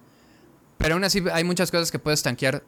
Pero 0.78 0.94
aún 0.94 1.04
así 1.04 1.22
hay 1.34 1.44
muchas 1.44 1.72
cosas 1.72 1.92
que 1.92 2.00
puedes 2.00 2.24
tanquear. 2.24 2.64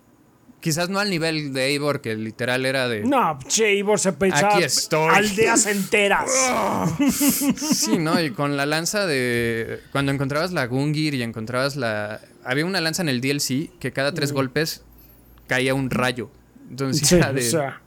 Quizás 0.65 0.89
no 0.89 0.97
al 0.97 1.11
nivel 1.11 1.53
de 1.53 1.67
Eivor, 1.67 2.01
que 2.01 2.15
literal 2.15 2.65
era 2.65 2.87
de. 2.87 3.03
No, 3.03 3.37
che, 3.47 3.75
Ivor 3.75 3.99
se 3.99 4.13
pensaba 4.13 4.55
Aquí 4.55 4.63
estoy. 4.63 5.13
aldeas 5.13 5.65
enteras. 5.67 6.27
Sí, 7.55 7.99
¿no? 7.99 8.19
Y 8.19 8.31
con 8.31 8.57
la 8.57 8.65
lanza 8.65 9.05
de. 9.05 9.81
Cuando 9.91 10.11
encontrabas 10.11 10.53
la 10.53 10.65
Gungir 10.65 11.13
y 11.13 11.21
encontrabas 11.21 11.75
la. 11.75 12.19
Había 12.43 12.65
una 12.65 12.81
lanza 12.81 13.03
en 13.03 13.09
el 13.09 13.21
DLC 13.21 13.77
que 13.77 13.91
cada 13.93 14.15
tres 14.15 14.31
golpes 14.31 14.83
caía 15.45 15.75
un 15.75 15.91
rayo. 15.91 16.31
Entonces 16.67 17.07
Sí, 17.07 17.13
o 17.13 17.31
de. 17.33 17.41
sea, 17.43 17.79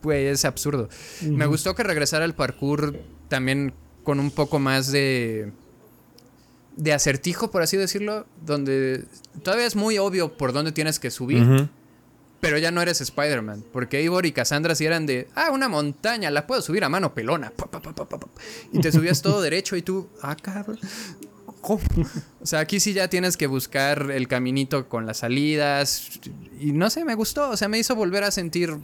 Güey, 0.00 0.26
es 0.26 0.44
absurdo. 0.44 0.88
Me 1.22 1.46
gustó 1.46 1.74
que 1.74 1.82
regresara 1.82 2.24
al 2.26 2.36
parkour 2.36 2.96
también 3.28 3.74
con 4.04 4.20
un 4.20 4.30
poco 4.30 4.60
más 4.60 4.92
de. 4.92 5.50
de 6.76 6.92
acertijo, 6.92 7.50
por 7.50 7.62
así 7.62 7.76
decirlo. 7.76 8.24
Donde 8.46 9.04
todavía 9.42 9.66
es 9.66 9.74
muy 9.74 9.98
obvio 9.98 10.36
por 10.36 10.52
dónde 10.52 10.70
tienes 10.70 11.00
que 11.00 11.10
subir. 11.10 11.68
Pero 12.40 12.58
ya 12.58 12.70
no 12.70 12.80
eres 12.80 13.00
Spider-Man. 13.00 13.64
Porque 13.72 13.98
Eivor 13.98 14.24
y 14.26 14.32
Cassandra 14.32 14.74
sí 14.74 14.86
eran 14.86 15.06
de. 15.06 15.28
Ah, 15.34 15.50
una 15.52 15.68
montaña, 15.68 16.30
la 16.30 16.46
puedo 16.46 16.62
subir 16.62 16.84
a 16.84 16.88
mano 16.88 17.14
pelona. 17.14 17.52
Y 18.72 18.80
te 18.80 18.92
subías 18.92 19.22
todo 19.22 19.40
derecho 19.40 19.76
y 19.76 19.82
tú. 19.82 20.08
Ah, 20.22 20.36
cabrón. 20.36 20.78
¿Cómo? 21.60 21.80
O 22.40 22.46
sea, 22.46 22.60
aquí 22.60 22.78
sí 22.78 22.92
ya 22.92 23.08
tienes 23.08 23.36
que 23.36 23.48
buscar 23.48 24.10
el 24.12 24.28
caminito 24.28 24.88
con 24.88 25.06
las 25.06 25.18
salidas. 25.18 26.20
Y 26.60 26.72
no 26.72 26.90
sé, 26.90 27.04
me 27.04 27.14
gustó. 27.14 27.50
O 27.50 27.56
sea, 27.56 27.68
me 27.68 27.78
hizo 27.78 27.96
volver 27.96 28.22
a 28.22 28.30
sentir 28.30 28.76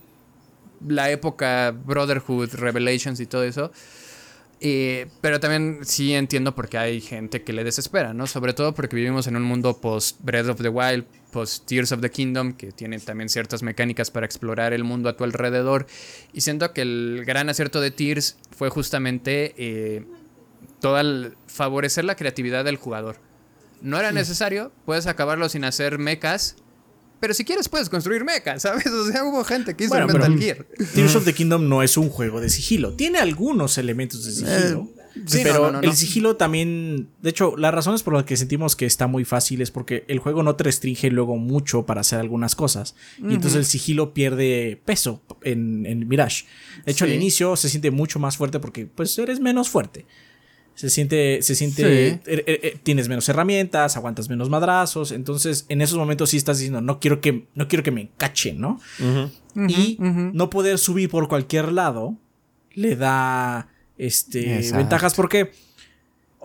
la 0.86 1.10
época 1.10 1.70
Brotherhood, 1.70 2.54
Revelations 2.54 3.20
y 3.20 3.26
todo 3.26 3.44
eso. 3.44 3.70
Eh, 4.60 5.08
pero 5.20 5.40
también 5.40 5.80
sí 5.82 6.14
entiendo 6.14 6.54
por 6.54 6.68
qué 6.68 6.78
hay 6.78 7.00
gente 7.00 7.42
que 7.42 7.52
le 7.52 7.64
desespera, 7.64 8.14
¿no? 8.14 8.26
Sobre 8.26 8.54
todo 8.54 8.74
porque 8.74 8.96
vivimos 8.96 9.26
en 9.26 9.36
un 9.36 9.42
mundo 9.42 9.78
post 9.78 10.18
Breath 10.22 10.48
of 10.48 10.62
the 10.62 10.68
Wild, 10.68 11.04
post 11.34 11.66
Tears 11.66 11.90
of 11.90 12.00
the 12.00 12.10
Kingdom, 12.10 12.52
que 12.52 12.70
tiene 12.70 13.00
también 13.00 13.28
ciertas 13.28 13.64
mecánicas 13.64 14.12
para 14.12 14.24
explorar 14.24 14.72
el 14.72 14.84
mundo 14.84 15.08
a 15.08 15.16
tu 15.16 15.24
alrededor. 15.24 15.86
Y 16.32 16.42
siento 16.42 16.72
que 16.72 16.82
el 16.82 17.24
gran 17.26 17.48
acierto 17.48 17.80
de 17.80 17.90
Tears 17.90 18.36
fue 18.56 18.70
justamente 18.70 19.52
eh, 19.58 20.06
todo 20.80 21.00
el 21.00 21.34
favorecer 21.48 22.04
la 22.04 22.14
creatividad 22.14 22.64
del 22.64 22.76
jugador. 22.76 23.16
No 23.82 23.98
era 23.98 24.12
necesario, 24.12 24.70
puedes 24.86 25.08
acabarlo 25.08 25.48
sin 25.48 25.64
hacer 25.64 25.98
mechas. 25.98 26.54
Pero 27.18 27.34
si 27.34 27.44
quieres 27.44 27.68
puedes 27.68 27.88
construir 27.88 28.24
mechas, 28.24 28.62
¿sabes? 28.62 28.86
O 28.86 29.10
sea, 29.10 29.24
hubo 29.24 29.42
gente 29.42 29.74
que 29.74 29.84
hizo 29.84 29.94
Bueno, 29.94 30.06
Metal 30.06 30.38
Gear. 30.38 30.64
Tears 30.94 31.16
of 31.16 31.24
the 31.24 31.34
Kingdom 31.34 31.68
no 31.68 31.82
es 31.82 31.96
un 31.96 32.10
juego 32.10 32.40
de 32.40 32.48
sigilo. 32.48 32.92
Tiene 32.94 33.18
algunos 33.18 33.76
elementos 33.76 34.24
de 34.24 34.30
sigilo. 34.30 34.88
Sí, 35.26 35.40
pero 35.42 35.58
no, 35.66 35.72
no, 35.72 35.82
no, 35.82 35.88
el 35.88 35.94
sigilo 35.96 36.36
también. 36.36 37.08
De 37.22 37.30
hecho, 37.30 37.56
las 37.56 37.72
razones 37.74 38.02
por 38.02 38.14
las 38.14 38.24
que 38.24 38.36
sentimos 38.36 38.76
que 38.76 38.86
está 38.86 39.06
muy 39.06 39.24
fácil 39.24 39.60
es 39.60 39.70
porque 39.70 40.04
el 40.08 40.18
juego 40.18 40.42
no 40.42 40.56
te 40.56 40.64
restringe 40.64 41.10
luego 41.10 41.36
mucho 41.36 41.86
para 41.86 42.00
hacer 42.02 42.18
algunas 42.20 42.54
cosas. 42.54 42.94
Y 43.18 43.34
entonces 43.34 43.54
el 43.56 43.64
sigilo 43.64 44.14
pierde 44.14 44.80
peso 44.84 45.22
en, 45.42 45.86
en 45.86 46.08
Mirage. 46.08 46.44
De 46.84 46.92
hecho, 46.92 47.04
Sí. 47.06 47.10
al 47.12 47.16
inicio 47.16 47.56
se 47.56 47.68
siente 47.68 47.90
mucho 47.90 48.18
más 48.18 48.36
fuerte 48.36 48.60
porque 48.60 48.86
pues 48.86 49.18
eres 49.18 49.40
menos 49.40 49.68
fuerte. 49.68 50.06
Se 50.76 50.90
siente, 50.90 51.40
se 51.42 51.54
siente, 51.54 51.82
Sí. 52.24 52.30
er- 52.30 52.44
er- 52.46 52.60
er- 52.60 52.80
tienes 52.82 53.08
menos 53.08 53.28
herramientas, 53.28 53.96
aguantas 53.96 54.28
menos 54.28 54.50
madrazos, 54.50 55.12
entonces 55.12 55.66
en 55.68 55.80
esos 55.82 55.96
momentos 55.96 56.30
sí 56.30 56.36
estás 56.36 56.58
diciendo, 56.58 56.80
no 56.80 56.98
quiero 56.98 57.20
que, 57.20 57.46
no 57.54 57.68
quiero 57.68 57.84
que 57.84 57.92
me 57.92 58.10
cachen, 58.16 58.60
¿no? 58.60 58.80
y 59.68 59.96
no 60.00 60.50
poder 60.50 60.78
subir 60.78 61.08
por 61.10 61.28
cualquier 61.28 61.70
lado 61.70 62.16
le 62.72 62.96
da 62.96 63.68
este 63.98 64.56
Exacto. 64.56 64.78
ventajas 64.78 65.14
porque 65.14 65.52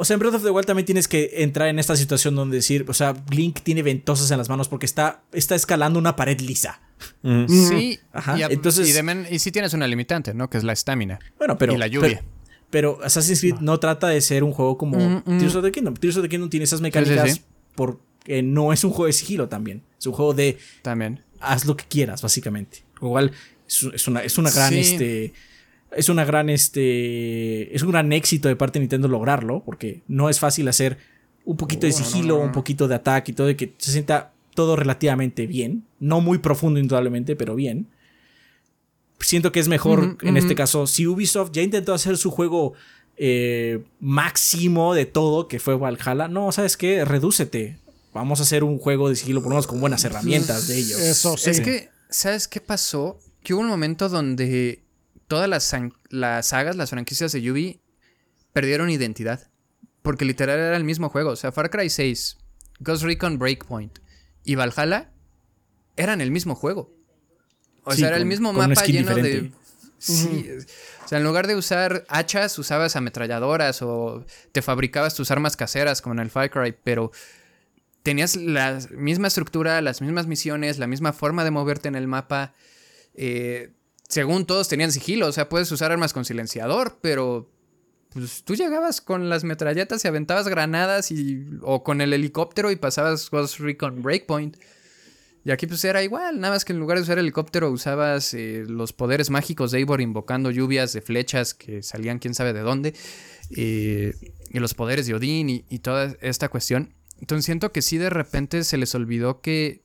o 0.02 0.06
sea, 0.06 0.14
en 0.14 0.22
Breath 0.22 0.36
of 0.36 0.44
the 0.44 0.50
Wild 0.50 0.66
también 0.66 0.86
tienes 0.86 1.10
que 1.10 1.30
entrar 1.44 1.68
en 1.68 1.78
esta 1.78 1.94
situación 1.98 2.34
donde 2.34 2.56
decir, 2.56 2.86
o 2.88 2.94
sea, 2.94 3.22
Link 3.32 3.60
tiene 3.64 3.84
ventosas 3.84 4.32
en 4.32 4.38
las 4.38 4.48
manos 4.48 4.70
porque 4.70 4.86
está, 4.86 5.24
está 5.34 5.56
escalando 5.56 6.00
una 6.00 6.16
pared 6.16 6.40
lisa. 6.40 6.80
Ujú. 7.22 7.48
Sí, 7.50 8.00
Ajá, 8.14 8.38
y, 8.40 8.44
a- 8.44 8.48
entonces- 8.48 8.88
y, 8.88 8.94
de 8.94 9.04
men- 9.04 9.28
y 9.30 9.40
sí 9.40 9.52
tienes 9.52 9.74
una 9.74 9.88
limitante, 9.88 10.34
¿no? 10.34 10.50
Que 10.50 10.58
es 10.58 10.64
la 10.64 10.72
estamina. 10.72 11.20
Bueno, 11.38 11.58
pero. 11.58 11.74
Y 11.74 11.78
la 11.78 11.88
lluvia. 11.88 12.24
Pero, 12.70 12.96
pero 12.98 13.04
Assassin's 13.04 13.42
Creed 13.42 13.56
no 13.60 13.78
trata 13.82 14.08
de 14.08 14.22
ser 14.22 14.46
un 14.46 14.54
juego 14.54 14.78
como 14.78 14.98
Mm, 14.98 15.24
mm. 15.26 15.38
Tears 15.40 15.56
of 15.56 15.64
the 15.66 15.72
Kingdom. 15.74 15.96
Tears 15.96 16.16
of 16.16 16.24
the 16.24 16.30
Kingdom 16.30 16.50
tiene 16.50 16.64
esas 16.64 16.80
mecánicas 16.80 17.34
sí. 17.34 17.42
porque 17.76 18.42
no 18.42 18.72
es 18.72 18.86
un 18.86 18.92
juego 18.92 19.08
de 19.08 19.14
sigilo 19.14 19.50
también. 19.50 19.84
Es 20.00 20.08
un 20.08 20.14
juego 20.14 20.34
de 20.34 20.58
También. 20.82 21.24
haz 21.42 21.66
lo 21.66 21.76
que 21.76 21.84
quieras, 21.84 22.22
básicamente. 22.22 22.84
Igual 23.02 23.34
es, 23.68 23.84
es 23.94 24.08
una, 24.08 24.24
es 24.24 24.38
una 24.38 24.50
gran, 24.50 24.72
Sí. 24.72 24.80
este. 24.80 25.34
Es 25.92 26.10
una 26.10 26.26
gran, 26.26 26.50
este. 26.50 27.76
Es 27.76 27.82
un 27.84 27.92
gran 27.92 28.12
éxito 28.14 28.48
de 28.48 28.56
parte 28.56 28.80
de 28.80 28.84
Nintendo 28.84 29.08
lograrlo. 29.08 29.64
Porque 29.66 30.02
no 30.08 30.30
es 30.30 30.40
fácil 30.40 30.68
hacer 30.68 30.98
un 31.46 31.58
poquito 31.58 31.88
de 31.88 31.94
Oh, 31.94 31.96
sigilo, 31.96 32.36
no, 32.36 32.40
no. 32.42 32.46
un 32.46 32.52
poquito 32.52 32.88
de 32.88 32.96
ataque 32.96 33.32
y 33.32 33.36
todo, 33.36 33.48
de 33.48 33.56
que 33.56 33.74
se 33.78 33.92
sienta 33.92 34.34
todo 34.54 34.76
relativamente 34.76 35.48
bien. 35.48 35.86
No 36.00 36.22
muy 36.22 36.38
profundo, 36.38 36.80
indudablemente, 36.80 37.36
pero 37.36 37.56
bien. 37.56 37.88
Siento 39.20 39.52
que 39.52 39.60
es 39.60 39.68
mejor, 39.68 40.18
en 40.22 40.38
este 40.38 40.56
caso, 40.56 40.88
si 40.88 41.06
Ubisoft 41.06 41.52
ya 41.52 41.62
intentó 41.62 41.94
hacer 41.94 42.18
su 42.18 42.32
juego 42.32 42.74
eh, 43.18 43.84
máximo 44.00 44.94
de 44.94 45.06
todo, 45.06 45.50
que 45.50 45.60
fue 45.60 45.76
Valhalla, 45.76 46.30
no, 46.30 46.52
¿sabes 46.54 46.78
qué? 46.78 47.04
Redúcete. 47.04 47.78
Vamos 48.14 48.40
a 48.40 48.44
hacer 48.44 48.64
un 48.64 48.80
juego 48.80 49.10
de 49.10 49.18
sigilo, 49.18 49.42
por 49.42 49.50
lo 49.50 49.56
menos 49.56 49.68
con 49.68 49.82
buenas 49.82 50.06
herramientas 50.06 50.68
de 50.70 50.78
ellos. 50.78 51.00
Eso 51.00 51.36
sí. 51.36 51.50
Es 51.50 51.60
que, 51.60 51.90
¿sabes 52.10 52.48
qué 52.48 52.62
pasó? 52.62 53.20
Que 53.44 53.54
hubo 53.54 53.62
un 53.62 53.68
momento 53.68 54.08
donde 54.08 54.84
todas 55.30 55.48
las, 55.48 55.74
las 56.10 56.48
sagas, 56.48 56.76
las 56.76 56.90
franquicias 56.90 57.32
de 57.32 57.42
Yubi 57.42 57.80
perdieron 58.52 58.90
identidad. 58.90 59.50
Porque 60.02 60.26
literal 60.26 60.60
era 60.60 60.76
el 60.76 60.84
mismo 60.84 61.10
juego. 61.10 61.30
O 61.32 61.36
sea, 61.36 61.52
Far 61.52 61.70
Cry 61.70 61.90
6, 61.90 62.38
Ghost 62.80 63.04
Recon 63.04 63.38
Breakpoint 63.38 64.00
y 64.44 64.56
Valhalla 64.56 65.12
eran 65.96 66.20
el 66.20 66.32
mismo 66.32 66.56
juego. 66.56 66.94
O 67.84 67.92
Sí, 67.94 68.00
sea, 68.00 68.10
era 68.10 68.18
el 68.18 68.26
mismo 68.26 68.52
mapa 68.52 68.84
lleno 68.86 69.16
de. 69.16 69.52
Sí. 69.98 70.50
O 71.06 71.08
sea, 71.08 71.18
en 71.18 71.24
lugar 71.24 71.46
de 71.48 71.56
usar 71.56 72.06
hachas, 72.08 72.58
usabas 72.58 72.96
ametralladoras 72.96 73.82
o 73.82 74.26
te 74.52 74.62
fabricabas 74.62 75.14
tus 75.16 75.30
armas 75.32 75.58
caseras 75.58 76.02
como 76.02 76.14
en 76.14 76.20
el 76.20 76.30
Far 76.30 76.50
Cry, 76.50 76.76
pero 76.84 77.12
tenías 78.02 78.36
la 78.36 78.80
misma 78.92 79.28
estructura, 79.28 79.82
las 79.82 80.02
mismas 80.02 80.26
misiones, 80.28 80.80
la 80.80 80.88
misma 80.88 81.14
forma 81.14 81.44
de 81.44 81.52
moverte 81.52 81.88
en 81.90 81.96
el 81.96 82.08
mapa. 82.08 82.54
Eh, 83.14 83.74
según 84.10 84.46
todos 84.46 84.68
tenían 84.68 84.92
sigilo, 84.92 85.28
o 85.28 85.32
sea, 85.32 85.48
puedes 85.48 85.72
usar 85.72 85.92
armas 85.92 86.14
con 86.14 86.26
silenciador, 86.26 86.98
pero 87.00 87.50
pues 88.10 88.44
tú 88.44 88.56
llegabas 88.56 89.02
con 89.02 89.30
las 89.30 89.44
metralletas 89.44 90.04
y 90.04 90.08
aventabas 90.08 90.48
granadas 90.48 91.12
y, 91.12 91.46
o 91.62 91.84
con 91.84 92.02
el 92.02 92.12
helicóptero 92.12 92.72
y 92.72 92.76
pasabas 92.76 93.30
Ghost 93.30 93.60
Recon 93.60 94.02
Breakpoint. 94.02 94.58
Y 95.46 95.52
aquí 95.52 95.68
pues 95.68 95.86
era 95.86 96.04
igual, 96.04 96.40
nada 96.40 96.56
más 96.56 96.66
que 96.66 96.74
en 96.74 96.80
lugar 96.80 96.98
de 96.98 97.04
usar 97.04 97.20
helicóptero 97.20 97.72
usabas 97.72 98.34
eh, 98.34 98.66
los 98.68 98.94
poderes 98.94 99.30
mágicos 99.30 99.72
de 99.72 99.78
Eivor 99.78 100.02
invocando 100.02 100.52
lluvias 100.52 100.92
de 100.92 101.02
flechas 101.02 101.54
que 101.54 101.84
salían 101.84 102.20
quién 102.20 102.34
sabe 102.34 102.52
de 102.52 102.62
dónde. 102.62 102.94
eh, 103.56 104.14
y 104.52 104.58
los 104.60 104.74
poderes 104.74 105.06
de 105.06 105.14
Odín 105.14 105.50
y, 105.50 105.66
y 105.70 105.80
toda 105.80 106.16
esta 106.22 106.50
cuestión. 106.50 106.96
Entonces 107.20 107.46
siento 107.46 107.72
que 107.72 107.84
sí 107.84 108.00
de 108.00 108.10
repente 108.10 108.64
se 108.64 108.78
les 108.78 108.96
olvidó 108.96 109.42
que 109.42 109.84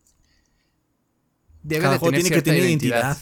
debe 1.63 1.89
de 1.89 1.99
tener 1.99 2.23
tiene 2.23 2.37
que 2.37 2.43
tener 2.43 2.61
identidad. 2.65 3.19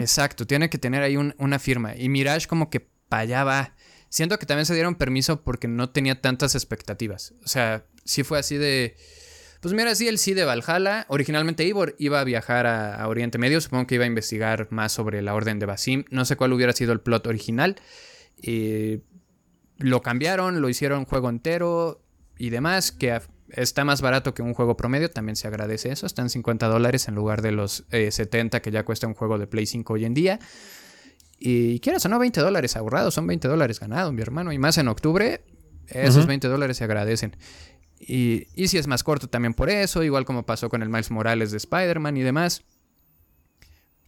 Exacto, 0.00 0.46
tiene 0.46 0.70
que 0.70 0.78
tener 0.78 1.02
ahí 1.02 1.16
una 1.16 1.58
firma. 1.58 1.96
Y 1.96 2.08
Mirage 2.08 2.46
como 2.46 2.70
que 2.70 2.88
payaba. 3.08 3.74
Siento 4.08 4.38
que 4.38 4.46
también 4.46 4.66
se 4.66 4.74
dieron 4.74 4.94
permiso 4.94 5.42
porque 5.42 5.68
no 5.68 5.90
tenía 5.90 6.20
tantas 6.20 6.54
expectativas. 6.54 7.34
O 7.44 7.48
sea, 7.48 7.86
sí 8.04 8.22
fue 8.24 8.38
así 8.38 8.56
de... 8.56 8.96
Pues 9.60 9.74
mira, 9.74 9.94
sí, 9.94 10.08
el 10.08 10.18
sí 10.18 10.34
de 10.34 10.44
Valhalla. 10.44 11.06
Originalmente 11.08 11.64
Ivor 11.64 11.94
iba 11.98 12.20
a 12.20 12.24
viajar 12.24 12.66
a, 12.66 13.06
Oriente 13.06 13.38
Medio. 13.38 13.60
Supongo 13.60 13.86
que 13.86 13.94
iba 13.94 14.04
a 14.04 14.08
investigar 14.08 14.68
más 14.70 14.92
sobre 14.92 15.22
la 15.22 15.34
Orden 15.34 15.58
de 15.58 15.66
Basim. 15.66 16.04
No 16.10 16.24
sé 16.24 16.36
cuál 16.36 16.52
hubiera 16.52 16.72
sido 16.72 16.92
el 16.92 17.00
plot 17.00 17.26
original. 17.26 17.76
lo 19.78 20.02
cambiaron, 20.02 20.60
lo 20.60 20.68
hicieron 20.68 21.04
juego 21.04 21.30
entero 21.30 22.02
y 22.38 22.50
demás. 22.50 22.92
Que 22.92 23.20
está 23.52 23.84
más 23.84 24.00
barato 24.00 24.34
que 24.34 24.42
un 24.42 24.54
juego 24.54 24.76
promedio. 24.76 25.10
También 25.10 25.36
se 25.36 25.48
agradece 25.48 25.90
eso. 25.90 26.06
Están 26.06 26.30
50 26.30 26.68
dólares 26.68 27.08
en 27.08 27.14
lugar 27.14 27.42
de 27.42 27.52
los 27.52 27.84
70 27.90 28.56
eh, 28.56 28.62
que 28.62 28.70
ya 28.70 28.84
cuesta 28.84 29.06
un 29.06 29.14
juego 29.14 29.38
de 29.38 29.46
Play 29.46 29.66
5 29.66 29.92
hoy 29.92 30.04
en 30.04 30.14
día. 30.14 30.38
Y 31.38 31.80
quieras 31.80 32.04
o 32.06 32.08
no, 32.08 32.18
20 32.18 32.40
dólares 32.40 32.76
ahorrados, 32.76 33.14
son 33.14 33.26
20 33.26 33.48
dólares 33.48 33.80
ganados, 33.80 34.12
mi 34.12 34.22
hermano. 34.22 34.52
Y 34.52 34.58
más 34.58 34.78
en 34.78 34.88
octubre, 34.88 35.42
esos 35.88 36.26
20 36.26 36.46
dólares 36.48 36.76
se 36.76 36.84
agradecen. 36.84 37.36
Y, 37.98 38.46
y 38.54 38.68
si 38.68 38.78
es 38.78 38.86
más 38.86 39.02
corto 39.02 39.28
también 39.28 39.54
por 39.54 39.68
eso, 39.68 40.02
igual 40.02 40.24
como 40.24 40.44
pasó 40.44 40.68
con 40.68 40.82
el 40.82 40.88
Miles 40.88 41.10
Morales 41.10 41.50
de 41.50 41.56
Spider-Man 41.56 42.16
y 42.16 42.22
demás. 42.22 42.62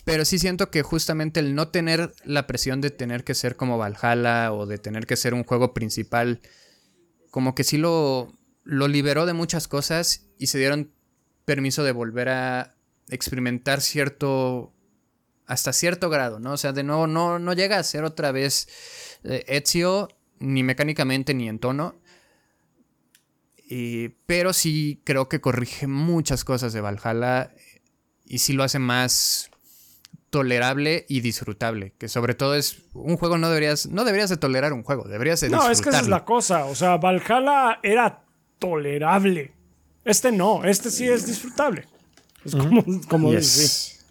Pero 0.04 0.24
sí 0.24 0.38
siento 0.38 0.70
que 0.70 0.82
justamente 0.82 1.40
el 1.40 1.54
no 1.54 1.68
tener 1.68 2.12
la 2.24 2.46
presión 2.46 2.80
de 2.80 2.90
tener 2.90 3.24
que 3.24 3.34
ser 3.34 3.56
como 3.56 3.78
Valhalla 3.78 4.52
o 4.52 4.66
de 4.66 4.78
tener 4.78 5.06
que 5.06 5.16
ser 5.16 5.32
un 5.34 5.44
juego 5.44 5.72
principal, 5.72 6.40
como 7.30 7.54
que 7.54 7.64
sí 7.64 7.78
lo, 7.78 8.30
lo 8.64 8.88
liberó 8.88 9.26
de 9.26 9.34
muchas 9.34 9.68
cosas 9.68 10.26
y 10.38 10.48
se 10.48 10.58
dieron 10.58 10.90
permiso 11.44 11.84
de 11.84 11.92
volver 11.92 12.30
a 12.30 12.74
experimentar 13.08 13.80
cierto 13.80 14.72
hasta 15.46 15.72
cierto 15.72 16.08
grado, 16.08 16.40
¿no? 16.40 16.52
O 16.52 16.56
sea, 16.56 16.72
de 16.72 16.82
nuevo, 16.82 17.06
no, 17.06 17.38
no 17.38 17.52
llega 17.52 17.78
a 17.78 17.82
ser 17.82 18.04
otra 18.04 18.32
vez 18.32 18.66
eh, 19.24 19.44
Ezio, 19.46 20.08
ni 20.38 20.62
mecánicamente 20.62 21.34
ni 21.34 21.48
en 21.48 21.58
tono. 21.58 21.96
pero 24.26 24.52
sí 24.52 25.02
creo 25.04 25.28
que 25.28 25.40
corrige 25.40 25.86
muchas 25.86 26.44
cosas 26.44 26.72
de 26.72 26.80
Valhalla 26.80 27.52
y 28.24 28.38
sí 28.38 28.54
lo 28.54 28.62
hace 28.62 28.78
más 28.78 29.50
tolerable 30.30 31.04
y 31.08 31.20
disfrutable. 31.20 31.92
Que 31.98 32.08
sobre 32.08 32.34
todo 32.34 32.54
es 32.54 32.82
un 32.94 33.16
juego, 33.16 33.36
no 33.38 33.48
deberías, 33.48 33.86
no 33.86 34.04
deberías 34.04 34.30
de 34.30 34.36
tolerar 34.36 34.72
un 34.72 34.82
juego, 34.82 35.04
deberías 35.04 35.40
de 35.40 35.50
No, 35.50 35.70
es 35.70 35.80
que 35.80 35.90
esa 35.90 36.00
es 36.00 36.08
la 36.08 36.24
cosa. 36.24 36.64
O 36.64 36.74
sea, 36.74 36.96
Valhalla 36.96 37.78
era 37.82 38.23
tolerable. 38.58 39.52
Este 40.04 40.32
no, 40.32 40.64
este 40.64 40.90
sí 40.90 41.06
es 41.08 41.26
disfrutable. 41.26 41.86
Es 42.44 42.54
como, 42.54 42.84
como 43.08 43.32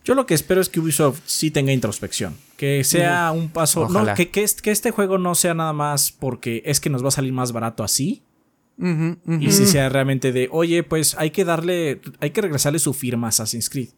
yo 0.04 0.16
lo 0.16 0.26
que 0.26 0.34
espero 0.34 0.60
es 0.60 0.70
que 0.70 0.80
Ubisoft 0.80 1.22
sí 1.26 1.50
tenga 1.50 1.72
introspección. 1.72 2.36
Que 2.58 2.84
sea 2.84 3.32
un 3.32 3.50
paso. 3.50 3.88
No, 3.88 4.14
que, 4.16 4.30
que, 4.30 4.44
este 4.44 4.92
juego 4.92 5.18
no 5.18 5.34
sea 5.34 5.54
nada 5.54 5.74
más 5.74 6.12
porque 6.12 6.62
es 6.66 6.80
que 6.80 6.90
nos 6.90 7.04
va 7.04 7.08
a 7.08 7.12
salir 7.12 7.32
más 7.32 7.52
barato 7.52 7.84
así. 7.84 8.24
Y 8.78 9.52
si 9.52 9.66
sea 9.68 9.88
realmente 9.88 10.32
de, 10.32 10.50
oye, 10.52 10.84
pues 10.84 11.16
hay 11.18 11.30
que 11.30 11.46
darle. 11.46 12.02
Hay 12.20 12.32
que 12.32 12.42
regresarle 12.42 12.80
su 12.80 12.94
firma 12.94 13.28
a 13.28 13.30
Assassin's 13.30 13.70
Creed. 13.70 13.90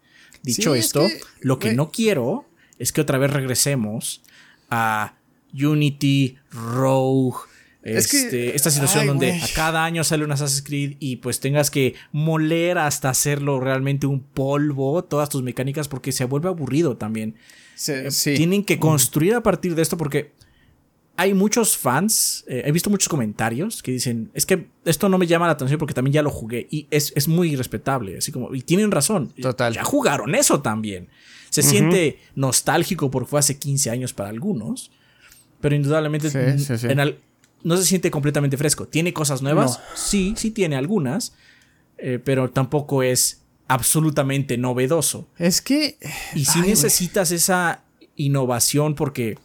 Dicho 0.43 0.75
esto, 0.75 1.07
lo 1.39 1.57
que 1.57 1.73
no 1.73 1.89
quiero 1.91 2.45
es 2.77 2.91
que 2.91 3.01
otra 3.01 3.17
vez 3.17 3.31
regresemos 3.31 4.21
a 4.69 5.15
Unity, 5.53 6.37
Rogue 6.51 7.37
este, 7.85 8.55
esta 8.55 8.71
situación 8.71 9.05
donde 9.05 9.33
a 9.33 9.47
cada 9.53 9.85
año 9.85 10.03
sale 10.03 10.23
un 10.25 10.31
Assassin's 10.31 10.63
Creed 10.63 10.97
y 10.99 11.17
pues 11.17 11.39
tengas 11.39 11.69
que 11.69 11.93
moler 12.11 12.79
hasta 12.79 13.09
hacerlo 13.09 13.59
realmente 13.59 14.07
un 14.07 14.21
polvo, 14.21 15.03
todas 15.03 15.29
tus 15.29 15.43
mecánicas, 15.43 15.87
porque 15.87 16.11
se 16.11 16.25
vuelve 16.25 16.49
aburrido 16.49 16.97
también. 16.97 17.35
Eh, 17.87 18.09
tienen 18.35 18.63
que 18.63 18.79
construir 18.79 19.35
a 19.35 19.43
partir 19.43 19.75
de 19.75 19.83
esto 19.83 19.97
porque 19.97 20.31
hay 21.15 21.33
muchos 21.35 21.77
fans, 21.77 22.43
eh, 22.47 22.63
he 22.65 22.71
visto 22.71 22.89
muchos 22.89 23.07
comentarios 23.07 23.83
que 23.83 23.91
dicen, 23.91 24.31
es 24.33 24.47
que 24.47 24.67
esto 24.83 25.07
no 25.07 25.19
me 25.19 25.27
llama 25.27 25.45
la 25.45 25.53
atención 25.53 25.77
porque 25.77 25.93
también 25.93 26.13
ya 26.13 26.21
lo 26.23 26.31
jugué 26.31 26.67
y 26.71 26.87
es, 26.89 27.27
muy 27.27 27.55
respetable, 27.55 28.17
así 28.17 28.31
como, 28.31 28.55
y 28.55 28.61
tienen 28.61 28.89
razón. 28.89 29.31
Total. 29.39 29.73
Ya 29.73 29.83
jugaron 29.83 30.33
eso 30.33 30.61
también. 30.61 31.07
Se 31.51 31.61
siente 31.61 32.19
nostálgico 32.33 33.09
porque 33.11 33.29
fue 33.29 33.39
hace 33.39 33.57
15 33.57 33.89
años 33.91 34.13
para 34.13 34.29
algunos, 34.29 34.91
pero 35.61 35.75
indudablemente 35.75 36.27
en, 36.33 36.99
al, 36.99 37.19
no 37.65 37.75
se 37.77 37.83
siente 37.83 38.11
completamente 38.11 38.57
fresco. 38.57 38.87
¿Tiene 38.87 39.11
cosas 39.11 39.41
nuevas? 39.41 39.81
Sí, 39.95 40.35
sí 40.37 40.51
tiene 40.51 40.75
algunas, 40.75 41.33
eh, 41.97 42.19
pero 42.23 42.51
tampoco 42.51 43.01
es 43.01 43.41
absolutamente 43.67 44.55
novedoso. 44.57 45.27
Es 45.39 45.61
que... 45.61 45.97
Y 46.35 46.45
si 46.45 46.61
necesitas 46.61 47.31
esa 47.31 47.83
innovación 48.15 48.93
porque... 48.93 49.39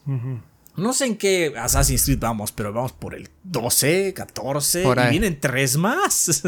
No 0.76 0.92
sé 0.92 1.06
en 1.06 1.16
qué 1.16 1.54
Assassin's 1.56 2.04
Creed 2.04 2.18
vamos, 2.20 2.52
pero 2.52 2.74
vamos 2.74 2.92
por 2.92 3.14
el 3.14 3.30
12, 3.44 4.12
14 4.14 4.84
y 4.84 5.10
vienen 5.10 5.40
tres 5.40 5.76
más. 5.76 6.42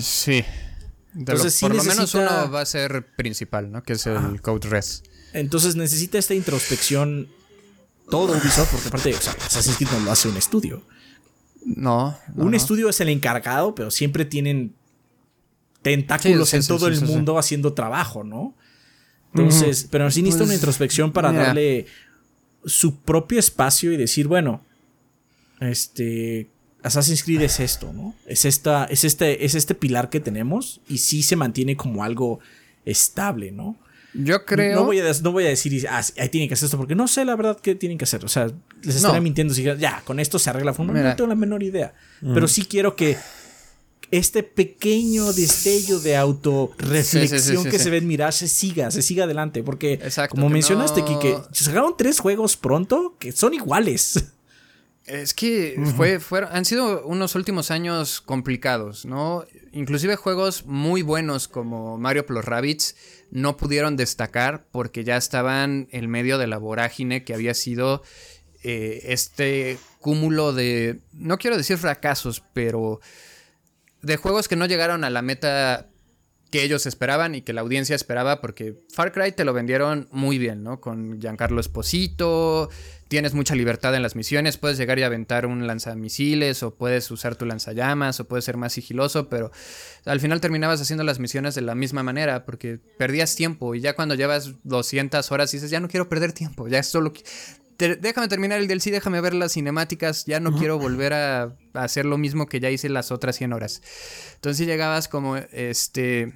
Sí. 0.00 0.44
Entonces, 1.14 1.60
por 1.60 1.74
lo 1.74 1.82
menos 1.82 2.14
uno 2.14 2.50
va 2.50 2.60
a 2.62 2.66
ser 2.66 3.06
principal, 3.16 3.70
¿no? 3.70 3.82
Que 3.82 3.94
es 3.94 4.06
el 4.06 4.40
Code 4.40 4.68
Red. 4.68 4.84
Entonces 5.34 5.76
necesita 5.76 6.18
esta 6.18 6.34
introspección 6.34 7.28
todo 8.10 8.32
Ubisoft, 8.32 8.72
porque 8.72 8.88
aparte, 8.88 9.14
o 9.14 9.20
sea, 9.20 9.32
Assassin's 9.44 9.76
Creed 9.76 9.90
no 9.92 10.00
lo 10.00 10.12
hace 10.12 10.28
un 10.28 10.36
estudio. 10.36 10.82
No. 11.64 12.18
un 12.34 12.54
estudio 12.54 12.88
es 12.88 13.00
el 13.00 13.08
encargado, 13.08 13.74
pero 13.74 13.90
siempre 13.90 14.24
tienen 14.24 14.74
tentáculos 15.80 16.54
en 16.54 16.66
todo 16.66 16.88
el 16.88 17.00
mundo 17.02 17.38
haciendo 17.38 17.72
trabajo, 17.72 18.24
¿no? 18.24 18.54
Entonces, 19.34 19.86
pero 19.90 20.10
sí 20.10 20.22
necesita 20.22 20.44
una 20.44 20.50
pues, 20.50 20.58
introspección 20.58 21.12
para 21.12 21.32
darle 21.32 21.86
su 22.64 22.96
propio 23.00 23.38
espacio 23.38 23.92
y 23.92 23.96
decir, 23.96 24.28
bueno, 24.28 24.62
este 25.60 26.48
Assassin's 26.82 27.22
Creed 27.22 27.42
es 27.42 27.60
esto, 27.60 27.92
¿no? 27.92 28.14
Es 28.26 28.44
esta, 28.44 28.84
es 28.84 29.04
este, 29.04 29.44
es 29.44 29.54
este 29.54 29.74
pilar 29.74 30.10
que 30.10 30.20
tenemos 30.20 30.80
y 30.88 30.98
sí 30.98 31.22
se 31.22 31.36
mantiene 31.36 31.76
como 31.76 32.04
algo 32.04 32.40
estable, 32.84 33.52
¿no? 33.52 33.76
Yo 34.14 34.44
creo. 34.44 34.76
No 34.76 34.84
voy 34.84 35.00
a, 35.00 35.12
no 35.22 35.32
voy 35.32 35.44
a 35.44 35.48
decir, 35.48 35.86
ah, 35.88 36.02
ahí 36.18 36.28
tienen 36.28 36.48
que 36.48 36.54
hacer 36.54 36.66
esto, 36.66 36.76
porque 36.76 36.94
no 36.94 37.08
sé 37.08 37.24
la 37.24 37.34
verdad 37.34 37.58
qué 37.60 37.74
tienen 37.74 37.98
que 37.98 38.04
hacer. 38.04 38.24
O 38.24 38.28
sea, 38.28 38.50
les 38.82 38.96
estaré 38.96 39.20
mintiendo 39.20 39.54
si 39.54 39.62
ya, 39.62 40.02
con 40.04 40.20
esto 40.20 40.38
se 40.38 40.50
arregla. 40.50 40.74
No, 40.76 40.84
no 40.84 41.16
tengo 41.16 41.28
la 41.28 41.34
menor 41.34 41.62
idea. 41.62 41.94
Pero 42.20 42.46
sí 42.48 42.64
quiero 42.64 42.94
que 42.96 43.16
este 44.10 44.42
pequeño 44.42 45.32
destello 45.32 45.98
de 45.98 46.16
autorreflexión 46.16 47.64
que 47.64 47.78
se 47.78 47.90
ve 47.90 47.96
en 47.96 48.06
Mirage 48.06 48.40
se 48.40 48.48
siga, 48.48 48.90
se 48.90 49.00
siga 49.00 49.24
adelante. 49.24 49.62
Porque, 49.62 49.98
como 50.30 50.48
mencionaste, 50.50 51.02
Kike, 51.04 51.38
se 51.52 51.64
sacaron 51.64 51.94
tres 51.96 52.20
juegos 52.20 52.56
pronto 52.56 53.16
que 53.18 53.32
son 53.32 53.54
iguales. 53.54 54.32
Es 55.06 55.34
que 55.34 55.82
fue, 55.96 56.46
han 56.48 56.64
sido 56.64 57.04
unos 57.06 57.34
últimos 57.34 57.72
años 57.72 58.20
complicados, 58.20 59.04
¿no? 59.04 59.44
Inclusive 59.72 60.14
juegos 60.14 60.64
muy 60.64 61.02
buenos 61.02 61.48
como 61.48 61.98
Mario 61.98 62.24
Plus 62.24 62.44
Rabbids 62.44 62.94
no 63.32 63.56
pudieron 63.56 63.96
destacar 63.96 64.66
porque 64.70 65.04
ya 65.04 65.16
estaban 65.16 65.88
en 65.90 66.10
medio 66.10 66.36
de 66.36 66.46
la 66.46 66.58
vorágine 66.58 67.24
que 67.24 67.32
había 67.32 67.54
sido 67.54 68.02
eh, 68.62 69.00
este 69.06 69.78
cúmulo 70.00 70.52
de, 70.52 71.00
no 71.14 71.38
quiero 71.38 71.56
decir 71.56 71.78
fracasos, 71.78 72.42
pero 72.52 73.00
de 74.02 74.18
juegos 74.18 74.48
que 74.48 74.56
no 74.56 74.66
llegaron 74.66 75.02
a 75.02 75.08
la 75.08 75.22
meta 75.22 75.88
que 76.52 76.62
ellos 76.62 76.84
esperaban 76.84 77.34
y 77.34 77.40
que 77.40 77.54
la 77.54 77.62
audiencia 77.62 77.96
esperaba, 77.96 78.42
porque 78.42 78.74
Far 78.92 79.10
Cry 79.10 79.32
te 79.32 79.44
lo 79.44 79.54
vendieron 79.54 80.06
muy 80.12 80.36
bien, 80.36 80.62
¿no? 80.62 80.82
Con 80.82 81.18
Giancarlo 81.18 81.58
Esposito, 81.62 82.68
tienes 83.08 83.32
mucha 83.32 83.54
libertad 83.54 83.94
en 83.94 84.02
las 84.02 84.16
misiones, 84.16 84.58
puedes 84.58 84.76
llegar 84.76 84.98
y 84.98 85.02
aventar 85.02 85.46
un 85.46 85.66
lanzamisiles, 85.66 86.62
o 86.62 86.74
puedes 86.74 87.10
usar 87.10 87.36
tu 87.36 87.46
lanzallamas, 87.46 88.20
o 88.20 88.28
puedes 88.28 88.44
ser 88.44 88.58
más 88.58 88.74
sigiloso, 88.74 89.30
pero 89.30 89.50
al 90.04 90.20
final 90.20 90.42
terminabas 90.42 90.82
haciendo 90.82 91.04
las 91.04 91.18
misiones 91.20 91.54
de 91.54 91.62
la 91.62 91.74
misma 91.74 92.02
manera, 92.02 92.44
porque 92.44 92.78
perdías 92.98 93.34
tiempo, 93.34 93.74
y 93.74 93.80
ya 93.80 93.94
cuando 93.94 94.14
llevas 94.14 94.52
200 94.64 95.32
horas 95.32 95.50
dices, 95.50 95.70
ya 95.70 95.80
no 95.80 95.88
quiero 95.88 96.10
perder 96.10 96.32
tiempo, 96.32 96.68
ya 96.68 96.82
solo 96.82 97.14
déjame 97.78 98.28
terminar 98.28 98.60
el 98.60 98.68
DLC, 98.68 98.90
déjame 98.90 99.20
ver 99.20 99.34
las 99.34 99.52
cinemáticas, 99.52 100.24
ya 100.26 100.40
no 100.40 100.56
quiero 100.56 100.78
volver 100.78 101.14
a, 101.14 101.56
hacer 101.74 102.04
lo 102.04 102.18
mismo 102.18 102.46
que 102.46 102.60
ya 102.60 102.70
hice 102.70 102.88
las 102.88 103.10
otras 103.10 103.36
100 103.36 103.52
horas. 103.52 103.82
Entonces 104.34 104.66
llegabas 104.66 105.08
como, 105.08 105.36
este, 105.36 106.32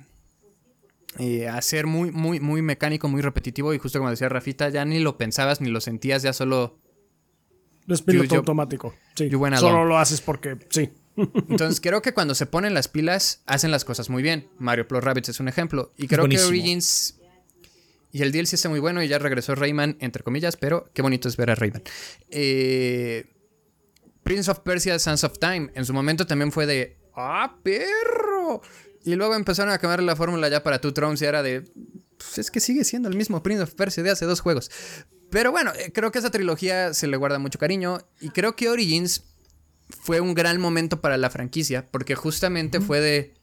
eh, 1.19 1.49
a 1.49 1.61
ser 1.63 1.87
muy, 1.87 2.11
muy, 2.11 2.41
muy 2.41 2.63
mecánico, 2.63 3.09
muy 3.09 3.23
repetitivo 3.23 3.75
y 3.75 3.79
justo 3.79 3.99
como 3.99 4.11
decía 4.11 4.29
Rafita, 4.29 4.69
ya 4.69 4.85
ni 4.85 4.99
lo 4.99 5.19
pensabas 5.19 5.61
ni 5.61 5.71
lo 5.71 5.81
sentías, 5.81 6.23
ya 6.23 6.33
solo... 6.33 6.79
Es 7.89 8.03
piloto 8.03 8.37
automático. 8.37 8.95
Sí. 9.15 9.31
Solo 9.31 9.85
lo 9.85 9.97
haces 9.99 10.21
porque 10.21 10.57
sí. 10.71 10.91
Entonces 11.17 11.81
creo 11.81 12.03
que 12.03 12.13
cuando 12.13 12.35
se 12.35 12.47
ponen 12.47 12.75
las 12.75 12.89
pilas 12.89 13.43
hacen 13.47 13.71
las 13.71 13.85
cosas 13.85 14.11
muy 14.11 14.23
bien. 14.23 14.49
Mario 14.59 14.89
Plus 14.89 15.03
Rabbits 15.03 15.29
es 15.29 15.41
un 15.41 15.49
ejemplo. 15.49 15.93
Y 15.97 16.09
creo 16.09 16.29
que 16.29 16.39
Origins 16.41 17.17
y 18.17 18.23
el 18.23 18.33
DLC 18.33 18.55
está 18.55 18.71
muy 18.71 18.81
bueno 18.81 19.03
y 19.03 19.09
ya 19.09 19.19
regresó 19.19 19.55
Rayman, 19.55 19.99
entre 20.01 20.23
comillas, 20.23 20.57
pero 20.57 20.91
qué 20.95 21.03
bonito 21.03 21.29
es 21.29 21.37
ver 21.37 21.51
a 21.51 21.55
Rayman. 21.55 21.83
Eh, 22.31 23.27
Prince 24.23 24.51
of 24.51 24.61
Persia, 24.61 24.99
Sands 24.99 25.23
of 25.25 25.39
Time, 25.39 25.71
en 25.75 25.85
su 25.85 25.93
momento 25.93 26.27
también 26.27 26.51
fue 26.51 26.65
de, 26.65 26.97
ah, 27.15 27.59
perro. 27.63 28.63
Y 29.07 29.15
luego 29.15 29.37
empezaron 29.37 29.73
a 29.73 29.79
cambiar 29.79 30.03
la 30.03 30.17
fórmula 30.17 30.49
ya 30.49 30.65
para 30.65 30.81
Two 30.81 30.93
Thrones 30.93 31.23
y 31.23 31.27
era 31.27 31.41
de. 31.41 31.63
Pues 32.19 32.39
es 32.39 32.51
que 32.51 32.59
sigue 32.59 32.83
siendo 32.83 33.09
el 33.09 33.15
mismo 33.15 33.41
Prince 33.41 33.63
of 33.63 33.75
Persia 33.75 34.03
de 34.03 34.11
hace 34.11 34.25
dos 34.27 34.41
juegos. 34.41 34.69
Pero 35.31 35.53
bueno, 35.53 35.73
eh, 35.79 35.93
creo 35.95 36.11
que 36.11 36.19
esa 36.19 36.33
trilogía 36.33 36.93
se 36.93 37.07
le 37.07 37.17
guarda 37.17 37.39
mucho 37.39 37.57
cariño. 37.57 38.01
Y 38.21 38.31
creo 38.31 38.57
que 38.57 38.69
Origins 38.69 39.23
fue 39.91 40.19
un 40.19 40.35
gran 40.35 40.61
momento 40.61 41.01
para 41.01 41.17
la 41.19 41.31
franquicia. 41.31 41.89
Porque 41.89 42.17
justamente 42.17 42.81
fue 42.81 43.01
de. 43.01 43.35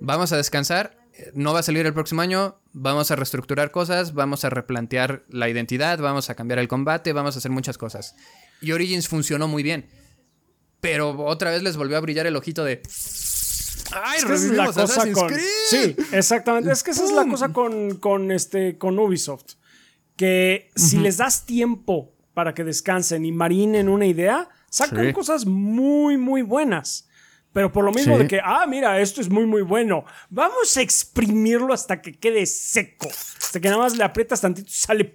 Vamos 0.00 0.32
a 0.32 0.38
descansar. 0.38 0.96
No 1.34 1.52
va 1.52 1.60
a 1.60 1.62
salir 1.62 1.84
el 1.84 1.92
próximo 1.92 2.22
año. 2.22 2.58
Vamos 2.72 3.10
a 3.10 3.16
reestructurar 3.16 3.70
cosas. 3.70 4.14
Vamos 4.14 4.46
a 4.46 4.50
replantear 4.50 5.26
la 5.28 5.46
identidad. 5.50 5.98
Vamos 5.98 6.30
a 6.30 6.34
cambiar 6.34 6.58
el 6.58 6.68
combate. 6.68 7.12
Vamos 7.12 7.34
a 7.36 7.38
hacer 7.38 7.50
muchas 7.50 7.76
cosas. 7.76 8.16
Y 8.62 8.72
Origins 8.72 9.08
funcionó 9.08 9.46
muy 9.46 9.62
bien. 9.62 9.90
Pero 10.80 11.10
otra 11.26 11.50
vez 11.50 11.62
les 11.62 11.76
volvió 11.76 11.98
a 11.98 12.00
brillar 12.00 12.26
el 12.26 12.34
ojito 12.34 12.64
de. 12.64 12.80
¡Ay, 13.92 14.18
es 14.18 14.24
que 14.24 14.32
es 14.34 14.44
la 14.50 14.66
cosa 14.66 15.12
con. 15.12 15.32
Sí, 15.68 15.96
exactamente. 16.12 16.70
Es 16.72 16.82
que 16.82 16.92
esa 16.92 17.04
es 17.04 17.12
la 17.12 17.26
cosa 17.26 17.52
con, 17.52 17.96
con, 17.96 18.30
este, 18.30 18.78
con 18.78 18.98
Ubisoft. 18.98 19.54
Que 20.16 20.70
si 20.76 20.98
les 20.98 21.16
das 21.16 21.46
tiempo 21.46 22.14
para 22.34 22.54
que 22.54 22.64
descansen 22.64 23.24
y 23.24 23.32
marinen 23.32 23.88
una 23.88 24.06
idea, 24.06 24.48
sacan 24.70 25.12
cosas 25.12 25.46
muy, 25.46 26.16
muy 26.16 26.42
buenas. 26.42 27.08
Pero 27.52 27.70
por 27.70 27.84
lo 27.84 27.92
mismo 27.92 28.16
de 28.16 28.26
que, 28.26 28.40
ah, 28.42 28.64
mira, 28.66 28.98
esto 29.00 29.20
es 29.20 29.28
muy, 29.28 29.44
muy 29.44 29.60
bueno. 29.60 30.04
Vamos 30.30 30.74
a 30.76 30.80
exprimirlo 30.80 31.74
hasta 31.74 32.00
que 32.00 32.18
quede 32.18 32.46
seco. 32.46 33.08
Hasta 33.08 33.60
que 33.60 33.68
nada 33.68 33.82
más 33.82 33.94
le 33.94 34.04
aprietas 34.04 34.40
tantito 34.40 34.68
y 34.68 34.72
sale 34.72 35.14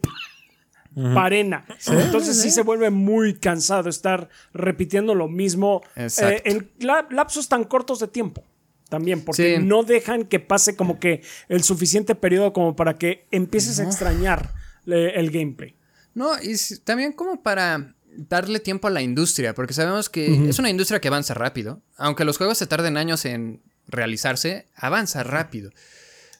parena. 1.14 1.66
Entonces 1.88 2.42
sí 2.42 2.52
se 2.52 2.64
vuelve 2.64 2.90
muy 2.90 3.36
cansado 3.36 3.90
estar 3.90 4.30
repitiendo 4.54 5.16
lo 5.16 5.28
mismo 5.28 5.82
eh, 5.96 6.42
en 6.46 6.72
lapsos 7.10 7.50
tan 7.50 7.64
cortos 7.64 8.00
de 8.00 8.08
tiempo. 8.08 8.44
También, 8.90 9.26
porque 9.26 9.60
no 9.60 9.84
dejan 9.84 10.24
que 10.24 10.40
pase 10.40 10.78
como 10.78 10.98
que 10.98 11.22
el 11.50 11.64
suficiente 11.64 12.16
periodo 12.16 12.54
como 12.54 12.76
para 12.76 12.96
que 12.96 13.26
empieces 13.32 13.80
a 13.80 13.84
extrañar 13.84 14.54
el 14.86 15.30
gameplay. 15.32 15.76
No, 16.14 16.32
y 16.42 16.56
también 16.84 17.12
como 17.12 17.44
para 17.44 17.94
darle 18.18 18.60
tiempo 18.60 18.88
a 18.88 18.92
la 18.92 19.02
industria, 19.02 19.54
porque 19.54 19.74
sabemos 19.74 20.10
que 20.10 20.50
es 20.50 20.58
una 20.58 20.70
industria 20.70 21.00
que 21.00 21.10
avanza 21.10 21.34
rápido. 21.34 21.82
Aunque 21.98 22.26
los 22.26 22.38
juegos 22.38 22.58
se 22.58 22.66
tarden 22.66 22.98
años 22.98 23.26
en 23.26 23.62
realizarse, 23.88 24.68
avanza 24.76 25.24
rápido. 25.24 25.72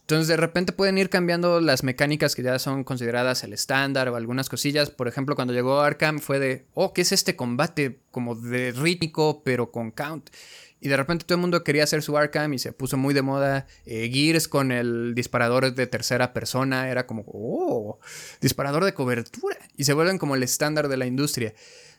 Entonces 0.08 0.30
de 0.30 0.38
repente 0.38 0.72
pueden 0.72 0.98
ir 0.98 1.10
cambiando 1.10 1.60
las 1.60 1.84
mecánicas 1.84 2.34
que 2.34 2.42
ya 2.42 2.58
son 2.60 2.86
consideradas 2.86 3.44
el 3.44 3.52
estándar 3.52 4.08
o 4.08 4.16
algunas 4.16 4.48
cosillas. 4.48 4.90
Por 4.90 5.10
ejemplo, 5.10 5.36
cuando 5.36 5.54
llegó 5.54 5.82
Arkham 5.82 6.20
fue 6.20 6.40
de, 6.40 6.66
oh, 6.76 6.94
¿qué 6.94 7.02
es 7.02 7.12
este 7.12 7.36
combate 7.36 8.00
como 8.10 8.34
de 8.34 8.72
rítmico 8.72 9.44
pero 9.44 9.70
con 9.70 9.92
count? 9.92 10.30
Y 10.80 10.88
de 10.88 10.96
repente 10.96 11.26
todo 11.26 11.36
el 11.36 11.42
mundo 11.42 11.62
quería 11.62 11.84
hacer 11.84 12.02
su 12.04 12.18
Arkham 12.18 12.54
y 12.54 12.60
se 12.60 12.72
puso 12.72 12.96
muy 12.96 13.14
de 13.14 13.22
moda. 13.22 13.68
Eh, 13.86 14.10
Gears 14.10 14.48
con 14.48 14.72
el 14.72 15.14
disparador 15.14 15.74
de 15.74 15.88
tercera 15.88 16.32
persona 16.32 16.90
era 16.90 17.06
como, 17.06 17.26
oh, 17.28 18.00
disparador 18.40 18.86
de 18.86 18.94
cobertura. 18.94 19.58
Y 19.76 19.84
se 19.84 19.92
vuelven 19.92 20.20
como 20.20 20.38
el 20.38 20.44
estándar 20.44 20.88
de 20.88 20.96
la 20.96 21.06
industria. 21.06 21.54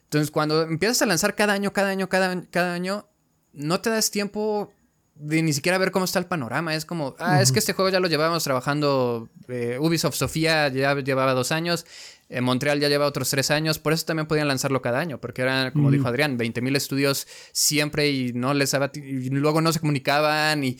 Entonces 0.04 0.30
cuando 0.30 0.62
empiezas 0.62 1.02
a 1.02 1.06
lanzar 1.06 1.34
cada 1.34 1.52
año, 1.52 1.74
cada 1.74 1.90
año, 1.90 2.08
cada, 2.08 2.42
cada 2.48 2.72
año, 2.72 3.06
no 3.52 3.82
te 3.82 3.90
das 3.90 4.10
tiempo 4.10 4.72
de 5.18 5.42
ni 5.42 5.52
siquiera 5.52 5.78
ver 5.78 5.90
cómo 5.90 6.04
está 6.04 6.18
el 6.18 6.26
panorama. 6.26 6.74
Es 6.74 6.84
como, 6.84 7.16
ah, 7.18 7.42
es 7.42 7.52
que 7.52 7.58
este 7.58 7.72
juego 7.72 7.90
ya 7.90 8.00
lo 8.00 8.08
llevábamos 8.08 8.44
trabajando. 8.44 9.28
Eh, 9.48 9.78
Ubisoft 9.80 10.16
Sofía 10.16 10.68
ya 10.68 10.94
llevaba 10.94 11.34
dos 11.34 11.52
años. 11.52 11.86
En 12.28 12.44
Montreal 12.44 12.78
ya 12.78 12.88
lleva 12.88 13.06
otros 13.06 13.30
tres 13.30 13.50
años, 13.50 13.78
por 13.78 13.94
eso 13.94 14.04
también 14.04 14.26
podían 14.26 14.48
lanzarlo 14.48 14.82
cada 14.82 15.00
año, 15.00 15.18
porque 15.18 15.40
eran, 15.40 15.72
como 15.72 15.90
dijo 15.90 16.08
Adrián, 16.08 16.38
20.000 16.38 16.76
estudios 16.76 17.26
siempre 17.52 18.10
y 18.10 18.34
no 18.34 18.52
les 18.52 18.76
y 18.94 19.30
luego 19.30 19.62
no 19.62 19.72
se 19.72 19.80
comunicaban 19.80 20.62
y, 20.62 20.76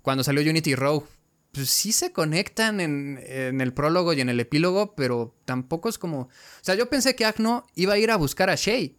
cuando 0.00 0.24
salió 0.24 0.40
Unity 0.40 0.74
Row, 0.74 1.06
pues 1.52 1.68
sí 1.68 1.92
se 1.92 2.12
conectan 2.12 2.80
en, 2.80 3.60
el 3.60 3.72
prólogo 3.74 4.14
y 4.14 4.22
en 4.22 4.30
el 4.30 4.40
epílogo, 4.40 4.94
pero 4.94 5.36
tampoco 5.44 5.90
es 5.90 5.98
como... 5.98 6.20
O 6.20 6.28
sea, 6.62 6.74
yo 6.74 6.88
pensé 6.88 7.14
que 7.14 7.26
Agno 7.26 7.66
iba 7.74 7.92
a 7.92 7.98
ir 7.98 8.10
a 8.10 8.16
buscar 8.16 8.48
a 8.48 8.54
Shay. 8.54 8.96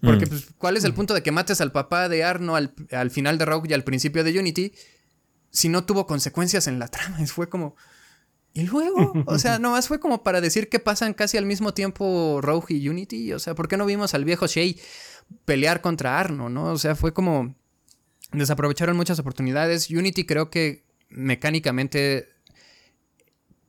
Porque, 0.00 0.26
mm. 0.26 0.28
pues, 0.28 0.46
¿cuál 0.58 0.76
es 0.76 0.84
el 0.84 0.94
punto 0.94 1.14
de 1.14 1.22
que 1.22 1.32
mates 1.32 1.60
al 1.60 1.72
papá 1.72 2.08
de 2.08 2.24
Arno 2.24 2.56
al, 2.56 2.74
al 2.92 3.10
final 3.10 3.38
de 3.38 3.44
Rogue 3.44 3.68
y 3.70 3.74
al 3.74 3.84
principio 3.84 4.24
de 4.24 4.38
Unity 4.38 4.72
si 5.50 5.68
no 5.68 5.84
tuvo 5.84 6.06
consecuencias 6.06 6.66
en 6.66 6.78
la 6.78 6.88
trama? 6.88 7.24
Fue 7.26 7.48
como... 7.48 7.76
Y 8.52 8.62
luego, 8.62 9.12
o 9.26 9.38
sea, 9.38 9.58
nomás 9.60 9.86
fue 9.86 10.00
como 10.00 10.22
para 10.22 10.40
decir 10.40 10.70
que 10.70 10.80
pasan 10.80 11.12
casi 11.12 11.36
al 11.36 11.44
mismo 11.44 11.74
tiempo 11.74 12.40
Rogue 12.40 12.74
y 12.74 12.88
Unity. 12.88 13.34
O 13.34 13.38
sea, 13.38 13.54
¿por 13.54 13.68
qué 13.68 13.76
no 13.76 13.84
vimos 13.84 14.14
al 14.14 14.24
viejo 14.24 14.46
Shay 14.46 14.80
pelear 15.44 15.82
contra 15.82 16.18
Arno, 16.18 16.48
no? 16.48 16.72
O 16.72 16.78
sea, 16.78 16.94
fue 16.94 17.12
como. 17.12 17.54
Desaprovecharon 18.32 18.96
muchas 18.96 19.18
oportunidades. 19.18 19.90
Unity 19.90 20.24
creo 20.24 20.48
que 20.48 20.86
mecánicamente 21.10 22.30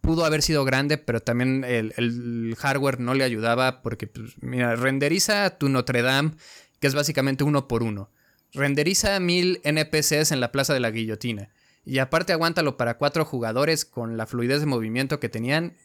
pudo 0.07 0.23
haber 0.23 0.41
sido 0.41 0.63
grande, 0.63 0.97
pero 0.97 1.19
también 1.19 1.65
el, 1.65 2.55
hardware 2.57 3.01
no 3.01 3.13
le 3.13 3.25
ayudaba 3.25 3.81
porque, 3.81 4.07
pues, 4.07 4.41
mira, 4.41 4.73
renderiza 4.77 5.57
tu 5.57 5.67
Notre 5.67 6.01
Dame, 6.01 6.31
que 6.79 6.87
es 6.87 6.95
básicamente 6.95 7.43
uno 7.43 7.67
por 7.67 7.83
uno. 7.83 8.09
Renderiza 8.53 9.19
mil 9.19 9.59
NPCs 9.65 10.31
en 10.31 10.39
la 10.39 10.53
Plaza 10.53 10.73
de 10.73 10.79
la 10.79 10.91
Guillotina. 10.91 11.49
Y 11.85 11.99
aparte 11.99 12.31
aguántalo 12.31 12.77
para 12.77 12.97
cuatro 12.97 13.25
jugadores 13.25 13.83
con 13.83 14.15
la 14.15 14.25
fluidez 14.25 14.61
de 14.61 14.65
movimiento 14.65 15.19
que 15.19 15.27
tenían. 15.27 15.75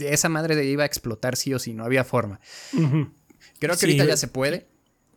Esa 0.00 0.28
madre 0.28 0.64
iba 0.64 0.82
a 0.82 0.86
explotar 0.86 1.36
sí 1.36 1.54
o 1.54 1.60
sí, 1.60 1.74
no 1.74 1.84
había 1.84 2.02
forma. 2.02 2.40
Creo 2.72 3.76
que 3.76 3.86
ahorita 3.86 4.04
ya 4.04 4.16
se 4.16 4.26
puede. 4.26 4.66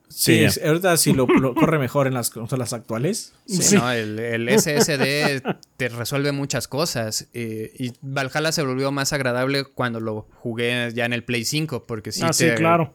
Sí, 0.10 0.46
ahorita 0.64 0.96
sí 0.98 1.14
lo, 1.14 1.28
corre 1.56 1.80
mejor 1.80 2.08
en 2.08 2.14
las 2.14 2.30
consolas 2.30 2.74
actuales. 2.74 3.34
Sí, 3.48 3.76
No, 3.76 3.92
el, 3.92 4.48
SSD 4.50 5.42
te 5.78 5.90
resuelve 5.90 6.32
muchas 6.32 6.68
cosas. 6.68 7.28
Eh, 7.34 7.74
y 7.78 7.94
Valhalla 8.02 8.52
se 8.52 8.62
volvió 8.64 8.92
más 8.92 9.14
agradable 9.14 9.64
cuando 9.66 10.00
lo 10.00 10.28
jugué 10.36 10.92
ya 10.94 11.06
en 11.06 11.14
el 11.14 11.24
Play 11.24 11.46
5, 11.46 11.86
porque 11.86 12.12
sí, 12.12 12.22
ah, 12.24 12.34
sí 12.34 12.50
claro. 12.56 12.94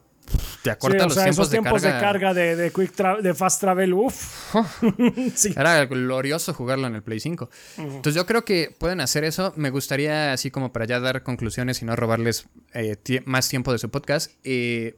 Te 0.62 0.70
acorta 0.70 1.06
los 1.06 1.50
tiempos, 1.50 1.82
de 1.82 1.90
carga. 1.90 2.34
de 2.34 2.70
quick 2.74 2.94
de 3.22 3.34
fast 3.34 3.60
travel, 3.60 3.94
uff. 3.94 4.54
Era 5.56 5.86
glorioso 5.86 6.52
jugarlo 6.52 6.86
en 6.86 6.96
el 6.96 7.02
Play 7.02 7.20
5. 7.20 7.48
Entonces 7.78 8.14
yo 8.14 8.26
creo 8.26 8.44
que 8.44 8.74
pueden 8.76 9.00
hacer 9.00 9.24
eso. 9.24 9.52
Me 9.56 9.70
gustaría, 9.70 10.32
así 10.32 10.50
como 10.50 10.72
para 10.72 10.84
ya 10.84 11.00
dar 11.00 11.22
conclusiones 11.22 11.82
y 11.82 11.84
no 11.84 11.96
robarles 11.96 12.46
eh, 12.74 12.96
más 13.24 13.48
tiempo 13.48 13.72
de 13.72 13.78
su 13.78 13.90
podcast, 13.90 14.32
eh, 14.44 14.96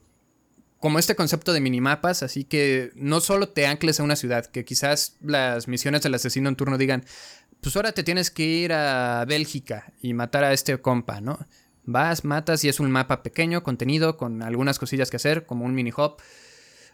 como 0.80 0.98
este 0.98 1.14
concepto 1.14 1.52
de 1.52 1.60
minimapas, 1.60 2.22
así 2.22 2.44
que 2.44 2.90
no 2.94 3.20
solo 3.20 3.50
te 3.50 3.66
ancles 3.66 4.00
a 4.00 4.02
una 4.02 4.16
ciudad, 4.16 4.46
que 4.46 4.64
quizás 4.64 5.16
las 5.20 5.68
misiones 5.68 6.02
del 6.02 6.14
asesino 6.14 6.48
en 6.48 6.56
turno 6.56 6.78
digan, 6.78 7.04
pues 7.60 7.76
ahora 7.76 7.92
te 7.92 8.02
tienes 8.02 8.30
que 8.30 8.44
ir 8.44 8.72
a 8.72 9.24
Bélgica 9.26 9.92
y 10.00 10.14
matar 10.14 10.42
a 10.42 10.54
este 10.54 10.78
compa, 10.78 11.20
¿no? 11.20 11.38
Vas, 11.84 12.24
matas 12.24 12.64
y 12.64 12.68
es 12.68 12.80
un 12.80 12.90
mapa 12.90 13.22
pequeño, 13.22 13.62
contenido, 13.62 14.16
con 14.16 14.42
algunas 14.42 14.78
cosillas 14.78 15.10
que 15.10 15.16
hacer, 15.16 15.44
como 15.44 15.66
un 15.66 15.74
mini 15.74 15.92
hop. 15.94 16.16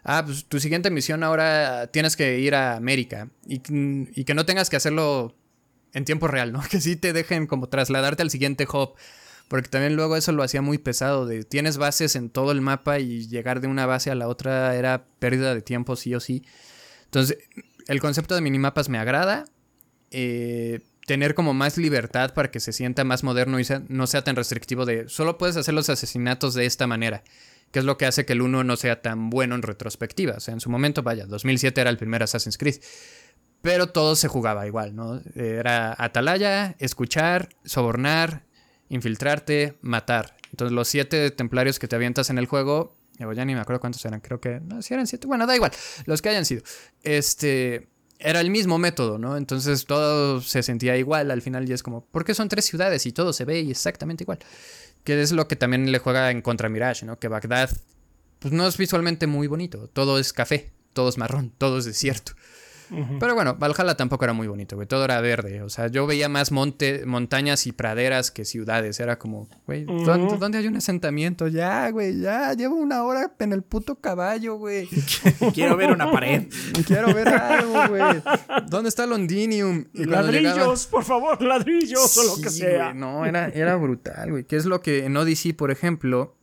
Ah, 0.03 0.23
pues 0.25 0.47
tu 0.47 0.59
siguiente 0.59 0.91
misión 0.91 1.23
ahora 1.23 1.89
tienes 1.89 2.17
que 2.17 2.41
ir 2.41 2.57
a 2.57 2.77
América 2.77 3.29
y, 3.47 3.61
que 3.61 4.35
no 4.35 4.47
tengas 4.47 4.69
que 4.69 4.77
hacerlo 4.77 5.37
en 5.93 6.05
tiempo 6.05 6.27
real, 6.27 6.53
¿no? 6.53 6.61
Que 6.71 6.81
sí 6.81 6.97
te 6.97 7.13
dejen 7.13 7.47
como 7.47 7.69
trasladarte 7.69 8.23
al 8.23 8.31
siguiente 8.31 8.67
hop. 8.69 8.97
Porque 9.49 9.69
también 9.69 9.95
luego 9.95 10.17
eso 10.17 10.33
lo 10.33 10.43
hacía 10.43 10.61
muy 10.61 10.79
pesado, 10.79 11.27
de 11.27 11.45
tienes 11.45 11.79
bases 11.79 12.17
en 12.17 12.31
todo 12.31 12.51
el 12.51 12.61
mapa 12.61 12.99
y 12.99 13.29
llegar 13.29 13.61
de 13.61 13.69
una 13.69 13.87
base 13.87 14.11
a 14.11 14.15
la 14.15 14.29
otra 14.29 14.75
era 14.75 15.07
pérdida 15.19 15.55
de 15.55 15.63
tiempo 15.63 15.95
sí 15.95 16.15
o 16.15 16.21
sí. 16.21 16.43
Entonces, 17.05 17.39
el 17.87 18.01
concepto 18.01 18.35
de 18.35 18.41
minimapas 18.41 18.89
me 18.89 18.99
agrada. 18.99 19.45
Eh, 20.11 20.81
tener 21.07 21.35
como 21.35 21.55
más 21.55 21.79
libertad 21.79 22.35
para 22.35 22.51
que 22.51 22.61
se 22.61 22.73
sienta 22.73 23.05
más 23.05 23.23
moderno 23.23 23.59
y 23.61 23.67
no 23.89 24.07
sea 24.07 24.25
tan 24.25 24.37
restrictivo 24.37 24.85
de 24.85 25.09
solo 25.09 25.39
puedes 25.39 25.57
hacer 25.57 25.73
los 25.73 25.89
asesinatos 25.89 26.55
de 26.55 26.67
esta 26.67 26.87
manera, 26.87 27.23
que 27.71 27.79
es 27.79 27.85
lo 27.85 27.97
que 27.97 28.07
hace 28.07 28.27
que 28.27 28.33
el 28.33 28.43
1 28.43 28.65
no 28.65 28.77
sea 28.77 29.01
tan 29.03 29.31
bueno 29.31 29.55
en 29.55 29.63
retrospectiva. 29.63 30.35
O 30.37 30.41
sea, 30.41 30.53
en 30.53 30.61
su 30.61 30.69
momento, 30.69 31.03
vaya, 31.03 31.27
2007 31.27 31.81
era 31.81 31.91
el 31.91 31.97
primer 31.97 32.23
Assassin's 32.23 32.59
Creed, 32.59 32.77
pero 33.63 33.89
todo 33.89 34.17
se 34.17 34.29
jugaba 34.29 34.67
igual, 34.67 34.95
¿no? 34.97 35.23
Era 35.35 35.95
atalaya, 35.97 36.75
escuchar, 36.79 37.51
sobornar, 37.65 38.46
infiltrarte, 38.89 39.77
matar. 39.81 40.37
Entonces 40.51 40.73
los 40.73 40.89
siete 40.89 41.31
templarios 41.31 41.79
que 41.79 41.89
te 41.89 41.97
avientas 41.97 42.31
en 42.31 42.39
el 42.39 42.47
juego, 42.47 42.97
ya 43.19 43.45
ni 43.45 43.55
me 43.55 43.61
acuerdo 43.61 43.81
cuántos 43.81 44.05
eran, 44.05 44.21
creo 44.21 44.41
que, 44.41 44.61
no, 44.61 44.83
si 44.83 44.95
eran 44.95 45.07
siete, 45.07 45.27
bueno, 45.27 45.47
da 45.47 45.57
igual, 45.57 45.73
los 46.07 46.23
que 46.23 46.29
hayan 46.29 46.45
sido. 46.45 46.63
Este, 47.03 47.89
era 48.19 48.41
el 48.41 48.51
mismo 48.51 48.79
método, 48.79 49.19
¿no? 49.19 49.37
Entonces 49.37 49.85
todo 49.85 50.41
se 50.41 50.63
sentía 50.63 50.97
igual 50.97 51.31
al 51.31 51.43
final 51.43 51.69
y 51.69 51.73
es 51.73 51.83
como, 51.83 52.05
¿por 52.07 52.25
qué 52.25 52.35
son 52.35 52.49
tres 52.49 52.65
ciudades 52.65 53.05
y 53.07 53.13
todo 53.13 53.33
se 53.33 53.45
ve 53.45 53.61
exactamente 53.61 54.25
igual? 54.25 54.39
Que 55.05 55.21
es 55.21 55.33
lo 55.33 55.49
que 55.49 55.57
también 55.57 55.91
le 55.93 55.99
juega 55.99 56.31
en 56.31 56.43
contra 56.43 56.69
Mirage, 56.69 57.07
¿no? 57.07 57.19
Que 57.19 57.29
Bagdad, 57.29 57.71
pues 58.39 58.53
no 58.53 58.67
es 58.67 58.77
visualmente 58.77 59.27
muy 59.27 59.47
bonito, 59.47 59.89
todo 59.89 60.19
es 60.19 60.33
café, 60.33 60.73
todo 60.93 61.09
es 61.09 61.19
marrón, 61.19 61.53
todo 61.59 61.79
es 61.79 61.85
desierto. 61.85 62.33
Pero 63.21 63.35
bueno, 63.35 63.57
Valhalla 63.57 63.97
tampoco 63.97 64.25
era 64.25 64.33
muy 64.33 64.47
bonito, 64.47 64.77
güey. 64.77 64.87
Todo 64.87 65.05
era 65.05 65.21
verde. 65.21 65.63
O 65.63 65.69
sea, 65.69 65.89
yo 65.89 66.07
veía 66.07 66.29
más 66.29 66.53
monte, 66.53 67.05
montañas 67.07 67.67
y 67.67 67.73
praderas 67.73 68.31
que 68.31 68.45
ciudades. 68.45 69.01
Era 69.01 69.19
como, 69.19 69.49
güey, 69.67 69.85
¿dónde, 69.85 70.59
hay 70.59 70.67
un 70.67 70.77
asentamiento? 70.77 71.49
Ya, 71.49 71.91
güey, 71.91 72.21
ya. 72.21 72.53
Llevo 72.55 72.77
una 72.77 73.03
hora 73.03 73.33
en 73.39 73.53
el 73.53 73.63
puto 73.63 73.97
caballo, 73.97 74.57
güey. 74.57 74.89
Quiero 75.55 75.77
ver 75.77 75.91
una 75.91 76.11
pared. 76.11 76.49
Quiero 76.87 77.13
ver 77.13 77.29
algo, 77.29 77.89
güey. 77.89 78.23
¿Dónde 78.69 78.89
está 78.89 79.07
Londinium? 79.07 79.87
ladrillos, 79.93 80.87
por 80.87 81.05
favor, 81.05 81.43
ladrillos 81.43 82.17
o 82.19 82.37
lo 82.37 82.43
que 82.43 82.51
sea. 82.51 82.93
no, 82.95 83.27
era, 83.27 83.49
era 83.49 83.77
brutal, 83.77 84.31
güey. 84.31 84.45
¿Qué 84.45 84.57
es 84.57 84.67
lo 84.67 84.81
que 84.81 85.05
en 85.05 85.17
Odyssey, 85.17 85.53
por 85.53 85.71
ejemplo, 85.71 86.37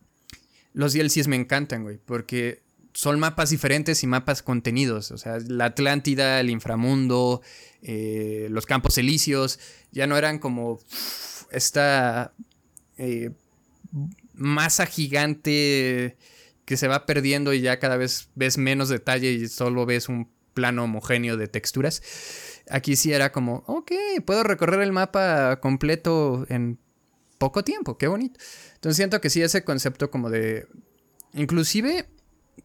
los 0.74 0.92
DLCs 0.92 1.28
me 1.28 1.36
encantan, 1.36 1.84
güey. 1.84 1.98
Porque 2.04 2.63
son 2.94 3.18
mapas 3.18 3.50
diferentes 3.50 4.02
y 4.02 4.06
mapas 4.06 4.42
contenidos. 4.42 5.10
O 5.10 5.18
sea, 5.18 5.38
la 5.46 5.66
Atlántida, 5.66 6.40
el 6.40 6.48
inframundo, 6.48 7.42
eh, 7.82 8.46
los 8.50 8.66
campos 8.66 8.96
elíseos, 8.96 9.58
ya 9.90 10.06
no 10.06 10.16
eran 10.16 10.38
como 10.38 10.80
esta 11.50 12.32
eh, 12.96 13.32
masa 14.32 14.86
gigante 14.86 16.16
que 16.64 16.76
se 16.76 16.88
va 16.88 17.04
perdiendo 17.04 17.52
y 17.52 17.60
ya 17.60 17.78
cada 17.78 17.96
vez 17.96 18.28
ves 18.36 18.58
menos 18.58 18.88
detalle 18.88 19.32
y 19.32 19.48
solo 19.48 19.84
ves 19.84 20.08
un 20.08 20.30
plano 20.54 20.84
homogéneo 20.84 21.36
de 21.36 21.48
texturas. 21.48 22.00
Aquí 22.70 22.96
sí 22.96 23.12
era 23.12 23.32
como, 23.32 23.64
ok, 23.66 23.92
puedo 24.24 24.44
recorrer 24.44 24.80
el 24.80 24.92
mapa 24.92 25.60
completo 25.60 26.46
en 26.48 26.78
poco 27.38 27.64
tiempo, 27.64 27.98
qué 27.98 28.06
bonito. 28.06 28.38
Entonces 28.74 28.96
siento 28.96 29.20
que 29.20 29.30
sí, 29.30 29.42
ese 29.42 29.64
concepto 29.64 30.10
como 30.10 30.30
de... 30.30 30.68
Inclusive 31.34 32.06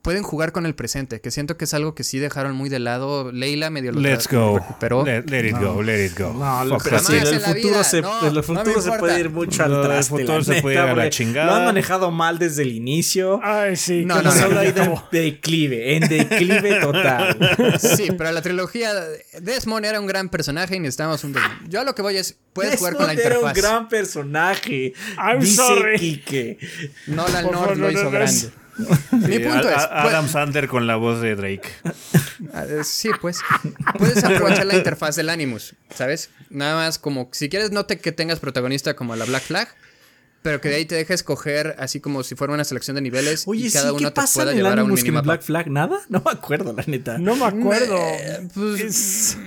pueden 0.01 0.23
jugar 0.23 0.51
con 0.51 0.65
el 0.65 0.75
presente, 0.75 1.21
que 1.21 1.31
siento 1.31 1.57
que 1.57 1.65
es 1.65 1.73
algo 1.73 1.93
que 1.93 2.03
sí 2.03 2.19
dejaron 2.19 2.55
muy 2.55 2.69
de 2.69 2.79
lado. 2.79 3.31
Leila 3.31 3.69
medio 3.69 3.91
lo 3.91 3.99
Let's 3.99 4.27
go. 4.27 4.59
Let, 5.05 5.47
it 5.47 5.57
go, 5.59 5.81
let 5.83 6.05
it 6.05 6.17
go. 6.17 6.33
No, 6.33 6.65
lo 6.65 6.77
que 6.77 6.97
sí, 6.99 7.15
el 7.15 7.39
futuro, 7.39 7.83
se, 7.83 7.99
el 7.99 8.43
futuro 8.43 8.81
se 8.81 8.91
puede 8.93 9.19
ir 9.19 9.29
mucho 9.29 9.63
al 9.63 9.81
traste. 9.81 10.15
El 10.15 10.21
futuro 10.21 10.43
se 10.43 10.61
puede 10.61 10.75
ir 10.75 10.81
a 10.81 10.95
la 10.95 11.09
chingada. 11.09 11.47
Lo 11.47 11.53
han 11.53 11.65
manejado 11.65 12.11
mal 12.11 12.39
desde 12.39 12.63
el 12.63 12.71
inicio. 12.71 13.39
Ay, 13.43 13.75
sí. 13.75 14.05
No, 14.05 14.21
no, 14.21 14.31
solo 14.31 14.59
ha 14.59 14.65
ido 14.65 14.83
en 14.83 14.93
declive, 15.11 15.95
en 15.95 16.07
declive 16.07 16.79
total. 16.79 17.37
Sí, 17.79 18.09
pero 18.17 18.31
la 18.31 18.41
trilogía 18.41 18.93
Desmond 19.41 19.85
era 19.85 19.99
un 19.99 20.07
gran 20.07 20.29
personaje 20.29 20.75
y 20.75 20.79
necesitamos 20.79 21.23
un 21.23 21.33
Desmond. 21.33 21.69
Yo 21.69 21.81
a 21.81 21.83
lo 21.83 21.95
que 21.95 22.01
voy 22.01 22.17
es, 22.17 22.35
puedes 22.53 22.77
jugar 22.77 22.95
con 22.95 23.07
la 23.07 23.13
interfaz. 23.13 23.37
era 23.37 23.47
un 23.47 23.53
gran 23.53 23.87
personaje. 23.89 24.93
I'm 25.17 25.39
dice 25.39 25.55
sorry. 25.55 25.97
Kike. 25.97 26.57
Nolan 27.07 27.51
North 27.51 27.77
lo 27.77 27.91
hizo 27.91 28.09
grande. 28.09 28.51
Mi 29.11 29.39
punto 29.39 29.69
es. 29.69 29.77
Adam 29.91 30.27
Sander 30.27 30.67
con 30.67 30.87
la 30.87 30.95
voz 30.95 31.21
de 31.21 31.35
Drake. 31.35 31.69
Ah, 32.53 32.65
sí, 32.83 33.09
pues. 33.19 33.39
Puedes 33.97 34.23
aprovechar 34.23 34.65
la 34.65 34.75
interfaz 34.75 35.15
del 35.15 35.29
Animus, 35.29 35.75
¿sabes? 35.93 36.29
Nada 36.49 36.75
más 36.75 36.99
como 36.99 37.29
si 37.31 37.49
quieres, 37.49 37.71
no 37.71 37.85
te 37.85 37.99
que 37.99 38.11
tengas 38.11 38.39
protagonista 38.39 38.95
como 38.95 39.15
la 39.15 39.25
Black 39.25 39.43
Flag. 39.43 39.67
Pero 40.41 40.61
que 40.61 40.69
de 40.69 40.75
ahí 40.75 40.85
te 40.85 40.95
dejes 40.95 41.15
escoger 41.15 41.75
así 41.79 41.99
como 41.99 42.23
si 42.23 42.33
fuera 42.35 42.53
una 42.53 42.63
selección 42.63 42.95
de 42.95 43.01
niveles 43.01 43.43
Oye, 43.45 43.67
y 43.67 43.71
cada 43.71 43.89
sí, 43.89 43.95
uno 43.97 44.13
te 44.13 44.21
pueda 44.33 44.53
llevar 44.53 44.79
a 44.79 44.85
un 44.85 44.93
minimapa. 44.93 45.25
Black 45.25 45.41
Flag 45.41 45.69
nada? 45.69 45.99
No 46.09 46.21
me 46.23 46.31
acuerdo, 46.31 46.71
la 46.71 46.83
neta. 46.87 47.17
No 47.17 47.35
me 47.35 47.45
acuerdo. 47.45 47.97
Eh, 47.97 48.47
pues, 48.53 49.37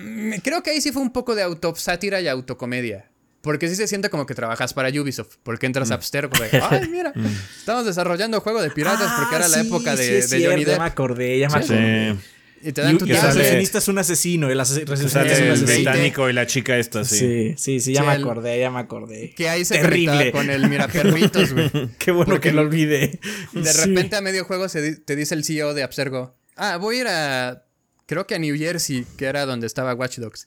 Creo 0.44 0.62
que 0.62 0.70
ahí 0.70 0.80
sí 0.82 0.92
fue 0.92 1.00
un 1.00 1.10
poco 1.12 1.34
de 1.34 1.42
autosátira 1.42 2.20
y 2.20 2.28
autocomedia. 2.28 3.10
Porque 3.42 3.68
sí 3.68 3.76
se 3.76 3.86
siente 3.88 4.08
como 4.08 4.24
que 4.24 4.34
trabajas 4.34 4.72
para 4.72 4.88
Ubisoft. 4.88 5.36
Porque 5.42 5.66
entras 5.66 5.90
a 5.90 5.94
Abstergo 5.94 6.32
de, 6.38 6.60
ay, 6.70 6.88
mira, 6.88 7.12
estamos 7.58 7.84
desarrollando 7.84 8.40
juego 8.40 8.62
de 8.62 8.70
piratas 8.70 9.12
porque 9.18 9.36
era 9.36 9.48
la 9.48 9.58
Ah, 9.58 9.60
época 9.62 9.96
de, 9.96 10.06
sí 10.06 10.14
es 10.14 10.30
de 10.30 10.36
cierto, 10.38 10.50
Johnny 10.52 10.64
Ya 10.64 10.70
Depp. 10.70 10.80
me 10.80 10.86
acordé, 10.86 11.38
ya 11.38 11.48
me 11.48 11.56
acordé. 11.58 12.16
Y 12.64 12.70
te 12.70 12.80
dan 12.80 12.96
tu 12.96 13.06
Y 13.06 13.10
el 13.10 13.16
asesino 13.16 13.78
es 13.80 13.88
un 13.88 13.98
asesino. 13.98 14.48
El 14.48 14.60
ase- 14.60 14.84
recepcionista 14.84 15.26
es 15.32 15.40
un 15.40 15.46
el 15.46 15.52
asesino. 15.54 15.74
británico 15.90 16.30
y 16.30 16.32
la 16.32 16.46
chica 16.46 16.78
esta, 16.78 17.04
sí. 17.04 17.18
Sí, 17.18 17.54
sí, 17.58 17.80
sí, 17.80 17.92
ya 17.94 18.02
Sí, 18.02 18.06
me 18.06 18.14
el- 18.14 18.22
acordé, 18.22 18.60
ya 18.60 18.70
me 18.70 18.78
acordé. 18.78 19.34
Que 19.36 19.48
ahí 19.48 19.64
se 19.64 19.78
Terrible. 19.80 20.30
con 20.30 20.48
el 20.48 20.68
mira 20.68 20.86
perritos, 20.86 21.52
güey. 21.52 21.68
Qué 21.98 22.12
bueno 22.12 22.30
Porque 22.34 22.50
que 22.50 22.54
lo 22.54 22.62
olvidé. 22.62 23.18
De 23.52 23.72
Sí. 23.72 23.80
repente 23.88 24.14
a 24.14 24.20
medio 24.20 24.44
juego 24.44 24.68
se 24.68 24.80
di- 24.80 24.96
te 25.00 25.16
dice 25.16 25.34
el 25.34 25.42
CEO 25.44 25.74
de 25.74 25.82
Abstergo, 25.82 26.32
ah, 26.54 26.76
voy 26.76 26.98
a 26.98 27.00
ir 27.00 27.06
a, 27.08 27.64
creo 28.06 28.28
que 28.28 28.36
a 28.36 28.38
New 28.38 28.56
Jersey, 28.56 29.04
que 29.18 29.24
era 29.24 29.44
donde 29.44 29.66
estaba 29.66 29.92
Watch 29.94 30.18
Dogs. 30.18 30.46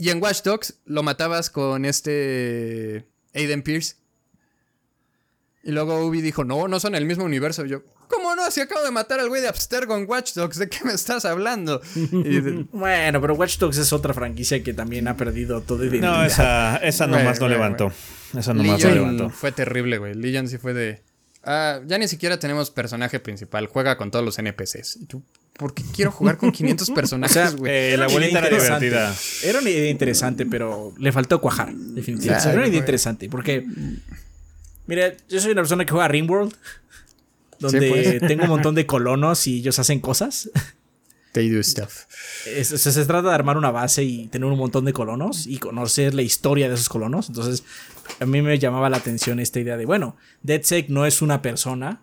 Y 0.00 0.08
en 0.08 0.22
Watch 0.22 0.42
Dogs 0.42 0.74
lo 0.86 1.02
matabas 1.02 1.50
con 1.50 1.84
este 1.84 3.06
Aiden 3.34 3.62
Pierce. 3.62 3.96
Y 5.62 5.72
luego 5.72 6.04
Ubi 6.06 6.22
dijo, 6.22 6.42
no, 6.42 6.68
no 6.68 6.80
son 6.80 6.94
el 6.94 7.04
mismo 7.04 7.24
universo. 7.24 7.66
Y 7.66 7.68
yo, 7.68 7.82
¿cómo 8.08 8.34
no? 8.34 8.50
Si 8.50 8.62
acabo 8.62 8.82
de 8.82 8.90
matar 8.90 9.20
al 9.20 9.28
güey 9.28 9.42
de 9.42 9.48
Abstergo 9.48 9.94
en 9.98 10.08
Watch 10.08 10.32
Dogs, 10.32 10.56
¿de 10.58 10.70
qué 10.70 10.78
me 10.84 10.92
estás 10.94 11.26
hablando? 11.26 11.82
Y 11.94 12.40
de- 12.40 12.66
Bueno, 12.72 13.20
pero 13.20 13.34
Watch 13.34 13.58
Dogs 13.58 13.76
es 13.76 13.92
otra 13.92 14.14
franquicia 14.14 14.62
que 14.62 14.72
también 14.72 15.06
ha 15.06 15.18
perdido 15.18 15.60
todo 15.60 15.84
identidad. 15.84 16.12
No, 16.16 16.24
esa, 16.24 16.76
esa 16.78 17.06
nomás 17.06 17.22
Güey, 17.24 17.34
no 17.34 17.38
güey, 17.40 17.50
levantó. 17.50 17.92
Esa 18.38 18.54
nomás 18.54 18.82
no 18.82 18.90
levantó. 18.94 19.28
fue 19.30 19.52
terrible, 19.52 19.98
güey. 19.98 20.14
Legion 20.14 20.48
sí 20.48 20.56
fue 20.56 20.72
de. 20.72 21.02
Ah, 21.44 21.80
ya 21.86 21.98
ni 21.98 22.08
siquiera 22.08 22.38
tenemos 22.38 22.70
personaje 22.70 23.20
principal. 23.20 23.66
Juega 23.66 23.98
con 23.98 24.10
todos 24.10 24.24
los 24.24 24.38
NPCs. 24.38 24.96
Y 24.96 25.04
tú, 25.06 25.22
¿por 25.60 25.74
qué 25.74 25.84
quiero 25.94 26.10
jugar 26.10 26.38
con 26.38 26.50
500 26.50 26.90
personajes, 26.94 27.54
güey? 27.56 27.70
Eh, 27.70 27.76
la 27.76 27.86
Era 27.88 27.96
una 27.96 28.04
abuelita 28.06 28.38
era 28.38 28.48
interesante. 28.48 28.84
divertida. 28.86 29.16
Era 29.44 29.58
una 29.60 29.70
idea 29.70 29.90
interesante, 29.90 30.46
pero 30.46 30.94
le 30.98 31.12
faltó 31.12 31.40
cuajar, 31.40 31.74
definitivamente. 31.74 32.48
Era 32.48 32.58
una 32.58 32.66
idea 32.68 32.78
interesante, 32.78 33.28
porque. 33.28 33.66
Mira, 34.86 35.12
yo 35.28 35.40
soy 35.40 35.52
una 35.52 35.60
persona 35.60 35.84
que 35.84 35.90
juega 35.92 36.06
a 36.06 36.08
Ringworld, 36.08 36.52
donde 37.58 37.88
pues. 37.88 38.20
tengo 38.28 38.44
un 38.44 38.48
montón 38.48 38.74
de 38.74 38.86
colonos 38.86 39.46
y 39.46 39.58
ellos 39.58 39.78
hacen 39.78 40.00
cosas. 40.00 40.50
They 41.32 41.48
do 41.48 41.62
stuff. 41.62 42.06
Es- 42.46 42.72
o 42.72 42.78
sea, 42.78 42.90
se 42.90 43.04
trata 43.04 43.28
de 43.28 43.34
armar 43.34 43.56
una 43.56 43.70
base 43.70 44.02
y 44.02 44.26
tener 44.28 44.46
un 44.50 44.58
montón 44.58 44.84
de 44.84 44.92
colonos 44.92 45.46
y 45.46 45.58
conocer 45.58 46.12
la 46.14 46.22
historia 46.22 46.68
de 46.68 46.74
esos 46.74 46.88
colonos. 46.88 47.28
Entonces, 47.28 47.62
a 48.18 48.26
mí 48.26 48.42
me 48.42 48.58
llamaba 48.58 48.90
la 48.90 48.96
atención 48.96 49.38
esta 49.38 49.60
idea 49.60 49.76
de, 49.76 49.86
bueno, 49.86 50.16
DeadSec 50.42 50.88
no 50.88 51.06
es 51.06 51.22
una 51.22 51.40
persona, 51.40 52.02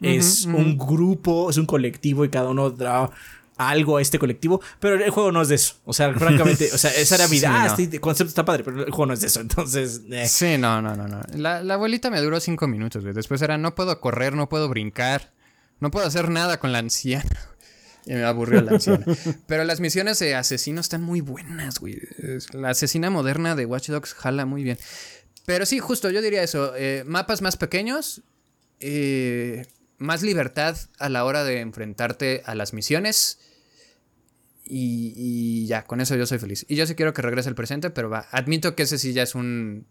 es 0.00 0.44
un 0.46 0.76
grupo, 0.78 1.50
es 1.50 1.56
un 1.56 1.66
colectivo 1.66 2.24
y 2.24 2.28
cada 2.30 2.48
uno 2.50 2.70
da 2.70 3.10
algo 3.56 3.98
a 3.98 4.02
este 4.02 4.18
colectivo, 4.18 4.62
pero 4.78 4.94
el 5.04 5.10
juego 5.10 5.32
no 5.32 5.42
es 5.42 5.48
de 5.48 5.56
eso. 5.56 5.74
O 5.84 5.92
sea, 5.92 6.14
francamente, 6.18 6.70
o 6.72 6.78
sea, 6.78 6.90
esa 6.92 7.16
era 7.16 7.28
Sí, 7.28 7.42
ah, 7.44 7.66
no. 7.76 7.82
este 7.82 8.00
concepto 8.00 8.28
está 8.30 8.44
padre, 8.44 8.64
pero 8.64 8.78
el 8.84 8.90
juego 8.90 9.06
no 9.06 9.12
es 9.12 9.20
de 9.20 9.26
eso. 9.26 9.40
Entonces, 9.42 10.00
eh. 10.10 10.26
Sí, 10.26 10.56
no, 10.58 10.80
no, 10.80 10.96
no, 10.96 11.06
no. 11.06 11.20
La, 11.34 11.62
la 11.62 11.74
abuelita 11.74 12.10
me 12.10 12.20
duró 12.20 12.40
cinco 12.40 12.66
minutos, 12.66 13.02
güey. 13.02 13.14
Después 13.14 13.42
era, 13.42 13.58
no 13.58 13.74
puedo 13.74 14.00
correr, 14.00 14.34
no 14.34 14.48
puedo 14.48 14.68
brincar, 14.70 15.32
no 15.78 15.90
puedo 15.90 16.06
hacer 16.06 16.30
nada 16.30 16.58
con 16.58 16.72
la 16.72 16.78
anciana. 16.78 17.28
Y 18.06 18.14
me 18.14 18.24
aburrió 18.24 18.62
la 18.62 18.72
anciana. 18.72 19.04
Pero 19.46 19.62
las 19.64 19.78
misiones 19.78 20.18
de 20.20 20.34
asesino 20.34 20.80
están 20.80 21.02
muy 21.02 21.20
buenas, 21.20 21.78
güey. 21.80 22.00
La 22.54 22.70
asesina 22.70 23.10
moderna 23.10 23.54
de 23.54 23.66
Watch 23.66 23.90
Dogs 23.90 24.14
jala 24.14 24.46
muy 24.46 24.64
bien. 24.64 24.78
Pero 25.44 25.66
sí, 25.66 25.80
justo, 25.80 26.08
yo 26.10 26.22
diría 26.22 26.42
eso. 26.42 26.72
eh, 26.76 27.04
mapas 27.06 27.42
más 27.42 27.58
pequeños, 27.58 28.22
eh, 28.80 29.66
más 30.00 30.22
libertad 30.22 30.76
a 30.98 31.08
la 31.08 31.24
hora 31.24 31.44
de 31.44 31.60
enfrentarte 31.60 32.42
a 32.46 32.56
las 32.56 32.72
misiones. 32.72 33.38
Y, 34.64 35.12
y 35.14 35.66
ya, 35.66 35.84
con 35.84 36.00
eso 36.00 36.16
yo 36.16 36.26
soy 36.26 36.38
feliz. 36.38 36.64
Y 36.68 36.76
yo 36.76 36.86
sí 36.86 36.94
quiero 36.94 37.12
que 37.12 37.22
regrese 37.22 37.48
al 37.48 37.54
presente, 37.54 37.90
pero 37.90 38.08
va. 38.08 38.26
Admito 38.32 38.74
que 38.74 38.84
ese 38.84 38.98
sí 38.98 39.12
ya 39.12 39.22
es 39.22 39.34
un 39.34 39.86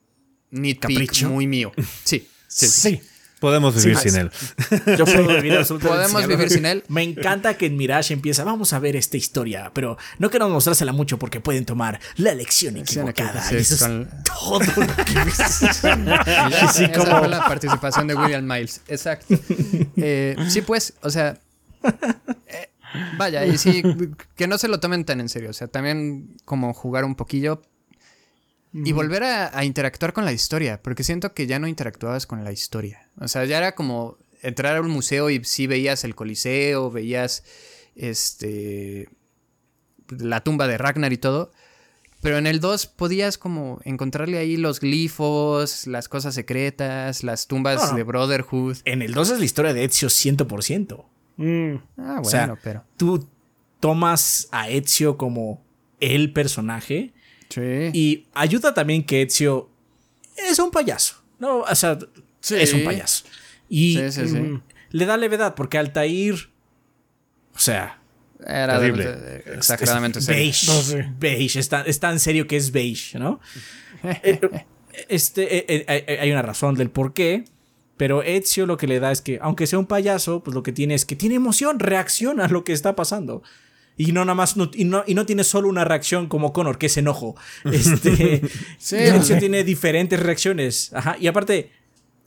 nitpick 0.52 0.82
¿Capricho? 0.82 1.30
muy 1.30 1.48
mío. 1.48 1.72
Sí, 2.04 2.28
sí. 2.48 2.68
sí. 2.68 2.98
Sí. 2.98 3.02
Podemos 3.40 3.76
vivir 3.76 3.98
Sí, 3.98 4.10
sin 4.10 4.20
él. 4.20 4.32
yo 4.98 5.06
puedo 5.06 5.28
vivir 5.28 5.54
absolutamente 5.58 5.98
Podemos 5.98 6.22
sin 6.22 6.30
vivir 6.30 6.50
sin 6.50 6.66
él. 6.66 6.84
Me 6.90 7.04
encanta 7.04 7.56
que 7.58 7.68
en 7.68 7.78
Mirage 7.78 8.14
empieza, 8.14 8.44
vamos 8.44 8.74
a 8.74 8.80
ver 8.80 8.96
esta 8.96 9.16
historia, 9.18 9.72
pero 9.74 9.98
no 10.18 10.30
queremos 10.30 10.52
mostrársela 10.54 10.92
mucho 10.92 11.18
porque 11.18 11.40
pueden 11.40 11.66
tomar 11.66 12.00
la 12.18 12.34
lección 12.34 12.76
equivocada. 12.78 13.42
Sí, 13.42 13.56
Y 13.56 13.58
eso 13.60 13.76
es 13.76 13.82
con- 13.82 14.10
todo 14.24 14.60
lo 14.60 14.96
que 15.06 15.14
Sí, 16.74 16.86
esa 16.86 17.20
fue 17.20 17.28
la 17.28 17.46
participación 17.48 18.08
de 18.08 18.16
William 18.16 18.46
Miles. 18.46 18.82
Exacto. 18.88 19.36
Eh, 19.98 20.36
sí, 20.50 20.62
pues, 20.62 20.94
o 21.02 21.10
sea. 21.10 21.38
eh, 22.48 22.70
vaya, 23.18 23.46
y 23.46 23.58
sí, 23.58 23.82
que 24.36 24.48
no 24.48 24.58
se 24.58 24.68
lo 24.68 24.80
tomen 24.80 25.06
tan 25.06 25.20
en 25.22 25.30
serio. 25.30 25.50
O 25.50 25.54
sea, 25.54 25.68
también 25.68 26.36
como 26.46 26.74
jugar 26.74 27.06
un 27.06 27.16
poquillo. 27.16 27.62
Y 28.72 28.92
volver 28.92 29.24
a, 29.24 29.58
a 29.58 29.66
interactuar 29.66 30.14
con 30.14 30.26
la 30.26 30.32
historia. 30.32 30.80
Porque 30.84 31.04
siento 31.04 31.34
que 31.34 31.48
ya 31.48 31.58
no 31.58 31.68
interactuabas 31.68 32.28
con 32.28 32.44
la 32.44 32.52
historia. 32.52 33.09
O 33.20 33.28
sea, 33.28 33.46
ya 33.46 33.58
era 33.58 33.76
como 33.76 34.18
entrar 34.42 34.78
a 34.78 34.82
un 34.82 34.90
museo 34.90 35.30
y 35.30 35.44
sí 35.44 35.68
veías 35.68 36.04
el 36.04 36.16
coliseo, 36.16 36.90
veías 36.92 37.44
este. 37.96 39.10
la 40.10 40.42
tumba 40.42 40.68
de 40.68 40.78
Ragnar 40.78 41.14
y 41.14 41.18
todo. 41.18 41.52
Pero 42.22 42.38
en 42.38 42.48
el 42.48 42.60
2 42.60 42.88
podías 42.88 43.38
como 43.38 43.80
encontrarle 43.86 44.38
ahí 44.40 44.58
los 44.58 44.82
glifos, 44.82 45.88
las 45.88 46.10
cosas 46.10 46.36
secretas, 46.36 47.24
las 47.24 47.48
tumbas 47.48 47.82
No, 47.82 47.92
no. 47.92 47.98
de 47.98 48.04
Brotherhood. 48.04 48.78
En 48.84 49.02
el 49.02 49.14
2 49.14 49.32
es 49.32 49.40
la 49.40 49.46
historia 49.46 49.74
de 49.74 49.86
Ezio 49.86 50.10
100%. 50.10 51.06
Mm. 51.38 51.76
Ah, 51.76 51.82
bueno, 51.96 52.22
O 52.22 52.26
sea, 52.26 52.58
pero. 52.62 52.84
tú 52.98 53.26
tomas 53.80 54.50
a 54.52 54.70
Ezio 54.70 55.18
como 55.18 55.64
el 56.02 56.34
personaje 56.34 57.14
Sí. 57.50 57.62
y 57.94 58.28
ayuda 58.34 58.74
también 58.74 59.06
que 59.06 59.22
Ezio 59.22 59.70
es 60.50 60.60
un 60.60 60.72
payaso. 60.72 61.16
No, 61.40 61.60
o 61.62 61.76
sea, 61.76 61.98
Sí. 62.50 62.64
es 62.64 62.74
un 62.74 62.84
payaso. 62.84 63.26
Y 63.70 63.96
Sí, 63.98 64.12
sí, 64.12 64.28
sí. 64.30 64.36
mm, 64.40 64.62
le 64.92 65.06
da 65.06 65.18
levedad 65.18 65.56
porque 65.56 65.78
Altair, 65.78 66.36
o 67.56 67.60
sea, 67.60 67.96
Era 68.46 68.80
Terrible. 68.80 69.44
exageradamente 69.58 70.20
beige. 70.26 70.68
No 70.68 70.82
sé. 70.82 71.10
Beige. 71.20 71.60
Está, 71.60 71.82
está 71.82 72.10
en 72.12 72.20
serio 72.20 72.48
que 72.48 72.56
es 72.56 72.72
beige, 72.72 73.20
¿no? 73.20 73.40
Eh, 74.04 74.40
este, 75.10 75.58
eh, 75.58 75.66
eh, 75.68 76.06
eh, 76.08 76.18
hay 76.22 76.32
una 76.32 76.42
razón 76.42 76.76
del 76.76 76.90
por 76.90 77.14
qué. 77.14 77.44
Pero 77.98 78.24
Ezio 78.24 78.66
lo 78.66 78.78
que 78.78 78.88
le 78.88 79.02
da 79.02 79.12
es 79.12 79.20
que, 79.20 79.40
aunque 79.42 79.68
sea 79.68 79.78
un 79.78 79.86
payaso, 79.88 80.42
pues 80.42 80.56
lo 80.56 80.64
que 80.64 80.72
tiene 80.72 80.94
es 80.96 81.06
que 81.06 81.18
tiene 81.18 81.36
emoción, 81.36 81.80
reacciona 81.80 82.46
a 82.46 82.48
lo 82.48 82.64
que 82.64 82.72
está 82.72 82.96
pasando. 82.96 83.44
Y 83.98 84.14
no 84.14 84.24
nada 84.24 84.36
más, 84.36 84.56
no- 84.56 84.72
y, 84.74 84.86
no, 84.86 85.04
y 85.06 85.16
no 85.16 85.26
tiene 85.26 85.44
solo 85.44 85.68
una 85.68 85.84
reacción 85.84 86.28
como 86.30 86.54
Connor, 86.54 86.78
que 86.78 86.86
es 86.86 86.96
enojo. 86.96 87.36
Este, 87.66 88.42
Sí. 88.78 88.96
Ezio 89.00 89.38
tiene 89.38 89.66
diferentes 89.66 90.18
reacciones. 90.18 90.94
Ajá. 90.94 91.18
Y 91.20 91.28
aparte, 91.28 91.74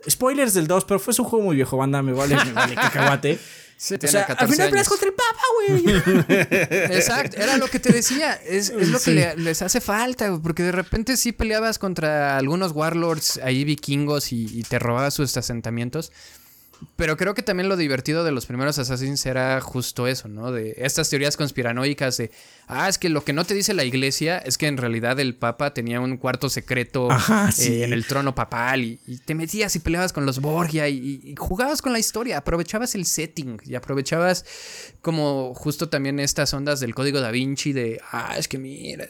spoilers 0.09 0.55
del 0.55 0.67
2, 0.67 0.85
pero 0.85 0.99
fue 1.01 1.15
un 1.19 1.25
juego 1.25 1.45
muy 1.47 1.57
viejo, 1.57 1.77
banda, 1.77 2.03
me 2.03 2.13
vale, 2.13 2.37
me 2.45 2.53
vale 2.53 2.75
cacahuate. 2.75 3.39
Sí, 3.75 3.97
O 3.97 4.07
sea, 4.07 4.27
14 4.27 4.45
al 4.45 4.49
final 4.53 4.71
peleas 4.71 4.89
contra 4.89 5.09
el 5.09 5.15
Papa, 5.15 5.41
güey. 5.57 5.97
Exacto, 6.97 7.37
era 7.37 7.57
lo 7.57 7.67
que 7.67 7.81
te 7.81 7.93
decía. 7.93 8.35
Es, 8.35 8.71
es 8.71 8.91
lo 8.91 9.01
que 9.01 9.11
le- 9.11 9.37
les 9.37 9.61
hace 9.61 9.81
falta, 9.81 10.29
güey, 10.29 10.41
porque 10.41 10.63
de 10.63 10.71
repente 10.71 11.17
sí 11.17 11.33
peleabas 11.33 11.81
contra 11.81 12.37
algunos 12.39 12.71
warlords 12.71 13.41
ahí 13.43 13.65
vikingos 13.65 14.31
y, 14.33 14.45
y 14.57 14.63
te 14.63 14.79
robabas 14.79 15.15
sus 15.15 15.37
asentamientos. 15.37 16.13
Pero 16.97 17.17
creo 17.17 17.35
que 17.35 17.43
también 17.43 17.69
lo 17.69 17.77
divertido 17.77 18.25
de 18.25 18.33
los 18.33 18.47
primeros 18.47 18.79
Assassins 18.79 19.25
era 19.27 19.61
justo 19.61 20.07
eso, 20.07 20.29
¿no? 20.29 20.53
De 20.53 20.75
estas 20.79 21.11
teorías 21.11 21.37
conspiranoicas 21.37 22.17
de, 22.17 22.31
ah, 22.67 22.89
es 22.89 22.99
que 22.99 23.09
lo 23.09 23.25
que 23.25 23.33
no 23.33 23.45
te 23.45 23.55
dice 23.55 23.75
la 23.75 23.85
iglesia 23.85 24.39
es 24.39 24.59
que 24.59 24.67
en 24.67 24.77
realidad 24.77 25.19
el 25.21 25.35
papa 25.35 25.75
tenía 25.75 26.01
un 26.01 26.17
cuarto 26.17 26.49
secreto 26.49 27.11
Ajá, 27.11 27.49
eh, 27.49 27.53
sí. 27.53 27.83
en 27.83 27.93
el 27.93 28.07
trono 28.07 28.35
papal 28.35 28.83
y, 28.85 29.01
y 29.07 29.19
te 29.19 29.35
metías 29.35 29.75
y 29.77 29.79
peleabas 29.81 30.13
con 30.13 30.27
los 30.27 30.41
Borgia 30.41 30.89
y, 30.89 31.21
y 31.23 31.35
jugabas 31.37 31.83
con 31.83 31.93
la 31.93 31.99
historia, 31.99 32.39
aprovechabas 32.39 32.95
el 32.95 33.07
setting 33.07 33.59
y 33.65 33.75
aprovechabas 33.75 34.45
como 35.01 35.55
justo 35.55 35.89
también 35.89 36.19
estas 36.21 36.53
ondas 36.55 36.81
del 36.81 36.95
código 36.95 37.21
da 37.21 37.31
Vinci 37.31 37.73
de, 37.73 38.01
ah, 38.11 38.35
es 38.39 38.49
que 38.49 38.59
mira. 38.59 39.07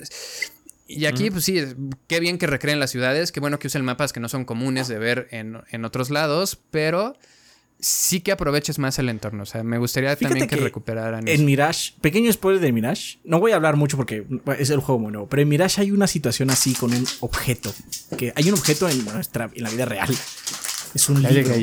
Y 0.86 1.06
aquí, 1.06 1.30
pues 1.30 1.44
sí, 1.44 1.58
qué 2.06 2.20
bien 2.20 2.36
que 2.36 2.46
recreen 2.46 2.78
las 2.78 2.90
ciudades, 2.90 3.32
qué 3.32 3.40
bueno 3.40 3.58
que 3.58 3.68
usen 3.68 3.84
mapas 3.84 4.12
que 4.12 4.20
no 4.20 4.28
son 4.28 4.44
comunes 4.44 4.88
de 4.88 4.98
ver 4.98 5.28
en, 5.30 5.62
en 5.70 5.84
otros 5.84 6.10
lados, 6.10 6.58
pero 6.70 7.16
sí 7.84 8.20
que 8.20 8.30
aproveches 8.32 8.78
más 8.78 8.98
el 9.00 9.08
entorno. 9.08 9.42
O 9.42 9.46
sea, 9.46 9.62
me 9.64 9.76
gustaría 9.76 10.10
Fíjate 10.16 10.26
también 10.34 10.48
que, 10.48 10.56
que 10.56 10.62
recuperaran 10.62 11.26
eso. 11.28 11.38
En 11.38 11.44
Mirage, 11.44 11.92
pequeño 12.00 12.32
spoiler 12.32 12.60
de 12.62 12.70
Mirage, 12.72 13.18
no 13.24 13.40
voy 13.40 13.52
a 13.52 13.56
hablar 13.56 13.76
mucho 13.76 13.96
porque 13.96 14.24
es 14.58 14.70
el 14.70 14.78
juego 14.80 15.00
muy 15.00 15.10
nuevo, 15.12 15.28
pero 15.28 15.42
en 15.42 15.48
Mirage 15.48 15.80
hay 15.80 15.90
una 15.90 16.06
situación 16.06 16.48
así 16.50 16.74
con 16.74 16.94
un 16.94 17.04
objeto, 17.20 17.74
que 18.16 18.32
hay 18.36 18.48
un 18.48 18.54
objeto 18.54 18.88
en 18.88 19.04
nuestra 19.04 19.50
en 19.52 19.62
la 19.64 19.70
vida 19.70 19.84
real. 19.84 20.08
Es 20.94 21.08
un 21.08 21.22
libro 21.22 21.54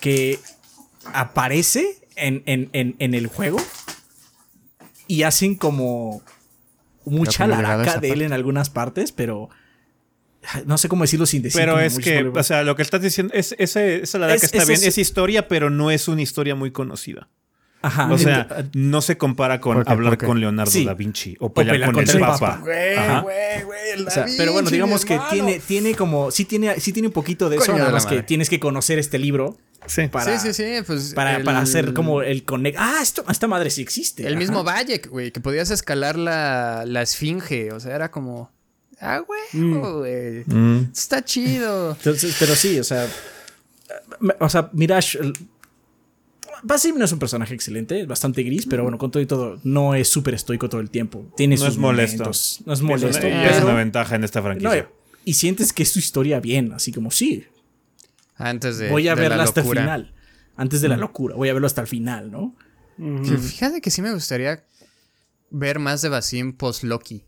que 0.00 0.38
aparece 1.12 1.98
en, 2.16 2.42
en- 2.46 2.68
en- 2.72 2.96
en 2.98 3.14
el 3.14 3.26
juego 3.26 3.58
y 5.06 5.22
hacen 5.22 5.54
como 5.54 6.22
mucha 7.04 7.46
laraca 7.46 7.98
de 7.98 8.08
él 8.08 8.12
parte. 8.14 8.24
en 8.26 8.32
algunas 8.32 8.70
partes, 8.70 9.10
pero 9.12 9.48
no 10.66 10.78
sé 10.78 10.88
cómo 10.88 11.04
decirlo 11.04 11.26
sin 11.26 11.42
decir 11.42 11.60
Pero 11.60 11.78
es 11.80 11.98
que, 11.98 12.24
o 12.34 12.42
sea, 12.42 12.62
lo 12.62 12.74
que 12.76 12.82
estás 12.82 13.02
diciendo, 13.02 13.32
es, 13.34 13.54
esa 13.58 13.80
la 14.18 14.26
verdad 14.26 14.36
Es- 14.36 14.40
que 14.40 14.46
está 14.46 14.62
es- 14.62 14.68
bien, 14.68 14.80
es- 14.80 14.86
es 14.88 14.98
historia, 14.98 15.48
pero 15.48 15.70
no 15.70 15.90
es 15.90 16.08
una 16.08 16.22
historia 16.22 16.54
muy 16.54 16.70
conocida. 16.70 17.28
Ajá, 17.82 18.12
O 18.12 18.18
sea, 18.18 18.46
ent- 18.46 18.70
no 18.74 19.00
se 19.00 19.16
compara 19.16 19.58
con 19.58 19.82
hablar 19.88 20.18
con 20.18 20.38
Leonardo 20.38 20.70
Sí. 20.70 20.84
da 20.84 20.92
Vinci 20.92 21.34
o 21.40 21.50
pelear, 21.54 21.76
pelear 21.76 21.92
con 21.94 22.02
el 22.02 22.10
el 22.10 22.20
Papa. 22.20 22.60
Papa. 22.60 22.62
Ajá. 22.98 23.24
O 24.06 24.10
sea, 24.10 24.26
pero 24.36 24.52
bueno, 24.52 24.68
digamos 24.68 25.06
que 25.06 25.18
tiene, 25.30 25.60
tiene 25.60 25.94
como. 25.94 26.30
Sí 26.30 26.44
tiene, 26.44 26.78
sí 26.78 26.92
tiene 26.92 27.08
un 27.08 27.14
poquito 27.14 27.48
de 27.48 27.56
eso, 27.56 27.72
nada 27.72 27.86
la 27.86 27.92
más 27.92 28.04
que 28.04 28.22
tienes 28.22 28.50
que 28.50 28.60
conocer 28.60 28.98
este 28.98 29.18
libro 29.18 29.56
Sí. 29.86 30.08
para, 30.08 30.38
sí, 30.38 30.52
sí, 30.52 30.62
sí, 30.62 30.82
pues 30.86 31.14
para, 31.14 31.36
el- 31.36 31.42
para 31.44 31.60
hacer 31.60 31.94
como 31.94 32.20
el 32.20 32.44
connect. 32.44 32.76
Ah, 32.78 32.98
esto, 33.00 33.24
esta 33.30 33.46
madre 33.48 33.70
sí 33.70 33.80
existe. 33.80 34.24
El 34.26 34.34
ajá. 34.34 34.38
mismo 34.40 34.62
Bayek, 34.62 35.08
güey, 35.08 35.30
que 35.32 35.40
podías 35.40 35.70
escalar 35.70 36.18
la, 36.18 36.84
la 36.86 37.00
esfinge. 37.00 37.72
O 37.72 37.80
sea, 37.80 37.94
era 37.94 38.10
como. 38.10 38.52
Ah, 39.00 39.20
güey, 39.20 39.40
güey. 39.72 40.44
Mm. 40.46 40.90
Está 40.92 41.24
chido. 41.24 41.92
Entonces, 41.92 42.36
pero 42.38 42.54
sí, 42.54 42.78
o 42.78 42.84
sea. 42.84 43.08
O 44.38 44.48
sea, 44.48 44.68
Mirage. 44.72 45.18
Basim 46.62 46.98
no 46.98 47.06
es 47.06 47.12
un 47.12 47.18
personaje 47.18 47.54
excelente, 47.54 48.00
es 48.02 48.06
bastante 48.06 48.42
gris, 48.42 48.66
pero 48.66 48.82
bueno, 48.82 48.98
con 48.98 49.10
todo 49.10 49.22
y 49.22 49.26
todo, 49.26 49.58
no 49.64 49.94
es 49.94 50.08
súper 50.08 50.34
estoico 50.34 50.68
todo 50.68 50.82
el 50.82 50.90
tiempo. 50.90 51.26
Tiene 51.34 51.54
No 51.56 51.60
sus 51.64 51.70
es 51.70 51.78
molesto. 51.78 52.24
No 52.24 52.30
es 52.30 52.60
Es 52.66 52.80
una- 52.80 52.90
molesto. 52.90 53.26
y 53.26 53.30
es 53.30 53.62
una 53.62 53.72
ventaja 53.74 54.16
en 54.16 54.24
esta 54.24 54.40
no, 54.40 54.44
franquicia. 54.46 54.90
y 55.24 55.34
sientes 55.34 55.72
que 55.72 55.84
es 55.84 55.90
su 55.90 55.98
historia 55.98 56.38
bien, 56.40 56.72
así 56.74 56.92
como 56.92 57.10
sí, 57.10 57.46
Antes 58.36 58.76
de. 58.76 58.90
voy 58.90 59.08
a 59.08 59.14
de 59.14 59.22
la 59.22 59.28
verla 59.30 59.44
hasta 59.44 59.62
el 59.62 59.68
final. 59.68 60.14
Antes 60.56 60.82
de 60.82 60.88
la 60.88 60.98
locura, 60.98 61.34
voy 61.36 61.48
a 61.48 61.54
verlo 61.54 61.66
hasta 61.66 61.80
el 61.80 61.86
final, 61.86 62.30
¿no? 62.30 62.54
Fíjate 62.98 63.80
que 63.80 63.90
sí 63.90 64.02
me 64.02 64.12
gustaría 64.12 64.62
ver 65.48 65.78
más 65.78 66.02
de 66.02 66.10
Basim 66.10 66.52
post 66.52 66.82
Loki. 66.84 67.24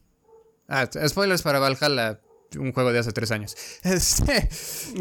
Ah, 0.69 0.89
spoilers 1.09 1.43
para 1.43 1.59
Valhalla, 1.59 2.21
un 2.59 2.73
juego 2.73 2.93
de 2.93 2.99
hace 3.01 3.13
tres 3.13 3.31
años. 3.31 3.57
Este, 3.83 4.49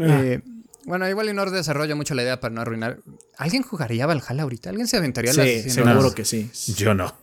eh, 0.00 0.40
bueno, 0.84 1.08
igual 1.08 1.28
y 1.28 1.32
no 1.32 1.48
desarrollo 1.48 1.94
mucho 1.94 2.12
la 2.16 2.22
idea 2.24 2.40
para 2.40 2.52
no 2.52 2.60
arruinar. 2.60 2.98
¿Alguien 3.38 3.62
jugaría 3.62 4.04
Valhalla 4.04 4.42
ahorita? 4.42 4.70
¿Alguien 4.70 4.88
se 4.88 4.96
aventaría 4.96 5.32
las 5.32 5.46
Sí, 5.46 5.62
100 5.70 5.70
seguro 5.86 6.12
que 6.12 6.24
sí. 6.24 6.50
Yo 6.76 6.92
no. 6.92 7.14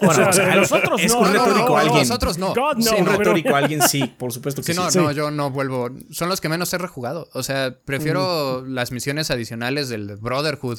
Bueno, 0.00 0.28
O 0.28 0.32
sea, 0.32 0.54
nosotros 0.54 1.00
es 1.02 1.12
no, 1.12 1.18
un 1.20 1.24
no, 1.26 1.32
no, 1.32 1.44
retórico 1.46 1.68
no, 1.70 1.76
alguien. 1.78 1.98
nosotros 1.98 2.38
no. 2.38 2.54
God, 2.54 2.76
no, 2.76 2.82
Sí, 2.82 2.94
un 2.96 3.06
retórico 3.06 3.56
alguien 3.56 3.82
sí, 3.82 4.04
por 4.18 4.32
supuesto 4.32 4.62
que 4.62 4.66
Sí, 4.66 4.72
sí. 4.72 4.78
no, 4.78 4.90
Sí. 4.90 4.98
no, 4.98 5.10
yo 5.10 5.32
no 5.32 5.50
vuelvo. 5.50 5.90
Son 6.12 6.28
los 6.28 6.40
que 6.40 6.48
menos 6.48 6.72
he 6.72 6.78
rejugado. 6.78 7.28
O 7.32 7.42
sea, 7.42 7.76
prefiero 7.84 8.64
las 8.64 8.92
misiones 8.92 9.32
adicionales 9.32 9.88
del 9.88 10.14
Brotherhood. 10.16 10.78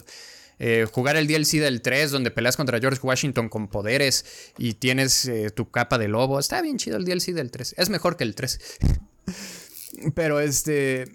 Eh, 0.59 0.85
jugar 0.91 1.15
el 1.15 1.25
DLC 1.25 1.53
del 1.53 1.81
3, 1.81 2.11
donde 2.11 2.31
peleas 2.31 2.57
contra 2.57 2.79
George 2.79 2.99
Washington 3.01 3.47
con 3.47 3.69
poderes 3.69 4.25
y 4.57 4.73
tienes 4.73 5.25
eh, 5.25 5.51
tu 5.51 5.71
capa 5.71 5.97
de 5.97 6.09
lobo. 6.09 6.37
Está 6.37 6.61
bien 6.61 6.77
chido 6.77 6.97
el 6.97 7.05
DLC 7.05 7.27
del 7.27 7.49
3. 7.49 7.75
Es 7.77 7.89
mejor 7.89 8.17
que 8.17 8.25
el 8.25 8.35
3. 8.35 8.59
pero 10.15 10.41
este. 10.41 11.05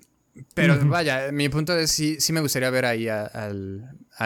Pero 0.54 0.84
vaya, 0.86 1.30
mi 1.30 1.48
punto 1.48 1.78
es 1.78 1.92
sí, 1.92 2.16
sí 2.18 2.32
me 2.32 2.40
gustaría 2.40 2.68
ver 2.70 2.86
ahí 2.86 3.06
a, 3.06 3.52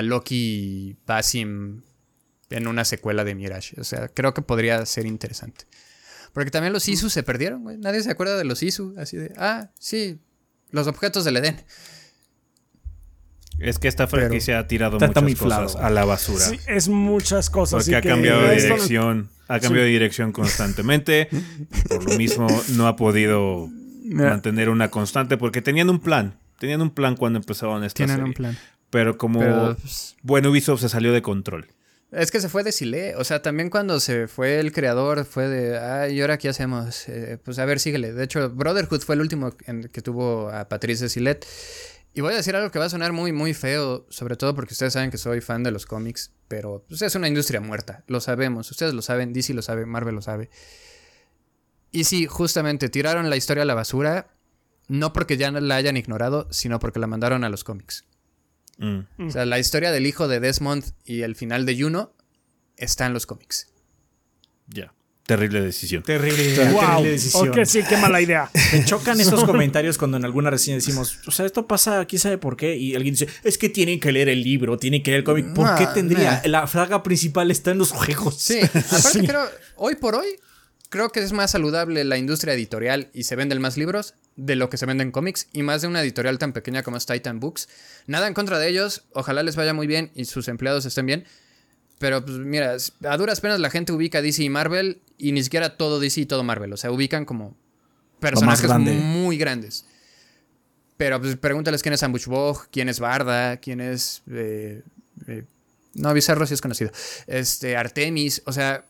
Loki 0.00 0.96
Basim 1.06 1.82
en 2.48 2.66
una 2.66 2.84
secuela 2.84 3.24
de 3.24 3.34
Mirage. 3.34 3.78
O 3.78 3.84
sea, 3.84 4.08
creo 4.08 4.32
que 4.32 4.40
podría 4.40 4.86
ser 4.86 5.04
interesante. 5.04 5.66
Porque 6.32 6.50
también 6.50 6.72
los 6.72 6.88
Isu 6.88 7.10
se 7.10 7.22
perdieron, 7.22 7.62
güey. 7.62 7.76
Nadie 7.76 8.02
se 8.02 8.10
acuerda 8.10 8.38
de 8.38 8.44
los 8.44 8.62
Isu. 8.62 8.94
Así 8.96 9.16
de, 9.16 9.32
ah, 9.36 9.70
sí, 9.78 10.18
los 10.70 10.86
objetos 10.86 11.24
del 11.24 11.38
Edén. 11.38 11.62
Es 13.58 13.78
que 13.78 13.88
esta 13.88 14.06
franquicia 14.06 14.58
ha 14.58 14.66
tirado 14.68 14.98
muchas 14.98 15.34
cosas 15.38 15.76
a 15.76 15.90
la 15.90 16.04
basura. 16.04 16.44
Sí, 16.44 16.58
es 16.66 16.88
muchas 16.88 17.50
cosas. 17.50 17.84
Porque 17.84 17.96
ha 17.96 18.00
que 18.00 18.08
cambiado 18.08 18.42
de 18.42 18.56
dirección. 18.56 19.30
Ha 19.48 19.60
cambiado 19.60 19.84
de 19.86 19.90
dirección 19.90 20.32
constantemente. 20.32 21.28
Por 21.88 22.08
lo 22.08 22.16
mismo, 22.16 22.46
no 22.76 22.86
ha 22.86 22.96
podido 22.96 23.68
mantener 24.04 24.68
una 24.68 24.90
constante. 24.90 25.36
Porque 25.36 25.62
tenían 25.62 25.90
un 25.90 25.98
plan. 26.00 26.38
Tenían 26.58 26.82
un 26.82 26.90
plan 26.90 27.16
cuando 27.16 27.38
empezaban 27.38 27.84
esta 27.84 27.96
Tienen 27.96 28.16
serie. 28.16 28.28
un 28.28 28.34
plan. 28.34 28.58
Pero 28.90 29.18
como. 29.18 29.40
Pero, 29.40 29.76
pues, 29.80 30.16
bueno, 30.22 30.50
Ubisoft 30.50 30.80
se 30.80 30.88
salió 30.88 31.12
de 31.12 31.22
control. 31.22 31.66
es 32.12 32.30
que 32.30 32.40
se 32.40 32.48
fue 32.48 32.62
de 32.64 32.72
Sile. 32.72 33.16
O 33.16 33.24
sea, 33.24 33.42
también 33.42 33.70
cuando 33.70 34.00
se 34.00 34.28
fue 34.28 34.60
el 34.60 34.72
creador, 34.72 35.24
fue 35.24 35.48
de, 35.48 35.78
ah, 35.78 36.08
¿y 36.08 36.20
ahora 36.20 36.38
qué 36.38 36.48
hacemos? 36.48 37.08
Eh, 37.08 37.38
pues 37.44 37.58
a 37.58 37.64
ver, 37.64 37.80
síguele. 37.80 38.12
De 38.12 38.24
hecho, 38.24 38.50
Brotherhood 38.50 39.00
fue 39.02 39.14
el 39.14 39.20
último 39.20 39.52
en 39.66 39.88
que 39.88 40.00
tuvo 40.02 40.50
a 40.50 40.68
Patrice 40.68 41.08
Silet. 41.08 41.46
Y 42.18 42.20
voy 42.20 42.32
a 42.32 42.36
decir 42.38 42.56
algo 42.56 42.72
que 42.72 42.80
va 42.80 42.86
a 42.86 42.90
sonar 42.90 43.12
muy, 43.12 43.30
muy 43.30 43.54
feo, 43.54 44.04
sobre 44.08 44.34
todo 44.34 44.52
porque 44.52 44.74
ustedes 44.74 44.94
saben 44.94 45.12
que 45.12 45.18
soy 45.18 45.40
fan 45.40 45.62
de 45.62 45.70
los 45.70 45.86
cómics, 45.86 46.32
pero 46.48 46.84
pues, 46.88 47.00
es 47.02 47.14
una 47.14 47.28
industria 47.28 47.60
muerta, 47.60 48.02
lo 48.08 48.20
sabemos, 48.20 48.68
ustedes 48.72 48.92
lo 48.92 49.02
saben, 49.02 49.32
DC 49.32 49.54
lo 49.54 49.62
sabe, 49.62 49.86
Marvel 49.86 50.16
lo 50.16 50.20
sabe. 50.20 50.50
Y 51.92 52.02
sí, 52.02 52.26
justamente 52.26 52.88
tiraron 52.88 53.30
la 53.30 53.36
historia 53.36 53.62
a 53.62 53.66
la 53.66 53.74
basura, 53.74 54.34
no 54.88 55.12
porque 55.12 55.36
ya 55.36 55.52
no 55.52 55.60
la 55.60 55.76
hayan 55.76 55.96
ignorado, 55.96 56.48
sino 56.50 56.80
porque 56.80 56.98
la 56.98 57.06
mandaron 57.06 57.44
a 57.44 57.50
los 57.50 57.62
cómics. 57.62 58.04
Mm. 58.78 59.28
O 59.28 59.30
sea, 59.30 59.46
la 59.46 59.60
historia 59.60 59.92
del 59.92 60.04
hijo 60.04 60.26
de 60.26 60.40
Desmond 60.40 60.86
y 61.04 61.22
el 61.22 61.36
final 61.36 61.66
de 61.66 61.80
Juno 61.80 62.16
está 62.76 63.06
en 63.06 63.12
los 63.12 63.26
cómics. 63.26 63.68
Ya. 64.66 64.92
Terrible 65.28 65.60
decisión. 65.60 66.02
Terrible, 66.04 66.70
Wow. 66.72 66.80
terrible 66.80 67.10
decisión. 67.10 67.48
Ok, 67.50 67.64
sí, 67.66 67.82
qué 67.86 67.98
mala 67.98 68.22
idea. 68.22 68.50
Me 68.72 68.82
chocan 68.86 69.20
esos 69.20 69.44
comentarios 69.52 69.98
cuando 69.98 70.16
en 70.16 70.24
alguna 70.24 70.48
reseña 70.48 70.76
decimos, 70.76 71.18
o 71.26 71.30
sea, 71.30 71.44
esto 71.44 71.66
pasa, 71.66 72.02
quién 72.06 72.18
sabe 72.18 72.38
por 72.38 72.56
qué, 72.56 72.76
y 72.76 72.94
alguien 72.94 73.12
dice, 73.14 73.28
es 73.44 73.58
que 73.58 73.68
tienen 73.68 74.00
que 74.00 74.10
leer 74.10 74.30
el 74.30 74.42
libro, 74.42 74.78
tienen 74.78 75.02
que 75.02 75.10
leer 75.10 75.18
el 75.18 75.24
cómic. 75.24 75.52
¿Por 75.52 75.74
qué 75.76 75.86
tendría? 75.92 76.40
nah. 76.42 76.48
La 76.48 76.66
saga 76.66 77.02
principal 77.02 77.50
está 77.50 77.72
en 77.72 77.78
los 77.78 77.92
juegos. 77.92 78.36
Sí, 78.38 78.60
aparte 78.90 79.26
creo, 79.26 79.44
hoy 79.76 79.96
por 79.96 80.14
hoy, 80.14 80.28
creo 80.88 81.10
que 81.10 81.20
es 81.20 81.32
más 81.32 81.50
saludable 81.50 82.02
la 82.04 82.16
industria 82.16 82.54
editorial 82.54 83.10
y 83.12 83.24
se 83.24 83.36
venden 83.36 83.60
más 83.60 83.76
libros 83.76 84.14
de 84.36 84.56
lo 84.56 84.70
que 84.70 84.78
se 84.78 84.86
venden 84.86 85.10
cómics 85.12 85.48
y 85.52 85.62
más 85.62 85.82
de 85.82 85.88
una 85.88 86.00
editorial 86.00 86.38
tan 86.38 86.54
pequeña 86.54 86.82
como 86.82 86.96
es 86.96 87.04
Titan 87.04 87.38
Books. 87.38 87.68
Nada 88.06 88.28
en 88.28 88.32
contra 88.32 88.58
de 88.58 88.68
ellos, 88.68 89.02
ojalá 89.12 89.42
les 89.42 89.56
vaya 89.56 89.74
muy 89.74 89.86
bien 89.86 90.10
y 90.14 90.24
sus 90.24 90.48
empleados 90.48 90.86
estén 90.86 91.04
bien. 91.04 91.24
Pero 91.98 92.24
pues 92.24 92.38
mira, 92.38 92.76
a 93.08 93.16
duras 93.16 93.40
penas 93.40 93.60
la 93.60 93.70
gente 93.70 93.92
ubica 93.92 94.22
DC 94.22 94.42
y 94.44 94.50
Marvel 94.50 95.00
y 95.18 95.32
ni 95.32 95.42
siquiera 95.42 95.76
todo 95.76 95.98
DC 95.98 96.20
y 96.22 96.26
todo 96.26 96.44
Marvel. 96.44 96.72
O 96.72 96.76
sea, 96.76 96.92
ubican 96.92 97.24
como 97.24 97.56
personajes 98.20 98.66
grande. 98.66 98.92
muy 98.92 99.36
grandes. 99.36 99.84
Pero 100.96 101.20
pues 101.20 101.36
pregúntales 101.36 101.82
quién 101.82 101.92
es 101.92 102.02
Ambush 102.02 102.26
Bog, 102.26 102.68
quién 102.70 102.88
es 102.88 102.98
Barda, 103.00 103.58
quién 103.58 103.80
es... 103.80 104.22
eh, 104.30 104.82
eh, 105.26 105.44
No, 105.94 106.12
Bizarro 106.12 106.46
sí 106.46 106.54
es 106.54 106.60
conocido. 106.60 106.90
Este, 107.26 107.76
Artemis, 107.76 108.42
o 108.46 108.52
sea, 108.52 108.84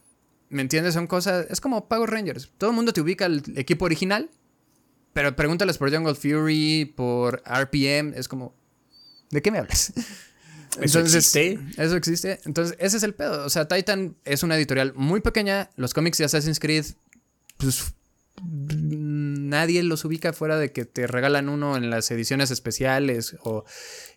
¿me 0.49 0.63
entiendes? 0.63 0.95
Son 0.95 1.07
cosas. 1.07 1.47
Es 1.51 1.61
como 1.61 1.87
Power 1.87 2.11
Rangers. 2.11 2.51
Todo 2.57 2.71
el 2.71 2.77
mundo 2.77 2.93
te 2.93 3.01
ubica 3.03 3.27
el 3.27 3.43
equipo 3.57 3.85
original, 3.85 4.31
pero 5.13 5.37
pregúntales 5.37 5.77
por 5.77 5.93
Jungle 5.95 6.15
Fury, 6.15 6.87
por 6.97 7.43
RPM, 7.47 8.15
es 8.17 8.29
como. 8.29 8.55
¿De 9.31 9.43
qué 9.43 9.51
me 9.51 9.59
hablas? 9.59 9.93
¿Eso 10.81 11.01
existe? 11.01 11.59
Eso 11.77 11.97
existe. 11.97 12.41
Entonces, 12.45 12.77
ese 12.79 12.99
es 12.99 13.03
el 13.03 13.15
pedo. 13.15 13.45
O 13.45 13.51
sea, 13.51 13.67
Titan 13.69 14.17
es 14.25 14.43
una 14.43 14.57
editorial 14.57 14.93
muy 14.95 15.21
pequeña. 15.21 15.71
Los 15.77 15.95
cómics 15.95 16.19
de 16.19 16.25
Assassin's 16.25 16.61
Creed, 16.61 16.85
pues 17.57 17.95
nadie 18.43 19.83
los 19.83 20.05
ubica 20.05 20.33
fuera 20.33 20.59
de 20.59 20.73
que 20.73 20.85
te 20.85 21.07
regalan 21.07 21.49
uno 21.49 21.77
en 21.77 21.91
las 21.91 22.11
ediciones 22.11 22.51
especiales 22.51 23.37
o 23.43 23.65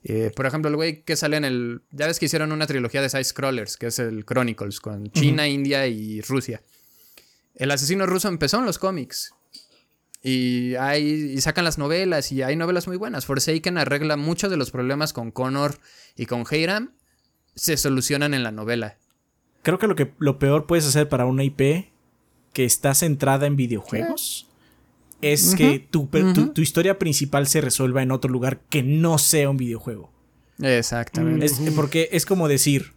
eh, 0.04 0.32
por 0.36 0.46
ejemplo 0.46 0.70
el 0.70 0.76
güey 0.76 1.04
que 1.04 1.16
sale 1.16 1.38
en 1.38 1.46
el 1.46 1.82
ya 1.92 2.08
ves 2.08 2.20
que 2.20 2.26
hicieron 2.26 2.52
una 2.52 2.68
trilogía 2.68 3.02
de 3.02 3.10
side 3.10 3.24
scrollers 3.24 3.78
que 3.78 3.88
es 3.88 4.00
el 4.00 4.26
Chronicles 4.26 4.80
con 4.80 5.12
China, 5.12 5.48
India 5.48 5.88
y 5.88 6.22
Rusia. 6.22 6.62
El 7.56 7.72
asesino 7.72 8.06
ruso 8.06 8.28
empezó 8.28 8.60
en 8.60 8.66
los 8.66 8.78
cómics 8.78 9.34
y, 10.24 10.76
hay, 10.76 11.34
y 11.36 11.42
sacan 11.42 11.66
las 11.66 11.78
novelas 11.78 12.32
y 12.32 12.44
hay 12.44 12.56
novelas 12.56 12.88
muy 12.88 12.98
buenas. 12.98 13.26
Forsaken 13.26 13.78
arregla 13.78 14.18
muchos 14.18 14.52
de 14.52 14.58
los 14.58 14.72
problemas 14.72 15.14
con 15.14 15.32
Connor 15.32 15.78
y 16.16 16.26
con 16.26 16.46
Hiram. 16.50 16.92
Se 17.56 17.78
solucionan 17.78 18.34
en 18.34 18.44
la 18.44 18.52
novela. 18.52 18.98
Creo 19.64 19.80
que 19.80 19.88
lo, 19.88 19.96
que 19.96 20.14
lo 20.20 20.40
peor 20.40 20.68
puedes 20.68 20.86
hacer 20.86 21.10
para 21.10 21.26
una 21.26 21.44
IP 21.44 21.90
que 22.54 22.66
está 22.66 22.94
centrada 22.94 23.48
en 23.48 23.56
videojuegos 23.56 24.48
es 25.22 25.56
que 25.56 25.80
tu, 25.80 26.08
tu, 26.08 26.62
historia 26.62 26.98
principal 26.98 27.48
se 27.48 27.62
resuelva 27.62 28.02
en 28.02 28.12
otro 28.12 28.32
lugar 28.32 28.62
que 28.70 28.84
no 28.84 29.18
sea 29.18 29.50
un 29.50 29.58
videojuego. 29.58 30.12
Exactamente. 30.60 31.48
porque 31.76 32.10
es 32.12 32.26
como 32.26 32.48
decir, 32.48 32.94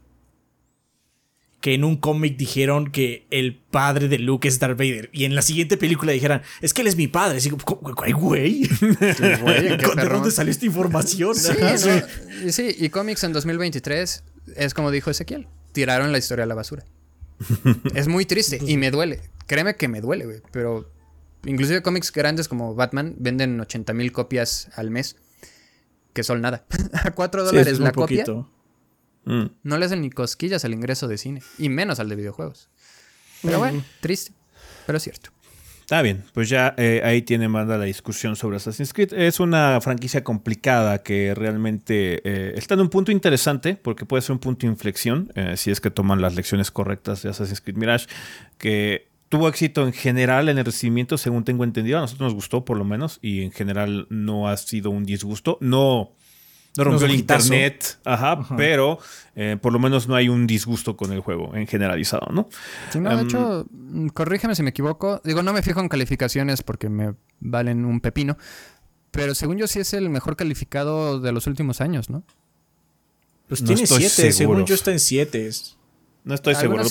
que 1.65 1.73
en 1.73 1.83
un 1.83 1.97
cómic 1.97 2.37
dijeron 2.37 2.91
que 2.91 3.27
el 3.31 3.57
padre 3.57 4.09
de 4.09 4.19
Luke 4.19 4.47
es 4.47 4.59
Darth 4.59 4.77
Vader 4.77 5.09
y 5.15 5.25
en 5.25 5.35
la 5.35 5.41
siguiente 5.41 5.79
película 5.79 6.13
dijeran, 6.13 6.43
es 6.61 6.75
que 6.75 6.83
él 6.83 6.89
es 6.89 6.97
mi 6.97 7.09
padre. 7.09 7.39
Así 7.39 7.49
güey, 7.49 8.13
güey. 8.13 8.69
¿De 9.01 10.09
dónde 10.11 10.31
salió 10.31 10.51
esta 10.51 10.67
información? 10.67 11.35
Sí, 11.35 12.77
y 12.79 12.91
cómics 12.91 13.25
en 13.25 13.33
2023 13.33 14.25
es 14.57 14.75
como 14.75 14.91
dijo 14.91 15.11
Ezequiel, 15.11 15.49
tiraron 15.73 16.13
la 16.13 16.19
historia 16.19 16.45
a 16.45 16.47
la 16.47 16.55
basura. 16.55 16.85
es 17.95 18.09
muy 18.09 18.27
triste 18.27 18.61
y 18.61 18.77
me 18.77 18.91
duele. 18.91 19.23
Créeme 19.47 19.75
que 19.75 19.89
me 19.89 20.03
duele, 20.03 20.27
güey. 20.27 20.43
Pero 20.53 20.93
inclusive 21.47 21.81
cómics 21.81 22.13
grandes 22.13 22.47
como 22.47 22.75
Batman 22.75 23.15
venden 23.19 23.59
80 23.59 23.95
mil 23.95 24.13
copias 24.13 24.69
al 24.77 24.91
mes, 24.91 25.17
que 26.13 26.25
son 26.25 26.43
nada. 26.43 26.67
a 26.93 27.13
4 27.13 27.43
dólares 27.43 27.79
la 27.79 27.93
copia. 27.93 28.27
Mm. 29.25 29.45
No 29.63 29.79
le 29.79 29.87
hacen 29.87 30.03
ni 30.03 30.11
cosquillas 30.11 30.65
al 30.65 30.75
ingreso 30.75 31.09
de 31.09 31.19
cine, 31.19 31.43
y 31.59 31.69
menos 31.69 32.01
al 32.01 32.09
de 32.09 32.17
videojuegos. 32.17 32.69
Pero 33.43 33.59
bueno, 33.59 33.85
triste, 34.01 34.33
pero 34.87 34.99
es 34.99 35.05
cierto. 35.05 35.31
Está 35.85 36.01
bien, 36.01 36.25
pues 36.33 36.49
ya 36.49 36.75
eh, 36.79 37.03
ahí 37.05 37.21
tiene 37.21 37.47
manda 37.47 37.77
la 37.77 37.85
discusión 37.85 38.37
sobre 38.37 38.57
Assassin's 38.57 38.95
Creed. 38.95 39.13
Es 39.13 39.39
una 39.39 39.83
franquicia 39.83 40.25
complicada 40.25 41.03
que 41.03 41.35
realmente 41.35 42.23
eh, 42.25 42.55
está 42.57 42.73
en 42.73 42.81
un 42.81 42.89
punto 42.89 43.13
interesante, 43.13 43.77
porque 43.77 44.07
puede 44.07 44.23
ser 44.23 44.33
un 44.33 44.39
punto 44.39 44.67
de 44.67 44.73
inflexión, 44.73 45.31
eh, 45.35 45.59
si 45.59 45.71
es 45.71 45.83
que 45.83 45.91
toman 45.91 46.23
las 46.23 46.37
lecciones 46.37 46.71
correctas 46.71 47.23
de 47.23 47.29
Assassin's 47.29 47.61
Creed 47.61 47.77
Mirage, 47.77 48.07
que 48.57 49.09
tuvo 49.29 49.47
éxito 49.47 49.87
en 49.87 49.93
general 49.93 50.49
en 50.49 50.57
el 50.57 50.65
recibimiento, 50.65 51.19
según 51.19 51.45
tengo 51.45 51.65
entendido. 51.65 51.99
A 51.99 52.01
nosotros 52.01 52.29
nos 52.29 52.35
gustó, 52.35 52.65
por 52.65 52.79
lo 52.79 52.85
menos, 52.87 53.19
y 53.21 53.43
en 53.43 53.53
general 53.53 54.07
no 54.09 54.49
ha 54.49 54.57
sido 54.57 54.89
un 54.89 55.05
disgusto. 55.05 55.59
No 55.61 56.13
no 56.77 56.85
rompió 56.85 57.07
el 57.07 57.15
internet, 57.15 57.99
ajá, 58.05 58.47
pero 58.57 58.99
eh, 59.37 59.57
por 59.61 59.73
lo 59.73 59.79
menos 59.79 60.09
no 60.09 60.17
hay 60.17 60.29
un 60.29 60.47
disgusto 60.47 60.97
con 60.97 61.13
el 61.13 61.21
juego 61.21 61.55
en 61.55 61.67
generalizado, 61.67 62.33
¿no? 62.33 62.49
Sí, 62.91 63.01
no, 63.01 63.11
de 63.11 63.23
em, 63.23 63.27
hecho, 63.27 63.67
corrígeme 64.13 64.55
si 64.55 64.63
me 64.63 64.71
equivoco. 64.71 65.21
Digo, 65.25 65.43
no 65.43 65.53
me 65.53 65.63
fijo 65.63 65.81
en 65.81 65.89
calificaciones 65.89 66.63
porque 66.63 66.89
me 66.89 67.15
valen 67.41 67.85
un 67.85 68.01
pepino. 68.01 68.37
Pero 69.11 69.35
según 69.37 69.59
yo 69.59 69.69
sí 69.69 69.79
es 69.79 69.95
el 69.95 70.11
mejor 70.11 70.35
calificado 70.35 71.21
de 71.21 71.31
los 71.31 71.47
últimos 71.47 71.81
años, 71.81 72.11
¿no? 72.11 72.25
Pues 73.49 73.63
tiene 73.63 73.87
siete, 73.87 74.33
según 74.33 74.65
yo 74.65 74.75
está 74.75 74.91
en 74.91 74.99
siete. 74.99 75.51
No 76.25 76.35
estoy 76.35 76.55
seguro. 76.55 76.85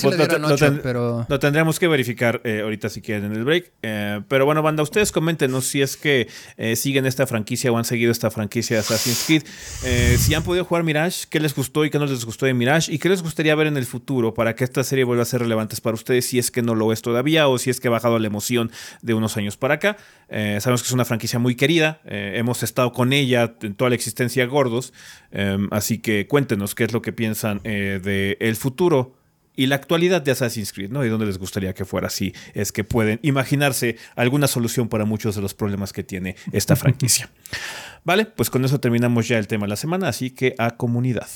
Lo, 1.28 1.40
tendríamos 1.40 1.80
que 1.80 1.88
verificar 1.88 2.42
eh, 2.44 2.62
ahorita 2.62 2.88
si 2.90 3.02
quieren 3.02 3.26
en 3.26 3.32
el 3.32 3.44
break. 3.44 3.72
Eh, 3.82 4.22
pero 4.28 4.46
bueno, 4.46 4.62
banda, 4.62 4.84
ustedes 4.84 5.12
coméntenos 5.12 5.66
si 5.66 5.82
es 5.82 5.98
que 5.98 6.28
eh, 6.58 6.76
siguen 6.76 7.08
esta 7.08 7.26
franquicia 7.26 7.72
o 7.72 7.78
han 7.78 7.84
seguido 7.84 8.12
esta 8.12 8.30
franquicia 8.30 8.76
de 8.76 8.82
Assassin's 8.82 9.24
Creed. 9.26 9.44
si 10.20 10.36
han 10.36 10.44
podido 10.44 10.66
jugar 10.66 10.84
Mirage, 10.84 11.26
qué 11.32 11.40
les 11.40 11.56
gustó 11.56 11.84
y 11.84 11.90
qué 11.90 11.98
no 11.98 12.06
les 12.06 12.24
gustó 12.26 12.46
de 12.46 12.54
Mirage 12.54 12.94
y 12.94 13.00
qué 13.00 13.10
les 13.10 13.24
gustaría 13.24 13.56
ver 13.56 13.66
en 13.66 13.78
el 13.78 13.88
futuro 13.88 14.36
para 14.36 14.56
que 14.56 14.64
esta 14.64 14.84
serie 14.84 15.04
vuelva 15.04 15.24
a 15.24 15.26
ser 15.26 15.42
relevante 15.42 15.76
para 15.82 15.96
ustedes 15.96 16.28
si 16.28 16.38
es 16.38 16.52
que 16.52 16.62
no 16.62 16.76
lo 16.76 16.94
es 16.94 17.02
todavía 17.02 17.48
o 17.48 17.58
si 17.58 17.72
es 17.72 17.80
que 17.80 17.88
ha 17.88 17.92
bajado 17.92 18.20
la 18.20 18.28
emoción 18.28 18.72
de 19.02 19.16
unos 19.16 19.36
años 19.36 19.58
para 19.58 19.76
acá. 19.76 19.98
sabemos 20.30 20.84
que 20.84 20.88
es 20.88 20.94
una 20.94 21.06
franquicia 21.06 21.40
muy 21.40 21.56
querida. 21.56 22.02
hemos 22.06 22.62
estado 22.62 22.92
con 22.92 23.14
ella 23.14 23.56
en 23.64 23.74
toda 23.74 23.90
la 23.90 23.96
existencia 23.96 24.46
gordos. 24.46 24.94
así 25.72 25.98
que 25.98 26.28
cuéntenos 26.28 26.76
qué 26.76 26.84
es 26.84 26.94
lo 26.94 27.02
que 27.02 27.14
piensan 27.14 27.62
del 27.64 28.38
el 28.40 28.56
futuro 28.56 29.23
y 29.56 29.68
la 29.68 29.76
actualidad 29.76 30.22
de 30.22 30.32
Assassin's 30.32 30.74
Creed, 30.74 30.90
¿no? 30.90 31.06
Y 31.06 31.10
dónde 31.10 31.26
les 31.26 31.38
gustaría 31.38 31.74
que 31.74 31.86
fuera 31.86 32.08
así. 32.08 32.34
Es 32.54 32.72
que 32.72 32.84
pueden 32.84 33.20
imaginarse 33.22 33.98
alguna 34.16 34.48
solución 34.48 34.90
para 34.90 35.06
muchos 35.06 35.36
de 35.36 35.42
los 35.42 35.54
problemas 35.54 35.94
que 35.94 36.04
tiene 36.04 36.36
esta 36.52 36.76
franquicia. 36.76 37.30
Vale, 38.04 38.26
pues 38.26 38.50
con 38.50 38.66
eso 38.66 38.80
terminamos 38.80 39.28
ya 39.28 39.38
el 39.38 39.48
tema 39.48 39.66
de 39.66 39.70
la 39.70 39.76
semana, 39.76 40.10
así 40.10 40.32
que 40.32 40.56
a 40.58 40.72
comunidad. 40.72 41.28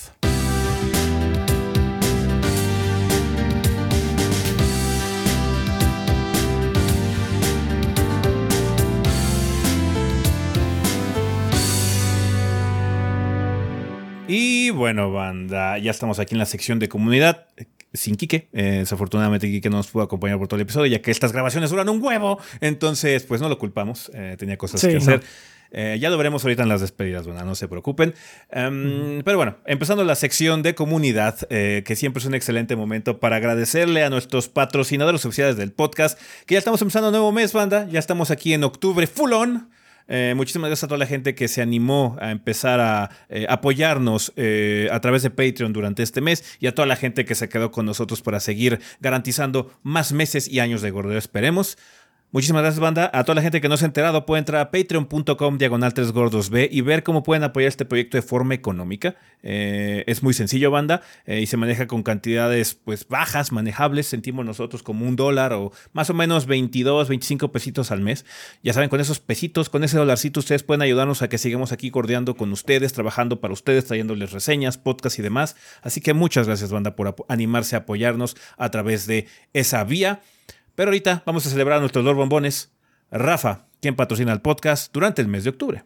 Y 14.30 14.72
bueno, 14.72 15.14
banda, 15.14 15.78
ya 15.78 15.90
estamos 15.90 16.20
aquí 16.20 16.36
en 16.36 16.40
la 16.40 16.46
sección 16.46 16.80
de 16.80 16.90
comunidad 16.90 17.46
sin 17.98 18.16
Quique. 18.16 18.48
Eh, 18.54 18.78
desafortunadamente 18.80 19.48
Quique 19.50 19.70
no 19.70 19.78
nos 19.78 19.88
pudo 19.88 20.04
acompañar 20.04 20.38
por 20.38 20.48
todo 20.48 20.56
el 20.58 20.62
episodio, 20.62 20.92
ya 20.92 21.02
que 21.02 21.12
estas 21.12 21.34
grabaciones 21.34 21.70
duran 21.70 21.90
un 21.90 22.02
huevo. 22.02 22.40
Entonces, 22.62 23.24
pues 23.24 23.42
no 23.42 23.50
lo 23.50 23.58
culpamos. 23.58 24.12
Eh, 24.14 24.36
tenía 24.38 24.58
cosas 24.58 24.82
que 24.82 24.98
hacer. 24.98 25.22
Eh, 25.72 25.98
ya 26.00 26.10
lo 26.10 26.18
veremos 26.18 26.46
ahorita 26.46 26.64
en 26.64 26.70
las 26.70 26.80
despedidas, 26.80 27.28
bueno, 27.28 27.44
no 27.44 27.54
se 27.54 27.68
preocupen. 27.68 28.14
Em, 28.52 29.22
pero 29.24 29.36
bueno, 29.36 29.58
empezando 29.66 30.06
la 30.06 30.16
sección 30.16 30.64
de 30.64 30.76
comunidad, 30.76 31.40
que 31.50 31.96
siempre 31.98 32.22
es 32.22 32.26
un 32.26 32.36
excelente 32.36 32.78
momento 32.78 33.20
para 33.20 33.36
agradecerle 33.36 34.04
a 34.04 34.10
nuestros 34.10 34.48
patrocinadores 34.48 35.26
oficiales 35.26 35.58
del 35.58 35.74
podcast, 35.74 36.18
que 36.46 36.54
ya 36.56 36.60
estamos 36.60 36.82
empezando 36.82 37.10
un 37.10 37.12
nuevo 37.12 37.34
mes, 37.34 37.52
banda. 37.52 37.86
Ya 37.90 38.00
estamos 38.00 38.32
aquí 38.32 38.54
en 38.54 38.64
octubre, 38.64 39.06
full 39.08 39.34
on. 39.34 39.70
Eh, 40.08 40.34
muchísimas 40.36 40.70
gracias 40.70 40.86
a 40.86 40.88
toda 40.88 41.00
la 41.00 41.06
gente 41.06 41.36
que 41.36 41.48
se 41.48 41.62
animó 41.62 42.18
a 42.20 42.32
empezar 42.32 42.80
a 42.80 43.10
eh, 43.30 43.46
apoyarnos 43.50 44.32
eh, 44.36 44.88
a 44.92 45.00
través 45.02 45.24
de 45.24 45.30
Patreon 45.30 45.74
durante 45.74 46.04
este 46.04 46.22
mes 46.22 46.44
y 46.60 46.68
a 46.68 46.76
toda 46.76 46.86
la 46.86 46.96
gente 46.96 47.26
que 47.26 47.36
se 47.36 47.50
quedó 47.50 47.72
con 47.72 47.86
nosotros 47.86 48.22
para 48.22 48.40
seguir 48.40 48.80
garantizando 49.00 49.72
más 49.84 50.14
meses 50.14 50.48
y 50.48 50.60
años 50.60 50.82
de 50.82 50.92
gordeo. 50.92 51.18
Esperemos. 51.18 51.78
Muchísimas 52.32 52.62
gracias, 52.62 52.82
banda. 52.82 53.10
A 53.14 53.24
toda 53.24 53.36
la 53.36 53.42
gente 53.42 53.62
que 53.62 53.70
no 53.70 53.78
se 53.78 53.86
ha 53.86 53.88
enterado, 53.88 54.26
puede 54.26 54.40
entrar 54.40 54.60
a 54.60 54.70
patreon.com 54.70 55.58
diagonal 55.58 55.94
3 55.94 56.12
gordos 56.12 56.50
B 56.50 56.68
y 56.70 56.82
ver 56.82 57.02
cómo 57.04 57.24
pueden 57.24 57.46
apoyar 57.46 57.70
este 57.70 57.86
proyecto 57.86 58.18
de 58.18 58.22
forma 58.22 58.54
económica. 58.54 59.16
Eh, 59.44 60.04
es 60.08 60.24
muy 60.24 60.34
sencillo, 60.34 60.70
banda, 60.70 61.02
eh, 61.26 61.40
y 61.40 61.46
se 61.48 61.56
maneja 61.56 61.88
con 61.88 62.04
cantidades 62.04 62.74
pues 62.76 63.08
bajas, 63.08 63.54
manejables, 63.54 64.08
sentimos 64.08 64.46
nosotros 64.46 64.84
como 64.84 65.06
un 65.06 65.16
dólar 65.16 65.54
o 65.54 65.72
más 65.94 66.10
o 66.10 66.14
menos 66.14 66.48
22, 66.48 67.08
25 67.08 67.54
pesitos 67.54 67.92
al 67.92 68.02
mes. 68.02 68.26
Ya 68.62 68.74
saben, 68.74 68.90
con 68.90 69.00
esos 69.00 69.22
pesitos, 69.22 69.70
con 69.70 69.86
ese 69.86 69.98
dolarcito, 69.98 70.42
ustedes 70.42 70.64
pueden 70.64 70.82
ayudarnos 70.82 71.22
a 71.22 71.30
que 71.30 71.38
sigamos 71.38 71.72
aquí 71.72 71.90
gordeando 71.92 72.36
con 72.36 72.52
ustedes, 72.52 72.92
trabajando 72.92 73.40
para 73.40 73.54
ustedes, 73.54 73.86
trayéndoles 73.86 74.34
reseñas, 74.34 74.78
podcasts 74.78 75.18
y 75.18 75.22
demás. 75.22 75.56
Así 75.82 76.02
que 76.02 76.14
muchas 76.14 76.46
gracias, 76.46 76.74
banda, 76.74 76.94
por 76.98 77.16
animarse 77.30 77.78
a 77.78 77.80
apoyarnos 77.80 78.36
a 78.58 78.70
través 78.70 79.08
de 79.08 79.28
esa 79.54 79.86
vía. 79.86 80.20
Pero 80.78 80.90
ahorita 80.90 81.24
vamos 81.26 81.44
a 81.48 81.50
celebrar 81.50 81.80
nuestros 81.80 82.06
dos 82.06 82.16
bombones. 82.16 82.72
Rafa, 83.10 83.66
quien 83.82 83.96
patrocina 83.96 84.32
el 84.32 84.42
podcast 84.42 84.94
durante 84.94 85.24
el 85.24 85.28
mes 85.28 85.44
de 85.44 85.50
octubre. 85.50 85.86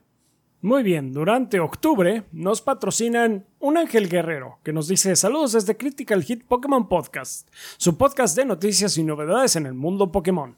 Muy 0.59 0.83
bien, 0.83 1.13
durante 1.13 1.61
octubre 1.61 2.25
nos 2.33 2.61
patrocinan 2.61 3.45
un 3.59 3.77
ángel 3.77 4.09
guerrero 4.09 4.59
que 4.63 4.73
nos 4.73 4.89
dice 4.89 5.15
saludos 5.15 5.53
desde 5.53 5.77
Critical 5.77 6.21
Hit 6.23 6.43
Pokémon 6.45 6.89
Podcast, 6.89 7.47
su 7.77 7.97
podcast 7.97 8.35
de 8.35 8.43
noticias 8.43 8.97
y 8.97 9.03
novedades 9.05 9.55
en 9.55 9.65
el 9.65 9.75
mundo 9.75 10.11
Pokémon. 10.11 10.57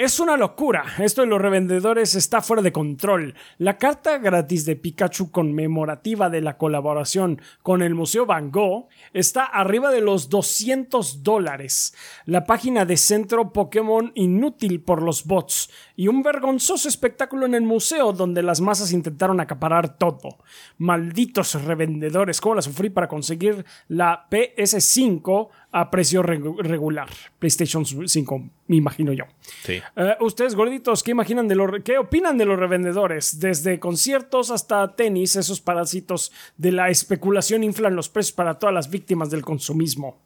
Es 0.00 0.18
una 0.18 0.38
locura. 0.38 0.82
Esto 0.98 1.20
de 1.20 1.26
los 1.26 1.42
revendedores 1.42 2.14
está 2.14 2.40
fuera 2.40 2.62
de 2.62 2.72
control. 2.72 3.34
La 3.58 3.76
carta 3.76 4.16
gratis 4.16 4.64
de 4.64 4.74
Pikachu 4.74 5.30
conmemorativa 5.30 6.30
de 6.30 6.40
la 6.40 6.56
colaboración 6.56 7.42
con 7.62 7.82
el 7.82 7.94
Museo 7.94 8.24
Van 8.24 8.50
Gogh 8.50 8.88
está 9.12 9.44
arriba 9.44 9.90
de 9.90 10.00
los 10.00 10.30
200 10.30 11.22
dólares. 11.22 11.94
La 12.24 12.46
página 12.46 12.86
de 12.86 12.96
Centro 12.96 13.52
Pokémon 13.52 14.10
inútil 14.14 14.80
por 14.80 15.02
los 15.02 15.26
bots. 15.26 15.68
Y 16.00 16.08
un 16.08 16.22
vergonzoso 16.22 16.88
espectáculo 16.88 17.44
en 17.44 17.54
el 17.54 17.60
museo 17.60 18.14
donde 18.14 18.42
las 18.42 18.62
masas 18.62 18.90
intentaron 18.90 19.38
acaparar 19.38 19.98
todo. 19.98 20.38
Malditos 20.78 21.62
revendedores. 21.62 22.40
¿Cómo 22.40 22.54
la 22.54 22.62
sufrí 22.62 22.88
para 22.88 23.06
conseguir 23.06 23.66
la 23.86 24.26
PS5 24.30 25.50
a 25.72 25.90
precio 25.90 26.22
regular? 26.22 27.10
PlayStation 27.38 27.84
5, 27.84 28.50
me 28.68 28.76
imagino 28.76 29.12
yo. 29.12 29.24
Sí. 29.62 29.74
Eh, 29.94 30.16
ustedes, 30.20 30.54
gorditos, 30.54 31.02
¿qué 31.02 31.10
imaginan 31.10 31.48
de 31.48 31.54
los 31.54 31.70
qué 31.84 31.98
opinan 31.98 32.38
de 32.38 32.46
los 32.46 32.58
revendedores? 32.58 33.38
Desde 33.38 33.78
conciertos 33.78 34.50
hasta 34.50 34.96
tenis, 34.96 35.36
esos 35.36 35.60
parásitos 35.60 36.32
de 36.56 36.72
la 36.72 36.88
especulación 36.88 37.62
inflan 37.62 37.94
los 37.94 38.08
precios 38.08 38.32
para 38.32 38.58
todas 38.58 38.74
las 38.74 38.88
víctimas 38.88 39.28
del 39.28 39.42
consumismo. 39.42 40.16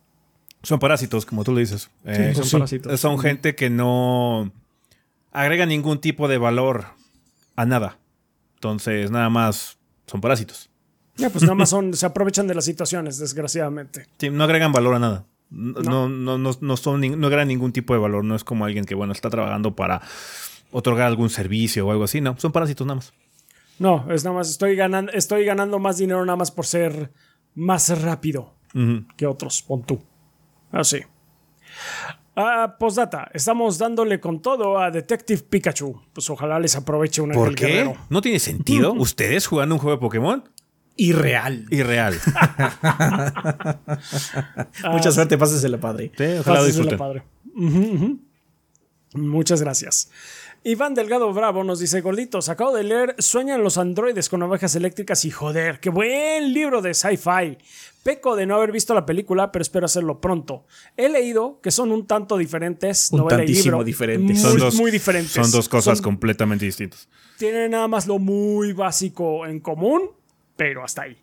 Son 0.63 0.79
parásitos, 0.79 1.27
como 1.27 1.43
tú 1.43 1.51
lo 1.51 1.59
dices. 1.59 1.91
Eh, 2.05 2.33
son 2.33 2.61
parásitos. 2.61 3.01
Son 3.01 3.19
gente 3.19 3.57
que 3.57 3.71
no 3.71 4.53
agrega 5.35 5.67
ningún 5.67 6.01
tipo 6.01 6.29
de 6.29 6.39
valor 6.39 6.87
a 7.57 7.67
nada. 7.67 7.99
Entonces, 8.55 9.11
nada 9.11 9.29
más 9.29 9.77
son 10.07 10.23
parásitos. 10.23 10.71
Ya, 11.17 11.29
pues 11.29 11.43
nada 11.43 11.55
más 11.55 11.69
son, 11.69 11.95
se 11.95 12.07
aprovechan 12.07 12.47
de 12.47 12.55
las 12.55 12.65
situaciones, 12.65 13.19
desgraciadamente. 13.19 14.07
Sí, 14.19 14.31
no 14.31 14.45
agregan 14.45 14.73
valor 14.73 14.95
a 14.95 14.99
nada. 14.99 15.27
No, 15.51 16.09
no, 16.09 16.39
no, 16.39 16.57
no, 16.59 16.77
son, 16.77 17.21
no 17.21 17.27
agregan 17.27 17.49
ningún 17.49 17.73
tipo 17.73 17.93
de 17.93 18.01
valor. 18.01 18.25
No 18.25 18.35
es 18.35 18.43
como 18.43 18.65
alguien 18.65 18.85
que, 18.87 18.95
bueno, 18.95 19.13
está 19.13 19.29
trabajando 19.29 19.77
para 19.77 20.01
otorgar 20.73 21.07
algún 21.07 21.31
servicio 21.31 21.87
o 21.87 21.91
algo 21.91 22.05
así. 22.05 22.21
No, 22.21 22.37
son 22.39 22.51
parásitos 22.51 22.87
nada 22.87 22.97
más. 22.97 23.13
No, 23.79 24.11
es 24.11 24.25
nada 24.25 24.37
más, 24.37 24.51
estoy 24.51 24.77
ganando, 24.77 25.13
estoy 25.13 25.45
ganando 25.45 25.79
más 25.79 25.99
dinero 25.99 26.25
nada 26.25 26.37
más 26.37 26.51
por 26.51 26.65
ser 26.65 27.13
más 27.55 28.01
rápido 28.01 28.55
que 29.17 29.27
otros, 29.27 29.63
pon 29.63 29.85
tú. 29.85 30.03
Así. 30.73 31.01
Ah, 32.37 32.77
postdata, 32.81 33.31
estamos 33.33 33.79
dándole 33.79 34.19
con 34.19 34.43
todo 34.43 34.79
a 34.79 34.91
Detective 34.91 35.43
Pikachu. 35.49 36.01
Pues 36.13 36.29
ojalá 36.31 36.59
les 36.59 36.75
aproveche 36.75 37.23
un 37.23 37.31
¿Por 37.31 37.55
qué? 37.55 37.67
guerrero. 37.67 37.97
¿No 38.11 38.21
tiene 38.21 38.39
sentido? 38.41 38.93
¿Ustedes 38.93 39.47
jugando 39.47 39.77
un 39.77 39.81
juego 39.81 39.97
de 39.97 40.01
Pokémon? 40.01 40.43
Irreal. 40.97 41.67
Irreal. 41.71 42.15
Mucha 44.91 45.13
suerte, 45.13 45.39
pásesela 45.39 45.79
padre. 45.79 46.11
Sí, 46.17 46.25
ojalá 46.25 46.61
lo 46.61 46.67
Pásensela 46.67 46.67
disfruten. 46.67 46.99
padre. 46.99 47.23
Muchas 49.15 49.61
gracias. 49.63 50.11
Iván 50.65 50.95
Delgado 50.95 51.33
Bravo 51.33 51.63
nos 51.63 51.79
dice, 51.79 52.01
gorditos, 52.01 52.49
acabo 52.49 52.75
de 52.75 52.85
leer 52.85 53.15
Sueñan 53.19 53.63
los 53.63 53.77
androides 53.77 54.29
con 54.31 54.43
ovejas 54.43 54.75
eléctricas 54.77 55.25
y 55.27 55.31
joder, 55.31 55.79
qué 55.79 55.91
buen 55.91 56.53
libro 56.55 56.81
de 56.81 56.95
sci-fi. 56.95 57.59
Peco 58.05 58.37
de 58.37 58.47
no 58.47 58.55
haber 58.55 58.71
visto 58.71 58.95
la 58.95 59.05
película, 59.05 59.51
pero 59.51 59.63
espero 59.63 59.87
hacerlo 59.87 60.21
pronto. 60.21 60.65
He 60.97 61.09
leído 61.09 61.59
que 61.61 61.73
son 61.73 61.91
un 61.91 62.07
tanto 62.07 62.37
diferentes, 62.37 63.09
Un 63.11 63.19
novela 63.21 63.39
y 63.43 63.47
tantísimo 63.47 63.73
libro. 63.79 63.85
diferentes. 63.85 64.31
Muy, 64.43 64.51
Son 64.51 64.59
dos, 64.59 64.75
muy 64.77 64.91
diferentes. 64.93 65.33
Son 65.33 65.51
dos 65.51 65.69
cosas 65.69 65.99
Son- 65.99 66.05
completamente 66.05 66.65
distintas. 66.67 67.09
tienen 67.39 67.73
nada 67.73 67.89
más 67.89 68.07
lo 68.07 68.19
muy 68.21 68.73
básico 68.75 69.47
en 69.47 69.59
común, 69.59 70.11
pero 70.55 70.85
hasta 70.85 71.03
ahí. 71.03 71.17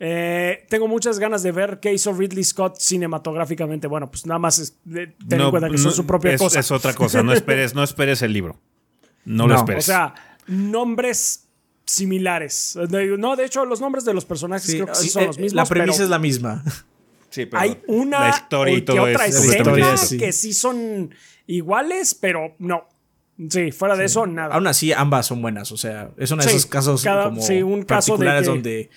Eh, 0.00 0.66
tengo 0.68 0.88
muchas 0.88 1.18
ganas 1.20 1.42
de 1.44 1.52
ver 1.52 1.78
qué 1.80 1.92
hizo 1.94 2.12
Ridley 2.12 2.42
Scott 2.42 2.78
cinematográficamente. 2.80 3.86
Bueno, 3.86 4.10
pues 4.10 4.26
nada 4.26 4.40
más 4.40 4.58
es 4.58 4.76
de- 4.84 5.14
ten 5.28 5.40
en 5.40 5.50
cuenta 5.50 5.70
que 5.70 5.78
son 5.78 5.92
su 5.92 6.04
propia 6.04 6.32
es, 6.32 6.40
cosa. 6.42 6.58
es 6.60 6.70
otra 6.72 6.92
cosa. 6.94 7.22
No 7.22 7.32
esperes, 7.32 7.74
no 7.76 7.82
esperes 7.84 8.20
el 8.22 8.32
libro. 8.32 8.58
No, 9.24 9.46
lo 9.46 9.54
esperes. 9.54 9.84
O 9.84 9.86
sea, 9.86 10.14
nombres 10.48 11.43
similares. 11.86 12.78
De- 12.88 13.16
No, 13.18 13.36
de 13.36 13.44
hecho, 13.44 13.64
los 13.64 13.80
nombres 13.80 14.04
de 14.04 14.14
los 14.14 14.24
personajes 14.24 14.66
Sí, 14.66 14.74
creo 14.74 14.86
que 14.86 14.94
sí 14.94 15.06
eh, 15.08 15.10
son 15.10 15.22
eh, 15.22 15.26
los 15.26 15.38
mismos. 15.38 15.54
la 15.54 15.64
premisa 15.66 15.92
pero 15.96 16.04
es 16.04 16.10
la 16.10 16.18
misma. 16.18 16.64
Sí, 17.30 17.46
pero 17.46 17.60
hay 17.62 17.78
una 17.88 18.20
la 18.20 18.28
historia 18.30 18.74
y 18.76 18.82
todo 18.82 19.02
otra 19.02 19.26
es 19.26 19.34
escena 19.36 19.96
sí. 19.96 20.18
que 20.18 20.32
sí 20.32 20.52
son 20.52 21.14
iguales, 21.46 22.14
pero 22.14 22.54
no. 22.58 22.88
Sí, 23.50 23.72
fuera 23.72 23.96
de 23.96 24.04
eso, 24.04 24.26
nada. 24.26 24.54
Aún 24.54 24.66
así, 24.68 24.92
ambas 24.92 25.26
son 25.26 25.42
buenas. 25.42 25.72
O 25.72 25.76
sea, 25.76 26.10
es 26.16 26.30
uno 26.30 26.42
de 26.42 26.48
Sí, 26.50 26.56
esos 26.56 26.66
casos 26.70 27.02
cada- 27.02 27.24
como 27.24 27.42
sí, 27.42 27.62
un 27.62 27.82
caso 27.82 28.12
de 28.12 28.18
particulares 28.26 28.42
que- 28.42 28.48
donde, 28.48 28.90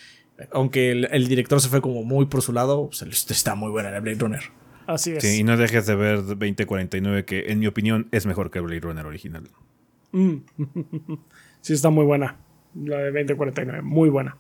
aunque 0.52 0.92
el, 0.92 1.06
el 1.12 1.28
director 1.28 1.60
se 1.60 1.70
fue 1.70 1.82
como 1.82 2.04
muy 2.04 2.28
por 2.28 2.44
su 2.44 2.54
lado, 2.54 2.90
pues, 2.92 3.26
está 3.32 3.56
muy 3.56 3.72
buena 3.72 3.90
la 3.90 4.00
Blade 4.00 4.20
Runner. 4.20 4.44
Así 4.86 5.12
es. 5.14 5.24
Sí, 5.24 5.40
y 5.40 5.44
no 5.44 5.58
dejes 5.58 5.88
de 5.88 5.96
ver 5.96 6.24
2049, 6.24 7.26
que 7.26 7.46
en 7.52 7.58
mi 7.60 7.66
opinión 7.68 8.08
es 8.12 8.28
mejor 8.28 8.52
que 8.52 8.60
Blade 8.60 8.82
Runner 8.82 9.06
original. 9.08 9.50
Sí, 11.62 11.74
está 11.74 11.90
muy 11.90 12.06
buena. 12.06 12.38
La 12.84 12.98
de 12.98 13.12
2049, 13.12 13.82
muy 13.82 14.10
buena. 14.10 14.38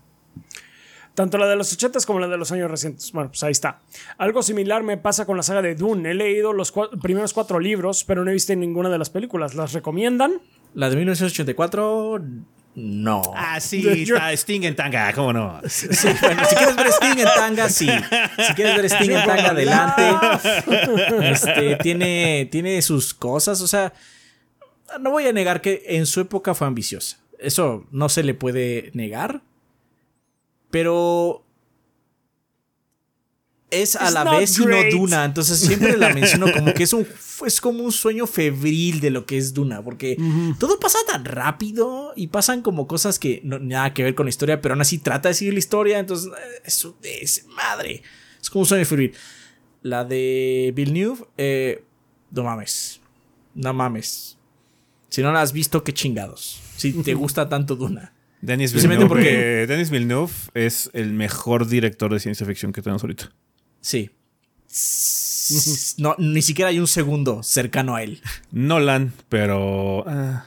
Tanto 1.15 1.39
la 1.39 1.47
de 1.47 1.55
los 1.55 1.73
80 1.73 1.99
como 2.05 2.19
la 2.19 2.27
de 2.27 2.37
los 2.37 2.51
años 2.51 2.69
recientes. 2.69 3.11
Bueno, 3.11 3.29
pues 3.29 3.41
ahí 3.41 3.51
está. 3.51 3.79
Algo 4.19 4.43
similar 4.43 4.83
me 4.83 4.97
pasa 4.97 5.25
con 5.25 5.35
la 5.35 5.41
saga 5.41 5.63
de 5.63 5.73
Dune. 5.73 6.11
He 6.11 6.13
leído 6.13 6.53
los 6.53 6.71
primeros 7.01 7.33
cuatro 7.33 7.59
libros, 7.59 8.03
pero 8.03 8.23
no 8.23 8.29
he 8.29 8.33
visto 8.33 8.55
ninguna 8.55 8.89
de 8.89 8.99
las 8.99 9.09
películas. 9.09 9.55
¿Las 9.55 9.73
recomiendan? 9.73 10.33
La 10.75 10.91
de 10.91 10.95
1984, 10.95 12.21
no. 12.75 13.23
Ah, 13.35 13.59
sí, 13.59 13.83
está 14.03 14.31
Sting 14.33 14.61
en 14.63 14.75
tanga, 14.75 15.11
¿cómo 15.13 15.33
no? 15.33 15.59
Sí, 15.67 15.87
bueno, 16.21 16.45
si 16.45 16.55
quieres 16.55 16.75
ver 16.75 16.87
Sting 16.87 17.17
en 17.17 17.27
tanga, 17.35 17.69
sí. 17.69 17.89
Si 18.47 18.53
quieres 18.53 18.75
ver 18.75 18.85
Sting 18.85 19.11
en 19.11 19.25
tanga, 19.25 19.49
adelante. 19.49 20.03
Este, 21.31 21.77
tiene, 21.77 22.47
tiene 22.51 22.79
sus 22.83 23.15
cosas, 23.15 23.61
o 23.61 23.67
sea, 23.67 23.91
no 24.99 25.09
voy 25.09 25.25
a 25.25 25.33
negar 25.33 25.61
que 25.61 25.83
en 25.87 26.05
su 26.05 26.21
época 26.21 26.53
fue 26.53 26.67
ambiciosa. 26.67 27.17
Eso 27.39 27.85
no 27.91 28.09
se 28.09 28.23
le 28.23 28.33
puede 28.33 28.91
negar. 28.93 29.43
Pero 30.69 31.45
es 33.69 33.95
a 33.95 34.05
It's 34.05 34.13
la 34.13 34.23
vez 34.23 34.59
y 34.59 34.65
no. 34.65 34.75
Duna. 34.91 35.25
Entonces 35.25 35.59
siempre 35.59 35.97
la 35.97 36.13
menciono 36.13 36.51
como 36.51 36.73
que 36.73 36.83
es 36.83 36.93
un 36.93 37.05
es 37.45 37.61
como 37.61 37.83
un 37.83 37.91
sueño 37.91 38.25
febril 38.25 38.99
de 38.99 39.09
lo 39.09 39.25
que 39.25 39.37
es 39.37 39.53
Duna. 39.53 39.83
Porque 39.83 40.17
todo 40.59 40.79
pasa 40.79 40.99
tan 41.07 41.25
rápido 41.25 42.13
y 42.15 42.27
pasan 42.27 42.61
como 42.61 42.87
cosas 42.87 43.19
que 43.19 43.41
no 43.43 43.59
nada 43.59 43.93
que 43.93 44.03
ver 44.03 44.15
con 44.15 44.25
la 44.25 44.29
historia, 44.29 44.61
pero 44.61 44.73
aún 44.73 44.81
así 44.81 44.97
trata 44.99 45.29
de 45.29 45.35
seguir 45.35 45.53
la 45.53 45.59
historia. 45.59 45.99
Entonces, 45.99 46.31
eh, 46.31 46.61
eso 46.65 46.97
es 47.03 47.45
madre. 47.47 48.03
Es 48.41 48.49
como 48.49 48.61
un 48.61 48.67
sueño 48.67 48.85
febril. 48.85 49.13
La 49.81 50.03
de 50.03 50.71
Villeneuve, 50.75 51.25
eh, 51.37 51.83
no 52.31 52.43
mames. 52.43 52.99
No 53.53 53.73
mames. 53.73 54.37
Si 55.09 55.21
no 55.21 55.31
la 55.31 55.41
has 55.41 55.53
visto, 55.53 55.83
qué 55.83 55.93
chingados. 55.93 56.61
Si 56.77 56.93
te 56.93 57.13
gusta 57.13 57.49
tanto 57.49 57.75
Duna. 57.75 58.13
Denis 58.41 58.67
Especialmente 58.71 59.05
Villeneuve, 59.05 59.29
porque- 59.29 59.63
eh, 59.63 59.67
Denis 59.67 59.89
Villeneuve 59.89 60.31
es 60.53 60.89
el 60.93 61.11
mejor 61.13 61.67
director 61.67 62.13
de 62.13 62.19
ciencia 62.19 62.45
ficción 62.45 62.71
que 62.71 62.81
tenemos 62.81 63.03
ahorita. 63.03 63.31
Sí. 63.81 64.11
No, 65.97 66.15
ni 66.19 66.41
siquiera 66.41 66.69
hay 66.69 66.79
un 66.79 66.87
segundo 66.87 67.41
cercano 67.43 67.95
a 67.95 68.03
él. 68.03 68.21
Nolan, 68.51 69.13
pero... 69.29 70.03
ah, 70.07 70.45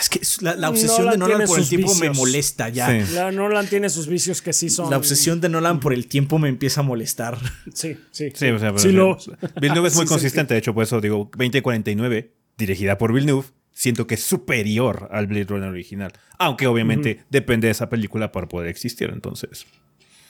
Es 0.00 0.08
que 0.08 0.20
la, 0.42 0.54
la 0.56 0.68
obsesión 0.70 0.98
Nolan 1.06 1.12
de 1.14 1.18
Nolan 1.18 1.46
por 1.48 1.58
el 1.58 1.68
tiempo 1.68 1.94
me 1.96 2.10
molesta 2.10 2.68
ya. 2.68 2.88
Sí. 3.06 3.14
La 3.14 3.32
Nolan 3.32 3.66
tiene 3.66 3.88
sus 3.88 4.06
vicios 4.06 4.42
que 4.42 4.52
sí 4.52 4.68
son. 4.70 4.90
La 4.90 4.98
obsesión 4.98 5.40
de 5.40 5.48
Nolan 5.48 5.80
por 5.80 5.94
el 5.94 6.06
tiempo 6.06 6.38
me 6.38 6.48
empieza 6.48 6.80
a 6.80 6.84
molestar. 6.84 7.38
Sí, 7.72 7.96
sí. 8.12 8.30
Sí, 8.34 8.46
o 8.48 8.58
sea, 8.58 8.68
pero- 8.72 8.78
Sí, 8.78 8.92
lo- 8.92 9.16
Villeneuve 9.60 9.88
es 9.88 9.94
muy 9.96 10.02
Sí, 10.04 10.08
sí, 10.08 10.14
consistente, 10.14 10.54
de 10.54 10.58
hecho, 10.58 10.74
por 10.74 10.84
eso 10.84 11.00
digo 11.00 11.30
2049, 11.36 12.34
dirigida 12.58 12.98
por 12.98 13.12
Villeneuve, 13.12 13.46
siento 13.74 14.06
que 14.06 14.14
es 14.14 14.22
superior 14.22 15.08
al 15.10 15.26
Blade 15.26 15.44
Runner 15.44 15.68
original. 15.68 16.12
Aunque 16.38 16.66
obviamente 16.66 17.24
depende 17.28 17.66
de 17.66 17.72
esa 17.72 17.90
película 17.90 18.32
para 18.32 18.48
poder 18.48 18.68
existir, 18.68 19.10
entonces. 19.12 19.66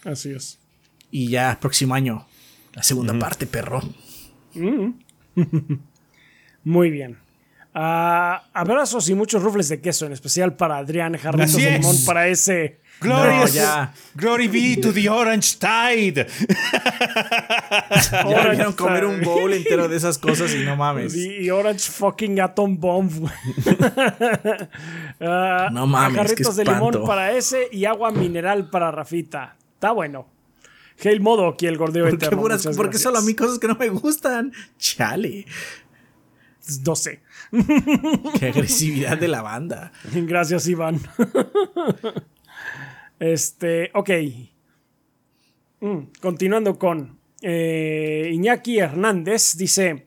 Así 0.05 0.33
es. 0.33 0.59
Y 1.11 1.29
ya, 1.29 1.59
próximo 1.61 1.95
año, 1.95 2.27
la 2.73 2.83
segunda 2.83 3.17
parte, 3.17 3.47
perro. 3.47 3.81
Muy 6.65 6.91
bien. 6.91 7.19
Ah, 7.75 8.45
abrazos 8.53 9.09
y 9.09 9.15
muchos 9.15 9.43
rufles 9.43 9.69
de 9.69 9.81
queso, 9.81 10.07
en 10.07 10.13
especial 10.13 10.57
para 10.57 10.79
Adrián 10.79 11.15
es. 11.15 11.55
Limón, 11.55 11.97
para 12.07 12.29
ese. 12.29 12.81
Glorious, 13.05 13.55
No, 13.55 13.61
ya. 13.61 13.93
Glory 14.15 14.49
be 14.49 14.77
to 14.81 14.93
the 14.93 15.09
Orange 15.09 15.57
Tide. 15.59 16.27
Ya 18.11 18.25
Orange 18.27 18.51
vieron 18.57 18.73
comer 18.75 19.05
un 19.05 19.21
bowl 19.23 19.53
entero 19.53 19.89
de 19.89 19.97
esas 19.97 20.19
cosas 20.19 20.53
y 20.55 20.65
no 20.65 20.77
mames. 20.85 21.15
Y, 21.15 21.45
y 21.45 21.51
Orange 21.51 21.91
fucking 21.91 22.41
Atom 22.41 22.79
Bomb. 22.79 23.29
Ah, 25.21 25.69
No 25.73 25.87
mames, 25.87 26.17
Jarritos 26.19 26.57
qué 26.57 26.65
de 26.65 26.71
limón 26.73 27.05
para 27.07 27.33
ese 27.33 27.69
y 27.73 27.85
agua 27.85 28.11
mineral 28.11 28.71
para 28.71 28.91
Rafita. 28.91 29.57
Está 29.75 29.93
bueno. 29.93 30.27
Hail 31.05 31.21
Modo 31.21 31.49
aquí 31.49 31.67
el 31.67 31.77
gordeo 31.77 32.05
¿Por 32.09 32.19
qué, 32.19 32.27
eterno. 32.27 32.43
puras- 32.43 32.59
muchas 32.65 32.77
por 32.77 32.89
qué 32.91 32.99
solo 32.99 33.19
a 33.19 33.23
mí 33.23 33.35
cosas 33.35 33.59
que 33.59 33.67
no 33.69 33.75
me 33.75 33.89
gustan? 33.89 34.53
Chale. 34.79 35.45
12. 36.81 37.21
Qué 38.39 38.47
agresividad 38.49 39.19
de 39.19 39.29
la 39.29 39.43
banda. 39.43 39.93
Gracias, 40.15 40.67
Iván. 40.67 40.99
Este, 43.19 43.91
ok. 43.95 44.11
Mm, 45.81 45.99
continuando 46.21 46.79
con 46.79 47.19
eh, 47.43 48.31
Iñaki 48.33 48.79
Hernández, 48.79 49.57
dice: 49.57 50.07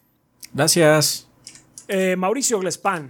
Gracias. 0.53 1.29
Eh, 1.89 2.15
Mauricio 2.17 2.61
Glespan. 2.61 3.09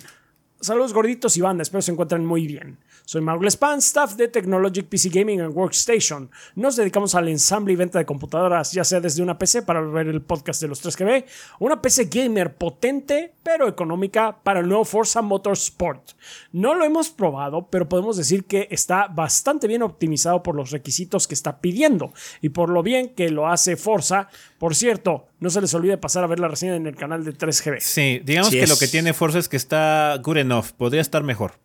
Saludos 0.63 0.93
gorditos 0.95 1.37
y 1.37 1.41
banda, 1.41 1.63
espero 1.63 1.83
se 1.83 1.91
encuentren 1.91 2.25
muy 2.25 2.47
bien. 2.47 2.79
Soy 3.13 3.21
Mark 3.21 3.45
Span, 3.51 3.83
staff 3.83 4.15
de 4.15 4.29
Technologic 4.29 4.87
PC 4.87 5.11
Gaming 5.11 5.43
and 5.43 5.55
Workstation. 5.55 6.31
Nos 6.55 6.77
dedicamos 6.77 7.15
al 7.15 7.29
ensamble 7.29 7.75
y 7.75 7.77
venta 7.77 7.99
de 7.99 8.07
computadoras, 8.07 8.73
ya 8.73 8.85
sea 8.85 9.01
desde 9.01 9.23
una 9.23 9.37
PC 9.37 9.61
para 9.65 9.83
ver 9.83 10.09
el 10.09 10.23
podcast 10.23 10.63
de 10.63 10.69
los 10.69 10.83
3GB, 10.83 11.27
una 11.59 11.83
PC 11.83 12.07
gamer 12.07 12.55
potente 12.55 13.35
pero 13.43 13.69
económica 13.69 14.39
para 14.43 14.61
el 14.61 14.67
nuevo 14.67 14.87
Forza 14.87 15.21
Motorsport. 15.21 16.13
No 16.53 16.75
lo 16.75 16.87
hemos 16.87 17.11
probado, 17.11 17.69
pero 17.69 17.87
podemos 17.87 18.17
decir 18.17 18.47
que 18.47 18.67
está 18.71 19.09
bastante 19.09 19.67
bien 19.67 19.83
optimizado 19.83 20.43
por 20.43 20.55
los 20.55 20.71
requisitos 20.71 21.29
que 21.29 21.35
está 21.35 21.61
pidiendo 21.61 22.15
y 22.41 22.49
por 22.49 22.71
lo 22.71 22.83
bien 22.83 23.11
que 23.11 23.29
lo 23.29 23.47
hace 23.47 23.77
Forza. 23.77 24.31
Por 24.59 24.75
cierto, 24.75 25.27
no 25.39 25.51
se 25.51 25.61
les 25.61 25.75
olvide 25.75 25.99
pasar 25.99 26.25
a 26.25 26.29
ver 26.29 26.41
la 26.41 26.49
reseña 26.49 26.77
en 26.77 26.87
el 26.87 26.97
canal 26.97 27.25
de 27.27 27.35
3GB. 27.35 27.81
Sí, 27.81 28.23
digamos 28.25 28.49
que 28.49 28.67
lo 28.67 28.79
que 28.79 28.89
tiene 28.89 29.13
Forza 29.13 29.39
es 29.39 29.51
que 29.51 29.59
está 29.59 30.19
good 30.23 30.39
enough, 30.39 30.69
podría 30.79 31.03
estar 31.03 31.23
mejor. 31.23 31.61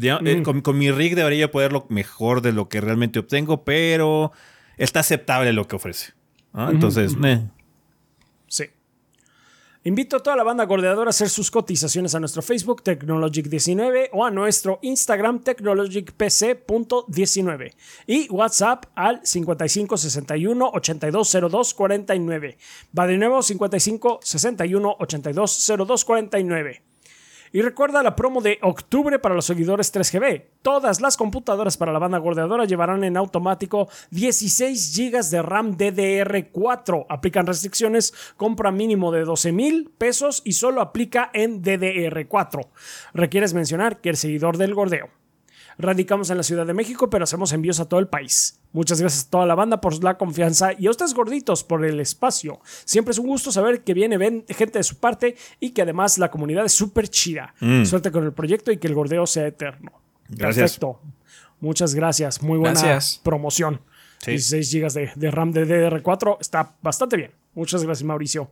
Eh, 0.00 0.42
con, 0.42 0.78
mi 0.78 0.90
rig 0.90 1.14
debería 1.14 1.50
poderlo 1.50 1.86
mejor 1.88 2.42
de 2.42 2.52
lo 2.52 2.68
que 2.68 2.80
realmente 2.80 3.18
obtengo, 3.18 3.64
pero 3.64 4.32
está 4.76 5.00
aceptable 5.00 5.52
lo 5.52 5.66
que 5.66 5.76
ofrece. 5.76 6.12
Entonces, 6.54 7.16
sí. 8.48 8.64
Invito 9.86 10.16
a 10.16 10.20
toda 10.20 10.34
la 10.34 10.42
banda 10.42 10.64
gordeadora 10.64 11.08
a 11.08 11.10
hacer 11.10 11.28
sus 11.28 11.48
cotizaciones 11.48 12.16
a 12.16 12.20
nuestro 12.20 12.42
Facebook 12.42 12.82
Technologic19 12.82 14.08
o 14.12 14.24
a 14.24 14.32
nuestro 14.32 14.80
Instagram 14.82 15.44
technologicpc.19 15.44 17.72
y 18.08 18.28
WhatsApp 18.30 18.86
al 18.96 19.20
5561 19.22 20.70
8202 20.74 21.74
49. 21.74 22.58
Va 22.98 23.06
de 23.06 23.16
nuevo 23.16 23.44
5561 23.44 24.96
8202 24.98 26.04
49. 26.04 26.82
Y 27.56 27.62
recuerda 27.62 28.02
la 28.02 28.14
promo 28.14 28.42
de 28.42 28.58
octubre 28.60 29.18
para 29.18 29.34
los 29.34 29.46
seguidores 29.46 29.90
3GB. 29.90 30.44
Todas 30.60 31.00
las 31.00 31.16
computadoras 31.16 31.78
para 31.78 31.90
la 31.90 31.98
banda 31.98 32.18
gordeadora 32.18 32.66
llevarán 32.66 33.02
en 33.02 33.16
automático 33.16 33.88
16 34.10 34.94
GB 34.94 35.30
de 35.30 35.40
RAM 35.40 35.78
DDR4. 35.78 37.06
Aplican 37.08 37.46
restricciones, 37.46 38.12
compra 38.36 38.70
mínimo 38.70 39.10
de 39.10 39.24
12 39.24 39.52
mil 39.52 39.90
pesos 39.96 40.42
y 40.44 40.52
solo 40.52 40.82
aplica 40.82 41.30
en 41.32 41.62
DDR4. 41.62 42.68
Requieres 43.14 43.54
mencionar 43.54 44.02
que 44.02 44.10
el 44.10 44.18
seguidor 44.18 44.58
del 44.58 44.74
gordeo. 44.74 45.08
Radicamos 45.78 46.30
en 46.30 46.38
la 46.38 46.42
Ciudad 46.42 46.66
de 46.66 46.72
México, 46.72 47.10
pero 47.10 47.24
hacemos 47.24 47.52
envíos 47.52 47.80
a 47.80 47.88
todo 47.88 48.00
el 48.00 48.08
país. 48.08 48.60
Muchas 48.72 49.00
gracias 49.00 49.26
a 49.26 49.30
toda 49.30 49.46
la 49.46 49.54
banda 49.54 49.80
por 49.80 50.02
la 50.02 50.16
confianza 50.16 50.70
y 50.78 50.86
a 50.86 50.90
ustedes 50.90 51.14
gorditos 51.14 51.64
por 51.64 51.84
el 51.84 52.00
espacio. 52.00 52.60
Siempre 52.84 53.12
es 53.12 53.18
un 53.18 53.26
gusto 53.26 53.52
saber 53.52 53.82
que 53.82 53.94
viene 53.94 54.44
gente 54.48 54.78
de 54.78 54.82
su 54.82 54.96
parte 54.96 55.36
y 55.60 55.70
que 55.70 55.82
además 55.82 56.18
la 56.18 56.30
comunidad 56.30 56.64
es 56.64 56.72
súper 56.72 57.08
chida. 57.08 57.54
Mm. 57.60 57.84
Suerte 57.84 58.10
con 58.10 58.24
el 58.24 58.32
proyecto 58.32 58.72
y 58.72 58.78
que 58.78 58.86
el 58.86 58.94
gordeo 58.94 59.26
sea 59.26 59.46
eterno. 59.46 59.92
Gracias. 60.28 60.78
Perfecto. 60.78 61.00
Muchas 61.60 61.94
gracias. 61.94 62.42
Muy 62.42 62.58
buena 62.58 62.98
promoción. 63.22 63.80
16 64.24 64.74
GB 64.74 65.14
de, 65.14 65.30
RAM 65.30 65.52
de 65.52 65.66
DDR4 65.66 66.38
está 66.40 66.74
bastante 66.82 67.16
bien. 67.16 67.30
Muchas 67.54 67.82
gracias, 67.84 68.04
Mauricio. 68.04 68.50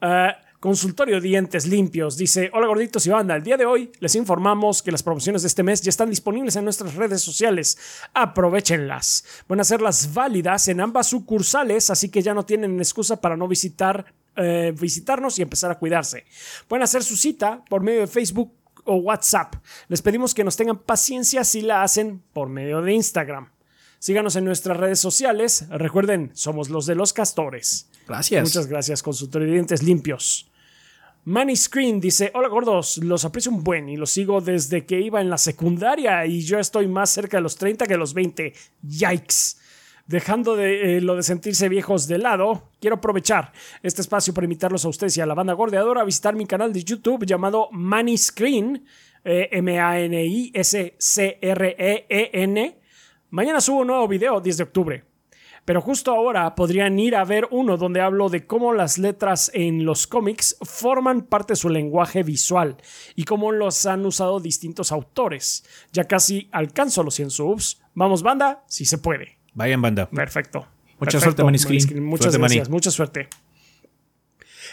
Uh, 0.00 0.32
Consultorio 0.62 1.20
Dientes 1.20 1.66
Limpios 1.66 2.16
dice, 2.16 2.48
hola 2.54 2.68
gorditos 2.68 3.04
y 3.08 3.10
banda, 3.10 3.34
el 3.34 3.42
día 3.42 3.56
de 3.56 3.66
hoy 3.66 3.90
les 3.98 4.14
informamos 4.14 4.80
que 4.80 4.92
las 4.92 5.02
promociones 5.02 5.42
de 5.42 5.48
este 5.48 5.64
mes 5.64 5.82
ya 5.82 5.88
están 5.88 6.08
disponibles 6.08 6.54
en 6.54 6.62
nuestras 6.62 6.94
redes 6.94 7.20
sociales. 7.20 7.76
Aprovechenlas. 8.14 9.24
Van 9.48 9.58
a 9.58 9.64
ser 9.64 9.82
las 9.82 10.14
válidas 10.14 10.68
en 10.68 10.80
ambas 10.80 11.08
sucursales, 11.08 11.90
así 11.90 12.10
que 12.10 12.22
ya 12.22 12.32
no 12.32 12.44
tienen 12.44 12.78
excusa 12.78 13.20
para 13.20 13.36
no 13.36 13.48
visitar, 13.48 14.14
eh, 14.36 14.72
visitarnos 14.78 15.36
y 15.40 15.42
empezar 15.42 15.72
a 15.72 15.80
cuidarse. 15.80 16.26
Pueden 16.68 16.84
hacer 16.84 17.02
su 17.02 17.16
cita 17.16 17.64
por 17.68 17.82
medio 17.82 18.02
de 18.02 18.06
Facebook 18.06 18.52
o 18.84 18.94
WhatsApp. 18.98 19.56
Les 19.88 20.00
pedimos 20.00 20.32
que 20.32 20.44
nos 20.44 20.56
tengan 20.56 20.78
paciencia 20.78 21.42
si 21.42 21.62
la 21.62 21.82
hacen 21.82 22.22
por 22.32 22.48
medio 22.48 22.82
de 22.82 22.92
Instagram. 22.92 23.50
Síganos 23.98 24.36
en 24.36 24.44
nuestras 24.44 24.76
redes 24.76 25.00
sociales. 25.00 25.66
Recuerden, 25.70 26.30
somos 26.34 26.70
los 26.70 26.86
de 26.86 26.94
los 26.94 27.12
castores. 27.12 27.88
Gracias. 28.06 28.44
Muchas 28.44 28.68
gracias, 28.68 29.02
consultor 29.02 29.42
de 29.42 29.50
dientes 29.50 29.82
limpios. 29.82 30.51
Money 31.24 31.54
Screen 31.54 32.00
dice, 32.00 32.32
hola 32.34 32.48
gordos, 32.48 32.98
los 32.98 33.24
aprecio 33.24 33.52
un 33.52 33.62
buen 33.62 33.88
y 33.88 33.96
los 33.96 34.10
sigo 34.10 34.40
desde 34.40 34.84
que 34.84 35.00
iba 35.00 35.20
en 35.20 35.30
la 35.30 35.38
secundaria 35.38 36.26
y 36.26 36.40
yo 36.40 36.58
estoy 36.58 36.88
más 36.88 37.10
cerca 37.10 37.36
de 37.36 37.44
los 37.44 37.54
30 37.56 37.86
que 37.86 37.96
los 37.96 38.12
20. 38.12 38.52
Yikes. 38.82 39.56
Dejando 40.08 40.56
de, 40.56 40.96
eh, 40.96 41.00
lo 41.00 41.14
de 41.14 41.22
sentirse 41.22 41.68
viejos 41.68 42.08
de 42.08 42.18
lado, 42.18 42.70
quiero 42.80 42.96
aprovechar 42.96 43.52
este 43.84 44.00
espacio 44.00 44.34
para 44.34 44.46
invitarlos 44.46 44.84
a 44.84 44.88
ustedes 44.88 45.16
y 45.16 45.20
a 45.20 45.26
la 45.26 45.34
banda 45.34 45.52
gordeadora 45.52 46.00
a 46.00 46.04
visitar 46.04 46.34
mi 46.34 46.44
canal 46.44 46.72
de 46.72 46.82
YouTube 46.82 47.24
llamado 47.24 47.68
Money 47.70 48.18
Screen, 48.18 48.84
eh, 49.24 49.48
M-A-N-I-S-C-R-E-E-N. 49.52 50.08
Mañana 53.30 53.60
subo 53.60 53.82
un 53.82 53.86
nuevo 53.86 54.08
video, 54.08 54.40
10 54.40 54.56
de 54.56 54.62
octubre. 54.64 55.11
Pero 55.64 55.80
justo 55.80 56.12
ahora 56.12 56.54
podrían 56.54 56.98
ir 56.98 57.14
a 57.14 57.24
ver 57.24 57.46
uno 57.50 57.76
donde 57.76 58.00
hablo 58.00 58.28
de 58.28 58.46
cómo 58.46 58.72
las 58.72 58.98
letras 58.98 59.50
en 59.54 59.84
los 59.84 60.06
cómics 60.06 60.56
forman 60.62 61.22
parte 61.22 61.52
de 61.52 61.56
su 61.56 61.68
lenguaje 61.68 62.24
visual 62.24 62.76
y 63.14 63.24
cómo 63.24 63.52
los 63.52 63.86
han 63.86 64.04
usado 64.04 64.40
distintos 64.40 64.90
autores. 64.90 65.64
Ya 65.92 66.04
casi 66.04 66.48
alcanzo 66.50 67.04
los 67.04 67.14
100 67.14 67.30
subs. 67.30 67.80
Vamos, 67.94 68.22
banda, 68.22 68.64
si 68.66 68.84
se 68.84 68.98
puede. 68.98 69.38
Vayan, 69.54 69.80
banda. 69.80 70.10
Perfecto. 70.10 70.66
Mucha 70.98 71.20
suerte, 71.20 71.44
Maniscreen. 71.44 72.02
Muchas 72.02 72.36
gracias, 72.36 72.68
mucha 72.68 72.90
suerte. 72.90 73.28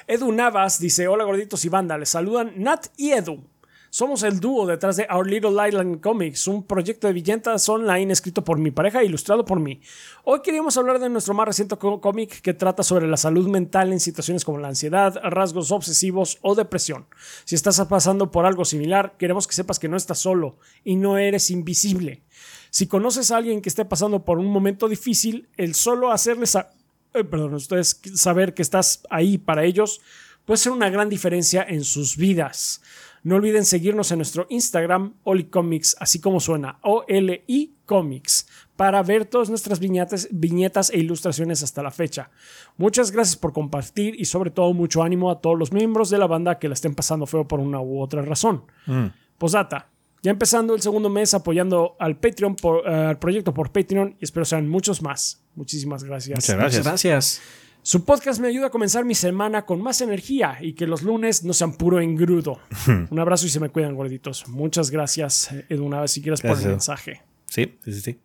Edu 0.07 0.31
Navas 0.31 0.79
dice: 0.79 1.07
Hola 1.07 1.23
gorditos 1.23 1.65
y 1.65 1.69
banda, 1.69 1.97
les 1.97 2.09
saludan 2.09 2.53
Nat 2.55 2.87
y 2.97 3.11
Edu. 3.11 3.43
Somos 3.91 4.21
el 4.21 4.39
dúo 4.39 4.67
detrás 4.67 4.97
de 4.97 5.07
Our 5.11 5.25
Little 5.25 5.67
Island 5.67 5.99
Comics, 5.99 6.47
un 6.47 6.61
proyecto 6.61 7.07
de 7.07 7.13
viñetas 7.13 7.67
online 7.69 8.13
escrito 8.13 8.43
por 8.43 8.59
mi 8.59 8.69
pareja 8.69 9.01
e 9.01 9.05
ilustrado 9.05 9.45
por 9.45 9.59
mí. 9.59 9.81
Hoy 10.23 10.41
queríamos 10.43 10.77
hablar 10.77 10.99
de 10.99 11.09
nuestro 11.09 11.33
más 11.33 11.47
reciente 11.47 11.75
cómic 11.75 12.41
que 12.41 12.53
trata 12.53 12.83
sobre 12.83 13.07
la 13.07 13.17
salud 13.17 13.47
mental 13.47 13.91
en 13.91 13.99
situaciones 13.99 14.45
como 14.45 14.59
la 14.59 14.67
ansiedad, 14.67 15.19
rasgos 15.23 15.71
obsesivos 15.71 16.37
o 16.41 16.53
depresión. 16.53 17.07
Si 17.45 17.55
estás 17.55 17.83
pasando 17.87 18.29
por 18.29 18.45
algo 18.45 18.63
similar, 18.63 19.15
queremos 19.17 19.47
que 19.47 19.55
sepas 19.55 19.79
que 19.79 19.89
no 19.89 19.97
estás 19.97 20.19
solo 20.19 20.57
y 20.83 20.95
no 20.95 21.17
eres 21.17 21.49
invisible. 21.49 22.21
Si 22.69 22.85
conoces 22.85 23.31
a 23.31 23.37
alguien 23.37 23.59
que 23.59 23.69
esté 23.69 23.85
pasando 23.85 24.23
por 24.23 24.37
un 24.37 24.51
momento 24.51 24.87
difícil, 24.87 25.49
el 25.57 25.73
solo 25.73 26.11
hacerles 26.11 26.55
a, 26.55 26.69
eh, 27.15 27.23
perdón, 27.23 27.55
ustedes 27.55 27.99
saber 28.13 28.53
que 28.53 28.61
estás 28.61 29.01
ahí 29.09 29.39
para 29.39 29.63
ellos 29.63 29.99
puede 30.45 30.57
ser 30.57 30.71
una 30.71 30.89
gran 30.89 31.09
diferencia 31.09 31.63
en 31.67 31.83
sus 31.83 32.17
vidas. 32.17 32.81
No 33.23 33.35
olviden 33.35 33.65
seguirnos 33.65 34.11
en 34.11 34.19
nuestro 34.19 34.47
Instagram, 34.49 35.15
Comics, 35.49 35.95
así 35.99 36.19
como 36.19 36.39
suena, 36.39 36.79
O-L-I 36.83 37.75
Comics, 37.85 38.47
para 38.75 39.03
ver 39.03 39.25
todas 39.25 39.49
nuestras 39.49 39.79
viñetas, 39.79 40.27
viñetas 40.31 40.89
e 40.89 40.99
ilustraciones 40.99 41.63
hasta 41.63 41.83
la 41.83 41.91
fecha. 41.91 42.31
Muchas 42.77 43.11
gracias 43.11 43.35
por 43.35 43.51
compartir 43.51 44.15
y 44.19 44.25
sobre 44.25 44.51
todo 44.51 44.73
mucho 44.73 45.03
ánimo 45.03 45.31
a 45.31 45.41
todos 45.41 45.57
los 45.57 45.73
miembros 45.73 46.09
de 46.09 46.17
la 46.17 46.27
banda 46.27 46.59
que 46.59 46.67
la 46.67 46.75
estén 46.75 46.95
pasando 46.95 47.25
feo 47.25 47.47
por 47.47 47.59
una 47.59 47.81
u 47.81 47.99
otra 47.99 48.21
razón. 48.21 48.63
Mm. 48.85 49.07
Posdata. 49.37 49.89
Ya 50.21 50.31
empezando 50.31 50.75
el 50.75 50.81
segundo 50.81 51.09
mes 51.09 51.33
apoyando 51.33 51.95
al 51.97 52.17
Patreon, 52.17 52.55
por, 52.55 52.85
eh, 52.85 52.93
al 52.93 53.19
proyecto 53.19 53.53
por 53.53 53.71
Patreon 53.71 54.17
y 54.19 54.25
espero 54.25 54.45
sean 54.45 54.67
muchos 54.67 55.01
más. 55.01 55.41
Muchísimas 55.55 56.03
gracias. 56.03 56.37
Muchas 56.37 56.55
gracias. 56.55 56.85
gracias. 56.85 57.41
Su 57.89 58.05
podcast 58.05 58.39
me 58.39 58.49
ayuda 58.49 58.67
a 58.67 58.69
comenzar 58.69 59.03
mi 59.03 59.15
semana 59.15 59.65
con 59.65 59.81
más 59.81 59.99
energía 60.01 60.59
y 60.61 60.73
que 60.73 60.85
los 60.85 61.01
lunes 61.01 61.43
no 61.43 61.53
sean 61.53 61.73
puro 61.73 61.99
engrudo. 61.99 62.59
Un 63.09 63.17
abrazo 63.17 63.47
y 63.47 63.49
se 63.49 63.59
me 63.59 63.69
cuidan, 63.69 63.95
gorditos. 63.95 64.47
Muchas 64.47 64.91
gracias, 64.91 65.49
Edu, 65.69 65.85
una 65.85 66.01
vez 66.01 66.11
si 66.11 66.21
quieres 66.21 66.39
por 66.39 66.55
el 66.55 66.67
mensaje. 66.67 67.23
Sí, 67.45 67.79
sí, 67.83 67.93
sí. 67.93 68.19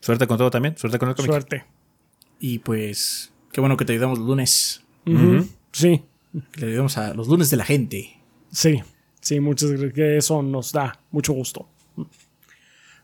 Suerte 0.00 0.28
con 0.28 0.38
todo 0.38 0.52
también. 0.52 0.78
Suerte 0.78 1.00
con 1.00 1.08
el 1.08 1.16
cómic. 1.16 1.32
Suerte. 1.32 1.64
Y 2.38 2.60
pues, 2.60 3.32
qué 3.50 3.60
bueno 3.60 3.76
que 3.76 3.84
te 3.84 3.92
ayudamos 3.92 4.20
los 4.20 4.28
lunes. 4.28 4.84
Sí. 5.72 6.04
Le 6.54 6.66
ayudamos 6.68 6.96
a 6.96 7.12
los 7.12 7.26
lunes 7.26 7.50
de 7.50 7.56
la 7.56 7.64
gente. 7.64 8.20
Sí, 8.52 8.84
sí, 9.20 9.40
muchas 9.40 9.72
gracias. 9.72 9.94
Que 9.94 10.16
eso 10.18 10.44
nos 10.44 10.70
da 10.70 11.00
mucho 11.10 11.32
gusto. 11.32 11.68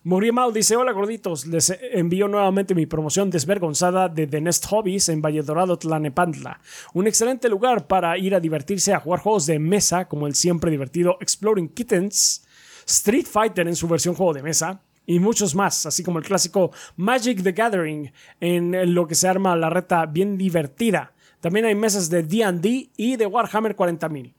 Muriel 0.09 0.55
dice: 0.55 0.75
Hola 0.75 0.93
gorditos, 0.93 1.47
les 1.47 1.69
envío 1.93 2.29
nuevamente 2.29 2.75
mi 2.75 2.87
promoción 2.87 3.29
desvergonzada 3.29 4.09
de 4.09 4.27
The 4.27 4.41
Nest 4.41 4.65
Hobbies 4.65 5.11
en 5.11 5.21
Valledorado, 5.21 5.79
Tlanepantla. 5.79 6.63
Un 6.95 7.07
excelente 7.07 7.51
lugar 7.51 7.87
para 7.87 8.17
ir 8.17 8.35
a 8.35 8.41
divertirse 8.41 8.95
a 8.95 9.01
jugar 9.01 9.21
juegos 9.21 9.45
de 9.45 9.59
mesa, 9.59 10.09
como 10.09 10.27
el 10.27 10.35
siempre 10.35 10.71
divertido 10.71 11.19
Exploring 11.21 11.69
Kittens, 11.69 12.43
Street 12.87 13.27
Fighter 13.27 13.69
en 13.69 13.77
su 13.77 13.87
versión 13.87 14.15
juego 14.15 14.33
de 14.33 14.43
mesa, 14.43 14.81
y 15.05 15.19
muchos 15.19 15.55
más, 15.55 15.85
así 15.85 16.03
como 16.03 16.21
el 16.21 16.25
clásico 16.25 16.71
Magic 16.97 17.43
the 17.43 17.53
Gathering, 17.53 18.11
en 18.41 18.95
lo 18.95 19.07
que 19.07 19.15
se 19.15 19.29
arma 19.29 19.57
la 19.57 19.69
reta 19.69 20.07
bien 20.07 20.39
divertida. 20.39 21.13
También 21.41 21.67
hay 21.67 21.75
mesas 21.75 22.09
de 22.09 22.23
DD 22.23 22.93
y 22.97 23.17
de 23.17 23.27
Warhammer 23.27 23.77
40.000. 23.77 24.33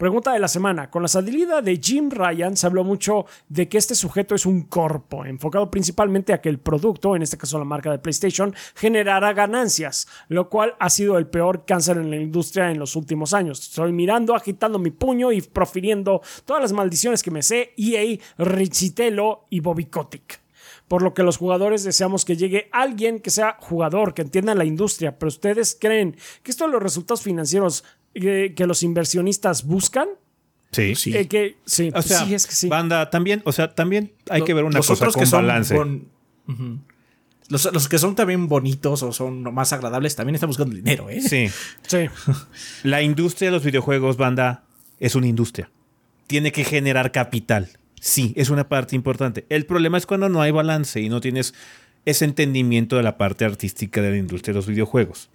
Pregunta 0.00 0.32
de 0.32 0.38
la 0.38 0.48
semana. 0.48 0.90
Con 0.90 1.02
la 1.02 1.08
salida 1.08 1.60
de 1.60 1.76
Jim 1.76 2.08
Ryan 2.08 2.56
se 2.56 2.66
habló 2.66 2.84
mucho 2.84 3.26
de 3.50 3.68
que 3.68 3.76
este 3.76 3.94
sujeto 3.94 4.34
es 4.34 4.46
un 4.46 4.62
corpo, 4.62 5.26
enfocado 5.26 5.70
principalmente 5.70 6.32
a 6.32 6.40
que 6.40 6.48
el 6.48 6.58
producto, 6.58 7.14
en 7.14 7.20
este 7.20 7.36
caso 7.36 7.58
la 7.58 7.66
marca 7.66 7.90
de 7.90 7.98
PlayStation, 7.98 8.54
generara 8.74 9.34
ganancias, 9.34 10.08
lo 10.28 10.48
cual 10.48 10.74
ha 10.78 10.88
sido 10.88 11.18
el 11.18 11.26
peor 11.26 11.66
cáncer 11.66 11.98
en 11.98 12.08
la 12.08 12.16
industria 12.16 12.70
en 12.70 12.78
los 12.78 12.96
últimos 12.96 13.34
años. 13.34 13.60
Estoy 13.60 13.92
mirando, 13.92 14.34
agitando 14.34 14.78
mi 14.78 14.90
puño 14.90 15.32
y 15.32 15.42
profiriendo 15.42 16.22
todas 16.46 16.62
las 16.62 16.72
maldiciones 16.72 17.22
que 17.22 17.30
me 17.30 17.42
sé 17.42 17.74
EA, 17.76 18.16
Richitelo 18.38 19.48
y 19.50 19.60
Bobby 19.60 19.84
Kotick 19.84 20.40
por 20.90 21.02
lo 21.02 21.14
que 21.14 21.22
los 21.22 21.36
jugadores 21.36 21.84
deseamos 21.84 22.24
que 22.24 22.36
llegue 22.36 22.68
alguien 22.72 23.20
que 23.20 23.30
sea 23.30 23.56
jugador, 23.60 24.12
que 24.12 24.22
entienda 24.22 24.56
la 24.56 24.64
industria, 24.64 25.16
pero 25.16 25.28
ustedes 25.28 25.76
creen 25.80 26.16
que 26.42 26.50
esto 26.50 26.64
de 26.64 26.72
los 26.72 26.82
resultados 26.82 27.22
financieros 27.22 27.84
que, 28.14 28.66
los 28.66 28.82
inversionistas 28.82 29.64
buscan. 29.64 30.08
Sí, 30.72 30.94
sí. 30.94 31.16
Eh, 31.16 31.26
que, 31.26 31.56
sí, 31.64 31.90
o 31.94 32.02
sea, 32.02 32.22
es 32.30 32.46
que 32.46 32.54
sí. 32.54 32.68
Banda, 32.68 33.10
también, 33.10 33.42
o 33.44 33.52
sea, 33.52 33.74
también 33.74 34.12
hay 34.28 34.42
que 34.42 34.54
ver 34.54 34.64
una 34.64 34.80
cosa 34.80 35.06
con 35.06 35.24
que 35.24 35.30
balance. 35.30 35.76
los, 37.48 37.88
que 37.88 37.98
son 37.98 38.14
también 38.14 38.46
bonitos 38.48 39.02
o 39.02 39.12
son 39.12 39.42
más 39.52 39.72
agradables 39.72 40.14
también 40.14 40.36
están 40.36 40.48
buscando 40.48 40.74
dinero, 40.74 41.10
¿eh? 41.10 41.20
Sí. 41.20 41.48
sí. 41.86 41.98
La 42.84 43.02
industria 43.02 43.48
de 43.48 43.52
los 43.52 43.64
videojuegos, 43.64 44.16
banda, 44.16 44.64
es 45.00 45.14
una 45.14 45.26
industria. 45.26 45.70
Tiene 46.28 46.52
que 46.52 46.62
generar 46.62 47.10
capital. 47.10 47.70
Sí, 48.00 48.32
es 48.36 48.50
una 48.50 48.68
parte 48.68 48.94
importante. 48.94 49.44
El 49.48 49.66
problema 49.66 49.98
es 49.98 50.06
cuando 50.06 50.28
no 50.28 50.40
hay 50.40 50.52
balance 50.52 51.00
y 51.00 51.08
no 51.08 51.20
tienes 51.20 51.52
ese 52.06 52.24
entendimiento 52.24 52.96
de 52.96 53.02
la 53.02 53.18
parte 53.18 53.44
artística 53.44 54.00
de 54.00 54.10
la 54.12 54.16
industria 54.16 54.52
de 54.52 54.58
los 54.58 54.66
videojuegos. 54.66 55.28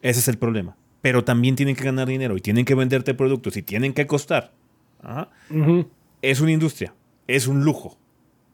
Ese 0.00 0.20
es 0.20 0.28
el 0.28 0.38
problema 0.38 0.76
pero 1.02 1.24
también 1.24 1.56
tienen 1.56 1.76
que 1.76 1.84
ganar 1.84 2.08
dinero 2.08 2.36
y 2.36 2.40
tienen 2.40 2.64
que 2.64 2.74
venderte 2.74 3.14
productos 3.14 3.56
y 3.56 3.62
tienen 3.62 3.92
que 3.92 4.06
costar. 4.06 4.52
Es 6.22 6.40
una 6.40 6.52
industria, 6.52 6.94
es 7.26 7.46
un 7.46 7.64
lujo, 7.64 7.98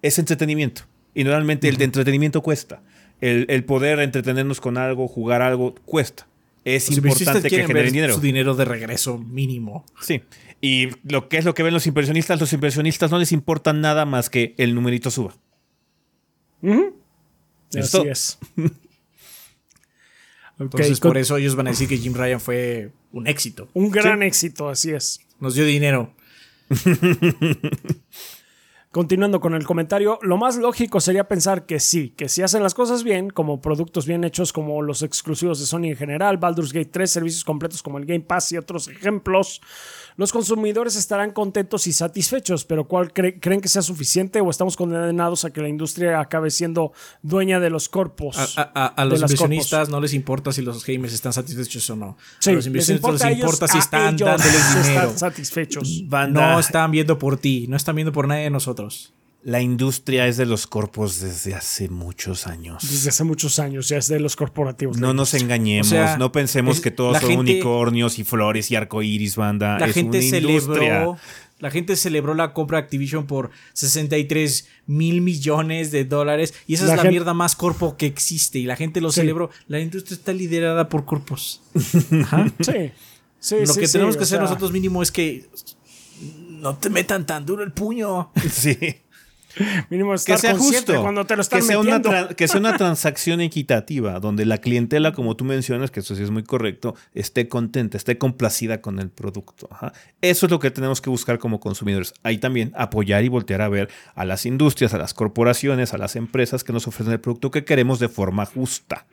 es 0.03 0.19
entretenimiento. 0.19 0.83
Y 1.15 1.25
normalmente 1.25 1.69
el 1.69 1.77
de 1.79 1.85
entretenimiento 1.85 2.43
cuesta. 2.43 2.83
El, 3.21 3.65
poder 3.65 4.01
entretenernos 4.01 4.61
con 4.61 4.77
algo, 4.77 5.09
jugar 5.09 5.41
algo, 5.43 5.75
cuesta. 5.87 6.29
Es 6.65 6.91
importante 6.91 7.49
que 7.49 7.67
generen 7.67 7.93
dinero. 7.93 8.15
Su 8.15 8.21
dinero 8.21 8.55
de 8.55 8.65
regreso 8.65 9.19
mínimo. 9.19 9.87
Sí. 10.01 10.23
Y 10.61 10.89
lo 11.05 11.29
que 11.29 11.39
es 11.39 11.45
lo 11.45 11.55
que 11.55 11.63
ven 11.63 11.73
los 11.73 11.87
inversionistas, 11.87 12.41
los 12.41 12.53
inversionistas 12.53 13.11
no 13.11 13.19
les 13.19 13.33
importa 13.33 13.73
nada 13.73 14.05
más 14.05 14.29
que 14.29 14.55
el 14.59 14.75
numerito 14.75 15.11
suba. 15.11 15.35
Así 17.75 18.09
es. 18.09 18.39
Entonces, 20.59 21.01
por 21.01 21.19
eso 21.19 21.37
ellos 21.37 21.55
van 21.55 21.67
a 21.67 21.71
decir 21.71 21.89
que 21.89 21.99
Jim 21.99 22.15
Ryan 22.15 22.41
fue 22.41 22.93
un 23.13 23.27
éxito. 23.27 23.69
Un 23.75 23.91
gran 23.91 24.23
éxito, 24.23 24.69
así 24.69 24.93
es. 24.93 25.21
Nos 25.39 25.55
dio 25.55 25.65
dinero. 25.65 26.15
Continuando 28.97 29.41
con 29.41 29.53
el 29.53 29.67
comentario, 29.67 30.19
lo 30.23 30.39
más 30.39 30.57
lógico 30.57 31.03
sería 31.03 31.29
pensar 31.29 31.67
que 31.67 31.81
sí, 31.81 32.15
que 32.17 32.31
si 32.31 32.41
hacen 32.41 32.63
las 32.63 32.73
cosas 32.73 33.05
bien, 33.05 33.29
como 33.29 33.61
productos 33.61 34.07
bien 34.07 34.25
hechos 34.25 34.55
como 34.55 34.81
los 34.81 35.03
exclusivos 35.03 35.61
de 35.61 35.67
Sony 35.67 35.89
en 35.89 35.97
general, 35.97 36.39
Baldur's 36.39 36.73
Gate 36.73 36.89
3, 36.93 37.11
servicios 37.11 37.45
completos 37.45 37.83
como 37.83 37.99
el 37.99 38.07
Game 38.07 38.21
Pass 38.21 38.53
y 38.53 38.57
otros 38.57 38.89
ejemplos, 38.89 39.61
los 40.17 40.33
consumidores 40.33 40.97
estarán 40.97 41.33
contentos 41.33 41.87
y 41.87 41.93
satisfechos, 41.93 42.65
pero 42.65 42.89
¿cuál 42.89 43.13
creen 43.13 43.61
que 43.61 43.69
sea 43.69 43.83
suficiente 43.83 44.41
o 44.41 44.49
estamos 44.49 44.75
condenados 44.75 45.45
a 45.45 45.51
que 45.51 45.61
la 45.61 45.69
industria 45.69 46.19
acabe 46.19 46.51
siendo 46.51 46.95
dueña 47.21 47.61
de 47.61 47.69
los 47.69 47.91
corpos? 47.91 48.57
A, 48.57 49.05
los 49.05 49.21
inversionistas 49.21 49.91
no 49.91 50.01
les 50.01 50.15
importa 50.15 50.53
si 50.53 50.63
los 50.63 50.87
gamers 50.87 51.13
están 51.13 51.35
satisfechos 51.35 51.91
o 51.91 51.97
no. 51.97 52.17
a 52.47 52.51
los 52.51 52.67
inversionistas 52.67 53.13
les 53.13 53.39
importa, 53.41 53.69
si 53.69 53.77
están 53.77 54.17
dándoles 54.17 54.75
dinero. 54.75 55.11
Están 55.11 55.19
satisfechos. 55.19 56.05
No 56.31 56.59
están 56.59 56.93
viendo 56.93 57.19
por 57.19 57.37
ti, 57.37 57.67
no 57.69 57.77
están 57.77 57.95
viendo 57.95 58.11
por 58.11 58.27
nadie 58.27 58.45
de 58.45 58.51
nosotros. 58.51 58.86
La 59.43 59.63
industria 59.63 60.27
es 60.27 60.37
de 60.37 60.45
los 60.45 60.67
corpos 60.67 61.21
desde 61.21 61.55
hace 61.55 61.89
muchos 61.89 62.49
años. 62.49 62.83
Desde 62.83 63.11
hace 63.11 63.23
muchos 63.23 63.61
años, 63.61 63.89
ya 63.89 63.99
es 63.99 64.09
de 64.09 64.19
los 64.19 64.35
corporativos. 64.35 64.99
No 64.99 65.15
nos 65.15 65.35
engañemos, 65.35 66.19
no 66.19 66.33
pensemos 66.33 66.81
que 66.81 66.91
todos 66.91 67.19
son 67.21 67.39
unicornios 67.39 68.19
y 68.19 68.25
flores 68.25 68.71
y 68.73 68.77
arcoíris, 68.77 69.37
banda. 69.37 69.79
La 69.79 69.89
gente 69.89 70.21
celebró. 70.23 71.17
La 71.59 71.71
gente 71.71 71.97
celebró 71.97 72.35
la 72.35 72.53
compra 72.53 72.79
de 72.79 72.85
Activision 72.85 73.27
por 73.27 73.51
63 73.73 74.69
mil 74.87 75.23
millones 75.23 75.91
de 75.91 76.05
dólares. 76.05 76.53
Y 76.67 76.75
esa 76.75 76.93
es 76.93 77.03
la 77.03 77.09
mierda 77.09 77.33
más 77.33 77.57
corpo 77.57 77.97
que 77.97 78.05
existe. 78.05 78.59
Y 78.59 78.65
la 78.65 78.77
gente 78.77 79.01
lo 79.01 79.11
celebró. 79.11 79.51
La 79.67 79.81
industria 79.81 80.17
está 80.17 80.33
liderada 80.33 80.89
por 80.89 81.05
corpos. 81.05 81.63
Sí. 83.39 83.57
Lo 83.65 83.75
que 83.75 83.87
tenemos 83.87 84.17
que 84.17 84.25
hacer 84.25 84.41
nosotros 84.41 84.73
mínimo 84.73 85.03
es 85.03 85.13
que 85.13 85.49
no 86.57 86.77
te 86.77 86.91
metan 86.91 87.27
tan 87.27 87.47
duro 87.47 87.63
el 87.63 87.73
puño. 87.73 88.31
Sí. 88.51 89.03
Mínimo 89.89 90.15
estar 90.15 90.37
que 90.37 90.41
sea 90.41 90.57
justo, 90.57 91.01
cuando 91.01 91.25
te 91.25 91.35
lo 91.35 91.41
están 91.41 91.61
que 91.61 91.67
sea, 91.67 91.79
una 91.79 92.29
que 92.29 92.47
sea 92.47 92.61
una 92.61 92.77
transacción 92.77 93.41
equitativa, 93.41 94.21
donde 94.21 94.45
la 94.45 94.59
clientela, 94.59 95.13
como 95.13 95.35
tú 95.35 95.45
mencionas, 95.45 95.91
que 95.91 96.01
eso 96.01 96.15
sí 96.15 96.23
es 96.23 96.31
muy 96.31 96.43
correcto, 96.43 96.95
esté 97.15 97.49
contenta, 97.49 97.97
esté 97.97 98.19
complacida 98.19 98.83
con 98.83 98.99
el 98.99 99.09
producto. 99.09 99.69
Eso 100.21 100.47
es 100.47 100.53
lo 100.53 100.59
que 100.59 100.71
tenemos 100.71 101.01
que 101.01 101.09
buscar 101.09 101.39
como 101.39 101.59
consumidores. 101.59 102.13
Ahí 102.23 102.37
también 102.39 102.73
apoyar 102.77 103.25
y 103.25 103.29
voltear 103.29 103.63
a 103.63 103.69
ver 103.69 103.89
a 104.15 104.27
las 104.27 104.45
industrias, 104.45 104.93
a 104.93 104.99
las 104.99 105.15
corporaciones, 105.15 105.95
a 105.95 105.99
las 105.99 106.17
empresas 106.17 106.63
que 106.63 106.75
nos 106.75 106.87
ofrecen 106.87 107.15
el 107.15 107.21
producto 107.21 107.51
que 107.51 107.65
queremos 107.65 107.99
de 107.99 108.11
forma 108.11 108.45
justa. 108.45 109.07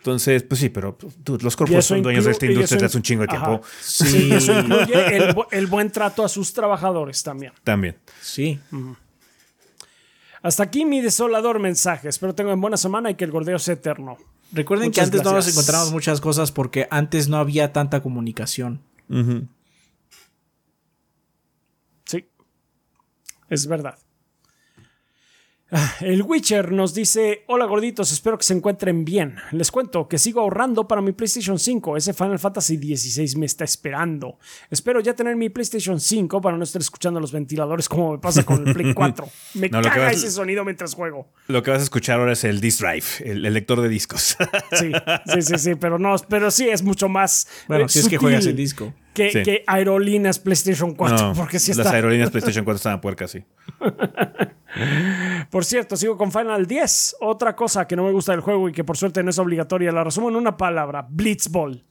Entonces, 0.00 0.42
pues 0.44 0.58
sí, 0.58 0.70
pero 0.70 0.96
los 1.26 1.56
corporaciones 1.56 1.84
son 1.84 2.02
dueños 2.02 2.24
de 2.24 2.30
esta 2.30 2.46
industria 2.46 2.76
desde 2.76 2.86
hace 2.86 2.96
un 2.96 3.02
chingo 3.02 3.20
de 3.22 3.28
tiempo. 3.28 3.60
Sí. 3.82 4.32
eso 4.32 4.58
incluye 4.58 5.34
el, 5.50 5.66
buen 5.66 5.90
trato 5.90 6.24
a 6.24 6.28
sus 6.28 6.54
trabajadores 6.54 7.22
también. 7.22 7.52
También. 7.62 7.98
Sí. 8.22 8.58
Hasta 10.42 10.62
aquí 10.62 10.86
mi 10.86 11.02
desolador 11.02 11.58
mensaje. 11.58 12.08
Espero 12.08 12.34
tengan 12.34 12.58
buena 12.62 12.78
semana 12.78 13.10
y 13.10 13.14
que 13.14 13.24
el 13.24 13.30
gordeo 13.30 13.58
sea 13.58 13.74
eterno. 13.74 14.16
Recuerden 14.52 14.90
que 14.90 15.02
antes 15.02 15.22
no 15.22 15.34
nos 15.34 15.46
encontramos 15.46 15.92
muchas 15.92 16.18
cosas 16.22 16.50
porque 16.50 16.88
antes 16.90 17.28
no 17.28 17.36
había 17.36 17.74
tanta 17.74 18.00
comunicación. 18.00 18.80
Sí. 22.06 22.26
Es 23.50 23.66
verdad. 23.66 23.98
El 26.00 26.22
Witcher 26.22 26.72
nos 26.72 26.94
dice, 26.94 27.44
hola 27.46 27.64
gorditos, 27.64 28.10
espero 28.10 28.36
que 28.36 28.44
se 28.44 28.54
encuentren 28.54 29.04
bien. 29.04 29.36
Les 29.52 29.70
cuento 29.70 30.08
que 30.08 30.18
sigo 30.18 30.40
ahorrando 30.40 30.88
para 30.88 31.00
mi 31.00 31.12
PlayStation 31.12 31.58
5. 31.58 31.96
Ese 31.96 32.12
Final 32.12 32.40
Fantasy 32.40 32.76
XVI 32.76 33.38
me 33.38 33.46
está 33.46 33.64
esperando. 33.64 34.38
Espero 34.68 35.00
ya 35.00 35.14
tener 35.14 35.36
mi 35.36 35.48
PlayStation 35.48 36.00
5 36.00 36.40
para 36.40 36.56
no 36.56 36.64
estar 36.64 36.82
escuchando 36.82 37.20
los 37.20 37.30
ventiladores 37.30 37.88
como 37.88 38.12
me 38.12 38.18
pasa 38.18 38.42
con 38.44 38.66
el 38.66 38.74
Play 38.74 38.94
4. 38.94 39.28
Me 39.54 39.70
caga 39.70 40.10
ese 40.10 40.30
sonido 40.30 40.64
mientras 40.64 40.94
juego. 40.94 41.28
Lo 41.46 41.62
que 41.62 41.70
vas 41.70 41.80
a 41.80 41.84
escuchar 41.84 42.18
ahora 42.18 42.32
es 42.32 42.42
el 42.42 42.60
disc 42.60 42.80
drive, 42.80 43.04
el, 43.24 43.42
lector 43.42 43.80
de 43.80 43.88
discos. 43.88 44.36
sí, 44.72 44.90
sí, 45.26 45.42
sí, 45.42 45.58
sí, 45.58 45.74
pero 45.76 45.98
no, 45.98 46.16
pero 46.28 46.50
sí 46.50 46.68
es 46.68 46.82
mucho 46.82 47.08
más. 47.08 47.46
Bueno, 47.68 47.88
si 47.88 48.00
es 48.00 48.08
que 48.08 48.18
juegas 48.18 48.46
el 48.46 48.56
disco. 48.56 48.92
Que, 49.14 49.64
aerolíneas 49.66 50.38
PlayStation 50.38 50.94
4. 50.94 51.34
porque 51.36 51.58
si 51.58 51.74
Las 51.74 51.88
aerolíneas 51.88 52.30
PlayStation 52.30 52.64
4 52.64 52.76
están 52.76 52.92
a 52.94 53.00
puerca, 53.00 53.28
sí. 53.28 53.44
Por 55.50 55.64
cierto, 55.64 55.96
sigo 55.96 56.16
con 56.16 56.32
Final 56.32 56.66
10. 56.66 57.16
Otra 57.20 57.56
cosa 57.56 57.86
que 57.86 57.96
no 57.96 58.04
me 58.04 58.12
gusta 58.12 58.32
del 58.32 58.40
juego 58.40 58.68
y 58.68 58.72
que 58.72 58.84
por 58.84 58.96
suerte 58.96 59.22
no 59.22 59.30
es 59.30 59.38
obligatoria, 59.38 59.92
la 59.92 60.04
resumo 60.04 60.28
en 60.28 60.36
una 60.36 60.56
palabra: 60.56 61.06
Blitzball. 61.08 61.84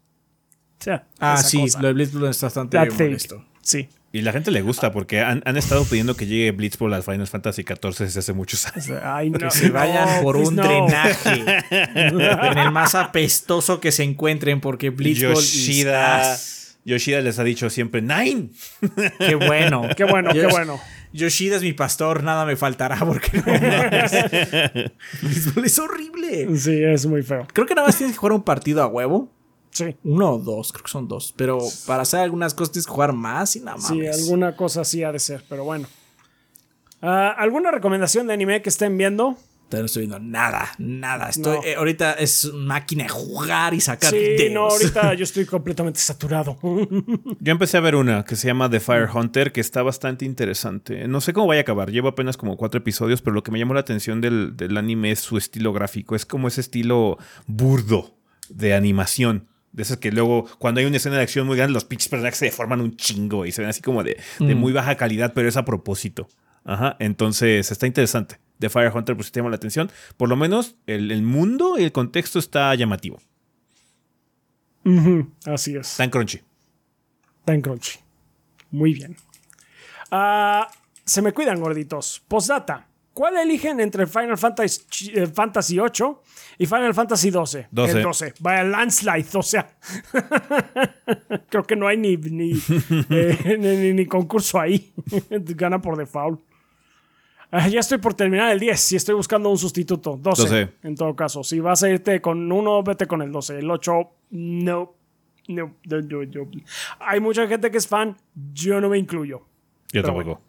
ah, 1.20 1.38
sí, 1.38 1.66
lo 1.80 1.88
de 1.88 1.94
Blitzball 1.94 2.30
es 2.30 2.42
bastante 2.42 2.80
molesto. 2.80 3.46
Sí, 3.62 3.88
Y 4.12 4.22
la 4.22 4.32
gente 4.32 4.50
le 4.50 4.62
gusta 4.62 4.92
porque 4.92 5.22
han, 5.22 5.44
estado 5.58 5.84
pidiendo 5.86 6.16
que 6.16 6.26
llegue 6.26 6.52
Blitzball 6.52 6.94
al 6.94 7.04
Final 7.04 7.28
Fantasy 7.28 7.64
XIV 7.64 8.06
desde 8.06 8.20
hace 8.20 8.34
muchos 8.34 8.66
años. 8.66 9.38
que 9.38 9.52
se 9.52 9.70
vayan 9.70 10.24
por 10.24 10.38
un 10.38 10.56
drenaje. 10.56 11.44
en 11.70 12.58
el 12.58 12.72
más 12.72 12.96
apestoso 12.96 13.80
que 13.80 13.92
se 13.92 14.04
encuentren 14.04 14.62
porque 14.62 14.90
Blitzball... 14.90 15.36
Yoshida, 15.36 16.38
Yoshida 16.86 17.22
les 17.22 17.38
ha 17.38 17.44
dicho 17.44 17.70
siempre 17.70 18.02
Nine. 18.02 18.50
Qué 19.20 19.36
bueno. 19.36 19.84
Qué 19.96 20.06
bueno, 20.06 20.32
qué 20.32 20.48
bueno. 20.48 20.80
Yoshida 21.12 21.56
es 21.56 21.62
mi 21.64 21.74
pastor, 21.74 22.24
nada 22.24 22.46
me 22.46 22.56
faltará 22.56 23.00
porque 23.06 23.38
no 23.38 23.44
Blitzball 25.22 25.66
es 25.66 25.80
horrible. 25.80 26.58
Sí, 26.58 26.84
es 26.84 27.06
muy 27.06 27.24
feo. 27.24 27.48
Creo 27.52 27.66
que 27.66 27.76
nada 27.76 27.88
más 27.88 27.98
tienes 27.98 28.16
que 28.16 28.20
jugar 28.20 28.34
un 28.34 28.44
partido 28.44 28.84
a 28.84 28.88
huevo 28.88 29.30
Sí. 29.72 29.96
Uno 30.04 30.32
o 30.34 30.40
dos, 30.40 30.72
creo 30.72 30.84
que 30.84 30.92
son 30.92 31.08
dos. 31.08 31.34
Pero 31.36 31.60
para 31.86 32.02
hacer 32.02 32.22
algunas 32.22 32.54
cosas 32.54 32.72
tienes 32.74 32.88
que 32.88 32.92
jugar 32.92 33.14
más 33.14 33.56
y 33.56 33.60
nada 33.60 33.78
más. 33.78 33.88
Sí, 33.88 34.06
alguna 34.08 34.56
cosa 34.56 34.84
sí 34.84 35.04
ha 35.04 35.12
de 35.12 35.20
ser, 35.20 35.44
pero 35.48 35.64
bueno. 35.64 35.88
Ah, 37.02 37.34
¿Alguna 37.38 37.72
recomendación 37.72 38.28
de 38.28 38.34
anime 38.34 38.62
que 38.62 38.70
estén 38.70 38.98
viendo? 38.98 39.38
No 39.78 39.86
estoy 39.86 40.02
viendo 40.08 40.20
nada, 40.20 40.70
nada. 40.78 41.30
Estoy, 41.30 41.60
eh, 41.66 41.76
ahorita 41.76 42.14
es 42.14 42.52
máquina 42.54 43.04
de 43.04 43.10
jugar 43.10 43.74
y 43.74 43.82
sacar 43.82 44.12
sí, 44.12 44.50
no, 44.52 44.68
ahorita 44.68 45.14
yo 45.16 45.24
estoy 45.24 45.46
completamente 45.46 46.00
saturado. 46.00 46.58
yo 47.40 47.52
empecé 47.52 47.78
a 47.78 47.82
ver 47.82 47.96
una 47.96 48.26
que 48.26 48.36
se 48.36 48.48
llama 48.48 48.70
The 48.70 48.80
Fire 48.80 49.08
Hunter, 49.14 49.52
que 49.52 49.62
está 49.62 49.84
bastante 49.84 50.26
interesante. 50.26 51.08
No 51.08 51.22
sé 51.22 51.34
cómo 51.34 51.48
vaya 51.48 51.62
a 51.62 51.64
acabar, 51.64 51.92
llevo 51.92 52.08
apenas 52.08 52.38
como 52.38 52.58
cuatro 52.58 52.80
episodios, 52.80 53.22
pero 53.22 53.34
lo 53.34 53.44
que 53.44 53.52
me 53.52 53.60
llamó 53.60 53.74
la 53.74 53.82
atención 53.82 54.22
del, 54.22 54.58
del 54.58 54.76
anime 54.78 55.12
es 55.12 55.20
su 55.20 55.38
estilo 55.38 55.74
gráfico. 55.74 56.16
Es 56.16 56.26
como 56.26 56.48
ese 56.48 56.62
estilo 56.62 57.18
burdo 57.48 58.16
de 58.50 58.74
animación. 58.74 59.48
De 59.72 59.84
esas 59.84 59.98
que 59.98 60.12
luego, 60.12 60.48
cuando 60.58 60.80
hay 60.80 60.88
una 60.88 60.98
escena 60.98 61.18
de 61.18 61.22
acción 61.22 61.46
muy 61.46 61.56
grande, 61.56 61.74
los 61.74 61.86
pinches 61.86 62.10
personajes 62.10 62.40
se 62.40 62.46
deforman 62.46 62.82
un 62.82 62.98
chingo 62.98 63.46
y 63.46 63.52
se 63.52 63.62
ven 63.62 63.70
así 63.70 63.82
como 63.82 64.04
de, 64.04 64.18
mm. 64.40 64.56
muy 64.56 64.74
baja 64.74 64.96
calidad, 64.96 65.34
pero 65.34 65.48
es 65.48 65.58
a 65.58 65.66
propósito. 65.66 66.28
Ajá, 66.66 66.96
entonces 67.00 67.72
está 67.72 67.88
interesante. 67.88 68.40
The 68.60 68.70
Fire 68.70 68.92
Hunter, 68.94 69.16
pues 69.16 69.32
te 69.32 69.40
llama 69.40 69.50
la 69.50 69.56
atención. 69.56 69.92
Por 70.18 70.30
lo 70.30 70.36
menos 70.36 70.76
el, 70.86 71.22
mundo 71.22 71.78
y 71.78 71.84
el 71.84 71.92
contexto 71.92 72.40
está 72.40 72.74
llamativo. 72.76 73.20
así 75.46 75.76
es. 75.76 76.00
En 76.00 76.10
crunchy. 76.10 76.42
En 77.46 77.62
crunchy. 77.62 78.00
Muy 78.72 78.94
bien. 78.94 79.16
Ah, 80.12 80.70
se 81.06 81.22
me 81.22 81.32
cuidan, 81.32 81.60
gorditos. 81.60 82.22
Postdata. 82.28 82.90
¿Cuál 83.20 83.36
eligen 83.36 83.82
entre 83.82 84.08
Final 84.08 84.38
Fantasy, 84.38 85.12
eh, 85.14 85.28
Fantasy 85.28 85.78
8 85.78 86.24
y 86.60 86.66
Final 86.66 86.94
Fantasy 86.94 87.30
12? 87.30 87.68
12. 87.70 87.98
El 87.98 88.04
12. 88.04 88.34
Vaya 88.40 88.64
landslide, 88.64 89.28
o 89.34 89.44
sea. 89.44 89.78
creo 91.50 91.64
que 91.64 91.76
no 91.76 91.88
hay 91.88 91.98
ni, 91.98 92.14
eh, 93.10 93.58
ni, 93.60 93.94
ni, 93.94 94.06
concurso 94.06 94.58
ahí. 94.58 94.94
Gana 95.30 95.82
por 95.82 95.98
default. 95.98 96.40
Ah, 97.52 97.68
ya 97.68 97.80
estoy 97.80 97.98
por 97.98 98.14
terminar 98.14 98.52
el 98.52 98.60
10 98.60 98.92
y 98.92 98.96
estoy 98.96 99.16
buscando 99.16 99.50
un 99.50 99.58
sustituto. 99.58 100.18
12, 100.22 100.70
En 100.84 100.96
todo 100.96 101.16
caso. 101.16 101.44
Si 101.44 101.60
vas 101.60 101.82
a 101.82 101.90
irte 101.90 102.22
con 102.22 102.52
uno, 102.52 102.84
vete 102.84 103.08
con 103.08 103.22
el 103.22 103.32
12. 103.32 103.60
El 103.60 103.72
8, 103.72 103.94
no. 104.32 104.94
No, 105.48 105.76
Hay 107.00 107.20
mucha 107.20 107.48
gente 107.48 107.72
que 107.72 107.80
es 107.80 107.88
fan. 107.88 108.16
Yo 108.54 108.80
no 108.80 108.88
me 108.88 109.00
incluyo. 109.00 109.42
Yo 109.92 110.04
tampoco. 110.04 110.40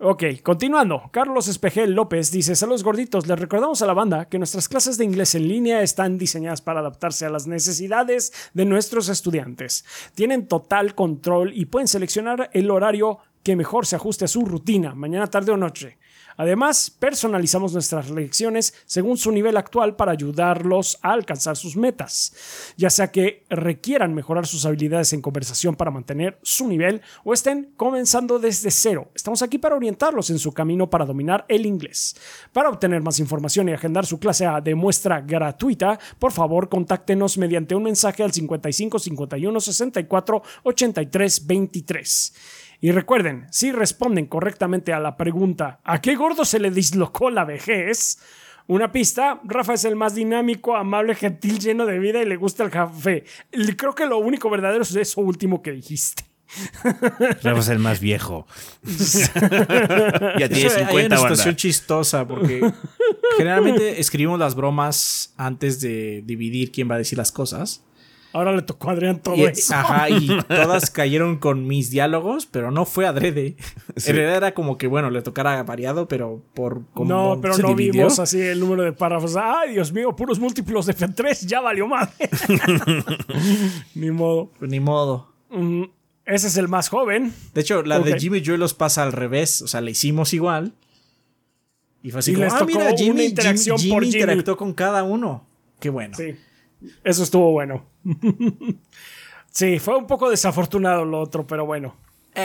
Ok, 0.00 0.22
continuando. 0.44 1.08
Carlos 1.10 1.48
Espejel 1.48 1.92
López 1.92 2.30
dice: 2.30 2.54
Saludos 2.54 2.84
gorditos. 2.84 3.26
Les 3.26 3.36
recordamos 3.36 3.82
a 3.82 3.86
la 3.86 3.94
banda 3.94 4.26
que 4.26 4.38
nuestras 4.38 4.68
clases 4.68 4.96
de 4.96 5.04
inglés 5.04 5.34
en 5.34 5.48
línea 5.48 5.82
están 5.82 6.18
diseñadas 6.18 6.60
para 6.60 6.80
adaptarse 6.80 7.26
a 7.26 7.30
las 7.30 7.48
necesidades 7.48 8.32
de 8.54 8.64
nuestros 8.64 9.08
estudiantes. 9.08 9.84
Tienen 10.14 10.46
total 10.46 10.94
control 10.94 11.52
y 11.52 11.64
pueden 11.64 11.88
seleccionar 11.88 12.48
el 12.52 12.70
horario 12.70 13.18
que 13.48 13.56
mejor 13.56 13.86
se 13.86 13.96
ajuste 13.96 14.26
a 14.26 14.28
su 14.28 14.44
rutina, 14.44 14.94
mañana, 14.94 15.26
tarde 15.26 15.52
o 15.52 15.56
noche. 15.56 15.96
Además, 16.36 16.90
personalizamos 16.90 17.72
nuestras 17.72 18.10
lecciones 18.10 18.74
según 18.84 19.16
su 19.16 19.32
nivel 19.32 19.56
actual 19.56 19.96
para 19.96 20.12
ayudarlos 20.12 20.98
a 21.00 21.12
alcanzar 21.12 21.56
sus 21.56 21.74
metas, 21.74 22.74
ya 22.76 22.90
sea 22.90 23.10
que 23.10 23.46
requieran 23.48 24.14
mejorar 24.14 24.46
sus 24.46 24.66
habilidades 24.66 25.14
en 25.14 25.22
conversación 25.22 25.76
para 25.76 25.90
mantener 25.90 26.38
su 26.42 26.68
nivel 26.68 27.00
o 27.24 27.32
estén 27.32 27.72
comenzando 27.74 28.38
desde 28.38 28.70
cero. 28.70 29.10
Estamos 29.14 29.40
aquí 29.40 29.56
para 29.56 29.76
orientarlos 29.76 30.28
en 30.28 30.38
su 30.38 30.52
camino 30.52 30.90
para 30.90 31.06
dominar 31.06 31.46
el 31.48 31.64
inglés. 31.64 32.16
Para 32.52 32.68
obtener 32.68 33.00
más 33.00 33.18
información 33.18 33.70
y 33.70 33.72
agendar 33.72 34.04
su 34.04 34.18
clase 34.20 34.46
de 34.62 34.74
muestra 34.74 35.22
gratuita, 35.22 35.98
por 36.18 36.32
favor, 36.32 36.68
contáctenos 36.68 37.38
mediante 37.38 37.74
un 37.74 37.84
mensaje 37.84 38.22
al 38.22 38.30
55 38.30 38.98
51 38.98 39.58
64 39.58 40.42
83 40.64 41.46
23. 41.46 42.32
Y 42.80 42.92
recuerden, 42.92 43.46
si 43.50 43.72
responden 43.72 44.26
correctamente 44.26 44.92
a 44.92 45.00
la 45.00 45.16
pregunta 45.16 45.80
¿a 45.84 46.00
qué 46.00 46.14
gordo 46.14 46.44
se 46.44 46.60
le 46.60 46.70
dislocó 46.70 47.30
la 47.30 47.44
vejez? 47.44 48.18
Una 48.68 48.92
pista, 48.92 49.40
Rafa 49.44 49.74
es 49.74 49.84
el 49.86 49.96
más 49.96 50.14
dinámico, 50.14 50.76
amable, 50.76 51.14
gentil, 51.14 51.58
lleno 51.58 51.86
de 51.86 51.98
vida 51.98 52.20
y 52.20 52.26
le 52.26 52.36
gusta 52.36 52.64
el 52.64 52.70
café. 52.70 53.24
Creo 53.76 53.94
que 53.94 54.06
lo 54.06 54.18
único 54.18 54.50
verdadero 54.50 54.82
es 54.82 54.94
eso 54.94 55.22
último 55.22 55.62
que 55.62 55.72
dijiste. 55.72 56.24
Rafa 57.42 57.60
es 57.60 57.68
el 57.68 57.78
más 57.78 58.00
viejo. 58.00 58.46
ya 60.38 60.48
tiene 60.48 60.70
50 60.70 60.88
Hay 60.90 61.06
una 61.06 61.16
situación 61.16 61.56
chistosa 61.56 62.28
porque 62.28 62.60
generalmente 63.36 64.00
escribimos 64.00 64.38
las 64.38 64.54
bromas 64.54 65.32
antes 65.36 65.80
de 65.80 66.22
dividir 66.24 66.70
quién 66.70 66.90
va 66.90 66.96
a 66.96 66.98
decir 66.98 67.16
las 67.18 67.32
cosas. 67.32 67.82
Ahora 68.32 68.52
le 68.52 68.62
tocó 68.62 68.90
a 68.90 68.92
Adrián 68.92 69.20
todo 69.22 69.34
eso. 69.36 69.74
Ajá, 69.74 70.10
y 70.10 70.28
todas 70.48 70.90
cayeron 70.90 71.38
con 71.38 71.66
mis 71.66 71.90
diálogos, 71.90 72.46
pero 72.46 72.70
no 72.70 72.84
fue 72.84 73.06
adrede. 73.06 73.56
En 73.96 74.14
realidad 74.14 74.36
era 74.36 74.54
como 74.54 74.76
que, 74.76 74.86
bueno, 74.86 75.10
le 75.10 75.22
tocara 75.22 75.62
variado, 75.62 76.08
pero 76.08 76.42
por 76.54 76.84
como 76.92 77.08
No, 77.08 77.40
pero 77.40 77.56
no 77.56 77.74
vimos 77.74 78.18
así 78.18 78.40
el 78.40 78.60
número 78.60 78.82
de 78.82 78.92
párrafos. 78.92 79.34
Ay, 79.36 79.72
Dios 79.72 79.92
mío, 79.92 80.14
puros 80.14 80.38
múltiplos 80.38 80.86
de 80.86 80.94
F3, 80.94 81.46
ya 81.46 81.60
valió 81.60 81.86
madre. 81.86 82.12
Ni 83.94 84.10
modo. 84.10 84.50
Ni 84.60 84.78
modo. 84.78 85.32
Mm, 85.50 85.84
ese 86.26 86.48
es 86.48 86.56
el 86.58 86.68
más 86.68 86.90
joven. 86.90 87.32
De 87.54 87.62
hecho, 87.62 87.82
la 87.82 87.98
de 88.00 88.18
Jimmy 88.20 88.42
Joy 88.42 88.58
los 88.58 88.74
pasa 88.74 89.02
al 89.02 89.12
revés. 89.12 89.62
O 89.62 89.68
sea, 89.68 89.80
le 89.80 89.92
hicimos 89.92 90.34
igual. 90.34 90.74
Y 92.02 92.10
fue 92.10 92.20
así 92.20 92.34
como, 92.34 92.46
ah, 92.46 92.64
mira, 92.66 92.92
Jimmy, 92.96 93.24
interacción 93.24 93.78
Jimmy, 93.78 93.94
Jimmy 93.94 94.06
interactuó 94.06 94.56
con 94.56 94.74
cada 94.74 95.02
uno. 95.02 95.46
Qué 95.80 95.88
bueno. 95.88 96.16
Sí. 96.16 96.36
Eso 97.04 97.22
estuvo 97.22 97.52
bueno. 97.52 97.86
sí, 99.50 99.78
fue 99.78 99.96
un 99.96 100.06
poco 100.06 100.30
desafortunado 100.30 101.04
lo 101.04 101.20
otro, 101.20 101.46
pero 101.46 101.66
bueno. 101.66 101.96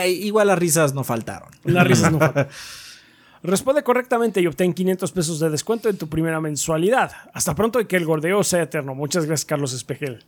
igual 0.06 0.48
las 0.48 0.58
risas 0.58 0.94
no 0.94 1.04
faltaron. 1.04 1.50
Las 1.64 1.86
risas 1.86 2.12
no 2.12 2.18
faltaron. 2.18 2.50
Responde 3.44 3.82
correctamente 3.82 4.40
y 4.40 4.46
obtén 4.46 4.72
500 4.72 5.12
pesos 5.12 5.38
de 5.38 5.50
descuento 5.50 5.90
en 5.90 5.98
tu 5.98 6.08
primera 6.08 6.40
mensualidad. 6.40 7.12
Hasta 7.34 7.54
pronto 7.54 7.78
y 7.78 7.84
que 7.84 7.96
el 7.96 8.06
gordeo 8.06 8.42
sea 8.42 8.62
eterno. 8.62 8.94
Muchas 8.94 9.26
gracias, 9.26 9.44
Carlos 9.44 9.74
Espejel. 9.74 10.24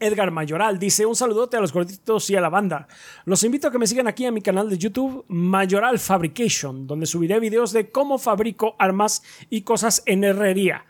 Edgar 0.00 0.30
Mayoral 0.30 0.78
dice: 0.78 1.04
Un 1.04 1.14
saludote 1.14 1.58
a 1.58 1.60
los 1.60 1.74
gorditos 1.74 2.30
y 2.30 2.36
a 2.36 2.40
la 2.40 2.48
banda. 2.48 2.88
Los 3.26 3.44
invito 3.44 3.68
a 3.68 3.70
que 3.70 3.78
me 3.78 3.86
sigan 3.86 4.08
aquí 4.08 4.24
a 4.24 4.32
mi 4.32 4.40
canal 4.40 4.70
de 4.70 4.78
YouTube, 4.78 5.26
Mayoral 5.28 5.98
Fabrication, 5.98 6.86
donde 6.86 7.04
subiré 7.04 7.38
videos 7.38 7.72
de 7.72 7.90
cómo 7.90 8.16
fabrico 8.16 8.74
armas 8.78 9.22
y 9.50 9.60
cosas 9.60 10.02
en 10.06 10.24
herrería. 10.24 10.86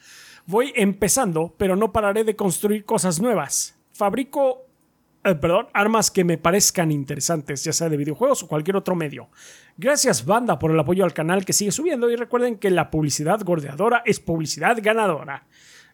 Voy 0.46 0.72
empezando, 0.74 1.54
pero 1.56 1.76
no 1.76 1.92
pararé 1.92 2.24
de 2.24 2.36
construir 2.36 2.84
cosas 2.84 3.20
nuevas. 3.20 3.76
Fabrico, 3.92 4.66
eh, 5.24 5.34
perdón, 5.36 5.68
armas 5.72 6.10
que 6.10 6.24
me 6.24 6.38
parezcan 6.38 6.90
interesantes, 6.90 7.62
ya 7.62 7.72
sea 7.72 7.88
de 7.88 7.96
videojuegos 7.96 8.42
o 8.42 8.48
cualquier 8.48 8.76
otro 8.76 8.96
medio. 8.96 9.28
Gracias 9.76 10.24
banda 10.24 10.58
por 10.58 10.72
el 10.72 10.80
apoyo 10.80 11.04
al 11.04 11.14
canal 11.14 11.44
que 11.44 11.52
sigue 11.52 11.70
subiendo 11.70 12.10
y 12.10 12.16
recuerden 12.16 12.58
que 12.58 12.70
la 12.70 12.90
publicidad 12.90 13.40
gordeadora 13.44 14.02
es 14.04 14.18
publicidad 14.18 14.78
ganadora. 14.82 15.46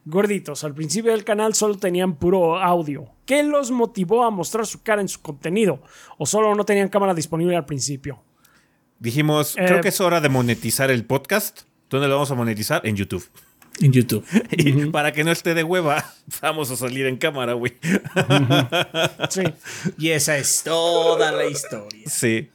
Gorditos, 0.05 0.65
al 0.65 0.75
principio 0.75 1.13
del 1.13 1.25
canal 1.25 1.53
solo 1.53 1.77
tenían 1.77 2.17
puro 2.17 2.59
audio. 2.59 3.11
¿Qué 3.27 3.43
los 3.43 3.71
motivó 3.71 4.25
a 4.25 4.31
mostrar 4.31 4.65
su 4.65 4.83
cara 4.83 5.03
en 5.03 5.09
su 5.09 5.21
contenido? 5.21 5.83
¿O 6.17 6.25
solo 6.25 6.55
no 6.55 6.65
tenían 6.65 6.89
cámara 6.89 7.13
disponible 7.13 7.55
al 7.55 7.67
principio? 7.67 8.23
Dijimos, 8.99 9.55
creo 9.55 9.79
eh, 9.79 9.81
que 9.83 9.89
es 9.89 10.01
hora 10.01 10.23
de 10.23 10.31
monetizar 10.31 10.91
el 10.91 11.05
podcast. 11.05 11.63
¿Dónde 11.91 12.09
lo 12.09 12.15
vamos 12.15 12.31
a 12.31 12.35
monetizar? 12.35 12.87
En 12.87 12.97
YouTube. 12.97 13.29
En 13.81 13.93
YouTube. 13.93 14.25
y 14.51 14.87
para 14.87 15.13
que 15.13 15.25
no 15.25 15.31
esté 15.31 15.55
de 15.55 15.65
hueva, 15.65 16.05
vamos 16.43 16.71
a 16.71 16.77
salir 16.77 17.07
en 17.07 17.17
cámara, 17.17 17.53
güey. 17.55 17.75
sí. 19.31 19.43
Y 19.99 20.11
esa 20.11 20.37
es 20.37 20.63
toda 20.63 21.33
la 21.33 21.47
historia. 21.47 22.09
Sí. 22.09 22.51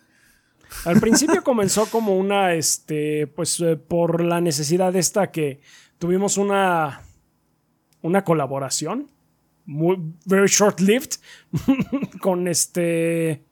Al 0.86 1.00
principio 1.00 1.44
comenzó 1.44 1.86
como 1.86 2.18
una, 2.18 2.54
este, 2.54 3.28
pues 3.28 3.60
eh, 3.62 3.78
por 3.78 4.24
la 4.24 4.41
necesidad 4.41 4.95
esta 4.95 5.32
que 5.32 5.62
tuvimos 5.98 6.38
una, 6.38 7.02
una 8.02 8.24
colaboración, 8.24 9.10
muy, 9.66 9.98
very 10.26 10.48
short-lived, 10.48 11.12
con 12.20 12.48
este, 12.48 13.44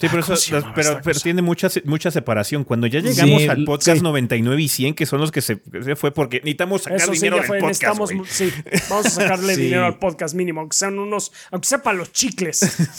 Sí, 0.00 0.06
pero, 0.10 0.22
¿Cómo 0.22 0.34
eso- 0.34 1.00
pero, 1.02 1.18
tiene 1.20 1.42
mucha, 1.42 1.68
mucha 1.84 2.10
separación. 2.12 2.62
Cuando 2.62 2.86
ya 2.86 3.00
llegamos 3.00 3.42
Sí, 3.42 3.48
al 3.48 3.64
podcast 3.64 3.98
sí. 3.98 4.02
99 4.04 4.62
y 4.62 4.68
100, 4.68 4.94
que 4.94 5.06
son 5.06 5.20
los 5.20 5.32
que 5.32 5.40
se, 5.40 5.56
fue 5.96 6.12
porque 6.12 6.36
necesitamos 6.38 6.82
sacar 6.82 6.98
Eso 6.98 7.06
sí, 7.12 7.18
dinero 7.18 7.36
ya 7.36 7.42
del 7.42 7.48
fue. 7.48 7.58
podcast. 7.58 7.82
necesitamos. 7.82 8.12
güey. 8.12 8.28
Sí, 8.30 8.52
vamos 8.88 9.06
a 9.06 9.10
sacarle 9.10 9.54
Sí. 9.56 9.62
dinero 9.62 9.86
al 9.86 9.98
podcast 9.98 10.34
mínimo, 10.36 10.60
aunque 10.60 10.76
sean 10.76 10.98
unos. 11.00 11.32
Aunque 11.50 11.66
sea 11.66 11.82
para 11.82 11.98
los 11.98 12.12
chicles. 12.12 12.60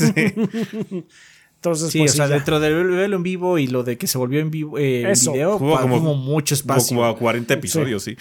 Entonces, 1.55 1.91
Sí, 1.91 1.99
pues, 1.99 2.13
o 2.13 2.15
sea, 2.15 2.27
ya. 2.27 2.35
dentro 2.35 2.59
del 2.59 2.85
verlo 2.89 3.15
en 3.17 3.23
vivo 3.23 3.57
y 3.57 3.67
lo 3.67 3.83
de 3.83 3.97
que 3.97 4.07
se 4.07 4.17
volvió 4.17 4.39
en 4.39 4.49
vivo 4.51 4.77
eh, 4.77 5.01
en 5.01 5.07
Eso. 5.07 5.33
video, 5.33 5.55
Hubo 5.57 5.77
como- 5.79 5.97
como, 5.99 6.15
mucho 6.15 6.55
Hubo 6.55 6.59
espacio. 6.59 6.97
como 6.97 7.17
40 7.17 7.53
episodios, 7.53 8.03
sí. 8.03 8.15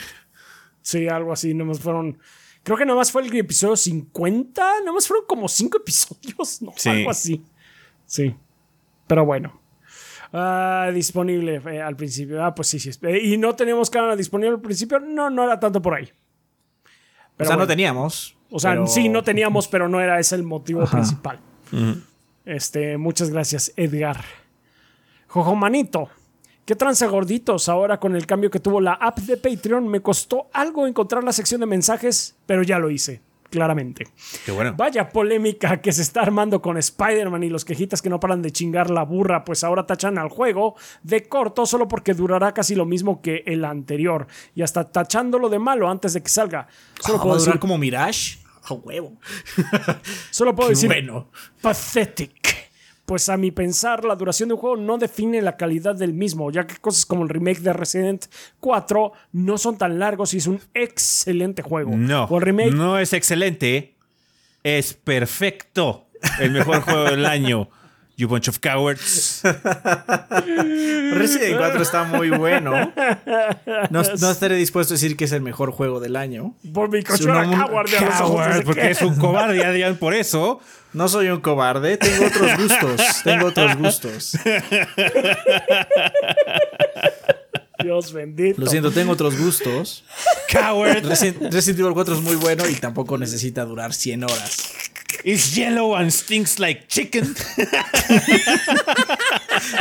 Sí, 0.83 1.07
algo 1.09 1.33
así. 1.33 1.55
Nomás 1.55 1.79
fueron. 1.81 2.19
Creo 2.65 2.77
que 2.77 2.85
nomás 2.87 3.13
fue 3.13 3.23
el 3.23 3.35
episodio 3.37 3.77
50. 3.77 4.83
Nomás 4.85 5.07
fueron 5.07 5.25
como 5.27 5.49
5 5.49 5.79
episodios. 5.79 6.63
No, 6.63 6.73
Sí. 6.77 6.89
algo 6.89 7.11
así. 7.11 7.43
Sí. 8.07 8.35
Pero 9.09 9.25
bueno. 9.25 9.61
Ah, 10.33 10.91
disponible 10.95 11.61
eh, 11.67 11.81
al 11.83 11.97
principio. 11.97 12.45
Ah, 12.45 12.55
pues 12.55 12.69
sí, 12.69 12.79
sí. 12.79 12.91
Eh, 13.03 13.19
Y 13.25 13.37
no 13.39 13.55
teníamos 13.57 13.91
canal 13.91 14.17
disponible 14.17 14.55
al 14.55 14.61
principio. 14.61 15.01
No, 15.01 15.29
no 15.31 15.43
era 15.45 15.59
tanto 15.59 15.83
por 15.83 15.95
ahí. 15.95 16.09
o 17.39 17.45
sea, 17.45 17.57
no 17.57 17.67
teníamos. 17.67 18.37
O 18.51 18.59
sea, 18.61 18.73
pero- 18.73 18.87
sí, 18.87 19.09
no 19.09 19.23
teníamos, 19.25 19.67
pero 19.69 19.89
no 19.89 20.01
era 20.01 20.21
ese 20.21 20.37
el 20.37 20.43
motivo 20.45 20.83
Ajá. 20.83 20.93
principal. 20.99 21.41
Este, 22.45 22.97
muchas 22.97 23.31
gracias, 23.31 23.73
Edgar. 23.77 24.23
Jojo 25.27 25.55
Manito. 25.55 26.09
¿Qué 26.65 26.75
tranza 26.75 27.07
gorditos? 27.07 27.69
Ahora 27.71 27.99
con 27.99 28.15
el 28.15 28.27
cambio 28.27 28.51
que 28.51 28.61
tuvo 28.61 28.81
la 28.81 28.93
app 28.93 29.19
de 29.21 29.37
Patreon, 29.39 29.89
me 29.89 30.01
costó 30.01 30.49
algo 30.53 30.87
encontrar 30.87 31.25
la 31.25 31.33
sección 31.33 31.61
de 31.61 31.67
mensajes, 31.67 32.37
pero 32.47 32.63
ya 32.63 32.79
lo 32.79 32.91
hice, 32.91 33.23
claramente. 33.51 34.07
Qué 34.45 34.53
bueno. 34.53 34.75
Vaya 34.77 35.09
polémica 35.09 35.81
que 35.81 35.93
se 35.93 36.03
está 36.03 36.21
armando 36.23 36.61
con 36.61 36.77
Spider-Man 36.77 37.43
y 37.45 37.49
los 37.49 37.65
quejitas 37.65 38.03
que 38.03 38.11
no 38.11 38.21
paran 38.21 38.43
de 38.43 38.51
chingar 38.53 38.91
la 38.91 39.05
burra, 39.05 39.45
pues 39.45 39.65
ahora 39.65 39.87
tachan 39.87 40.19
al 40.19 40.29
juego 40.29 40.75
de 41.03 41.29
corto 41.29 41.67
solo 41.67 41.89
porque 41.89 42.15
durará 42.15 42.53
casi 42.53 42.75
lo 42.75 42.85
mismo 42.87 43.23
que 43.23 43.43
el 43.47 43.65
anterior 43.65 44.27
y 44.55 44.63
hasta 44.63 44.85
tachándolo 44.91 45.49
de 45.49 45.59
malo 45.59 45.89
antes 45.89 46.13
de 46.13 46.23
que 46.23 46.29
salga. 46.29 46.67
Solo 47.01 47.19
Ah, 47.19 47.23
puedo 47.23 47.35
¿Va 47.35 47.37
a 47.37 47.39
durar 47.39 47.47
decir, 47.55 47.61
como 47.61 47.79
Mirage? 47.79 48.39
A 48.65 48.75
huevo. 48.75 49.17
solo 50.31 50.55
puedo 50.55 50.69
Qué 50.69 50.75
decir 50.75 50.89
bueno. 50.89 51.31
pathetic. 51.63 52.58
Pues 53.09 53.31
a 53.31 53.39
mi 53.39 53.51
pensar, 53.51 54.05
la 54.05 54.15
duración 54.17 54.51
de 54.51 54.55
un 54.57 54.61
juego 54.61 54.77
no 54.77 54.99
define 54.99 55.41
la 55.41 55.57
calidad 55.57 55.95
del 55.95 56.13
mismo, 56.13 56.51
ya 56.53 56.67
que 56.67 56.77
cosas 56.77 57.07
como 57.07 57.23
el 57.23 57.31
remake 57.31 57.61
de 57.61 57.73
Resident 57.73 58.27
4 58.61 59.13
no 59.33 59.57
son 59.57 59.79
tan 59.79 59.99
largos 59.99 60.35
y 60.35 60.37
es 60.37 60.47
un 60.47 60.61
excelente 60.75 61.63
juego. 61.63 61.93
No, 61.97 62.25
O 62.25 62.37
el 62.37 62.43
remake 62.43 62.73
no 62.75 62.99
es 62.99 63.15
excelente, 63.15 63.95
es 64.63 64.93
perfecto. 64.93 66.05
El 66.39 66.51
mejor 66.53 66.83
juego 66.83 67.05
del 67.05 67.25
año. 67.25 67.71
You 68.19 68.27
bunch 68.29 68.49
of 68.49 68.59
cowards. 68.59 69.43
Resident 70.33 71.57
4 71.57 71.83
está 71.83 72.05
muy 72.05 72.31
bueno. 72.31 72.93
No, 73.91 74.03
no 74.21 74.31
estaré 74.31 74.57
dispuesto 74.57 74.93
a 74.93 74.97
decir 74.97 75.17
que 75.17 75.25
es 75.25 75.33
el 75.33 75.41
mejor 75.41 75.71
juego 75.71 76.01
del 76.01 76.17
año. 76.17 76.55
por 76.75 76.91
mi 76.91 76.99
hombre- 76.99 77.57
coward 77.57 77.89
Coward, 78.19 78.65
porque 78.65 78.81
que- 78.83 78.91
es 78.91 79.03
un 79.03 79.15
cobarde, 79.17 79.59
ya 79.59 79.71
dirán 79.73 79.97
por 79.97 80.15
eso. 80.15 80.61
No 80.93 81.09
soy 81.09 81.29
un 81.29 81.41
cobarde, 81.41 81.97
tengo 81.97 82.27
otros 82.27 82.57
gustos. 82.59 83.01
Tengo 83.25 83.47
otros 83.47 83.77
gustos. 83.77 84.33
Dios 87.83 88.13
bendito. 88.13 88.61
Lo 88.61 88.67
siento, 88.67 88.91
tengo 88.91 89.13
otros 89.13 89.39
gustos. 89.39 90.05
Coward 90.51 91.05
Resident, 91.05 91.53
Resident 91.53 91.81
Evil 91.81 91.95
4 91.95 92.15
es 92.15 92.21
muy 92.23 92.37
bueno 92.37 92.69
y 92.69 92.75
tampoco 92.75 93.17
necesita 93.19 93.65
durar 93.65 93.93
100 93.95 94.25
horas. 94.25 94.75
is 95.25 95.55
yellow 95.55 95.95
and 95.95 96.11
stinks 96.11 96.59
like 96.59 96.87
chicken. 96.89 97.35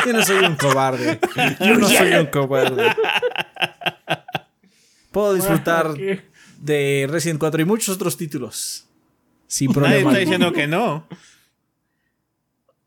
Yo 0.05 0.13
no 0.13 0.23
soy 0.23 0.45
un 0.45 0.55
cobarde. 0.55 1.19
Yo 1.59 1.75
no 1.75 1.87
soy 1.87 2.13
un 2.13 2.25
cobarde. 2.27 2.95
Puedo 5.11 5.33
disfrutar 5.33 5.93
de 6.59 7.07
Resident 7.09 7.39
4 7.39 7.61
y 7.61 7.65
muchos 7.65 7.95
otros 7.95 8.17
títulos. 8.17 8.86
Sin 9.47 9.67
Nadie 9.71 9.81
problema. 9.81 10.09
está 10.11 10.19
diciendo 10.19 10.51
que 10.53 10.67
no. 10.67 11.07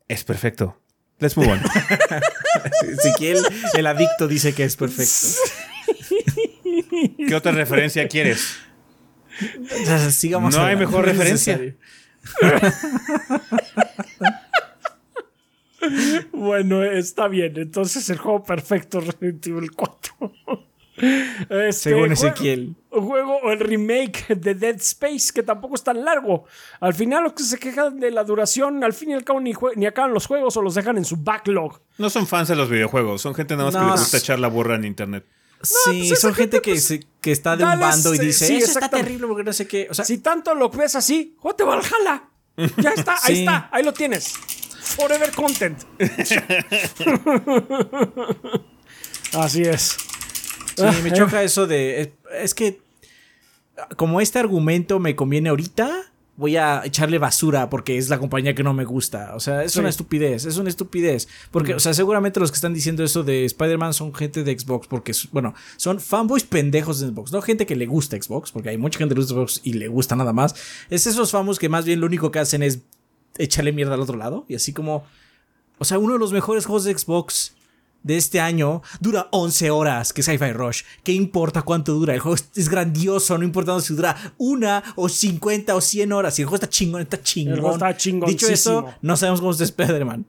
Es 0.07 0.23
perfecto. 0.23 0.77
Let's 1.19 1.35
move 1.37 1.51
on. 1.51 1.61
Ezequiel, 2.89 3.39
el 3.75 3.87
adicto, 3.87 4.27
dice 4.27 4.53
que 4.53 4.63
es 4.63 4.75
perfecto. 4.75 5.27
¿Qué 7.27 7.35
otra 7.35 7.51
referencia 7.51 8.07
quieres? 8.07 8.57
Sigamos 10.11 10.55
No 10.55 10.63
hay 10.63 10.75
mejor 10.75 11.05
referencia. 11.05 11.59
Bueno, 16.31 16.83
está 16.83 17.27
bien. 17.27 17.53
Entonces 17.57 18.09
el 18.09 18.17
juego 18.17 18.43
perfecto 18.43 18.99
es 18.99 19.07
Resident 19.07 19.47
Evil 19.47 19.71
4. 19.71 20.33
Este, 21.49 21.71
Según 21.73 21.99
juego- 22.01 22.13
Ezequiel. 22.13 22.75
O 23.51 23.53
el 23.53 23.59
remake 23.59 24.35
de 24.35 24.55
Dead 24.55 24.75
Space, 24.77 25.31
que 25.33 25.43
tampoco 25.43 25.75
es 25.75 25.83
tan 25.83 26.03
largo. 26.05 26.45
Al 26.79 26.93
final, 26.93 27.23
los 27.23 27.33
que 27.33 27.43
se 27.43 27.57
quejan 27.59 27.99
de 27.99 28.11
la 28.11 28.23
duración, 28.23 28.83
al 28.83 28.93
fin 28.93 29.11
y 29.11 29.13
al 29.13 29.23
cabo, 29.23 29.39
ni, 29.41 29.53
ni 29.75 29.85
acaban 29.85 30.13
los 30.13 30.25
juegos 30.25 30.55
o 30.57 30.61
los 30.61 30.75
dejan 30.75 30.97
en 30.97 31.05
su 31.05 31.17
backlog. 31.17 31.79
No 31.97 32.09
son 32.09 32.27
fans 32.27 32.47
de 32.47 32.55
los 32.55 32.69
videojuegos, 32.69 33.21
son 33.21 33.35
gente 33.35 33.55
nada 33.55 33.71
más 33.71 33.75
que 33.81 33.91
les 33.91 33.99
gusta 33.99 34.17
echar 34.17 34.39
la 34.39 34.47
burra 34.47 34.75
en 34.75 34.85
internet. 34.85 35.25
Sí, 35.63 36.05
pues 36.07 36.19
son 36.19 36.33
gente 36.33 36.57
gente, 36.57 36.61
que, 36.61 36.71
pues, 36.71 36.83
se- 36.85 37.07
que 37.21 37.31
está 37.31 37.55
de 37.55 37.63
un 37.63 37.79
bando 37.79 38.15
y 38.15 38.17
eh, 38.17 38.21
dice, 38.21 38.47
sí, 38.47 38.57
eso 38.57 38.79
está 38.79 38.89
terrible 38.89 39.27
porque 39.27 39.43
no 39.43 39.53
sé 39.53 39.67
qué. 39.67 39.87
O 39.91 39.93
sea, 39.93 40.03
Si 40.05 40.17
tanto 40.17 40.55
lo 40.55 40.69
ves 40.69 40.95
así, 40.95 41.35
¡Jote 41.39 41.63
Valhalla! 41.63 42.23
Ya 42.77 42.91
está, 42.91 43.15
ahí 43.23 43.35
Sí. 43.35 43.39
está, 43.41 43.69
ahí 43.71 43.83
lo 43.83 43.93
tienes. 43.93 44.33
Forever 44.81 45.31
content. 45.33 45.77
así 49.33 49.61
es. 49.63 49.97
Sí, 50.75 50.83
me 51.03 51.11
choca 51.13 51.43
eso 51.43 51.67
de. 51.67 52.01
Es, 52.01 52.09
es 52.43 52.53
que. 52.55 52.81
Como 53.95 54.21
este 54.21 54.39
argumento 54.39 54.99
me 54.99 55.15
conviene 55.15 55.49
ahorita, 55.49 56.11
voy 56.37 56.55
a 56.57 56.81
echarle 56.85 57.19
basura 57.19 57.69
porque 57.69 57.97
es 57.97 58.09
la 58.09 58.19
compañía 58.19 58.53
que 58.55 58.63
no 58.63 58.73
me 58.73 58.83
gusta. 58.83 59.33
O 59.35 59.39
sea, 59.39 59.63
es 59.63 59.73
Sí. 59.73 59.79
una 59.79 59.89
estupidez. 59.89 60.45
Es 60.45 60.57
una 60.57 60.69
estupidez. 60.69 61.27
Porque, 61.51 61.73
o 61.75 61.79
sea, 61.79 61.93
seguramente 61.93 62.39
los 62.39 62.51
que 62.51 62.55
están 62.55 62.73
diciendo 62.73 63.03
eso 63.03 63.23
de 63.23 63.45
Spider-Man 63.45 63.93
son 63.93 64.13
gente 64.13 64.43
de 64.43 64.57
Xbox. 64.57 64.87
Porque, 64.87 65.13
bueno, 65.31 65.53
son 65.77 65.99
fanboys 65.99 66.43
pendejos 66.43 66.99
de 66.99 67.07
Xbox. 67.07 67.31
No 67.31 67.41
gente 67.41 67.65
que 67.65 67.75
le 67.75 67.85
gusta 67.85 68.21
Xbox. 68.21 68.51
Porque 68.51 68.69
hay 68.69 68.77
mucha 68.77 68.99
gente 68.99 69.13
que 69.15 69.19
le 69.19 69.25
gusta 69.25 69.35
Xbox 69.35 69.61
y 69.63 69.73
le 69.73 69.87
gusta 69.87 70.15
nada 70.15 70.33
más. 70.33 70.55
Es 70.89 71.07
esos 71.07 71.31
fanboys 71.31 71.59
que 71.59 71.69
más 71.69 71.85
bien 71.85 71.99
lo 71.99 72.07
único 72.07 72.31
que 72.31 72.39
hacen 72.39 72.63
es 72.63 72.79
echarle 73.37 73.71
mierda 73.71 73.93
al 73.93 74.01
otro 74.01 74.17
lado. 74.17 74.45
Y 74.47 74.55
así 74.55 74.73
como. 74.73 75.05
O 75.77 75.85
sea, 75.85 75.97
uno 75.97 76.13
de 76.13 76.19
los 76.19 76.31
mejores 76.33 76.65
juegos 76.65 76.83
de 76.83 76.97
Xbox 76.97 77.55
de 78.03 78.17
este 78.17 78.39
año 78.39 78.81
dura 78.99 79.27
11 79.31 79.71
horas, 79.71 80.13
que 80.13 80.21
es 80.21 80.25
Sci-Fi 80.27 80.53
Rush. 80.53 80.83
¿Qué 81.03 81.11
importa 81.11 81.61
cuánto 81.61 81.93
dura? 81.93 82.13
El 82.13 82.19
juego 82.19 82.35
es, 82.35 82.49
es 82.55 82.69
grandioso, 82.69 83.37
no 83.37 83.43
importa 83.43 83.79
si 83.79 83.93
dura 83.93 84.15
una 84.37 84.83
o 84.95 85.09
50 85.09 85.75
o 85.75 85.81
100 85.81 86.11
horas. 86.11 86.35
Si 86.35 86.41
el 86.41 86.47
juego 86.47 86.55
está 86.55 86.69
chingón, 86.69 87.01
está 87.01 87.21
chingón. 87.21 87.59
juego 87.59 87.75
está 87.75 87.93
Dicho 88.27 88.47
eso, 88.47 88.85
no 89.01 89.17
sabemos 89.17 89.39
cómo 89.39 89.51
está 89.51 89.63
Spider-Man. 89.63 90.25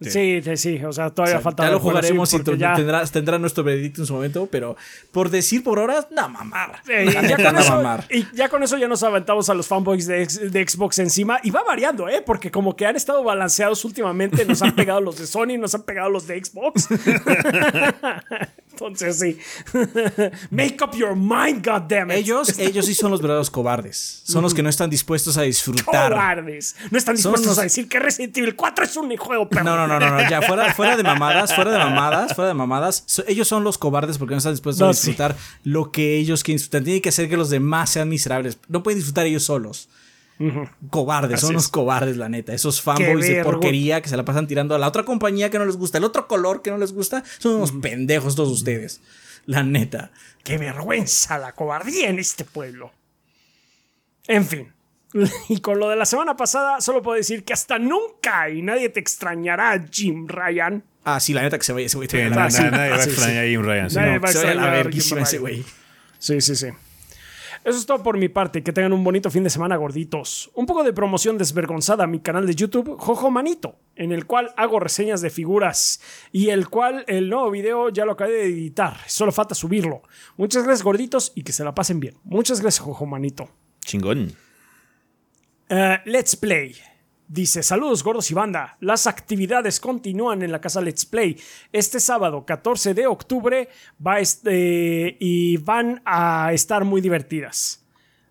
Sí, 0.00 0.40
sí, 0.42 0.56
sí. 0.56 0.84
O 0.84 0.92
sea, 0.92 1.10
todavía 1.10 1.36
O 1.36 1.38
sea, 1.38 1.42
falta. 1.42 1.64
ya 1.64 1.72
lo 1.72 1.80
jugaremos 1.80 2.32
y 2.32 2.38
ya- 2.56 2.74
tendrá, 2.74 3.04
tendrá 3.04 3.38
nuestro 3.38 3.62
veredicto 3.62 4.00
en 4.00 4.06
su 4.06 4.14
momento, 4.14 4.48
pero 4.50 4.74
por 5.12 5.28
decir 5.28 5.62
por 5.62 5.78
horas, 5.78 6.06
no 6.10 6.28
mamar. 6.28 6.80
Eh, 6.88 7.04
La 7.12 7.22
ya, 7.28 7.36
con 7.50 7.56
eso, 7.58 7.70
mamar. 7.76 8.06
y 8.10 8.24
ya 8.34 8.48
con 8.48 8.62
eso 8.62 8.78
ya 8.78 8.88
nos 8.88 9.02
aventamos 9.02 9.50
a 9.50 9.54
los 9.54 9.66
fanboys 9.68 10.06
de, 10.06 10.26
de 10.26 10.66
Xbox 10.68 10.98
encima. 11.00 11.38
Y 11.42 11.50
va 11.50 11.62
variando, 11.64 12.08
¿eh? 12.08 12.22
Porque 12.24 12.50
como 12.50 12.74
que 12.76 12.86
han 12.86 12.96
estado 12.96 13.22
balanceados 13.22 13.84
últimamente. 13.84 14.44
Nos 14.46 14.62
han 14.62 14.74
pegado 14.74 15.00
los 15.02 15.18
de 15.18 15.26
Sony, 15.26 15.58
nos 15.58 15.74
han 15.74 15.82
pegado 15.82 16.08
los 16.08 16.26
de 16.26 16.42
Xbox. 16.44 16.88
Entonces 18.72 19.18
sí. 19.18 19.38
Make 20.50 20.76
up 20.82 20.96
your 20.96 21.14
mind, 21.16 21.64
goddammit. 21.66 22.16
Ellos, 22.16 22.58
ellos 22.58 22.86
sí 22.86 22.94
son 22.94 23.10
los 23.10 23.20
verdaderos 23.20 23.50
cobardes. 23.50 24.22
Son 24.24 24.42
los 24.42 24.54
que 24.54 24.62
no 24.62 24.68
están 24.68 24.88
dispuestos 24.90 25.36
a 25.36 25.42
disfrutar. 25.42 26.12
cobardes. 26.12 26.76
No 26.90 26.96
están 26.98 27.16
dispuestos 27.16 27.46
los- 27.46 27.58
a 27.58 27.62
decir 27.62 27.88
que 27.88 27.98
Resident 27.98 28.36
Evil 28.38 28.56
4 28.56 28.84
es 28.84 28.96
un 28.96 29.14
juego 29.16 29.48
perro. 29.48 29.64
No, 29.64 29.76
no, 29.76 29.86
no, 29.86 29.98
no, 30.00 30.10
no, 30.10 30.30
ya 30.30 30.40
fuera, 30.42 30.72
fuera 30.74 30.96
de 30.96 31.02
mamadas, 31.02 31.54
fuera 31.54 31.70
de 31.72 31.78
mamadas, 31.78 32.34
fuera 32.34 32.48
de 32.48 32.54
mamadas. 32.54 33.02
So- 33.06 33.24
ellos 33.26 33.46
son 33.48 33.64
los 33.64 33.76
cobardes 33.78 34.18
porque 34.18 34.34
no 34.34 34.38
están 34.38 34.52
dispuestos 34.54 34.88
a 34.88 34.92
sí. 34.94 35.08
disfrutar 35.08 35.36
lo 35.64 35.90
que 35.92 36.16
ellos 36.16 36.42
quieren 36.42 36.58
disfrutar. 36.58 36.82
Tienen 36.84 37.02
que 37.02 37.08
hacer 37.10 37.28
que 37.28 37.36
los 37.36 37.50
demás 37.50 37.90
sean 37.90 38.08
miserables. 38.08 38.58
No 38.68 38.82
pueden 38.82 38.98
disfrutar 38.98 39.26
ellos 39.26 39.42
solos. 39.44 39.88
Cobardes, 40.90 41.40
son 41.40 41.50
unos 41.50 41.68
cobardes, 41.68 42.16
la 42.16 42.28
neta. 42.28 42.52
Esos 42.54 42.80
fanboys 42.80 43.26
de 43.26 43.42
porquería 43.44 44.00
que 44.00 44.08
se 44.08 44.16
la 44.16 44.24
pasan 44.24 44.46
tirando 44.46 44.74
a 44.74 44.78
la 44.78 44.88
otra 44.88 45.04
compañía 45.04 45.50
que 45.50 45.58
no 45.58 45.66
les 45.66 45.76
gusta, 45.76 45.98
el 45.98 46.04
otro 46.04 46.26
color 46.26 46.62
que 46.62 46.70
no 46.70 46.78
les 46.78 46.92
gusta, 46.92 47.22
son 47.38 47.56
unos 47.56 47.72
pendejos 47.72 48.34
todos 48.36 48.50
ustedes. 48.50 49.00
La 49.46 49.62
neta. 49.62 50.10
Qué 50.44 50.56
vergüenza 50.58 51.38
la 51.38 51.52
cobardía 51.52 52.08
en 52.08 52.18
este 52.18 52.44
pueblo. 52.44 52.92
En 54.26 54.46
fin. 54.46 54.72
Y 55.48 55.58
con 55.60 55.80
lo 55.80 55.88
de 55.88 55.96
la 55.96 56.06
semana 56.06 56.36
pasada, 56.36 56.80
solo 56.80 57.02
puedo 57.02 57.16
decir 57.16 57.42
que 57.44 57.52
hasta 57.52 57.78
nunca 57.80 58.48
y 58.48 58.62
nadie 58.62 58.88
te 58.90 59.00
extrañará, 59.00 59.84
Jim 59.90 60.28
Ryan. 60.28 60.84
Ah, 61.04 61.18
sí, 61.18 61.32
la 61.32 61.42
neta 61.42 61.58
que 61.58 61.64
se 61.64 61.72
vaya 61.72 61.86
ese 61.86 61.96
güey. 61.96 62.08
Sí, 62.08 62.16
Ah, 62.18 62.30
nadie 62.30 62.90
va 62.90 62.96
a 62.96 63.04
extrañar 63.04 63.44
Jim 63.46 63.62
Ryan. 63.62 63.88
Nadie 63.92 64.18
va 64.20 64.28
a 64.28 64.32
se 64.32 64.38
vaya 64.38 64.50
a 64.52 64.54
la 64.54 64.80
extrañar 64.80 64.86
a 64.86 64.90
Jim 64.92 65.18
ese 65.18 65.36
Ryan. 65.38 65.40
güey. 65.40 65.64
Sí, 66.18 66.40
sí, 66.40 66.54
sí. 66.56 66.66
Eso 67.64 67.78
es 67.78 67.86
todo 67.86 68.02
por 68.02 68.16
mi 68.16 68.28
parte. 68.28 68.62
Que 68.62 68.72
tengan 68.72 68.92
un 68.92 69.04
bonito 69.04 69.30
fin 69.30 69.44
de 69.44 69.50
semana, 69.50 69.76
gorditos. 69.76 70.50
Un 70.54 70.66
poco 70.66 70.82
de 70.82 70.92
promoción 70.92 71.36
desvergonzada 71.36 72.04
a 72.04 72.06
mi 72.06 72.20
canal 72.20 72.46
de 72.46 72.54
YouTube, 72.54 72.96
Jojo 72.98 73.30
Manito, 73.30 73.76
en 73.96 74.12
el 74.12 74.26
cual 74.26 74.52
hago 74.56 74.80
reseñas 74.80 75.20
de 75.20 75.30
figuras 75.30 76.00
y 76.32 76.48
el 76.48 76.68
cual 76.68 77.04
el 77.06 77.28
nuevo 77.28 77.50
video 77.50 77.90
ya 77.90 78.04
lo 78.04 78.12
acabé 78.12 78.32
de 78.32 78.44
editar. 78.44 78.96
Solo 79.06 79.32
falta 79.32 79.54
subirlo. 79.54 80.02
Muchas 80.36 80.64
gracias, 80.64 80.82
gorditos, 80.82 81.32
y 81.34 81.42
que 81.42 81.52
se 81.52 81.64
la 81.64 81.74
pasen 81.74 82.00
bien. 82.00 82.16
Muchas 82.24 82.60
gracias, 82.60 82.84
Jojo 82.84 83.06
Manito. 83.06 83.48
Chingón. 83.84 84.32
Uh, 85.70 85.96
let's 86.04 86.34
Play. 86.34 86.89
Dice, 87.32 87.62
saludos 87.62 88.02
gordos 88.02 88.28
y 88.32 88.34
banda, 88.34 88.76
las 88.80 89.06
actividades 89.06 89.78
continúan 89.78 90.42
en 90.42 90.50
la 90.50 90.60
casa 90.60 90.80
Let's 90.80 91.06
Play. 91.06 91.40
Este 91.72 92.00
sábado 92.00 92.44
14 92.44 92.92
de 92.92 93.06
octubre 93.06 93.68
va 94.04 94.18
este, 94.18 95.16
y 95.20 95.56
van 95.58 96.02
a 96.04 96.52
estar 96.52 96.84
muy 96.84 97.00
divertidas. 97.00 97.86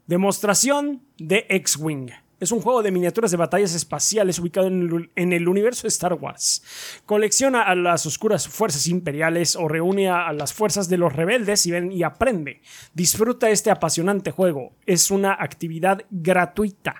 Demostración 0.05 1.01
de 1.17 1.45
X-Wing. 1.47 2.09
Es 2.41 2.51
un 2.51 2.59
juego 2.59 2.83
de 2.83 2.91
miniaturas 2.91 3.31
de 3.31 3.37
batallas 3.37 3.73
espaciales 3.73 4.37
ubicado 4.37 4.67
en 4.67 5.31
el, 5.31 5.47
universo 5.47 5.83
de 5.83 5.89
Star 5.89 6.15
Wars. 6.15 6.61
Colecciona 7.05 7.61
a 7.61 7.75
las 7.75 8.05
oscuras 8.05 8.49
fuerzas 8.49 8.85
imperiales 8.87 9.55
o 9.55 9.69
reúne 9.69 10.09
a 10.09 10.33
las 10.33 10.51
fuerzas 10.51 10.89
de 10.89 10.97
los 10.97 11.13
rebeldes 11.13 11.65
y, 11.65 11.71
ven 11.71 11.93
y 11.93 12.03
aprende. 12.03 12.61
Disfruta 12.93 13.49
este 13.49 13.71
apasionante 13.71 14.31
juego. 14.31 14.73
Es 14.85 15.09
una 15.09 15.37
actividad 15.39 16.03
gratuita. 16.09 16.97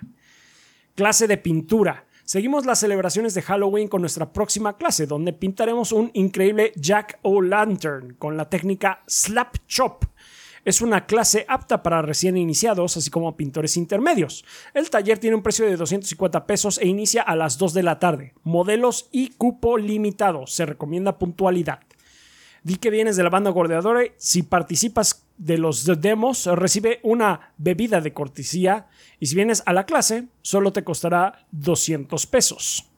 Clase 0.96 1.28
de 1.28 1.38
pintura. 1.38 2.06
Seguimos 2.24 2.66
las 2.66 2.80
celebraciones 2.80 3.34
de 3.34 3.42
Halloween 3.42 3.88
con 3.88 4.02
nuestra 4.02 4.32
próxima 4.32 4.78
clase, 4.78 5.08
donde 5.08 5.34
pintaremos 5.34 5.92
un 5.92 6.12
increíble 6.14 6.72
Jack 6.76 7.20
O' 7.24 7.42
Lantern 7.42 8.16
con 8.16 8.38
la 8.38 8.50
técnica 8.50 9.02
Slap 9.08 9.58
Chop. 9.68 10.06
Es 10.66 10.82
una 10.82 11.06
clase 11.06 11.46
apta 11.48 11.82
para 11.82 12.02
recién 12.02 12.38
iniciados, 12.38 12.98
así 12.98 13.10
como 13.10 13.36
pintores 13.36 13.78
intermedios. 13.78 14.46
El 14.74 14.90
taller 14.90 15.18
tiene 15.18 15.36
un 15.36 15.42
precio 15.42 15.66
de 15.66 15.78
250 15.78 16.46
pesos 16.46 16.78
e 16.78 16.88
inicia 16.88 17.22
a 17.22 17.36
las 17.36 17.58
2 17.58 17.74
de 17.74 17.84
la 17.84 17.98
tarde. 17.98 18.34
Modelos 18.44 19.08
y 19.12 19.30
cupo 19.30 19.78
limitado. 19.78 20.46
Se 20.46 20.66
recomienda 20.66 21.18
puntualidad. 21.18 21.80
Di 22.64 22.76
que 22.76 22.90
vienes 22.90 23.16
de 23.16 23.24
la 23.24 23.30
banda 23.30 23.52
Gordeadora. 23.52 24.04
Si 24.18 24.44
participas 24.44 25.26
de 25.38 25.58
los 25.58 25.86
demos, 26.02 26.46
recibe 26.46 27.00
una 27.04 27.54
bebida 27.58 28.02
de 28.02 28.14
cortesía. 28.14 28.88
Y 29.20 29.28
si 29.28 29.36
vienes 29.36 29.64
a 29.66 29.74
la 29.74 29.86
clase, 29.86 30.28
solo 30.42 30.74
te 30.74 30.84
costará 30.84 31.48
200 31.52 32.26
pesos. 32.28 32.90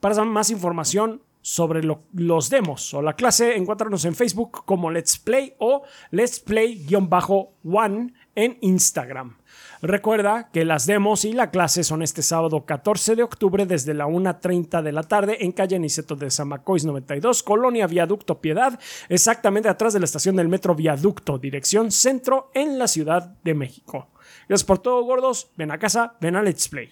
Para 0.00 0.24
más 0.24 0.50
información 0.50 1.22
sobre 1.40 1.82
los 1.82 2.48
demos 2.48 2.94
o 2.94 3.02
la 3.02 3.16
clase, 3.16 3.56
encuéntranos 3.56 4.06
en 4.06 4.14
Facebook 4.14 4.64
como 4.64 4.90
Let's 4.90 5.18
Play 5.18 5.54
o 5.58 5.82
Let's 6.10 6.40
Play-One 6.40 8.14
en 8.34 8.58
Instagram. 8.62 9.36
Recuerda 9.82 10.50
que 10.52 10.64
las 10.64 10.86
demos 10.86 11.24
y 11.24 11.32
la 11.32 11.50
clase 11.50 11.84
son 11.84 12.02
este 12.02 12.22
sábado 12.22 12.64
14 12.64 13.16
de 13.16 13.22
octubre 13.22 13.66
desde 13.66 13.94
la 13.94 14.06
1.30 14.06 14.82
de 14.82 14.92
la 14.92 15.02
tarde 15.02 15.38
en 15.40 15.52
calle 15.52 15.78
Niceto 15.78 16.16
de 16.16 16.30
Zamacois 16.30 16.84
92, 16.84 17.42
Colonia 17.42 17.86
Viaducto 17.86 18.40
Piedad, 18.40 18.78
exactamente 19.08 19.68
atrás 19.68 19.92
de 19.92 20.00
la 20.00 20.04
estación 20.06 20.36
del 20.36 20.48
metro 20.48 20.74
Viaducto, 20.74 21.38
dirección 21.38 21.90
centro 21.90 22.50
en 22.54 22.78
la 22.78 22.88
Ciudad 22.88 23.36
de 23.42 23.54
México. 23.54 24.08
Gracias 24.48 24.64
por 24.64 24.78
todo, 24.78 25.02
gordos. 25.04 25.50
Ven 25.56 25.70
a 25.70 25.78
casa, 25.78 26.16
ven 26.20 26.36
a 26.36 26.42
Let's 26.42 26.68
Play. 26.68 26.90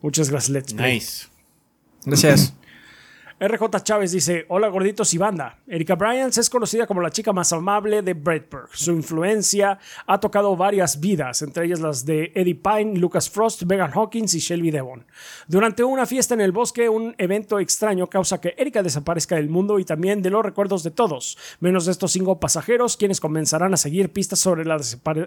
Muchas 0.00 0.30
gracias, 0.30 0.50
Let's 0.50 0.74
Play. 0.74 0.94
Nice. 0.94 1.26
Gracias. 2.04 2.54
RJ 3.38 3.82
Chávez 3.82 4.12
dice, 4.12 4.46
hola 4.48 4.68
gorditos 4.68 5.12
y 5.12 5.18
banda. 5.18 5.58
Erika 5.66 5.94
Bryans 5.94 6.38
es 6.38 6.48
conocida 6.48 6.86
como 6.86 7.02
la 7.02 7.10
chica 7.10 7.34
más 7.34 7.52
amable 7.52 8.00
de 8.00 8.14
Bradburg. 8.14 8.70
Su 8.72 8.92
influencia 8.92 9.78
ha 10.06 10.18
tocado 10.18 10.56
varias 10.56 11.00
vidas, 11.00 11.42
entre 11.42 11.66
ellas 11.66 11.80
las 11.80 12.06
de 12.06 12.32
Eddie 12.34 12.54
Pine, 12.54 12.98
Lucas 12.98 13.28
Frost, 13.28 13.64
Megan 13.64 13.90
Hawkins 13.92 14.32
y 14.32 14.38
Shelby 14.38 14.70
Devon. 14.70 15.04
Durante 15.48 15.84
una 15.84 16.06
fiesta 16.06 16.32
en 16.32 16.40
el 16.40 16.50
bosque, 16.50 16.88
un 16.88 17.14
evento 17.18 17.60
extraño 17.60 18.06
causa 18.06 18.40
que 18.40 18.54
Erika 18.56 18.82
desaparezca 18.82 19.36
del 19.36 19.50
mundo 19.50 19.78
y 19.78 19.84
también 19.84 20.22
de 20.22 20.30
los 20.30 20.42
recuerdos 20.42 20.82
de 20.82 20.92
todos, 20.92 21.36
menos 21.60 21.84
de 21.84 21.92
estos 21.92 22.12
cinco 22.12 22.40
pasajeros, 22.40 22.96
quienes 22.96 23.20
comenzarán 23.20 23.74
a 23.74 23.76
seguir 23.76 24.14
pistas 24.14 24.38
sobre 24.38 24.64
la 24.64 24.80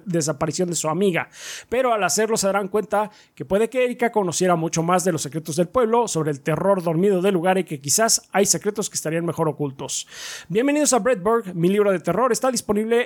desaparición 0.06 0.68
de 0.68 0.76
su 0.76 0.90
amiga. 0.90 1.30
Pero 1.70 1.94
al 1.94 2.04
hacerlo 2.04 2.38
se 2.38 2.48
darán 2.48 2.70
cuenta 2.70 3.12
que 3.36 3.46
puede 3.46 3.70
que 3.70 3.86
Erika 3.86 4.12
conociera 4.12 4.56
mucho 4.56 4.82
más 4.82 5.04
de 5.04 5.12
los 5.12 5.22
secretos 5.22 5.58
del 5.58 5.68
pueblo, 5.68 6.08
sobre 6.08 6.32
el 6.32 6.42
terror 6.42 6.82
dormido 6.82 7.22
del 7.22 7.36
lugar 7.36 7.60
y 7.60 7.66
que 7.66 7.80
quizás 7.80 7.99
hay 8.32 8.46
secretos 8.46 8.90
que 8.90 8.96
estarían 8.96 9.26
mejor 9.26 9.50
ocultos. 9.50 10.08
Bienvenidos 10.48 10.94
a 10.94 11.00
Bradburg, 11.00 11.54
mi 11.54 11.68
libro 11.68 11.92
de 11.92 12.00
terror 12.00 12.32
está 12.32 12.50
disponible 12.50 13.06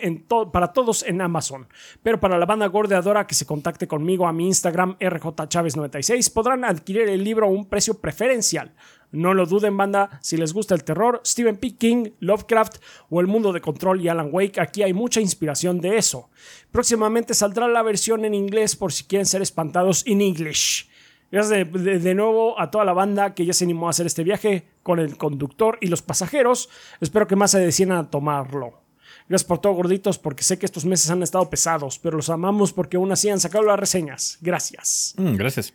para 0.52 0.72
todos 0.72 1.03
en 1.03 1.22
Amazon, 1.22 1.68
pero 2.03 2.20
para 2.20 2.38
la 2.38 2.45
banda 2.45 2.68
gordeadora 2.68 3.26
que 3.26 3.34
se 3.34 3.45
contacte 3.45 3.88
conmigo 3.88 4.28
a 4.28 4.34
mi 4.34 4.45
Instagram 4.48 4.98
rjchaves96 4.99 6.32
podrán 6.32 6.64
adquirir 6.64 7.10
el 7.10 7.24
libro 7.24 7.48
a 7.48 7.49
un 7.49 7.65
precio 7.65 7.99
preferencial. 7.99 8.74
No 9.11 9.34
lo 9.34 9.45
duden, 9.45 9.78
banda, 9.78 10.20
si 10.22 10.38
les 10.38 10.53
gusta 10.53 10.76
el 10.76 10.84
terror, 10.84 11.22
Stephen 11.26 11.57
P. 11.57 11.76
King, 11.76 12.11
Lovecraft 12.20 12.78
o 13.10 13.20
el 13.20 13.28
mundo 13.28 13.53
de 13.53 13.61
control 13.61 14.02
y 14.02 14.10
Alan 14.10 14.30
Wake, 14.32 14.60
aquí 14.60 14.84
hay 14.84 14.94
mucha 14.94 15.22
inspiración 15.22 15.82
de 15.82 15.98
eso. 15.98 16.30
Próximamente 16.72 17.34
saldrá 17.34 17.68
la 17.68 17.84
versión 17.84 18.26
en 18.26 18.34
inglés 18.34 18.76
por 18.76 18.91
si 18.91 19.03
quieren 19.06 19.26
ser 19.26 19.41
espantados 19.41 20.03
en 20.07 20.22
English. 20.22 20.90
Gracias 21.34 21.74
de, 21.74 22.14
nuevo 22.14 22.60
a 22.60 22.70
toda 22.70 22.86
la 22.86 22.94
banda 22.94 23.34
que 23.34 23.44
ya 23.44 23.53
se 23.53 23.64
animó 23.64 23.88
a 23.88 23.90
hacer 23.90 24.06
este 24.06 24.24
viaje 24.24 24.68
con 24.84 24.99
el 24.99 25.18
conductor 25.18 25.77
y 25.81 25.88
los 25.88 26.01
pasajeros. 26.01 26.69
Espero 27.01 27.27
que 27.27 27.35
más 27.35 27.51
se 27.51 27.60
decidan 27.60 27.97
a 27.97 28.10
tomarlo. 28.10 28.81
Gracias 29.27 29.47
por 29.47 29.60
todo, 29.60 29.73
gorditos, 29.73 30.19
porque 30.19 30.43
sé 30.43 30.60
que 30.60 30.65
estos 30.65 30.85
meses 30.85 31.10
han 31.10 31.23
estado 31.23 31.49
pesados, 31.49 31.97
pero 31.97 32.18
los 32.18 32.30
amamos 32.30 32.73
porque 32.73 32.97
aún 32.97 33.11
así 33.11 33.30
han 33.30 33.39
sacado 33.39 33.64
las 33.64 33.80
reseñas. 33.80 34.38
Gracias. 34.41 35.15
Mm, 35.18 35.35
gracias. 35.35 35.73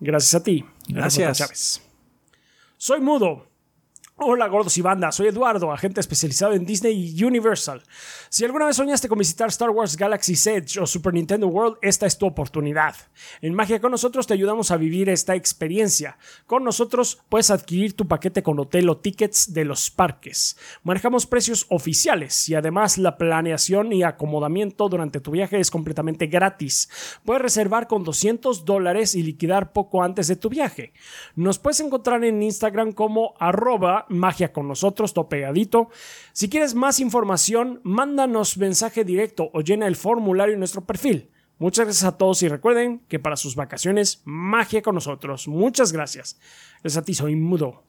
Gracias 0.00 0.34
a 0.34 0.42
ti. 0.42 0.64
Gracias. 0.88 1.38
Chávez. 1.38 1.82
Soy 2.76 3.00
mudo 3.00 3.49
Hola 4.22 4.48
gordos 4.48 4.76
y 4.76 4.82
banda, 4.82 5.12
soy 5.12 5.28
Eduardo, 5.28 5.72
agente 5.72 5.98
especializado 5.98 6.52
en 6.52 6.66
Disney 6.66 7.14
y 7.16 7.24
Universal. 7.24 7.82
Si 8.28 8.44
alguna 8.44 8.66
vez 8.66 8.76
soñaste 8.76 9.08
con 9.08 9.16
visitar 9.16 9.48
Star 9.48 9.70
Wars 9.70 9.96
Galaxy's 9.96 10.46
Edge 10.46 10.78
o 10.78 10.86
Super 10.86 11.14
Nintendo 11.14 11.46
World, 11.46 11.78
esta 11.80 12.04
es 12.04 12.18
tu 12.18 12.26
oportunidad. 12.26 12.94
En 13.40 13.54
Magia 13.54 13.80
con 13.80 13.92
nosotros 13.92 14.26
te 14.26 14.34
ayudamos 14.34 14.70
a 14.72 14.76
vivir 14.76 15.08
esta 15.08 15.34
experiencia. 15.34 16.18
Con 16.46 16.64
nosotros 16.64 17.22
puedes 17.30 17.50
adquirir 17.50 17.96
tu 17.96 18.08
paquete 18.08 18.42
con 18.42 18.60
hotel 18.60 18.90
o 18.90 18.98
tickets 18.98 19.54
de 19.54 19.64
los 19.64 19.90
parques. 19.90 20.58
Manejamos 20.82 21.26
precios 21.26 21.64
oficiales 21.70 22.46
y 22.50 22.54
además 22.54 22.98
la 22.98 23.16
planeación 23.16 23.90
y 23.90 24.02
acomodamiento 24.02 24.90
durante 24.90 25.20
tu 25.20 25.30
viaje 25.30 25.58
es 25.60 25.70
completamente 25.70 26.26
gratis. 26.26 26.90
Puedes 27.24 27.40
reservar 27.40 27.88
con 27.88 28.04
200 28.04 28.66
dólares 28.66 29.14
y 29.14 29.22
liquidar 29.22 29.72
poco 29.72 30.02
antes 30.02 30.28
de 30.28 30.36
tu 30.36 30.50
viaje. 30.50 30.92
Nos 31.36 31.58
puedes 31.58 31.80
encontrar 31.80 32.22
en 32.22 32.42
Instagram 32.42 32.92
como 32.92 33.32
arroba 33.38 34.08
magia 34.10 34.52
con 34.52 34.68
nosotros, 34.68 35.14
todo 35.14 35.28
pegadito. 35.28 35.88
Si 36.32 36.48
quieres 36.48 36.74
más 36.74 37.00
información, 37.00 37.80
mándanos 37.84 38.58
mensaje 38.58 39.04
directo 39.04 39.50
o 39.52 39.60
llena 39.62 39.86
el 39.86 39.96
formulario 39.96 40.54
en 40.54 40.60
nuestro 40.60 40.84
perfil. 40.84 41.30
Muchas 41.58 41.84
gracias 41.86 42.04
a 42.04 42.16
todos 42.16 42.42
y 42.42 42.48
recuerden 42.48 43.00
que 43.08 43.18
para 43.18 43.36
sus 43.36 43.54
vacaciones, 43.54 44.22
magia 44.24 44.82
con 44.82 44.94
nosotros. 44.94 45.46
Muchas 45.46 45.92
gracias. 45.92 46.38
Gracias 46.82 47.02
a 47.02 47.04
ti, 47.04 47.14
soy 47.14 47.36
mudo. 47.36 47.84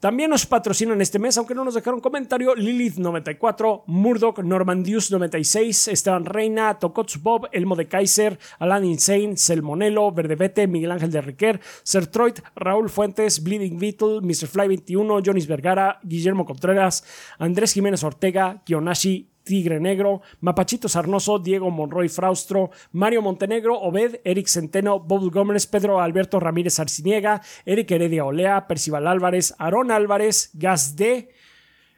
También 0.00 0.30
nos 0.30 0.46
patrocinan 0.46 1.00
este 1.00 1.18
mes, 1.18 1.36
aunque 1.38 1.56
no 1.56 1.64
nos 1.64 1.74
dejaron 1.74 2.00
comentario, 2.00 2.54
Lilith94, 2.54 3.82
Murdoch, 3.86 4.38
Normandius96, 4.38 5.90
Esteban 5.90 6.24
Reina, 6.24 6.78
Tokotsu 6.78 7.18
Bob, 7.20 7.48
Elmo 7.50 7.74
de 7.74 7.86
Kaiser, 7.86 8.38
Alan 8.60 8.84
Insane, 8.84 9.36
Selmonelo, 9.36 10.12
Verdebete, 10.12 10.68
Miguel 10.68 10.92
Ángel 10.92 11.10
de 11.10 11.20
Riquer, 11.20 11.60
Sertroid, 11.82 12.38
Raúl 12.54 12.90
Fuentes, 12.90 13.42
Bleeding 13.42 13.80
Beetle, 13.80 14.20
Mr. 14.22 14.46
Fly 14.46 14.68
21, 14.68 15.20
Jonis 15.24 15.48
Vergara, 15.48 15.98
Guillermo 16.04 16.46
Contreras, 16.46 17.02
Andrés 17.40 17.72
Jiménez 17.72 18.04
Ortega, 18.04 18.62
Kionashi, 18.64 19.28
Tigre 19.48 19.80
Negro, 19.80 20.20
Mapachito 20.42 20.90
Sarnoso, 20.90 21.38
Diego 21.38 21.70
Monroy 21.70 22.10
Fraustro, 22.10 22.70
Mario 22.92 23.22
Montenegro, 23.22 23.80
Obed, 23.80 24.20
Eric 24.22 24.46
Centeno, 24.46 25.00
Bob 25.00 25.32
Gómez, 25.32 25.66
Pedro 25.66 26.02
Alberto 26.02 26.38
Ramírez 26.38 26.78
Arciniega, 26.78 27.40
Eric 27.64 27.90
Heredia 27.90 28.26
Olea, 28.26 28.66
Percival 28.68 29.06
Álvarez, 29.06 29.54
Aarón 29.58 29.90
Álvarez, 29.90 30.50
Gas 30.52 30.96
D, 30.96 31.30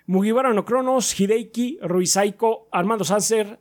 Mugiwara 0.06 0.52
no 0.52 0.64
Hideiki, 0.98 1.78
Armando 2.72 3.04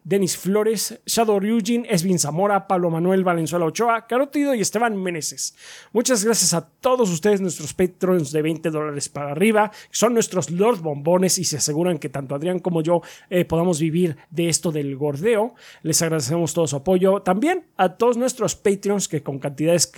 Denis 0.03 0.37
Flores, 0.37 0.99
Shadow 1.05 1.39
Ryujin, 1.39 1.85
Esvin 1.87 2.17
Zamora, 2.17 2.67
Pablo 2.67 2.89
Manuel 2.89 3.23
Valenzuela 3.23 3.65
Ochoa, 3.65 4.07
Carotido 4.07 4.55
y 4.55 4.61
Esteban 4.61 4.97
Meneses. 4.97 5.55
Muchas 5.93 6.25
gracias 6.25 6.55
a 6.55 6.67
todos 6.67 7.11
ustedes, 7.11 7.39
nuestros 7.39 7.75
patrons 7.75 8.31
de 8.31 8.41
20 8.41 8.71
dólares 8.71 9.09
para 9.09 9.31
arriba, 9.31 9.71
son 9.91 10.15
nuestros 10.15 10.49
Lord 10.49 10.81
Bombones 10.81 11.37
y 11.37 11.43
se 11.43 11.57
aseguran 11.57 11.99
que 11.99 12.09
tanto 12.09 12.33
Adrián 12.33 12.57
como 12.57 12.81
yo 12.81 13.03
eh, 13.29 13.45
podamos 13.45 13.79
vivir 13.79 14.17
de 14.31 14.49
esto 14.49 14.71
del 14.71 14.95
gordeo. 14.95 15.53
Les 15.83 16.01
agradecemos 16.01 16.55
todo 16.55 16.65
su 16.65 16.77
apoyo. 16.77 17.21
También 17.21 17.67
a 17.77 17.89
todos 17.97 18.17
nuestros 18.17 18.55
Patreons 18.55 19.07
que 19.07 19.21
con 19.21 19.37
cantidades 19.37 19.91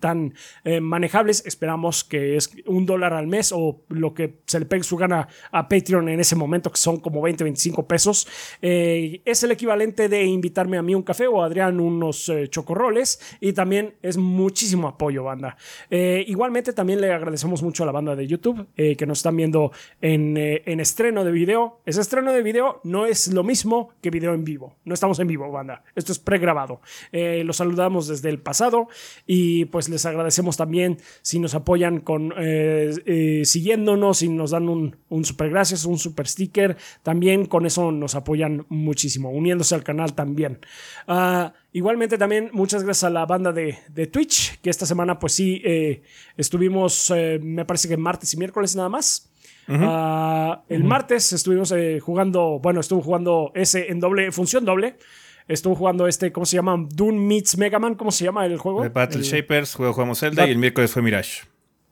tan 0.00 0.34
eh, 0.64 0.80
manejables 0.80 1.42
esperamos 1.46 2.04
que 2.04 2.36
es 2.36 2.50
un 2.66 2.84
dólar 2.84 3.14
al 3.14 3.26
mes 3.28 3.52
o 3.52 3.82
lo 3.88 4.12
que 4.12 4.40
se 4.46 4.60
le 4.60 4.66
pegue 4.66 4.82
su 4.82 4.96
gana 4.96 5.28
a 5.52 5.68
Patreon 5.68 5.85
Patreon 5.86 6.08
en 6.08 6.18
ese 6.18 6.34
momento, 6.34 6.70
que 6.70 6.78
son 6.78 6.98
como 6.98 7.22
20, 7.22 7.44
25 7.44 7.86
pesos. 7.86 8.26
Eh, 8.60 9.20
es 9.24 9.42
el 9.44 9.52
equivalente 9.52 10.08
de 10.08 10.24
invitarme 10.24 10.78
a 10.78 10.82
mí 10.82 10.94
un 10.94 11.02
café 11.02 11.28
o 11.28 11.42
a 11.42 11.46
Adrián 11.46 11.78
unos 11.78 12.28
eh, 12.28 12.48
chocorroles. 12.48 13.20
Y 13.40 13.52
también 13.52 13.94
es 14.02 14.16
muchísimo 14.16 14.88
apoyo, 14.88 15.22
banda. 15.22 15.56
igualmente 15.90 16.72
también 16.72 17.00
le 17.00 17.12
agradecemos 17.12 17.62
mucho 17.62 17.84
a 17.84 17.86
la 17.86 17.92
banda 17.92 18.16
de 18.16 18.26
YouTube 18.26 18.66
que 18.74 19.06
nos 19.06 19.18
están 19.18 19.36
viendo 19.36 19.70
en, 20.00 20.36
en 20.36 20.80
estreno 20.80 21.24
de 21.24 21.30
video. 21.30 21.80
Ese 21.86 22.00
estreno 22.00 22.32
de 22.32 22.42
video 22.42 22.80
no 22.82 23.06
es 23.06 23.32
lo 23.32 23.44
mismo 23.44 23.90
que 24.00 24.10
video 24.10 24.34
en 24.34 24.44
vivo. 24.44 24.76
No 24.84 24.94
estamos 24.94 25.18
en 25.20 25.28
vivo, 25.28 25.50
banda. 25.50 25.84
Esto 25.94 26.12
es 26.12 26.18
pregrabado. 26.18 26.80
los 27.12 27.56
saludamos 27.56 28.08
desde 28.08 28.28
el 28.30 28.40
pasado 28.40 28.88
y 29.26 29.66
pues 29.66 29.88
les 29.88 30.04
agradecemos 30.06 30.56
también 30.56 30.98
si 31.22 31.38
nos 31.38 31.54
apoyan 31.54 32.00
con 32.00 32.32
siguiéndonos 33.42 34.22
y 34.22 34.28
nos 34.28 34.50
dan 34.50 34.68
un, 34.68 34.96
un 35.08 35.24
super 35.24 35.50
gracias, 35.50 35.65
un 35.84 35.98
super 35.98 36.26
sticker. 36.26 36.76
También 37.02 37.46
con 37.46 37.66
eso 37.66 37.92
nos 37.92 38.14
apoyan 38.14 38.66
muchísimo, 38.68 39.30
uniéndose 39.30 39.74
al 39.74 39.84
canal 39.84 40.14
también. 40.14 40.60
Ah, 41.06 41.52
igualmente 41.72 42.18
también 42.18 42.50
muchas 42.52 42.82
gracias 42.82 43.04
a 43.04 43.10
la 43.10 43.26
banda 43.26 43.52
de, 43.52 44.06
Twitch, 44.06 44.60
que 44.60 44.70
esta 44.70 44.86
semana 44.86 45.18
pues 45.18 45.32
sí 45.32 45.60
eh, 45.64 46.02
estuvimos, 46.36 47.10
eh, 47.14 47.38
me 47.42 47.64
parece 47.64 47.88
que 47.88 47.96
martes 47.96 48.32
y 48.34 48.36
miércoles 48.36 48.76
nada 48.76 48.88
más. 48.88 49.30
Ah, 49.68 50.62
el 50.68 50.84
martes 50.84 51.32
estuvimos 51.32 51.72
eh, 51.72 51.98
jugando, 52.00 52.60
bueno, 52.62 52.80
estuvo 52.80 53.02
jugando 53.02 53.50
ese 53.54 53.90
en 53.90 54.00
doble, 54.00 54.30
función 54.32 54.64
doble. 54.64 54.96
Estuvo 55.48 55.76
jugando 55.76 56.08
este, 56.08 56.32
¿cómo 56.32 56.44
se 56.44 56.56
llama? 56.56 56.76
Dune 56.88 57.20
Meets 57.20 57.56
Mega 57.56 57.78
Man, 57.78 57.94
¿cómo 57.94 58.10
se 58.10 58.24
llama 58.24 58.44
el 58.46 58.58
juego? 58.58 58.88
Battle 58.90 59.22
Shapers, 59.22 59.74
juego 59.74 59.92
jugamos 59.92 60.18
Zelda 60.18 60.46
y 60.46 60.50
el 60.50 60.58
miércoles 60.58 60.90
fue 60.90 61.02
Mirage. 61.02 61.42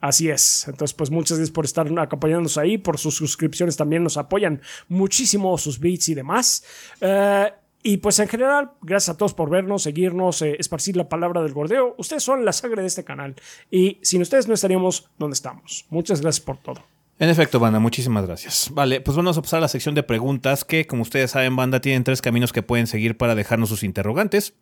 Así 0.05 0.29
es. 0.29 0.69
Entonces, 0.69 0.93
pues 0.93 1.11
muchas 1.11 1.39
gracias 1.39 1.55
por 1.55 1.65
estar 1.65 1.91
acompañándonos 1.99 2.59
ahí, 2.59 2.77
por 2.77 2.99
sus 2.99 3.15
suscripciones 3.15 3.75
también 3.79 4.05
nos 4.05 4.19
apoyan 4.19 4.61
muchísimo, 4.87 5.57
sus 5.57 5.81
beats 5.81 6.11
y 6.11 6.15
demás. 6.15 6.63
Eh, 7.01 7.51
y 7.83 7.97
pues 7.97 8.19
en 8.19 8.29
general, 8.29 8.73
gracias 8.83 9.15
a 9.15 9.17
todos 9.17 9.33
por 9.33 9.49
vernos, 9.49 9.83
seguirnos, 9.83 10.43
eh, 10.43 10.57
esparcir 10.59 10.95
la 10.99 11.09
palabra 11.09 11.43
del 11.43 11.55
gordeo. 11.55 11.95
Ustedes 11.97 12.23
son 12.23 12.45
la 12.45 12.53
sangre 12.53 12.83
de 12.83 12.89
este 12.89 13.03
canal. 13.03 13.35
Y 13.71 13.99
sin 14.03 14.21
ustedes 14.21 14.47
no 14.47 14.53
estaríamos 14.53 15.09
donde 15.19 15.37
estamos. 15.37 15.87
Muchas 15.89 16.21
gracias 16.21 16.45
por 16.45 16.59
todo. 16.59 16.83
En 17.19 17.31
efecto, 17.31 17.59
banda, 17.59 17.79
muchísimas 17.79 18.27
gracias. 18.27 18.69
Vale, 18.73 19.01
pues 19.01 19.17
vamos 19.17 19.39
a 19.39 19.41
pasar 19.41 19.57
a 19.57 19.61
la 19.63 19.69
sección 19.69 19.95
de 19.95 20.03
preguntas 20.03 20.67
que, 20.67 20.87
como 20.87 21.01
ustedes 21.01 21.31
saben, 21.31 21.57
banda, 21.57 21.81
tienen 21.81 22.05
tres 22.05 22.21
caminos 22.21 22.53
que 22.53 22.63
pueden 22.63 22.87
seguir 22.87 23.17
para 23.17 23.35
dejarnos 23.35 23.71
sus 23.71 23.83
interrogantes. 23.83 24.53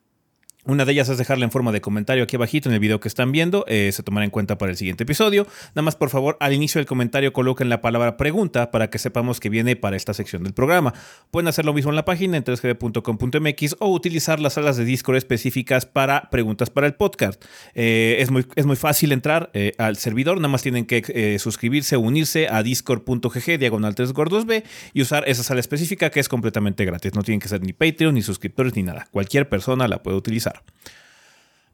Una 0.64 0.84
de 0.84 0.93
ellas 0.93 1.09
es 1.09 1.18
dejarla 1.18 1.44
en 1.44 1.51
forma 1.51 1.72
de 1.72 1.80
comentario 1.80 2.22
aquí 2.22 2.36
abajito 2.36 2.68
en 2.68 2.74
el 2.74 2.78
video 2.78 3.01
que 3.01 3.09
están 3.09 3.32
viendo, 3.32 3.64
eh, 3.66 3.90
se 3.93 4.05
tomará 4.05 4.24
en 4.24 4.30
cuenta 4.30 4.59
para 4.59 4.70
el 4.70 4.76
siguiente 4.76 5.02
episodio. 5.02 5.44
Nada 5.74 5.82
más 5.82 5.97
por 5.97 6.09
favor 6.09 6.36
al 6.39 6.52
inicio 6.52 6.78
del 6.78 6.86
comentario 6.86 7.32
coloquen 7.32 7.68
la 7.68 7.80
palabra 7.80 8.16
pregunta 8.16 8.70
para 8.70 8.89
que 8.89 9.01
sepamos 9.01 9.40
que 9.40 9.48
viene 9.48 9.74
para 9.74 9.97
esta 9.97 10.14
sección 10.14 10.44
del 10.44 10.52
programa. 10.52 10.94
Pueden 11.32 11.48
hacer 11.48 11.64
lo 11.64 11.72
mismo 11.72 11.90
en 11.90 11.97
la 11.97 12.05
página 12.05 12.36
en 12.36 12.44
3gb.com.mx 12.44 13.76
o 13.80 13.89
utilizar 13.89 14.39
las 14.39 14.52
salas 14.52 14.76
de 14.76 14.84
Discord 14.84 15.16
específicas 15.16 15.84
para 15.84 16.30
preguntas 16.30 16.70
para 16.70 16.86
el 16.86 16.94
podcast. 16.94 17.44
Eh, 17.74 18.18
es, 18.20 18.30
muy, 18.30 18.47
es 18.55 18.64
muy 18.64 18.76
fácil 18.76 19.10
entrar 19.10 19.51
eh, 19.55 19.72
al 19.78 19.97
servidor, 19.97 20.36
nada 20.36 20.47
más 20.47 20.62
tienen 20.62 20.86
que 20.86 21.40
suscribirse 21.40 21.97
unirse 21.97 22.47
a 22.48 22.62
discord.gg 22.62 23.59
diagonal 23.59 23.97
3 23.97 24.12
gordos 24.12 24.47
B 24.47 24.62
y 24.93 25.02
usar 25.02 25.24
esa 25.26 25.43
sala 25.43 25.59
específica 25.59 26.10
que 26.10 26.20
es 26.20 26.28
completamente 26.28 26.84
gratis. 26.84 27.14
No 27.16 27.24
tienen 27.24 27.40
que 27.40 27.48
ser 27.48 27.62
ni 27.62 27.72
Patreon, 27.72 28.14
ni 28.14 28.22
suscriptores, 28.22 28.76
ni 28.76 28.84
nada. 28.84 29.09
Cualquier 29.10 29.48
persona 29.48 29.89
la 29.89 30.05
puede 30.05 30.16
utilizar. 30.16 30.51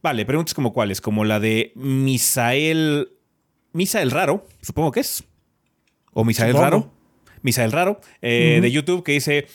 Vale, 0.02 0.24
preguntas 0.24 0.54
como 0.54 0.72
cuáles, 0.72 1.00
como 1.00 1.24
la 1.24 1.40
de 1.40 1.72
Misael. 1.74 3.08
Misael 3.72 4.10
Raro, 4.10 4.46
supongo 4.62 4.92
que 4.92 5.00
es. 5.00 5.24
O 6.12 6.24
Misael 6.24 6.54
Raro. 6.54 6.92
Misael 7.42 7.72
Raro, 7.72 8.00
eh, 8.22 8.58
de 8.60 8.70
YouTube, 8.70 9.02
que 9.02 9.12
dice. 9.12 9.46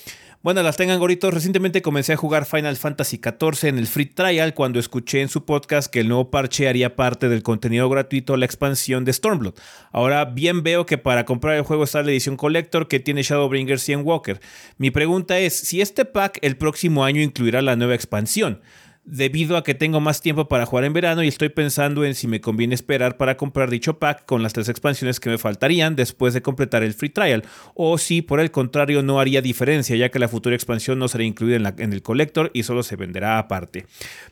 Bueno, 0.44 0.62
las 0.62 0.76
tengan 0.76 1.00
goritos. 1.00 1.34
Recientemente 1.34 1.82
comencé 1.82 2.12
a 2.12 2.18
jugar 2.18 2.46
Final 2.46 2.76
Fantasy 2.76 3.22
XIV 3.24 3.70
en 3.70 3.78
el 3.78 3.88
Free 3.88 4.08
Trial 4.08 4.54
cuando 4.54 4.78
escuché 4.78 5.22
en 5.22 5.30
su 5.30 5.46
podcast 5.46 5.90
que 5.90 6.02
el 6.02 6.10
nuevo 6.10 6.32
parche 6.32 6.68
haría 6.68 6.98
parte 6.98 7.30
del 7.30 7.44
contenido 7.44 7.88
gratuito 7.88 8.36
la 8.36 8.44
expansión 8.44 9.06
de 9.06 9.14
Stormblood. 9.14 9.54
Ahora 9.94 10.26
bien 10.26 10.62
veo 10.62 10.86
que 10.86 10.98
para 10.98 11.24
comprar 11.24 11.56
el 11.56 11.62
juego 11.64 11.86
está 11.86 12.04
la 12.04 12.12
edición 12.12 12.36
Collector 12.36 12.90
que 12.90 13.00
tiene 13.00 13.24
Shadowbringers 13.24 13.88
y 13.88 13.96
Walker. 13.96 14.42
Mi 14.78 14.92
pregunta 14.92 15.40
es 15.40 15.58
si 15.58 15.80
este 15.80 16.04
pack 16.04 16.40
el 16.42 16.58
próximo 16.58 17.06
año 17.06 17.22
incluirá 17.22 17.62
la 17.62 17.78
nueva 17.78 17.96
expansión 17.96 18.60
debido 19.06 19.58
a 19.58 19.64
que 19.64 19.76
tengo 19.76 20.00
más 20.00 20.22
tiempo 20.22 20.48
para 20.48 20.66
jugar 20.66 20.86
en 20.86 20.94
verano 20.94 21.24
y 21.24 21.28
estoy 21.28 21.50
pensando 21.50 22.06
en 22.06 22.16
si 22.16 22.28
me 22.28 22.40
conviene 22.40 22.74
esperar 22.74 23.18
para 23.18 23.36
comprar 23.36 23.70
dicho 23.70 24.00
pack 24.00 24.26
con 24.26 24.44
las 24.44 24.54
tres 24.54 24.70
expansiones 24.70 25.20
que 25.20 25.30
me 25.30 25.38
faltarían 25.38 25.96
después 25.96 26.34
de 26.34 26.42
completar 26.42 26.84
el 26.84 26.94
free 26.94 27.10
trial, 27.10 27.44
o 27.74 27.98
si 27.98 28.22
por 28.22 28.40
el 28.40 28.52
contrario 28.52 29.04
no 29.04 29.20
haría 29.20 29.42
diferencia 29.42 29.96
ya 29.96 30.10
que 30.10 30.20
la 30.20 30.28
futura 30.28 30.56
expansión 30.56 31.00
no 31.00 31.08
será 31.08 31.24
incluida 31.24 31.58
en, 31.58 31.66
en 31.78 31.94
el 31.94 32.02
collector 32.02 32.50
y 32.54 32.64
solo 32.64 32.84
se 32.84 32.96
venderá 32.96 33.40
aparte. 33.40 33.86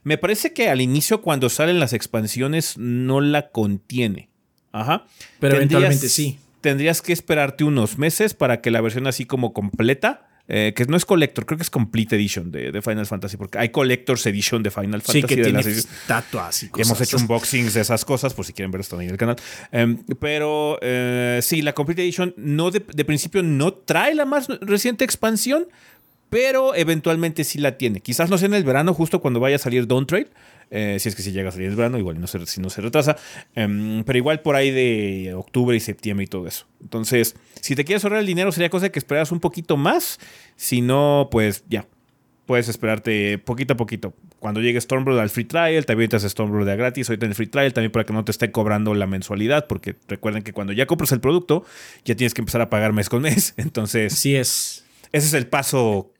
Me 0.03 0.17
parece 0.17 0.53
que 0.53 0.69
al 0.69 0.81
inicio 0.81 1.21
cuando 1.21 1.49
salen 1.49 1.79
las 1.79 1.93
expansiones 1.93 2.77
no 2.77 3.19
la 3.19 3.49
contiene. 3.49 4.29
Ajá. 4.71 5.05
Pero 5.39 5.57
eventualmente 5.57 6.07
sí. 6.09 6.39
Tendrías 6.61 7.01
que 7.01 7.11
esperarte 7.11 7.63
unos 7.63 7.97
meses 7.97 8.35
para 8.35 8.61
que 8.61 8.71
la 8.71 8.81
versión 8.81 9.07
así 9.07 9.25
como 9.25 9.51
completa 9.51 10.30
eh, 10.53 10.73
que 10.75 10.83
no 10.83 10.97
es 10.97 11.05
Collector, 11.05 11.45
creo 11.45 11.57
que 11.57 11.63
es 11.63 11.69
Complete 11.69 12.17
Edition 12.17 12.51
de, 12.51 12.81
Final 12.81 13.05
Fantasy, 13.05 13.37
porque 13.37 13.57
hay 13.57 13.69
Collector's 13.69 14.25
Edition 14.25 14.61
de 14.61 14.69
Final 14.69 15.01
Fantasy. 15.01 15.21
Sí, 15.21 15.23
que 15.25 15.41
tiene 15.41 15.61
estatuas 15.61 16.63
y 16.63 16.67
cosas. 16.67 16.87
Hemos 16.87 16.99
hecho 16.99 17.15
unboxings 17.15 17.73
de 17.73 17.79
esas 17.79 18.03
cosas, 18.03 18.33
por 18.33 18.45
si 18.45 18.51
quieren 18.51 18.69
ver 18.69 18.81
esto 18.81 18.99
ahí 18.99 19.05
en 19.05 19.11
el 19.11 19.17
canal. 19.17 19.37
Em, 19.71 20.03
pero 20.19 20.77
eh, 20.81 21.39
sí, 21.41 21.61
la 21.61 21.71
Complete 21.71 22.01
Edition 22.01 22.33
no 22.35 22.69
de, 22.69 22.83
de 22.85 23.05
principio 23.05 23.43
no 23.43 23.73
trae 23.73 24.13
la 24.13 24.25
más 24.25 24.49
reciente 24.59 25.05
expansión, 25.05 25.67
pero 26.29 26.75
eventualmente 26.75 27.45
sí 27.45 27.57
la 27.57 27.77
tiene. 27.77 28.01
Quizás 28.01 28.29
no 28.29 28.37
sea 28.37 28.47
en 28.47 28.53
el 28.55 28.65
verano, 28.65 28.93
justo 28.93 29.21
cuando 29.21 29.39
vaya 29.39 29.55
a 29.55 29.59
salir 29.59 29.87
Don't 29.87 30.09
Trade, 30.09 30.31
eh, 30.71 30.97
si 30.99 31.09
es 31.09 31.15
que 31.15 31.21
si 31.21 31.31
llega 31.33 31.49
a 31.49 31.51
salir 31.51 31.67
el 31.67 31.75
verano, 31.75 31.99
igual 31.99 32.19
no 32.19 32.27
se, 32.27 32.45
si 32.45 32.61
no 32.61 32.69
se 32.69 32.81
retrasa, 32.81 33.17
em, 33.53 34.03
pero 34.05 34.17
igual 34.17 34.41
por 34.41 34.55
ahí 34.55 34.71
de 34.71 35.33
octubre 35.35 35.75
y 35.75 35.79
septiembre 35.79 36.23
y 36.23 36.27
todo 36.27 36.47
eso. 36.47 36.65
Entonces, 36.81 37.35
si 37.59 37.75
te 37.75 37.83
quieres 37.85 38.03
ahorrar 38.03 38.21
el 38.21 38.25
dinero, 38.25 38.51
sería 38.51 38.69
cosa 38.69 38.89
que 38.89 38.97
esperas 38.97 39.31
un 39.31 39.41
poquito 39.41 39.75
más, 39.77 40.17
si 40.55 40.81
no, 40.81 41.27
pues 41.29 41.65
ya, 41.67 41.85
puedes 42.45 42.69
esperarte 42.69 43.37
poquito 43.37 43.73
a 43.73 43.77
poquito. 43.77 44.13
Cuando 44.39 44.61
llegue 44.61 44.79
Stormblood 44.79 45.19
al 45.19 45.29
free 45.29 45.45
trial, 45.45 45.85
también 45.85 46.09
te 46.09 46.15
haces 46.15 46.31
Stormblood 46.31 46.65
de 46.65 46.75
gratis, 46.75 47.09
ahorita 47.09 47.25
en 47.25 47.31
el 47.31 47.35
free 47.35 47.47
trial, 47.47 47.73
también 47.73 47.91
para 47.91 48.05
que 48.05 48.13
no 48.13 48.25
te 48.25 48.31
esté 48.31 48.51
cobrando 48.51 48.93
la 48.93 49.07
mensualidad, 49.07 49.67
porque 49.67 49.95
recuerden 50.07 50.41
que 50.41 50.53
cuando 50.53 50.73
ya 50.73 50.85
compras 50.85 51.11
el 51.11 51.19
producto, 51.19 51.65
ya 52.05 52.15
tienes 52.15 52.33
que 52.33 52.41
empezar 52.41 52.61
a 52.61 52.69
pagar 52.69 52.93
mes 52.93 53.09
con 53.09 53.21
mes. 53.21 53.53
Entonces, 53.57 54.13
sí 54.13 54.35
es. 54.35 54.85
Ese 55.11 55.27
es 55.27 55.33
el 55.33 55.47
paso 55.47 56.11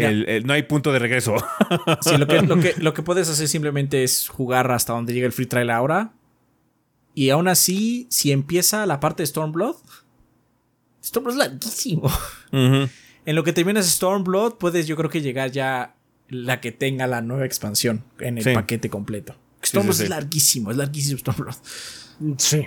no 0.00 0.52
hay 0.52 0.62
punto 0.64 0.92
de 0.92 0.98
regreso. 0.98 1.36
sí, 2.00 2.16
lo 2.16 2.26
que, 2.26 2.42
lo, 2.42 2.60
que, 2.60 2.74
lo 2.78 2.94
que 2.94 3.02
puedes 3.02 3.28
hacer 3.28 3.48
simplemente 3.48 4.02
es 4.02 4.28
jugar 4.28 4.70
hasta 4.70 4.92
donde 4.92 5.12
llegue 5.12 5.26
el 5.26 5.32
free 5.32 5.46
trial 5.46 5.70
ahora. 5.70 6.12
Y 7.14 7.30
aún 7.30 7.46
así, 7.46 8.08
si 8.10 8.32
empieza 8.32 8.86
la 8.86 8.98
parte 8.98 9.22
de 9.22 9.28
Stormblood, 9.28 9.76
Stormblood 11.04 11.34
es 11.34 11.38
larguísimo. 11.38 12.10
En 12.50 13.36
lo 13.36 13.44
que 13.44 13.52
terminas 13.52 13.86
Stormblood, 13.86 14.54
puedes 14.54 14.86
yo 14.86 14.96
creo 14.96 15.10
que 15.10 15.20
llegar 15.20 15.50
ya 15.52 15.94
la 16.28 16.60
que 16.60 16.72
tenga 16.72 17.06
la 17.06 17.20
nueva 17.20 17.46
expansión 17.46 18.04
en 18.18 18.38
el 18.38 18.52
paquete 18.52 18.90
completo. 18.90 19.36
Stormblood 19.64 20.00
es 20.00 20.08
larguísimo, 20.08 20.70
es 20.72 20.76
larguísimo 20.76 21.18
Stormblood. 21.18 21.54
Sí. 22.38 22.66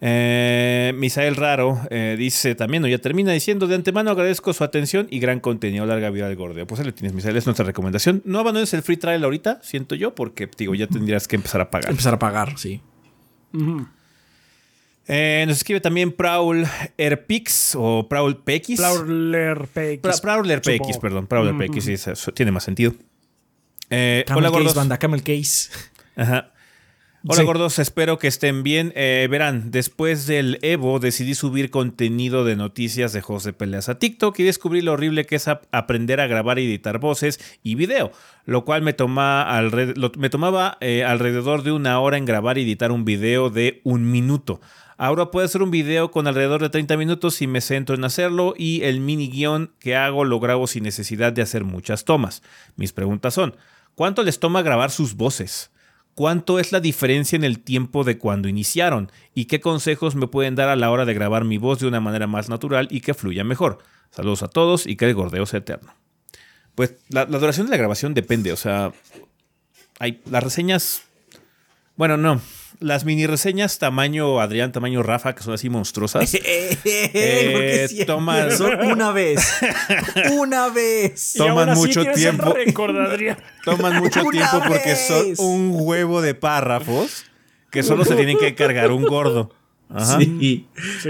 Eh, 0.00 0.92
Misael 0.96 1.36
Raro 1.36 1.80
eh, 1.90 2.16
dice 2.18 2.54
también, 2.54 2.84
o 2.84 2.88
ya 2.88 2.98
termina 2.98 3.32
diciendo, 3.32 3.66
de 3.66 3.74
antemano 3.74 4.10
agradezco 4.10 4.52
su 4.52 4.64
atención 4.64 5.06
y 5.10 5.18
gran 5.18 5.40
contenido, 5.40 5.86
larga 5.86 6.10
vida 6.10 6.26
al 6.26 6.36
gordeo. 6.36 6.66
Pues 6.66 6.80
ahí 6.80 6.86
le 6.86 6.92
tienes, 6.92 7.14
Misael, 7.14 7.36
es 7.36 7.46
nuestra 7.46 7.64
recomendación. 7.64 8.22
No 8.24 8.38
abandones 8.38 8.74
el 8.74 8.82
free 8.82 8.96
trial 8.96 9.24
ahorita, 9.24 9.60
siento 9.62 9.94
yo, 9.94 10.14
porque 10.14 10.48
digo, 10.58 10.74
ya 10.74 10.86
tendrías 10.86 11.28
que 11.28 11.36
empezar 11.36 11.60
a 11.60 11.70
pagar. 11.70 11.90
Empezar 11.90 12.14
a 12.14 12.18
pagar, 12.18 12.58
sí. 12.58 12.82
Eh, 15.06 15.44
nos 15.46 15.58
escribe 15.58 15.80
también 15.80 16.12
Praul 16.12 16.66
Erpix 16.98 17.74
o 17.76 18.08
Praul 18.08 18.36
PX. 18.36 18.76
Prowler 18.76 19.68
PX. 19.68 20.20
Prowler 20.20 20.60
PX, 20.60 20.98
perdón. 20.98 21.26
Prowler 21.26 21.54
PX, 21.56 22.24
tiene 22.34 22.52
más 22.52 22.64
sentido. 22.64 22.94
hola, 23.90 24.48
gordos. 24.48 24.74
banda, 24.74 24.98
Camel 24.98 25.22
Case. 25.22 25.70
Ajá. 26.16 26.53
Hola 27.26 27.42
gordos, 27.42 27.78
espero 27.78 28.18
que 28.18 28.28
estén 28.28 28.62
bien. 28.62 28.92
Eh, 28.94 29.26
verán, 29.30 29.70
después 29.70 30.26
del 30.26 30.58
Evo 30.60 30.98
decidí 30.98 31.34
subir 31.34 31.70
contenido 31.70 32.44
de 32.44 32.54
noticias 32.54 33.14
de 33.14 33.22
juegos 33.22 33.44
de 33.44 33.54
peleas 33.54 33.88
a 33.88 33.98
TikTok 33.98 34.38
y 34.40 34.42
descubrí 34.42 34.82
lo 34.82 34.92
horrible 34.92 35.24
que 35.24 35.36
es 35.36 35.48
aprender 35.48 36.20
a 36.20 36.26
grabar 36.26 36.58
y 36.58 36.66
editar 36.66 36.98
voces 36.98 37.40
y 37.62 37.76
video, 37.76 38.12
lo 38.44 38.66
cual 38.66 38.82
me, 38.82 38.92
toma 38.92 39.48
me 40.18 40.28
tomaba 40.28 40.76
eh, 40.82 41.02
alrededor 41.02 41.62
de 41.62 41.72
una 41.72 41.98
hora 41.98 42.18
en 42.18 42.26
grabar 42.26 42.58
y 42.58 42.62
editar 42.62 42.92
un 42.92 43.06
video 43.06 43.48
de 43.48 43.80
un 43.84 44.10
minuto. 44.10 44.60
Ahora 44.98 45.30
puedo 45.30 45.46
hacer 45.46 45.62
un 45.62 45.70
video 45.70 46.10
con 46.10 46.26
alrededor 46.26 46.60
de 46.60 46.68
30 46.68 46.98
minutos 46.98 47.36
si 47.36 47.46
me 47.46 47.62
centro 47.62 47.94
en 47.94 48.04
hacerlo 48.04 48.52
y 48.54 48.82
el 48.82 49.00
mini 49.00 49.30
guion 49.30 49.72
que 49.78 49.96
hago 49.96 50.26
lo 50.26 50.40
grabo 50.40 50.66
sin 50.66 50.82
necesidad 50.82 51.32
de 51.32 51.40
hacer 51.40 51.64
muchas 51.64 52.04
tomas. 52.04 52.42
Mis 52.76 52.92
preguntas 52.92 53.32
son, 53.32 53.56
¿cuánto 53.94 54.22
les 54.22 54.40
toma 54.40 54.60
grabar 54.60 54.90
sus 54.90 55.14
voces? 55.14 55.70
¿Cuánto 56.14 56.58
es 56.58 56.70
la 56.72 56.80
diferencia 56.80 57.36
en 57.36 57.44
el 57.44 57.60
tiempo 57.60 58.04
de 58.04 58.18
cuando 58.18 58.48
iniciaron? 58.48 59.10
¿Y 59.34 59.46
qué 59.46 59.60
consejos 59.60 60.14
me 60.14 60.28
pueden 60.28 60.54
dar 60.54 60.68
a 60.68 60.76
la 60.76 60.90
hora 60.90 61.04
de 61.04 61.14
grabar 61.14 61.44
mi 61.44 61.58
voz 61.58 61.80
de 61.80 61.88
una 61.88 62.00
manera 62.00 62.26
más 62.26 62.48
natural 62.48 62.86
y 62.90 63.00
que 63.00 63.14
fluya 63.14 63.42
mejor? 63.42 63.78
Saludos 64.10 64.42
a 64.42 64.48
todos 64.48 64.86
y 64.86 64.96
que 64.96 65.06
el 65.06 65.14
gordeo 65.14 65.44
sea 65.46 65.58
eterno. 65.58 65.94
Pues 66.74 66.94
la, 67.08 67.26
duración 67.26 67.66
de 67.66 67.72
la 67.72 67.76
grabación 67.76 68.14
depende, 68.14 68.52
o 68.52 68.56
sea, 68.56 68.92
hay 69.98 70.22
las 70.30 70.42
reseñas. 70.42 71.02
Bueno, 71.96 72.16
no 72.16 72.40
las 72.80 73.04
mini 73.04 73.26
reseñas 73.26 73.78
tamaño 73.78 74.40
Adrián, 74.40 74.72
tamaño 74.72 75.02
Rafa, 75.02 75.34
que 75.34 75.42
son 75.42 75.54
así 75.54 75.68
monstruosas. 75.68 76.34
eh, 76.44 77.88
toman 78.06 78.48
una 78.90 79.12
vez. 79.12 79.40
una 80.38 80.68
vez. 80.68 81.34
Toman 81.36 81.74
mucho 81.74 82.04
tiempo. 82.12 82.54
toman 83.64 83.98
mucho 83.98 84.22
tiempo 84.30 84.62
porque 84.66 84.96
son 84.96 85.34
un 85.38 85.70
huevo 85.74 86.20
de 86.20 86.34
párrafos 86.34 87.24
que 87.70 87.82
solo 87.82 88.04
se 88.04 88.14
tienen 88.14 88.38
que 88.38 88.54
cargar 88.54 88.92
un 88.92 89.04
gordo. 89.04 89.50
Sí. 90.18 90.66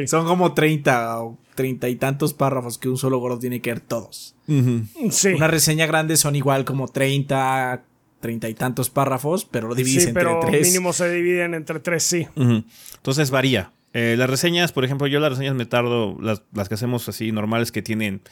Son 0.07 0.27
como 0.27 0.55
30 0.55 1.23
o 1.23 1.39
30 1.55 1.89
y 1.89 1.97
tantos 1.97 2.35
párrafos 2.35 2.79
que 2.79 2.89
un 2.89 2.97
solo 2.97 3.19
gordo 3.19 3.39
tiene 3.39 3.61
que 3.61 3.71
ver 3.71 3.81
todos. 3.81 4.35
Una 4.47 5.49
reseña 5.49 5.87
grande 5.87 6.17
son 6.17 6.37
igual 6.37 6.65
como 6.65 6.89
30, 6.89 7.85
treinta 8.25 8.49
y 8.49 8.55
tantos 8.55 8.89
párrafos, 8.89 9.45
pero 9.45 9.69
lo 9.69 9.75
divides 9.75 10.05
sí, 10.05 10.09
entre 10.09 10.25
pero 10.25 10.41
mínimo 10.51 10.95
se 10.95 11.11
dividen 11.11 11.53
entre 11.53 11.79
tres, 11.79 12.05
sí. 12.05 12.27
Entonces 12.35 13.31
varía. 13.31 13.71
Eh, 13.93 14.15
las 14.17 14.31
reseñas, 14.31 14.73
por 14.73 14.83
ejemplo, 14.83 15.07
yo 15.07 15.21
las 15.21 15.33
reseñas 15.33 15.55
me 15.55 15.67
tardo, 15.67 16.17
las, 16.23 16.41
las, 16.55 16.71
que 16.71 16.75
hacemos 16.77 17.07
así 17.07 17.33
normales 17.33 17.71
que 17.71 17.83
tienen 17.83 18.23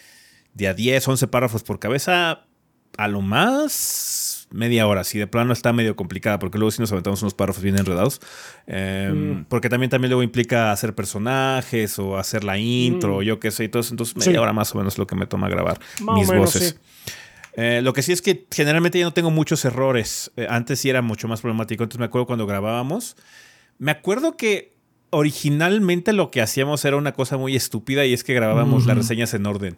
de 0.54 0.66
a 0.66 0.72
10, 0.72 1.06
11 1.06 1.26
párrafos 1.26 1.62
por 1.62 1.78
cabeza, 1.78 2.46
a 2.96 3.08
lo 3.08 3.20
más 3.20 4.48
media 4.50 4.86
hora. 4.86 5.04
Si 5.04 5.18
de 5.18 5.26
plano 5.26 5.52
está 5.52 5.74
medio 5.74 5.94
complicada, 5.94 6.38
porque 6.38 6.56
luego 6.56 6.70
si 6.70 6.80
nos 6.80 6.90
aventamos 6.90 7.20
unos 7.20 7.34
párrafos 7.34 7.62
bien 7.62 7.78
enredados. 7.78 8.18
Em, 8.66 9.40
mm. 9.40 9.44
Porque 9.50 9.68
también, 9.68 9.90
también 9.90 10.08
luego 10.08 10.22
implica 10.22 10.72
hacer 10.72 10.94
personajes 10.94 11.98
o 11.98 12.16
hacer 12.16 12.44
la 12.44 12.56
intro, 12.56 13.18
mm. 13.18 13.22
yo 13.24 13.40
qué 13.40 13.50
sé, 13.50 13.64
y 13.64 13.68
todo 13.68 13.80
eso. 13.80 13.92
Entonces 13.92 14.16
media 14.16 14.40
hora 14.40 14.54
más 14.54 14.74
o 14.74 14.78
menos 14.78 14.96
lo 14.96 15.06
que 15.06 15.16
me 15.16 15.26
toma 15.26 15.50
grabar 15.50 15.78
mis 16.16 16.28
voces. 16.28 16.80
Eh, 17.54 17.80
lo 17.82 17.92
que 17.92 18.02
sí 18.02 18.12
es 18.12 18.22
que 18.22 18.46
generalmente 18.50 18.98
ya 18.98 19.04
no 19.04 19.12
tengo 19.12 19.30
muchos 19.30 19.64
errores. 19.64 20.30
Eh, 20.36 20.46
antes 20.48 20.80
sí 20.80 20.90
era 20.90 21.02
mucho 21.02 21.28
más 21.28 21.40
problemático. 21.40 21.82
Entonces 21.82 22.00
me 22.00 22.06
acuerdo 22.06 22.26
cuando 22.26 22.46
grabábamos. 22.46 23.16
Me 23.78 23.90
acuerdo 23.90 24.36
que 24.36 24.72
originalmente 25.10 26.12
lo 26.12 26.30
que 26.30 26.40
hacíamos 26.40 26.84
era 26.84 26.96
una 26.96 27.12
cosa 27.12 27.36
muy 27.36 27.54
estúpida 27.54 28.06
y 28.06 28.14
es 28.14 28.24
que 28.24 28.32
grabábamos 28.32 28.86
las 28.86 28.96
reseñas 28.96 29.34
en 29.34 29.46
orden. 29.46 29.76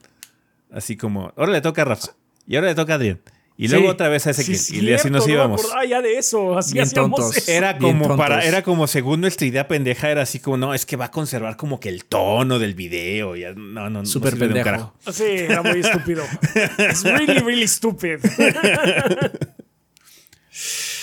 Así 0.70 0.96
como, 0.96 1.32
ahora 1.36 1.52
le 1.52 1.60
toca 1.60 1.82
a 1.82 1.84
Rafa 1.84 2.12
y 2.46 2.56
ahora 2.56 2.68
le 2.68 2.74
toca 2.74 2.92
a 2.92 2.96
Adrián. 2.96 3.20
Y 3.56 3.68
luego 3.68 3.88
otra 3.88 4.08
vez 4.08 4.26
a 4.26 4.30
ese 4.30 4.42
y 4.50 4.92
así 4.92 5.10
nos 5.10 5.28
íbamos. 5.28 5.64
Ah, 5.76 5.84
ya 5.84 6.02
de 6.02 6.18
eso, 6.18 6.58
así 6.58 6.76
hacíamos 6.78 7.48
Era 7.48 7.78
como 7.78 8.16
para, 8.16 8.44
era 8.44 8.62
como 8.62 8.88
según 8.88 9.20
nuestra 9.20 9.46
idea 9.46 9.68
pendeja, 9.68 10.10
era 10.10 10.22
así 10.22 10.40
como, 10.40 10.56
no, 10.56 10.74
es 10.74 10.84
que 10.84 10.96
va 10.96 11.04
a 11.06 11.10
conservar 11.12 11.56
como 11.56 11.78
que 11.78 11.88
el 11.88 12.04
tono 12.04 12.58
del 12.58 12.74
video. 12.74 13.36
Ya, 13.36 13.52
no, 13.54 13.88
no, 13.90 14.04
Súper 14.04 14.36
pendejo. 14.36 14.92
Sí, 15.12 15.24
era 15.24 15.62
muy 15.62 15.80
estúpido. 15.80 16.24
Es 16.78 17.04
really, 17.04 17.38
really 17.40 17.68
stupid. 17.68 18.18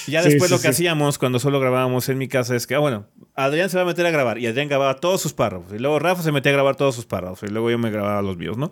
Ya 0.08 0.22
después 0.22 0.52
lo 0.52 0.60
que 0.60 0.70
hacíamos 0.70 1.18
cuando 1.18 1.40
solo 1.40 1.60
grabábamos 1.60 2.10
en 2.10 2.18
mi 2.18 2.28
casa 2.28 2.56
es 2.56 2.68
que, 2.68 2.76
ah, 2.76 2.80
bueno, 2.80 3.08
Adrián 3.36 3.70
se 3.70 3.78
va 3.78 3.84
a 3.84 3.86
meter 3.86 4.06
a 4.06 4.12
grabar 4.12 4.38
y 4.38 4.48
Adrián 4.48 4.68
grababa 4.68 4.96
todos 4.96 5.22
sus 5.22 5.34
párrafos. 5.34 5.74
Y 5.74 5.80
luego 5.80 6.00
Rafa 6.00 6.22
se 6.22 6.32
metía 6.32 6.52
a 6.52 6.56
grabar 6.56 6.76
todos 6.76 6.96
sus 6.96 7.06
párrafos. 7.06 7.44
Y 7.44 7.52
luego 7.52 7.70
yo 7.72 7.78
me 7.78 7.92
grababa 7.92 8.22
los 8.22 8.38
míos, 8.38 8.58
¿no? 8.58 8.72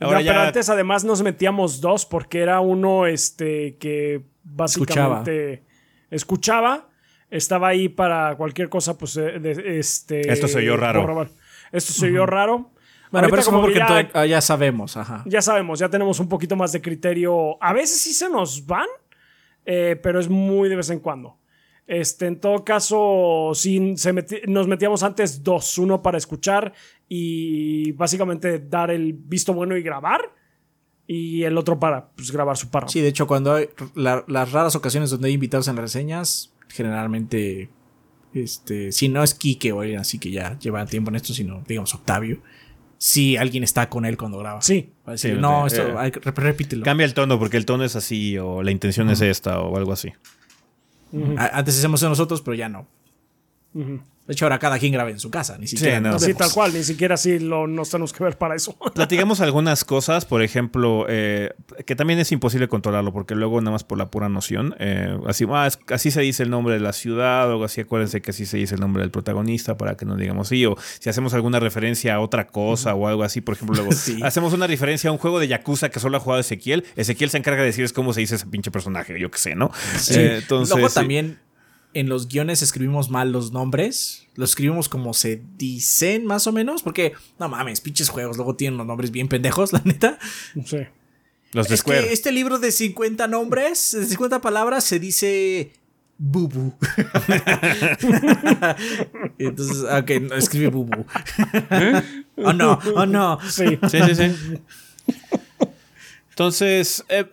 Ahora 0.00 0.18
Pero 0.18 0.40
antes 0.40 0.68
además 0.68 1.04
nos 1.04 1.22
metíamos 1.22 1.80
dos 1.80 2.06
porque 2.06 2.40
era 2.40 2.60
uno 2.60 3.06
este 3.06 3.76
que 3.78 4.22
básicamente 4.42 5.64
escuchaba. 6.10 6.88
estaba 7.30 7.68
ahí 7.68 7.88
para 7.88 8.34
cualquier 8.36 8.68
cosa, 8.68 8.98
pues, 8.98 9.16
eh, 9.16 9.40
este... 9.78 10.32
Esto 10.32 10.48
se 10.48 10.58
oyó 10.58 10.76
raro. 10.76 11.28
Esto 11.72 11.92
se 11.92 12.06
oyó 12.06 12.26
raro. 12.26 12.72
Bueno, 13.10 13.28
pero 13.28 13.42
eso 13.42 13.50
como 13.50 13.62
porque 13.62 13.78
ya, 13.78 14.08
ah, 14.14 14.26
ya 14.26 14.40
sabemos, 14.40 14.96
ajá. 14.96 15.22
Ya 15.26 15.42
sabemos, 15.42 15.80
ya 15.80 15.88
tenemos 15.88 16.20
un 16.20 16.28
poquito 16.28 16.54
más 16.54 16.72
de 16.72 16.80
criterio. 16.80 17.62
A 17.62 17.72
veces 17.72 18.00
sí 18.00 18.12
se 18.12 18.28
nos 18.28 18.66
van, 18.66 18.86
eh, 19.64 19.98
pero 20.02 20.20
es 20.20 20.28
muy 20.28 20.68
de 20.68 20.76
vez 20.76 20.90
en 20.90 21.00
cuando. 21.00 21.36
Este, 21.86 22.26
en 22.26 22.38
todo 22.38 22.64
caso, 22.64 23.50
sí, 23.54 23.94
se 23.96 24.14
nos 24.46 24.68
metíamos 24.68 25.02
antes 25.02 25.42
dos, 25.42 25.76
uno 25.76 26.02
para 26.02 26.18
escuchar 26.18 26.72
y 27.08 27.90
básicamente 27.92 28.60
dar 28.60 28.92
el 28.92 29.12
visto 29.12 29.52
bueno 29.52 29.76
y 29.76 29.82
grabar, 29.82 30.32
y 31.08 31.42
el 31.42 31.58
otro 31.58 31.80
para 31.80 32.10
pues, 32.10 32.30
grabar 32.30 32.56
su 32.56 32.70
párrafo. 32.70 32.92
Sí, 32.92 33.00
de 33.00 33.08
hecho, 33.08 33.26
cuando 33.26 33.54
hay 33.54 33.68
las 33.96 34.52
raras 34.52 34.76
ocasiones 34.76 35.10
donde 35.10 35.26
hay 35.26 35.34
invitados 35.34 35.66
en 35.66 35.76
reseñas, 35.76 36.52
generalmente, 36.68 37.68
este, 38.32 38.92
si 38.92 39.08
no 39.08 39.24
es 39.24 39.34
Kike 39.34 39.72
o 39.72 39.80
así 39.98 40.20
que 40.20 40.30
ya 40.30 40.56
lleva 40.60 40.86
tiempo 40.86 41.10
en 41.10 41.16
esto, 41.16 41.34
sino 41.34 41.64
digamos 41.66 41.92
Octavio, 41.96 42.40
si 43.02 43.38
alguien 43.38 43.64
está 43.64 43.88
con 43.88 44.04
él 44.04 44.18
cuando 44.18 44.38
graba. 44.38 44.60
Sí. 44.60 44.92
no, 45.38 45.66
esto, 45.66 46.02
eh, 46.02 46.12
repítelo. 46.34 46.84
Cambia 46.84 47.06
el 47.06 47.14
tono 47.14 47.38
porque 47.38 47.56
el 47.56 47.64
tono 47.64 47.82
es 47.82 47.96
así 47.96 48.36
o 48.36 48.62
la 48.62 48.70
intención 48.72 49.08
es 49.08 49.22
esta 49.22 49.58
o 49.60 49.74
algo 49.78 49.94
así. 49.94 50.12
Antes 51.38 51.78
hacemos 51.78 52.02
nosotros, 52.02 52.42
pero 52.42 52.54
ya 52.54 52.68
no. 52.68 52.86
De 54.30 54.34
hecho, 54.34 54.44
ahora 54.44 54.60
cada 54.60 54.78
quien 54.78 54.92
graba 54.92 55.10
en 55.10 55.18
su 55.18 55.28
casa, 55.28 55.58
ni 55.58 55.66
siquiera. 55.66 56.16
Sí, 56.20 56.34
tal 56.34 56.52
cual, 56.52 56.72
ni 56.72 56.84
siquiera 56.84 57.16
así 57.16 57.40
lo, 57.40 57.66
nos 57.66 57.90
tenemos 57.90 58.12
que 58.12 58.22
ver 58.22 58.38
para 58.38 58.54
eso. 58.54 58.76
Platicamos 58.94 59.40
algunas 59.40 59.84
cosas, 59.84 60.24
por 60.24 60.44
ejemplo, 60.44 61.04
eh, 61.08 61.52
que 61.84 61.96
también 61.96 62.20
es 62.20 62.30
imposible 62.30 62.68
controlarlo, 62.68 63.12
porque 63.12 63.34
luego 63.34 63.60
nada 63.60 63.72
más 63.72 63.82
por 63.82 63.98
la 63.98 64.08
pura 64.08 64.28
noción, 64.28 64.76
eh, 64.78 65.18
así, 65.26 65.46
ah, 65.50 65.68
así 65.88 66.12
se 66.12 66.20
dice 66.20 66.44
el 66.44 66.50
nombre 66.50 66.74
de 66.74 66.78
la 66.78 66.92
ciudad, 66.92 67.52
o 67.52 67.64
así 67.64 67.80
acuérdense 67.80 68.22
que 68.22 68.30
así 68.30 68.46
se 68.46 68.56
dice 68.56 68.76
el 68.76 68.80
nombre 68.80 69.02
del 69.02 69.10
protagonista, 69.10 69.76
para 69.76 69.96
que 69.96 70.04
no 70.04 70.14
digamos 70.14 70.46
sí, 70.46 70.64
o 70.64 70.76
si 71.00 71.10
hacemos 71.10 71.34
alguna 71.34 71.58
referencia 71.58 72.14
a 72.14 72.20
otra 72.20 72.46
cosa 72.46 72.94
o 72.94 73.08
algo 73.08 73.24
así, 73.24 73.40
por 73.40 73.56
ejemplo, 73.56 73.74
luego 73.74 73.90
hacemos 74.22 74.52
una 74.52 74.68
referencia 74.68 75.10
a 75.10 75.12
un 75.12 75.18
juego 75.18 75.40
de 75.40 75.48
Yakuza 75.48 75.88
que 75.88 75.98
solo 75.98 76.18
ha 76.18 76.20
jugado 76.20 76.40
Ezequiel, 76.40 76.84
Ezequiel 76.94 77.30
se 77.30 77.38
encarga 77.38 77.62
de 77.62 77.66
decirles 77.66 77.92
cómo 77.92 78.12
se 78.12 78.20
dice 78.20 78.36
ese 78.36 78.46
pinche 78.46 78.70
personaje, 78.70 79.18
yo 79.18 79.28
qué 79.28 79.38
sé, 79.38 79.56
¿no? 79.56 79.72
Eh, 80.12 80.38
entonces, 80.40 80.72
luego 80.72 80.88
también 80.88 81.40
en 81.94 82.08
los 82.08 82.28
guiones 82.28 82.62
escribimos 82.62 83.10
mal 83.10 83.32
los 83.32 83.52
nombres. 83.52 84.26
Los 84.34 84.50
escribimos 84.50 84.88
como 84.88 85.14
se 85.14 85.42
dicen, 85.56 86.24
más 86.24 86.46
o 86.46 86.52
menos. 86.52 86.82
Porque, 86.82 87.12
no 87.38 87.48
mames, 87.48 87.80
pinches 87.80 88.08
juegos. 88.08 88.36
Luego 88.36 88.56
tienen 88.56 88.78
los 88.78 88.86
nombres 88.86 89.10
bien 89.10 89.28
pendejos, 89.28 89.72
la 89.74 89.82
neta. 89.84 90.18
Sí. 90.64 90.78
Los 91.52 91.68
de 91.68 91.74
es 91.74 91.82
que 91.82 92.12
este 92.12 92.30
libro 92.30 92.58
de 92.58 92.70
50 92.70 93.26
nombres, 93.26 93.90
de 93.92 94.04
50 94.04 94.40
palabras, 94.40 94.84
se 94.84 95.00
dice 95.00 95.72
Bubu. 96.16 96.74
Entonces, 99.38 99.78
ok, 99.82 100.10
no, 100.20 100.36
escribe 100.36 100.68
Bubu. 100.68 101.04
¿Eh? 101.70 102.02
oh 102.36 102.52
no, 102.52 102.78
oh 102.94 103.04
no. 103.04 103.40
Sí, 103.50 103.78
sí, 103.88 103.98
sí. 104.06 104.14
sí. 104.14 104.32
Entonces, 106.30 107.04
eh, 107.08 107.26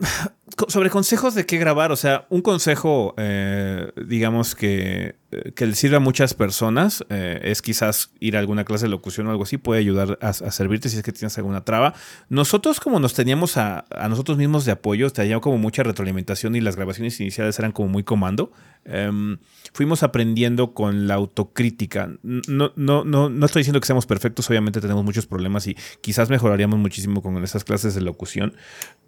sobre 0.67 0.89
consejos 0.89 1.35
de 1.35 1.45
qué 1.45 1.57
grabar, 1.57 1.91
o 1.91 1.95
sea, 1.95 2.25
un 2.29 2.41
consejo, 2.41 3.13
eh, 3.17 3.91
digamos 4.07 4.55
que, 4.55 5.15
que 5.55 5.65
le 5.65 5.75
sirve 5.75 5.97
a 5.97 5.99
muchas 5.99 6.33
personas, 6.33 7.03
eh, 7.09 7.41
es 7.43 7.61
quizás 7.61 8.11
ir 8.21 8.37
a 8.37 8.39
alguna 8.39 8.63
clase 8.63 8.85
de 8.85 8.89
locución 8.89 9.27
o 9.27 9.31
algo 9.31 9.43
así, 9.43 9.57
puede 9.57 9.81
ayudar 9.81 10.17
a, 10.21 10.31
servirte 10.31 10.87
si 10.87 10.95
es 10.95 11.03
que 11.03 11.11
tienes 11.11 11.37
alguna 11.37 11.65
traba. 11.65 11.93
Nosotros 12.29 12.79
como 12.79 13.01
nos 13.01 13.13
teníamos 13.13 13.57
a, 13.57 13.83
nosotros 14.09 14.37
mismos 14.37 14.63
de 14.63 14.71
apoyo, 14.71 15.09
teníamos 15.09 15.43
como 15.43 15.57
mucha 15.57 15.83
retroalimentación 15.83 16.55
y 16.55 16.61
las 16.61 16.77
grabaciones 16.77 17.19
iniciales 17.19 17.59
eran 17.59 17.73
como 17.73 17.89
muy 17.89 18.03
comando, 18.03 18.53
em, 18.85 19.37
fuimos 19.73 20.01
aprendiendo 20.01 20.73
con 20.73 21.07
la 21.07 21.15
autocrítica. 21.15 22.09
No, 22.23 22.71
no, 22.77 23.03
no, 23.03 23.29
no 23.29 23.45
estoy 23.45 23.61
diciendo 23.61 23.81
que 23.81 23.87
seamos 23.87 24.05
perfectos, 24.05 24.49
obviamente 24.49 24.79
tenemos 24.79 25.03
muchos 25.03 25.25
problemas 25.25 25.67
y 25.67 25.75
quizás 25.99 26.29
mejoraríamos 26.29 26.79
muchísimo 26.79 27.21
con 27.21 27.43
esas 27.43 27.65
clases 27.65 27.95
de 27.95 28.01
locución, 28.01 28.55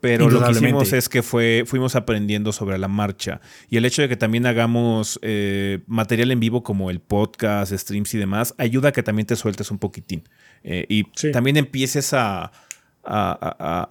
pero 0.01 0.30
lo 0.30 0.43
que 0.43 0.51
hicimos 0.51 0.91
es 0.91 1.07
que 1.07 1.23
fue, 1.23 1.64
fuimos 1.65 1.95
aprendiendo 1.95 2.51
sobre 2.51 2.77
la 2.77 2.89
marcha. 2.89 3.39
Y 3.69 3.77
el 3.77 3.85
hecho 3.85 4.01
de 4.01 4.09
que 4.09 4.17
también 4.17 4.45
hagamos 4.45 5.17
eh, 5.22 5.80
material 5.88 6.08
en 6.09 6.39
vivo 6.39 6.63
como 6.63 6.89
el 6.89 6.99
podcast, 6.99 7.71
streams 7.71 8.13
y 8.13 8.17
demás, 8.17 8.55
ayuda 8.57 8.89
a 8.89 8.91
que 8.91 9.03
también 9.03 9.25
te 9.25 9.35
sueltes 9.35 9.71
un 9.71 9.77
poquitín. 9.77 10.23
Eh, 10.63 10.85
y 10.89 11.03
también 11.31 11.57
empieces 11.57 12.13
a, 12.13 12.51
a, 13.03 13.88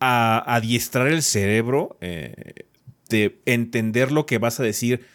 a, 0.00 0.54
adiestrar 0.54 1.08
el 1.08 1.22
cerebro 1.22 1.96
eh, 2.00 2.66
de 3.08 3.40
entender 3.46 4.12
lo 4.12 4.26
que 4.26 4.38
vas 4.38 4.60
a 4.60 4.62
decir 4.62 5.06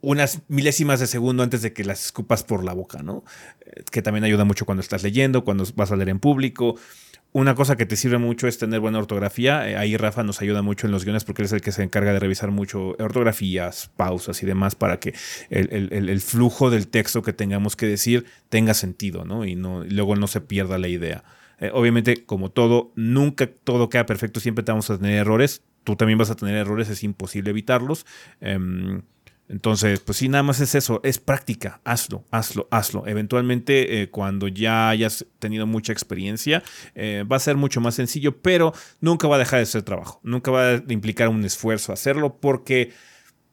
unas 0.00 0.42
milésimas 0.48 1.00
de 1.00 1.06
segundo 1.06 1.42
antes 1.42 1.62
de 1.62 1.72
que 1.72 1.84
las 1.84 2.04
escupas 2.04 2.44
por 2.44 2.62
la 2.62 2.72
boca, 2.74 3.02
¿no? 3.02 3.24
que 3.90 4.02
también 4.02 4.24
ayuda 4.24 4.44
mucho 4.44 4.64
cuando 4.64 4.80
estás 4.80 5.02
leyendo, 5.02 5.44
cuando 5.44 5.64
vas 5.74 5.90
a 5.90 5.96
leer 5.96 6.10
en 6.10 6.20
público. 6.20 6.76
Una 7.32 7.54
cosa 7.54 7.76
que 7.76 7.84
te 7.84 7.96
sirve 7.96 8.18
mucho 8.18 8.48
es 8.48 8.56
tener 8.56 8.80
buena 8.80 8.98
ortografía. 8.98 9.68
Eh, 9.68 9.76
ahí 9.76 9.96
Rafa 9.96 10.22
nos 10.22 10.40
ayuda 10.40 10.62
mucho 10.62 10.86
en 10.86 10.92
los 10.92 11.04
guiones 11.04 11.24
porque 11.24 11.42
él 11.42 11.46
es 11.46 11.52
el 11.52 11.60
que 11.60 11.72
se 11.72 11.82
encarga 11.82 12.12
de 12.12 12.18
revisar 12.18 12.50
mucho 12.50 12.96
ortografías, 12.98 13.90
pausas 13.96 14.42
y 14.42 14.46
demás 14.46 14.74
para 14.74 14.98
que 14.98 15.14
el, 15.50 16.20
flujo 16.20 16.70
del 16.70 16.88
texto 16.88 17.22
que 17.22 17.34
tengamos 17.34 17.76
que 17.76 17.86
decir 17.86 18.24
tenga 18.48 18.72
sentido, 18.72 19.24
¿no? 19.24 19.44
Y, 19.44 19.54
no, 19.54 19.84
luego 19.84 20.16
no 20.16 20.28
se 20.28 20.40
pierda 20.40 20.78
la 20.78 20.88
idea. 20.88 21.24
Eh, 21.58 21.70
obviamente, 21.72 22.24
como 22.24 22.50
todo, 22.50 22.92
nunca 22.96 23.46
todo 23.46 23.88
queda 23.88 24.06
perfecto, 24.06 24.40
siempre 24.40 24.64
te 24.64 24.72
vamos 24.72 24.88
a 24.90 24.98
tener 24.98 25.14
errores. 25.14 25.62
Tú 25.84 25.96
también 25.96 26.18
vas 26.18 26.30
a 26.30 26.36
tener 26.36 26.56
errores, 26.56 26.88
es 26.88 27.04
imposible 27.04 27.50
evitarlos. 27.50 28.06
Em, 28.40 29.02
Entonces, 29.48 30.00
pues 30.00 30.18
sí, 30.18 30.28
nada 30.28 30.42
más 30.42 30.60
es 30.60 30.74
eso, 30.74 31.00
es 31.04 31.18
práctica, 31.18 31.80
hazlo, 31.84 32.24
hazlo, 32.30 32.66
hazlo. 32.70 33.06
Eventualmente, 33.06 34.02
eh, 34.02 34.10
cuando 34.10 34.48
ya 34.48 34.88
hayas 34.88 35.24
tenido 35.38 35.66
mucha 35.66 35.92
experiencia, 35.92 36.62
eh, 36.94 37.24
va 37.30 37.36
a 37.36 37.40
ser 37.40 37.56
mucho 37.56 37.80
más 37.80 37.94
sencillo, 37.94 38.40
pero 38.40 38.72
nunca 39.00 39.28
va 39.28 39.36
a 39.36 39.38
dejar 39.38 39.60
de 39.60 39.66
ser 39.66 39.82
trabajo, 39.82 40.20
nunca 40.24 40.50
va 40.50 40.70
a 40.70 40.82
implicar 40.88 41.28
un 41.28 41.44
esfuerzo 41.44 41.92
hacerlo 41.92 42.38
porque 42.40 42.92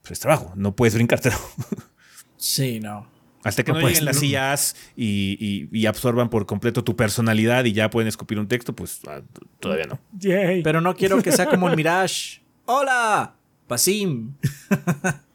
pues, 0.02 0.12
es 0.12 0.20
trabajo, 0.20 0.52
no 0.56 0.74
puedes 0.74 0.94
brincártelo. 0.94 1.36
Sí, 2.36 2.78
no. 2.78 3.06
Hasta 3.42 3.62
que 3.62 3.72
no, 3.72 3.80
lleguen 3.80 4.04
las 4.04 4.18
sillas 4.18 4.76
y, 4.96 5.86
absorban 5.86 6.28
por 6.28 6.44
completo 6.44 6.84
tu 6.84 6.94
personalidad 6.94 7.64
y 7.64 7.72
ya 7.72 7.88
pueden 7.88 8.08
escupir 8.08 8.38
un 8.38 8.48
texto, 8.48 8.74
pues 8.74 9.00
ah, 9.06 9.22
todavía 9.60 9.86
no. 9.86 9.98
Pero 10.20 10.82
no 10.82 10.94
quiero 10.94 11.22
que 11.22 11.32
sea 11.32 11.46
como 11.46 11.70
el 11.70 11.76
Mirage. 11.76 12.42
¡Hola! 12.66 13.34
Pasim. 13.66 14.34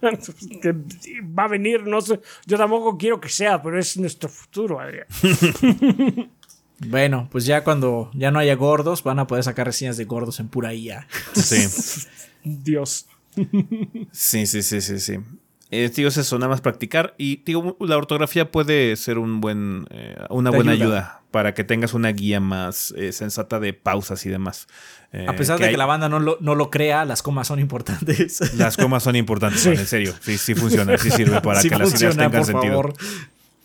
que 0.62 0.74
va 1.22 1.44
a 1.44 1.48
venir, 1.48 1.86
no 1.86 2.00
sé. 2.00 2.20
Yo 2.46 2.56
tampoco 2.56 2.96
quiero 2.96 3.20
que 3.20 3.28
sea, 3.28 3.62
pero 3.62 3.78
es 3.78 3.96
nuestro 3.96 4.28
futuro, 4.28 4.80
Adrián. 4.80 5.06
bueno, 6.86 7.28
pues 7.30 7.46
ya 7.46 7.64
cuando 7.64 8.10
ya 8.14 8.30
no 8.30 8.38
haya 8.38 8.54
gordos, 8.54 9.02
van 9.02 9.18
a 9.18 9.26
poder 9.26 9.44
sacar 9.44 9.66
reseñas 9.66 9.96
de 9.96 10.04
gordos 10.04 10.40
en 10.40 10.48
pura 10.48 10.74
IA. 10.74 11.06
Sí. 11.34 12.06
Dios. 12.44 13.06
sí, 14.12 14.46
sí, 14.46 14.62
sí, 14.62 14.80
sí, 14.80 15.00
sí. 15.00 15.18
Eh, 15.70 15.90
es 15.94 16.16
eso, 16.16 16.38
nada 16.38 16.50
más 16.50 16.60
practicar. 16.60 17.14
Y 17.18 17.42
digo, 17.44 17.76
la 17.80 17.96
ortografía 17.96 18.50
puede 18.50 18.94
ser 18.96 19.18
un 19.18 19.40
buen, 19.40 19.86
eh, 19.90 20.16
una 20.30 20.50
buena 20.50 20.72
ayuda. 20.72 21.22
Para 21.36 21.52
que 21.52 21.64
tengas 21.64 21.92
una 21.92 22.12
guía 22.12 22.40
más 22.40 22.94
eh, 22.96 23.12
sensata 23.12 23.60
de 23.60 23.74
pausas 23.74 24.24
y 24.24 24.30
demás. 24.30 24.68
a 25.28 25.34
pesar 25.34 25.58
de 25.58 25.68
que 25.68 25.76
la 25.76 25.84
banda 25.84 26.08
no 26.08 26.18
lo, 26.18 26.38
no 26.40 26.54
lo, 26.54 26.70
crea, 26.70 27.04
las 27.04 27.20
comas 27.20 27.48
son 27.48 27.60
importantes. 27.60 28.54
Las 28.54 28.78
comas 28.78 29.02
son 29.02 29.16
importantes, 29.16 29.66
en 29.66 29.86
serio. 29.86 30.14
Sí, 30.22 30.38
sí 30.38 30.54
funciona, 30.54 30.96
sí 30.96 31.10
sirve 31.10 31.42
para 31.42 31.60
que 31.60 31.68
las 31.68 31.92
ideas 32.00 32.16
tengan 32.16 32.42
sentido. 32.42 32.90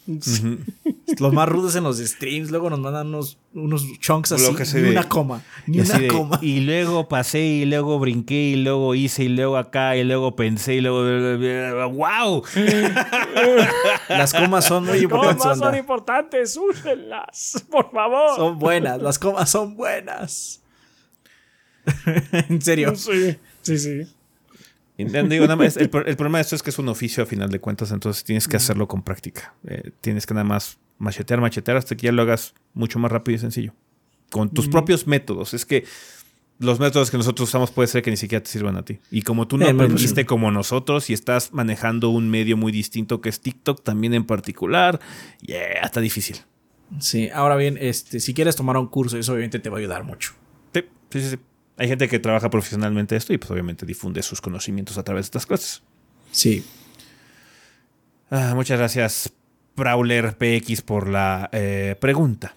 Los 0.07 1.33
más 1.33 1.47
rudos 1.47 1.75
en 1.75 1.83
los 1.83 1.97
streams, 1.97 2.49
luego 2.49 2.69
nos 2.69 2.79
mandan 2.79 3.07
unos, 3.07 3.37
unos 3.53 3.85
chunks 3.99 4.31
así, 4.31 4.77
ni 4.81 4.89
una 4.89 5.07
coma, 5.07 5.43
ni 5.67 5.79
una 5.79 6.07
coma. 6.07 6.39
Y 6.41 6.61
luego 6.61 7.07
pasé, 7.07 7.41
y 7.41 7.65
luego 7.65 7.99
brinqué, 7.99 8.33
y 8.33 8.55
luego 8.55 8.95
hice, 8.95 9.25
y 9.25 9.29
luego 9.29 9.57
acá, 9.57 9.95
y 9.95 10.03
luego 10.03 10.35
pensé, 10.35 10.75
y 10.75 10.81
luego... 10.81 11.03
¡Wow! 11.91 12.43
las 14.09 14.33
comas 14.33 14.65
son 14.65 14.85
muy 14.85 14.99
importantes. 14.99 15.45
Las 15.45 15.57
comas 15.57 15.59
son 15.59 15.77
importantes, 15.77 16.57
úsenlas, 16.57 17.65
por 17.69 17.91
favor. 17.91 18.35
Son 18.35 18.59
buenas, 18.59 19.01
las 19.01 19.19
comas 19.19 19.49
son 19.49 19.75
buenas. 19.75 20.61
en 22.49 22.61
serio. 22.61 22.95
Sí, 22.95 23.37
sí, 23.61 23.77
sí 23.77 24.07
el, 25.07 25.89
problema 25.89 26.37
de 26.37 26.41
esto 26.41 26.55
es 26.55 26.63
que 26.63 26.69
es 26.69 26.79
un 26.79 26.89
oficio 26.89 27.23
a 27.23 27.25
final 27.25 27.49
de 27.49 27.59
cuentas, 27.59 27.91
entonces 27.91 28.23
tienes 28.23 28.47
que 28.47 28.57
hacerlo 28.57 28.87
con 28.87 29.03
práctica. 29.03 29.55
Eh, 29.67 29.91
tienes 30.01 30.25
que 30.25 30.33
nada 30.33 30.43
más 30.43 30.79
machetear, 30.97 31.41
machetear 31.41 31.77
hasta 31.77 31.95
que 31.95 32.07
ya 32.07 32.11
lo 32.11 32.21
hagas 32.21 32.53
mucho 32.73 32.99
más 32.99 33.11
rápido 33.11 33.35
y 33.35 33.39
sencillo. 33.39 33.73
Con 34.29 34.49
tus 34.49 34.69
propios 34.69 35.07
métodos. 35.07 35.53
Es 35.53 35.65
que 35.65 35.83
los 36.59 36.79
métodos 36.79 37.09
que 37.11 37.17
nosotros 37.17 37.49
usamos 37.49 37.71
puede 37.71 37.87
ser 37.87 38.01
que 38.01 38.11
ni 38.11 38.17
siquiera 38.17 38.43
te 38.43 38.49
sirvan 38.49 38.77
a 38.77 38.85
ti. 38.85 38.99
Y 39.09 39.23
como 39.23 39.47
tú 39.47 39.57
no 39.57 39.65
eh, 39.65 39.71
aprendiste 39.71 40.25
como 40.25 40.51
nosotros 40.51 41.09
y 41.09 41.13
estás 41.13 41.53
manejando 41.53 42.09
un 42.09 42.29
medio 42.29 42.55
muy 42.55 42.71
distinto 42.71 43.19
que 43.19 43.29
es 43.29 43.41
TikTok 43.41 43.83
también 43.83 44.13
en 44.13 44.25
particular, 44.25 44.99
yeah, 45.41 45.81
está 45.83 45.99
difícil. 45.99 46.37
Sí, 46.99 47.29
ahora 47.33 47.55
bien, 47.55 47.77
este, 47.79 48.19
si 48.19 48.33
quieres 48.33 48.55
tomar 48.55 48.77
un 48.77 48.87
curso, 48.87 49.17
eso 49.17 49.33
obviamente 49.33 49.59
te 49.59 49.69
va 49.69 49.77
a 49.77 49.79
ayudar 49.79 50.03
mucho. 50.03 50.33
Sí, 50.73 50.83
sí, 51.09 51.21
sí. 51.21 51.37
Hay 51.81 51.87
gente 51.87 52.07
que 52.07 52.19
trabaja 52.19 52.51
profesionalmente 52.51 53.15
esto 53.15 53.33
y 53.33 53.39
pues 53.39 53.49
obviamente 53.49 53.87
difunde 53.87 54.21
sus 54.21 54.39
conocimientos 54.39 54.99
a 54.99 55.03
través 55.03 55.25
de 55.25 55.27
estas 55.29 55.47
clases. 55.47 55.81
Sí. 56.31 56.63
Ah, 58.29 58.53
muchas 58.53 58.77
gracias, 58.77 59.33
Prowler 59.73 60.37
PX, 60.37 60.83
por 60.83 61.07
la 61.07 61.49
eh, 61.51 61.95
pregunta. 61.99 62.53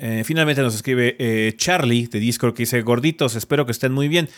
Eh, 0.00 0.24
finalmente 0.24 0.60
nos 0.60 0.74
escribe 0.74 1.14
eh, 1.20 1.54
Charlie 1.56 2.08
de 2.08 2.18
Discord 2.18 2.54
que 2.54 2.64
dice, 2.64 2.82
gorditos, 2.82 3.36
espero 3.36 3.64
que 3.64 3.70
estén 3.70 3.92
muy 3.92 4.08
bien. 4.08 4.28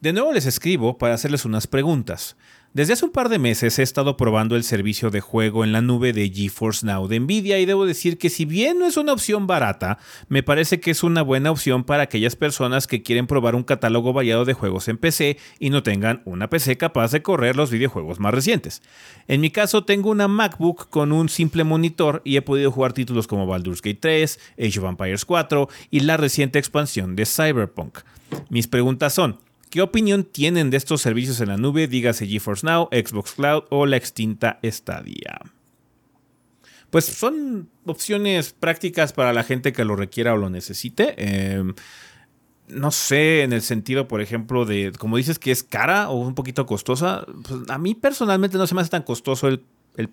De 0.00 0.12
nuevo 0.12 0.32
les 0.32 0.46
escribo 0.46 0.98
para 0.98 1.14
hacerles 1.14 1.44
unas 1.44 1.68
preguntas. 1.68 2.36
Desde 2.74 2.94
hace 2.94 3.04
un 3.04 3.12
par 3.12 3.28
de 3.28 3.38
meses 3.38 3.78
he 3.78 3.84
estado 3.84 4.16
probando 4.16 4.56
el 4.56 4.64
servicio 4.64 5.12
de 5.12 5.20
juego 5.20 5.62
en 5.62 5.70
la 5.70 5.80
nube 5.80 6.12
de 6.12 6.28
GeForce 6.28 6.84
Now 6.84 7.06
de 7.06 7.20
Nvidia 7.20 7.60
y 7.60 7.66
debo 7.66 7.86
decir 7.86 8.18
que 8.18 8.30
si 8.30 8.46
bien 8.46 8.80
no 8.80 8.86
es 8.86 8.96
una 8.96 9.12
opción 9.12 9.46
barata, 9.46 9.98
me 10.26 10.42
parece 10.42 10.80
que 10.80 10.90
es 10.90 11.04
una 11.04 11.22
buena 11.22 11.52
opción 11.52 11.84
para 11.84 12.02
aquellas 12.02 12.34
personas 12.34 12.88
que 12.88 13.04
quieren 13.04 13.28
probar 13.28 13.54
un 13.54 13.62
catálogo 13.62 14.12
variado 14.12 14.44
de 14.44 14.54
juegos 14.54 14.88
en 14.88 14.98
PC 14.98 15.38
y 15.60 15.70
no 15.70 15.84
tengan 15.84 16.22
una 16.24 16.50
PC 16.50 16.76
capaz 16.76 17.12
de 17.12 17.22
correr 17.22 17.54
los 17.54 17.70
videojuegos 17.70 18.18
más 18.18 18.34
recientes. 18.34 18.82
En 19.28 19.40
mi 19.40 19.52
caso 19.52 19.84
tengo 19.84 20.10
una 20.10 20.26
MacBook 20.26 20.88
con 20.90 21.12
un 21.12 21.28
simple 21.28 21.62
monitor 21.62 22.22
y 22.24 22.38
he 22.38 22.42
podido 22.42 22.72
jugar 22.72 22.92
títulos 22.92 23.28
como 23.28 23.46
Baldur's 23.46 23.82
Gate 23.82 24.00
3, 24.00 24.40
Age 24.58 24.80
of 24.80 24.86
Empires 24.86 25.24
4 25.24 25.68
y 25.92 26.00
la 26.00 26.16
reciente 26.16 26.58
expansión 26.58 27.14
de 27.14 27.24
Cyberpunk. 27.24 28.00
Mis 28.50 28.66
preguntas 28.66 29.14
son, 29.14 29.38
¿Qué 29.74 29.82
opinión 29.82 30.22
tienen 30.22 30.70
de 30.70 30.76
estos 30.76 31.02
servicios 31.02 31.40
en 31.40 31.48
la 31.48 31.56
nube? 31.56 31.88
Dígase 31.88 32.28
GeForce 32.28 32.64
Now, 32.64 32.88
Xbox 32.92 33.32
Cloud 33.32 33.64
o 33.70 33.86
la 33.86 33.96
extinta 33.96 34.60
Stadia. 34.62 35.40
Pues 36.90 37.06
son 37.06 37.68
opciones 37.84 38.52
prácticas 38.52 39.12
para 39.12 39.32
la 39.32 39.42
gente 39.42 39.72
que 39.72 39.84
lo 39.84 39.96
requiera 39.96 40.32
o 40.32 40.36
lo 40.36 40.48
necesite. 40.48 41.16
Em, 41.18 41.74
no 42.68 42.92
sé, 42.92 43.42
en 43.42 43.52
el 43.52 43.62
sentido, 43.62 44.06
por 44.06 44.20
ejemplo, 44.20 44.64
de, 44.64 44.92
como 44.96 45.16
dices 45.16 45.40
que 45.40 45.50
es 45.50 45.64
cara 45.64 46.08
o 46.08 46.20
un 46.20 46.36
poquito 46.36 46.66
costosa, 46.66 47.26
pues 47.42 47.68
a 47.68 47.76
mí 47.76 47.96
personalmente 47.96 48.58
no 48.58 48.68
se 48.68 48.76
me 48.76 48.80
hace 48.80 48.90
tan 48.90 49.02
costoso 49.02 49.48
el, 49.48 49.64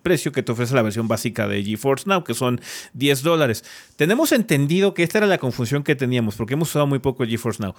precio 0.02 0.32
que 0.32 0.42
te 0.42 0.50
ofrece 0.50 0.74
la 0.74 0.82
versión 0.82 1.06
básica 1.06 1.46
de 1.46 1.62
GeForce 1.62 2.08
Now, 2.08 2.24
que 2.24 2.34
son 2.34 2.60
10 2.94 3.22
dólares. 3.22 3.64
Tenemos 3.94 4.32
entendido 4.32 4.92
que 4.92 5.04
esta 5.04 5.18
era 5.18 5.28
la 5.28 5.38
confusión 5.38 5.84
que 5.84 5.94
teníamos, 5.94 6.34
porque 6.34 6.54
hemos 6.54 6.70
usado 6.70 6.88
muy 6.88 6.98
poco 6.98 7.24
GeForce 7.24 7.62
Now 7.62 7.76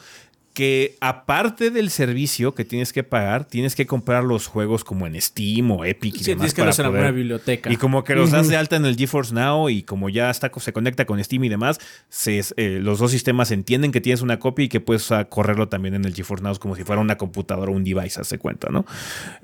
que 0.54 0.98
aparte 1.02 1.72
del 1.72 1.90
servicio 1.90 2.54
que 2.54 2.64
tienes 2.64 2.94
que 2.94 3.04
pagar, 3.04 3.46
tienes 3.46 3.76
que 3.76 3.88
comprar 3.88 4.24
los 4.24 4.46
juegos 4.46 4.84
como 4.84 5.08
en 5.08 5.20
Steam 5.20 5.72
o 5.72 5.84
Epic 5.84 6.16
y 6.16 6.20
sí, 6.20 6.24
demás. 6.26 6.54
Tienes 6.54 6.76
que 6.78 6.84
para 6.84 7.10
en 7.10 7.16
biblioteca. 7.16 7.72
Y 7.72 7.78
como 7.78 8.04
que 8.04 8.14
los 8.14 8.30
das 8.32 8.48
de 8.48 8.56
alta 8.58 8.76
en 8.76 8.86
el 8.86 8.96
GeForce 8.96 9.34
Now 9.34 9.70
y 9.70 9.82
como 9.82 10.10
ya 10.10 10.30
está, 10.30 10.52
se 10.56 10.72
conecta 10.72 11.06
con 11.06 11.24
Steam 11.24 11.44
y 11.46 11.50
demás, 11.50 11.80
eh, 12.28 12.80
los 12.82 13.00
dos 13.00 13.12
sistemas 13.12 13.52
entienden 13.52 13.92
que 13.92 14.00
tienes 14.00 14.22
una 14.22 14.38
copia 14.38 14.66
y 14.66 14.70
que 14.70 14.80
puedes 14.80 15.10
correrlo 15.30 15.70
también 15.70 15.96
en 15.96 16.06
el 16.06 16.14
GeForce 16.14 16.44
Now 16.44 16.58
como 16.60 16.76
si 16.76 16.84
fuera 16.84 17.02
una 17.02 17.18
computadora 17.18 17.72
o 17.72 17.76
un 17.76 17.84
device, 17.84 18.22
hace 18.22 18.38
cuenta, 18.38 18.70
¿no? 18.70 18.86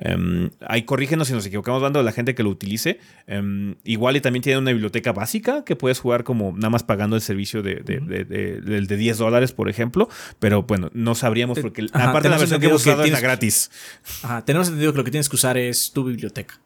Um, 0.05 0.49
ahí 0.67 0.83
corrígenos 0.83 1.27
si 1.27 1.33
nos 1.33 1.45
equivocamos 1.45 1.81
dando 1.81 1.99
a 1.99 2.03
la 2.03 2.11
gente 2.11 2.35
que 2.35 2.43
lo 2.43 2.49
utilice. 2.49 2.99
Em, 3.25 3.75
igual 3.83 4.15
y 4.15 4.21
también 4.21 4.43
tiene 4.43 4.59
una 4.59 4.71
biblioteca 4.71 5.11
básica 5.11 5.63
que 5.65 5.75
puedes 5.75 5.99
jugar 5.99 6.23
como 6.23 6.53
nada 6.53 6.69
más 6.69 6.83
pagando 6.83 7.15
el 7.15 7.23
servicio 7.23 7.63
de, 7.63 7.75
de, 7.75 7.99
de, 7.99 8.81
de 8.81 8.97
10 8.97 9.17
dólares, 9.17 9.53
por 9.53 9.69
ejemplo. 9.69 10.07
Pero 10.39 10.63
bueno, 10.63 10.91
no 10.99 11.15
sabríamos 11.15 11.59
porque 11.59 11.87
aparte 11.93 12.27
de 12.27 12.29
la 12.29 12.37
versión 12.37 12.59
que 12.59 12.67
hemos 12.67 12.81
usado 12.81 13.03
es 13.03 13.21
gratis. 13.21 13.71
Ajá, 14.21 14.43
tenemos 14.43 14.67
entendido 14.67 14.91
que 14.91 14.97
lo 14.97 15.03
que 15.03 15.11
tienes 15.11 15.29
que 15.29 15.35
usar 15.35 15.57
es 15.57 15.91
tu 15.91 16.03
biblioteca. 16.03 16.59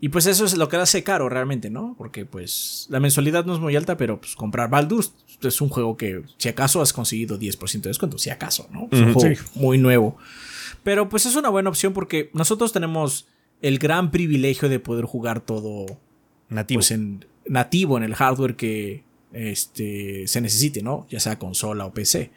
Y 0.00 0.08
pues 0.08 0.26
eso 0.26 0.44
es 0.44 0.56
lo 0.56 0.68
que 0.68 0.76
hace 0.76 1.02
caro 1.02 1.28
realmente, 1.28 1.70
¿no? 1.70 1.94
Porque 1.96 2.24
pues 2.24 2.86
la 2.90 3.00
mensualidad 3.00 3.44
no 3.44 3.54
es 3.54 3.60
muy 3.60 3.76
alta, 3.76 3.96
pero 3.96 4.20
pues 4.20 4.34
comprar 4.34 4.70
Baldur's 4.70 5.14
es 5.42 5.60
un 5.60 5.68
juego 5.68 5.96
que 5.96 6.22
si 6.38 6.48
acaso 6.48 6.80
has 6.80 6.92
conseguido 6.92 7.38
10% 7.38 7.82
de 7.82 7.90
descuento, 7.90 8.18
si 8.18 8.30
acaso, 8.30 8.68
¿no? 8.70 8.88
Es 8.90 9.00
un 9.00 9.12
juego 9.12 9.40
muy 9.54 9.78
nuevo. 9.78 10.16
Pero 10.82 11.08
pues 11.08 11.26
es 11.26 11.36
una 11.36 11.50
buena 11.50 11.70
opción 11.70 11.92
porque 11.92 12.30
nosotros 12.32 12.72
tenemos 12.72 13.26
el 13.60 13.78
gran 13.78 14.10
privilegio 14.10 14.68
de 14.68 14.80
poder 14.80 15.04
jugar 15.04 15.40
todo 15.40 15.86
nativo, 16.48 16.78
pues, 16.78 16.90
en, 16.90 17.24
nativo 17.46 17.96
en 17.96 18.04
el 18.04 18.14
hardware 18.14 18.56
que 18.56 19.04
este, 19.32 20.26
se 20.26 20.40
necesite, 20.40 20.82
¿no? 20.82 21.06
Ya 21.10 21.20
sea 21.20 21.38
consola 21.38 21.86
o 21.86 21.92
PC. 21.92 22.30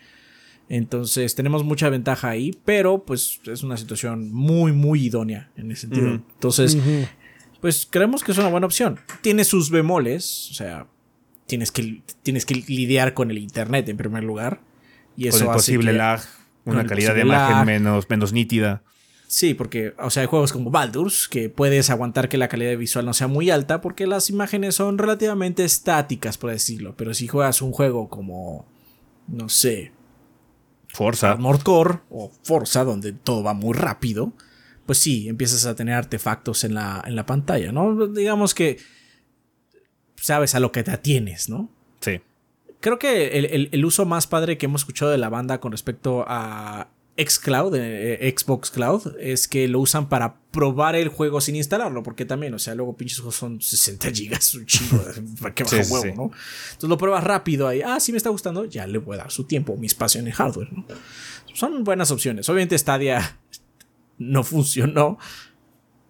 Entonces 0.70 1.34
tenemos 1.36 1.64
mucha 1.64 1.90
ventaja 1.90 2.30
ahí, 2.30 2.58
pero 2.66 3.04
pues 3.04 3.40
es 3.46 3.64
una 3.64 3.78
situación 3.78 4.32
muy, 4.34 4.74
muy 4.74 5.06
idónea 5.06 5.50
en 5.56 5.72
ese 5.72 5.82
sentido. 5.82 6.08
Entonces, 6.10 6.78
pues 7.62 7.88
creemos 7.90 8.24
que 8.24 8.34
es 8.34 8.38
una 8.38 8.50
buena 8.50 8.66
opción. 8.66 9.00
Tiene 9.22 9.46
sus 9.46 9.70
bemoles, 9.70 10.50
o 10.52 10.54
sea, 10.54 10.88
tienes 11.46 11.72
que, 11.72 12.02
tienes 12.22 12.46
que 12.46 12.56
lidiar 12.56 13.14
con 13.14 13.32
el 13.32 13.38
Internet 13.38 13.88
en 13.90 13.98
primer 13.98 14.24
lugar. 14.24 14.62
Y 15.16 15.28
eso 15.28 15.40
con 15.40 15.48
el 15.48 15.54
posible 15.54 15.94
lag, 15.94 16.22
una 16.66 16.86
calidad 16.86 17.16
de 17.16 17.22
imagen 17.22 17.66
menos, 17.66 18.10
menos 18.10 18.34
nítida. 18.34 18.84
Sí, 19.28 19.54
porque, 19.54 19.94
o 20.00 20.10
sea, 20.10 20.22
hay 20.22 20.28
juegos 20.28 20.54
como 20.54 20.72
Baldur's 20.72 21.28
que 21.28 21.50
puedes 21.50 21.90
aguantar 21.90 22.30
que 22.30 22.38
la 22.38 22.48
calidad 22.48 22.78
visual 22.78 23.06
no 23.06 23.14
sea 23.14 23.28
muy 23.28 23.50
alta 23.50 23.82
porque 23.82 24.08
las 24.08 24.30
imágenes 24.30 24.76
son 24.76 24.98
relativamente 24.98 25.66
estáticas, 25.66 26.38
por 26.38 26.52
decirlo. 26.52 26.96
Pero 26.96 27.14
si 27.14 27.28
juegas 27.28 27.62
un 27.62 27.74
juego 27.74 28.08
como, 28.08 28.66
no 29.28 29.50
sé, 29.50 29.92
Forza. 30.98 31.38
Core 31.64 32.00
o 32.10 32.32
Forza, 32.42 32.84
donde 32.84 33.14
todo 33.14 33.44
va 33.44 33.54
muy 33.54 33.74
rápido, 33.74 34.34
pues 34.88 34.98
sí, 34.98 35.30
empiezas 35.30 35.68
a 35.68 35.76
tener 35.76 35.94
artefactos 35.94 36.64
en 36.64 36.74
la, 36.74 37.04
en 37.06 37.16
la 37.16 37.28
pantalla, 37.28 37.72
¿no? 37.72 38.08
Digamos 38.08 38.56
que 38.56 38.80
sabes 40.16 40.56
a 40.56 40.60
lo 40.60 40.72
que 40.72 40.82
te 40.82 40.90
atienes, 40.90 41.50
¿no? 41.50 41.70
Sí. 42.00 42.20
Creo 42.80 42.98
que 42.98 43.38
el, 43.72 43.86
uso 43.86 44.08
más 44.08 44.26
padre 44.26 44.58
que 44.58 44.66
hemos 44.66 44.82
escuchado 44.82 45.12
de 45.12 45.20
la 45.20 45.30
banda 45.30 45.60
con 45.60 45.72
respecto 45.72 46.26
a 46.28 46.90
Xcloud, 47.18 47.76
eh, 47.76 48.36
Xbox 48.38 48.70
Cloud, 48.70 49.16
es 49.20 49.48
que 49.48 49.68
lo 49.68 49.80
usan 49.80 50.08
para 50.08 50.36
probar 50.52 50.96
el 50.96 51.08
juego 51.08 51.42
sin 51.42 51.56
instalarlo, 51.56 52.04
porque 52.04 52.26
también, 52.26 52.54
o 52.54 52.60
sea, 52.60 52.76
luego 52.76 52.96
pinches 52.96 53.18
juegos 53.18 53.36
son 53.36 53.60
60 53.60 54.12
gigas, 54.12 54.54
un 54.54 54.66
chingo, 54.68 55.04
para 55.42 55.56
que 55.56 55.64
baja 55.64 55.78
huevo, 55.90 56.06
¿no? 56.16 56.24
Entonces 56.68 56.90
lo 56.90 56.98
pruebas 56.98 57.24
rápido 57.24 57.68
ahí, 57.68 57.82
ah, 57.82 58.00
sí 58.00 58.12
me 58.12 58.18
está 58.18 58.30
gustando, 58.30 58.66
ya 58.66 58.86
le 58.86 59.00
voy 59.00 59.16
a 59.16 59.22
dar 59.22 59.32
su 59.32 59.46
tiempo, 59.46 59.76
mi 59.78 59.88
espacio 59.88 60.22
en 60.22 60.28
el 60.28 60.34
hardware, 60.34 60.72
¿no? 60.72 60.86
Son 61.54 61.84
buenas 61.84 62.12
opciones. 62.12 62.48
Obviamente 62.50 62.78
Stadia 62.78 63.40
no 64.20 64.44
funcionó 64.44 65.18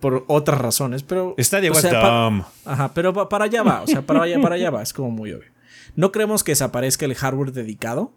por 0.02 0.26
otras 0.28 0.60
razones, 0.60 1.04
pero... 1.04 1.36
Stadia 1.40 1.72
o 1.72 2.46
Ajá, 2.66 2.94
pero 2.94 3.30
para 3.30 3.46
allá 3.46 3.64
va, 3.64 3.82
o 3.82 3.88
sea, 3.88 4.02
para 4.02 4.24
allá, 4.24 4.42
para 4.42 4.56
allá 4.56 4.70
va, 4.72 4.84
es 4.84 4.92
como 4.92 5.10
muy 5.10 5.32
obvio. 5.32 5.52
No 5.96 6.12
creemos 6.12 6.44
que 6.44 6.52
desaparezca 6.52 7.06
el 7.06 7.16
hardware 7.16 7.54
dedicado, 7.54 8.14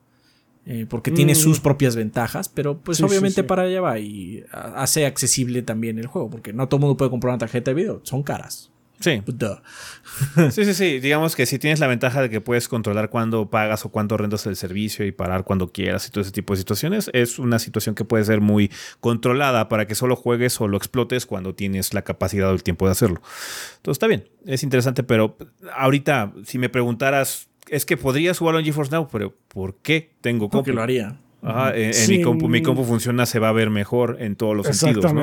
eh, 0.67 0.87
porque 0.89 1.11
tiene 1.11 1.35
sus 1.35 1.59
mm. 1.59 1.63
propias 1.63 1.97
ventajas, 1.97 2.49
pero 2.49 2.79
pues 2.79 3.01
obviamente 3.03 3.43
para 3.45 3.63
allá 3.63 3.81
va 3.81 3.99
y 3.99 4.45
hace 4.53 5.07
accesible 5.07 5.63
también 5.63 5.99
el 5.99 6.07
juego, 6.07 6.31
porque 6.31 6.53
no 6.53 6.69
todo 6.69 6.77
el 6.77 6.81
mundo 6.83 6.97
puede 6.97 7.11
comprar 7.11 7.33
una 7.33 7.39
tarjeta 7.39 7.71
de 7.71 7.75
video, 7.75 8.01
son 8.05 8.23
caras. 8.23 8.71
Sí. 9.01 9.23
sí, 10.51 10.65
sí, 10.65 10.75
sí. 10.75 11.01
Digamos 11.01 11.35
que 11.35 11.47
si 11.47 11.59
tienes 11.59 11.81
la 11.81 11.87
ventaja 11.87 12.21
de 12.21 12.29
que 12.29 12.43
puedes 12.43 12.69
controlar 12.69 13.09
cuándo 13.09 13.49
pagas 13.49 13.87
o 13.87 13.89
cuánto 13.89 14.19
rentas 14.19 14.47
el 14.47 14.57
servicio 14.57 15.07
y 15.07 15.13
parar 15.13 15.45
cuando 15.45 15.73
quieras 15.73 16.07
y 16.07 16.11
todo 16.11 16.21
ese 16.21 16.33
tipo 16.33 16.53
de 16.53 16.59
situaciones, 16.59 17.11
es 17.15 17.39
una 17.39 17.59
situación 17.59 17.95
que 17.95 18.05
puede 18.05 18.25
ser 18.25 18.43
muy 18.43 18.71
controlada 19.01 19.71
para 19.71 19.87
que 19.87 19.95
solo 19.95 20.17
juegues 20.17 20.61
o 20.61 20.69
lo 20.69 20.77
explotes 20.77 21.25
cuando 21.25 21.55
tienes 21.55 21.95
la 21.95 22.03
capacidad 22.03 22.51
o 22.51 22.53
el 22.53 22.63
tiempo 22.63 22.85
de 22.85 22.93
hacerlo. 22.93 23.23
Entonces 23.77 23.97
está 23.97 24.07
bien, 24.07 24.29
es 24.45 24.63
interesante, 24.63 25.03
pero 25.03 25.39
ahorita, 25.75 26.35
si 26.45 26.59
me 26.59 26.69
preguntaras 26.69 27.50
es 27.71 27.87
que 27.87 27.97
podrías 27.97 28.39
jugarlo 28.39 28.59
en 28.59 28.67
GeForce 28.67 28.93
Now, 28.93 29.09
pero 29.11 29.35
¿por 29.49 29.77
qué 29.77 30.11
tengo 30.21 30.49
compu? 30.49 30.59
Porque 30.59 30.73
lo 30.73 30.83
haría. 30.83 31.17
Ajá, 31.43 31.73
en, 31.75 31.93
mi 32.09 32.21
compu, 32.21 32.49
mi 32.49 32.63
compu 32.63 32.85
funciona, 32.85 33.25
se 33.25 33.39
va 33.39 33.49
a 33.49 33.53
ver 33.53 33.71
mejor 33.71 34.19
en 34.21 34.37
todos 34.37 34.55
los 34.55 34.67
sentidos. 34.67 35.15
¿no? 35.15 35.23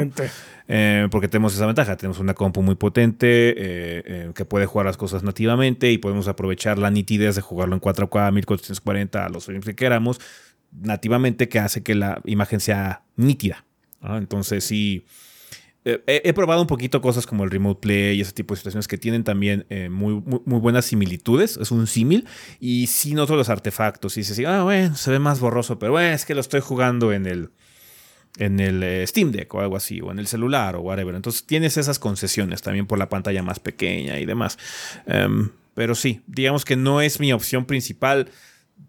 Eh, 0.67 1.07
porque 1.11 1.27
tenemos 1.27 1.53
esa 1.53 1.67
ventaja, 1.67 1.95
tenemos 1.95 2.19
una 2.19 2.33
compu 2.33 2.63
muy 2.63 2.73
potente 2.73 3.49
eh, 3.49 3.55
eh, 4.05 4.31
que 4.33 4.43
puede 4.43 4.65
jugar 4.65 4.87
las 4.87 4.97
cosas 4.97 5.21
nativamente 5.21 5.91
y 5.91 5.99
podemos 5.99 6.27
aprovechar 6.27 6.79
la 6.79 6.89
nitidez 6.89 7.35
de 7.35 7.41
jugarlo 7.41 7.75
en 7.75 7.81
4K, 7.81 8.31
1440 8.31 9.25
a 9.25 9.29
los 9.29 9.45
frames 9.45 9.65
que 9.65 9.75
queramos 9.75 10.19
nativamente, 10.71 11.49
que 11.49 11.59
hace 11.59 11.83
que 11.83 11.93
la 11.93 12.21
imagen 12.25 12.61
sea 12.61 13.03
nítida. 13.15 13.65
Entonces 14.01 14.63
sí 14.63 15.05
he, 16.05 16.33
probado 16.33 16.61
un 16.61 16.67
poquito 16.67 17.01
cosas 17.01 17.25
como 17.25 17.43
el 17.43 17.51
Remote 17.51 17.79
Play 17.81 18.17
y 18.17 18.21
ese 18.21 18.33
tipo 18.33 18.53
de 18.53 18.57
situaciones 18.57 18.87
que 18.87 18.97
tienen 18.97 19.23
también 19.23 19.65
eh, 19.69 19.89
muy, 19.89 20.21
muy, 20.25 20.59
buenas 20.59 20.85
similitudes. 20.85 21.57
Es 21.57 21.71
un 21.71 21.87
símil. 21.87 22.27
Y 22.59 22.87
sí 22.87 23.13
noto 23.13 23.35
los 23.35 23.49
artefactos. 23.49 24.17
Y 24.17 24.21
dices, 24.21 24.45
ah, 24.45 24.63
bueno, 24.63 24.95
se 24.95 25.11
ve 25.11 25.19
más 25.19 25.39
borroso, 25.39 25.79
pero 25.79 25.99
es 25.99 26.25
que 26.25 26.35
lo 26.35 26.41
estoy 26.41 26.59
jugando 26.59 27.13
en 27.13 27.25
el, 27.25 27.51
en 28.37 28.59
el 28.59 28.83
eh, 28.83 29.07
Steam 29.07 29.31
Deck 29.31 29.53
o 29.53 29.61
algo 29.61 29.75
así, 29.75 30.01
o 30.01 30.11
en 30.11 30.19
el 30.19 30.27
celular 30.27 30.75
o 30.75 30.81
whatever. 30.81 31.15
Entonces 31.15 31.45
tienes 31.45 31.77
esas 31.77 31.99
concesiones 31.99 32.61
también 32.61 32.85
por 32.87 32.99
la 32.99 33.09
pantalla 33.09 33.41
más 33.41 33.59
pequeña 33.59 34.19
y 34.19 34.25
demás. 34.25 34.57
Em, 35.05 35.51
pero 35.73 35.95
sí, 35.95 36.21
digamos 36.27 36.65
que 36.65 36.75
no 36.75 37.01
es 37.01 37.19
mi 37.19 37.31
opción 37.31 37.65
principal. 37.65 38.29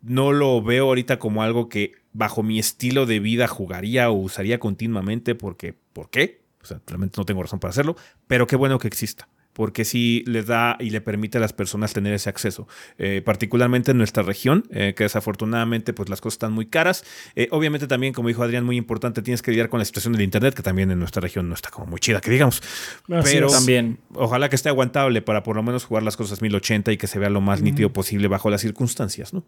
No 0.03 0.33
lo 0.33 0.63
veo 0.63 0.87
ahorita 0.87 1.19
como 1.19 1.43
algo 1.43 1.69
que 1.69 1.93
bajo 2.13 2.43
mi 2.43 2.59
estilo 2.59 3.07
de 3.07 3.21
vida 3.21 3.47
jugaría 3.47 4.11
o 4.11 4.15
usaría 4.15 4.59
continuamente 4.59 5.35
porque, 5.35 5.75
¿por 5.93 6.11
qué? 6.11 6.48
O 6.69 6.75
sea, 6.75 6.81
realmente 6.87 7.15
no 7.17 7.25
tengo 7.25 7.43
razón 7.43 7.61
para 7.61 7.71
hacerlo, 7.71 7.97
pero 8.27 8.47
qué 8.47 8.57
bueno 8.57 8.79
que 8.79 8.89
exista 8.89 9.29
porque 9.59 9.85
sí 9.85 10.23
le 10.25 10.45
da 10.45 10.77
y 10.79 10.91
le 10.91 11.01
permite 11.01 11.39
a 11.39 11.41
las 11.41 11.53
personas 11.53 11.93
tener 11.93 12.15
ese 12.15 12.29
acceso, 12.29 12.69
eh, 12.97 13.23
particularmente 13.25 13.91
en 13.91 13.99
nuestra 13.99 14.23
región, 14.23 14.63
eh, 14.71 14.95
que 14.97 15.03
desafortunadamente 15.03 15.93
pues 15.93 16.09
las 16.09 16.21
cosas 16.21 16.35
están 16.35 16.53
muy 16.53 16.67
caras. 16.67 17.05
Eh, 17.35 17.49
obviamente 17.51 17.89
también, 17.89 18.13
como 18.13 18.29
dijo 18.29 18.45
Adrián, 18.45 18.65
muy 18.65 18.77
importante, 18.77 19.21
tienes 19.21 19.43
que 19.43 19.51
lidiar 19.51 19.69
con 19.69 19.81
la 19.81 19.85
situación 19.85 20.13
del 20.13 20.23
Internet, 20.23 20.55
que 20.55 20.63
también 20.63 20.93
en 20.93 21.01
nuestra 21.01 21.21
región 21.21 21.49
no 21.49 21.57
está 21.57 21.71
como 21.71 21.87
muy 21.87 21.99
chida, 21.99 22.21
que 22.21 22.31
digamos. 22.31 22.63
pero 23.09 23.49
también, 23.49 23.99
ojalá 24.15 24.49
que 24.49 24.55
esté 24.55 24.69
aguantable 24.69 25.23
para 25.23 25.43
por 25.43 25.57
lo 25.57 25.65
menos 25.65 25.85
jugar 25.85 26.05
las 26.05 26.17
cosas 26.17 26.41
1080 26.41 26.93
y 26.93 26.97
que 26.97 27.09
se 27.09 27.19
vea 27.19 27.29
lo 27.29 27.41
más 27.41 27.61
nítido 27.61 27.93
posible 27.93 28.29
bajo 28.29 28.51
las 28.51 28.61
circunstancias, 28.61 29.35
¿no? 29.35 29.43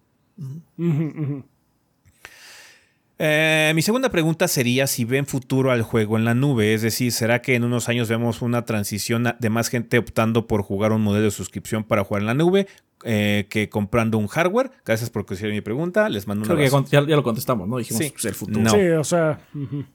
Eh, 3.22 3.72
mi 3.74 3.82
segunda 3.82 4.08
pregunta 4.08 4.48
sería 4.48 4.86
si 4.86 5.04
ven 5.04 5.26
futuro 5.26 5.70
al 5.70 5.82
juego 5.82 6.16
en 6.16 6.24
la 6.24 6.32
nube, 6.32 6.72
es 6.72 6.80
decir, 6.80 7.12
¿será 7.12 7.42
que 7.42 7.54
en 7.54 7.64
unos 7.64 7.90
años 7.90 8.08
vemos 8.08 8.40
una 8.40 8.64
transición 8.64 9.34
de 9.38 9.50
más 9.50 9.68
gente 9.68 9.98
optando 9.98 10.46
por 10.46 10.62
jugar 10.62 10.92
un 10.92 11.02
modelo 11.02 11.26
de 11.26 11.30
suscripción 11.30 11.84
para 11.84 12.02
jugar 12.02 12.22
en 12.22 12.26
la 12.28 12.32
nube 12.32 12.66
eh, 13.04 13.46
que 13.50 13.68
comprando 13.68 14.16
un 14.16 14.26
hardware? 14.26 14.70
Gracias 14.86 15.10
por 15.10 15.26
considerar 15.26 15.54
mi 15.54 15.60
pregunta, 15.60 16.08
les 16.08 16.26
mando 16.26 16.46
un 16.46 16.50
abrazo. 16.50 16.86
Ya, 16.90 17.06
ya, 17.06 17.14
lo 17.14 17.22
contestamos, 17.22 17.68
¿no? 17.68 17.76
Dijimos 17.76 18.02
sí. 18.02 18.10
Pues, 18.10 18.24
el 18.24 18.34
futuro. 18.34 18.62
No. 18.62 18.70
Sí, 18.70 18.88
o 18.88 19.04
sea... 19.04 19.38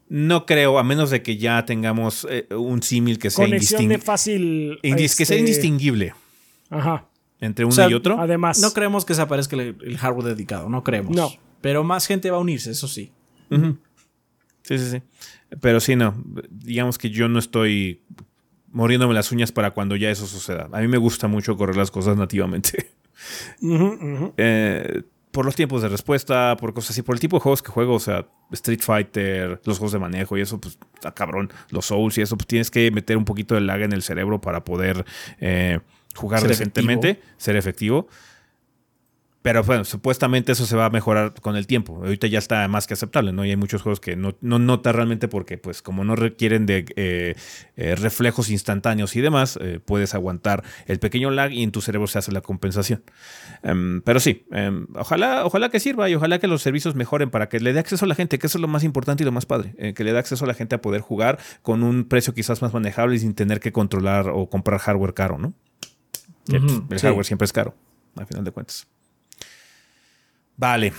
No 0.08 0.46
creo, 0.46 0.78
a 0.78 0.84
menos 0.84 1.10
de 1.10 1.24
que 1.24 1.38
ya 1.38 1.66
tengamos 1.66 2.28
eh, 2.30 2.46
un 2.54 2.84
símil 2.84 3.18
que 3.18 3.32
sea 3.32 3.48
indistinguible. 3.48 3.98
fácil... 3.98 4.80
Que 4.84 5.08
sea 5.08 5.24
este, 5.24 5.40
indistinguible. 5.40 6.14
Ajá. 6.70 7.08
Entre 7.40 7.66
uno 7.66 7.90
y 7.90 7.94
otro. 7.96 8.20
Además... 8.20 8.60
No 8.60 8.70
creemos 8.70 9.04
que 9.04 9.14
desaparezca 9.14 9.56
el, 9.56 9.76
el 9.84 9.98
hardware 9.98 10.36
dedicado, 10.36 10.70
no 10.70 10.84
creemos. 10.84 11.16
No. 11.16 11.32
Pero 11.62 11.84
más 11.84 12.06
gente 12.06 12.30
va 12.30 12.38
a 12.38 12.42
unirse, 12.42 12.70
eso 12.70 12.88
sí. 12.88 13.12
Sí, 14.64 14.78
sí, 14.80 14.90
sí. 14.90 15.02
Pero 15.62 15.80
sí, 15.80 15.96
no. 15.96 16.16
Digamos 16.50 16.98
que 16.98 17.10
yo 17.10 17.28
no 17.30 17.40
estoy 17.40 18.02
muriéndome 18.72 19.14
las 19.14 19.32
uñas 19.32 19.52
para 19.52 19.72
cuando 19.72 19.96
ya 19.96 20.10
eso 20.10 20.28
suceda. 20.28 20.68
A 20.72 20.82
mí 20.82 20.88
me 20.88 20.98
gusta 20.98 21.28
mucho 21.28 21.56
correr 21.56 21.78
las 21.78 21.92
cosas 21.92 22.18
nativamente. 22.18 22.90
Eh, 24.38 25.04
por 25.32 25.46
los 25.46 25.56
tiempos 25.56 25.82
de 25.82 25.90
respuesta, 25.90 26.56
por 26.58 26.74
cosas 26.74 26.92
así, 26.92 27.02
por 27.02 27.16
el 27.16 27.20
tipo 27.20 27.38
de 27.38 27.42
juegos 27.42 27.62
que 27.62 27.70
juego, 27.70 27.96
o 27.96 28.00
sea, 28.00 28.26
Street 28.52 28.80
Fighter, 28.82 29.62
los 29.66 29.78
juegos 29.78 29.92
de 29.92 30.00
manejo 30.00 30.38
y 30.38 30.42
eso, 30.42 30.60
pues 30.60 30.78
está 30.94 31.14
cabrón, 31.14 31.52
los 31.72 31.86
Souls 31.86 32.18
y 32.18 32.22
eso, 32.22 32.38
pues 32.38 32.48
tienes 32.48 32.72
que 32.72 32.90
meter 32.92 33.18
un 33.18 33.26
poquito 33.26 33.56
de 33.56 33.62
lag 33.62 33.82
en 33.82 33.92
el 33.92 34.02
cerebro 34.02 34.40
para 34.40 34.64
poder 34.64 35.06
eh, 35.40 35.80
jugar 36.16 36.48
decentemente, 36.48 37.22
ser 37.38 37.58
efectivo. 37.58 38.08
Pero 39.46 39.64
bueno, 39.64 39.86
supuestamente 39.86 40.54
eso 40.54 40.66
se 40.66 40.76
va 40.76 40.86
a 40.86 40.90
mejorar 40.90 41.36
con 41.40 41.56
el 41.56 41.68
tiempo. 41.68 41.98
Ahorita 41.98 42.26
ya 42.26 42.40
está 42.40 42.68
más 42.68 42.88
que 42.88 42.96
aceptable, 42.96 43.32
¿no? 43.32 43.46
Y 43.46 43.52
hay 43.52 43.56
muchos 43.56 43.84
juegos 43.84 44.00
que 44.00 44.16
no, 44.16 44.36
no 44.42 44.58
nota 44.58 44.92
realmente 44.92 45.28
porque, 45.28 45.60
pues, 45.60 45.84
como 45.84 46.04
no 46.04 46.16
requieren 46.16 46.66
de 46.66 46.84
eh, 46.96 47.36
eh, 47.76 47.94
reflejos 47.94 48.50
instantáneos 48.50 49.16
y 49.16 49.22
demás, 49.22 49.60
eh, 49.62 49.80
puedes 49.86 50.16
aguantar 50.16 50.64
el 50.88 50.98
pequeño 50.98 51.30
lag 51.30 51.52
y 51.52 51.62
en 51.62 51.72
tu 51.72 51.82
cerebro 51.82 52.08
se 52.08 52.18
hace 52.18 52.32
la 52.32 52.42
compensación. 52.42 53.04
Em, 53.62 54.02
pero 54.02 54.20
sí, 54.20 54.48
em, 54.52 54.88
ojalá, 54.96 55.46
ojalá 55.46 55.70
que 55.70 55.80
sirva 55.80 56.10
y 56.10 56.16
ojalá 56.16 56.40
que 56.40 56.48
los 56.48 56.64
servicios 56.64 56.96
mejoren 56.96 57.30
para 57.30 57.48
que 57.48 57.60
le 57.60 57.72
dé 57.72 57.80
acceso 57.80 58.06
a 58.06 58.08
la 58.08 58.16
gente, 58.16 58.40
que 58.40 58.48
eso 58.48 58.58
es 58.58 58.64
lo 58.64 58.68
más 58.68 58.84
importante 58.84 59.22
y 59.22 59.26
lo 59.26 59.32
más 59.32 59.46
padre, 59.46 59.94
que 59.94 60.04
le 60.04 60.12
dé 60.12 60.18
acceso 60.18 60.46
a 60.46 60.48
la 60.48 60.56
gente 60.56 60.74
a 60.74 60.82
poder 60.82 61.02
jugar 61.02 61.38
con 61.62 61.84
un 61.84 62.06
precio 62.06 62.34
quizás 62.34 62.64
más 62.64 62.74
manejable 62.74 63.16
y 63.18 63.20
sin 63.20 63.36
tener 63.36 63.60
que 63.60 63.72
controlar 63.72 64.28
o 64.30 64.50
comprar 64.50 64.80
hardware 64.80 65.14
caro, 65.14 65.38
¿no? 65.38 65.54
El 66.48 67.00
hardware 67.00 67.26
siempre 67.26 67.46
es 67.46 67.54
caro, 67.54 67.76
al 68.16 68.26
final 68.26 68.44
de 68.44 68.50
cuentas. 68.50 68.88
Vale. 70.58 70.94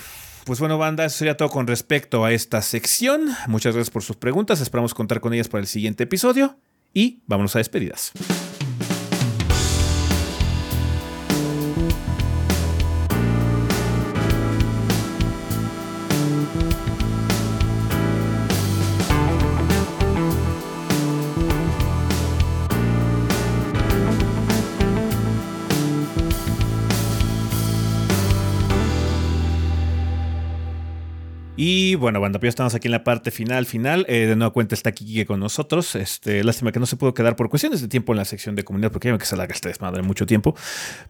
Pues 0.45 0.59
bueno, 0.59 0.77
banda, 0.77 1.03
eso 1.03 1.17
sería 1.17 1.35
todo 1.35 1.49
con 1.49 1.67
respecto 1.67 2.23
a 2.23 2.31
esta 2.31 2.61
sección. 2.61 3.29
Muchas 3.47 3.75
gracias 3.75 3.91
por 3.91 4.03
sus 4.03 4.15
preguntas. 4.15 4.61
Esperamos 4.61 4.93
contar 4.93 5.19
con 5.19 5.33
ellas 5.33 5.49
para 5.49 5.61
el 5.61 5.67
siguiente 5.67 6.03
episodio. 6.03 6.57
Y 6.93 7.19
vámonos 7.27 7.55
a 7.55 7.59
despedidas. 7.59 8.13
Y 31.57 31.95
bueno, 31.95 32.21
banda, 32.21 32.37
pues 32.39 32.47
ya 32.47 32.49
estamos 32.49 32.75
aquí 32.75 32.87
en 32.87 32.91
la 32.91 33.03
parte 33.03 33.31
final, 33.31 33.65
final. 33.65 34.05
Eh, 34.07 34.27
de 34.27 34.35
nuevo 34.35 34.53
cuenta 34.53 34.75
está 34.75 34.91
Kiki 34.91 35.25
con 35.25 35.39
nosotros. 35.39 35.95
Este, 35.95 36.43
lástima 36.43 36.71
que 36.71 36.79
no 36.79 36.85
se 36.85 36.97
pudo 36.97 37.15
quedar 37.15 37.35
por 37.35 37.49
cuestiones 37.49 37.81
de 37.81 37.87
tiempo 37.87 38.13
en 38.13 38.17
la 38.17 38.25
sección 38.25 38.55
de 38.55 38.63
comunidad, 38.63 38.91
porque 38.91 39.09
ya 39.09 39.17
que 39.17 39.25
se 39.25 39.35
la 39.35 39.47
gasté 39.47 39.69
desmadre 39.69 40.03
mucho 40.03 40.27
tiempo. 40.27 40.55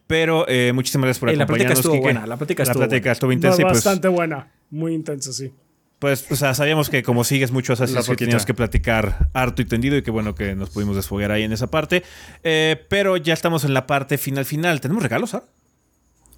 Pero 0.08 0.46
eh, 0.48 0.72
muchísimas 0.74 1.04
gracias 1.08 1.20
por 1.20 1.30
acompañarnos. 1.30 1.50
La 1.50 1.66
plática 1.66 1.74
estuvo 1.74 2.02
buena. 2.02 2.26
La 2.26 2.38
plática 2.38 3.12
estuvo, 3.12 3.32
intensa. 3.34 3.62
Pues 3.62 3.74
bastante 3.74 4.08
buena. 4.08 4.48
Muy 4.72 4.94
intensa, 4.94 5.34
sí. 5.34 5.52
Pues, 6.00 6.32
o 6.32 6.36
sea, 6.36 6.54
sabíamos 6.54 6.90
que 6.90 7.04
como 7.04 7.26
sigues 7.26 7.52
mucho 7.52 7.74
Assassin's 7.74 8.08
que 8.08 8.16
teníamos 8.16 8.46
que 8.46 8.54
platicar 8.54 9.30
harto 9.34 9.62
y 9.62 9.66
tendido 9.66 9.98
y 9.98 10.04
que 10.04 10.12
bueno 10.12 10.36
que 10.36 10.56
nos 10.56 10.70
pudimos 10.70 10.96
desfogar 10.96 11.32
ahí 11.32 11.44
en 11.44 11.52
esa 11.52 11.68
parte. 11.68 12.04
Eh, 12.44 12.86
pero 12.88 13.18
ya 13.18 13.34
estamos 13.34 13.66
en 13.66 13.74
la 13.74 13.86
parte 13.86 14.18
final 14.18 14.46
final. 14.46 14.80
¿Tenemos 14.80 15.04
regalos, 15.04 15.34
ahora? 15.34 15.48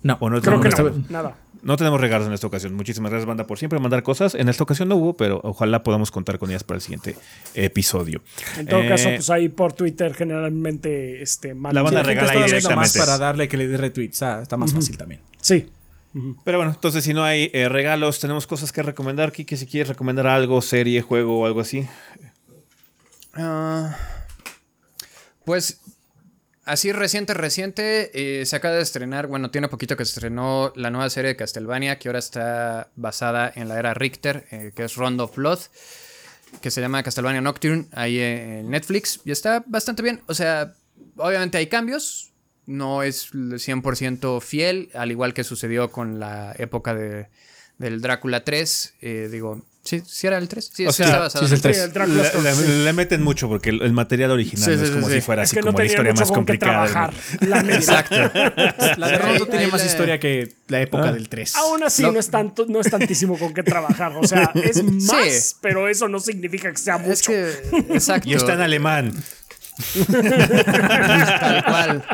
No, 0.02 0.18
no 0.22 0.42
creo 0.42 0.62
que 0.62 0.70
no. 0.70 1.04
Nada. 1.10 1.36
No 1.62 1.76
tenemos 1.76 2.00
regalos 2.00 2.28
en 2.28 2.34
esta 2.34 2.48
ocasión. 2.48 2.74
Muchísimas 2.74 3.12
gracias, 3.12 3.28
banda, 3.28 3.46
por 3.46 3.58
siempre 3.58 3.80
mandar 3.80 4.02
cosas. 4.04 4.34
En 4.36 4.48
esta 4.48 4.64
ocasión 4.64 4.88
no 4.90 4.96
hubo, 4.96 5.18
pero 5.18 5.42
ojalá 5.44 5.84
podamos 5.84 6.10
contar 6.12 6.40
con 6.40 6.50
ellas 6.50 6.64
para 6.64 6.78
el 6.78 6.82
siguiente 6.82 7.16
episodio. 7.54 8.22
En 8.58 8.66
todo 8.66 8.88
caso, 8.88 9.10
eh, 9.10 9.16
pues 9.16 9.30
ahí 9.30 9.50
por 9.50 9.74
Twitter 9.74 10.14
generalmente 10.14 11.22
este, 11.22 11.54
La 11.56 11.82
banda 11.82 12.04
regala 12.04 12.32
ahí 12.32 12.44
directamente. 12.44 12.76
más 12.76 12.98
para 12.98 13.18
darle 13.18 13.48
que 13.48 13.58
le 13.58 13.68
dé 13.68 13.78
retweet. 13.78 14.10
O 14.12 14.14
sea, 14.14 14.42
está 14.42 14.56
más 14.58 14.74
fácil 14.74 14.98
también. 14.98 15.22
Sí. 15.42 15.70
Pero 16.44 16.58
bueno, 16.58 16.72
entonces 16.74 17.04
si 17.04 17.14
no 17.14 17.24
hay 17.24 17.52
eh, 17.54 17.70
regalos, 17.70 18.20
tenemos 18.20 18.48
cosas 18.48 18.72
que 18.72 18.82
recomendar. 18.82 19.32
Kike, 19.32 19.58
si 19.58 19.68
quieres 19.68 19.90
recomendar 19.90 20.28
algo, 20.28 20.62
serie, 20.62 21.02
juego 21.02 21.42
o 21.42 21.46
algo 21.46 21.60
así. 21.60 21.88
Ah, 23.34 23.96
pues 25.46 25.82
así 26.70 26.92
reciente, 26.92 27.34
reciente, 27.34 28.12
eh, 28.14 28.46
se 28.46 28.56
acaba 28.56 28.76
de 28.76 28.82
estrenar, 28.82 29.28
bueno, 29.28 29.50
tiene 29.50 29.68
poquito 29.68 29.98
que 29.98 30.04
estrenó 30.04 30.72
la 30.76 30.92
nueva 30.92 31.10
serie 31.10 31.30
de 31.30 31.36
Castlevania, 31.36 31.98
que 31.98 32.10
ahora 32.10 32.20
está 32.20 32.90
basada 32.96 33.52
en 33.56 33.68
la 33.68 33.80
era 33.80 33.94
Richter, 33.94 34.46
eh, 34.52 34.72
que 34.76 34.84
es 34.84 34.96
Rondo 34.96 35.26
of 35.26 35.38
que 36.62 36.72
se 36.72 36.82
llama 36.82 37.04
Castlevania 37.04 37.42
Nocturne, 37.42 37.88
ahí 37.92 38.20
en 38.20 38.70
Netflix, 38.70 39.20
y 39.26 39.32
está 39.32 39.64
bastante 39.66 40.02
bien. 40.02 40.22
O 40.28 40.34
sea, 40.34 40.74
obviamente 41.18 41.58
hay 41.58 41.68
cambios, 41.68 42.32
no 42.66 43.04
es 43.04 43.34
100% 43.34 44.42
fiel, 44.42 44.90
al 44.94 45.12
igual 45.12 45.34
que 45.34 45.44
sucedió 45.44 45.92
con 45.92 46.20
la 46.20 46.56
época 46.58 46.94
de, 46.94 47.28
del 47.80 48.02
Drácula 48.02 48.44
3. 48.44 48.94
Eh, 49.02 49.30
digo, 49.32 49.64
¿sí, 49.90 50.04
¿sí 50.06 50.28
era 50.28 50.38
el 50.38 50.48
3? 50.48 50.72
Sí, 50.72 50.86
o 50.86 50.92
sí, 50.92 51.04
sea, 51.04 51.30
sí 51.30 51.46
es 51.46 51.52
el 51.52 51.62
3. 51.62 52.08
le, 52.08 52.84
le, 52.84 52.94
meten 52.94 53.24
mucho 53.24 53.48
porque 53.48 53.70
el, 53.70 53.92
material 53.92 54.32
original 54.32 54.72
es 54.72 54.92
como 54.92 55.10
si 55.10 55.22
fuera 55.22 55.44
así 55.44 55.60
como 55.60 55.78
la 55.78 55.86
historia 55.86 56.14
más 56.14 56.32
complicada. 56.32 57.12
La 57.42 57.60
Exacto. 57.60 58.16
la 58.98 59.08
de 59.08 59.18
Rondo 59.18 59.48
tiene 59.48 59.68
más 59.68 59.84
historia 59.86 60.20
que 60.20 60.54
la 60.68 60.82
época 60.82 61.10
ah. 61.10 61.14
del 61.14 61.28
3. 61.28 61.56
Aún 61.56 61.84
así 61.84 62.04
no, 62.04 62.20
es 62.20 62.30
tanto, 62.30 62.66
no 62.68 62.80
es 62.82 62.90
tantísimo 62.90 63.38
con 63.38 63.54
qué 63.54 63.64
trabajar. 63.64 64.14
O 64.16 64.28
sea, 64.28 64.52
es 64.54 64.84
más, 64.84 65.56
pero 65.62 65.88
eso 65.88 66.08
no 66.08 66.20
significa 66.20 66.72
que 66.72 66.78
sea 66.78 66.98
mucho. 66.98 67.14
Es 67.14 67.22
que, 67.24 67.50
exacto. 67.96 68.30
Y 68.30 68.34
está 68.34 68.54
en 68.54 68.62
alemán. 68.62 69.14
Tal 70.12 71.64
cual. 71.66 72.06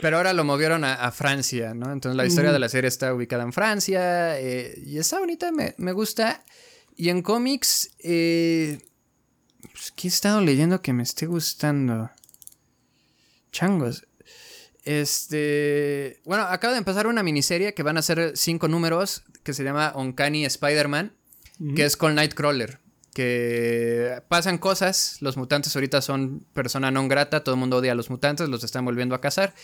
Pero 0.00 0.18
ahora 0.18 0.32
lo 0.34 0.44
movieron 0.44 0.84
a, 0.84 1.10
Francia, 1.12 1.72
¿no? 1.72 1.90
Entonces 1.90 2.16
la 2.16 2.26
historia 2.26 2.52
de 2.52 2.58
la 2.58 2.68
serie 2.68 2.88
está 2.88 3.14
ubicada 3.14 3.42
en 3.42 3.54
Francia 3.54 4.38
eh, 4.38 4.78
y 4.84 4.98
está 4.98 5.18
bonita, 5.18 5.50
me, 5.50 5.92
gusta. 5.92 6.42
Y 6.96 7.08
en 7.08 7.22
cómics, 7.22 7.90
eh, 7.98 8.78
pues, 9.72 9.92
¿qué 9.92 10.08
he 10.08 10.10
estado 10.10 10.40
leyendo 10.40 10.80
que 10.80 10.92
me 10.92 11.02
esté 11.02 11.26
gustando? 11.26 12.10
Changos. 13.52 14.06
Este. 14.84 16.20
Bueno, 16.24 16.44
acaba 16.44 16.72
de 16.72 16.78
empezar 16.78 17.06
una 17.06 17.22
miniserie 17.22 17.74
que 17.74 17.82
van 17.82 17.96
a 17.96 18.02
ser 18.02 18.36
cinco 18.36 18.68
números 18.68 19.24
que 19.42 19.54
se 19.54 19.64
llama 19.64 19.92
Uncanny 19.96 20.44
Spider-Man, 20.44 21.16
que 21.74 21.84
es 21.84 21.96
con 21.96 22.14
Nightcrawler 22.14 22.83
que 23.14 24.20
pasan 24.28 24.58
cosas, 24.58 25.18
los 25.20 25.36
mutantes 25.36 25.74
ahorita 25.76 26.02
son 26.02 26.44
persona 26.52 26.90
non 26.90 27.06
grata, 27.06 27.46
todo 27.46 27.54
el 27.54 27.62
mundo 27.62 27.78
odia 27.78 27.92
a 27.92 27.94
los 27.94 28.10
mutantes, 28.10 28.50
los 28.50 28.66
están 28.66 28.84
volviendo 28.84 29.14
a 29.14 29.22
cazar, 29.22 29.54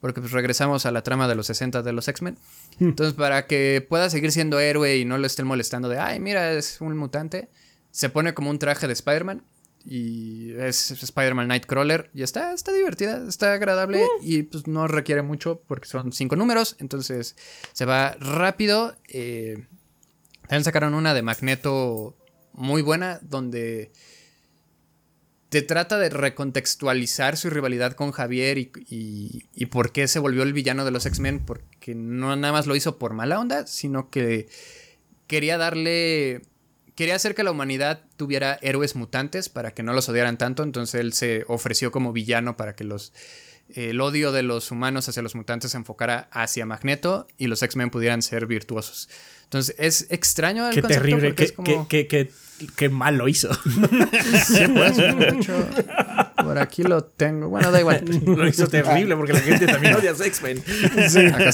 porque 0.00 0.22
pues 0.22 0.30
regresamos 0.30 0.86
a 0.86 0.92
la 0.92 1.02
trama 1.02 1.26
de 1.26 1.34
los 1.34 1.46
60 1.50 1.82
de 1.82 1.92
los 1.92 2.06
X-Men. 2.06 2.38
Hmm. 2.78 2.94
Entonces, 2.94 3.14
para 3.14 3.48
que 3.48 3.84
pueda 3.86 4.08
seguir 4.08 4.30
siendo 4.30 4.60
héroe 4.60 4.96
y 4.96 5.04
no 5.04 5.18
lo 5.18 5.26
estén 5.26 5.44
molestando 5.44 5.88
de, 5.88 5.98
ay, 5.98 6.20
mira, 6.20 6.52
es 6.52 6.80
un 6.80 6.96
mutante, 6.96 7.50
se 7.90 8.08
pone 8.10 8.32
como 8.32 8.48
un 8.48 8.60
traje 8.60 8.86
de 8.86 8.92
Spider-Man 8.92 9.42
y 9.84 10.52
es 10.52 10.92
Spider-Man 10.92 11.48
Nightcrawler 11.48 12.10
y 12.14 12.22
está, 12.22 12.52
está 12.52 12.72
divertida, 12.72 13.26
está 13.26 13.54
agradable 13.54 14.04
hmm. 14.04 14.22
y 14.22 14.42
pues 14.44 14.68
no 14.68 14.86
requiere 14.86 15.22
mucho 15.22 15.62
porque 15.66 15.88
son 15.88 16.12
cinco 16.12 16.36
números, 16.36 16.76
entonces 16.78 17.34
se 17.72 17.84
va 17.84 18.16
rápido. 18.20 18.94
Eh, 19.08 19.66
también 20.42 20.62
sacaron 20.62 20.94
una 20.94 21.12
de 21.12 21.22
Magneto 21.22 22.16
muy 22.60 22.82
buena 22.82 23.18
donde 23.22 23.90
te 25.48 25.62
trata 25.62 25.98
de 25.98 26.10
recontextualizar 26.10 27.36
su 27.36 27.50
rivalidad 27.50 27.94
con 27.94 28.12
Javier 28.12 28.58
y, 28.58 29.66
por 29.70 29.90
qué 29.90 30.06
se 30.06 30.20
volvió 30.20 30.44
el 30.44 30.52
villano 30.52 30.84
de 30.84 30.92
los 30.92 31.06
X-Men, 31.06 31.40
porque 31.44 31.94
no 31.94 32.36
nada 32.36 32.52
más 32.52 32.66
lo 32.66 32.76
hizo 32.76 32.98
por 32.98 33.14
mala 33.14 33.40
onda, 33.40 33.66
sino 33.66 34.10
que 34.10 34.48
quería 35.26 35.58
darle... 35.58 36.42
Quería 36.94 37.14
hacer 37.14 37.34
que 37.34 37.44
la 37.44 37.50
humanidad 37.50 38.04
tuviera 38.16 38.58
héroes 38.60 38.94
mutantes 38.94 39.48
para 39.48 39.72
que 39.72 39.82
no 39.82 39.94
los 39.94 40.08
odiaran 40.08 40.36
tanto, 40.36 40.62
entonces 40.62 41.00
él 41.00 41.14
se 41.14 41.44
ofreció 41.48 41.90
como 41.90 42.12
villano 42.12 42.58
para 42.58 42.74
que 42.76 42.84
los 42.84 43.12
el 43.74 44.00
odio 44.00 44.32
de 44.32 44.42
los 44.42 44.70
humanos 44.70 45.08
hacia 45.08 45.22
los 45.22 45.34
mutantes 45.34 45.70
se 45.70 45.76
enfocara 45.76 46.28
hacia 46.32 46.66
Magneto 46.66 47.28
y 47.38 47.46
los 47.46 47.62
X-Men 47.62 47.90
pudieran 47.90 48.20
ser 48.20 48.46
virtuosos. 48.46 49.08
Entonces 49.44 49.74
es 49.78 50.06
extraño 50.10 50.68
el 50.68 50.74
Qué 50.74 50.82
terrible, 50.82 51.34
qué, 51.34 51.54
qué, 51.88 52.06
qué, 52.06 52.30
mal 52.90 53.16
lo 53.16 53.28
hizo. 53.28 53.52
sí, 54.44 54.66
pues, 54.74 54.96
por 56.36 56.58
aquí 56.58 56.82
lo 56.82 57.04
tengo. 57.04 57.48
Bueno, 57.48 57.70
da 57.70 57.80
igual. 57.80 58.04
Lo 58.24 58.46
hizo 58.46 58.66
terrible 58.68 59.16
porque 59.16 59.32
la 59.32 59.40
gente 59.40 59.66
también 59.66 59.94
odia 59.94 60.12
a 60.12 60.26
X-Men. 60.26 60.62
Sí. 61.08 61.26
Acá 61.26 61.52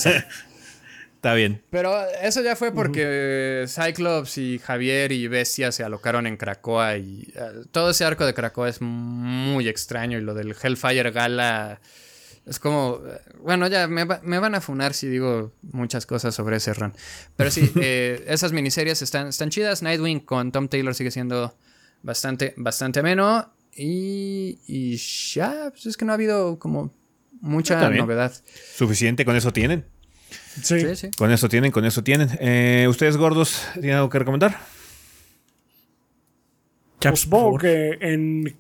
Está 1.27 1.35
bien. 1.35 1.63
Pero 1.71 1.97
eso 2.23 2.43
ya 2.43 2.55
fue 2.55 2.73
porque 2.73 3.65
Cyclops 3.67 4.39
y 4.39 4.59
Javier 4.59 5.11
y 5.13 5.27
Bestia 5.27 5.73
se 5.73 5.83
alocaron 5.83 6.27
en 6.27 6.37
Krakoa 6.37 6.99
y 6.99 7.33
eh, 7.35 7.65
todo 7.73 7.91
ese 7.91 8.05
arco 8.05 8.25
de 8.27 8.35
Krakoa 8.35 8.69
es 8.69 8.81
muy 8.81 9.67
extraño 9.67 10.19
y 10.19 10.21
lo 10.21 10.35
del 10.35 10.55
Hellfire 10.63 11.11
Gala 11.11 11.81
es 12.47 12.61
como, 12.61 13.01
bueno, 13.43 13.67
ya 13.67 13.89
me, 13.89 14.05
van 14.05 14.55
a 14.55 14.61
funar 14.61 14.95
si 14.95 15.09
digo 15.09 15.53
muchas 15.63 16.07
cosas 16.07 16.35
sobre 16.35 16.57
ese 16.57 16.73
run. 16.75 16.95
Pero 17.37 17.51
sí, 17.51 17.73
eh, 17.81 18.25
esas 18.29 18.53
miniseries 18.53 19.03
están, 19.03 19.29
están 19.29 19.51
chidas. 19.51 19.83
Nightwing 19.83 20.21
con 20.21 20.53
Tom 20.53 20.69
Taylor 20.69 20.95
sigue 20.95 21.11
siendo 21.11 21.57
bastante, 22.03 22.55
bastante 22.57 23.01
ameno. 23.01 23.53
Y, 23.75 24.61
y 24.67 24.97
ya, 24.97 25.71
pues 25.71 25.87
es 25.87 25.97
que 25.97 26.05
no 26.05 26.13
ha 26.13 26.15
habido 26.15 26.59
como 26.61 26.95
mucha 27.41 27.91
novedad. 27.91 28.33
Suficiente, 28.77 29.25
con 29.25 29.35
eso 29.35 29.53
tienen. 29.53 29.85
Sí. 30.63 30.97
sí, 30.97 31.11
Con 31.19 31.33
eso 31.33 31.49
tienen, 31.49 31.73
con 31.73 31.85
eso 31.85 32.03
tienen. 32.03 32.31
Eh, 32.41 32.87
¿Ustedes 32.89 33.17
gordos 33.17 33.63
tienen 33.75 33.97
algo 33.97 34.09
que 34.09 34.19
recomendar? 34.21 34.57
Pues 37.01 37.21
supongo 37.21 37.59
que 37.59 37.99
en 38.01 38.57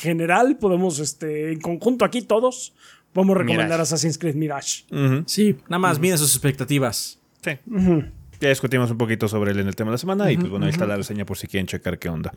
general 0.00 0.58
podemos, 0.58 0.98
este, 0.98 1.52
en 1.52 1.60
conjunto 1.60 2.04
aquí 2.04 2.22
todos, 2.22 2.74
Podemos 3.12 3.36
recomendar 3.36 3.80
Assassin's 3.80 4.18
Creed 4.18 4.34
Mirage. 4.34 4.84
Sí, 5.26 5.56
nada 5.68 5.78
más, 5.78 5.98
miren 5.98 6.18
sus 6.18 6.32
expectativas. 6.34 7.18
Sí. 7.42 7.52
Ya 8.40 8.48
discutimos 8.48 8.90
un 8.90 8.96
poquito 8.96 9.28
sobre 9.28 9.52
él 9.52 9.60
en 9.60 9.66
el 9.66 9.76
tema 9.76 9.90
de 9.90 9.94
la 9.94 9.98
semana 9.98 10.32
y 10.32 10.36
pues 10.36 10.48
bueno, 10.48 10.64
ahí 10.64 10.72
está 10.72 10.86
la 10.86 10.96
reseña 10.96 11.26
por 11.26 11.36
si 11.36 11.46
quieren 11.46 11.66
checar 11.66 11.98
qué 11.98 12.08
onda. 12.08 12.32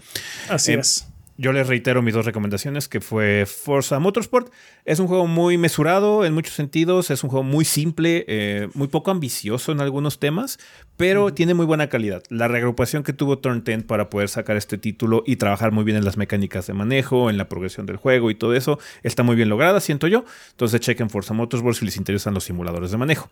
Así 0.49 0.73
em, 0.73 0.79
es. 0.79 1.07
Yo 1.35 1.51
les 1.51 1.67
reitero 1.67 2.03
mis 2.03 2.13
dos 2.13 2.25
recomendaciones, 2.25 2.87
que 2.87 3.01
fue 3.01 3.47
Forza 3.47 3.97
Motorsport. 3.97 4.53
Es 4.85 4.99
un 4.99 5.07
juego 5.07 5.25
muy 5.25 5.57
mesurado 5.57 6.25
en 6.25 6.33
muchos 6.33 6.53
sentidos, 6.53 7.09
es 7.09 7.23
un 7.23 7.31
juego 7.31 7.43
muy 7.43 7.65
simple, 7.65 8.23
eh, 8.27 8.69
muy 8.75 8.87
poco 8.87 9.09
ambicioso 9.09 9.71
en 9.71 9.81
algunos 9.81 10.19
temas, 10.19 10.59
pero 10.95 11.33
tiene 11.33 11.55
muy 11.55 11.65
buena 11.65 11.89
calidad. 11.89 12.21
La 12.29 12.47
reagrupación 12.47 13.01
que 13.01 13.13
tuvo 13.13 13.39
Turn 13.39 13.63
10 13.63 13.83
para 13.85 14.11
poder 14.11 14.29
sacar 14.29 14.57
este 14.57 14.77
título 14.77 15.23
y 15.25 15.37
trabajar 15.37 15.71
muy 15.71 15.83
bien 15.83 15.97
en 15.97 16.05
las 16.05 16.17
mecánicas 16.17 16.67
de 16.67 16.73
manejo, 16.73 17.31
en 17.31 17.37
la 17.37 17.49
progresión 17.49 17.87
del 17.87 17.97
juego 17.97 18.29
y 18.29 18.35
todo 18.35 18.53
eso, 18.53 18.77
está 19.01 19.23
muy 19.23 19.35
bien 19.35 19.49
lograda, 19.49 19.79
siento 19.79 20.07
yo. 20.07 20.25
Entonces 20.51 20.81
chequen 20.81 21.09
Forza 21.09 21.33
Motorsport 21.33 21.77
si 21.77 21.85
les 21.85 21.97
interesan 21.97 22.35
los 22.35 22.43
simuladores 22.43 22.91
de 22.91 22.97
manejo. 22.97 23.31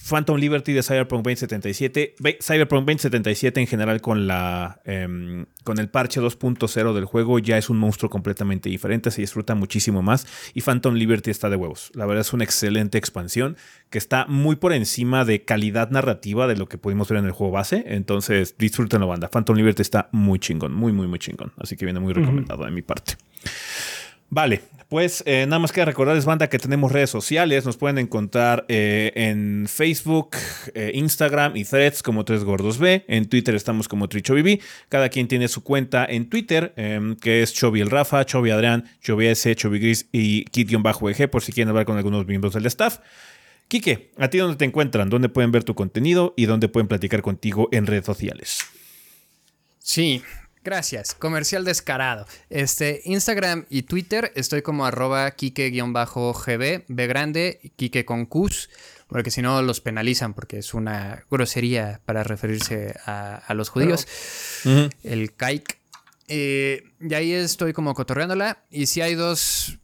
Phantom 0.00 0.38
Liberty 0.38 0.72
de 0.72 0.82
Cyberpunk 0.82 1.24
2077. 1.24 2.14
Cyberpunk 2.40 2.86
2077 2.86 3.60
en 3.60 3.66
general 3.66 4.00
con 4.00 4.26
la 4.26 4.80
em, 4.84 5.46
con 5.64 5.78
el 5.78 5.88
parche 5.88 6.20
2.0 6.20 6.94
del 6.94 7.04
juego 7.04 7.38
ya 7.38 7.58
es 7.58 7.68
un 7.68 7.78
monstruo 7.78 8.08
completamente 8.08 8.68
diferente, 8.68 9.10
se 9.10 9.20
disfruta 9.20 9.54
muchísimo 9.54 10.02
más 10.02 10.26
y 10.54 10.62
Phantom 10.62 10.94
Liberty 10.94 11.30
está 11.30 11.50
de 11.50 11.56
huevos. 11.56 11.90
La 11.94 12.06
verdad 12.06 12.22
es 12.22 12.32
una 12.32 12.44
excelente 12.44 12.96
expansión 12.96 13.56
que 13.90 13.98
está 13.98 14.26
muy 14.26 14.56
por 14.56 14.72
encima 14.72 15.24
de 15.24 15.42
calidad 15.44 15.90
narrativa 15.90 16.46
de 16.46 16.56
lo 16.56 16.68
que 16.68 16.78
pudimos 16.78 17.08
ver 17.08 17.18
en 17.18 17.26
el 17.26 17.32
juego 17.32 17.52
base, 17.52 17.84
entonces 17.88 18.56
disfruten 18.56 19.00
la 19.00 19.06
banda. 19.06 19.28
Phantom 19.28 19.56
Liberty 19.56 19.82
está 19.82 20.08
muy 20.12 20.38
chingón, 20.38 20.72
muy 20.72 20.92
muy 20.92 21.06
muy 21.06 21.18
chingón, 21.18 21.52
así 21.58 21.76
que 21.76 21.84
viene 21.84 22.00
muy 22.00 22.12
recomendado 22.12 22.64
de 22.64 22.70
mi 22.70 22.82
parte. 22.82 23.14
Vale, 24.30 24.62
pues 24.88 25.22
eh, 25.26 25.44
nada 25.46 25.58
más 25.58 25.70
que 25.70 25.84
recordarles, 25.84 26.24
banda, 26.24 26.48
que 26.48 26.58
tenemos 26.58 26.90
redes 26.90 27.10
sociales. 27.10 27.66
Nos 27.66 27.76
pueden 27.76 27.98
encontrar 27.98 28.64
eh, 28.68 29.12
en 29.14 29.66
Facebook, 29.68 30.30
eh, 30.74 30.92
Instagram 30.94 31.56
y 31.56 31.64
Threads 31.64 32.02
como 32.02 32.24
Tres 32.24 32.42
Gordos 32.42 32.78
B. 32.78 33.04
En 33.06 33.28
Twitter 33.28 33.54
estamos 33.54 33.86
como 33.86 34.08
TrichoBB. 34.08 34.60
Cada 34.88 35.10
quien 35.10 35.28
tiene 35.28 35.48
su 35.48 35.62
cuenta 35.62 36.06
en 36.06 36.30
Twitter, 36.30 36.72
em, 36.76 37.16
que 37.16 37.42
es 37.42 37.52
Chovy 37.52 37.82
el 37.82 37.90
Rafa, 37.90 38.24
Chovy 38.24 38.50
Adrián, 38.50 38.84
Chovy 39.02 39.26
S, 39.26 39.54
Chovy 39.54 39.78
Gris 39.78 40.08
y 40.10 40.46
Kit-EG, 40.46 41.28
por 41.28 41.42
si 41.42 41.52
quieren 41.52 41.68
hablar 41.68 41.84
con 41.84 41.98
algunos 41.98 42.26
miembros 42.26 42.54
del 42.54 42.64
staff. 42.64 43.00
Quique, 43.68 44.12
¿a 44.16 44.28
ti 44.28 44.38
dónde 44.38 44.56
te 44.56 44.64
encuentran? 44.64 45.10
¿Dónde 45.10 45.28
pueden 45.28 45.52
ver 45.52 45.64
tu 45.64 45.74
contenido? 45.74 46.32
¿Y 46.34 46.46
dónde 46.46 46.68
pueden 46.68 46.88
platicar 46.88 47.20
contigo 47.20 47.68
en 47.72 47.86
redes 47.86 48.06
sociales? 48.06 48.60
Sí, 49.80 50.22
Gracias. 50.64 51.14
Comercial 51.14 51.64
descarado. 51.64 52.26
Este, 52.50 53.00
Instagram 53.04 53.66
y 53.68 53.82
Twitter 53.82 54.32
estoy 54.34 54.62
como 54.62 54.86
arroba 54.86 55.30
kike-gb, 55.30 56.84
B 56.88 57.06
grande, 57.06 57.72
kike 57.76 58.04
con 58.04 58.26
Qs, 58.26 58.68
porque 59.06 59.30
si 59.30 59.42
no 59.42 59.62
los 59.62 59.80
penalizan 59.80 60.34
porque 60.34 60.58
es 60.58 60.74
una 60.74 61.24
grosería 61.30 62.00
para 62.04 62.22
referirse 62.22 62.94
a, 63.06 63.52
los 63.54 63.68
judíos. 63.70 64.06
El 65.02 65.34
kaik. 65.34 65.78
Eh, 66.30 66.82
y 67.00 67.14
ahí 67.14 67.32
estoy 67.32 67.72
como 67.72 67.94
cotorreándola. 67.94 68.64
Y 68.70 68.86
si 68.86 69.00
hay 69.00 69.14
dos 69.14 69.78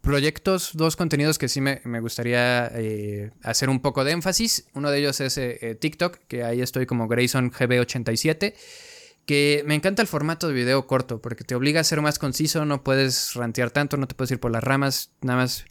proyectos, 0.00 0.70
dos 0.72 0.96
contenidos 0.96 1.36
que 1.36 1.48
sí 1.48 1.60
me, 1.60 2.00
gustaría 2.00 2.70
eh, 2.74 3.30
hacer 3.42 3.68
un 3.68 3.80
poco 3.80 4.04
de 4.04 4.12
énfasis. 4.12 4.64
Uno 4.72 4.90
de 4.90 5.00
ellos 5.00 5.20
es 5.20 5.36
eh, 5.36 5.76
TikTok, 5.78 6.16
que 6.28 6.44
ahí 6.44 6.62
estoy 6.62 6.86
como 6.86 7.08
Grayson 7.08 7.52
GB87 7.52 8.54
que 9.28 9.62
me 9.66 9.74
encanta 9.74 10.00
el 10.00 10.08
formato 10.08 10.48
de 10.48 10.54
video 10.54 10.86
corto, 10.86 11.20
porque 11.20 11.44
te 11.44 11.54
obliga 11.54 11.82
a 11.82 11.84
ser 11.84 12.00
más 12.00 12.18
conciso, 12.18 12.64
no 12.64 12.82
puedes 12.82 13.34
rantear 13.34 13.70
tanto, 13.70 13.98
no 13.98 14.08
te 14.08 14.14
puedes 14.14 14.30
ir 14.30 14.40
por 14.40 14.50
las 14.50 14.64
ramas, 14.64 15.10
nada 15.20 15.40
más 15.40 15.66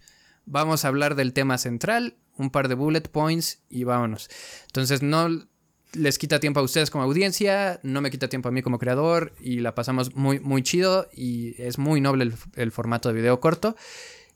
vamos 0.46 0.86
a 0.86 0.90
hablar 0.90 1.16
del 1.16 1.34
tema 1.34 1.58
central, 1.58 2.18
un 2.38 2.52
par 2.52 2.68
de 2.68 2.76
bullet 2.76 3.02
points 3.02 3.64
y 3.68 3.84
vámonos. 3.84 4.30
Entonces 4.68 5.02
no 5.02 5.48
les 5.94 6.20
quita 6.20 6.40
tiempo 6.40 6.60
a 6.60 6.64
ustedes 6.64 6.92
como 6.92 7.04
audiencia, 7.04 7.80
no 7.82 8.00
me 8.00 8.12
quita 8.12 8.30
tiempo 8.30 8.48
a 8.48 8.52
mí 8.52 8.62
como 8.62 8.78
creador 8.78 9.34
y 9.40 9.60
la 9.60 9.74
pasamos 9.74 10.14
muy, 10.14 10.40
muy 10.40 10.62
chido 10.62 11.10
y 11.12 11.60
es 11.60 11.80
muy 11.80 12.00
noble 12.00 12.32
el, 12.58 12.72
formato 12.72 13.10
de 13.10 13.16
video 13.16 13.40
corto 13.40 13.76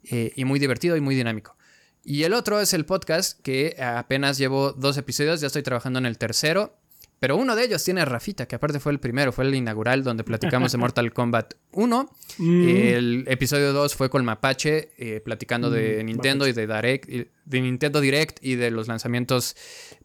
eh, 0.04 0.32
y 0.36 0.46
muy 0.46 0.58
divertido 0.58 0.98
y 0.98 1.02
muy 1.02 1.14
dinámico. 1.14 1.56
Y 2.04 2.24
el 2.24 2.34
otro 2.34 2.60
es 2.60 2.74
el 2.74 2.86
podcast 2.86 3.40
que 3.42 3.76
apenas 3.80 4.40
llevo 4.40 4.72
dos 4.72 4.98
episodios, 4.98 5.42
ya 5.42 5.46
estoy 5.46 5.62
trabajando 5.62 6.00
en 6.00 6.08
el 6.08 6.18
tercero 6.18 6.81
pero 7.22 7.38
uno 7.38 7.56
de 7.56 7.66
ellos 7.66 7.84
tiene 7.84 8.02
a 8.02 8.06
Rafita, 8.06 8.48
que 8.48 8.56
aparte 8.56 8.80
fue 8.80 8.92
el 8.92 9.00
primero, 9.00 9.32
fue 9.32 9.46
el 9.46 9.54
inaugural 9.54 10.04
donde 10.04 10.24
platicamos 10.24 10.72
de 10.72 10.78
Mortal 10.80 11.14
Kombat 11.14 11.54
1. 11.72 12.16
Mm. 12.40 12.68
El 12.68 13.26
episodio 13.28 13.74
2 13.74 13.94
fue 13.94 14.10
con 14.10 14.26
Mapache, 14.26 14.90
eh, 14.98 15.22
platicando 15.24 15.70
de 15.70 16.02
mm, 16.02 16.06
Nintendo 16.08 16.48
y 16.48 16.54
de, 16.54 16.66
Direct, 16.66 17.08
de 17.08 17.62
Nintendo 17.62 18.02
Direct 18.02 18.44
y 18.44 18.56
de 18.56 18.72
los 18.72 18.88
lanzamientos 18.88 19.56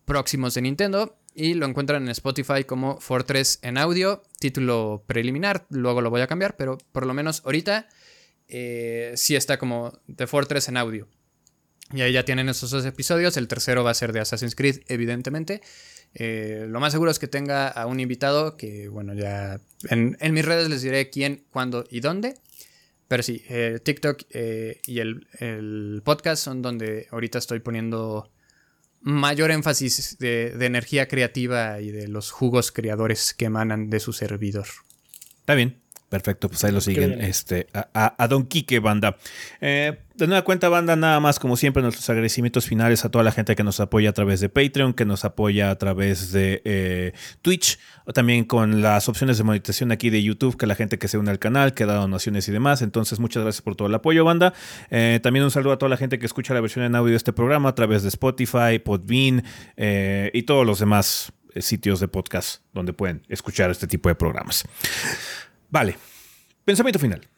próximos 0.04 0.52
de 0.52 0.60
Nintendo. 0.60 1.16
Y 1.34 1.54
lo 1.54 1.64
encuentran 1.64 2.02
en 2.02 2.10
Spotify 2.10 2.64
como 2.64 3.00
Fortress 3.00 3.60
en 3.62 3.78
audio, 3.78 4.22
título 4.38 5.02
preliminar. 5.06 5.64
Luego 5.70 6.02
lo 6.02 6.10
voy 6.10 6.20
a 6.20 6.26
cambiar, 6.26 6.54
pero 6.58 6.76
por 6.92 7.06
lo 7.06 7.14
menos 7.14 7.40
ahorita 7.46 7.88
eh, 8.46 9.14
sí 9.16 9.36
está 9.36 9.56
como 9.56 9.98
The 10.14 10.26
Fortress 10.26 10.68
en 10.68 10.76
audio. 10.76 11.08
Y 11.94 12.02
ahí 12.02 12.12
ya 12.12 12.26
tienen 12.26 12.50
esos 12.50 12.68
dos 12.68 12.84
episodios. 12.84 13.38
El 13.38 13.48
tercero 13.48 13.84
va 13.84 13.92
a 13.92 13.94
ser 13.94 14.12
de 14.12 14.20
Assassin's 14.20 14.54
Creed, 14.54 14.80
evidentemente. 14.88 15.62
Eh, 16.14 16.66
lo 16.68 16.80
más 16.80 16.92
seguro 16.92 17.10
es 17.10 17.18
que 17.18 17.28
tenga 17.28 17.68
a 17.68 17.86
un 17.86 18.00
invitado 18.00 18.56
que, 18.56 18.88
bueno, 18.88 19.14
ya 19.14 19.60
en, 19.90 20.16
mis 20.32 20.44
redes 20.44 20.68
les 20.68 20.82
diré 20.82 21.10
quién, 21.10 21.44
cuándo 21.50 21.84
y 21.90 22.00
dónde. 22.00 22.34
Pero 23.08 23.22
sí, 23.22 23.42
eh, 23.48 23.78
TikTok 23.82 24.22
eh, 24.30 24.80
y 24.86 24.98
el, 24.98 26.02
podcast 26.04 26.42
son 26.42 26.62
donde 26.62 27.06
ahorita 27.10 27.38
estoy 27.38 27.60
poniendo 27.60 28.30
mayor 29.00 29.52
énfasis 29.52 30.18
de, 30.18 30.50
de, 30.50 30.66
energía 30.66 31.06
creativa 31.06 31.80
y 31.80 31.90
de 31.90 32.08
los 32.08 32.32
jugos 32.32 32.72
creadores 32.72 33.34
que 33.34 33.44
emanan 33.44 33.90
de 33.90 34.00
su 34.00 34.12
servidor. 34.12 34.66
Está 35.38 35.54
bien. 35.54 35.86
Perfecto, 36.08 36.48
pues 36.48 36.62
ahí 36.64 36.72
lo 36.72 36.80
siguen 36.80 37.20
este, 37.20 37.66
a, 37.72 38.28
Don 38.28 38.46
Quique, 38.46 38.78
banda. 38.78 39.16
Eh, 39.60 39.98
de 40.16 40.26
nueva 40.26 40.42
cuenta, 40.42 40.68
banda, 40.68 40.96
nada 40.96 41.20
más 41.20 41.38
como 41.38 41.56
siempre, 41.56 41.82
nuestros 41.82 42.08
agradecimientos 42.08 42.66
finales 42.66 43.04
a 43.04 43.10
toda 43.10 43.22
la 43.22 43.32
gente 43.32 43.54
que 43.54 43.62
nos 43.62 43.80
apoya 43.80 44.10
a 44.10 44.12
través 44.12 44.40
de 44.40 44.48
Patreon, 44.48 44.94
que 44.94 45.04
nos 45.04 45.24
apoya 45.24 45.70
a 45.70 45.76
través 45.76 46.32
de 46.32 46.62
eh, 46.64 47.12
Twitch, 47.42 47.78
o 48.06 48.12
también 48.12 48.44
con 48.44 48.80
las 48.80 49.08
opciones 49.08 49.36
de 49.38 49.44
monetización 49.44 49.92
aquí 49.92 50.08
de 50.08 50.22
YouTube, 50.22 50.56
que 50.56 50.66
la 50.66 50.74
gente 50.74 50.98
que 50.98 51.08
se 51.08 51.18
une 51.18 51.30
al 51.30 51.38
canal, 51.38 51.74
que 51.74 51.84
da 51.84 51.96
donaciones 51.96 52.48
y 52.48 52.52
demás. 52.52 52.80
Entonces, 52.80 53.20
muchas 53.20 53.42
gracias 53.42 53.62
por 53.62 53.76
todo 53.76 53.88
el 53.88 53.94
apoyo, 53.94 54.24
banda. 54.24 54.54
Eh, 54.90 55.20
también 55.22 55.44
un 55.44 55.50
saludo 55.50 55.74
a 55.74 55.78
toda 55.78 55.90
la 55.90 55.96
gente 55.96 56.18
que 56.18 56.26
escucha 56.26 56.54
la 56.54 56.60
versión 56.60 56.84
en 56.84 56.94
audio 56.94 57.10
de 57.10 57.16
este 57.16 57.32
programa 57.32 57.68
a 57.68 57.74
través 57.74 58.02
de 58.02 58.08
Spotify, 58.08 58.78
Podbean 58.82 59.44
y 60.32 60.42
todos 60.44 60.66
los 60.66 60.78
demás 60.78 61.32
sitios 61.60 62.00
de 62.00 62.08
podcast 62.08 62.62
donde 62.72 62.92
pueden 62.92 63.22
escuchar 63.28 63.70
este 63.70 63.86
tipo 63.86 64.08
de 64.08 64.14
programas. 64.14 64.64
Vale. 65.70 65.96
Pensamiento 66.64 66.98
final. 66.98 67.35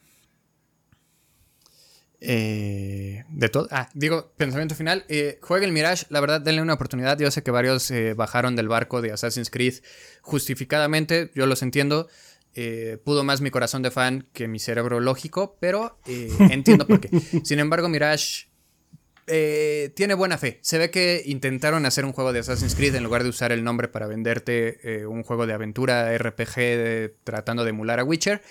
Eh, 2.20 3.24
de 3.28 3.48
todo. 3.48 3.68
Ah, 3.70 3.88
digo, 3.94 4.32
pensamiento 4.36 4.74
final. 4.74 5.04
Eh, 5.08 5.38
el 5.62 5.72
Mirage, 5.72 6.06
la 6.10 6.20
verdad, 6.20 6.40
denle 6.40 6.62
una 6.62 6.74
oportunidad. 6.74 7.18
Yo 7.18 7.30
sé 7.30 7.42
que 7.42 7.50
varios 7.50 7.90
eh, 7.90 8.14
bajaron 8.14 8.56
del 8.56 8.68
barco 8.68 9.02
de 9.02 9.12
Assassin's 9.12 9.50
Creed 9.50 9.74
justificadamente, 10.22 11.30
yo 11.34 11.46
los 11.46 11.62
entiendo. 11.62 12.08
Eh, 12.54 12.98
pudo 13.04 13.22
más 13.22 13.40
mi 13.40 13.50
corazón 13.50 13.82
de 13.82 13.90
fan 13.90 14.26
que 14.32 14.48
mi 14.48 14.58
cerebro 14.58 14.98
lógico, 14.98 15.56
pero 15.60 15.98
entiendo 16.06 16.86
por 16.86 17.00
qué. 17.00 17.08
Sin 17.44 17.60
embargo, 17.60 17.88
Mirage 17.88 18.48
eh, 19.30 19.92
tiene 19.94 20.14
buena 20.14 20.38
fe. 20.38 20.58
Se 20.62 20.78
ve 20.78 20.90
que 20.90 21.22
intentaron 21.26 21.84
hacer 21.84 22.04
un 22.04 22.12
juego 22.12 22.32
de 22.32 22.40
Assassin's 22.40 22.74
Creed 22.74 22.94
en 22.94 23.04
lugar 23.04 23.22
de 23.22 23.28
usar 23.28 23.52
el 23.52 23.62
nombre 23.62 23.88
para 23.88 24.06
venderte 24.06 24.78
eh, 24.82 25.06
un 25.06 25.22
juego 25.22 25.46
de 25.46 25.52
aventura 25.52 26.16
RPG 26.16 27.12
tratando 27.24 27.64
de 27.64 27.70
emular 27.70 28.00
a 28.00 28.04
Witcher. 28.04 28.42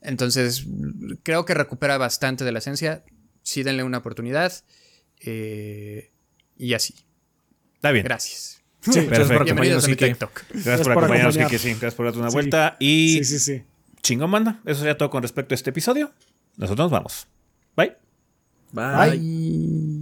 Entonces, 0.00 0.64
creo 1.22 1.44
que 1.44 1.54
recupera 1.54 1.98
bastante 1.98 2.44
de 2.44 2.52
la 2.52 2.58
esencia. 2.58 3.04
Sí, 3.42 3.62
denle 3.62 3.82
una 3.82 3.98
oportunidad. 3.98 4.52
Eh, 5.20 6.10
y 6.56 6.74
así. 6.74 6.94
Está 7.74 7.90
bien. 7.92 8.04
Gracias. 8.04 8.62
Sí, 8.80 9.00
perfecto. 9.02 9.44
Bienvenidos 9.44 9.84
a 9.84 9.88
mi 9.88 9.96
TikTok. 9.96 10.42
Gracias, 10.50 10.80
por 10.82 10.92
acompañarnos, 10.92 11.34
Sí, 11.34 11.40
gracias 11.70 11.94
por 11.94 12.06
darte 12.06 12.20
una 12.20 12.30
vuelta. 12.30 12.76
Y. 12.78 13.18
Sí, 13.18 13.24
sí, 13.24 13.38
sí. 13.38 13.62
Chingón, 14.02 14.30
manda. 14.30 14.60
Eso 14.64 14.80
sería 14.80 14.96
todo 14.96 15.10
con 15.10 15.22
respecto 15.22 15.54
a 15.54 15.56
este 15.56 15.70
episodio. 15.70 16.12
Nosotros 16.56 16.90
nos 16.90 16.92
vamos. 16.92 17.26
Bye. 17.76 17.96
Bye. 18.72 19.97